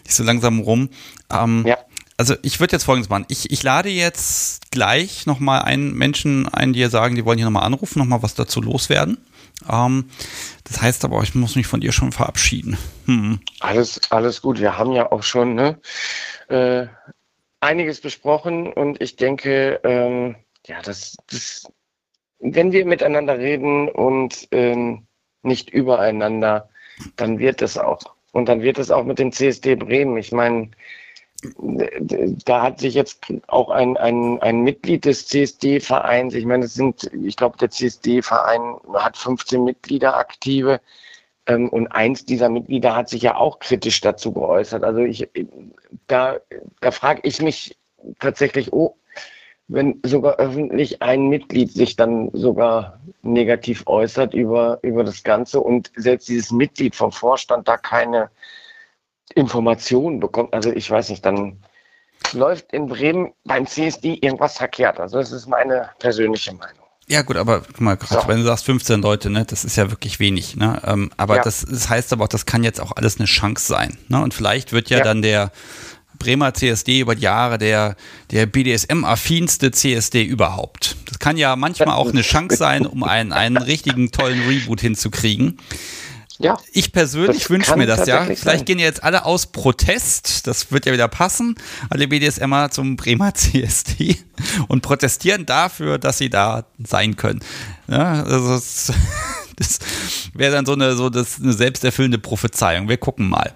Ist 0.08 0.18
so 0.18 0.24
langsam 0.24 0.60
rum. 0.60 0.90
Ähm, 1.32 1.66
ja. 1.66 1.78
Also 2.18 2.36
ich 2.44 2.60
würde 2.60 2.74
jetzt 2.74 2.84
folgendes 2.84 3.10
machen. 3.10 3.26
Ich, 3.30 3.50
ich 3.52 3.64
lade 3.64 3.90
jetzt 3.90 4.70
gleich 4.70 5.26
nochmal 5.26 5.64
einen 5.64 5.96
Menschen 5.96 6.48
ein, 6.48 6.74
die 6.74 6.86
sagen, 6.86 7.16
die 7.16 7.26
wollen 7.26 7.40
hier 7.40 7.46
nochmal 7.46 7.64
anrufen, 7.64 7.98
nochmal 7.98 8.22
was 8.22 8.36
dazu 8.36 8.62
loswerden. 8.62 9.18
Ähm, 9.68 10.10
das 10.66 10.82
heißt 10.82 11.04
aber, 11.06 11.24
ich 11.24 11.34
muss 11.34 11.56
mich 11.56 11.66
von 11.66 11.82
dir 11.82 11.92
schon 11.92 12.12
verabschieden. 12.12 12.78
Hm. 13.06 13.40
Alles, 13.60 14.00
alles 14.12 14.42
gut. 14.42 14.60
Wir 14.60 14.78
haben 14.78 14.92
ja 14.92 15.12
auch 15.12 15.24
schon 15.24 15.56
ne, 15.56 15.80
äh, 16.50 16.88
einiges 17.62 18.02
besprochen 18.02 18.74
und 18.74 19.02
ich 19.02 19.16
denke, 19.16 19.80
ähm, 19.84 20.36
ja, 20.66 20.82
das, 20.82 21.16
das, 21.28 21.72
wenn 22.40 22.72
wir 22.72 22.86
miteinander 22.86 23.38
reden 23.38 23.88
und 23.88 24.48
ähm, 24.52 25.08
nicht 25.44 25.70
übereinander, 25.70 26.70
dann 27.16 27.40
wird 27.40 27.62
es 27.62 27.78
auch. 27.78 28.02
Und 28.34 28.48
dann 28.48 28.62
wird 28.62 28.78
es 28.78 28.92
auch 28.92 29.04
mit 29.04 29.20
dem 29.20 29.32
CSD 29.32 29.76
Bremen. 29.76 30.18
Ich 30.18 30.32
meine, 30.32 30.72
da 32.46 32.62
hat 32.62 32.80
sich 32.80 32.94
jetzt 32.94 33.26
auch 33.48 33.70
ein, 33.70 33.98
ein, 33.98 34.40
ein 34.42 34.62
Mitglied 34.62 35.06
des 35.06 35.28
CSD-Vereins, 35.28 36.36
ich 36.36 36.46
meine, 36.46 36.66
es 36.66 36.76
sind, 36.76 37.10
ich 37.14 37.36
glaube, 37.36 37.58
der 37.58 37.72
CSD-Verein 37.72 38.76
hat 38.94 39.18
15 39.18 39.64
Mitglieder 39.64 40.16
aktive 40.18 40.82
und 41.56 41.88
eins 41.88 42.26
dieser 42.26 42.50
Mitglieder 42.50 42.96
hat 42.96 43.10
sich 43.10 43.22
ja 43.22 43.36
auch 43.36 43.60
kritisch 43.60 44.02
dazu 44.02 44.34
geäußert. 44.34 44.84
Also 44.84 45.00
ich, 45.00 45.30
da, 46.08 46.38
da 46.80 46.92
frage 46.92 47.22
ich 47.24 47.42
mich 47.42 47.78
tatsächlich, 48.20 48.74
oh, 48.74 48.96
wenn 49.68 50.00
sogar 50.04 50.36
öffentlich 50.36 51.02
ein 51.02 51.30
Mitglied 51.30 51.72
sich 51.72 51.96
dann 51.96 52.30
sogar 52.34 53.00
negativ 53.22 53.84
äußert 53.86 54.34
über, 54.34 54.80
über 54.82 55.04
das 55.04 55.24
Ganze 55.24 55.62
und 55.62 55.92
selbst 55.96 56.28
dieses 56.28 56.52
Mitglied 56.52 56.96
vom 56.96 57.12
Vorstand 57.12 57.68
da 57.68 57.78
keine 57.78 58.30
Informationen 59.34 60.20
bekommt, 60.20 60.54
also 60.54 60.72
ich 60.72 60.92
weiß 60.92 61.10
nicht, 61.10 61.26
dann 61.26 61.64
läuft 62.34 62.74
in 62.74 62.88
Bremen 62.88 63.34
beim 63.46 63.66
CSD 63.66 64.16
irgendwas 64.16 64.58
verkehrt. 64.58 65.00
Also 65.00 65.20
das 65.20 65.32
ist 65.32 65.48
meine 65.48 65.90
persönliche 66.00 66.54
Meinung. 66.54 66.86
Ja 67.12 67.24
gut, 67.24 67.36
aber 67.36 67.60
guck 67.60 67.82
mal, 67.82 67.98
so. 68.10 68.24
wenn 68.28 68.38
du 68.38 68.44
sagst 68.46 68.64
15 68.64 69.02
Leute, 69.02 69.30
ne, 69.30 69.44
das 69.44 69.66
ist 69.66 69.76
ja 69.76 69.92
wirklich 69.92 70.22
wenig. 70.22 70.56
Ne? 70.56 70.82
Ähm, 70.86 71.12
aber 71.18 71.36
ja. 71.36 71.44
das, 71.44 71.66
das 71.70 71.90
heißt 71.90 72.14
aber 72.14 72.24
auch, 72.24 72.30
das 72.30 72.46
kann 72.46 72.64
jetzt 72.64 72.80
auch 72.80 72.94
alles 72.96 73.18
eine 73.18 73.26
Chance 73.26 73.66
sein. 73.66 73.98
Ne? 74.08 74.22
Und 74.22 74.34
vielleicht 74.34 74.72
wird 74.72 74.90
ja, 74.90 75.00
ja. 75.00 75.04
dann 75.04 75.22
der 75.22 75.52
Bremer 76.20 76.54
CSD 76.54 77.02
über 77.02 77.16
die 77.16 77.24
Jahre 77.24 77.58
der, 77.58 77.98
der 78.32 78.46
BDSM-affinste 78.46 79.72
CSD 79.72 80.24
überhaupt. 80.24 80.96
Das 81.06 81.20
kann 81.20 81.36
ja 81.36 81.58
manchmal 81.58 81.96
auch 81.96 82.08
eine 82.08 82.22
Chance 82.22 82.56
sein, 82.56 82.86
um 82.86 83.04
einen, 83.04 83.34
einen 83.34 83.58
richtigen 83.58 84.12
tollen 84.12 84.48
Reboot 84.48 84.80
hinzukriegen. 84.80 85.58
Ja. 86.44 86.58
Ich 86.72 86.92
persönlich 86.92 87.50
wünsche 87.50 87.76
mir 87.76 87.86
das 87.86 88.08
ja. 88.08 88.24
Vielleicht 88.24 88.42
sein. 88.42 88.66
gehen 88.66 88.80
ja 88.80 88.86
jetzt 88.86 89.04
alle 89.04 89.26
aus 89.26 89.48
Protest, 89.48 90.48
das 90.48 90.72
wird 90.72 90.86
ja 90.86 90.94
wieder 90.94 91.08
passen, 91.08 91.56
alle 91.90 92.08
BDSMer 92.08 92.72
zum 92.72 92.96
Bremer 92.96 93.34
CSD 93.36 94.18
und 94.68 94.82
protestieren 94.82 95.46
dafür, 95.46 96.00
dass 96.00 96.18
sie 96.18 96.30
da 96.30 96.66
sein 96.84 97.16
können. 97.16 97.42
Ja, 97.88 98.24
also 98.24 98.50
das, 98.54 98.92
das 99.56 99.80
wäre 100.34 100.54
dann 100.54 100.66
so 100.66 100.74
eine, 100.74 100.96
so 100.96 101.10
das, 101.10 101.40
eine 101.40 101.54
selbsterfüllende 101.54 102.18
Prophezeiung. 102.18 102.90
Wir 102.90 102.98
gucken 102.98 103.30
mal. 103.30 103.54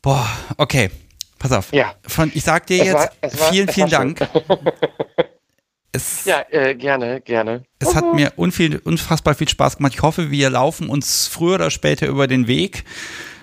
Boah, 0.00 0.28
okay. 0.56 0.90
Pass 1.38 1.52
auf. 1.52 1.72
Ja. 1.72 1.94
Von, 2.06 2.30
ich 2.34 2.44
sag 2.44 2.68
dir 2.68 2.78
es 2.80 2.86
jetzt 2.86 2.94
war, 2.94 3.40
war, 3.40 3.52
vielen, 3.52 3.68
vielen 3.68 3.90
Dank. 3.90 4.20
Es, 5.94 6.24
ja, 6.24 6.42
äh, 6.50 6.74
gerne, 6.74 7.20
gerne. 7.20 7.64
Es 7.78 7.94
hat 7.94 8.14
mir 8.14 8.32
unviel, 8.36 8.80
unfassbar 8.82 9.34
viel 9.34 9.48
Spaß 9.48 9.76
gemacht. 9.76 9.92
Ich 9.94 10.00
hoffe, 10.00 10.30
wir 10.30 10.48
laufen 10.48 10.88
uns 10.88 11.26
früher 11.26 11.56
oder 11.56 11.70
später 11.70 12.06
über 12.06 12.26
den 12.26 12.46
Weg. 12.46 12.84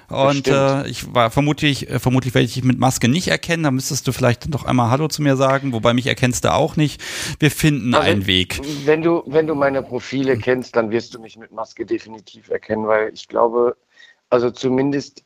Und 0.10 0.48
äh, 0.48 0.88
ich 0.88 1.14
war 1.14 1.30
vermutlich, 1.30 1.88
äh, 1.88 2.00
vermutlich 2.00 2.34
werde 2.34 2.46
ich 2.46 2.56
dich 2.56 2.64
mit 2.64 2.80
Maske 2.80 3.08
nicht 3.08 3.28
erkennen. 3.28 3.62
Da 3.62 3.70
müsstest 3.70 4.08
du 4.08 4.12
vielleicht 4.12 4.52
doch 4.52 4.66
einmal 4.66 4.90
Hallo 4.90 5.08
zu 5.08 5.22
mir 5.22 5.36
sagen, 5.36 5.74
wobei 5.74 5.94
mich 5.94 6.08
erkennst 6.08 6.46
du 6.46 6.54
auch 6.54 6.76
nicht. 6.76 7.00
Wir 7.40 7.52
finden 7.52 7.94
also, 7.94 8.10
einen 8.10 8.26
Weg. 8.26 8.60
Wenn 8.86 9.04
du, 9.04 9.22
wenn 9.28 9.46
du 9.46 9.54
meine 9.54 9.84
Profile 9.84 10.36
kennst, 10.36 10.76
dann 10.76 10.90
wirst 10.90 11.14
du 11.14 11.20
mich 11.20 11.38
mit 11.38 11.52
Maske 11.52 11.86
definitiv 11.86 12.50
erkennen, 12.50 12.88
weil 12.88 13.14
ich 13.14 13.28
glaube, 13.28 13.78
also 14.32 14.50
zumindest, 14.50 15.24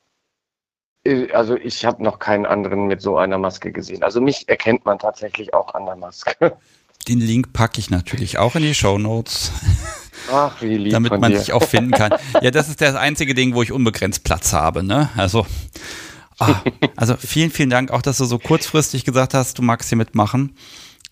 äh, 1.06 1.32
also 1.32 1.56
ich 1.56 1.86
habe 1.86 2.04
noch 2.04 2.20
keinen 2.20 2.46
anderen 2.46 2.88
mit 2.88 3.02
so 3.02 3.18
einer 3.18 3.38
Maske 3.38 3.72
gesehen. 3.72 4.04
Also 4.04 4.20
mich 4.20 4.50
erkennt 4.50 4.84
man 4.84 5.00
tatsächlich 5.00 5.54
auch 5.54 5.74
an 5.74 5.86
der 5.86 5.96
Maske. 5.96 6.58
Den 7.08 7.20
Link 7.20 7.54
packe 7.54 7.80
ich 7.80 7.90
natürlich 7.90 8.38
auch 8.38 8.56
in 8.56 8.64
die 8.64 8.74
Show 8.74 8.98
Notes. 8.98 9.52
Ach, 10.32 10.62
wie 10.62 10.78
lieb 10.78 10.94
Damit 10.94 11.20
man 11.20 11.32
dich 11.32 11.52
auch 11.52 11.64
finden 11.64 11.92
kann. 11.92 12.14
Ja, 12.42 12.52
das 12.52 12.70
ist 12.70 12.80
das 12.80 12.96
einzige 12.96 13.34
Ding, 13.34 13.56
wo 13.56 13.62
ich 13.62 13.72
unbegrenzt 13.72 14.24
Platz 14.24 14.54
habe. 14.54 14.84
Ne? 14.84 15.10
Also, 15.18 15.46
ah, 16.40 16.62
also 16.96 17.16
vielen, 17.18 17.52
vielen 17.52 17.70
Dank 17.70 17.92
auch, 17.92 18.02
dass 18.02 18.18
du 18.18 18.26
so 18.26 18.40
kurzfristig 18.40 19.04
gesagt 19.04 19.34
hast, 19.34 19.58
du 19.58 19.62
magst 19.62 19.90
hier 19.90 19.98
mitmachen. 19.98 20.56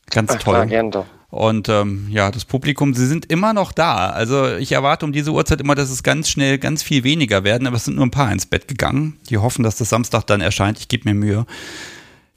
Ganz 0.09 0.31
Ach, 0.31 0.39
toll. 0.39 0.53
Klar, 0.53 0.65
gern 0.68 0.91
doch. 0.91 1.05
Und 1.30 1.69
ähm, 1.69 2.07
ja, 2.09 2.30
das 2.30 2.43
Publikum, 2.43 2.93
sie 2.93 3.07
sind 3.07 3.31
immer 3.31 3.53
noch 3.53 3.72
da. 3.72 4.09
Also 4.09 4.57
ich 4.57 4.73
erwarte 4.73 5.05
um 5.05 5.13
diese 5.13 5.31
Uhrzeit 5.31 5.61
immer, 5.61 5.76
dass 5.76 5.89
es 5.89 6.03
ganz 6.03 6.27
schnell 6.30 6.57
ganz 6.57 6.84
viel 6.84 7.05
weniger 7.05 7.45
werden, 7.45 7.68
aber 7.68 7.77
es 7.77 7.85
sind 7.85 7.95
nur 7.95 8.05
ein 8.05 8.11
paar 8.11 8.31
ins 8.34 8.45
Bett 8.45 8.68
gegangen. 8.68 9.18
Die 9.30 9.38
hoffen, 9.38 9.63
dass 9.63 9.77
das 9.77 9.89
Samstag 9.89 10.27
dann 10.27 10.41
erscheint. 10.41 10.77
Ich 10.77 10.89
gebe 10.89 11.07
mir 11.07 11.15
Mühe. 11.15 11.45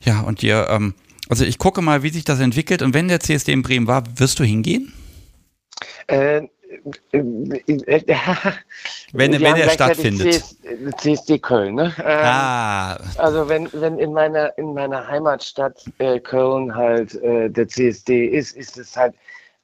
Ja, 0.01 0.21
und 0.21 0.45
ihr 0.45 0.69
ähm, 0.71 0.95
also 1.29 1.45
ich 1.45 1.59
gucke 1.59 1.83
mal, 1.83 2.03
wie 2.03 2.11
sich 2.11 2.25
das 2.25 2.41
entwickelt. 2.41 2.83
Und 2.83 2.95
wenn 2.95 3.09
der 3.09 3.21
CSD 3.21 3.53
in 3.53 3.63
Bremen 3.63 3.87
war, 3.87 4.05
wirst 4.17 4.39
du 4.39 4.45
hingehen? 4.45 4.93
Äh, 6.07 6.43
wenn, 7.13 7.13
wenn 9.13 9.57
er 9.57 9.71
stattfindet. 9.71 10.45
CSD 10.99 11.39
Köln, 11.39 11.77
ne? 11.77 11.95
Ähm, 11.99 12.05
ah. 12.07 12.97
Also 13.17 13.49
wenn, 13.49 13.69
wenn 13.73 13.99
in 13.99 14.13
meiner 14.13 14.57
in 14.59 14.75
meiner 14.75 15.07
Heimatstadt 15.07 15.85
äh, 15.99 16.19
Köln 16.21 16.75
halt 16.75 17.15
äh, 17.23 17.49
der 17.49 17.69
CSD 17.69 18.27
ist, 18.27 18.57
ist 18.57 18.77
es 18.77 18.97
halt, 18.97 19.15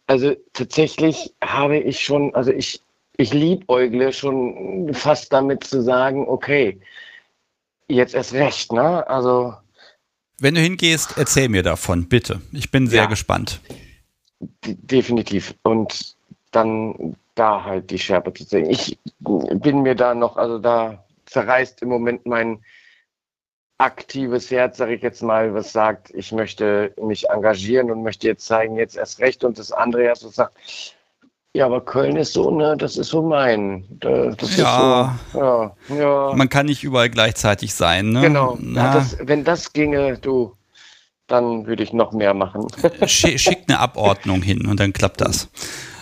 also 0.06 0.34
tatsächlich 0.52 1.34
habe 1.42 1.78
ich 1.78 2.00
schon, 2.00 2.34
also 2.34 2.52
ich, 2.52 2.80
ich 3.16 3.34
liebäugle 3.34 4.12
schon 4.12 4.94
fast 4.94 5.32
damit 5.32 5.64
zu 5.64 5.82
sagen, 5.82 6.26
okay, 6.28 6.80
jetzt 7.88 8.14
erst 8.14 8.32
recht, 8.32 8.72
ne? 8.72 9.06
Also 9.08 9.54
wenn 10.40 10.54
du 10.54 10.60
hingehst, 10.60 11.16
erzähl 11.16 11.48
mir 11.48 11.62
davon, 11.62 12.08
bitte. 12.08 12.40
Ich 12.52 12.70
bin 12.70 12.86
sehr 12.86 13.04
ja, 13.04 13.08
gespannt. 13.08 13.60
Definitiv. 14.64 15.54
Und 15.62 16.16
dann 16.50 17.16
da 17.34 17.64
halt 17.64 17.90
die 17.90 17.98
Schärpe 17.98 18.32
zu 18.32 18.44
sehen. 18.44 18.68
Ich 18.68 18.98
bin 19.18 19.82
mir 19.82 19.94
da 19.94 20.14
noch, 20.14 20.36
also 20.36 20.58
da 20.58 21.04
zerreißt 21.26 21.82
im 21.82 21.88
Moment 21.88 22.26
mein 22.26 22.62
aktives 23.78 24.50
Herz, 24.50 24.76
sage 24.76 24.94
ich 24.94 25.02
jetzt 25.02 25.22
mal, 25.22 25.54
was 25.54 25.72
sagt, 25.72 26.10
ich 26.10 26.32
möchte 26.32 26.92
mich 27.00 27.30
engagieren 27.30 27.90
und 27.90 28.02
möchte 28.02 28.26
jetzt 28.26 28.44
zeigen, 28.44 28.76
jetzt 28.76 28.96
erst 28.96 29.20
recht. 29.20 29.42
Und 29.42 29.58
das 29.58 29.72
andere 29.72 30.04
Herz, 30.04 30.22
was 30.24 30.34
sagt, 30.34 30.56
ja, 31.52 31.66
aber 31.66 31.84
Köln 31.84 32.16
ist 32.16 32.32
so, 32.32 32.50
ne, 32.50 32.76
das 32.76 32.96
ist 32.96 33.08
so 33.08 33.22
mein. 33.22 33.84
Das 33.98 34.56
ja, 34.56 35.18
so, 35.32 35.38
ja, 35.38 35.76
ja. 35.88 36.32
Man 36.34 36.48
kann 36.48 36.66
nicht 36.66 36.84
überall 36.84 37.10
gleichzeitig 37.10 37.74
sein, 37.74 38.10
ne? 38.10 38.20
Genau. 38.20 38.56
Ja, 38.60 38.94
das, 38.94 39.16
wenn 39.20 39.42
das 39.42 39.72
ginge, 39.72 40.16
du, 40.18 40.54
dann 41.26 41.66
würde 41.66 41.82
ich 41.82 41.92
noch 41.92 42.12
mehr 42.12 42.34
machen. 42.34 42.66
Schickt 43.06 43.68
eine 43.68 43.80
Abordnung 43.80 44.42
hin 44.42 44.66
und 44.66 44.78
dann 44.78 44.92
klappt 44.92 45.20
das. 45.20 45.48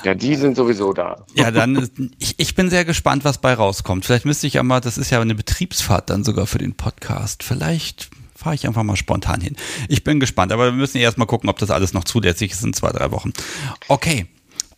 Ja, 0.04 0.14
die 0.14 0.34
sind 0.36 0.54
sowieso 0.54 0.92
da. 0.92 1.24
Ja, 1.34 1.50
dann, 1.50 1.88
ich, 2.18 2.34
ich 2.38 2.54
bin 2.54 2.70
sehr 2.70 2.84
gespannt, 2.84 3.24
was 3.24 3.38
bei 3.38 3.54
rauskommt. 3.54 4.04
Vielleicht 4.04 4.26
müsste 4.26 4.46
ich 4.46 4.58
einmal, 4.58 4.80
das 4.80 4.96
ist 4.96 5.10
ja 5.10 5.20
eine 5.20 5.34
Betriebsfahrt 5.34 6.10
dann 6.10 6.24
sogar 6.24 6.46
für 6.46 6.58
den 6.58 6.74
Podcast. 6.74 7.42
Vielleicht 7.42 8.10
fahre 8.36 8.54
ich 8.54 8.66
einfach 8.66 8.84
mal 8.84 8.96
spontan 8.96 9.40
hin. 9.40 9.56
Ich 9.88 10.04
bin 10.04 10.20
gespannt, 10.20 10.52
aber 10.52 10.66
wir 10.66 10.72
müssen 10.72 10.98
erst 10.98 11.18
mal 11.18 11.26
gucken, 11.26 11.50
ob 11.50 11.58
das 11.58 11.70
alles 11.70 11.94
noch 11.94 12.04
zulässig 12.04 12.52
ist 12.52 12.62
in 12.62 12.72
zwei, 12.72 12.90
drei 12.90 13.10
Wochen. 13.10 13.32
Okay, 13.88 14.26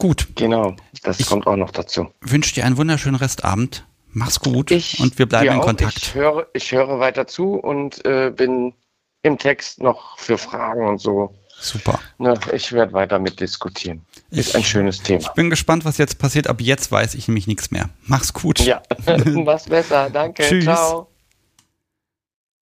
gut. 0.01 0.29
Genau, 0.35 0.75
das 1.03 1.21
ich 1.21 1.27
kommt 1.27 1.47
auch 1.47 1.57
noch 1.57 1.71
dazu. 1.71 2.09
Wünsche 2.21 2.55
dir 2.55 2.65
einen 2.65 2.77
wunderschönen 2.77 3.17
Restabend. 3.17 3.87
Mach's 4.13 4.41
gut 4.41 4.73
ich, 4.73 4.99
und 4.99 5.19
wir 5.19 5.27
bleiben 5.27 5.55
in 5.55 5.61
Kontakt. 5.61 5.97
Ich 5.99 6.15
höre, 6.15 6.49
ich 6.53 6.73
höre 6.73 6.99
weiter 6.99 7.29
zu 7.29 7.55
und 7.55 8.05
äh, 8.05 8.33
bin 8.35 8.75
im 9.23 9.39
Text 9.39 9.81
noch 9.81 10.19
für 10.19 10.37
Fragen 10.37 10.89
und 10.89 10.99
so. 10.99 11.33
Super. 11.61 12.01
Na, 12.19 12.35
ich 12.53 12.73
werde 12.73 12.93
weiter 12.95 13.19
mitdiskutieren. 13.19 14.05
Ist 14.31 14.49
ich, 14.49 14.57
ein 14.57 14.65
schönes 14.65 15.03
Thema. 15.03 15.21
Ich 15.21 15.29
bin 15.29 15.51
gespannt, 15.51 15.85
was 15.85 15.99
jetzt 15.99 16.19
passiert. 16.19 16.49
Ab 16.49 16.61
jetzt 16.61 16.91
weiß 16.91 17.15
ich 17.15 17.29
nämlich 17.29 17.47
nichts 17.47 17.71
mehr. 17.71 17.91
Mach's 18.07 18.33
gut. 18.33 18.61
Ja, 18.61 18.83
mach's 19.45 19.65
besser. 19.65 20.09
Danke. 20.11 20.43
Tschüss. 20.43 20.65
Ciao. 20.65 21.09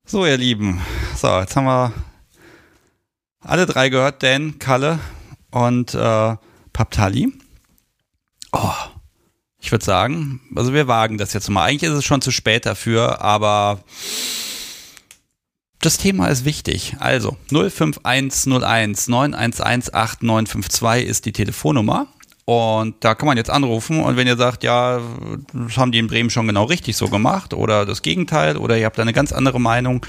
So, 0.07 0.25
ihr 0.25 0.39
Lieben. 0.39 0.81
So, 1.15 1.29
jetzt 1.41 1.55
haben 1.57 1.67
wir 1.67 1.93
alle 3.41 3.67
drei 3.67 3.91
gehört. 3.91 4.23
Dan, 4.23 4.59
Kalle 4.59 4.99
und 5.51 5.95
äh, 5.95 6.37
Paptali. 6.77 7.33
Oh, 8.53 8.71
ich 9.59 9.73
würde 9.73 9.83
sagen, 9.83 10.43
also 10.55 10.75
wir 10.75 10.87
wagen 10.87 11.17
das 11.17 11.33
jetzt 11.33 11.49
mal. 11.49 11.65
Eigentlich 11.65 11.91
ist 11.91 11.97
es 11.97 12.05
schon 12.05 12.21
zu 12.21 12.31
spät 12.31 12.67
dafür, 12.67 13.23
aber 13.23 13.81
das 15.81 15.97
Thema 15.97 16.29
ist 16.29 16.45
wichtig. 16.45 16.95
Also 17.01 17.39
05101 17.49 19.07
911 19.07 19.61
8952 19.65 21.09
ist 21.09 21.25
die 21.25 21.33
Telefonnummer. 21.33 22.09
Und 22.45 22.97
da 23.03 23.15
kann 23.15 23.27
man 23.27 23.39
jetzt 23.39 23.51
anrufen 23.51 24.03
und 24.03 24.17
wenn 24.17 24.27
ihr 24.27 24.37
sagt, 24.37 24.63
ja, 24.63 25.01
das 25.55 25.79
haben 25.79 25.93
die 25.93 25.99
in 25.99 26.09
Bremen 26.09 26.29
schon 26.29 26.47
genau 26.47 26.65
richtig 26.65 26.95
so 26.99 27.09
gemacht 27.09 27.55
oder 27.55 27.87
das 27.87 28.03
Gegenteil 28.03 28.59
oder 28.59 28.77
ihr 28.77 28.85
habt 28.85 29.01
eine 29.01 29.15
ganz 29.15 29.33
andere 29.33 29.61
Meinung, 29.61 30.05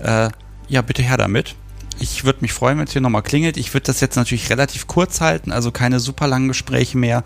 äh, 0.00 0.30
ja, 0.66 0.82
bitte 0.82 1.02
her 1.02 1.16
damit. 1.16 1.54
Ich 2.00 2.24
würde 2.24 2.40
mich 2.42 2.52
freuen, 2.52 2.78
wenn 2.78 2.86
es 2.86 2.92
hier 2.92 3.02
nochmal 3.02 3.22
klingelt. 3.22 3.56
Ich 3.56 3.74
würde 3.74 3.86
das 3.86 4.00
jetzt 4.00 4.16
natürlich 4.16 4.50
relativ 4.50 4.86
kurz 4.86 5.20
halten, 5.20 5.52
also 5.52 5.72
keine 5.72 5.98
super 6.00 6.26
langen 6.26 6.48
Gespräche 6.48 6.96
mehr. 6.96 7.24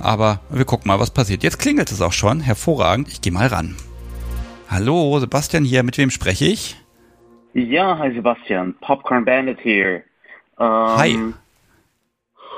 Aber 0.00 0.40
wir 0.50 0.64
gucken 0.64 0.88
mal, 0.88 0.98
was 0.98 1.10
passiert. 1.10 1.42
Jetzt 1.42 1.58
klingelt 1.58 1.92
es 1.92 2.00
auch 2.00 2.12
schon. 2.12 2.40
Hervorragend. 2.40 3.08
Ich 3.08 3.20
gehe 3.20 3.32
mal 3.32 3.46
ran. 3.46 3.76
Hallo, 4.68 5.18
Sebastian 5.18 5.64
hier. 5.64 5.82
Mit 5.82 5.98
wem 5.98 6.10
spreche 6.10 6.46
ich? 6.46 6.76
Ja, 7.52 7.98
hi 7.98 8.12
Sebastian, 8.14 8.74
Popcorn 8.80 9.24
Bandit 9.24 9.58
hier. 9.60 10.02
Ähm, 10.58 10.96
hi. 10.96 11.18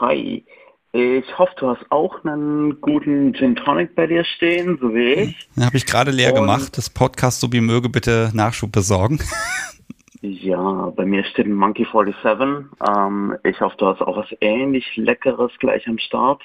Hi. 0.01 0.45
Ich 0.93 1.39
hoffe, 1.39 1.53
du 1.57 1.69
hast 1.69 1.87
auch 1.89 2.23
einen 2.23 2.79
guten 2.83 3.33
Gin 3.33 3.57
Tonic 3.57 3.95
bei 3.95 4.07
dir 4.07 4.25
stehen, 4.25 4.77
so 4.79 4.95
wie 4.95 5.13
ich. 5.15 5.49
Den 5.57 5.65
habe 5.65 5.79
ich 5.79 5.87
gerade 5.87 6.11
leer 6.11 6.35
Und, 6.35 6.41
gemacht. 6.41 6.77
Das 6.77 6.91
Podcast, 6.91 7.41
so 7.41 7.51
wie 7.51 7.63
möge, 7.63 7.89
bitte 7.89 8.31
Nachschub 8.35 8.73
besorgen. 8.73 9.19
ja, 10.23 10.93
bei 10.95 11.05
mir 11.05 11.25
steht 11.25 11.47
ein 11.47 11.55
Monkey 11.55 11.85
47. 11.85 12.67
Ähm, 12.89 13.37
ich 13.43 13.61
hoffe, 13.61 13.77
du 13.77 13.87
hast 13.87 14.01
auch 14.01 14.17
was 14.17 14.29
ähnlich 14.41 14.97
Leckeres 14.97 15.51
gleich 15.59 15.87
am 15.89 15.99
Start. 15.99 16.41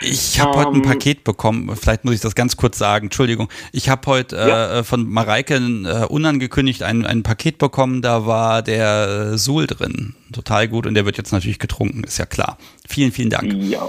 Ich 0.00 0.38
habe 0.38 0.50
um, 0.50 0.56
heute 0.58 0.68
ein 0.68 0.76
ähm, 0.76 0.82
Paket 0.82 1.24
bekommen, 1.24 1.74
vielleicht 1.74 2.04
muss 2.04 2.14
ich 2.14 2.20
das 2.20 2.34
ganz 2.34 2.56
kurz 2.56 2.78
sagen, 2.78 3.06
Entschuldigung. 3.06 3.48
Ich 3.72 3.88
habe 3.88 4.06
heute 4.06 4.36
ja. 4.36 4.78
äh, 4.78 4.84
von 4.84 5.08
Mareike 5.08 5.54
äh, 5.54 6.06
unangekündigt 6.06 6.82
ein, 6.82 7.06
ein 7.06 7.22
Paket 7.22 7.58
bekommen, 7.58 8.02
da 8.02 8.26
war 8.26 8.62
der 8.62 9.32
äh, 9.32 9.38
Suhl 9.38 9.66
drin. 9.66 10.14
Total 10.32 10.68
gut 10.68 10.86
und 10.86 10.94
der 10.94 11.06
wird 11.06 11.16
jetzt 11.16 11.32
natürlich 11.32 11.58
getrunken, 11.58 12.04
ist 12.04 12.18
ja 12.18 12.26
klar. 12.26 12.58
Vielen, 12.86 13.10
vielen 13.10 13.30
Dank. 13.30 13.50
Ja, 13.52 13.88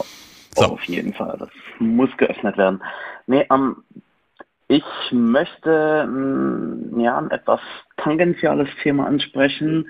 so. 0.56 0.66
auf 0.66 0.84
jeden 0.86 1.14
Fall. 1.14 1.36
Das 1.38 1.50
muss 1.80 2.10
geöffnet 2.18 2.58
werden. 2.58 2.82
Nee, 3.28 3.46
ähm, 3.52 3.84
ich 4.70 4.84
möchte 5.12 6.06
ähm, 6.08 6.94
ja, 7.00 7.18
ein 7.18 7.32
etwas 7.32 7.60
tangentiales 7.98 8.70
Thema 8.84 9.08
ansprechen 9.08 9.90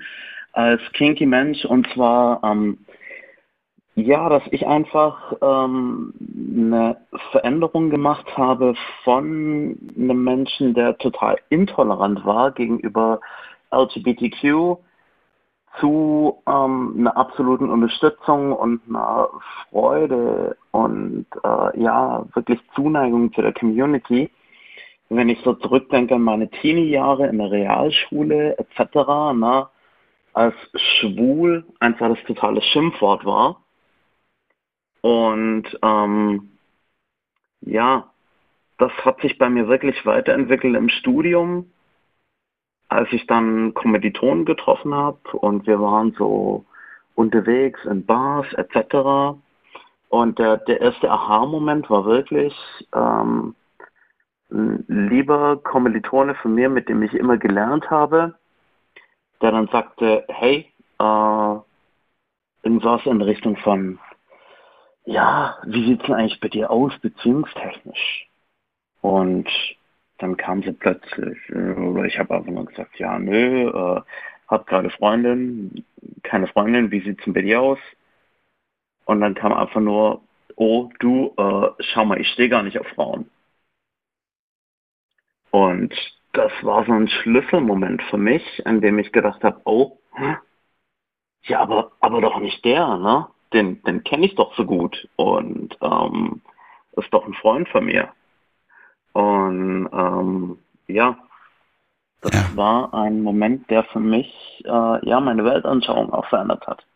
als 0.52 0.80
kinky 0.94 1.26
Mensch 1.26 1.64
und 1.66 1.86
zwar 1.92 2.42
ähm, 2.42 2.78
ja, 3.94 4.28
dass 4.30 4.42
ich 4.50 4.66
einfach 4.66 5.34
ähm, 5.42 6.14
eine 6.18 6.96
Veränderung 7.30 7.90
gemacht 7.90 8.26
habe 8.38 8.74
von 9.04 9.76
einem 9.96 10.24
Menschen, 10.24 10.72
der 10.72 10.96
total 10.96 11.36
intolerant 11.50 12.24
war 12.24 12.50
gegenüber 12.52 13.20
LGBTQ 13.70 14.78
zu 15.78 16.42
ähm, 16.46 16.94
einer 16.98 17.16
absoluten 17.18 17.68
Unterstützung 17.68 18.52
und 18.52 18.80
einer 18.88 19.28
Freude 19.68 20.56
und 20.70 21.26
äh, 21.44 21.80
ja, 21.80 22.24
wirklich 22.32 22.60
Zuneigung 22.74 23.32
zu 23.34 23.42
der 23.42 23.52
Community. 23.52 24.30
Wenn 25.10 25.28
ich 25.28 25.40
so 25.40 25.54
zurückdenke 25.54 26.14
an 26.14 26.22
meine 26.22 26.48
Teenie-Jahre 26.48 27.26
in 27.26 27.38
der 27.38 27.50
Realschule 27.50 28.56
etc., 28.58 28.88
na, 29.34 29.70
als 30.32 30.54
schwul 30.74 31.66
einfach 31.80 32.08
das 32.08 32.24
totale 32.24 32.62
Schimpfwort 32.62 33.24
war 33.24 33.60
und 35.00 35.64
ähm, 35.82 36.50
ja, 37.62 38.10
das 38.78 38.92
hat 39.04 39.20
sich 39.20 39.38
bei 39.38 39.48
mir 39.48 39.68
wirklich 39.68 40.04
weiterentwickelt 40.06 40.76
im 40.76 40.88
Studium, 40.88 41.70
als 42.88 43.12
ich 43.12 43.26
dann 43.26 43.74
Kommilitonen 43.74 44.44
getroffen 44.44 44.94
habe 44.94 45.18
und 45.32 45.66
wir 45.66 45.80
waren 45.80 46.14
so 46.18 46.64
unterwegs 47.14 47.84
in 47.84 48.04
Bars 48.06 48.46
etc. 48.54 49.38
Und 50.08 50.38
der, 50.38 50.56
der 50.58 50.80
erste 50.80 51.10
Aha-Moment 51.10 51.88
war 51.90 52.04
wirklich 52.04 52.54
ähm, 52.94 53.54
lieber 54.50 55.58
Kommilitone 55.62 56.34
von 56.36 56.54
mir, 56.54 56.68
mit 56.68 56.88
dem 56.88 57.02
ich 57.02 57.14
immer 57.14 57.38
gelernt 57.38 57.90
habe, 57.90 58.34
der 59.40 59.52
dann 59.52 59.68
sagte, 59.68 60.24
hey, 60.28 60.70
äh, 60.98 61.56
irgendwas 62.62 63.06
in 63.06 63.22
Richtung 63.22 63.56
von 63.58 63.98
ja, 65.04 65.56
wie 65.64 65.86
sieht's 65.86 66.04
denn 66.04 66.14
eigentlich 66.14 66.40
bei 66.40 66.48
dir 66.48 66.70
aus, 66.70 66.96
beziehungstechnisch? 67.00 68.28
Und 69.00 69.48
dann 70.18 70.36
kam 70.36 70.62
sie 70.62 70.72
plötzlich, 70.72 71.38
oder 71.50 72.04
ich 72.04 72.18
habe 72.18 72.34
einfach 72.34 72.50
nur 72.50 72.66
gesagt, 72.66 72.98
ja, 72.98 73.18
nö, 73.18 73.68
äh, 73.68 74.00
hab 74.48 74.66
gerade 74.66 74.90
Freundin, 74.90 75.84
keine 76.22 76.46
Freundin, 76.48 76.90
wie 76.90 77.00
sieht's 77.00 77.24
denn 77.24 77.32
bei 77.32 77.42
dir 77.42 77.60
aus? 77.60 77.78
Und 79.06 79.20
dann 79.20 79.34
kam 79.34 79.52
einfach 79.52 79.80
nur, 79.80 80.22
oh, 80.56 80.90
du, 80.98 81.32
äh, 81.36 81.82
schau 81.92 82.04
mal, 82.04 82.20
ich 82.20 82.28
stehe 82.28 82.48
gar 82.48 82.62
nicht 82.62 82.78
auf 82.78 82.86
Frauen. 82.88 83.30
Und 85.50 85.94
das 86.32 86.52
war 86.62 86.84
so 86.84 86.92
ein 86.92 87.08
Schlüsselmoment 87.08 88.02
für 88.04 88.18
mich, 88.18 88.42
an 88.64 88.80
dem 88.80 88.98
ich 88.98 89.12
gedacht 89.12 89.42
habe, 89.42 89.60
oh, 89.64 89.98
ja, 91.44 91.60
aber, 91.60 91.92
aber 92.00 92.20
doch 92.20 92.38
nicht 92.38 92.64
der, 92.64 92.96
ne? 92.98 93.26
den, 93.52 93.82
den 93.82 94.04
kenne 94.04 94.26
ich 94.26 94.34
doch 94.34 94.54
so 94.56 94.64
gut 94.64 95.08
und 95.16 95.76
ähm, 95.80 96.40
ist 96.96 97.12
doch 97.12 97.26
ein 97.26 97.34
Freund 97.34 97.68
von 97.68 97.84
mir. 97.84 98.08
Und 99.12 99.88
ähm, 99.92 100.58
ja, 100.86 101.18
das 102.20 102.32
ja. 102.34 102.56
war 102.56 102.94
ein 102.94 103.22
Moment, 103.22 103.68
der 103.70 103.84
für 103.84 104.00
mich 104.00 104.62
äh, 104.64 105.08
ja 105.08 105.20
meine 105.20 105.44
Weltanschauung 105.44 106.12
auch 106.12 106.26
verändert 106.28 106.66
hat. 106.66 106.86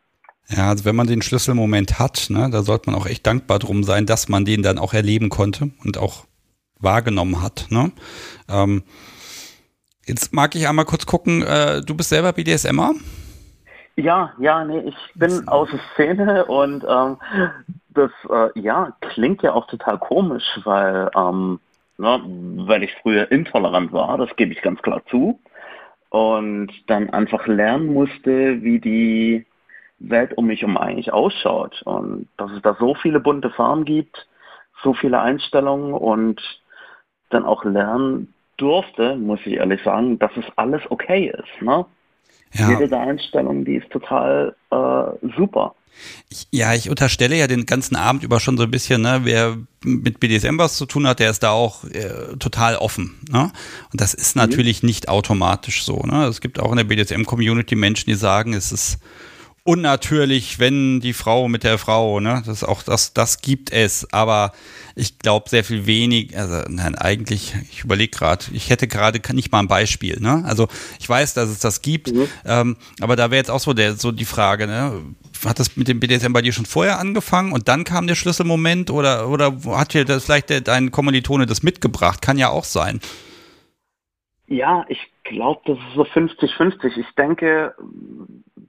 Ja, 0.48 0.68
also 0.68 0.84
wenn 0.84 0.94
man 0.94 1.06
den 1.06 1.22
Schlüsselmoment 1.22 1.98
hat, 1.98 2.26
ne, 2.28 2.50
da 2.52 2.62
sollte 2.62 2.90
man 2.90 3.00
auch 3.00 3.06
echt 3.06 3.26
dankbar 3.26 3.58
drum 3.58 3.82
sein, 3.82 4.04
dass 4.04 4.28
man 4.28 4.44
den 4.44 4.62
dann 4.62 4.78
auch 4.78 4.92
erleben 4.92 5.30
konnte 5.30 5.70
und 5.84 5.96
auch 5.96 6.26
wahrgenommen 6.84 7.42
hat. 7.42 7.66
Ne? 7.70 7.90
Ähm, 8.48 8.82
jetzt 10.06 10.32
mag 10.32 10.54
ich 10.54 10.68
einmal 10.68 10.84
kurz 10.84 11.06
gucken, 11.06 11.42
äh, 11.42 11.80
du 11.80 11.96
bist 11.96 12.10
selber 12.10 12.32
BDSMer? 12.32 12.92
Ja, 13.96 14.32
ja, 14.38 14.64
nee, 14.64 14.80
ich 14.80 14.96
bin 15.14 15.46
aus 15.46 15.68
der 15.70 15.80
Szene 15.94 16.44
und 16.46 16.84
ähm, 16.88 17.16
das 17.90 18.10
äh, 18.28 18.60
ja 18.60 18.96
klingt 19.00 19.42
ja 19.42 19.52
auch 19.52 19.66
total 19.68 19.98
komisch, 19.98 20.44
weil 20.64 21.10
ähm, 21.16 21.60
ne, 21.96 22.20
weil 22.66 22.82
ich 22.82 22.92
früher 23.02 23.30
intolerant 23.30 23.92
war, 23.92 24.18
das 24.18 24.34
gebe 24.36 24.52
ich 24.52 24.62
ganz 24.62 24.82
klar 24.82 25.02
zu 25.10 25.38
und 26.10 26.72
dann 26.88 27.10
einfach 27.10 27.46
lernen 27.46 27.92
musste, 27.92 28.62
wie 28.62 28.80
die 28.80 29.46
Welt 29.98 30.36
um 30.36 30.46
mich 30.46 30.62
herum 30.62 30.76
eigentlich 30.76 31.12
ausschaut 31.12 31.82
und 31.82 32.28
dass 32.36 32.50
es 32.50 32.62
da 32.62 32.76
so 32.78 32.94
viele 32.94 33.20
bunte 33.20 33.50
Farben 33.50 33.84
gibt, 33.84 34.26
so 34.82 34.94
viele 34.94 35.20
Einstellungen 35.20 35.92
und 35.92 36.40
dann 37.30 37.44
auch 37.44 37.64
lernen 37.64 38.32
durfte, 38.56 39.16
muss 39.16 39.40
ich 39.44 39.54
ehrlich 39.54 39.82
sagen, 39.82 40.18
dass 40.18 40.30
es 40.36 40.44
alles 40.56 40.82
okay 40.90 41.32
ist. 41.36 41.62
Ne? 41.62 41.84
ja. 42.54 42.80
jede 42.80 42.98
Einstellung, 42.98 43.64
die 43.64 43.76
ist 43.76 43.90
total 43.90 44.54
äh, 44.70 45.28
super. 45.36 45.74
Ich, 46.28 46.48
ja, 46.50 46.74
ich 46.74 46.90
unterstelle 46.90 47.36
ja 47.36 47.46
den 47.46 47.66
ganzen 47.66 47.94
Abend 47.94 48.24
über 48.24 48.40
schon 48.40 48.56
so 48.56 48.64
ein 48.64 48.70
bisschen, 48.70 49.02
ne, 49.02 49.20
wer 49.22 49.56
mit 49.84 50.18
BDSM 50.18 50.58
was 50.58 50.76
zu 50.76 50.86
tun 50.86 51.06
hat, 51.06 51.20
der 51.20 51.30
ist 51.30 51.44
da 51.44 51.50
auch 51.50 51.84
äh, 51.84 52.36
total 52.38 52.76
offen. 52.76 53.20
Ne? 53.30 53.52
Und 53.92 54.00
das 54.00 54.12
ist 54.12 54.34
mhm. 54.34 54.42
natürlich 54.42 54.82
mhm. 54.82 54.88
nicht 54.88 55.08
automatisch 55.08 55.84
so. 55.84 56.00
Ne? 56.00 56.26
Es 56.26 56.40
gibt 56.40 56.58
auch 56.58 56.70
in 56.72 56.78
der 56.78 56.84
BDSM-Community 56.84 57.76
Menschen, 57.76 58.10
die 58.10 58.16
sagen, 58.16 58.54
es 58.54 58.72
ist 58.72 58.98
unnatürlich, 59.64 60.58
wenn 60.58 61.00
die 61.00 61.14
Frau 61.14 61.48
mit 61.48 61.64
der 61.64 61.78
Frau, 61.78 62.20
ne? 62.20 62.42
Das 62.44 62.62
auch 62.62 62.82
das, 62.82 63.14
das 63.14 63.40
gibt 63.40 63.72
es, 63.72 64.12
aber 64.12 64.52
ich 64.94 65.18
glaube 65.18 65.48
sehr 65.48 65.64
viel 65.64 65.86
wenig, 65.86 66.38
also 66.38 66.62
nein, 66.68 66.94
eigentlich, 66.94 67.54
ich 67.70 67.82
überlege 67.82 68.10
gerade, 68.10 68.44
ich 68.52 68.68
hätte 68.68 68.86
gerade 68.86 69.20
nicht 69.34 69.50
mal 69.52 69.60
ein 69.60 69.68
Beispiel, 69.68 70.20
ne? 70.20 70.42
Also 70.44 70.68
ich 71.00 71.08
weiß, 71.08 71.32
dass 71.32 71.48
es 71.48 71.60
das 71.60 71.80
gibt, 71.80 72.12
mhm. 72.12 72.28
ähm, 72.44 72.76
aber 73.00 73.16
da 73.16 73.30
wäre 73.30 73.38
jetzt 73.38 73.50
auch 73.50 73.58
so 73.60 73.72
der, 73.72 73.94
so 73.94 74.12
die 74.12 74.26
Frage, 74.26 74.66
ne? 74.66 75.02
Hat 75.46 75.58
das 75.58 75.76
mit 75.76 75.88
dem 75.88 75.98
BDSM 75.98 76.32
bei 76.32 76.42
dir 76.42 76.52
schon 76.52 76.66
vorher 76.66 76.98
angefangen 76.98 77.52
und 77.52 77.66
dann 77.66 77.84
kam 77.84 78.06
der 78.06 78.14
Schlüsselmoment 78.14 78.90
oder, 78.90 79.28
oder 79.30 79.52
hat 79.76 79.94
dir 79.94 80.04
das 80.04 80.26
vielleicht 80.26 80.68
dein 80.68 80.90
Kommilitone 80.90 81.46
das 81.46 81.62
mitgebracht? 81.62 82.20
Kann 82.22 82.38
ja 82.38 82.50
auch 82.50 82.64
sein. 82.64 83.00
Ja, 84.46 84.84
ich 84.88 85.00
glaube, 85.24 85.62
das 85.66 85.78
ist 85.78 85.94
so 85.94 86.02
50-50. 86.02 86.98
Ich 86.98 87.14
denke, 87.16 87.74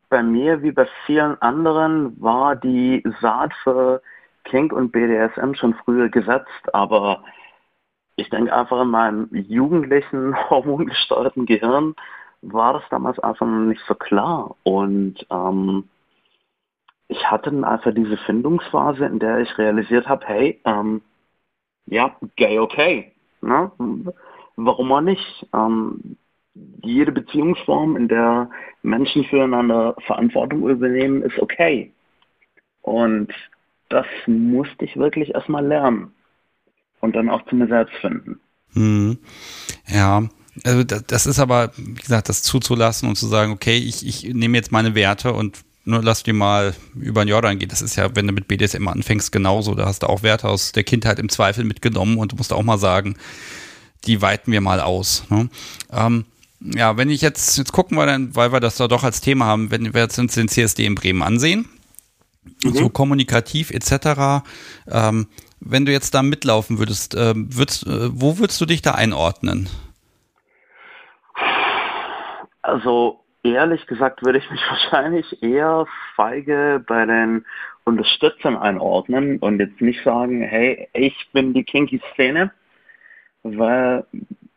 bei 0.09 0.23
mir 0.23 0.61
wie 0.61 0.71
bei 0.71 0.87
vielen 1.05 1.41
anderen 1.41 2.19
war 2.21 2.55
die 2.55 3.03
Saat 3.21 3.53
für 3.63 4.01
Kink 4.45 4.71
und 4.73 4.91
BDSM 4.91 5.53
schon 5.53 5.73
früher 5.73 6.09
gesetzt, 6.09 6.73
aber 6.73 7.23
ich 8.15 8.29
denke 8.29 8.55
einfach 8.55 8.81
in 8.81 8.89
meinem 8.89 9.27
jugendlichen, 9.31 10.35
hormongesteuerten 10.49 11.45
Gehirn 11.45 11.95
war 12.41 12.73
das 12.73 12.83
damals 12.89 13.19
einfach 13.19 13.45
noch 13.45 13.65
nicht 13.65 13.81
so 13.87 13.95
klar. 13.95 14.55
Und 14.63 15.25
ähm, 15.29 15.89
ich 17.07 17.29
hatte 17.29 17.51
dann 17.51 17.63
einfach 17.63 17.93
diese 17.93 18.17
Findungsphase, 18.17 19.05
in 19.05 19.19
der 19.19 19.39
ich 19.39 19.57
realisiert 19.57 20.07
habe, 20.07 20.25
hey, 20.27 20.61
ähm, 20.65 21.01
ja, 21.87 22.15
gay 22.35 22.59
okay. 22.59 23.11
Ne? 23.41 23.71
Warum 24.55 24.91
auch 24.91 25.01
nicht? 25.01 25.47
Ähm, 25.53 26.17
jede 26.83 27.11
Beziehungsform, 27.11 27.97
in 27.97 28.07
der 28.07 28.49
Menschen 28.83 29.25
füreinander 29.25 29.95
Verantwortung 30.05 30.67
übernehmen, 30.69 31.21
ist 31.21 31.37
okay. 31.39 31.91
Und 32.81 33.33
das 33.89 34.05
musste 34.27 34.85
ich 34.85 34.95
wirklich 34.95 35.33
erstmal 35.33 35.65
lernen 35.65 36.13
und 37.01 37.15
dann 37.15 37.29
auch 37.29 37.45
zu 37.45 37.55
mir 37.55 37.67
selbst 37.67 37.95
finden. 37.95 38.39
Hm. 38.73 39.17
Ja, 39.87 40.23
also 40.63 40.83
das, 40.83 41.25
ist 41.25 41.39
aber, 41.39 41.71
wie 41.75 41.95
gesagt, 41.95 42.29
das 42.29 42.43
zuzulassen 42.43 43.09
und 43.09 43.15
zu 43.15 43.27
sagen, 43.27 43.51
okay, 43.51 43.77
ich, 43.77 44.05
ich 44.05 44.33
nehme 44.33 44.57
jetzt 44.57 44.71
meine 44.71 44.95
Werte 44.95 45.33
und 45.33 45.61
nur 45.83 46.01
lass 46.01 46.23
die 46.23 46.33
mal 46.33 46.73
über 46.95 47.23
den 47.23 47.29
Jordan 47.29 47.59
gehen. 47.59 47.69
Das 47.69 47.81
ist 47.81 47.95
ja, 47.95 48.15
wenn 48.15 48.25
du 48.25 48.33
mit 48.33 48.47
BDSM 48.47 48.87
anfängst, 48.87 49.31
genauso. 49.31 49.75
Da 49.75 49.85
hast 49.85 50.01
du 50.01 50.07
auch 50.07 50.23
Werte 50.23 50.47
aus 50.47 50.71
der 50.71 50.83
Kindheit 50.83 51.19
im 51.19 51.29
Zweifel 51.29 51.63
mitgenommen 51.63 52.17
und 52.17 52.31
du 52.31 52.35
musst 52.37 52.53
auch 52.53 52.63
mal 52.63 52.79
sagen, 52.79 53.17
die 54.05 54.21
weiten 54.21 54.51
wir 54.51 54.61
mal 54.61 54.79
aus. 54.79 55.25
Ne? 55.29 55.49
Ähm, 55.91 56.25
ja, 56.59 56.97
wenn 56.97 57.09
ich 57.09 57.21
jetzt, 57.21 57.57
jetzt 57.57 57.71
gucken 57.71 57.97
wir 57.97 58.05
dann, 58.05 58.35
weil 58.35 58.51
wir 58.51 58.59
das 58.59 58.77
da 58.77 58.87
doch 58.87 59.03
als 59.03 59.21
Thema 59.21 59.45
haben, 59.45 59.71
wenn 59.71 59.93
wir 59.93 60.01
jetzt 60.01 60.17
uns 60.17 60.35
den 60.35 60.47
CSD 60.47 60.85
in 60.85 60.95
Bremen 60.95 61.21
ansehen, 61.21 61.67
mhm. 62.63 62.73
so 62.73 62.89
kommunikativ 62.89 63.71
etc., 63.71 64.43
ähm, 64.89 65.27
wenn 65.59 65.85
du 65.85 65.91
jetzt 65.91 66.13
da 66.13 66.21
mitlaufen 66.21 66.79
würdest, 66.79 67.15
äh, 67.15 67.33
würdest 67.35 67.87
äh, 67.87 68.09
wo 68.11 68.37
würdest 68.37 68.61
du 68.61 68.65
dich 68.65 68.81
da 68.81 68.91
einordnen? 68.91 69.69
Also 72.61 73.23
ehrlich 73.43 73.85
gesagt 73.87 74.23
würde 74.23 74.39
ich 74.39 74.49
mich 74.49 74.61
wahrscheinlich 74.69 75.41
eher 75.41 75.85
feige 76.15 76.83
bei 76.85 77.05
den 77.05 77.45
Unterstützern 77.83 78.57
einordnen 78.57 79.37
und 79.37 79.59
jetzt 79.59 79.79
nicht 79.81 80.03
sagen, 80.03 80.41
hey, 80.41 80.87
ich 80.93 81.29
bin 81.33 81.53
die 81.53 81.63
Kinky-Szene, 81.63 82.51
weil 83.43 84.05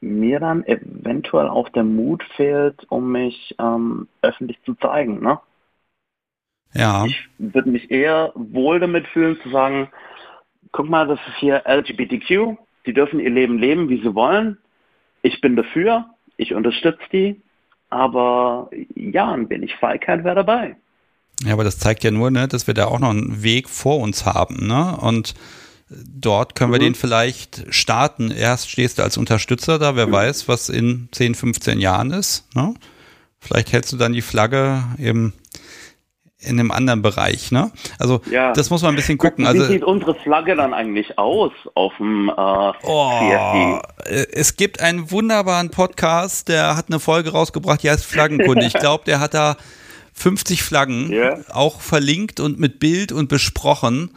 mir 0.00 0.40
dann 0.40 0.64
eventuell 0.64 1.48
auch 1.48 1.68
der 1.70 1.84
Mut 1.84 2.22
fehlt, 2.36 2.86
um 2.88 3.12
mich 3.12 3.54
ähm, 3.58 4.08
öffentlich 4.22 4.58
zu 4.64 4.74
zeigen. 4.74 5.20
Ne? 5.20 5.38
Ja. 6.74 7.04
Ich 7.06 7.28
würde 7.38 7.70
mich 7.70 7.90
eher 7.90 8.32
wohl 8.34 8.80
damit 8.80 9.06
fühlen 9.08 9.38
zu 9.42 9.50
sagen, 9.50 9.88
guck 10.72 10.88
mal, 10.88 11.06
das 11.06 11.18
ist 11.28 11.36
hier 11.38 11.62
LGBTQ, 11.66 12.56
die 12.86 12.92
dürfen 12.92 13.20
ihr 13.20 13.30
Leben 13.30 13.58
leben, 13.58 13.88
wie 13.88 14.00
sie 14.00 14.14
wollen. 14.14 14.58
Ich 15.22 15.40
bin 15.40 15.56
dafür, 15.56 16.06
ich 16.36 16.54
unterstütze 16.54 17.02
die, 17.12 17.40
aber 17.90 18.70
ja, 18.94 19.32
ein 19.32 19.50
wenig 19.50 19.74
Feigheit 19.76 20.24
wäre 20.24 20.36
dabei. 20.36 20.76
Ja, 21.44 21.52
aber 21.52 21.64
das 21.64 21.78
zeigt 21.78 22.04
ja 22.04 22.10
nur, 22.10 22.30
ne, 22.30 22.48
dass 22.48 22.66
wir 22.66 22.74
da 22.74 22.86
auch 22.86 22.98
noch 22.98 23.10
einen 23.10 23.42
Weg 23.42 23.68
vor 23.68 24.00
uns 24.00 24.26
haben, 24.26 24.66
ne? 24.66 24.96
Und 25.00 25.34
dort 25.90 26.54
können 26.54 26.72
wir 26.72 26.78
mhm. 26.78 26.84
den 26.84 26.94
vielleicht 26.94 27.64
starten. 27.70 28.30
Erst 28.30 28.70
stehst 28.70 28.98
du 28.98 29.02
als 29.02 29.16
Unterstützer 29.16 29.78
da, 29.78 29.96
wer 29.96 30.06
mhm. 30.06 30.12
weiß, 30.12 30.48
was 30.48 30.68
in 30.68 31.08
10, 31.12 31.34
15 31.34 31.80
Jahren 31.80 32.10
ist. 32.10 32.46
Ne? 32.54 32.74
Vielleicht 33.40 33.72
hältst 33.72 33.92
du 33.92 33.96
dann 33.96 34.12
die 34.12 34.22
Flagge 34.22 34.82
im 34.98 35.32
in 36.40 36.60
einem 36.60 36.70
anderen 36.70 37.02
Bereich, 37.02 37.50
ne? 37.50 37.72
Also 37.98 38.20
ja. 38.30 38.52
das 38.52 38.70
muss 38.70 38.82
man 38.82 38.92
ein 38.92 38.96
bisschen 38.96 39.18
gucken. 39.18 39.44
Wie 39.44 39.48
also, 39.48 39.64
sieht 39.64 39.82
unsere 39.82 40.14
Flagge 40.14 40.54
dann 40.54 40.72
eigentlich 40.72 41.18
aus 41.18 41.50
auf 41.74 41.92
dem 41.98 42.28
äh, 42.28 42.72
oh, 42.84 43.10
CFD? 43.18 44.28
Es 44.32 44.54
gibt 44.54 44.80
einen 44.80 45.10
wunderbaren 45.10 45.70
Podcast, 45.70 46.48
der 46.48 46.76
hat 46.76 46.86
eine 46.90 47.00
Folge 47.00 47.32
rausgebracht, 47.32 47.82
die 47.82 47.90
heißt 47.90 48.04
Flaggenkunde. 48.04 48.64
ich 48.64 48.72
glaube, 48.78 49.02
der 49.04 49.18
hat 49.18 49.34
da 49.34 49.56
50 50.18 50.62
Flaggen, 50.62 51.10
yeah. 51.10 51.40
auch 51.50 51.80
verlinkt 51.80 52.40
und 52.40 52.58
mit 52.58 52.80
Bild 52.80 53.12
und 53.12 53.28
besprochen. 53.28 54.10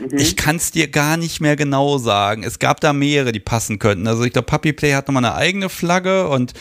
Mhm. 0.00 0.18
Ich 0.18 0.36
kann 0.36 0.56
es 0.56 0.70
dir 0.70 0.88
gar 0.88 1.16
nicht 1.16 1.40
mehr 1.40 1.56
genau 1.56 1.98
sagen. 1.98 2.42
Es 2.42 2.58
gab 2.58 2.80
da 2.80 2.92
mehrere, 2.92 3.32
die 3.32 3.40
passen 3.40 3.78
könnten. 3.78 4.06
Also 4.06 4.24
ich 4.24 4.32
glaube, 4.32 4.46
Puppy 4.46 4.72
Play 4.72 4.94
hat 4.94 5.08
nochmal 5.08 5.24
eine 5.24 5.34
eigene 5.34 5.68
Flagge 5.68 6.28
und 6.28 6.52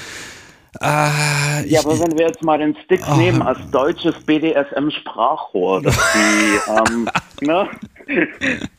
äh, 0.82 1.68
ja, 1.68 1.80
aber 1.80 1.98
wenn 2.00 2.18
wir 2.18 2.28
jetzt 2.28 2.44
mal 2.44 2.58
den 2.58 2.76
Stick 2.84 3.02
oh. 3.10 3.16
nehmen 3.16 3.42
als 3.42 3.60
deutsches 3.72 4.16
BDSM-Sprachrohr, 4.26 5.82
das 5.82 5.98
die, 6.14 6.72
ähm, 6.94 7.10
ne, 7.42 7.70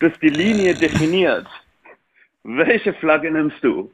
das 0.01 0.13
die 0.21 0.29
Linie 0.29 0.75
definiert, 0.75 1.47
welche 2.43 2.93
Flagge 2.95 3.31
nimmst 3.31 3.57
du? 3.63 3.91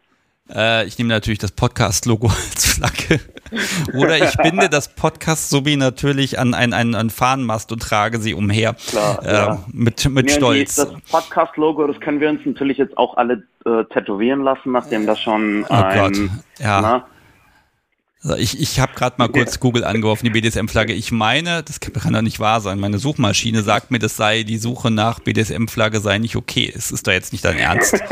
Äh, 0.53 0.87
ich 0.87 0.99
nehme 0.99 1.11
natürlich 1.11 1.39
das 1.39 1.53
Podcast-Logo 1.53 2.27
als 2.53 2.67
Flagge. 2.67 3.21
Oder 3.95 4.19
ich 4.19 4.37
binde 4.37 4.69
das 4.69 4.89
Podcast-Sobi 4.95 5.77
natürlich 5.77 6.39
an 6.39 6.55
einen, 6.55 6.73
einen, 6.73 6.95
einen 6.95 7.11
Fahnenmast 7.11 7.73
und 7.73 7.83
trage 7.83 8.19
sie 8.19 8.35
umher. 8.35 8.75
Klar, 8.89 9.25
äh, 9.25 9.33
ja. 9.33 9.65
Mit, 9.73 10.09
mit 10.11 10.31
ja, 10.31 10.37
Stolz. 10.37 10.77
das 10.77 10.93
Podcast-Logo, 11.11 11.87
das 11.87 12.01
können 12.01 12.21
wir 12.21 12.31
uns 12.31 12.41
natürlich 12.45 12.79
jetzt 12.79 12.97
auch 12.97 13.17
alle 13.17 13.43
äh, 13.65 13.85
tätowieren 13.93 14.43
lassen, 14.43 14.73
nachdem 14.73 15.07
das 15.07 15.21
schon 15.21 15.65
oh 15.69 15.73
ein, 15.75 15.99
Gott. 15.99 16.31
Ja. 16.59 16.81
Na, 16.81 17.07
also 18.25 18.37
ich 18.37 18.61
ich 18.61 18.79
habe 18.79 18.93
gerade 18.95 19.17
mal 19.19 19.29
kurz 19.29 19.59
Google 19.59 19.85
angeworfen, 19.85 20.25
die 20.27 20.31
BDSM-Flagge. 20.31 20.93
Ich 20.93 21.11
meine, 21.11 21.63
das 21.63 21.81
kann 21.81 22.13
doch 22.13 22.23
nicht 22.23 22.41
wahr 22.41 22.61
sein. 22.61 22.79
Meine 22.79 22.99
Suchmaschine 22.99 23.63
sagt 23.63 23.91
mir, 23.91 23.99
das 23.99 24.17
sei 24.17 24.43
die 24.45 24.59
Suche 24.59 24.91
nach 24.91 25.21
BDSM-Flagge 25.21 26.01
sei 26.01 26.19
nicht 26.19 26.37
okay. 26.37 26.73
Es 26.75 26.91
ist 26.91 27.07
doch 27.07 27.13
jetzt 27.13 27.33
nicht 27.33 27.45
dein 27.45 27.59
Ernst. 27.59 27.99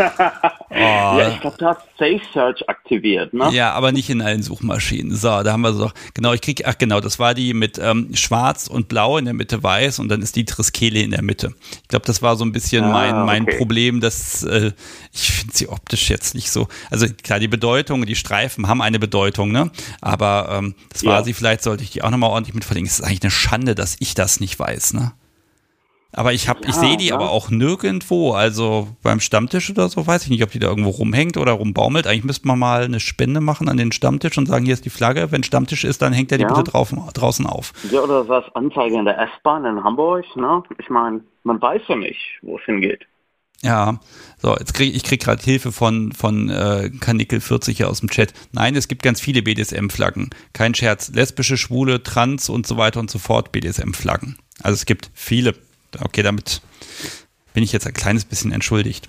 Oh. 0.72 0.76
Ja, 1.18 1.30
ich 1.30 1.40
glaube, 1.40 1.56
du 1.58 1.66
hast 1.66 1.80
Safe 1.98 2.20
Search 2.32 2.68
aktiviert, 2.68 3.34
ne? 3.34 3.50
Ja, 3.52 3.72
aber 3.72 3.90
nicht 3.90 4.08
in 4.08 4.22
allen 4.22 4.40
Suchmaschinen. 4.40 5.16
So, 5.16 5.42
da 5.42 5.52
haben 5.52 5.62
wir 5.62 5.72
so, 5.72 5.90
genau, 6.14 6.32
ich 6.32 6.40
krieg, 6.40 6.62
ach 6.64 6.78
genau, 6.78 7.00
das 7.00 7.18
war 7.18 7.34
die 7.34 7.54
mit 7.54 7.80
ähm, 7.82 8.14
schwarz 8.14 8.68
und 8.68 8.86
blau 8.86 9.18
in 9.18 9.24
der 9.24 9.34
Mitte 9.34 9.64
weiß 9.64 9.98
und 9.98 10.08
dann 10.08 10.22
ist 10.22 10.36
die 10.36 10.44
Triskele 10.44 11.00
in 11.00 11.10
der 11.10 11.22
Mitte. 11.22 11.54
Ich 11.82 11.88
glaube, 11.88 12.06
das 12.06 12.22
war 12.22 12.36
so 12.36 12.44
ein 12.44 12.52
bisschen 12.52 12.84
ah, 12.84 12.92
mein, 12.92 13.26
mein 13.26 13.42
okay. 13.42 13.58
Problem, 13.58 14.00
dass 14.00 14.44
äh, 14.44 14.70
ich 15.12 15.32
finde 15.32 15.56
sie 15.56 15.68
optisch 15.68 16.08
jetzt 16.08 16.34
nicht 16.34 16.50
so. 16.50 16.68
Also 16.90 17.06
klar, 17.22 17.40
die 17.40 17.48
Bedeutung, 17.48 18.06
die 18.06 18.14
Streifen 18.14 18.68
haben 18.68 18.80
eine 18.80 18.98
Bedeutung, 18.98 19.50
ne? 19.50 19.70
Aber 20.00 20.48
ähm, 20.52 20.74
das 20.90 21.04
war 21.04 21.18
ja. 21.18 21.24
sie, 21.24 21.32
vielleicht 21.32 21.62
sollte 21.62 21.82
ich 21.82 21.90
die 21.90 22.02
auch 22.02 22.10
nochmal 22.10 22.30
ordentlich 22.30 22.54
mit 22.54 22.64
verlinken. 22.64 22.90
Es 22.90 23.00
ist 23.00 23.04
eigentlich 23.04 23.22
eine 23.22 23.30
Schande, 23.30 23.74
dass 23.74 23.96
ich 23.98 24.14
das 24.14 24.40
nicht 24.40 24.58
weiß, 24.58 24.94
ne? 24.94 25.12
Aber 26.12 26.32
ich 26.32 26.48
habe, 26.48 26.60
ja, 26.62 26.70
ich 26.70 26.74
sehe 26.74 26.96
die 26.96 27.08
ja. 27.08 27.14
aber 27.14 27.30
auch 27.30 27.50
nirgendwo. 27.50 28.32
Also 28.32 28.88
beim 29.02 29.20
Stammtisch 29.20 29.70
oder 29.70 29.88
so 29.88 30.06
weiß 30.06 30.24
ich 30.24 30.30
nicht, 30.30 30.42
ob 30.42 30.50
die 30.50 30.58
da 30.58 30.68
irgendwo 30.68 30.90
rumhängt 30.90 31.36
oder 31.36 31.52
rumbaumelt. 31.52 32.06
Eigentlich 32.06 32.24
müsste 32.24 32.48
man 32.48 32.58
mal 32.58 32.82
eine 32.82 32.98
Spende 32.98 33.40
machen 33.40 33.68
an 33.68 33.76
den 33.76 33.92
Stammtisch 33.92 34.36
und 34.36 34.46
sagen, 34.46 34.64
hier 34.64 34.74
ist 34.74 34.84
die 34.84 34.90
Flagge. 34.90 35.30
Wenn 35.30 35.44
Stammtisch 35.44 35.84
ist, 35.84 36.02
dann 36.02 36.12
hängt 36.12 36.32
er 36.32 36.38
die 36.38 36.44
ja. 36.44 36.52
bitte 36.52 36.64
drauf, 36.64 36.92
draußen 37.14 37.46
auf. 37.46 37.72
Ja, 37.92 38.00
oder 38.00 38.28
was 38.28 38.44
Anzeige 38.54 38.98
in 38.98 39.04
der 39.04 39.18
S-Bahn 39.18 39.64
in 39.64 39.84
Hamburg, 39.84 40.24
ne? 40.34 40.62
Ich 40.78 40.90
meine, 40.90 41.20
man 41.44 41.62
weiß 41.62 41.82
ja 41.88 41.96
nicht, 41.96 42.20
wo 42.42 42.58
es 42.58 42.64
hingeht. 42.64 43.06
Ja, 43.62 44.00
so, 44.42 44.56
jetzt 44.56 44.72
krieg 44.72 44.94
ich 44.94 45.02
krieg 45.02 45.20
gerade 45.22 45.42
Hilfe 45.42 45.70
von, 45.70 46.12
von 46.12 46.48
äh, 46.48 46.90
Kanickel 47.00 47.40
40 47.40 47.76
hier 47.76 47.90
aus 47.90 48.00
dem 48.00 48.08
Chat. 48.08 48.32
Nein, 48.52 48.74
es 48.74 48.88
gibt 48.88 49.02
ganz 49.02 49.20
viele 49.20 49.42
BDSM-Flaggen. 49.42 50.30
Kein 50.52 50.74
Scherz. 50.74 51.10
Lesbische, 51.12 51.58
schwule, 51.58 52.02
trans 52.02 52.48
und 52.48 52.66
so 52.66 52.76
weiter 52.76 53.00
und 53.00 53.10
so 53.10 53.18
fort 53.18 53.52
BDSM-Flaggen. 53.52 54.38
Also 54.62 54.74
es 54.74 54.86
gibt 54.86 55.10
viele. 55.14 55.54
Okay, 55.98 56.22
damit 56.22 56.62
bin 57.52 57.62
ich 57.62 57.72
jetzt 57.72 57.86
ein 57.86 57.92
kleines 57.92 58.24
bisschen 58.24 58.52
entschuldigt. 58.52 59.08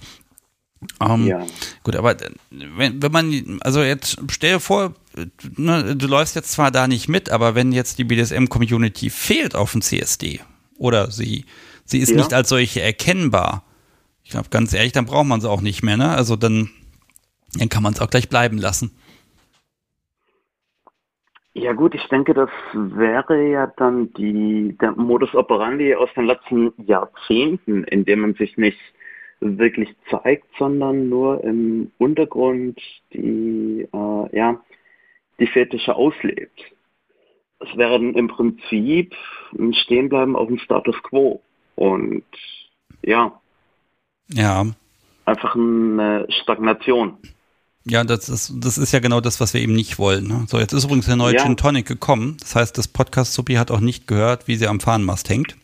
Um, 1.00 1.28
ja. 1.28 1.46
Gut, 1.84 1.96
aber 1.96 2.18
wenn, 2.50 3.02
wenn 3.02 3.12
man, 3.12 3.60
also 3.62 3.84
jetzt 3.84 4.18
stell 4.32 4.54
dir 4.54 4.60
vor, 4.60 4.96
ne, 5.56 5.96
du 5.96 6.08
läufst 6.08 6.36
jetzt 6.36 6.52
zwar 6.52 6.72
da 6.72 6.88
nicht 6.88 7.08
mit, 7.08 7.30
aber 7.30 7.54
wenn 7.54 7.72
jetzt 7.72 8.00
die 8.00 8.04
BDSM-Community 8.04 9.12
fehlt 9.12 9.56
auf 9.56 9.74
dem 9.74 9.84
CSD 9.84 10.42
oder 10.78 11.12
sie, 11.12 11.46
sie 11.86 12.00
ist 12.00 12.10
ja. 12.10 12.16
nicht 12.18 12.34
als 12.34 12.50
solche 12.50 12.82
erkennbar, 12.82 13.64
ich 14.32 14.34
glaube, 14.34 14.48
ganz 14.50 14.74
ehrlich, 14.74 14.94
dann 14.94 15.06
braucht 15.06 15.28
man 15.28 15.42
sie 15.42 15.50
auch 15.50 15.60
nicht 15.60 15.84
mehr, 15.84 15.98
ne? 15.98 16.08
Also 16.08 16.38
dann, 16.38 16.70
dann 17.60 17.68
kann 17.68 17.84
man 17.84 17.92
es 17.92 18.00
auch 18.00 18.10
gleich 18.10 18.30
bleiben 18.30 18.58
lassen. 18.58 18.98
Ja 21.54 21.74
gut, 21.74 21.94
ich 21.96 22.08
denke, 22.08 22.34
das 22.34 22.50
wäre 22.72 23.50
ja 23.50 23.68
dann 23.76 24.14
die, 24.14 24.78
der 24.80 24.94
Modus 24.94 25.36
operandi 25.36 25.94
aus 25.96 26.08
den 26.16 26.28
letzten 26.28 26.72
Jahrzehnten, 26.78 27.84
in 27.84 28.06
dem 28.06 28.22
man 28.22 28.36
sich 28.36 28.56
nicht 28.56 28.80
wirklich 29.42 29.94
zeigt, 30.10 30.48
sondern 30.58 31.10
nur 31.10 31.44
im 31.44 31.92
Untergrund 31.98 32.80
die, 33.12 33.86
äh, 33.92 34.38
ja, 34.38 34.62
die 35.40 35.48
Fetische 35.48 35.94
auslebt. 35.94 36.58
Es 37.60 37.76
wäre 37.76 38.00
dann 38.00 38.14
im 38.14 38.30
Prinzip 38.30 39.14
ein 39.60 39.74
Stehenbleiben 39.74 40.38
auf 40.38 40.48
dem 40.48 40.58
Status 40.58 40.96
quo. 41.04 41.42
Und 41.76 42.24
ja. 43.04 43.41
Ja. 44.34 44.66
Einfach 45.26 45.56
eine 45.56 46.28
Stagnation. 46.30 47.18
Ja, 47.84 48.04
das 48.04 48.30
ist, 48.30 48.54
das 48.64 48.78
ist 48.78 48.92
ja 48.92 49.00
genau 49.00 49.22
das, 49.22 49.42
was 49.42 49.54
wir 49.54 49.62
eben 49.62 49.74
nicht 49.74 49.98
wollen. 49.98 50.28
Ne? 50.28 50.46
So, 50.48 50.60
jetzt 50.60 50.74
ist 50.74 50.84
übrigens 50.84 51.08
der 51.08 51.16
neue 51.16 51.36
ja. 51.36 51.44
Gin 51.44 51.58
Tonic 51.58 51.88
gekommen. 51.88 52.38
Das 52.40 52.56
heißt, 52.56 52.78
das 52.78 52.88
Podcast 52.88 53.34
Supi 53.34 53.56
hat 53.56 53.72
auch 53.72 53.80
nicht 53.80 54.08
gehört, 54.08 54.48
wie 54.48 54.56
sie 54.56 54.68
am 54.68 54.80
Fahnenmast 54.80 55.30
hängt. 55.30 55.58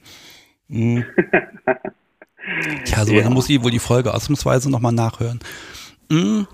Mhm. 0.68 1.06
Tja, 2.86 3.06
so, 3.06 3.14
ja. 3.14 3.24
dann 3.24 3.34
muss 3.34 3.46
sie 3.46 3.64
wohl 3.64 3.72
die 3.72 3.80
Folge 3.80 4.14
ausnahmsweise 4.14 4.72
nochmal 4.72 4.94
nachhören. 4.94 5.40
Mhm. 6.10 6.48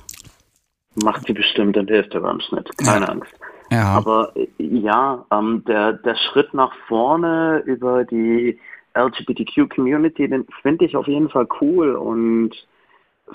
Macht 0.96 1.26
sie 1.28 1.34
bestimmt 1.34 1.78
in 1.78 1.88
der 1.88 1.98
Hälfte 1.98 2.20
beim 2.20 2.40
Schnitt, 2.42 2.70
keine 2.78 3.06
ja. 3.06 3.12
Angst. 3.12 3.34
Ja. 3.72 3.86
Aber 3.86 4.34
ja, 4.58 5.26
ähm, 5.32 5.64
der, 5.68 5.94
der 5.94 6.16
Schritt 6.16 6.54
nach 6.54 6.72
vorne 6.88 7.64
über 7.66 8.04
die 8.04 8.60
LGBTQ-Community, 8.94 10.28
den 10.28 10.46
finde 10.62 10.86
ich 10.86 10.96
auf 10.96 11.08
jeden 11.08 11.30
Fall 11.30 11.48
cool 11.62 11.96
und 11.96 12.52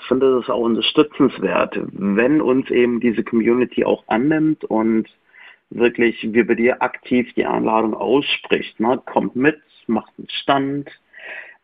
finde 0.07 0.39
es 0.39 0.49
auch 0.49 0.59
unterstützenswert, 0.59 1.79
wenn 1.91 2.41
uns 2.41 2.69
eben 2.69 2.99
diese 2.99 3.23
Community 3.23 3.83
auch 3.83 4.03
annimmt 4.07 4.63
und 4.65 5.07
wirklich 5.69 6.15
wie 6.33 6.43
bei 6.43 6.55
dir 6.55 6.81
aktiv 6.81 7.31
die 7.33 7.45
Einladung 7.45 7.93
ausspricht. 7.93 8.79
Ne? 8.79 9.01
Kommt 9.05 9.35
mit, 9.35 9.61
macht 9.87 10.11
einen 10.17 10.29
Stand. 10.29 10.89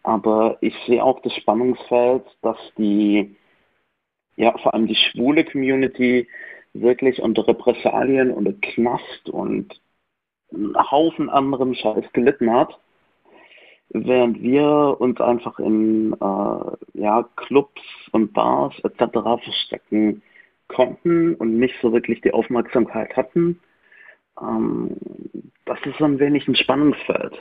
Aber 0.03 0.57
ich 0.61 0.75
sehe 0.85 1.03
auch 1.03 1.21
das 1.21 1.33
Spannungsfeld, 1.33 2.23
dass 2.41 2.57
die, 2.77 3.35
ja, 4.35 4.55
vor 4.59 4.73
allem 4.73 4.87
die 4.87 4.95
schwule 4.95 5.43
Community 5.45 6.27
wirklich 6.73 7.21
unter 7.21 7.47
Repressalien, 7.47 8.31
unter 8.31 8.53
Knast 8.53 9.29
und 9.29 9.79
einen 10.53 10.75
Haufen 10.91 11.29
anderem 11.29 11.73
Scheiß 11.73 12.05
gelitten 12.13 12.51
hat 12.51 12.77
während 13.89 14.41
wir 14.41 14.97
uns 14.99 15.19
einfach 15.21 15.59
in 15.59 16.13
äh, 16.13 16.99
ja, 16.99 17.27
Clubs 17.35 17.81
und 18.11 18.33
Bars 18.33 18.73
etc. 18.83 19.13
verstecken 19.43 20.21
konnten 20.67 21.35
und 21.35 21.57
nicht 21.59 21.75
so 21.81 21.93
wirklich 21.93 22.21
die 22.21 22.33
Aufmerksamkeit 22.33 23.15
hatten. 23.15 23.59
Ähm, 24.41 24.97
das 25.65 25.79
ist 25.85 25.97
so 25.97 26.05
ein 26.05 26.19
wenig 26.19 26.47
ein 26.47 26.55
Spannungsfeld. 26.55 27.33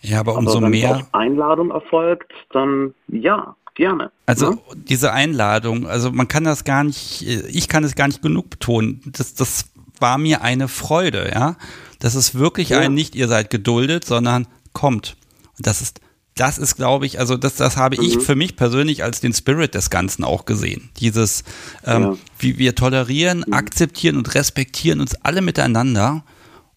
Ja, 0.00 0.20
aber 0.20 0.36
umso 0.36 0.58
aber 0.58 0.66
wenn 0.66 0.70
mehr. 0.70 1.06
Einladung 1.12 1.70
erfolgt, 1.70 2.32
dann 2.52 2.94
ja, 3.08 3.56
gerne. 3.74 4.10
Also 4.26 4.52
ja? 4.52 4.58
diese 4.74 5.12
Einladung, 5.12 5.86
also 5.86 6.12
man 6.12 6.28
kann 6.28 6.44
das 6.44 6.64
gar 6.64 6.84
nicht, 6.84 7.22
ich 7.22 7.68
kann 7.68 7.84
es 7.84 7.94
gar 7.94 8.08
nicht 8.08 8.22
genug 8.22 8.50
betonen. 8.50 9.00
Das, 9.06 9.34
das 9.34 9.72
war 9.98 10.18
mir 10.18 10.42
eine 10.42 10.68
Freude, 10.68 11.30
ja. 11.32 11.56
Das 12.00 12.14
ist 12.14 12.38
wirklich 12.38 12.70
ja. 12.70 12.80
ein 12.80 12.94
nicht, 12.94 13.14
ihr 13.14 13.28
seid 13.28 13.50
geduldet, 13.50 14.04
sondern 14.04 14.46
kommt. 14.72 15.16
Und 15.56 15.66
das 15.66 15.80
ist, 15.80 16.00
das 16.36 16.58
ist, 16.58 16.76
glaube 16.76 17.06
ich, 17.06 17.18
also 17.18 17.36
das, 17.36 17.56
das 17.56 17.76
habe 17.76 17.96
mhm. 17.96 18.06
ich 18.06 18.18
für 18.18 18.36
mich 18.36 18.56
persönlich 18.56 19.02
als 19.02 19.20
den 19.20 19.32
Spirit 19.32 19.74
des 19.74 19.90
Ganzen 19.90 20.22
auch 20.22 20.44
gesehen. 20.44 20.90
Dieses, 21.00 21.44
ähm, 21.84 22.02
ja. 22.02 22.16
wie 22.38 22.58
wir 22.58 22.74
tolerieren, 22.74 23.44
mhm. 23.46 23.52
akzeptieren 23.52 24.16
und 24.16 24.34
respektieren 24.34 25.00
uns 25.00 25.14
alle 25.14 25.40
miteinander 25.40 26.24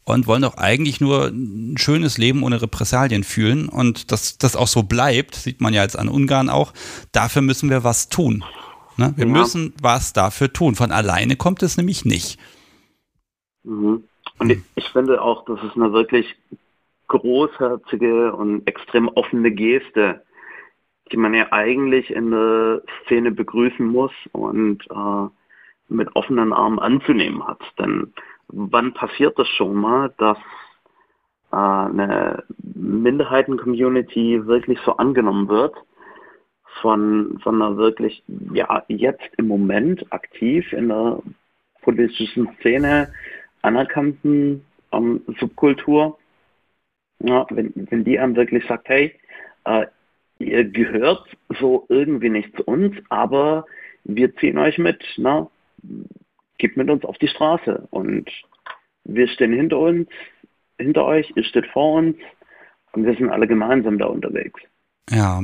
und 0.06 0.28
wollen 0.28 0.42
doch 0.42 0.58
eigentlich 0.58 1.02
nur 1.02 1.28
ein 1.28 1.78
schönes 1.78 2.18
Leben 2.18 2.44
ohne 2.44 2.62
Repressalien 2.62 3.24
fühlen. 3.24 3.68
Und 3.70 4.12
dass 4.12 4.38
das 4.38 4.56
auch 4.56 4.68
so 4.68 4.84
bleibt, 4.84 5.36
sieht 5.36 5.62
man 5.62 5.74
ja 5.74 5.84
jetzt 5.84 6.00
an 6.00 6.08
Ungarn 6.08 6.50
auch, 6.50 6.74
dafür 7.12 7.42
müssen 7.42 7.70
wir 7.70 7.84
was 7.84 8.10
tun. 8.10 8.44
Ne? 8.98 9.14
Wir 9.18 9.28
ja. 9.28 9.32
müssen 9.32 9.74
was 9.82 10.14
dafür 10.14 10.52
tun. 10.52 10.76
Von 10.76 10.92
alleine 10.92 11.36
kommt 11.36 11.64
es 11.64 11.78
nämlich 11.78 12.06
nicht. 12.06 12.40
Mhm. 13.64 14.04
Und 14.40 14.50
ich, 14.50 14.60
ich 14.76 14.86
finde 14.90 15.22
auch, 15.22 15.44
das 15.46 15.60
ist 15.64 15.76
eine 15.76 15.92
wirklich 15.92 16.36
großherzige 17.10 18.34
und 18.34 18.66
extrem 18.68 19.10
offene 19.10 19.52
Geste, 19.52 20.24
die 21.12 21.18
man 21.18 21.34
ja 21.34 21.52
eigentlich 21.52 22.10
in 22.12 22.32
der 22.32 22.82
Szene 23.04 23.32
begrüßen 23.32 23.86
muss 23.86 24.14
und 24.32 24.86
äh, 24.90 25.28
mit 25.90 26.16
offenen 26.16 26.54
Armen 26.54 26.80
anzunehmen 26.80 27.46
hat. 27.46 27.62
Denn 27.78 28.14
wann 28.48 28.94
passiert 28.94 29.38
das 29.38 29.48
schon 29.50 29.76
mal, 29.76 30.14
dass 30.18 30.38
äh, 31.52 31.56
eine 31.56 32.44
Minderheiten-Community 32.76 34.46
wirklich 34.46 34.80
so 34.86 34.98
angenommen 34.98 35.50
wird 35.50 35.74
von, 36.82 37.40
von 37.44 37.62
einer 37.62 37.76
wirklich, 37.78 38.24
ja, 38.54 38.84
jetzt 38.88 39.30
im 39.38 39.48
Moment 39.48 40.06
aktiv 40.14 40.72
in 40.74 40.90
der 40.90 41.20
politischen 41.82 42.50
Szene 42.60 43.12
anerkannten 43.62 44.64
ähm, 44.92 45.22
Subkultur 45.40 46.18
ja, 47.20 47.46
wenn, 47.50 47.74
wenn 47.76 48.04
die 48.04 48.20
einem 48.20 48.36
wirklich 48.36 48.66
sagt, 48.68 48.90
hey, 48.90 49.14
äh, 49.66 49.86
ihr 50.40 50.66
gehört 50.66 51.28
so 51.60 51.86
irgendwie 51.90 52.30
nicht 52.30 52.56
zu 52.56 52.64
uns, 52.64 52.96
aber 53.10 53.66
wir 54.04 54.36
ziehen 54.38 54.58
euch 54.58 54.78
mit, 54.78 55.04
na, 55.18 55.50
gebt 56.58 56.78
mit 56.78 56.90
uns 56.90 57.04
auf 57.06 57.18
die 57.18 57.28
Straße 57.28 57.88
und 57.90 58.30
wir 59.04 59.28
stehen 59.28 59.54
hinter 59.54 59.80
uns, 59.80 60.08
hinter 60.78 61.06
euch, 61.06 61.32
ihr 61.36 61.44
steht 61.44 61.68
vor 61.68 61.96
uns 61.96 62.16
und 62.94 63.06
wir 63.06 63.16
sind 63.16 63.30
alle 63.30 63.48
gemeinsam 63.48 63.98
da 63.98 64.06
unterwegs. 64.06 64.62
Ja, 65.10 65.42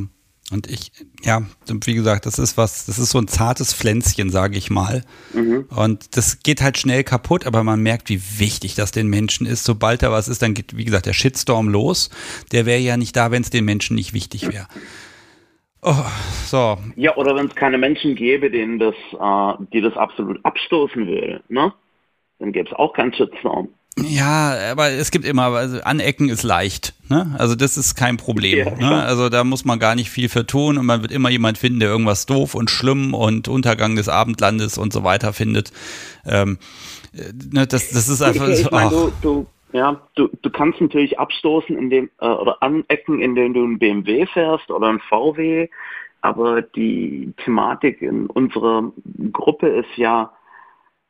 und 0.52 0.70
ich, 0.70 0.92
ja, 1.24 1.42
wie 1.86 1.96
gesagt, 1.96 2.28
das 2.28 2.38
ist 2.38 2.56
was, 2.56 2.86
das 2.86 3.00
ist 3.00 3.10
so 3.10 3.18
ein 3.18 3.28
zartes 3.28 3.74
Pflänzchen, 3.74 4.30
sage 4.30 4.58
ich 4.58 4.70
mal. 4.70 5.04
Mhm. 5.34 5.66
Und 5.76 6.16
das 6.18 6.44
geht 6.44 6.62
halt 6.62 6.78
schnell 6.78 7.04
kaputt, 7.04 7.48
aber 7.48 7.64
man 7.64 7.82
merkt, 7.82 8.10
wie 8.10 8.22
wichtig 8.38 8.76
das 8.76 8.92
den 8.92 9.08
Menschen 9.08 9.48
ist. 9.48 9.64
Sobald 9.64 10.04
da 10.04 10.12
was 10.12 10.28
ist, 10.28 10.44
dann 10.44 10.54
geht, 10.54 10.78
wie 10.78 10.86
gesagt, 10.86 11.08
der 11.08 11.14
Shitstorm 11.14 11.68
los. 11.68 12.12
Der 12.52 12.68
wäre 12.68 12.80
ja 12.80 12.96
nicht 12.96 13.16
da, 13.16 13.32
wenn 13.32 13.42
es 13.42 13.50
den 13.50 13.66
Menschen 13.66 13.96
nicht 13.96 14.14
wichtig 14.14 14.52
wäre. 14.52 14.68
Oh, 15.82 16.06
so. 16.46 16.78
Ja, 16.96 17.16
oder 17.16 17.36
wenn 17.36 17.48
es 17.48 17.56
keine 17.56 17.80
Menschen 17.80 18.16
gäbe, 18.16 18.52
denen 18.52 18.78
das, 18.78 18.96
äh, 19.20 19.64
die 19.74 19.82
das 19.82 19.96
absolut 19.98 20.44
abstoßen 20.46 21.08
würde, 21.08 21.42
ne? 21.48 21.74
Dann 22.38 22.52
gäbe 22.52 22.70
es 22.70 22.76
auch 22.76 22.94
keinen 22.94 23.14
Shitstorm. 23.14 23.70
Ja, 23.98 24.72
aber 24.72 24.90
es 24.90 25.10
gibt 25.10 25.24
immer, 25.26 25.46
also 25.46 25.82
Anecken 25.82 26.28
ist 26.28 26.44
leicht. 26.44 26.94
Ne? 27.10 27.34
Also 27.38 27.56
das 27.56 27.78
ist 27.78 27.96
kein 27.96 28.18
Problem. 28.18 28.58
Ja, 28.58 28.76
ne? 28.76 29.04
Also 29.04 29.30
da 29.30 29.46
muss 29.46 29.64
man 29.64 29.80
gar 29.80 29.96
nicht 29.96 30.10
viel 30.10 30.28
für 30.28 30.46
tun 30.46 30.78
und 30.78 30.86
man 30.86 31.02
wird 31.02 31.14
immer 31.14 31.30
jemand 31.30 31.58
finden, 31.58 31.80
der 31.80 31.90
irgendwas 31.90 32.26
doof 32.26 32.56
und 32.56 32.70
schlimm 32.70 33.14
und 33.14 33.48
Untergang 33.48 33.96
des 33.96 34.10
Abendlandes 34.10 34.78
und 34.78 34.92
so 34.92 35.06
weiter 35.06 35.32
findet. 35.32 35.72
Ähm, 36.26 36.58
ne, 37.14 37.68
das, 37.68 37.90
das 37.92 38.10
ist 38.10 38.22
einfach 38.22 38.50
ich, 38.50 38.62
ich 38.62 38.72
mein, 38.72 38.90
du, 38.90 39.12
du, 39.22 39.46
ja, 39.72 40.02
du, 40.16 40.30
du 40.42 40.50
kannst 40.50 40.82
natürlich 40.82 41.18
abstoßen 41.18 41.78
in 41.78 41.90
dem, 41.90 42.10
äh, 42.20 42.28
oder 42.28 42.62
anecken, 42.62 43.22
indem 43.22 43.54
du 43.54 43.64
einen 43.64 43.80
BMW 43.80 44.26
fährst 44.26 44.72
oder 44.72 44.88
einen 44.88 45.00
VW, 45.00 45.70
aber 46.20 46.62
die 46.62 47.34
Thematik 47.44 48.02
in 48.02 48.26
unserer 48.28 48.92
Gruppe 49.32 49.68
ist 49.68 49.96
ja 49.96 50.34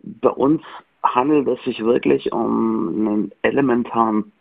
bei 0.04 0.30
uns 0.30 0.62
handelt 1.14 1.48
es 1.48 1.64
sich 1.64 1.84
wirklich 1.84 2.32
um 2.32 3.08
einen 3.08 3.32
elementaren 3.42 4.32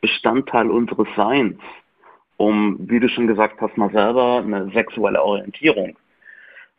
Bestandteil 0.00 0.70
unseres 0.70 1.08
Seins, 1.16 1.58
um, 2.36 2.76
wie 2.80 3.00
du 3.00 3.08
schon 3.08 3.26
gesagt 3.26 3.60
hast, 3.60 3.76
mal 3.76 3.90
selber 3.90 4.38
eine 4.38 4.70
sexuelle 4.70 5.22
Orientierung. 5.22 5.96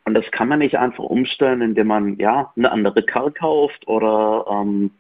Und 0.06 0.14
das 0.14 0.30
kann 0.32 0.48
man 0.48 0.60
nicht 0.60 0.78
einfach 0.78 1.04
umstellen, 1.04 1.62
indem 1.62 1.88
man 1.88 2.18
ja 2.18 2.54
eine 2.56 2.72
andere 2.72 3.04
Karre 3.04 3.32
kauft 3.32 3.88
oder 3.88 4.46
ähm, 4.50 4.92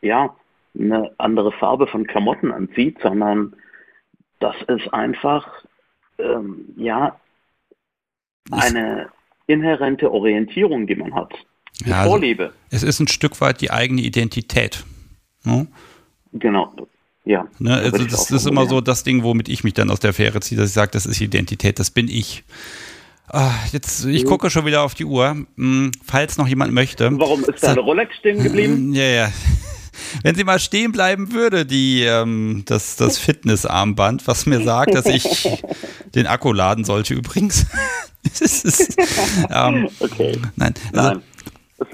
ja 0.00 0.34
eine 0.78 1.12
andere 1.18 1.52
Farbe 1.52 1.86
von 1.86 2.06
Klamotten 2.06 2.52
anzieht, 2.52 2.98
sondern 3.02 3.54
das 4.38 4.56
ist 4.68 4.94
einfach 4.94 5.46
ähm, 6.18 6.72
ja 6.76 7.20
eine 8.50 9.10
inhärente 9.46 10.10
Orientierung, 10.10 10.86
die 10.86 10.96
man 10.96 11.14
hat. 11.14 11.34
Ja, 11.84 12.00
also 12.00 12.10
Vorliebe. 12.10 12.52
es 12.70 12.82
ist 12.82 13.00
ein 13.00 13.08
Stück 13.08 13.40
weit 13.40 13.60
die 13.60 13.70
eigene 13.70 14.02
Identität. 14.02 14.84
Ne? 15.44 15.66
Genau. 16.32 16.72
Ja. 17.24 17.46
Ne, 17.58 17.74
also 17.74 17.98
das, 17.98 18.26
das 18.26 18.30
ist 18.30 18.46
immer 18.46 18.66
so 18.66 18.80
das 18.80 19.04
Ding, 19.04 19.22
womit 19.22 19.48
ich 19.48 19.62
mich 19.62 19.74
dann 19.74 19.90
aus 19.90 20.00
der 20.00 20.12
Fähre 20.12 20.40
ziehe, 20.40 20.60
dass 20.60 20.70
ich 20.70 20.74
sage, 20.74 20.90
das 20.92 21.06
ist 21.06 21.20
Identität, 21.20 21.78
das 21.78 21.90
bin 21.90 22.08
ich. 22.08 22.44
Ah, 23.28 23.52
jetzt, 23.72 24.04
ich 24.06 24.24
gucke 24.24 24.50
schon 24.50 24.66
wieder 24.66 24.82
auf 24.82 24.94
die 24.94 25.04
Uhr. 25.04 25.36
Hm, 25.56 25.92
falls 26.04 26.36
noch 26.36 26.48
jemand 26.48 26.72
möchte. 26.72 27.10
Warum 27.18 27.44
ist 27.44 27.62
da 27.62 27.70
eine 27.70 27.80
Rolex 27.80 28.16
stehen 28.16 28.42
geblieben? 28.42 28.74
Hm, 28.74 28.94
ja, 28.94 29.04
ja. 29.04 29.32
Wenn 30.22 30.34
sie 30.34 30.44
mal 30.44 30.58
stehen 30.58 30.92
bleiben 30.92 31.32
würde, 31.32 31.64
die, 31.66 32.02
ähm, 32.02 32.64
das, 32.66 32.96
das 32.96 33.18
Fitnessarmband, 33.18 34.26
was 34.26 34.46
mir 34.46 34.62
sagt, 34.62 34.94
dass 34.94 35.06
ich 35.06 35.48
den 36.14 36.26
Akku 36.26 36.52
laden 36.52 36.84
sollte 36.84 37.14
übrigens. 37.14 37.66
ist, 38.40 38.96
ähm, 39.50 39.88
okay. 40.00 40.38
Nein, 40.56 40.74
also, 40.92 41.08
nein. 41.10 41.22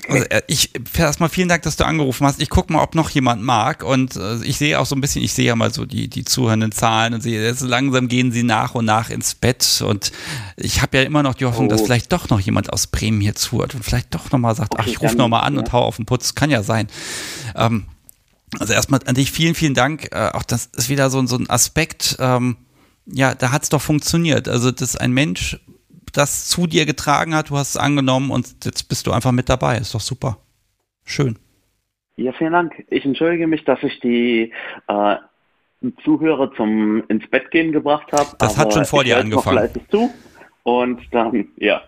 Also, 0.08 0.24
äh, 0.24 0.42
ich 0.46 0.70
erstmal 0.96 1.28
vielen 1.28 1.48
Dank, 1.48 1.62
dass 1.62 1.76
du 1.76 1.84
angerufen 1.84 2.26
hast. 2.26 2.40
Ich 2.40 2.50
gucke 2.50 2.72
mal, 2.72 2.82
ob 2.82 2.94
noch 2.94 3.10
jemand 3.10 3.42
mag. 3.42 3.82
Und 3.84 4.16
äh, 4.16 4.42
ich 4.42 4.58
sehe 4.58 4.78
auch 4.78 4.86
so 4.86 4.96
ein 4.96 5.00
bisschen, 5.00 5.22
ich 5.22 5.32
sehe 5.32 5.46
ja 5.46 5.56
mal 5.56 5.72
so 5.72 5.84
die, 5.84 6.08
die 6.08 6.24
zuhörenden 6.24 6.72
Zahlen 6.72 7.14
und 7.14 7.22
sehe, 7.22 7.44
jetzt 7.44 7.62
langsam 7.62 8.08
gehen 8.08 8.32
sie 8.32 8.42
nach 8.42 8.74
und 8.74 8.84
nach 8.84 9.10
ins 9.10 9.34
Bett. 9.34 9.82
Und 9.86 10.12
ich 10.56 10.82
habe 10.82 10.98
ja 10.98 11.04
immer 11.04 11.22
noch 11.22 11.34
die 11.34 11.44
Hoffnung, 11.44 11.66
oh. 11.66 11.70
dass 11.70 11.82
vielleicht 11.82 12.12
doch 12.12 12.28
noch 12.28 12.40
jemand 12.40 12.72
aus 12.72 12.86
Bremen 12.86 13.20
hier 13.20 13.34
zuhört 13.34 13.74
und 13.74 13.84
vielleicht 13.84 14.14
doch 14.14 14.30
nochmal 14.30 14.54
sagt, 14.54 14.74
okay, 14.74 14.82
ach, 14.84 14.88
ich 14.88 15.00
rufe 15.00 15.16
nochmal 15.16 15.44
an 15.44 15.54
ja. 15.54 15.60
und 15.60 15.72
hau 15.72 15.82
auf 15.82 15.96
den 15.96 16.06
Putz. 16.06 16.34
Kann 16.34 16.50
ja 16.50 16.62
sein. 16.62 16.88
Ähm, 17.54 17.86
also 18.58 18.72
erstmal 18.72 19.00
an 19.06 19.14
dich 19.14 19.30
vielen, 19.30 19.54
vielen 19.54 19.74
Dank. 19.74 20.08
Äh, 20.12 20.30
auch 20.32 20.44
das 20.44 20.66
ist 20.76 20.88
wieder 20.88 21.10
so, 21.10 21.24
so 21.26 21.36
ein 21.36 21.50
Aspekt. 21.50 22.16
Ähm, 22.18 22.56
ja, 23.06 23.34
da 23.34 23.52
hat 23.52 23.62
es 23.62 23.68
doch 23.68 23.80
funktioniert. 23.80 24.48
Also, 24.48 24.72
dass 24.72 24.96
ein 24.96 25.12
Mensch 25.12 25.60
das 26.16 26.48
zu 26.48 26.66
dir 26.66 26.86
getragen 26.86 27.34
hat, 27.34 27.50
du 27.50 27.56
hast 27.56 27.70
es 27.70 27.76
angenommen 27.76 28.30
und 28.30 28.64
jetzt 28.64 28.88
bist 28.88 29.06
du 29.06 29.12
einfach 29.12 29.32
mit 29.32 29.48
dabei. 29.48 29.78
Ist 29.78 29.94
doch 29.94 30.00
super. 30.00 30.38
Schön. 31.04 31.38
Ja, 32.16 32.32
vielen 32.32 32.52
Dank. 32.52 32.84
Ich 32.88 33.04
entschuldige 33.04 33.46
mich, 33.46 33.64
dass 33.64 33.82
ich 33.82 34.00
die 34.00 34.52
äh, 34.88 35.16
Zuhörer 36.04 36.52
zum 36.54 37.04
ins 37.08 37.28
Bett 37.30 37.50
gehen 37.50 37.72
gebracht 37.72 38.10
habe. 38.12 38.30
Das 38.38 38.56
hat 38.56 38.72
schon 38.72 38.86
vor 38.86 39.04
dir 39.04 39.18
angefangen. 39.18 39.68
Zu 39.90 40.12
und 40.62 41.00
dann, 41.12 41.48
ja. 41.56 41.82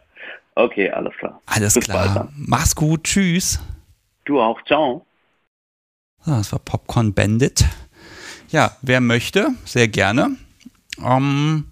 Okay, 0.54 0.90
alles 0.90 1.14
klar. 1.16 1.40
Alles 1.46 1.74
Bis 1.74 1.84
klar. 1.84 2.28
Mach's 2.36 2.74
gut. 2.74 3.04
Tschüss. 3.04 3.60
Du 4.24 4.40
auch. 4.40 4.62
Ciao. 4.64 5.06
Das 6.26 6.52
war 6.52 6.58
Popcorn 6.58 7.14
Bandit. 7.14 7.64
Ja, 8.50 8.76
wer 8.82 9.00
möchte, 9.00 9.50
sehr 9.64 9.88
gerne. 9.88 10.36
Ähm, 11.04 11.64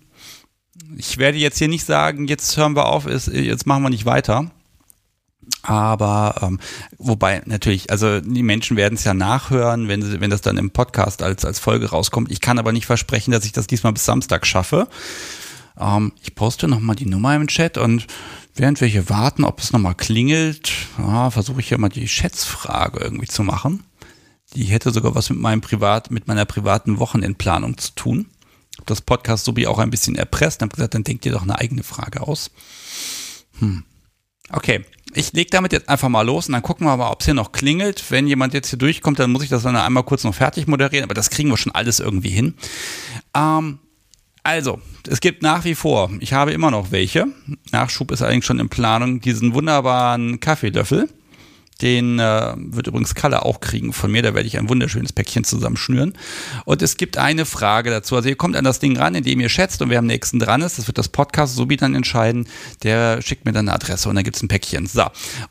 ich 0.97 1.19
werde 1.19 1.39
jetzt 1.39 1.59
hier 1.59 1.69
nicht 1.69 1.85
sagen, 1.85 2.27
jetzt 2.27 2.57
hören 2.57 2.77
wir 2.77 2.87
auf, 2.87 3.07
jetzt 3.07 3.67
machen 3.67 3.83
wir 3.83 3.91
nicht 3.91 4.07
weiter. 4.07 4.51
Aber 5.63 6.35
ähm, 6.43 6.61
wobei 6.99 7.43
natürlich, 7.47 7.91
also 7.91 8.21
die 8.21 8.43
Menschen 8.43 8.77
werden 8.77 8.95
es 8.95 9.05
ja 9.05 9.15
nachhören, 9.15 9.89
wenn, 9.89 10.03
sie, 10.03 10.21
wenn 10.21 10.31
das 10.31 10.41
dann 10.41 10.59
im 10.59 10.71
Podcast 10.71 11.23
als, 11.23 11.45
als 11.45 11.59
Folge 11.59 11.91
rauskommt. 11.91 12.31
Ich 12.31 12.41
kann 12.41 12.59
aber 12.59 12.73
nicht 12.73 12.87
versprechen, 12.87 13.31
dass 13.31 13.45
ich 13.45 13.53
das 13.53 13.67
diesmal 13.67 13.93
bis 13.93 14.05
Samstag 14.05 14.47
schaffe. 14.47 14.89
Ähm, 15.79 16.13
ich 16.23 16.35
poste 16.35 16.69
nochmal 16.69 16.97
die 16.97 17.07
Nummer 17.07 17.35
im 17.35 17.47
Chat 17.47 17.79
und 17.79 18.07
während 18.55 18.81
wir 18.81 18.89
hier 18.89 19.09
warten, 19.09 19.45
ob 19.45 19.61
es 19.61 19.73
nochmal 19.73 19.95
klingelt, 19.95 20.73
ja, 20.99 21.31
versuche 21.31 21.61
ich 21.61 21.69
hier 21.69 21.79
mal 21.79 21.89
die 21.89 22.09
Schätzfrage 22.09 23.01
irgendwie 23.01 23.29
zu 23.29 23.43
machen. 23.43 23.85
Die 24.55 24.65
hätte 24.65 24.91
sogar 24.91 25.15
was 25.15 25.31
mit 25.31 25.39
meinem 25.39 25.61
Privat, 25.61 26.11
mit 26.11 26.29
meiner 26.29 26.45
privaten 26.45 26.99
Wochenendplanung 26.99 27.79
zu 27.79 27.93
tun 27.95 28.27
das 28.85 29.01
Podcast 29.01 29.45
Subi 29.45 29.67
auch 29.67 29.79
ein 29.79 29.91
bisschen 29.91 30.17
erpresst 30.17 30.61
und 30.61 30.69
habe 30.69 30.77
gesagt, 30.77 30.95
dann 30.95 31.05
denkt 31.05 31.25
ihr 31.27 31.33
doch 31.33 31.43
eine 31.43 31.59
eigene 31.59 31.83
Frage 31.83 32.21
aus. 32.21 32.51
Hm. 33.59 33.85
Okay, 34.51 34.85
ich 35.15 35.33
lege 35.33 35.51
damit 35.51 35.73
jetzt 35.73 35.89
einfach 35.89 36.09
mal 36.09 36.23
los 36.23 36.47
und 36.47 36.53
dann 36.53 36.63
gucken 36.63 36.87
wir 36.87 36.97
mal, 36.97 37.11
ob 37.11 37.21
es 37.21 37.25
hier 37.25 37.35
noch 37.35 37.53
klingelt. 37.53 38.05
Wenn 38.11 38.27
jemand 38.27 38.55
jetzt 38.55 38.69
hier 38.69 38.79
durchkommt, 38.79 39.19
dann 39.19 39.33
muss 39.33 39.43
ich 39.43 39.49
das 39.49 39.63
dann 39.63 39.77
einmal 39.77 40.05
kurz 40.05 40.25
noch 40.25 40.35
fertig 40.35 40.67
moderieren, 40.67 41.05
aber 41.05 41.15
das 41.15 41.31
kriegen 41.31 41.49
wir 41.49 41.57
schon 41.57 41.75
alles 41.75 42.01
irgendwie 42.01 42.31
hin. 42.31 42.55
Ähm, 43.35 43.79
also, 44.43 44.81
es 45.09 45.21
gibt 45.21 45.43
nach 45.43 45.65
wie 45.65 45.75
vor, 45.75 46.11
ich 46.21 46.33
habe 46.33 46.53
immer 46.53 46.71
noch 46.71 46.93
welche. 46.93 47.27
Nachschub 47.73 48.13
ist 48.13 48.23
eigentlich 48.23 48.45
schon 48.45 48.61
in 48.61 48.69
Planung, 48.69 49.21
diesen 49.21 49.55
wunderbaren 49.55 50.39
Kaffeelöffel. 50.39 51.09
Den 51.83 52.19
äh, 52.19 52.55
wird 52.57 52.87
übrigens 52.87 53.15
Kalle 53.15 53.45
auch 53.45 53.61
kriegen 53.61 53.93
von 53.93 54.11
mir. 54.11 54.23
Da 54.23 54.35
werde 54.35 54.47
ich 54.47 54.59
ein 54.59 54.69
wunderschönes 54.69 55.13
Päckchen 55.13 55.45
zusammenschnüren. 55.45 56.15
Und 56.65 56.83
es 56.83 56.97
gibt 56.97 57.19
eine 57.19 57.45
Frage 57.45 57.91
dazu. 57.91 58.17
Also 58.17 58.29
ihr 58.29 58.37
kommt 58.37 58.57
an 58.57 58.65
das 58.65 58.79
Ding 58.79 58.97
ran, 58.97 59.15
indem 59.15 59.41
ihr 59.41 59.49
schätzt 59.49 59.83
und 59.83 59.91
wer 59.91 59.99
am 59.99 60.07
nächsten 60.07 60.39
dran 60.39 60.63
ist. 60.63 60.79
Das 60.79 60.87
wird 60.87 60.99
das 60.99 61.09
Podcast 61.09 61.55
Subi 61.55 61.77
dann 61.77 61.95
entscheiden. 61.95 62.49
Der 62.83 63.21
schickt 63.21 63.45
mir 63.45 63.53
dann 63.53 63.69
eine 63.69 63.75
Adresse 63.75 64.09
und 64.09 64.15
dann 64.15 64.25
gibt 64.25 64.37
es 64.37 64.43
ein 64.43 64.49
Päckchen. 64.49 64.87
So. 64.87 65.05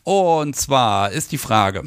Und 0.03 0.55
zwar 0.55 1.11
ist 1.11 1.31
die 1.31 1.37
Frage. 1.37 1.83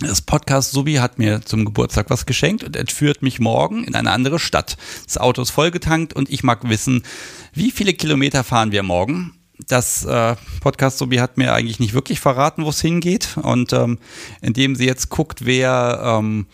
Das 0.00 0.20
Podcast 0.20 0.72
Subi 0.72 0.94
hat 0.94 1.18
mir 1.18 1.42
zum 1.42 1.64
Geburtstag 1.64 2.10
was 2.10 2.26
geschenkt 2.26 2.64
und 2.64 2.74
entführt 2.74 3.22
mich 3.22 3.38
morgen 3.38 3.84
in 3.84 3.94
eine 3.94 4.10
andere 4.10 4.40
Stadt. 4.40 4.76
Das 5.06 5.18
Auto 5.18 5.40
ist 5.40 5.50
vollgetankt 5.50 6.12
und 6.12 6.28
ich 6.28 6.42
mag 6.42 6.68
wissen, 6.68 7.04
wie 7.52 7.70
viele 7.70 7.94
Kilometer 7.94 8.42
fahren 8.42 8.72
wir 8.72 8.82
morgen? 8.82 9.32
Das 9.58 10.04
äh, 10.04 10.36
Podcast 10.60 10.98
Sobi 10.98 11.18
hat 11.18 11.36
mir 11.36 11.52
eigentlich 11.52 11.80
nicht 11.80 11.94
wirklich 11.94 12.20
verraten, 12.20 12.64
wo 12.64 12.70
es 12.70 12.80
hingeht. 12.80 13.36
Und 13.36 13.72
ähm, 13.72 13.98
indem 14.40 14.76
sie 14.76 14.86
jetzt 14.86 15.08
guckt, 15.10 15.44
wer, 15.44 16.00
ähm, 16.04 16.46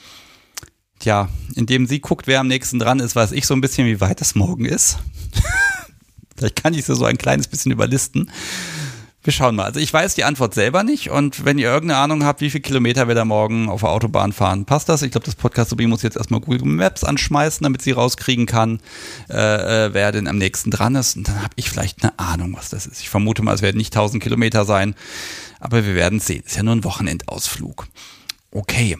ja, 1.02 1.28
indem 1.54 1.86
sie 1.86 2.00
guckt, 2.00 2.26
wer 2.26 2.40
am 2.40 2.48
nächsten 2.48 2.78
dran 2.78 3.00
ist, 3.00 3.16
weiß 3.16 3.32
ich 3.32 3.46
so 3.46 3.54
ein 3.54 3.60
bisschen, 3.60 3.86
wie 3.86 4.00
weit 4.00 4.20
es 4.20 4.34
morgen 4.34 4.66
ist. 4.66 4.98
Vielleicht 6.36 6.62
kann 6.62 6.74
ich 6.74 6.84
sie 6.84 6.94
so 6.94 7.04
ein 7.04 7.18
kleines 7.18 7.48
bisschen 7.48 7.72
überlisten. 7.72 8.30
Wir 9.22 9.34
schauen 9.34 9.54
mal. 9.54 9.64
Also 9.64 9.80
ich 9.80 9.92
weiß 9.92 10.14
die 10.14 10.24
Antwort 10.24 10.54
selber 10.54 10.82
nicht 10.82 11.10
und 11.10 11.44
wenn 11.44 11.58
ihr 11.58 11.68
irgendeine 11.68 12.00
Ahnung 12.00 12.24
habt, 12.24 12.40
wie 12.40 12.48
viele 12.48 12.62
Kilometer 12.62 13.06
wir 13.06 13.14
da 13.14 13.26
morgen 13.26 13.68
auf 13.68 13.80
der 13.80 13.90
Autobahn 13.90 14.32
fahren, 14.32 14.64
passt 14.64 14.88
das? 14.88 15.02
Ich 15.02 15.10
glaube, 15.10 15.26
das 15.26 15.34
Podcast 15.34 15.68
Subi 15.68 15.86
muss 15.86 16.02
jetzt 16.02 16.16
erstmal 16.16 16.40
Google 16.40 16.64
Maps 16.64 17.04
anschmeißen, 17.04 17.62
damit 17.62 17.82
sie 17.82 17.90
rauskriegen 17.90 18.46
kann, 18.46 18.80
äh, 19.28 19.34
äh, 19.34 19.92
wer 19.92 20.10
denn 20.12 20.26
am 20.26 20.38
nächsten 20.38 20.70
dran 20.70 20.94
ist. 20.94 21.18
Und 21.18 21.28
dann 21.28 21.42
habe 21.42 21.52
ich 21.56 21.68
vielleicht 21.68 22.02
eine 22.02 22.18
Ahnung, 22.18 22.54
was 22.56 22.70
das 22.70 22.86
ist. 22.86 23.02
Ich 23.02 23.10
vermute 23.10 23.42
mal, 23.42 23.54
es 23.54 23.60
werden 23.60 23.76
nicht 23.76 23.94
1000 23.94 24.22
Kilometer 24.22 24.64
sein, 24.64 24.94
aber 25.58 25.84
wir 25.84 25.94
werden 25.94 26.18
sehen. 26.18 26.42
Ist 26.46 26.56
ja 26.56 26.62
nur 26.62 26.74
ein 26.74 26.84
Wochenendausflug. 26.84 27.88
Okay. 28.52 28.96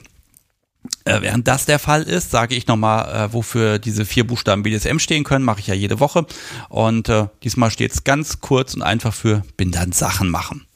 Äh, 1.05 1.23
während 1.23 1.47
das 1.47 1.67
der 1.67 1.79
Fall 1.79 2.03
ist, 2.03 2.31
sage 2.31 2.55
ich 2.55 2.67
nochmal, 2.67 3.27
äh, 3.29 3.33
wofür 3.33 3.79
diese 3.79 4.05
vier 4.05 4.27
Buchstaben 4.27 4.63
BDSM 4.63 4.99
stehen 4.99 5.25
können, 5.25 5.45
mache 5.45 5.61
ich 5.61 5.67
ja 5.67 5.75
jede 5.75 6.01
Woche. 6.01 6.27
Und 6.69 7.09
äh, 7.09 7.27
diesmal 7.43 7.71
steht 7.71 7.93
es 7.93 8.05
ganz 8.05 8.41
kurz 8.41 8.75
und 8.75 8.83
einfach 8.83 9.13
für 9.13 9.43
bin 9.57 9.73
dann 9.73 9.93
Sachen 9.93 10.31
machen. 10.31 10.67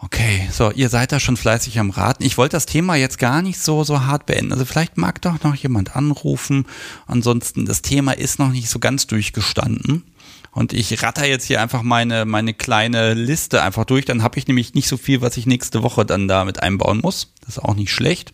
Okay, 0.00 0.48
so, 0.52 0.70
ihr 0.70 0.90
seid 0.90 1.10
da 1.10 1.18
schon 1.18 1.36
fleißig 1.36 1.80
am 1.80 1.90
Raten. 1.90 2.22
Ich 2.22 2.38
wollte 2.38 2.56
das 2.56 2.66
Thema 2.66 2.94
jetzt 2.94 3.18
gar 3.18 3.42
nicht 3.42 3.58
so, 3.58 3.82
so 3.82 4.02
hart 4.06 4.26
beenden. 4.26 4.52
Also 4.52 4.64
vielleicht 4.64 4.96
mag 4.96 5.20
doch 5.22 5.42
noch 5.42 5.56
jemand 5.56 5.96
anrufen. 5.96 6.66
Ansonsten, 7.08 7.66
das 7.66 7.82
Thema 7.82 8.12
ist 8.12 8.38
noch 8.38 8.50
nicht 8.50 8.68
so 8.68 8.78
ganz 8.78 9.08
durchgestanden. 9.08 10.04
Und 10.52 10.72
ich 10.72 11.02
ratter 11.02 11.26
jetzt 11.26 11.46
hier 11.46 11.60
einfach 11.60 11.82
meine, 11.82 12.26
meine 12.26 12.54
kleine 12.54 13.14
Liste 13.14 13.60
einfach 13.60 13.84
durch. 13.84 14.04
Dann 14.04 14.22
habe 14.22 14.38
ich 14.38 14.46
nämlich 14.46 14.74
nicht 14.74 14.88
so 14.88 14.96
viel, 14.96 15.20
was 15.20 15.36
ich 15.36 15.46
nächste 15.46 15.82
Woche 15.82 16.06
dann 16.06 16.28
da 16.28 16.44
mit 16.44 16.62
einbauen 16.62 17.00
muss. 17.02 17.32
Das 17.40 17.56
ist 17.56 17.58
auch 17.58 17.74
nicht 17.74 17.92
schlecht. 17.92 18.32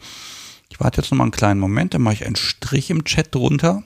Ich 0.74 0.80
warte 0.80 1.01
jetzt 1.01 1.12
noch 1.12 1.18
mal 1.18 1.24
einen 1.24 1.30
kleinen 1.30 1.60
Moment, 1.60 1.94
dann 1.94 2.02
mache 2.02 2.14
ich 2.14 2.26
einen 2.26 2.34
Strich 2.34 2.90
im 2.90 3.05
Chat 3.05 3.32
drunter. 3.32 3.84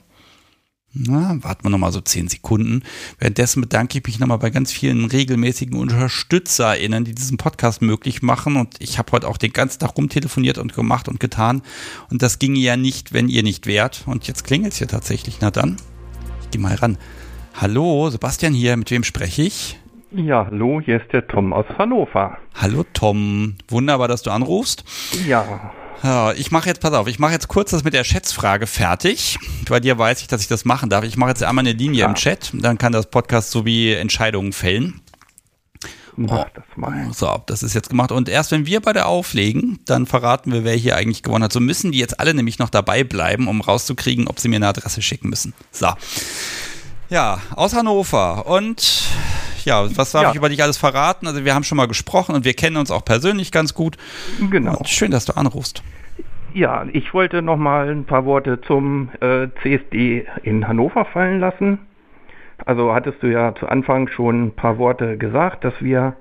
Na, 0.91 1.37
warten 1.43 1.63
wir 1.63 1.69
noch 1.69 1.77
mal 1.77 1.91
so 1.91 2.01
zehn 2.01 2.27
Sekunden. 2.27 2.81
Währenddessen 3.19 3.61
bedanke 3.61 3.99
ich 3.99 4.05
mich 4.07 4.19
noch 4.19 4.25
mal 4.25 4.37
bei 4.37 4.49
ganz 4.49 4.71
vielen 4.71 5.05
regelmäßigen 5.05 5.77
UnterstützerInnen, 5.79 7.05
die 7.05 7.13
diesen 7.13 7.37
Podcast 7.37 7.83
möglich 7.83 8.23
machen. 8.23 8.55
Und 8.55 8.77
ich 8.79 8.97
habe 8.97 9.11
heute 9.11 9.27
auch 9.27 9.37
den 9.37 9.53
ganzen 9.53 9.77
Tag 9.77 9.99
rumtelefoniert 9.99 10.57
und 10.57 10.73
gemacht 10.73 11.07
und 11.07 11.19
getan. 11.19 11.61
Und 12.09 12.23
das 12.23 12.39
ginge 12.39 12.57
ja 12.57 12.75
nicht, 12.75 13.13
wenn 13.13 13.29
ihr 13.29 13.43
nicht 13.43 13.67
wärt. 13.67 14.05
Und 14.07 14.27
jetzt 14.27 14.43
klingelt 14.43 14.73
es 14.73 14.79
hier 14.79 14.87
tatsächlich. 14.87 15.37
Na 15.41 15.51
dann, 15.51 15.77
ich 16.41 16.49
gehe 16.49 16.59
mal 16.59 16.73
ran. 16.73 16.97
Hallo, 17.53 18.09
Sebastian 18.09 18.55
hier. 18.55 18.75
Mit 18.77 18.89
wem 18.89 19.03
spreche 19.03 19.43
ich? 19.43 19.77
Ja, 20.09 20.47
hallo, 20.47 20.81
hier 20.83 20.99
ist 21.03 21.13
der 21.13 21.27
Tom 21.27 21.53
aus 21.53 21.67
Hannover. 21.77 22.39
Hallo 22.55 22.83
Tom, 22.93 23.57
wunderbar, 23.67 24.07
dass 24.07 24.23
du 24.23 24.31
anrufst. 24.31 24.83
Ja. 25.27 25.71
Ja, 26.03 26.31
ich 26.31 26.51
mache 26.51 26.69
jetzt, 26.69 26.79
pass 26.81 26.93
auf, 26.93 27.07
ich 27.07 27.19
mache 27.19 27.33
jetzt 27.33 27.47
kurz 27.47 27.71
das 27.71 27.83
mit 27.83 27.93
der 27.93 28.03
Schätzfrage 28.03 28.67
fertig. 28.67 29.37
Bei 29.67 29.79
dir 29.79 29.97
weiß 29.97 30.21
ich, 30.21 30.27
dass 30.27 30.41
ich 30.41 30.47
das 30.47 30.65
machen 30.65 30.89
darf. 30.89 31.03
Ich 31.03 31.17
mache 31.17 31.29
jetzt 31.29 31.43
einmal 31.43 31.63
eine 31.63 31.73
Linie 31.73 32.01
ja. 32.01 32.07
im 32.07 32.15
Chat, 32.15 32.51
dann 32.53 32.77
kann 32.77 32.91
das 32.91 33.09
Podcast 33.09 33.51
so 33.51 33.65
wie 33.65 33.93
Entscheidungen 33.93 34.53
fällen. 34.53 35.01
Mach 36.15 36.45
oh, 36.45 36.49
das 36.53 36.65
mal. 36.75 37.13
So, 37.13 37.41
das 37.45 37.63
ist 37.63 37.73
jetzt 37.73 37.89
gemacht. 37.89 38.11
Und 38.11 38.27
erst 38.27 38.51
wenn 38.51 38.65
wir 38.65 38.81
beide 38.81 39.05
auflegen, 39.05 39.79
dann 39.85 40.05
verraten 40.05 40.51
wir, 40.51 40.65
wer 40.65 40.75
hier 40.75 40.97
eigentlich 40.97 41.23
gewonnen 41.23 41.45
hat. 41.45 41.53
So 41.53 41.61
müssen 41.61 41.93
die 41.93 41.99
jetzt 41.99 42.19
alle 42.19 42.33
nämlich 42.33 42.59
noch 42.59 42.69
dabei 42.69 43.05
bleiben, 43.05 43.47
um 43.47 43.61
rauszukriegen, 43.61 44.27
ob 44.27 44.39
sie 44.39 44.49
mir 44.49 44.57
eine 44.57 44.67
Adresse 44.67 45.01
schicken 45.01 45.29
müssen. 45.29 45.53
So. 45.71 45.87
Ja, 47.09 47.39
aus 47.55 47.75
Hannover. 47.75 48.45
Und 48.45 49.09
ja, 49.65 49.83
was 49.97 50.11
darf 50.11 50.23
ja. 50.23 50.29
ich 50.29 50.35
über 50.35 50.49
dich 50.49 50.61
alles 50.61 50.77
verraten? 50.77 51.25
Also 51.25 51.43
wir 51.43 51.55
haben 51.55 51.63
schon 51.63 51.77
mal 51.77 51.87
gesprochen 51.87 52.35
und 52.35 52.45
wir 52.45 52.53
kennen 52.53 52.77
uns 52.77 52.91
auch 52.91 53.03
persönlich 53.03 53.51
ganz 53.51 53.73
gut. 53.73 53.97
Genau. 54.51 54.77
Und 54.77 54.87
schön, 54.87 55.09
dass 55.09 55.25
du 55.25 55.35
anrufst. 55.35 55.83
Ja, 56.53 56.85
ich 56.93 57.13
wollte 57.13 57.41
noch 57.41 57.57
mal 57.57 57.89
ein 57.89 58.05
paar 58.05 58.25
Worte 58.25 58.61
zum 58.61 59.09
äh, 59.21 59.47
CSD 59.61 60.27
in 60.43 60.67
Hannover 60.67 61.05
fallen 61.05 61.39
lassen. 61.39 61.79
Also 62.65 62.93
hattest 62.93 63.23
du 63.23 63.27
ja 63.27 63.55
zu 63.55 63.67
Anfang 63.67 64.07
schon 64.09 64.47
ein 64.47 64.55
paar 64.55 64.77
Worte 64.77 65.17
gesagt, 65.17 65.63
dass 65.63 65.73
wir 65.79 66.15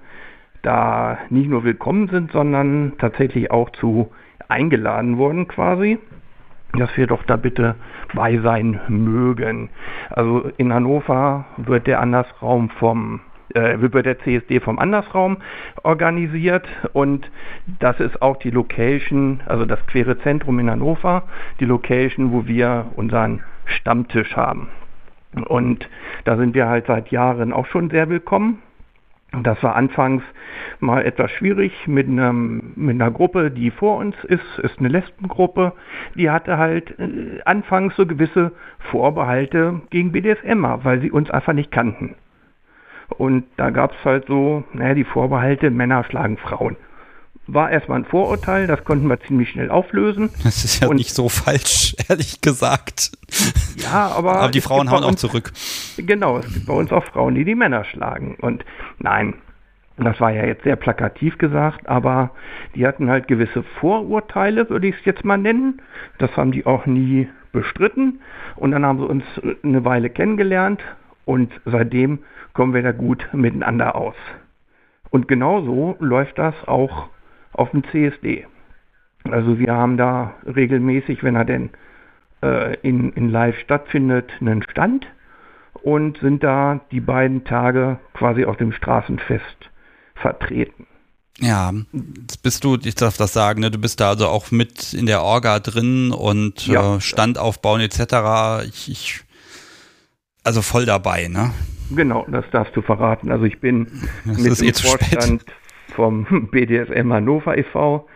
da 0.63 1.19
nicht 1.29 1.51
nur 1.51 1.65
willkommen 1.65 2.09
sind, 2.09 2.33
sondern 2.33 2.95
tatsächlich 2.99 3.51
auch 3.51 3.71
zu 3.71 4.11
eingeladen 4.49 5.19
wurden 5.19 5.49
quasi, 5.49 5.99
dass 6.79 6.97
wir 6.97 7.07
doch 7.07 7.25
da 7.25 7.37
bitte 7.37 7.75
bei 8.15 8.39
sein 8.39 8.81
mögen. 8.89 9.71
Also 10.11 10.51
in 10.57 10.73
Hannover 10.73 11.45
wird 11.57 11.87
der 11.87 12.01
Andersraum 12.01 12.71
vom 12.71 13.21
äh, 13.55 13.81
wird 13.81 14.05
der 14.05 14.19
CSD 14.19 14.61
vom 14.61 14.79
Andersraum 14.79 15.39
organisiert 15.83 16.67
und 16.93 17.31
das 17.81 17.99
ist 17.99 18.21
auch 18.21 18.37
die 18.37 18.51
Location, 18.51 19.41
also 19.47 19.65
das 19.65 19.85
Quere 19.87 20.19
Zentrum 20.19 20.59
in 20.59 20.71
Hannover, 20.71 21.23
die 21.59 21.65
Location, 21.65 22.33
wo 22.33 22.47
wir 22.47 22.87
unseren 22.97 23.43
Stammtisch 23.65 24.37
haben. 24.37 24.69
Und 25.47 25.89
da 26.25 26.37
sind 26.37 26.55
wir 26.55 26.69
halt 26.69 26.87
seit 26.87 27.11
Jahren 27.11 27.53
auch 27.53 27.67
schon 27.67 27.91
sehr 27.91 28.09
willkommen. 28.09 28.59
Das 29.43 29.63
war 29.63 29.77
anfangs 29.77 30.23
mal 30.81 31.05
etwas 31.05 31.31
schwierig 31.33 31.87
mit, 31.87 32.09
einem, 32.09 32.73
mit 32.77 32.95
einer 32.95 33.11
Gruppe, 33.11 33.51
die 33.51 33.71
vor 33.71 33.99
uns 33.99 34.17
ist, 34.25 34.59
ist 34.63 34.79
eine 34.79 34.89
Lesbengruppe. 34.89 35.75
Die 36.15 36.31
hatte 36.31 36.57
halt 36.57 36.99
äh, 36.99 37.41
anfangs 37.45 37.95
so 37.97 38.07
gewisse 38.07 38.53
Vorbehalte 38.91 39.83
gegen 39.91 40.13
BDSMer, 40.13 40.81
weil 40.85 41.01
sie 41.01 41.11
uns 41.11 41.31
einfach 41.31 41.53
nicht 41.53 41.71
kannten. 41.71 42.15
Und 43.09 43.45
da 43.57 43.71
gab 43.71 43.93
es 43.93 44.05
halt 44.05 44.27
so, 44.29 44.65
naja, 44.73 44.95
die 44.95 45.05
Vorbehalte, 45.05 45.71
Männer 45.71 46.05
schlagen 46.05 46.39
Frauen 46.39 46.77
war 47.49 47.71
erstmal 47.71 48.01
ein 48.01 48.05
Vorurteil, 48.05 48.67
das 48.67 48.85
konnten 48.85 49.09
wir 49.09 49.19
ziemlich 49.21 49.51
schnell 49.51 49.71
auflösen. 49.71 50.31
Das 50.45 50.65
ist 50.65 50.81
ja 50.81 50.89
und, 50.89 50.97
nicht 50.97 51.15
so 51.15 51.29
falsch, 51.29 51.97
ehrlich 52.09 52.41
gesagt. 52.41 53.11
Ja, 53.77 54.09
aber. 54.09 54.37
aber 54.37 54.51
die 54.51 54.61
Frauen 54.61 54.91
hauen 54.91 55.03
uns, 55.03 55.25
auch 55.25 55.31
zurück. 55.31 55.53
Genau, 55.97 56.39
es 56.39 56.53
gibt 56.53 56.67
bei 56.67 56.75
uns 56.75 56.93
auch 56.93 57.05
Frauen, 57.05 57.35
die 57.35 57.45
die 57.45 57.55
Männer 57.55 57.85
schlagen. 57.85 58.37
Und 58.41 58.65
nein, 58.99 59.35
das 59.97 60.21
war 60.21 60.31
ja 60.31 60.47
jetzt 60.47 60.63
sehr 60.63 60.77
plakativ 60.77 61.39
gesagt, 61.39 61.89
aber 61.89 62.31
die 62.75 62.87
hatten 62.87 63.11
halt 63.11 63.27
gewisse 63.27 63.65
Vorurteile, 63.81 64.71
würde 64.71 64.87
ich 64.87 64.97
es 64.97 65.05
jetzt 65.05 65.25
mal 65.25 65.39
nennen. 65.39 65.83
Das 66.19 66.37
haben 66.37 66.53
die 66.53 66.67
auch 66.67 66.87
nie 66.87 67.29
bestritten. 67.53 68.21
Und 68.57 68.71
dann 68.71 68.87
haben 68.87 68.99
sie 68.99 69.07
uns 69.07 69.25
eine 69.65 69.85
Weile 69.85 70.09
kennengelernt 70.11 70.81
und 71.25 71.53
seitdem 71.65 72.21
kommen 72.53 72.75
wir 72.75 72.83
da 72.83 72.93
gut 72.93 73.29
miteinander 73.33 73.97
aus. 73.97 74.15
Und 75.11 75.27
genauso 75.27 75.97
läuft 75.99 76.39
das 76.39 76.55
auch 76.69 77.09
auf 77.53 77.71
dem 77.71 77.83
CSD. 77.85 78.47
Also 79.25 79.59
wir 79.59 79.75
haben 79.75 79.97
da 79.97 80.35
regelmäßig, 80.47 81.25
wenn 81.25 81.35
er 81.35 81.45
denn 81.45 81.71
äh, 82.43 82.77
in, 82.83 83.13
in 83.13 83.31
Live 83.31 83.59
stattfindet, 83.59 84.31
einen 84.41 84.63
Stand 84.63 85.07
und 85.89 86.19
sind 86.19 86.45
da 86.45 86.81
die 86.93 87.01
beiden 87.01 87.45
Tage 87.45 87.99
quasi 88.13 88.45
auf 88.45 88.59
dem 88.59 88.73
Straßenfest 88.73 89.71
vertreten. 90.15 90.87
Ja, 91.41 91.73
jetzt 92.21 92.43
bist 92.43 92.63
du, 92.63 92.77
ich 92.85 92.95
darf 92.95 93.17
das 93.17 93.33
sagen, 93.33 93.61
ne, 93.61 93.71
du 93.71 93.79
bist 93.79 93.99
da 93.99 94.11
also 94.11 94.27
auch 94.27 94.51
mit 94.51 94.93
in 94.93 95.07
der 95.07 95.23
Orga 95.23 95.61
drin 95.61 96.11
und 96.11 96.67
ja. 96.67 96.97
äh, 96.97 97.01
Stand 97.01 97.39
aufbauen 97.39 97.81
etc. 97.81 98.67
Ich, 98.69 98.91
ich, 98.91 99.21
also 100.45 100.61
voll 100.61 100.85
dabei, 100.85 101.29
ne? 101.29 101.53
Genau, 101.91 102.27
das 102.31 102.45
darfst 102.51 102.77
du 102.77 102.83
verraten. 102.83 103.31
Also 103.31 103.47
ich 103.47 103.59
bin 103.59 103.87
das 104.27 104.37
mit 104.37 104.61
dem 104.61 104.69
eh 104.69 104.73
Vorstand 104.75 105.45
vom 105.95 106.49
BDSM 106.51 107.11
Hannover 107.11 107.57
e.V. 107.57 108.07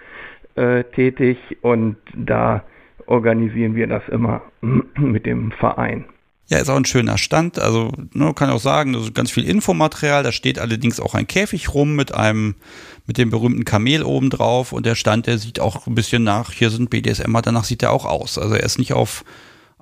Äh, 0.56 0.84
tätig 0.94 1.38
und 1.62 1.96
da 2.14 2.64
organisieren 3.06 3.74
wir 3.76 3.86
das 3.86 4.06
immer 4.08 4.42
mit 4.60 5.24
dem 5.24 5.52
Verein. 5.52 6.04
Ja, 6.52 6.58
ist 6.58 6.68
auch 6.68 6.76
ein 6.76 6.84
schöner 6.84 7.16
Stand. 7.16 7.58
Also, 7.58 7.90
ne, 8.12 8.34
kann 8.34 8.50
auch 8.50 8.58
sagen, 8.58 8.94
also 8.94 9.10
ganz 9.10 9.30
viel 9.30 9.48
Infomaterial. 9.48 10.22
Da 10.22 10.32
steht 10.32 10.58
allerdings 10.58 11.00
auch 11.00 11.14
ein 11.14 11.26
Käfig 11.26 11.72
rum 11.72 11.96
mit 11.96 12.12
einem, 12.12 12.56
mit 13.06 13.16
dem 13.16 13.30
berühmten 13.30 13.64
Kamel 13.64 14.02
oben 14.02 14.28
drauf. 14.28 14.72
Und 14.72 14.84
der 14.84 14.94
Stand, 14.94 15.26
der 15.26 15.38
sieht 15.38 15.60
auch 15.60 15.86
ein 15.86 15.94
bisschen 15.94 16.24
nach, 16.24 16.52
hier 16.52 16.68
sind 16.68 16.90
BDSM, 16.90 17.34
danach 17.42 17.64
sieht 17.64 17.82
er 17.82 17.90
auch 17.90 18.04
aus. 18.04 18.36
Also, 18.36 18.54
er 18.54 18.64
ist 18.64 18.78
nicht 18.78 18.92
auf 18.92 19.24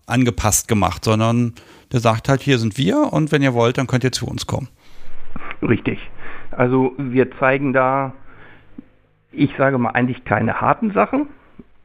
angepasst 0.07 0.69
gemacht, 0.69 1.05
sondern 1.05 1.55
der 1.91 1.99
sagt 1.99 2.29
halt, 2.29 2.41
hier 2.41 2.59
sind 2.59 2.79
wir 2.79 3.13
und 3.13 3.33
wenn 3.33 3.43
ihr 3.43 3.53
wollt, 3.53 3.77
dann 3.77 3.89
könnt 3.89 4.05
ihr 4.05 4.13
zu 4.13 4.29
uns 4.29 4.47
kommen. 4.47 4.69
Richtig. 5.63 5.99
Also 6.53 6.95
wir 6.99 7.37
zeigen 7.41 7.73
da, 7.73 8.13
ich 9.33 9.51
sage 9.59 9.77
mal 9.77 9.91
eigentlich 9.91 10.25
keine 10.25 10.61
harten 10.61 10.93
Sachen, 10.93 11.27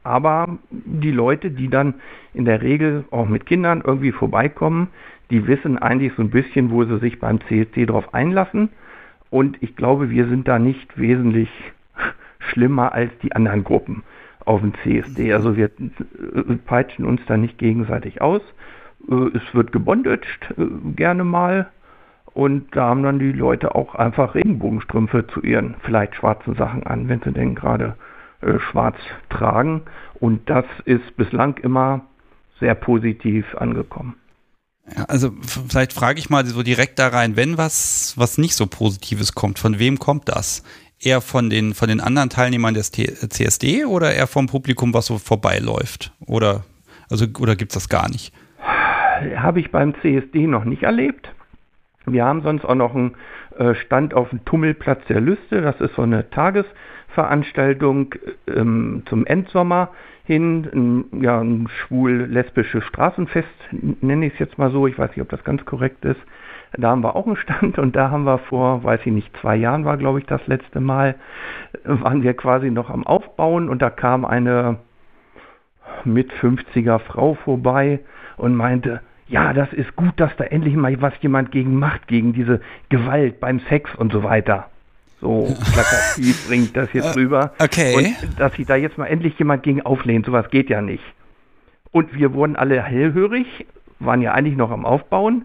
aber 0.06 0.58
die 0.70 1.10
Leute, 1.10 1.50
die 1.50 1.68
dann 1.68 1.94
in 2.32 2.44
der 2.44 2.62
Regel 2.62 3.04
auch 3.10 3.28
mit 3.28 3.46
Kindern 3.46 3.82
irgendwie 3.84 4.12
vorbeikommen, 4.12 4.88
die 5.30 5.46
wissen 5.46 5.76
eigentlich 5.78 6.12
so 6.16 6.22
ein 6.22 6.30
bisschen, 6.30 6.70
wo 6.70 6.84
sie 6.84 6.98
sich 6.98 7.18
beim 7.18 7.40
CSD 7.42 7.86
drauf 7.86 8.14
einlassen. 8.14 8.70
Und 9.30 9.60
ich 9.62 9.74
glaube, 9.74 10.10
wir 10.10 10.28
sind 10.28 10.46
da 10.46 10.58
nicht 10.58 10.98
wesentlich 10.98 11.50
schlimmer 12.38 12.92
als 12.92 13.10
die 13.22 13.32
anderen 13.32 13.64
Gruppen 13.64 14.04
auf 14.44 14.60
dem 14.60 14.74
CSD. 14.82 15.32
Also 15.32 15.56
wir 15.56 15.66
äh, 15.66 16.54
peitschen 16.64 17.04
uns 17.04 17.20
da 17.26 17.36
nicht 17.36 17.58
gegenseitig 17.58 18.22
aus. 18.22 18.42
Äh, 19.10 19.36
es 19.36 19.54
wird 19.54 19.72
gebondaged 19.72 20.54
äh, 20.56 20.66
gerne 20.94 21.24
mal. 21.24 21.68
Und 22.32 22.76
da 22.76 22.90
haben 22.90 23.02
dann 23.02 23.18
die 23.18 23.32
Leute 23.32 23.74
auch 23.74 23.94
einfach 23.94 24.34
Regenbogenstrümpfe 24.34 25.26
zu 25.26 25.40
ihren 25.40 25.74
vielleicht 25.80 26.14
schwarzen 26.14 26.54
Sachen 26.54 26.86
an, 26.86 27.08
wenn 27.08 27.22
sie 27.22 27.32
denn 27.32 27.54
gerade 27.54 27.96
äh, 28.46 28.60
schwarz 28.60 28.96
tragen. 29.30 29.82
Und 30.20 30.48
das 30.48 30.64
ist 30.84 31.16
bislang 31.16 31.56
immer 31.58 32.02
sehr 32.60 32.74
positiv 32.74 33.44
angekommen. 33.56 34.16
Ja, 34.96 35.04
also 35.04 35.32
vielleicht 35.42 35.92
frage 35.92 36.18
ich 36.18 36.30
mal 36.30 36.46
so 36.46 36.62
direkt 36.62 36.98
da 36.98 37.08
rein, 37.08 37.36
wenn 37.36 37.58
was, 37.58 38.14
was 38.16 38.38
nicht 38.38 38.54
so 38.54 38.66
Positives 38.66 39.34
kommt, 39.34 39.58
von 39.58 39.78
wem 39.78 39.98
kommt 39.98 40.28
das? 40.28 40.62
Eher 40.98 41.20
von 41.20 41.50
den, 41.50 41.74
von 41.74 41.88
den 41.88 42.00
anderen 42.00 42.30
Teilnehmern 42.30 42.72
des 42.72 42.90
T 42.90 43.04
CSD 43.04 43.84
oder 43.84 44.14
eher 44.14 44.26
vom 44.26 44.46
Publikum, 44.46 44.94
was 44.94 45.06
so 45.06 45.18
vorbeiläuft? 45.18 46.12
Oder, 46.26 46.64
also, 47.10 47.26
oder 47.38 47.56
gibt 47.56 47.72
es 47.72 47.74
das 47.74 47.88
gar 47.88 48.08
nicht? 48.08 48.32
Habe 49.36 49.60
ich 49.60 49.70
beim 49.70 49.94
CSD 50.00 50.46
noch 50.46 50.64
nicht 50.64 50.84
erlebt. 50.84 51.28
Wir 52.06 52.24
haben 52.24 52.42
sonst 52.42 52.64
auch 52.64 52.74
noch 52.74 52.94
einen 52.94 53.16
äh, 53.58 53.74
Stand 53.74 54.14
auf 54.14 54.30
dem 54.30 54.44
Tummelplatz 54.44 55.00
der 55.08 55.20
Lüste. 55.20 55.60
Das 55.60 55.80
ist 55.80 55.94
so 55.96 56.02
eine 56.02 56.30
Tagesveranstaltung 57.16 58.14
ähm, 58.46 59.02
zum 59.06 59.26
Endsommer 59.26 59.88
hin. 60.24 60.68
Ein, 61.12 61.22
ja, 61.22 61.40
ein 61.40 61.68
schwul-lesbisches 61.68 62.84
Straßenfest, 62.84 63.48
nenne 64.00 64.26
ich 64.26 64.34
es 64.34 64.38
jetzt 64.38 64.58
mal 64.58 64.70
so. 64.70 64.86
Ich 64.86 64.98
weiß 64.98 65.10
nicht, 65.10 65.22
ob 65.22 65.30
das 65.30 65.42
ganz 65.44 65.64
korrekt 65.64 66.04
ist. 66.04 66.20
Da 66.76 66.90
haben 66.90 67.02
wir 67.02 67.16
auch 67.16 67.26
einen 67.26 67.36
Stand 67.36 67.78
und 67.78 67.96
da 67.96 68.10
haben 68.10 68.24
wir 68.24 68.38
vor, 68.38 68.84
weiß 68.84 69.00
ich 69.04 69.12
nicht, 69.12 69.34
zwei 69.38 69.56
Jahren 69.56 69.84
war, 69.84 69.96
glaube 69.96 70.18
ich, 70.18 70.26
das 70.26 70.46
letzte 70.46 70.80
Mal, 70.80 71.14
waren 71.84 72.22
wir 72.22 72.34
quasi 72.34 72.70
noch 72.70 72.90
am 72.90 73.06
Aufbauen 73.06 73.68
und 73.68 73.80
da 73.80 73.88
kam 73.88 74.24
eine 74.24 74.78
mit 76.04 76.30
50er 76.32 76.98
Frau 76.98 77.34
vorbei 77.34 78.00
und 78.36 78.54
meinte, 78.54 79.00
ja, 79.28 79.52
das 79.52 79.72
ist 79.72 79.96
gut, 79.96 80.12
dass 80.16 80.36
da 80.36 80.44
endlich 80.44 80.76
mal 80.76 81.00
was 81.00 81.14
jemand 81.20 81.50
gegen 81.50 81.78
macht, 81.78 82.08
gegen 82.08 82.32
diese 82.32 82.60
Gewalt 82.90 83.40
beim 83.40 83.60
Sex 83.60 83.94
und 83.94 84.12
so 84.12 84.22
weiter. 84.22 84.68
So 85.26 85.52
plakativ 85.72 86.46
bringt 86.48 86.76
das 86.76 86.92
jetzt 86.92 87.16
äh, 87.16 87.20
rüber. 87.20 87.52
Okay. 87.58 87.96
Und 87.96 88.38
dass 88.38 88.52
sich 88.54 88.64
da 88.64 88.76
jetzt 88.76 88.96
mal 88.96 89.06
endlich 89.06 89.36
jemand 89.40 89.64
gegen 89.64 89.82
auflehnt, 89.82 90.26
sowas 90.26 90.48
geht 90.50 90.70
ja 90.70 90.80
nicht. 90.80 91.02
Und 91.90 92.14
wir 92.14 92.32
wurden 92.32 92.54
alle 92.54 92.80
hellhörig, 92.80 93.66
waren 93.98 94.22
ja 94.22 94.32
eigentlich 94.32 94.56
noch 94.56 94.70
am 94.70 94.84
Aufbauen 94.84 95.44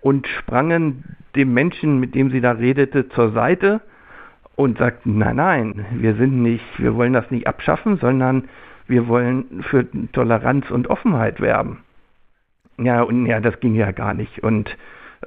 und 0.00 0.26
sprangen 0.26 1.16
dem 1.36 1.54
Menschen, 1.54 2.00
mit 2.00 2.16
dem 2.16 2.32
sie 2.32 2.40
da 2.40 2.52
redete, 2.52 3.08
zur 3.10 3.30
Seite 3.30 3.80
und 4.56 4.78
sagten, 4.78 5.18
nein, 5.18 5.36
nein, 5.36 5.86
wir 5.92 6.16
sind 6.16 6.42
nicht, 6.42 6.64
wir 6.78 6.96
wollen 6.96 7.12
das 7.12 7.30
nicht 7.30 7.46
abschaffen, 7.46 7.98
sondern 7.98 8.48
wir 8.88 9.06
wollen 9.06 9.62
für 9.62 9.86
Toleranz 10.10 10.68
und 10.72 10.88
Offenheit 10.88 11.40
werben. 11.40 11.84
Ja, 12.78 13.02
und 13.02 13.26
ja, 13.26 13.38
das 13.38 13.60
ging 13.60 13.76
ja 13.76 13.92
gar 13.92 14.12
nicht. 14.12 14.42
Und 14.42 14.76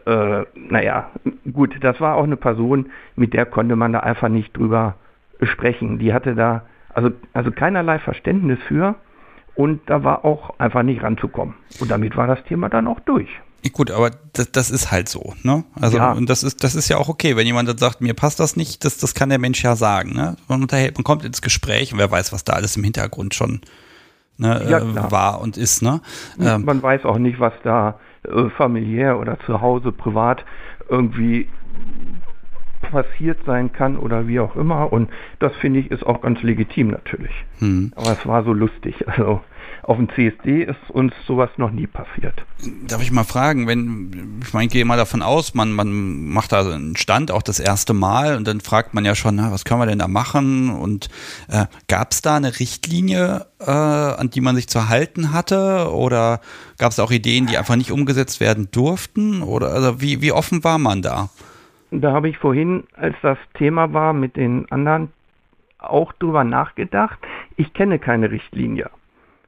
äh, 0.06 0.44
naja, 0.56 1.12
gut, 1.52 1.76
das 1.82 2.00
war 2.00 2.16
auch 2.16 2.24
eine 2.24 2.38
Person, 2.38 2.88
mit 3.16 3.34
der 3.34 3.46
konnte 3.46 3.76
man 3.76 3.94
da 3.94 4.00
einfach 4.00 4.30
nicht 4.30 4.56
drüber 4.58 4.96
sprechen. 5.42 6.00
Die 6.00 6.14
hatte 6.14 6.36
da 6.36 6.64
also, 6.94 7.12
also 7.34 7.52
keinerlei 7.52 8.00
Verständnis 8.00 8.60
für 8.68 8.96
und 9.56 9.82
da 9.88 10.04
war 10.04 10.26
auch 10.26 10.60
einfach 10.60 10.84
nicht 10.84 11.04
ranzukommen. 11.04 11.56
Und 11.80 11.92
damit 11.92 12.16
war 12.18 12.28
das 12.28 12.44
Thema 12.46 12.70
dann 12.70 12.88
auch 12.88 13.00
durch. 13.02 13.30
Gut, 13.72 13.92
aber 13.92 14.12
das, 14.34 14.52
das 14.52 14.72
ist 14.72 14.92
halt 14.92 15.08
so, 15.08 15.36
ne? 15.44 15.64
Also 15.80 15.98
ja. 15.98 16.12
und 16.12 16.30
das 16.30 16.44
ist 16.44 16.66
das 16.66 16.76
ist 16.76 16.90
ja 16.90 16.98
auch 16.98 17.08
okay, 17.08 17.38
wenn 17.38 17.48
jemand 17.48 17.70
dann 17.70 17.78
sagt, 17.78 18.02
mir 18.02 18.14
passt 18.14 18.42
das 18.42 18.58
nicht, 18.58 18.84
das 18.84 18.98
das 18.98 19.14
kann 19.14 19.30
der 19.30 19.40
Mensch 19.40 19.64
ja 19.64 19.78
sagen, 19.78 20.14
ne? 20.14 20.36
Man 20.50 20.62
unterhält, 20.62 20.98
man 20.98 21.06
kommt 21.06 21.24
ins 21.24 21.42
Gespräch 21.42 21.94
und 21.94 22.00
wer 22.00 22.12
weiß, 22.12 22.34
was 22.34 22.44
da 22.44 22.54
alles 22.54 22.76
im 22.76 22.84
Hintergrund 22.84 23.34
schon 23.34 23.62
ne, 24.38 24.66
ja, 24.70 24.80
äh, 24.80 25.12
war 25.12 25.42
und 25.42 25.58
ist. 25.58 25.82
Ne? 25.82 26.02
Ähm, 26.40 26.66
Man 26.66 26.82
weiß 26.82 27.06
auch 27.06 27.18
nicht, 27.18 27.40
was 27.40 27.54
da 27.64 28.00
äh, 28.24 28.50
familiär 28.50 29.20
oder 29.20 29.40
zu 29.40 29.62
Hause 29.62 29.92
privat 29.92 30.46
irgendwie 30.90 31.48
passiert 32.82 33.40
sein 33.46 33.72
kann 33.72 33.98
oder 33.98 34.28
wie 34.28 34.40
auch 34.40 34.56
immer. 34.56 34.92
Und 34.92 35.10
das 35.40 35.56
finde 35.56 35.80
ich 35.80 35.92
ist 35.92 36.06
auch 36.06 36.22
ganz 36.22 36.42
legitim 36.44 36.90
natürlich. 36.90 37.32
Hm. 37.60 37.92
Aber 37.96 38.12
es 38.12 38.26
war 38.28 38.44
so 38.44 38.54
lustig. 38.54 39.08
Also 39.08 39.42
auf 39.84 39.98
dem 39.98 40.10
CSD 40.10 40.64
ist 40.64 40.90
uns 40.90 41.14
sowas 41.28 41.50
noch 41.58 41.72
nie 41.72 41.88
passiert. 41.88 42.34
Darf 42.88 43.02
ich 43.02 43.12
mal 43.12 43.24
fragen, 43.24 43.68
wenn, 43.68 44.40
ich 44.42 44.54
meine, 44.54 44.68
ich 44.68 44.72
gehe 44.72 44.86
mal 44.86 44.98
davon 44.98 45.22
aus, 45.22 45.54
man, 45.54 45.72
man 45.72 46.30
macht 46.30 46.52
da 46.52 46.62
einen 46.62 46.96
Stand 46.96 47.32
auch 47.32 47.42
das 47.42 47.60
erste 47.60 47.94
Mal 47.94 48.38
und 48.38 48.48
dann 48.48 48.62
fragt 48.62 48.94
man 48.94 49.06
ja 49.06 49.14
schon, 49.14 49.36
na, 49.36 49.52
was 49.52 49.66
können 49.66 49.82
wir 49.82 49.86
denn 49.86 50.00
da 50.00 50.08
machen? 50.08 50.70
Und 50.70 51.10
äh, 51.50 51.66
gab 51.88 52.12
es 52.12 52.22
da 52.22 52.38
eine 52.38 52.60
Richtlinie, 52.60 53.46
äh, 53.60 53.70
an 53.70 54.30
die 54.30 54.42
man 54.42 54.56
sich 54.56 54.68
zu 54.68 54.90
halten 54.90 55.34
hatte? 55.34 55.92
Oder 55.92 56.40
gab 56.78 56.92
es 56.92 57.00
auch 57.00 57.12
Ideen, 57.12 57.46
die 57.48 57.58
einfach 57.58 57.76
nicht 57.76 57.92
umgesetzt 57.92 58.40
werden 58.40 58.70
durften? 58.72 59.42
Oder 59.44 59.70
also 59.70 60.02
wie, 60.02 60.22
wie 60.22 60.32
offen 60.32 60.64
war 60.64 60.78
man 60.78 61.02
da? 61.02 61.30
da 62.02 62.12
habe 62.12 62.30
ich 62.30 62.38
vorhin, 62.38 62.86
als 62.96 63.16
das 63.22 63.38
Thema 63.54 63.94
war, 63.94 64.14
mit 64.14 64.36
den 64.36 64.72
anderen 64.72 65.12
auch 65.78 66.14
drüber 66.14 66.44
nachgedacht. 66.44 67.20
Ich 67.58 67.74
kenne 67.74 68.00
keine 68.00 68.32
Richtlinie. 68.32 68.90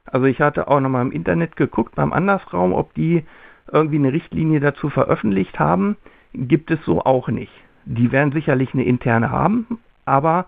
Also 0.06 0.26
ich 0.26 0.40
hatte 0.40 0.68
auch 0.68 0.80
nochmal 0.80 1.02
im 1.02 1.12
Internet 1.12 1.56
geguckt 1.56 1.94
beim 1.94 2.12
Andersraum, 2.12 2.72
ob 2.72 2.94
die 2.94 3.24
irgendwie 3.70 3.96
eine 3.96 4.12
Richtlinie 4.12 4.60
dazu 4.60 4.90
veröffentlicht 4.90 5.58
haben. 5.58 5.96
Gibt 6.32 6.70
es 6.70 6.82
so 6.84 7.02
auch 7.04 7.28
nicht. 7.28 7.52
Die 7.84 8.12
werden 8.12 8.32
sicherlich 8.32 8.74
eine 8.74 8.84
interne 8.84 9.30
haben, 9.30 9.78
aber 10.04 10.46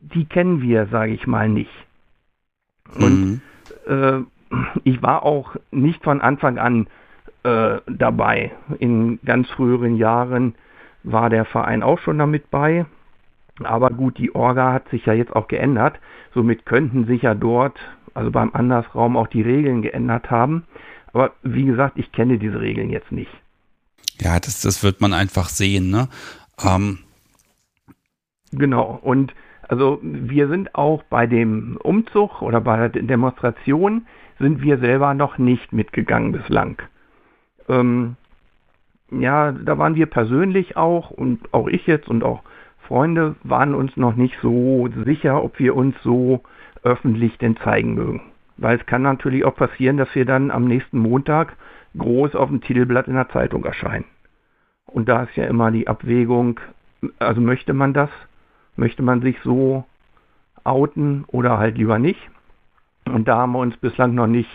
die 0.00 0.26
kennen 0.26 0.62
wir, 0.62 0.86
sage 0.86 1.12
ich 1.12 1.26
mal, 1.26 1.48
nicht. 1.48 1.70
Und 2.98 3.24
mhm. 3.26 3.40
äh, 3.86 4.56
ich 4.84 5.02
war 5.02 5.24
auch 5.24 5.56
nicht 5.70 6.02
von 6.02 6.20
Anfang 6.20 6.58
an 6.58 6.86
äh, 7.42 7.78
dabei. 7.86 8.52
In 8.78 9.18
ganz 9.24 9.48
früheren 9.50 9.96
Jahren 9.96 10.54
war 11.02 11.30
der 11.30 11.44
Verein 11.44 11.82
auch 11.82 11.98
schon 12.00 12.18
damit 12.18 12.50
bei. 12.50 12.86
Aber 13.62 13.90
gut, 13.90 14.18
die 14.18 14.34
Orga 14.34 14.72
hat 14.72 14.88
sich 14.88 15.06
ja 15.06 15.12
jetzt 15.12 15.34
auch 15.34 15.48
geändert. 15.48 15.98
Somit 16.34 16.66
könnten 16.66 17.06
sich 17.06 17.22
ja 17.22 17.34
dort, 17.34 17.78
also 18.16 18.30
beim 18.30 18.50
Andersraum, 18.52 19.16
auch 19.16 19.26
die 19.26 19.42
Regeln 19.42 19.82
geändert 19.82 20.30
haben. 20.30 20.64
Aber 21.12 21.32
wie 21.42 21.64
gesagt, 21.64 21.98
ich 21.98 22.12
kenne 22.12 22.38
diese 22.38 22.60
Regeln 22.60 22.90
jetzt 22.90 23.12
nicht. 23.12 23.30
Ja, 24.20 24.38
das, 24.40 24.60
das 24.62 24.82
wird 24.82 25.00
man 25.00 25.12
einfach 25.12 25.48
sehen, 25.48 25.90
ne? 25.90 26.08
Ähm. 26.62 26.98
Genau. 28.52 28.98
Und 29.02 29.34
also 29.68 29.98
wir 30.02 30.48
sind 30.48 30.74
auch 30.74 31.02
bei 31.04 31.26
dem 31.26 31.76
Umzug 31.82 32.42
oder 32.42 32.60
bei 32.60 32.88
der 32.88 33.02
Demonstration 33.02 34.06
sind 34.38 34.62
wir 34.62 34.78
selber 34.78 35.14
noch 35.14 35.38
nicht 35.38 35.72
mitgegangen 35.72 36.32
bislang. 36.32 36.80
Ähm, 37.68 38.16
ja, 39.10 39.52
da 39.52 39.78
waren 39.78 39.94
wir 39.94 40.06
persönlich 40.06 40.76
auch 40.76 41.10
und 41.10 41.52
auch 41.52 41.68
ich 41.68 41.86
jetzt 41.86 42.08
und 42.08 42.22
auch 42.22 42.42
Freunde 42.86 43.34
waren 43.42 43.74
uns 43.74 43.96
noch 43.96 44.14
nicht 44.14 44.36
so 44.42 44.88
sicher, 45.04 45.42
ob 45.42 45.58
wir 45.58 45.74
uns 45.74 45.96
so 46.02 46.42
öffentlich 46.86 47.36
denn 47.38 47.56
zeigen 47.56 47.94
mögen. 47.94 48.22
Weil 48.56 48.78
es 48.78 48.86
kann 48.86 49.02
natürlich 49.02 49.44
auch 49.44 49.56
passieren, 49.56 49.98
dass 49.98 50.14
wir 50.14 50.24
dann 50.24 50.50
am 50.50 50.66
nächsten 50.66 50.98
Montag 50.98 51.56
groß 51.98 52.34
auf 52.34 52.48
dem 52.48 52.60
Titelblatt 52.60 53.08
in 53.08 53.14
der 53.14 53.28
Zeitung 53.28 53.64
erscheinen. 53.64 54.04
Und 54.86 55.08
da 55.08 55.24
ist 55.24 55.36
ja 55.36 55.44
immer 55.44 55.70
die 55.70 55.88
Abwägung, 55.88 56.60
also 57.18 57.40
möchte 57.40 57.72
man 57.74 57.92
das? 57.92 58.08
Möchte 58.76 59.02
man 59.02 59.20
sich 59.20 59.36
so 59.42 59.84
outen 60.64 61.24
oder 61.26 61.58
halt 61.58 61.76
lieber 61.76 61.98
nicht? 61.98 62.20
Und 63.04 63.26
da 63.28 63.38
haben 63.38 63.52
wir 63.52 63.58
uns 63.58 63.76
bislang 63.76 64.14
noch 64.14 64.26
nicht 64.26 64.50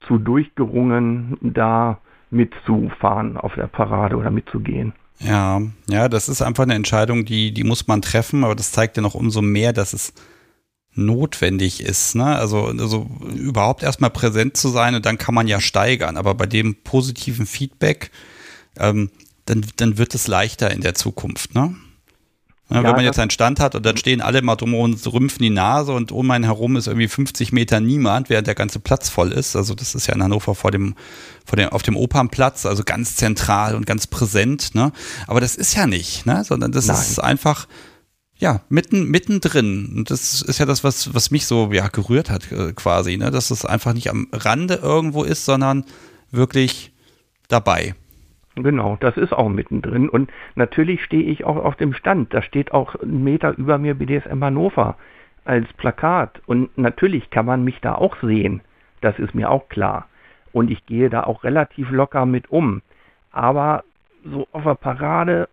zu 0.00 0.18
durchgerungen, 0.18 1.38
da 1.40 1.98
mitzufahren 2.30 3.36
auf 3.36 3.54
der 3.54 3.68
Parade 3.68 4.16
oder 4.16 4.30
mitzugehen. 4.30 4.92
Ja, 5.20 5.60
ja, 5.88 6.08
das 6.08 6.28
ist 6.28 6.42
einfach 6.42 6.64
eine 6.64 6.74
Entscheidung, 6.74 7.24
die, 7.24 7.52
die 7.52 7.64
muss 7.64 7.86
man 7.86 8.02
treffen, 8.02 8.44
aber 8.44 8.54
das 8.54 8.72
zeigt 8.72 8.96
ja 8.96 9.02
noch 9.02 9.14
umso 9.14 9.40
mehr, 9.40 9.72
dass 9.72 9.92
es 9.92 10.12
notwendig 10.94 11.80
ist. 11.80 12.14
Ne? 12.14 12.24
Also, 12.24 12.66
also 12.66 13.06
überhaupt 13.34 13.82
erstmal 13.82 14.10
präsent 14.10 14.56
zu 14.56 14.68
sein 14.68 14.94
und 14.94 15.06
dann 15.06 15.18
kann 15.18 15.34
man 15.34 15.48
ja 15.48 15.60
steigern. 15.60 16.16
Aber 16.16 16.34
bei 16.34 16.46
dem 16.46 16.76
positiven 16.76 17.46
Feedback, 17.46 18.10
ähm, 18.78 19.10
dann, 19.46 19.66
dann 19.76 19.98
wird 19.98 20.14
es 20.14 20.26
leichter 20.26 20.70
in 20.70 20.80
der 20.80 20.94
Zukunft. 20.94 21.54
Ne? 21.54 21.74
Ja, 22.70 22.82
wenn 22.82 22.92
man 22.92 23.04
jetzt 23.04 23.18
einen 23.18 23.30
Stand 23.30 23.60
hat 23.60 23.74
und 23.74 23.84
dann 23.84 23.98
stehen 23.98 24.22
alle 24.22 24.40
mal 24.40 24.56
drum 24.56 24.74
und 24.74 25.06
rümpfen 25.12 25.42
die 25.42 25.50
Nase 25.50 25.92
und 25.92 26.12
um 26.12 26.30
einen 26.30 26.44
herum 26.44 26.76
ist 26.76 26.86
irgendwie 26.86 27.08
50 27.08 27.52
Meter 27.52 27.78
niemand, 27.78 28.30
während 28.30 28.46
der 28.46 28.54
ganze 28.54 28.80
Platz 28.80 29.10
voll 29.10 29.32
ist. 29.32 29.54
Also 29.54 29.74
das 29.74 29.94
ist 29.94 30.06
ja 30.06 30.14
in 30.14 30.22
Hannover 30.22 30.54
vor 30.54 30.70
dem, 30.70 30.94
vor 31.44 31.56
dem, 31.56 31.68
auf 31.68 31.82
dem 31.82 31.94
Opernplatz, 31.94 32.64
also 32.64 32.82
ganz 32.82 33.16
zentral 33.16 33.74
und 33.74 33.84
ganz 33.84 34.06
präsent, 34.06 34.74
ne? 34.74 34.92
Aber 35.26 35.40
das 35.40 35.56
ist 35.56 35.74
ja 35.74 35.86
nicht, 35.86 36.24
ne? 36.24 36.42
Sondern 36.42 36.72
das 36.72 36.86
Nein. 36.86 36.96
ist 36.96 37.18
einfach, 37.18 37.68
ja, 38.44 38.60
mitten, 38.68 39.10
mittendrin. 39.10 39.90
Und 39.96 40.10
das 40.10 40.42
ist 40.42 40.58
ja 40.58 40.66
das, 40.66 40.84
was, 40.84 41.14
was 41.14 41.30
mich 41.30 41.46
so, 41.46 41.72
ja, 41.72 41.88
gerührt 41.88 42.28
hat, 42.28 42.52
äh, 42.52 42.74
quasi, 42.74 43.16
ne? 43.16 43.30
Dass 43.30 43.50
es 43.50 43.64
einfach 43.64 43.94
nicht 43.94 44.10
am 44.10 44.28
Rande 44.32 44.74
irgendwo 44.82 45.24
ist, 45.24 45.46
sondern 45.46 45.84
wirklich 46.30 46.92
dabei. 47.48 47.94
Genau, 48.54 48.98
das 49.00 49.16
ist 49.16 49.32
auch 49.32 49.48
mittendrin. 49.48 50.10
Und 50.10 50.30
natürlich 50.56 51.02
stehe 51.02 51.22
ich 51.22 51.44
auch 51.44 51.56
auf 51.56 51.76
dem 51.76 51.94
Stand. 51.94 52.34
Da 52.34 52.42
steht 52.42 52.72
auch 52.72 52.94
ein 52.96 53.24
Meter 53.24 53.56
über 53.56 53.78
mir 53.78 53.94
BDSM 53.94 54.44
Hannover 54.44 54.98
als 55.46 55.66
Plakat. 55.78 56.42
Und 56.44 56.76
natürlich 56.76 57.30
kann 57.30 57.46
man 57.46 57.64
mich 57.64 57.80
da 57.80 57.94
auch 57.94 58.16
sehen. 58.20 58.60
Das 59.00 59.18
ist 59.18 59.34
mir 59.34 59.48
auch 59.48 59.70
klar. 59.70 60.06
Und 60.52 60.70
ich 60.70 60.84
gehe 60.84 61.08
da 61.08 61.24
auch 61.24 61.44
relativ 61.44 61.90
locker 61.90 62.26
mit 62.26 62.50
um. 62.50 62.82
Aber 63.32 63.84
so 64.22 64.46
auf 64.52 64.64
der 64.64 64.74
Parade, 64.74 65.48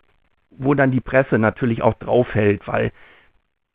wo 0.52 0.74
dann 0.74 0.92
die 0.92 1.02
Presse 1.02 1.38
natürlich 1.38 1.82
auch 1.82 1.96
draufhält, 1.96 2.68
weil 2.68 2.92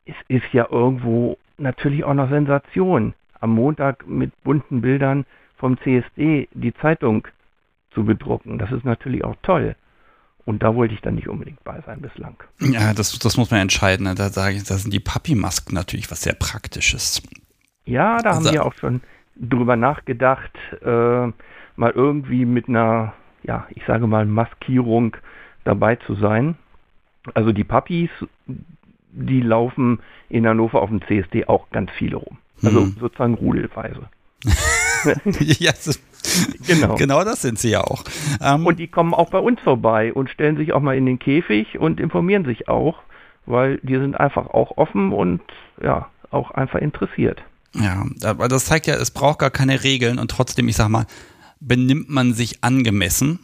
es 0.05 0.15
ist 0.27 0.53
ja 0.53 0.67
irgendwo 0.69 1.37
natürlich 1.57 2.03
auch 2.03 2.13
noch 2.13 2.29
Sensation. 2.29 3.13
Am 3.39 3.51
Montag 3.51 4.07
mit 4.07 4.31
bunten 4.43 4.81
Bildern 4.81 5.25
vom 5.57 5.77
CSD 5.79 6.47
die 6.53 6.73
Zeitung 6.75 7.27
zu 7.91 8.05
bedrucken. 8.05 8.57
Das 8.57 8.71
ist 8.71 8.85
natürlich 8.85 9.23
auch 9.23 9.35
toll. 9.41 9.75
Und 10.45 10.63
da 10.63 10.75
wollte 10.75 10.93
ich 10.93 11.01
dann 11.01 11.15
nicht 11.15 11.27
unbedingt 11.27 11.61
bei 11.65 11.81
sein 11.85 12.01
bislang. 12.01 12.35
Ja, 12.59 12.93
das, 12.93 13.19
das 13.19 13.35
muss 13.35 13.51
man 13.51 13.59
entscheiden. 13.59 14.05
Ne? 14.05 14.15
Da 14.15 14.29
sage 14.29 14.55
ich, 14.55 14.63
da 14.63 14.75
sind 14.75 14.93
die 14.93 15.01
Papi-Masken 15.01 15.75
natürlich 15.75 16.09
was 16.09 16.21
sehr 16.21 16.35
Praktisches. 16.35 17.21
Ja, 17.83 18.19
da 18.19 18.29
also, 18.29 18.47
haben 18.47 18.53
wir 18.53 18.65
auch 18.65 18.73
schon 18.73 19.01
drüber 19.35 19.75
nachgedacht, 19.75 20.51
äh, 20.81 21.27
mal 21.75 21.91
irgendwie 21.93 22.45
mit 22.45 22.69
einer, 22.69 23.13
ja, 23.43 23.67
ich 23.71 23.83
sage 23.85 24.07
mal, 24.07 24.25
Maskierung 24.25 25.17
dabei 25.63 25.97
zu 25.97 26.15
sein. 26.15 26.55
Also 27.33 27.51
die 27.51 27.63
Papis, 27.63 28.09
die 29.11 29.41
laufen 29.41 29.99
in 30.29 30.47
Hannover 30.47 30.81
auf 30.81 30.89
dem 30.89 31.01
CSD 31.01 31.45
auch 31.45 31.69
ganz 31.71 31.91
viele 31.97 32.17
rum. 32.17 32.37
Also 32.63 32.81
mhm. 32.81 32.95
sozusagen 32.99 33.35
rudelweise. 33.35 34.07
ja, 35.59 35.71
genau. 36.65 36.95
genau 36.95 37.23
das 37.23 37.41
sind 37.41 37.59
sie 37.59 37.69
ja 37.69 37.81
auch. 37.81 38.03
Ähm, 38.41 38.65
und 38.65 38.79
die 38.79 38.87
kommen 38.87 39.13
auch 39.13 39.29
bei 39.29 39.39
uns 39.39 39.59
vorbei 39.61 40.13
und 40.13 40.29
stellen 40.29 40.57
sich 40.57 40.73
auch 40.73 40.81
mal 40.81 40.97
in 40.97 41.05
den 41.05 41.19
Käfig 41.19 41.77
und 41.79 41.99
informieren 41.99 42.45
sich 42.45 42.67
auch, 42.67 42.99
weil 43.45 43.79
die 43.83 43.97
sind 43.97 44.19
einfach 44.19 44.47
auch 44.47 44.77
offen 44.77 45.11
und 45.11 45.41
ja, 45.81 46.09
auch 46.31 46.51
einfach 46.51 46.79
interessiert. 46.79 47.41
Ja, 47.73 48.05
aber 48.23 48.47
das 48.47 48.65
zeigt 48.65 48.87
ja, 48.87 48.95
es 48.95 49.11
braucht 49.11 49.39
gar 49.39 49.51
keine 49.51 49.83
Regeln 49.83 50.19
und 50.19 50.31
trotzdem, 50.31 50.67
ich 50.67 50.75
sag 50.75 50.89
mal, 50.89 51.05
benimmt 51.59 52.09
man 52.09 52.33
sich 52.33 52.63
angemessen. 52.63 53.39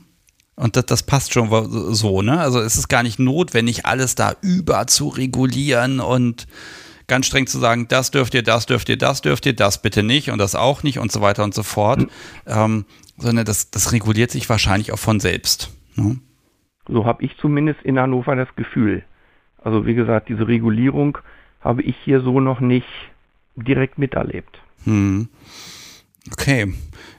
Und 0.56 0.76
das, 0.76 0.86
das 0.86 1.04
passt 1.04 1.34
schon 1.34 1.50
so, 1.94 2.22
ne? 2.22 2.40
Also 2.40 2.60
es 2.60 2.76
ist 2.76 2.88
gar 2.88 3.04
nicht 3.04 3.20
notwendig, 3.20 3.86
alles 3.86 4.16
da 4.16 4.36
über 4.42 4.86
zu 4.88 5.08
regulieren 5.08 6.00
und 6.00 6.48
ganz 7.08 7.26
streng 7.26 7.48
zu 7.48 7.60
sagen, 7.60 7.88
das 7.88 8.12
dürft 8.12 8.34
ihr, 8.34 8.44
das 8.44 8.66
dürft 8.66 8.90
ihr, 8.90 8.98
das 8.98 9.22
dürft 9.22 9.46
ihr, 9.46 9.54
das 9.54 9.82
bitte 9.82 10.04
nicht 10.04 10.30
und 10.30 10.38
das 10.38 10.56
auch 10.56 10.84
nicht 10.84 11.00
und 11.00 11.12
so 11.12 11.22
weiter 11.22 11.44
und 11.44 11.54
so 11.54 11.64
fort, 11.64 12.00
mhm. 12.00 12.10
ähm, 12.48 12.86
sondern 13.18 13.46
das, 13.46 13.72
das 13.72 13.92
reguliert 13.92 14.32
sich 14.32 14.48
wahrscheinlich 14.50 14.92
auch 14.92 15.00
von 15.00 15.20
selbst. 15.20 15.72
Ne? 15.96 16.18
So 16.88 17.06
habe 17.06 17.24
ich 17.24 17.38
zumindest 17.38 17.82
in 17.84 18.00
Hannover 18.00 18.36
das 18.36 18.50
Gefühl. 18.56 19.04
Also 19.64 19.86
wie 19.86 19.96
gesagt, 19.96 20.30
diese 20.30 20.48
Regulierung 20.48 21.18
habe 21.62 21.82
ich 21.82 21.96
hier 22.04 22.22
so 22.22 22.40
noch 22.40 22.60
nicht 22.60 22.88
direkt 23.56 23.98
miterlebt. 23.98 24.60
Hm. 24.84 25.30
Okay. 26.32 26.74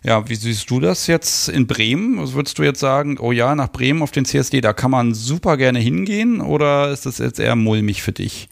Ja, 0.06 0.28
wie 0.28 0.34
siehst 0.34 0.70
du 0.70 0.80
das 0.80 1.06
jetzt 1.06 1.48
in 1.48 1.66
Bremen? 1.66 2.20
Was 2.20 2.34
würdest 2.34 2.58
du 2.58 2.62
jetzt 2.62 2.78
sagen, 2.78 3.16
oh 3.18 3.32
ja, 3.32 3.54
nach 3.54 3.72
Bremen 3.72 4.02
auf 4.02 4.10
den 4.10 4.26
CSD, 4.26 4.60
da 4.60 4.74
kann 4.74 4.90
man 4.90 5.14
super 5.14 5.56
gerne 5.56 5.78
hingehen 5.78 6.42
oder 6.42 6.90
ist 6.90 7.06
das 7.06 7.16
jetzt 7.16 7.40
eher 7.40 7.56
mulmig 7.56 8.02
für 8.02 8.12
dich? 8.12 8.50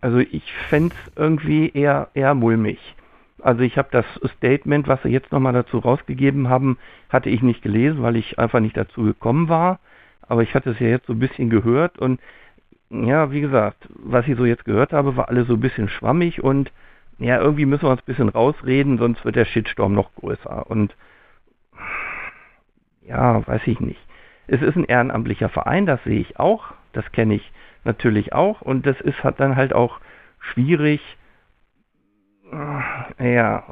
Also 0.00 0.20
ich 0.20 0.50
fände 0.70 0.94
es 0.94 1.12
irgendwie 1.14 1.68
eher, 1.74 2.08
eher 2.14 2.34
mulmig. 2.34 2.78
Also 3.42 3.60
ich 3.60 3.76
habe 3.76 3.88
das 3.90 4.06
Statement, 4.38 4.88
was 4.88 5.02
sie 5.02 5.10
jetzt 5.10 5.30
nochmal 5.30 5.52
dazu 5.52 5.78
rausgegeben 5.78 6.48
haben, 6.48 6.78
hatte 7.10 7.28
ich 7.28 7.42
nicht 7.42 7.60
gelesen, 7.60 8.02
weil 8.02 8.16
ich 8.16 8.38
einfach 8.38 8.60
nicht 8.60 8.76
dazu 8.78 9.02
gekommen 9.02 9.50
war. 9.50 9.78
Aber 10.22 10.42
ich 10.42 10.54
hatte 10.54 10.70
es 10.70 10.78
ja 10.80 10.86
jetzt 10.86 11.06
so 11.06 11.12
ein 11.12 11.18
bisschen 11.18 11.50
gehört 11.50 11.98
und 11.98 12.18
ja, 12.88 13.30
wie 13.30 13.42
gesagt, 13.42 13.88
was 13.90 14.26
ich 14.26 14.38
so 14.38 14.46
jetzt 14.46 14.64
gehört 14.64 14.94
habe, 14.94 15.16
war 15.16 15.28
alles 15.28 15.48
so 15.48 15.54
ein 15.54 15.60
bisschen 15.60 15.90
schwammig 15.90 16.42
und 16.42 16.72
ja, 17.18 17.40
irgendwie 17.40 17.66
müssen 17.66 17.84
wir 17.84 17.90
uns 17.90 18.02
ein 18.02 18.06
bisschen 18.06 18.28
rausreden, 18.28 18.98
sonst 18.98 19.24
wird 19.24 19.36
der 19.36 19.44
Shitstorm 19.44 19.94
noch 19.94 20.14
größer. 20.14 20.68
Und 20.68 20.94
ja, 23.02 23.46
weiß 23.46 23.62
ich 23.66 23.80
nicht. 23.80 24.00
Es 24.46 24.62
ist 24.62 24.76
ein 24.76 24.84
ehrenamtlicher 24.84 25.48
Verein, 25.48 25.86
das 25.86 26.02
sehe 26.04 26.20
ich 26.20 26.38
auch, 26.38 26.74
das 26.92 27.10
kenne 27.12 27.34
ich 27.34 27.52
natürlich 27.84 28.32
auch 28.32 28.60
und 28.60 28.86
das 28.86 29.00
ist 29.00 29.22
hat 29.24 29.40
dann 29.40 29.56
halt 29.56 29.72
auch 29.72 30.00
schwierig. 30.38 31.00
Ja, 33.18 33.64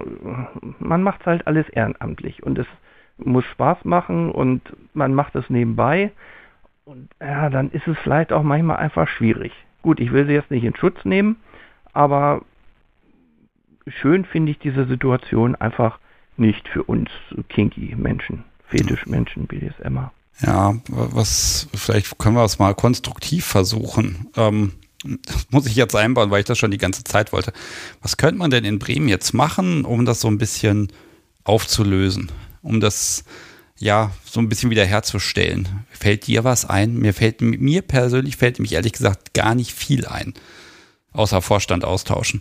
man 0.78 1.02
macht 1.02 1.26
halt 1.26 1.46
alles 1.46 1.68
ehrenamtlich 1.68 2.42
und 2.42 2.58
es 2.58 2.66
muss 3.18 3.44
Spaß 3.44 3.84
machen 3.84 4.30
und 4.30 4.74
man 4.94 5.12
macht 5.12 5.34
es 5.34 5.50
nebenbei 5.50 6.12
und 6.86 7.10
ja, 7.20 7.50
dann 7.50 7.70
ist 7.70 7.86
es 7.86 7.98
vielleicht 7.98 8.32
auch 8.32 8.42
manchmal 8.42 8.78
einfach 8.78 9.06
schwierig. 9.06 9.52
Gut, 9.82 10.00
ich 10.00 10.12
will 10.12 10.26
sie 10.26 10.32
jetzt 10.32 10.50
nicht 10.50 10.64
in 10.64 10.76
Schutz 10.76 11.04
nehmen, 11.04 11.36
aber 11.92 12.42
schön 13.86 14.24
finde 14.24 14.52
ich 14.52 14.58
diese 14.58 14.86
Situation 14.86 15.54
einfach 15.54 15.98
nicht 16.36 16.68
für 16.68 16.82
uns 16.84 17.10
kinky 17.48 17.94
Menschen, 17.96 18.44
Fetischmenschen, 18.68 19.46
BDSMer. 19.46 20.12
Ja, 20.40 20.74
was, 20.88 21.68
vielleicht 21.74 22.18
können 22.18 22.36
wir 22.36 22.44
es 22.44 22.58
mal 22.58 22.74
konstruktiv 22.74 23.44
versuchen. 23.44 24.28
Ähm, 24.36 24.72
das 25.02 25.46
muss 25.50 25.66
ich 25.66 25.76
jetzt 25.76 25.94
einbauen, 25.94 26.30
weil 26.30 26.40
ich 26.40 26.46
das 26.46 26.58
schon 26.58 26.70
die 26.70 26.78
ganze 26.78 27.04
Zeit 27.04 27.32
wollte. 27.32 27.52
Was 28.02 28.16
könnte 28.16 28.38
man 28.38 28.50
denn 28.50 28.64
in 28.64 28.78
Bremen 28.78 29.08
jetzt 29.08 29.34
machen, 29.34 29.84
um 29.84 30.04
das 30.04 30.20
so 30.20 30.28
ein 30.28 30.38
bisschen 30.38 30.88
aufzulösen? 31.44 32.30
Um 32.62 32.80
das, 32.80 33.24
ja, 33.78 34.10
so 34.24 34.40
ein 34.40 34.48
bisschen 34.48 34.70
wieder 34.70 34.84
herzustellen? 34.84 35.84
Fällt 35.90 36.26
dir 36.26 36.44
was 36.44 36.64
ein? 36.64 36.94
Mir 36.98 37.14
fällt, 37.14 37.40
mir 37.40 37.82
persönlich 37.82 38.36
fällt 38.36 38.58
mich 38.58 38.72
ehrlich 38.72 38.92
gesagt 38.92 39.34
gar 39.34 39.54
nicht 39.54 39.72
viel 39.72 40.06
ein. 40.06 40.34
Außer 41.12 41.42
Vorstand 41.42 41.84
austauschen. 41.84 42.40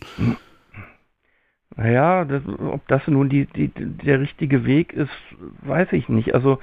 Naja, 1.76 2.26
das, 2.26 2.42
ob 2.48 2.88
das 2.88 3.08
nun 3.08 3.30
die, 3.30 3.46
die, 3.46 3.70
der 3.70 4.20
richtige 4.20 4.66
Weg 4.66 4.94
ist, 4.94 5.12
weiß 5.62 5.94
ich 5.94 6.10
nicht. 6.10 6.34
Also 6.34 6.60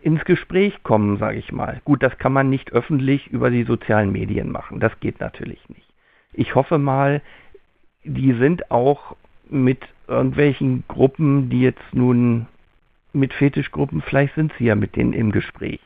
ins 0.00 0.24
Gespräch 0.24 0.82
kommen, 0.82 1.18
sage 1.18 1.38
ich 1.38 1.52
mal. 1.52 1.80
Gut, 1.84 2.02
das 2.02 2.18
kann 2.18 2.32
man 2.32 2.48
nicht 2.48 2.72
öffentlich 2.72 3.28
über 3.28 3.50
die 3.50 3.64
sozialen 3.64 4.12
Medien 4.12 4.50
machen. 4.50 4.80
Das 4.80 4.98
geht 5.00 5.20
natürlich 5.20 5.68
nicht. 5.68 5.88
Ich 6.32 6.54
hoffe 6.54 6.78
mal, 6.78 7.20
die 8.04 8.32
sind 8.32 8.70
auch 8.70 9.16
mit 9.50 9.80
irgendwelchen 10.06 10.84
Gruppen, 10.88 11.50
die 11.50 11.62
jetzt 11.62 11.94
nun 11.94 12.46
mit 13.12 13.32
Fetischgruppen, 13.32 14.02
vielleicht 14.02 14.34
sind 14.34 14.52
sie 14.58 14.66
ja 14.66 14.74
mit 14.74 14.96
denen 14.96 15.12
im 15.12 15.32
Gespräch. 15.32 15.80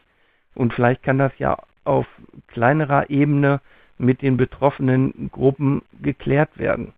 Und 0.55 0.75
vielleicht 0.75 1.03
kann 1.03 1.19
das 1.19 1.33
ja 1.39 1.59
auf 1.85 2.07
kleinerer 2.49 3.11
Ebene 3.11 3.61
mit 3.99 4.23
den 4.23 4.37
betroffenen 4.37 5.31
Gruppen 5.33 5.83
geklärt 6.01 6.59
werden. 6.59 6.93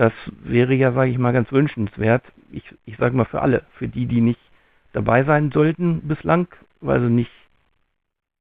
Das 0.00 0.14
wäre 0.42 0.72
ja, 0.72 0.92
sage 0.92 1.10
ich 1.10 1.18
mal, 1.18 1.34
ganz 1.34 1.52
wünschenswert. 1.52 2.24
Ich, 2.50 2.62
ich 2.86 2.96
sage 2.96 3.14
mal 3.14 3.26
für 3.26 3.42
alle, 3.42 3.66
für 3.76 3.86
die, 3.86 4.06
die 4.06 4.22
nicht 4.22 4.40
dabei 4.94 5.24
sein 5.24 5.50
sollten 5.52 6.08
bislang, 6.08 6.48
weil 6.80 7.02
sie 7.02 7.10
nicht 7.10 7.30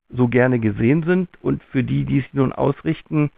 so 0.08 0.30
gerne 0.30 0.60
gesehen 0.60 1.04
sind. 1.04 1.28
Und 1.42 1.62
für 1.66 1.84
die, 1.84 2.06
die 2.06 2.20
es 2.20 2.26
nun 2.32 2.54
ausrichten, 2.54 3.30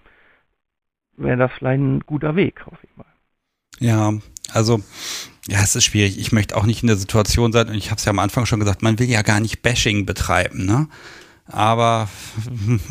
wäre 1.18 1.38
das 1.38 1.52
vielleicht 1.54 1.82
ein 1.82 2.02
guter 2.02 2.36
Weg, 2.36 2.64
hoffe 2.68 2.78
ich 2.84 2.96
mal. 2.96 3.08
Ja, 3.80 4.14
also 4.54 4.84
ja, 5.48 5.64
es 5.64 5.76
ist 5.76 5.86
schwierig. 5.86 6.20
Ich 6.20 6.32
möchte 6.32 6.56
auch 6.56 6.68
nicht 6.68 6.84
in 6.84 6.88
der 6.90 6.98
Situation 6.98 7.52
sein, 7.52 7.70
und 7.70 7.74
ich 7.74 7.90
habe 7.90 7.98
es 7.98 8.06
ja 8.06 8.12
am 8.12 8.20
Anfang 8.20 8.46
schon 8.46 8.60
gesagt, 8.60 8.84
man 8.84 9.00
will 9.00 9.10
ja 9.10 9.24
gar 9.24 9.40
nicht 9.40 9.64
Bashing 9.64 10.06
betreiben, 10.06 10.68
ne? 10.68 10.88
Aber 11.52 12.08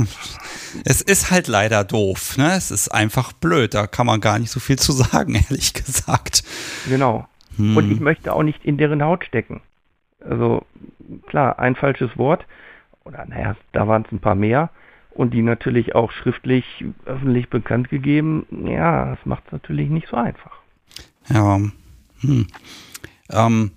es 0.85 1.03
ist 1.03 1.31
halt 1.31 1.49
leider 1.49 1.85
doof, 1.85 2.37
ne? 2.37 2.53
Es 2.55 2.71
ist 2.71 2.89
einfach 2.89 3.33
blöd, 3.33 3.75
da 3.75 3.87
kann 3.87 4.07
man 4.07 4.21
gar 4.21 4.39
nicht 4.39 4.51
so 4.51 4.61
viel 4.61 4.79
zu 4.79 4.93
sagen, 4.93 5.35
ehrlich 5.51 5.75
gesagt. 5.75 6.45
Genau. 6.89 7.27
Hm. 7.57 7.77
Und 7.77 7.91
ich 7.91 8.01
möchte 8.01 8.33
auch 8.33 8.43
nicht 8.43 8.65
in 8.65 8.77
deren 8.77 9.03
Haut 9.03 9.25
stecken. 9.25 9.61
Also 10.21 10.65
klar, 11.27 11.59
ein 11.59 11.77
falsches 11.77 12.17
Wort, 12.17 12.45
oder 13.05 13.25
naja, 13.27 13.57
da 13.73 13.89
waren 13.89 14.05
es 14.07 14.13
ein 14.13 14.21
paar 14.21 14.35
mehr 14.35 14.71
und 15.11 15.33
die 15.33 15.43
natürlich 15.43 15.95
auch 15.95 16.13
schriftlich 16.13 16.85
öffentlich 17.07 17.49
bekannt 17.49 17.89
gegeben, 17.89 18.47
ja, 18.67 19.15
das 19.15 19.19
macht 19.25 19.45
es 19.47 19.53
natürlich 19.53 19.89
nicht 19.89 20.09
so 20.09 20.17
einfach. 20.17 20.53
Ja, 21.29 21.61
hm. 22.21 22.47
ähm, 23.31 23.71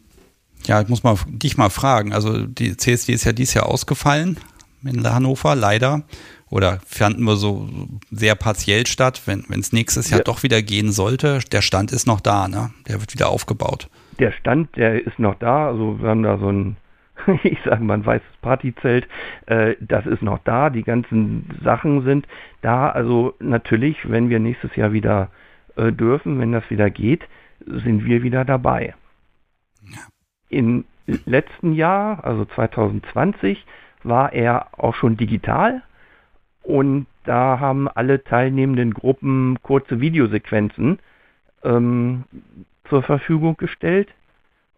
ja, 0.65 0.81
ich 0.81 0.87
muss 0.87 1.03
mal 1.03 1.17
dich 1.27 1.57
mal 1.57 1.69
fragen. 1.69 2.13
Also 2.13 2.45
die 2.45 2.77
CSD 2.77 3.13
ist 3.13 3.25
ja 3.25 3.33
dieses 3.33 3.53
Jahr 3.53 3.67
ausgefallen 3.67 4.37
in 4.85 5.03
Hannover, 5.07 5.55
leider. 5.55 6.03
Oder 6.49 6.79
fanden 6.85 7.23
wir 7.23 7.35
so 7.35 7.67
sehr 8.11 8.35
partiell 8.35 8.85
statt, 8.85 9.23
wenn 9.25 9.59
es 9.59 9.73
nächstes 9.73 10.09
Jahr 10.09 10.19
ja. 10.19 10.23
doch 10.23 10.43
wieder 10.43 10.61
gehen 10.61 10.91
sollte. 10.91 11.39
Der 11.51 11.61
Stand 11.61 11.91
ist 11.91 12.05
noch 12.05 12.21
da, 12.21 12.47
ne? 12.47 12.71
Der 12.87 12.99
wird 12.99 13.13
wieder 13.13 13.29
aufgebaut 13.29 13.89
der 14.19 14.31
Stand, 14.31 14.75
der 14.75 15.05
ist 15.05 15.19
noch 15.19 15.35
da. 15.35 15.67
Also 15.67 16.01
wir 16.01 16.09
haben 16.09 16.23
da 16.23 16.37
so 16.37 16.51
ein, 16.51 16.77
ich 17.43 17.59
sage 17.63 17.83
mal, 17.83 17.95
ein 17.95 18.05
weißes 18.05 18.37
Partyzelt. 18.41 19.07
Äh, 19.45 19.75
das 19.79 20.05
ist 20.05 20.21
noch 20.21 20.39
da. 20.39 20.69
Die 20.69 20.83
ganzen 20.83 21.49
Sachen 21.63 22.03
sind 22.03 22.27
da. 22.61 22.89
Also 22.89 23.35
natürlich, 23.39 24.09
wenn 24.09 24.29
wir 24.29 24.39
nächstes 24.39 24.75
Jahr 24.75 24.93
wieder 24.93 25.29
äh, 25.75 25.91
dürfen, 25.91 26.39
wenn 26.39 26.51
das 26.51 26.69
wieder 26.69 26.89
geht, 26.89 27.23
sind 27.65 28.05
wir 28.05 28.23
wieder 28.23 28.45
dabei. 28.45 28.95
Ja. 29.81 29.99
Im 30.49 30.85
letzten 31.05 31.73
Jahr, 31.73 32.23
also 32.23 32.45
2020, 32.45 33.65
war 34.03 34.33
er 34.33 34.67
auch 34.77 34.95
schon 34.95 35.17
digital. 35.17 35.81
Und 36.63 37.07
da 37.25 37.59
haben 37.59 37.87
alle 37.87 38.23
teilnehmenden 38.23 38.93
Gruppen 38.93 39.57
kurze 39.61 39.99
Videosequenzen 39.99 40.99
ähm, 41.63 42.23
zur 42.89 43.03
Verfügung 43.03 43.57
gestellt 43.57 44.09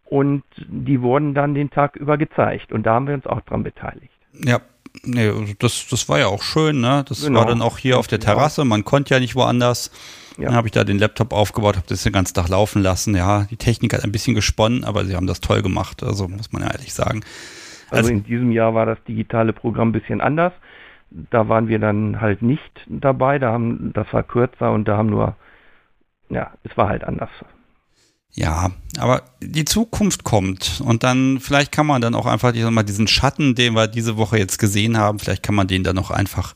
und 0.05 0.43
die 0.57 1.01
wurden 1.01 1.33
dann 1.33 1.55
den 1.55 1.69
Tag 1.71 1.95
über 1.95 2.17
gezeigt 2.17 2.71
und 2.71 2.83
da 2.83 2.93
haben 2.95 3.07
wir 3.07 3.15
uns 3.15 3.25
auch 3.25 3.41
dran 3.41 3.63
beteiligt. 3.63 4.13
Ja, 4.33 4.59
nee, 5.03 5.31
das, 5.59 5.87
das 5.89 6.07
war 6.07 6.19
ja 6.19 6.27
auch 6.27 6.43
schön, 6.43 6.81
ne? 6.81 7.03
Das 7.07 7.21
genau. 7.21 7.39
war 7.39 7.47
dann 7.47 7.61
auch 7.61 7.77
hier 7.77 7.97
auf 7.97 8.07
der 8.07 8.19
genau. 8.19 8.33
Terrasse, 8.33 8.65
man 8.65 8.85
konnte 8.85 9.13
ja 9.13 9.19
nicht 9.19 9.35
woanders. 9.35 9.91
Ja. 10.37 10.45
Dann 10.45 10.55
habe 10.55 10.67
ich 10.67 10.73
da 10.73 10.83
den 10.83 10.99
Laptop 10.99 11.33
aufgebaut, 11.33 11.77
habe 11.77 11.87
das 11.87 12.03
den 12.03 12.11
ganzen 12.11 12.33
Tag 12.33 12.49
laufen 12.49 12.81
lassen. 12.81 13.15
Ja, 13.15 13.45
die 13.49 13.57
Technik 13.57 13.93
hat 13.93 14.03
ein 14.03 14.11
bisschen 14.11 14.35
gesponnen, 14.35 14.83
aber 14.83 15.05
sie 15.05 15.15
haben 15.15 15.27
das 15.27 15.39
toll 15.39 15.61
gemacht, 15.61 16.03
also 16.03 16.27
muss 16.27 16.51
man 16.51 16.61
ja 16.61 16.71
ehrlich 16.71 16.93
sagen. 16.93 17.23
Also, 17.89 17.97
also 17.97 18.09
in 18.09 18.23
diesem 18.23 18.51
Jahr 18.51 18.73
war 18.73 18.85
das 18.85 18.97
digitale 19.07 19.53
Programm 19.53 19.89
ein 19.89 19.93
bisschen 19.93 20.21
anders. 20.21 20.53
Da 21.11 21.47
waren 21.47 21.67
wir 21.67 21.79
dann 21.79 22.19
halt 22.19 22.41
nicht 22.41 22.85
dabei, 22.87 23.39
da 23.39 23.51
haben, 23.51 23.91
das 23.93 24.11
war 24.11 24.23
kürzer 24.23 24.71
und 24.71 24.87
da 24.87 24.97
haben 24.97 25.09
nur, 25.09 25.35
ja, 26.29 26.51
es 26.63 26.75
war 26.75 26.89
halt 26.89 27.03
anders. 27.03 27.29
Ja, 28.33 28.71
aber 28.97 29.21
die 29.41 29.63
Zukunft 29.63 30.25
kommt 30.25 30.81
und 30.83 31.03
dann 31.03 31.39
vielleicht 31.39 31.71
kann 31.71 31.87
man 31.87 32.01
dann 32.01 32.15
auch 32.15 32.25
einfach 32.25 32.51
diesen 32.51 33.07
Schatten, 33.07 33.55
den 33.55 33.75
wir 33.75 33.87
diese 33.87 34.17
Woche 34.17 34.37
jetzt 34.37 34.57
gesehen 34.57 34.97
haben, 34.97 35.19
vielleicht 35.19 35.41
kann 35.41 35.55
man 35.55 35.67
den 35.67 35.83
dann 35.83 35.97
auch 35.97 36.11
einfach 36.11 36.53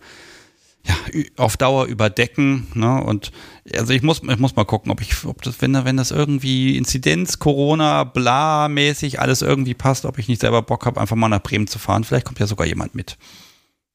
ja, 0.89 0.95
auf 1.37 1.55
Dauer 1.55 1.85
überdecken. 1.85 2.67
Ne? 2.73 3.03
Und 3.03 3.31
also 3.75 3.93
ich 3.93 4.01
muss, 4.01 4.23
ich 4.23 4.39
muss 4.39 4.55
mal 4.55 4.65
gucken, 4.65 4.91
ob 4.91 5.01
ich, 5.01 5.23
ob 5.25 5.41
das, 5.43 5.61
wenn, 5.61 5.73
wenn 5.85 5.97
das 5.97 6.09
irgendwie 6.09 6.77
Inzidenz, 6.77 7.37
Corona, 7.37 8.03
bla 8.03 8.67
mäßig 8.67 9.19
alles 9.19 9.43
irgendwie 9.43 9.75
passt, 9.75 10.05
ob 10.05 10.17
ich 10.17 10.27
nicht 10.27 10.41
selber 10.41 10.63
Bock 10.63 10.85
habe, 10.85 10.99
einfach 10.99 11.15
mal 11.15 11.29
nach 11.29 11.43
Bremen 11.43 11.67
zu 11.67 11.77
fahren. 11.77 12.03
Vielleicht 12.03 12.25
kommt 12.25 12.39
ja 12.39 12.47
sogar 12.47 12.65
jemand 12.65 12.95
mit. 12.95 13.17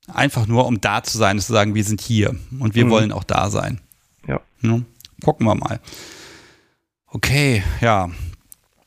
Einfach 0.07 0.47
nur, 0.47 0.67
um 0.67 0.81
da 0.81 1.03
zu 1.03 1.19
sein, 1.19 1.41
zu 1.41 1.53
sagen, 1.53 1.75
wir 1.75 1.85
sind 1.85 2.01
hier 2.01 2.37
und 2.61 2.75
wir 2.75 2.85
mhm. 2.85 2.91
wollen 2.91 3.13
auch 3.13 3.25
da 3.25 3.51
sein. 3.51 3.81
Ja. 4.29 4.41
Ne? 4.61 4.85
Gucken 5.23 5.47
wir 5.47 5.55
mal. 5.55 5.81
Okay, 7.09 7.65
ja. 7.81 8.11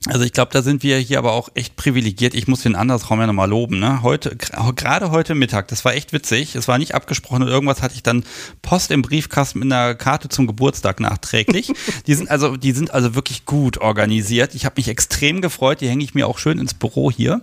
Also 0.09 0.23
ich 0.25 0.33
glaube, 0.33 0.51
da 0.51 0.61
sind 0.61 0.83
wir 0.83 0.97
hier 0.97 1.17
aber 1.17 1.33
auch 1.33 1.49
echt 1.53 1.75
privilegiert. 1.75 2.33
Ich 2.33 2.47
muss 2.47 2.61
den 2.61 2.75
Andersraum 2.75 3.19
ja 3.19 3.27
nochmal 3.27 3.49
loben. 3.49 3.79
Ne? 3.79 4.01
Heute, 4.01 4.35
gerade 4.35 5.11
heute 5.11 5.35
Mittag, 5.35 5.67
das 5.67 5.85
war 5.85 5.93
echt 5.93 6.13
witzig. 6.13 6.55
Es 6.55 6.67
war 6.67 6.77
nicht 6.77 6.95
abgesprochen 6.95 7.43
und 7.43 7.47
irgendwas 7.49 7.81
hatte 7.81 7.95
ich 7.95 8.03
dann 8.03 8.23
Post 8.61 8.91
im 8.91 9.01
Briefkasten 9.01 9.59
mit 9.59 9.71
einer 9.71 9.95
Karte 9.95 10.29
zum 10.29 10.47
Geburtstag 10.47 10.99
nachträglich. 10.99 11.71
die 12.07 12.13
sind 12.13 12.29
also, 12.29 12.57
die 12.57 12.71
sind 12.71 12.93
also 12.93 13.15
wirklich 13.15 13.45
gut 13.45 13.77
organisiert. 13.79 14.55
Ich 14.55 14.65
habe 14.65 14.75
mich 14.77 14.87
extrem 14.87 15.41
gefreut. 15.41 15.81
Die 15.81 15.89
hänge 15.89 16.03
ich 16.03 16.13
mir 16.13 16.27
auch 16.27 16.37
schön 16.37 16.59
ins 16.59 16.73
Büro 16.73 17.11
hier. 17.11 17.41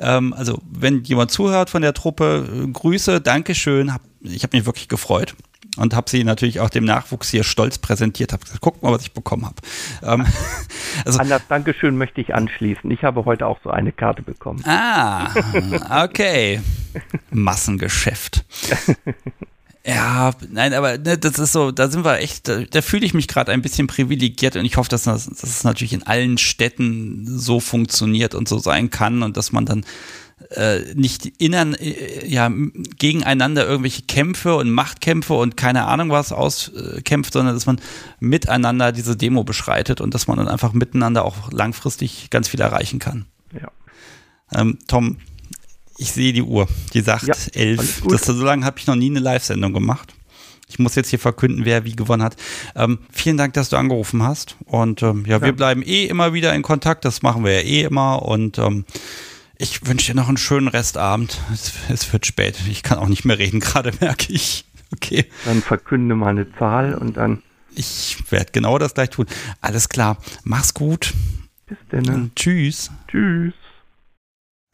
Ähm, 0.00 0.32
also 0.34 0.60
wenn 0.70 1.04
jemand 1.04 1.30
zuhört 1.30 1.70
von 1.70 1.82
der 1.82 1.94
Truppe, 1.94 2.68
Grüße, 2.72 3.20
Dankeschön. 3.20 3.92
Hab, 3.92 4.02
ich 4.20 4.42
habe 4.42 4.56
mich 4.56 4.66
wirklich 4.66 4.88
gefreut 4.88 5.34
und 5.78 5.94
habe 5.94 6.10
sie 6.10 6.24
natürlich 6.24 6.60
auch 6.60 6.70
dem 6.70 6.84
Nachwuchs 6.84 7.30
hier 7.30 7.44
stolz 7.44 7.78
präsentiert. 7.78 8.32
Habe 8.32 8.44
gesagt, 8.44 8.60
guck 8.60 8.82
mal, 8.82 8.92
was 8.92 9.02
ich 9.02 9.12
bekommen 9.12 9.46
habe. 9.46 9.56
Ähm, 10.02 10.26
also, 11.04 11.18
An 11.18 11.28
das 11.28 11.46
Dankeschön 11.48 11.96
möchte 11.96 12.20
ich 12.20 12.34
anschließen. 12.34 12.90
Ich 12.90 13.04
habe 13.04 13.24
heute 13.24 13.46
auch 13.46 13.58
so 13.64 13.70
eine 13.70 13.92
Karte 13.92 14.22
bekommen. 14.22 14.62
Ah, 14.64 16.04
okay. 16.04 16.60
Massengeschäft. 17.30 18.44
Ja, 19.88 20.32
nein, 20.50 20.74
aber 20.74 20.98
ne, 20.98 21.16
das 21.16 21.38
ist 21.38 21.52
so, 21.52 21.70
da 21.70 21.88
sind 21.88 22.04
wir 22.04 22.18
echt, 22.18 22.46
da, 22.46 22.60
da 22.60 22.82
fühle 22.82 23.06
ich 23.06 23.14
mich 23.14 23.26
gerade 23.26 23.52
ein 23.52 23.62
bisschen 23.62 23.86
privilegiert 23.86 24.54
und 24.56 24.66
ich 24.66 24.76
hoffe, 24.76 24.90
dass 24.90 25.04
das, 25.04 25.24
dass 25.24 25.42
es 25.42 25.64
natürlich 25.64 25.94
in 25.94 26.02
allen 26.02 26.36
Städten 26.36 27.24
so 27.26 27.58
funktioniert 27.58 28.34
und 28.34 28.48
so 28.48 28.58
sein 28.58 28.90
kann 28.90 29.22
und 29.22 29.38
dass 29.38 29.50
man 29.50 29.64
dann 29.64 29.86
äh, 30.50 30.94
nicht 30.94 31.26
innern, 31.38 31.74
äh, 31.74 32.26
ja, 32.26 32.50
gegeneinander 32.98 33.66
irgendwelche 33.66 34.02
Kämpfe 34.02 34.56
und 34.56 34.70
Machtkämpfe 34.70 35.34
und 35.34 35.56
keine 35.56 35.86
Ahnung 35.86 36.10
was 36.10 36.32
auskämpft, 36.32 37.32
sondern 37.32 37.54
dass 37.54 37.66
man 37.66 37.80
miteinander 38.20 38.92
diese 38.92 39.16
Demo 39.16 39.44
beschreitet 39.44 40.00
und 40.00 40.14
dass 40.14 40.26
man 40.26 40.38
dann 40.38 40.48
einfach 40.48 40.72
miteinander 40.72 41.24
auch 41.24 41.52
langfristig 41.52 42.30
ganz 42.30 42.48
viel 42.48 42.60
erreichen 42.60 42.98
kann. 42.98 43.26
Ja. 43.52 43.70
Ähm, 44.54 44.78
Tom, 44.86 45.18
ich 45.98 46.12
sehe 46.12 46.32
die 46.32 46.42
Uhr, 46.42 46.68
die 46.94 47.00
sagt 47.00 47.26
ja, 47.26 47.34
elf. 47.54 48.02
Das, 48.08 48.22
so 48.22 48.44
lange 48.44 48.64
habe 48.64 48.78
ich 48.78 48.86
noch 48.86 48.96
nie 48.96 49.10
eine 49.10 49.20
Live-Sendung 49.20 49.72
gemacht. 49.72 50.14
Ich 50.68 50.78
muss 50.78 50.94
jetzt 50.94 51.08
hier 51.08 51.18
verkünden, 51.18 51.64
wer 51.64 51.84
wie 51.84 51.96
gewonnen 51.96 52.22
hat. 52.22 52.36
Ähm, 52.76 52.98
vielen 53.10 53.36
Dank, 53.38 53.54
dass 53.54 53.70
du 53.70 53.76
angerufen 53.76 54.22
hast. 54.22 54.56
Und 54.66 55.02
ähm, 55.02 55.24
ja, 55.26 55.38
ja, 55.38 55.42
wir 55.42 55.52
bleiben 55.52 55.82
eh 55.82 56.06
immer 56.06 56.34
wieder 56.34 56.54
in 56.54 56.62
Kontakt. 56.62 57.04
Das 57.04 57.22
machen 57.22 57.42
wir 57.42 57.52
ja 57.52 57.60
eh 57.60 57.82
immer. 57.84 58.22
Und 58.22 58.58
ähm, 58.58 58.84
ich 59.58 59.86
wünsche 59.86 60.12
dir 60.12 60.16
noch 60.16 60.28
einen 60.28 60.36
schönen 60.36 60.68
Restabend. 60.68 61.40
Es, 61.52 61.72
es, 61.88 62.12
wird 62.12 62.26
spät. 62.26 62.56
Ich 62.68 62.82
kann 62.82 62.98
auch 62.98 63.08
nicht 63.08 63.24
mehr 63.24 63.38
reden, 63.38 63.60
gerade 63.60 63.92
merke 64.00 64.32
ich. 64.32 64.64
Okay. 64.92 65.26
Dann 65.44 65.60
verkünde 65.60 66.14
mal 66.14 66.28
eine 66.28 66.50
Zahl 66.56 66.94
und 66.94 67.16
dann. 67.16 67.42
Ich 67.74 68.16
werde 68.30 68.52
genau 68.52 68.78
das 68.78 68.94
gleich 68.94 69.10
tun. 69.10 69.26
Alles 69.60 69.88
klar. 69.88 70.16
Mach's 70.44 70.72
gut. 70.74 71.12
Bis 71.66 71.78
dann. 71.90 72.30
tschüss. 72.34 72.90
Tschüss. 73.08 73.52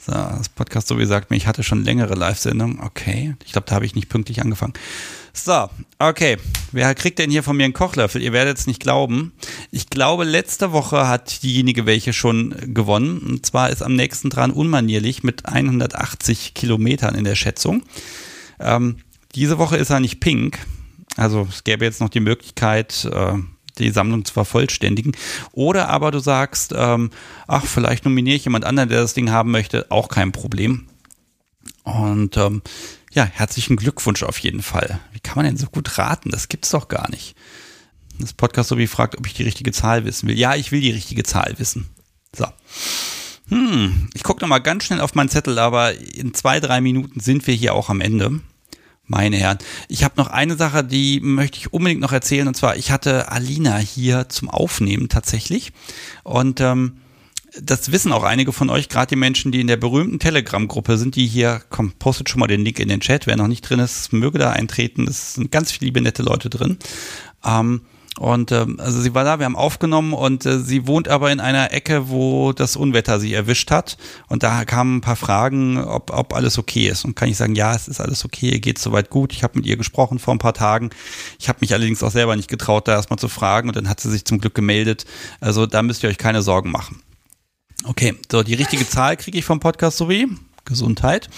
So, 0.00 0.12
das 0.12 0.48
Podcast 0.50 0.88
so 0.88 0.98
wie 0.98 1.06
sagt 1.06 1.30
mir, 1.30 1.36
ich 1.36 1.46
hatte 1.46 1.62
schon 1.62 1.82
längere 1.82 2.14
Live-Sendungen. 2.14 2.80
Okay, 2.80 3.34
ich 3.44 3.52
glaube, 3.52 3.66
da 3.66 3.74
habe 3.74 3.86
ich 3.86 3.94
nicht 3.94 4.10
pünktlich 4.10 4.42
angefangen. 4.42 4.74
So, 5.36 5.68
okay. 5.98 6.38
Wer 6.70 6.94
kriegt 6.94 7.18
denn 7.18 7.30
hier 7.30 7.42
von 7.42 7.56
mir 7.56 7.64
einen 7.64 7.72
Kochlöffel? 7.72 8.22
Ihr 8.22 8.32
werdet 8.32 8.56
es 8.58 8.66
nicht 8.66 8.80
glauben. 8.80 9.32
Ich 9.70 9.90
glaube, 9.90 10.24
letzte 10.24 10.72
Woche 10.72 11.06
hat 11.06 11.42
diejenige 11.42 11.86
welche 11.86 12.12
schon 12.12 12.54
gewonnen. 12.72 13.18
Und 13.18 13.44
zwar 13.44 13.70
ist 13.70 13.82
am 13.82 13.94
nächsten 13.94 14.30
dran 14.30 14.50
unmanierlich 14.50 15.22
mit 15.22 15.46
180 15.46 16.54
Kilometern 16.54 17.14
in 17.14 17.24
der 17.24 17.34
Schätzung. 17.34 17.82
Ähm, 18.58 18.96
diese 19.34 19.58
Woche 19.58 19.76
ist 19.76 19.90
er 19.90 20.00
nicht 20.00 20.20
pink. 20.20 20.58
Also 21.16 21.46
es 21.48 21.64
gäbe 21.64 21.84
jetzt 21.84 22.00
noch 22.00 22.08
die 22.08 22.20
Möglichkeit, 22.20 23.04
äh, 23.04 23.34
die 23.78 23.90
Sammlung 23.90 24.24
zu 24.24 24.32
vervollständigen. 24.32 25.16
Oder 25.52 25.88
aber 25.88 26.12
du 26.12 26.20
sagst, 26.20 26.72
ähm, 26.76 27.10
ach, 27.46 27.66
vielleicht 27.66 28.04
nominiere 28.04 28.36
ich 28.36 28.44
jemand 28.44 28.64
anderen, 28.64 28.88
der 28.88 29.00
das 29.00 29.14
Ding 29.14 29.30
haben 29.30 29.50
möchte, 29.50 29.90
auch 29.90 30.08
kein 30.08 30.32
Problem. 30.32 30.86
Und 31.84 32.36
ähm, 32.36 32.62
ja, 33.14 33.24
herzlichen 33.24 33.76
Glückwunsch 33.76 34.22
auf 34.22 34.38
jeden 34.38 34.62
Fall. 34.62 35.00
Wie 35.12 35.20
kann 35.20 35.36
man 35.36 35.46
denn 35.46 35.56
so 35.56 35.66
gut 35.66 35.98
raten? 35.98 36.30
Das 36.30 36.48
gibt's 36.48 36.70
doch 36.70 36.88
gar 36.88 37.08
nicht. 37.10 37.36
Das 38.18 38.32
Podcast 38.32 38.68
so 38.68 38.78
wie 38.78 38.86
fragt, 38.86 39.16
ob 39.16 39.26
ich 39.26 39.34
die 39.34 39.42
richtige 39.42 39.72
Zahl 39.72 40.04
wissen 40.04 40.28
will. 40.28 40.38
Ja, 40.38 40.54
ich 40.54 40.72
will 40.72 40.80
die 40.80 40.90
richtige 40.90 41.22
Zahl 41.22 41.54
wissen. 41.58 41.88
So. 42.34 42.46
Hm, 43.48 44.08
ich 44.14 44.22
gucke 44.22 44.40
nochmal 44.40 44.62
ganz 44.62 44.84
schnell 44.84 45.00
auf 45.00 45.14
meinen 45.14 45.28
Zettel, 45.28 45.58
aber 45.58 45.94
in 45.94 46.34
zwei, 46.34 46.60
drei 46.60 46.80
Minuten 46.80 47.20
sind 47.20 47.46
wir 47.46 47.54
hier 47.54 47.74
auch 47.74 47.88
am 47.88 48.00
Ende. 48.00 48.40
Meine 49.06 49.36
Herren, 49.36 49.58
ich 49.88 50.02
habe 50.02 50.14
noch 50.16 50.28
eine 50.28 50.56
Sache, 50.56 50.82
die 50.82 51.20
möchte 51.20 51.58
ich 51.58 51.72
unbedingt 51.72 52.00
noch 52.00 52.12
erzählen. 52.12 52.48
Und 52.48 52.56
zwar, 52.56 52.76
ich 52.76 52.90
hatte 52.90 53.30
Alina 53.30 53.76
hier 53.76 54.28
zum 54.28 54.48
Aufnehmen 54.48 55.08
tatsächlich. 55.08 55.72
Und 56.22 56.60
ähm, 56.60 57.00
das 57.60 57.92
wissen 57.92 58.12
auch 58.12 58.24
einige 58.24 58.52
von 58.52 58.70
euch, 58.70 58.88
gerade 58.88 59.08
die 59.08 59.16
Menschen, 59.16 59.52
die 59.52 59.60
in 59.60 59.66
der 59.66 59.76
berühmten 59.76 60.18
Telegram-Gruppe 60.18 60.96
sind, 60.98 61.16
die 61.16 61.26
hier, 61.26 61.62
komm, 61.70 61.92
postet 61.92 62.28
schon 62.28 62.40
mal 62.40 62.46
den 62.46 62.64
Link 62.64 62.80
in 62.80 62.88
den 62.88 63.00
Chat. 63.00 63.26
Wer 63.26 63.36
noch 63.36 63.48
nicht 63.48 63.62
drin 63.62 63.78
ist, 63.78 64.12
möge 64.12 64.38
da 64.38 64.50
eintreten. 64.50 65.06
Es 65.06 65.34
sind 65.34 65.50
ganz 65.50 65.72
viele 65.72 65.86
liebe, 65.86 66.00
nette 66.00 66.22
Leute 66.22 66.50
drin. 66.50 66.78
Ähm, 67.44 67.82
und 68.18 68.52
ähm, 68.52 68.78
also 68.78 69.00
sie 69.00 69.12
war 69.12 69.24
da, 69.24 69.40
wir 69.40 69.44
haben 69.44 69.56
aufgenommen 69.56 70.12
und 70.12 70.46
äh, 70.46 70.60
sie 70.60 70.86
wohnt 70.86 71.08
aber 71.08 71.32
in 71.32 71.40
einer 71.40 71.72
Ecke, 71.72 72.08
wo 72.10 72.52
das 72.52 72.76
Unwetter 72.76 73.18
sie 73.18 73.34
erwischt 73.34 73.72
hat. 73.72 73.96
Und 74.28 74.44
da 74.44 74.64
kamen 74.64 74.96
ein 74.96 75.00
paar 75.00 75.16
Fragen, 75.16 75.78
ob, 75.78 76.12
ob 76.12 76.32
alles 76.32 76.56
okay 76.56 76.86
ist. 76.86 77.04
Und 77.04 77.16
kann 77.16 77.28
ich 77.28 77.36
sagen, 77.36 77.56
ja, 77.56 77.74
es 77.74 77.88
ist 77.88 78.00
alles 78.00 78.24
okay, 78.24 78.50
ihr 78.50 78.60
geht 78.60 78.78
soweit 78.78 79.10
gut. 79.10 79.32
Ich 79.32 79.42
habe 79.42 79.58
mit 79.58 79.66
ihr 79.66 79.76
gesprochen 79.76 80.20
vor 80.20 80.32
ein 80.32 80.38
paar 80.38 80.54
Tagen. 80.54 80.90
Ich 81.40 81.48
habe 81.48 81.58
mich 81.60 81.72
allerdings 81.72 82.04
auch 82.04 82.12
selber 82.12 82.36
nicht 82.36 82.48
getraut, 82.48 82.86
da 82.86 82.92
erstmal 82.92 83.18
zu 83.18 83.28
fragen. 83.28 83.68
Und 83.68 83.76
dann 83.76 83.88
hat 83.88 83.98
sie 83.98 84.10
sich 84.10 84.24
zum 84.24 84.38
Glück 84.38 84.54
gemeldet. 84.54 85.06
Also 85.40 85.66
da 85.66 85.82
müsst 85.82 86.04
ihr 86.04 86.08
euch 86.08 86.18
keine 86.18 86.42
Sorgen 86.42 86.70
machen. 86.70 87.03
Okay, 87.82 88.14
so 88.30 88.42
die 88.42 88.54
richtige 88.54 88.88
Zahl 88.88 89.16
kriege 89.16 89.38
ich 89.38 89.44
vom 89.44 89.60
Podcast 89.60 89.96
sowie. 89.98 90.28
Gesundheit. 90.64 91.28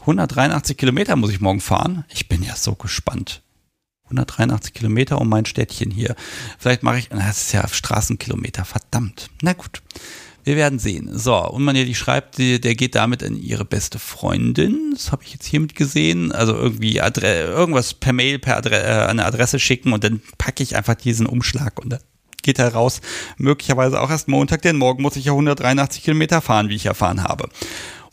183 0.00 0.76
Kilometer 0.76 1.16
muss 1.16 1.30
ich 1.30 1.40
morgen 1.40 1.60
fahren. 1.60 2.04
Ich 2.08 2.28
bin 2.28 2.42
ja 2.42 2.54
so 2.54 2.74
gespannt. 2.74 3.42
183 4.04 4.72
Kilometer 4.72 5.20
um 5.20 5.28
mein 5.28 5.44
Städtchen 5.44 5.90
hier. 5.90 6.14
Vielleicht 6.58 6.82
mache 6.82 6.98
ich, 6.98 7.08
das 7.08 7.42
ist 7.42 7.52
ja 7.52 7.66
Straßenkilometer, 7.66 8.64
verdammt. 8.64 9.30
Na 9.42 9.52
gut. 9.52 9.82
Wir 10.44 10.56
werden 10.56 10.78
sehen. 10.78 11.10
So, 11.18 11.36
und 11.46 11.62
man 11.62 11.76
ja 11.76 11.84
die 11.84 11.94
schreibt, 11.94 12.38
der 12.38 12.58
geht 12.58 12.94
damit 12.94 13.22
an 13.22 13.36
ihre 13.36 13.66
beste 13.66 13.98
Freundin. 13.98 14.92
Das 14.94 15.12
habe 15.12 15.22
ich 15.24 15.34
jetzt 15.34 15.44
hiermit 15.44 15.74
gesehen. 15.74 16.32
Also 16.32 16.54
irgendwie 16.54 17.02
Adre 17.02 17.42
irgendwas 17.42 17.92
per 17.92 18.14
Mail, 18.14 18.38
per 18.38 18.56
Adre 18.56 18.82
äh, 18.82 19.06
eine 19.08 19.26
Adresse 19.26 19.58
schicken 19.58 19.92
und 19.92 20.04
dann 20.04 20.22
packe 20.38 20.62
ich 20.62 20.74
einfach 20.74 20.94
diesen 20.94 21.26
Umschlag 21.26 21.78
und 21.78 21.98
geht 22.42 22.58
er 22.58 22.72
raus. 22.72 23.00
Möglicherweise 23.36 24.00
auch 24.00 24.10
erst 24.10 24.28
Montag, 24.28 24.62
denn 24.62 24.76
morgen 24.76 25.02
muss 25.02 25.16
ich 25.16 25.26
ja 25.26 25.32
183 25.32 26.02
Kilometer 26.02 26.40
fahren, 26.40 26.68
wie 26.68 26.76
ich 26.76 26.86
erfahren 26.86 27.22
habe. 27.22 27.48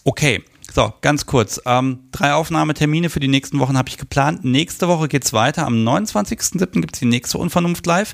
Okay. 0.04 0.44
So, 0.74 0.94
ganz 1.00 1.26
kurz. 1.26 1.62
Ähm, 1.66 2.00
drei 2.12 2.34
Aufnahmetermine 2.34 3.10
für 3.10 3.22
die 3.22 3.30
nächsten 3.30 3.60
Wochen 3.60 3.78
habe 3.78 3.88
ich 3.88 3.98
geplant. 3.98 4.44
Nächste 4.44 4.90
Woche 4.90 5.08
geht's 5.08 5.32
weiter. 5.32 5.66
Am 5.66 5.76
29.07. 5.76 6.82
gibt's 6.82 7.00
die 7.00 7.06
nächste 7.06 7.38
Unvernunft 7.38 7.86
live. 7.86 8.14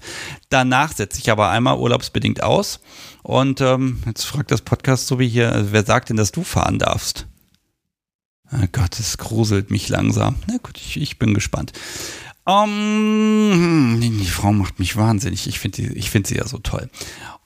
Danach 0.49 0.91
setze 0.91 1.17
ich 1.19 1.31
aber 1.31 1.49
einmal 1.49 1.79
urlaubsbedingt 1.79 2.43
aus. 2.43 2.81
Und 3.23 3.61
ähm, 3.61 4.03
jetzt 4.05 4.25
fragt 4.25 4.51
das 4.51 4.61
Podcast 4.61 5.07
so 5.07 5.17
wie 5.17 5.27
hier, 5.27 5.51
also 5.51 5.71
wer 5.71 5.83
sagt 5.83 6.09
denn, 6.09 6.17
dass 6.17 6.31
du 6.31 6.43
fahren 6.43 6.77
darfst? 6.77 7.25
Oh 8.53 8.65
Gott, 8.71 8.99
es 8.99 9.17
gruselt 9.17 9.71
mich 9.71 9.89
langsam. 9.89 10.35
Na 10.47 10.57
gut, 10.61 10.77
ich, 10.77 11.01
ich 11.01 11.17
bin 11.17 11.33
gespannt. 11.33 11.71
Um, 12.43 13.99
die 14.01 14.25
Frau 14.25 14.51
macht 14.51 14.79
mich 14.79 14.95
wahnsinnig. 14.97 15.47
Ich 15.47 15.59
finde 15.59 15.83
find 16.01 16.27
sie 16.27 16.37
ja 16.37 16.47
so 16.47 16.57
toll. 16.57 16.89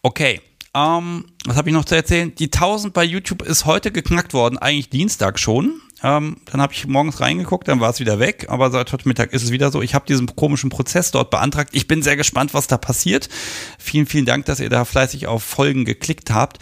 Okay. 0.01 0.41
Ähm, 0.73 1.25
was 1.45 1.55
habe 1.55 1.69
ich 1.69 1.73
noch 1.73 1.85
zu 1.85 1.95
erzählen? 1.95 2.35
Die 2.35 2.51
1000 2.51 2.93
bei 2.93 3.03
YouTube 3.03 3.41
ist 3.41 3.65
heute 3.65 3.91
geknackt 3.91 4.33
worden, 4.33 4.57
eigentlich 4.57 4.89
Dienstag 4.89 5.39
schon. 5.39 5.79
Ähm, 6.03 6.37
dann 6.51 6.61
habe 6.61 6.73
ich 6.73 6.85
morgens 6.85 7.21
reingeguckt, 7.21 7.69
dann 7.69 7.79
war 7.79 7.89
es 7.89 8.01
wieder 8.01 8.19
weg, 8.19 8.47
aber 8.49 8.69
seit 8.69 8.91
heute 8.91 9.07
Mittag 9.07 9.31
ist 9.31 9.43
es 9.43 9.51
wieder 9.51 9.71
so. 9.71 9.81
Ich 9.81 9.95
habe 9.95 10.05
diesen 10.05 10.27
komischen 10.35 10.69
Prozess 10.69 11.11
dort 11.11 11.29
beantragt. 11.29 11.69
Ich 11.71 11.87
bin 11.87 12.03
sehr 12.03 12.17
gespannt, 12.17 12.53
was 12.53 12.67
da 12.67 12.77
passiert. 12.77 13.29
Vielen, 13.79 14.05
vielen 14.05 14.25
Dank, 14.25 14.45
dass 14.45 14.59
ihr 14.59 14.69
da 14.69 14.83
fleißig 14.83 15.27
auf 15.27 15.43
Folgen 15.43 15.85
geklickt 15.85 16.31
habt. 16.31 16.59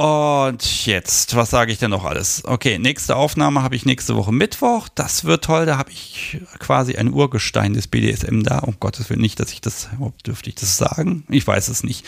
Und 0.00 0.86
jetzt, 0.86 1.36
was 1.36 1.50
sage 1.50 1.72
ich 1.72 1.78
denn 1.78 1.90
noch 1.90 2.06
alles? 2.06 2.42
Okay, 2.46 2.78
nächste 2.78 3.16
Aufnahme 3.16 3.62
habe 3.62 3.76
ich 3.76 3.84
nächste 3.84 4.16
Woche 4.16 4.32
Mittwoch. 4.32 4.88
Das 4.88 5.26
wird 5.26 5.44
toll. 5.44 5.66
Da 5.66 5.76
habe 5.76 5.90
ich 5.90 6.40
quasi 6.58 6.96
ein 6.96 7.12
Urgestein 7.12 7.74
des 7.74 7.86
BDSM 7.86 8.42
da. 8.42 8.60
Um 8.60 8.80
Gottes 8.80 9.10
Willen 9.10 9.20
nicht, 9.20 9.38
dass 9.40 9.52
ich 9.52 9.60
das, 9.60 9.90
dürfte 10.26 10.48
ich 10.48 10.54
das 10.54 10.78
sagen? 10.78 11.24
Ich 11.28 11.46
weiß 11.46 11.68
es 11.68 11.84
nicht. 11.84 12.06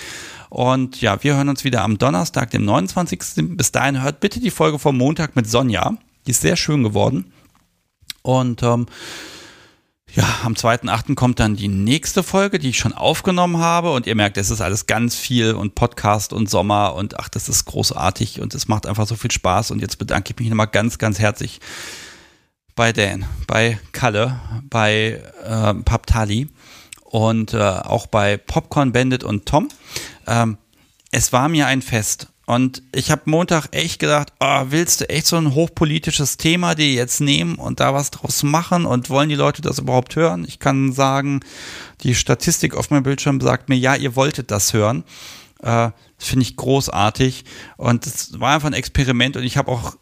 Und 0.48 1.02
ja, 1.02 1.22
wir 1.22 1.36
hören 1.36 1.50
uns 1.50 1.64
wieder 1.64 1.82
am 1.82 1.98
Donnerstag, 1.98 2.50
dem 2.52 2.64
29. 2.64 3.20
Bis 3.58 3.72
dahin 3.72 4.02
hört 4.02 4.20
bitte 4.20 4.40
die 4.40 4.50
Folge 4.50 4.78
vom 4.78 4.96
Montag 4.96 5.36
mit 5.36 5.50
Sonja. 5.50 5.98
Die 6.26 6.30
ist 6.30 6.40
sehr 6.40 6.56
schön 6.56 6.82
geworden. 6.82 7.30
Und 8.22 8.62
ähm, 8.62 8.86
ja, 10.14 10.40
am 10.44 10.52
2.8. 10.54 11.14
kommt 11.14 11.40
dann 11.40 11.56
die 11.56 11.68
nächste 11.68 12.22
Folge, 12.22 12.58
die 12.58 12.70
ich 12.70 12.78
schon 12.78 12.92
aufgenommen 12.92 13.58
habe. 13.58 13.92
Und 13.92 14.06
ihr 14.06 14.14
merkt, 14.14 14.36
es 14.36 14.50
ist 14.50 14.60
alles 14.60 14.86
ganz 14.86 15.16
viel 15.16 15.54
und 15.54 15.74
Podcast 15.74 16.32
und 16.32 16.50
Sommer 16.50 16.94
und 16.94 17.18
ach, 17.18 17.28
das 17.30 17.48
ist 17.48 17.64
großartig 17.64 18.40
und 18.40 18.54
es 18.54 18.68
macht 18.68 18.86
einfach 18.86 19.06
so 19.06 19.16
viel 19.16 19.30
Spaß. 19.30 19.70
Und 19.70 19.80
jetzt 19.80 19.98
bedanke 19.98 20.32
ich 20.32 20.38
mich 20.38 20.48
nochmal 20.50 20.66
ganz, 20.66 20.98
ganz 20.98 21.18
herzlich 21.18 21.60
bei 22.74 22.92
Dan, 22.92 23.24
bei 23.46 23.78
Kalle, 23.92 24.38
bei 24.68 25.22
äh, 25.44 25.74
Paptali 25.74 26.48
und 27.04 27.54
äh, 27.54 27.58
auch 27.58 28.06
bei 28.06 28.36
Popcorn 28.36 28.92
Bandit 28.92 29.24
und 29.24 29.46
Tom. 29.46 29.68
Ähm, 30.26 30.58
es 31.10 31.32
war 31.32 31.48
mir 31.48 31.66
ein 31.66 31.80
Fest. 31.80 32.28
Und 32.46 32.82
ich 32.92 33.10
habe 33.10 33.22
Montag 33.26 33.68
echt 33.70 34.00
gedacht, 34.00 34.32
oh, 34.40 34.62
willst 34.68 35.00
du 35.00 35.08
echt 35.08 35.26
so 35.26 35.36
ein 35.36 35.54
hochpolitisches 35.54 36.36
Thema 36.36 36.74
dir 36.74 36.92
jetzt 36.92 37.20
nehmen 37.20 37.54
und 37.54 37.78
da 37.78 37.94
was 37.94 38.10
draus 38.10 38.42
machen 38.42 38.84
und 38.84 39.10
wollen 39.10 39.28
die 39.28 39.36
Leute 39.36 39.62
das 39.62 39.78
überhaupt 39.78 40.16
hören? 40.16 40.44
Ich 40.46 40.58
kann 40.58 40.92
sagen, 40.92 41.40
die 42.02 42.14
Statistik 42.14 42.74
auf 42.74 42.90
meinem 42.90 43.04
Bildschirm 43.04 43.40
sagt 43.40 43.68
mir, 43.68 43.76
ja, 43.76 43.94
ihr 43.94 44.16
wolltet 44.16 44.50
das 44.50 44.72
hören. 44.72 45.04
Äh, 45.62 45.90
Finde 46.18 46.42
ich 46.42 46.56
großartig 46.56 47.44
und 47.76 48.06
es 48.06 48.38
war 48.38 48.54
einfach 48.54 48.68
ein 48.68 48.74
Experiment 48.74 49.36
und 49.36 49.44
ich 49.44 49.56
habe 49.56 49.70
auch 49.70 49.96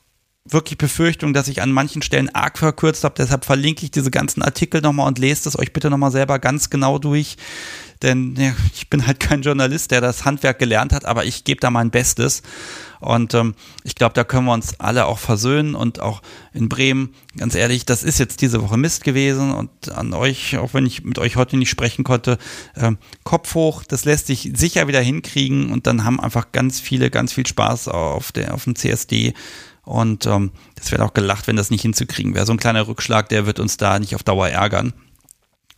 wirklich 0.45 0.79
Befürchtung, 0.79 1.33
dass 1.33 1.49
ich 1.49 1.63
an 1.63 1.73
manchen 1.73 2.03
Stellen 2.03 2.35
arg 2.35 2.59
verkürzt 2.59 3.05
habe. 3.05 3.15
Deshalb 3.17 3.45
verlinke 3.45 3.85
ich 3.85 3.91
diese 3.91 4.11
ganzen 4.11 4.43
Artikel 4.43 4.81
nochmal 4.81 5.07
und 5.07 5.19
lest 5.19 5.47
es 5.47 5.59
euch 5.59 5.73
bitte 5.73 5.91
nochmal 5.91 6.11
selber 6.11 6.39
ganz 6.39 6.71
genau 6.71 6.99
durch. 6.99 7.37
Denn 8.03 8.35
ja, 8.37 8.55
ich 8.75 8.89
bin 8.89 9.07
halt 9.07 9.21
kein 9.21 9.43
Journalist, 9.43 9.91
der 9.91 10.01
das 10.01 10.25
Handwerk 10.25 10.59
gelernt 10.59 10.93
hat, 10.93 11.05
aber 11.05 11.25
ich 11.25 11.45
gebe 11.45 11.61
da 11.61 11.71
mein 11.71 11.91
Bestes. 11.91 12.43
Und 13.01 13.35
ähm, 13.35 13.55
ich 13.85 13.95
glaube, 13.95 14.15
da 14.15 14.25
können 14.25 14.47
wir 14.47 14.53
uns 14.53 14.79
alle 14.79 15.07
auch 15.07 15.19
versöhnen 15.19 15.75
und 15.75 16.01
auch 16.01 16.23
in 16.53 16.69
Bremen, 16.69 17.15
ganz 17.37 17.55
ehrlich, 17.55 17.87
das 17.87 18.03
ist 18.03 18.19
jetzt 18.19 18.43
diese 18.43 18.63
Woche 18.63 18.77
Mist 18.77 19.05
gewesen 19.05 19.53
und 19.53 19.91
an 19.91 20.13
euch, 20.13 20.59
auch 20.59 20.75
wenn 20.75 20.85
ich 20.85 21.05
mit 21.05 21.19
euch 21.19 21.37
heute 21.37 21.57
nicht 21.57 21.71
sprechen 21.71 22.05
konnte, 22.05 22.39
ähm, 22.77 22.99
Kopf 23.25 23.55
hoch, 23.55 23.85
das 23.85 24.05
lässt 24.05 24.27
sich 24.27 24.51
sicher 24.55 24.87
wieder 24.87 25.01
hinkriegen 25.01 25.73
und 25.73 25.87
dann 25.87 26.05
haben 26.05 26.21
einfach 26.21 26.53
ganz 26.53 26.79
viele, 26.79 27.11
ganz 27.11 27.33
viel 27.33 27.47
Spaß 27.47 27.89
auf, 27.89 28.33
der, 28.33 28.53
auf 28.53 28.65
dem 28.65 28.77
CSD 28.77 29.33
und 29.83 30.27
ähm, 30.27 30.53
das 30.75 30.93
wird 30.93 31.01
auch 31.01 31.15
gelacht, 31.15 31.47
wenn 31.47 31.57
das 31.57 31.71
nicht 31.71 31.83
hinzukriegen 31.83 32.35
wäre. 32.35 32.47
So 32.47 32.53
ein 32.53 32.59
kleiner 32.59 32.87
Rückschlag, 32.87 33.29
der 33.29 33.47
wird 33.47 33.61
uns 33.61 33.77
da 33.77 33.99
nicht 33.99 34.15
auf 34.15 34.23
Dauer 34.23 34.49
ärgern. 34.49 34.93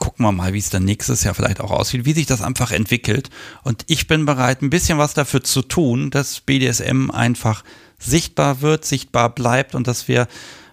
Gucken 0.02 0.24
wir 0.24 0.32
mal, 0.32 0.52
wie 0.52 0.58
es 0.58 0.70
dann 0.70 0.84
nächstes 0.84 1.22
Jahr 1.22 1.34
vielleicht 1.34 1.60
auch 1.60 1.70
aussieht, 1.70 2.04
wie 2.04 2.12
sich 2.12 2.26
das 2.26 2.42
einfach 2.42 2.72
entwickelt. 2.72 3.30
Und 3.62 3.84
ich 3.86 4.08
bin 4.08 4.26
bereit, 4.26 4.60
ein 4.60 4.70
bisschen 4.70 4.98
was 4.98 5.14
dafür 5.14 5.44
zu 5.44 5.62
tun, 5.62 6.10
dass 6.10 6.40
BDSM 6.40 7.12
einfach 7.12 7.62
sichtbar 8.00 8.62
wird, 8.62 8.84
sichtbar 8.84 9.32
bleibt 9.32 9.76
und 9.76 9.86
dass 9.86 10.08
wir 10.08 10.26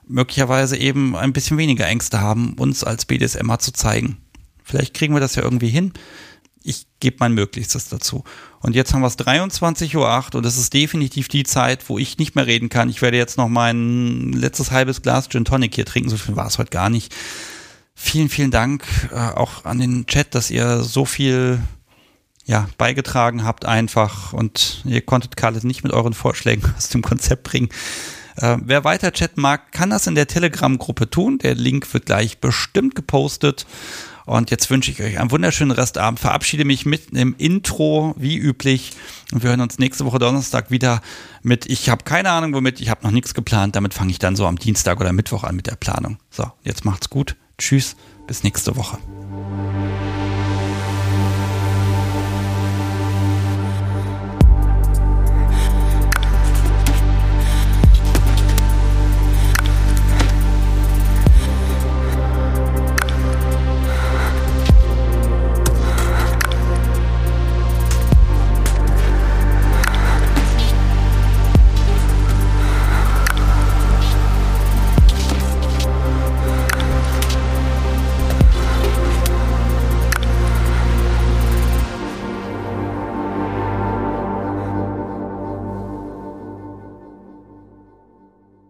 möglicherweise 0.08 0.78
eben 0.78 1.16
ein 1.16 1.34
bisschen 1.34 1.60
weniger 1.60 1.86
Ängste 1.86 2.20
haben, 2.20 2.54
uns 2.54 2.84
als 2.84 3.06
BDSMer 3.06 3.60
zu 3.60 3.72
zeigen. 3.72 4.18
Vielleicht 4.64 4.96
kriegen 4.96 5.14
wir 5.14 5.22
das 5.22 5.36
ja 5.36 5.44
irgendwie 5.44 5.70
hin 5.70 5.94
ich 6.64 6.86
gebe 7.00 7.18
mein 7.20 7.34
Möglichstes 7.34 7.90
dazu. 7.90 8.24
Und 8.60 8.76
jetzt 8.76 8.94
haben 8.94 9.02
wir 9.02 9.08
es 9.08 9.18
23.08 9.18 9.96
Uhr 9.96 10.36
und 10.36 10.46
es 10.46 10.58
ist 10.58 10.74
definitiv 10.74 11.28
die 11.28 11.44
Zeit, 11.44 11.88
wo 11.88 11.98
ich 11.98 12.18
nicht 12.18 12.36
mehr 12.36 12.48
reden 12.48 12.70
kann. 12.70 12.90
Ich 12.90 13.02
werde 13.02 13.18
jetzt 13.18 13.38
noch 13.38 13.48
mein 13.48 14.34
letztes 14.34 14.72
halbes 14.72 15.02
Glas 15.02 15.30
Gin 15.30 15.46
Tonic 15.46 15.76
hier 15.76 15.86
trinken. 15.86 16.10
So 16.10 16.18
viel 16.18 16.36
war 16.36 16.48
es 16.48 16.58
heute 16.58 16.72
gar 16.72 16.90
nicht. 16.90 17.16
Vielen, 18.02 18.30
vielen 18.30 18.50
Dank 18.50 18.86
äh, 19.12 19.18
auch 19.18 19.66
an 19.66 19.78
den 19.78 20.08
Chat, 20.08 20.34
dass 20.34 20.50
ihr 20.50 20.84
so 20.84 21.04
viel 21.04 21.60
ja, 22.46 22.68
beigetragen 22.78 23.44
habt 23.44 23.66
einfach 23.66 24.32
und 24.32 24.82
ihr 24.86 25.02
konntet 25.02 25.36
Karl 25.36 25.60
nicht 25.64 25.84
mit 25.84 25.92
euren 25.92 26.14
Vorschlägen 26.14 26.64
aus 26.78 26.88
dem 26.88 27.02
Konzept 27.02 27.44
bringen. 27.44 27.68
Äh, 28.38 28.58
wer 28.64 28.86
weiter 28.86 29.12
chatten 29.12 29.42
mag, 29.42 29.74
kann 29.74 29.90
das 29.90 30.08
in 30.08 30.16
der 30.16 30.28
Telegram-Gruppe 30.28 31.10
tun. 31.10 31.40
Der 31.40 31.56
Link 31.56 31.94
wird 31.94 32.06
gleich 32.06 32.40
bestimmt 32.40 32.96
gepostet. 32.96 33.68
Und 34.26 34.50
jetzt 34.50 34.70
wünsche 34.70 34.92
ich 34.92 35.04
euch 35.04 35.20
einen 35.20 35.32
wunderschönen 35.32 35.72
Restabend. 35.72 36.22
Verabschiede 36.22 36.64
mich 36.64 36.86
mit 36.86 37.10
einem 37.12 37.36
Intro, 37.38 38.16
wie 38.18 38.38
üblich. 38.38 38.94
Und 39.34 39.44
wir 39.44 39.50
hören 39.50 39.62
uns 39.62 39.78
nächste 39.78 40.06
Woche 40.06 40.20
Donnerstag 40.20 40.72
wieder 40.72 41.02
mit, 41.44 41.66
ich 41.66 41.90
habe 41.90 42.06
keine 42.06 42.32
Ahnung 42.32 42.54
womit, 42.54 42.80
ich 42.80 42.90
habe 42.90 43.04
noch 43.04 43.12
nichts 43.12 43.34
geplant. 43.34 43.76
Damit 43.76 43.94
fange 43.94 44.12
ich 44.12 44.20
dann 44.20 44.38
so 44.38 44.48
am 44.48 44.58
Dienstag 44.58 45.02
oder 45.02 45.12
Mittwoch 45.12 45.44
an 45.44 45.58
mit 45.58 45.68
der 45.68 45.76
Planung. 45.76 46.18
So, 46.32 46.50
jetzt 46.64 46.86
macht's 46.86 47.10
gut. 47.10 47.36
Tschüss, 47.60 47.96
bis 48.26 48.44
nächste 48.44 48.76
Woche. 48.76 48.98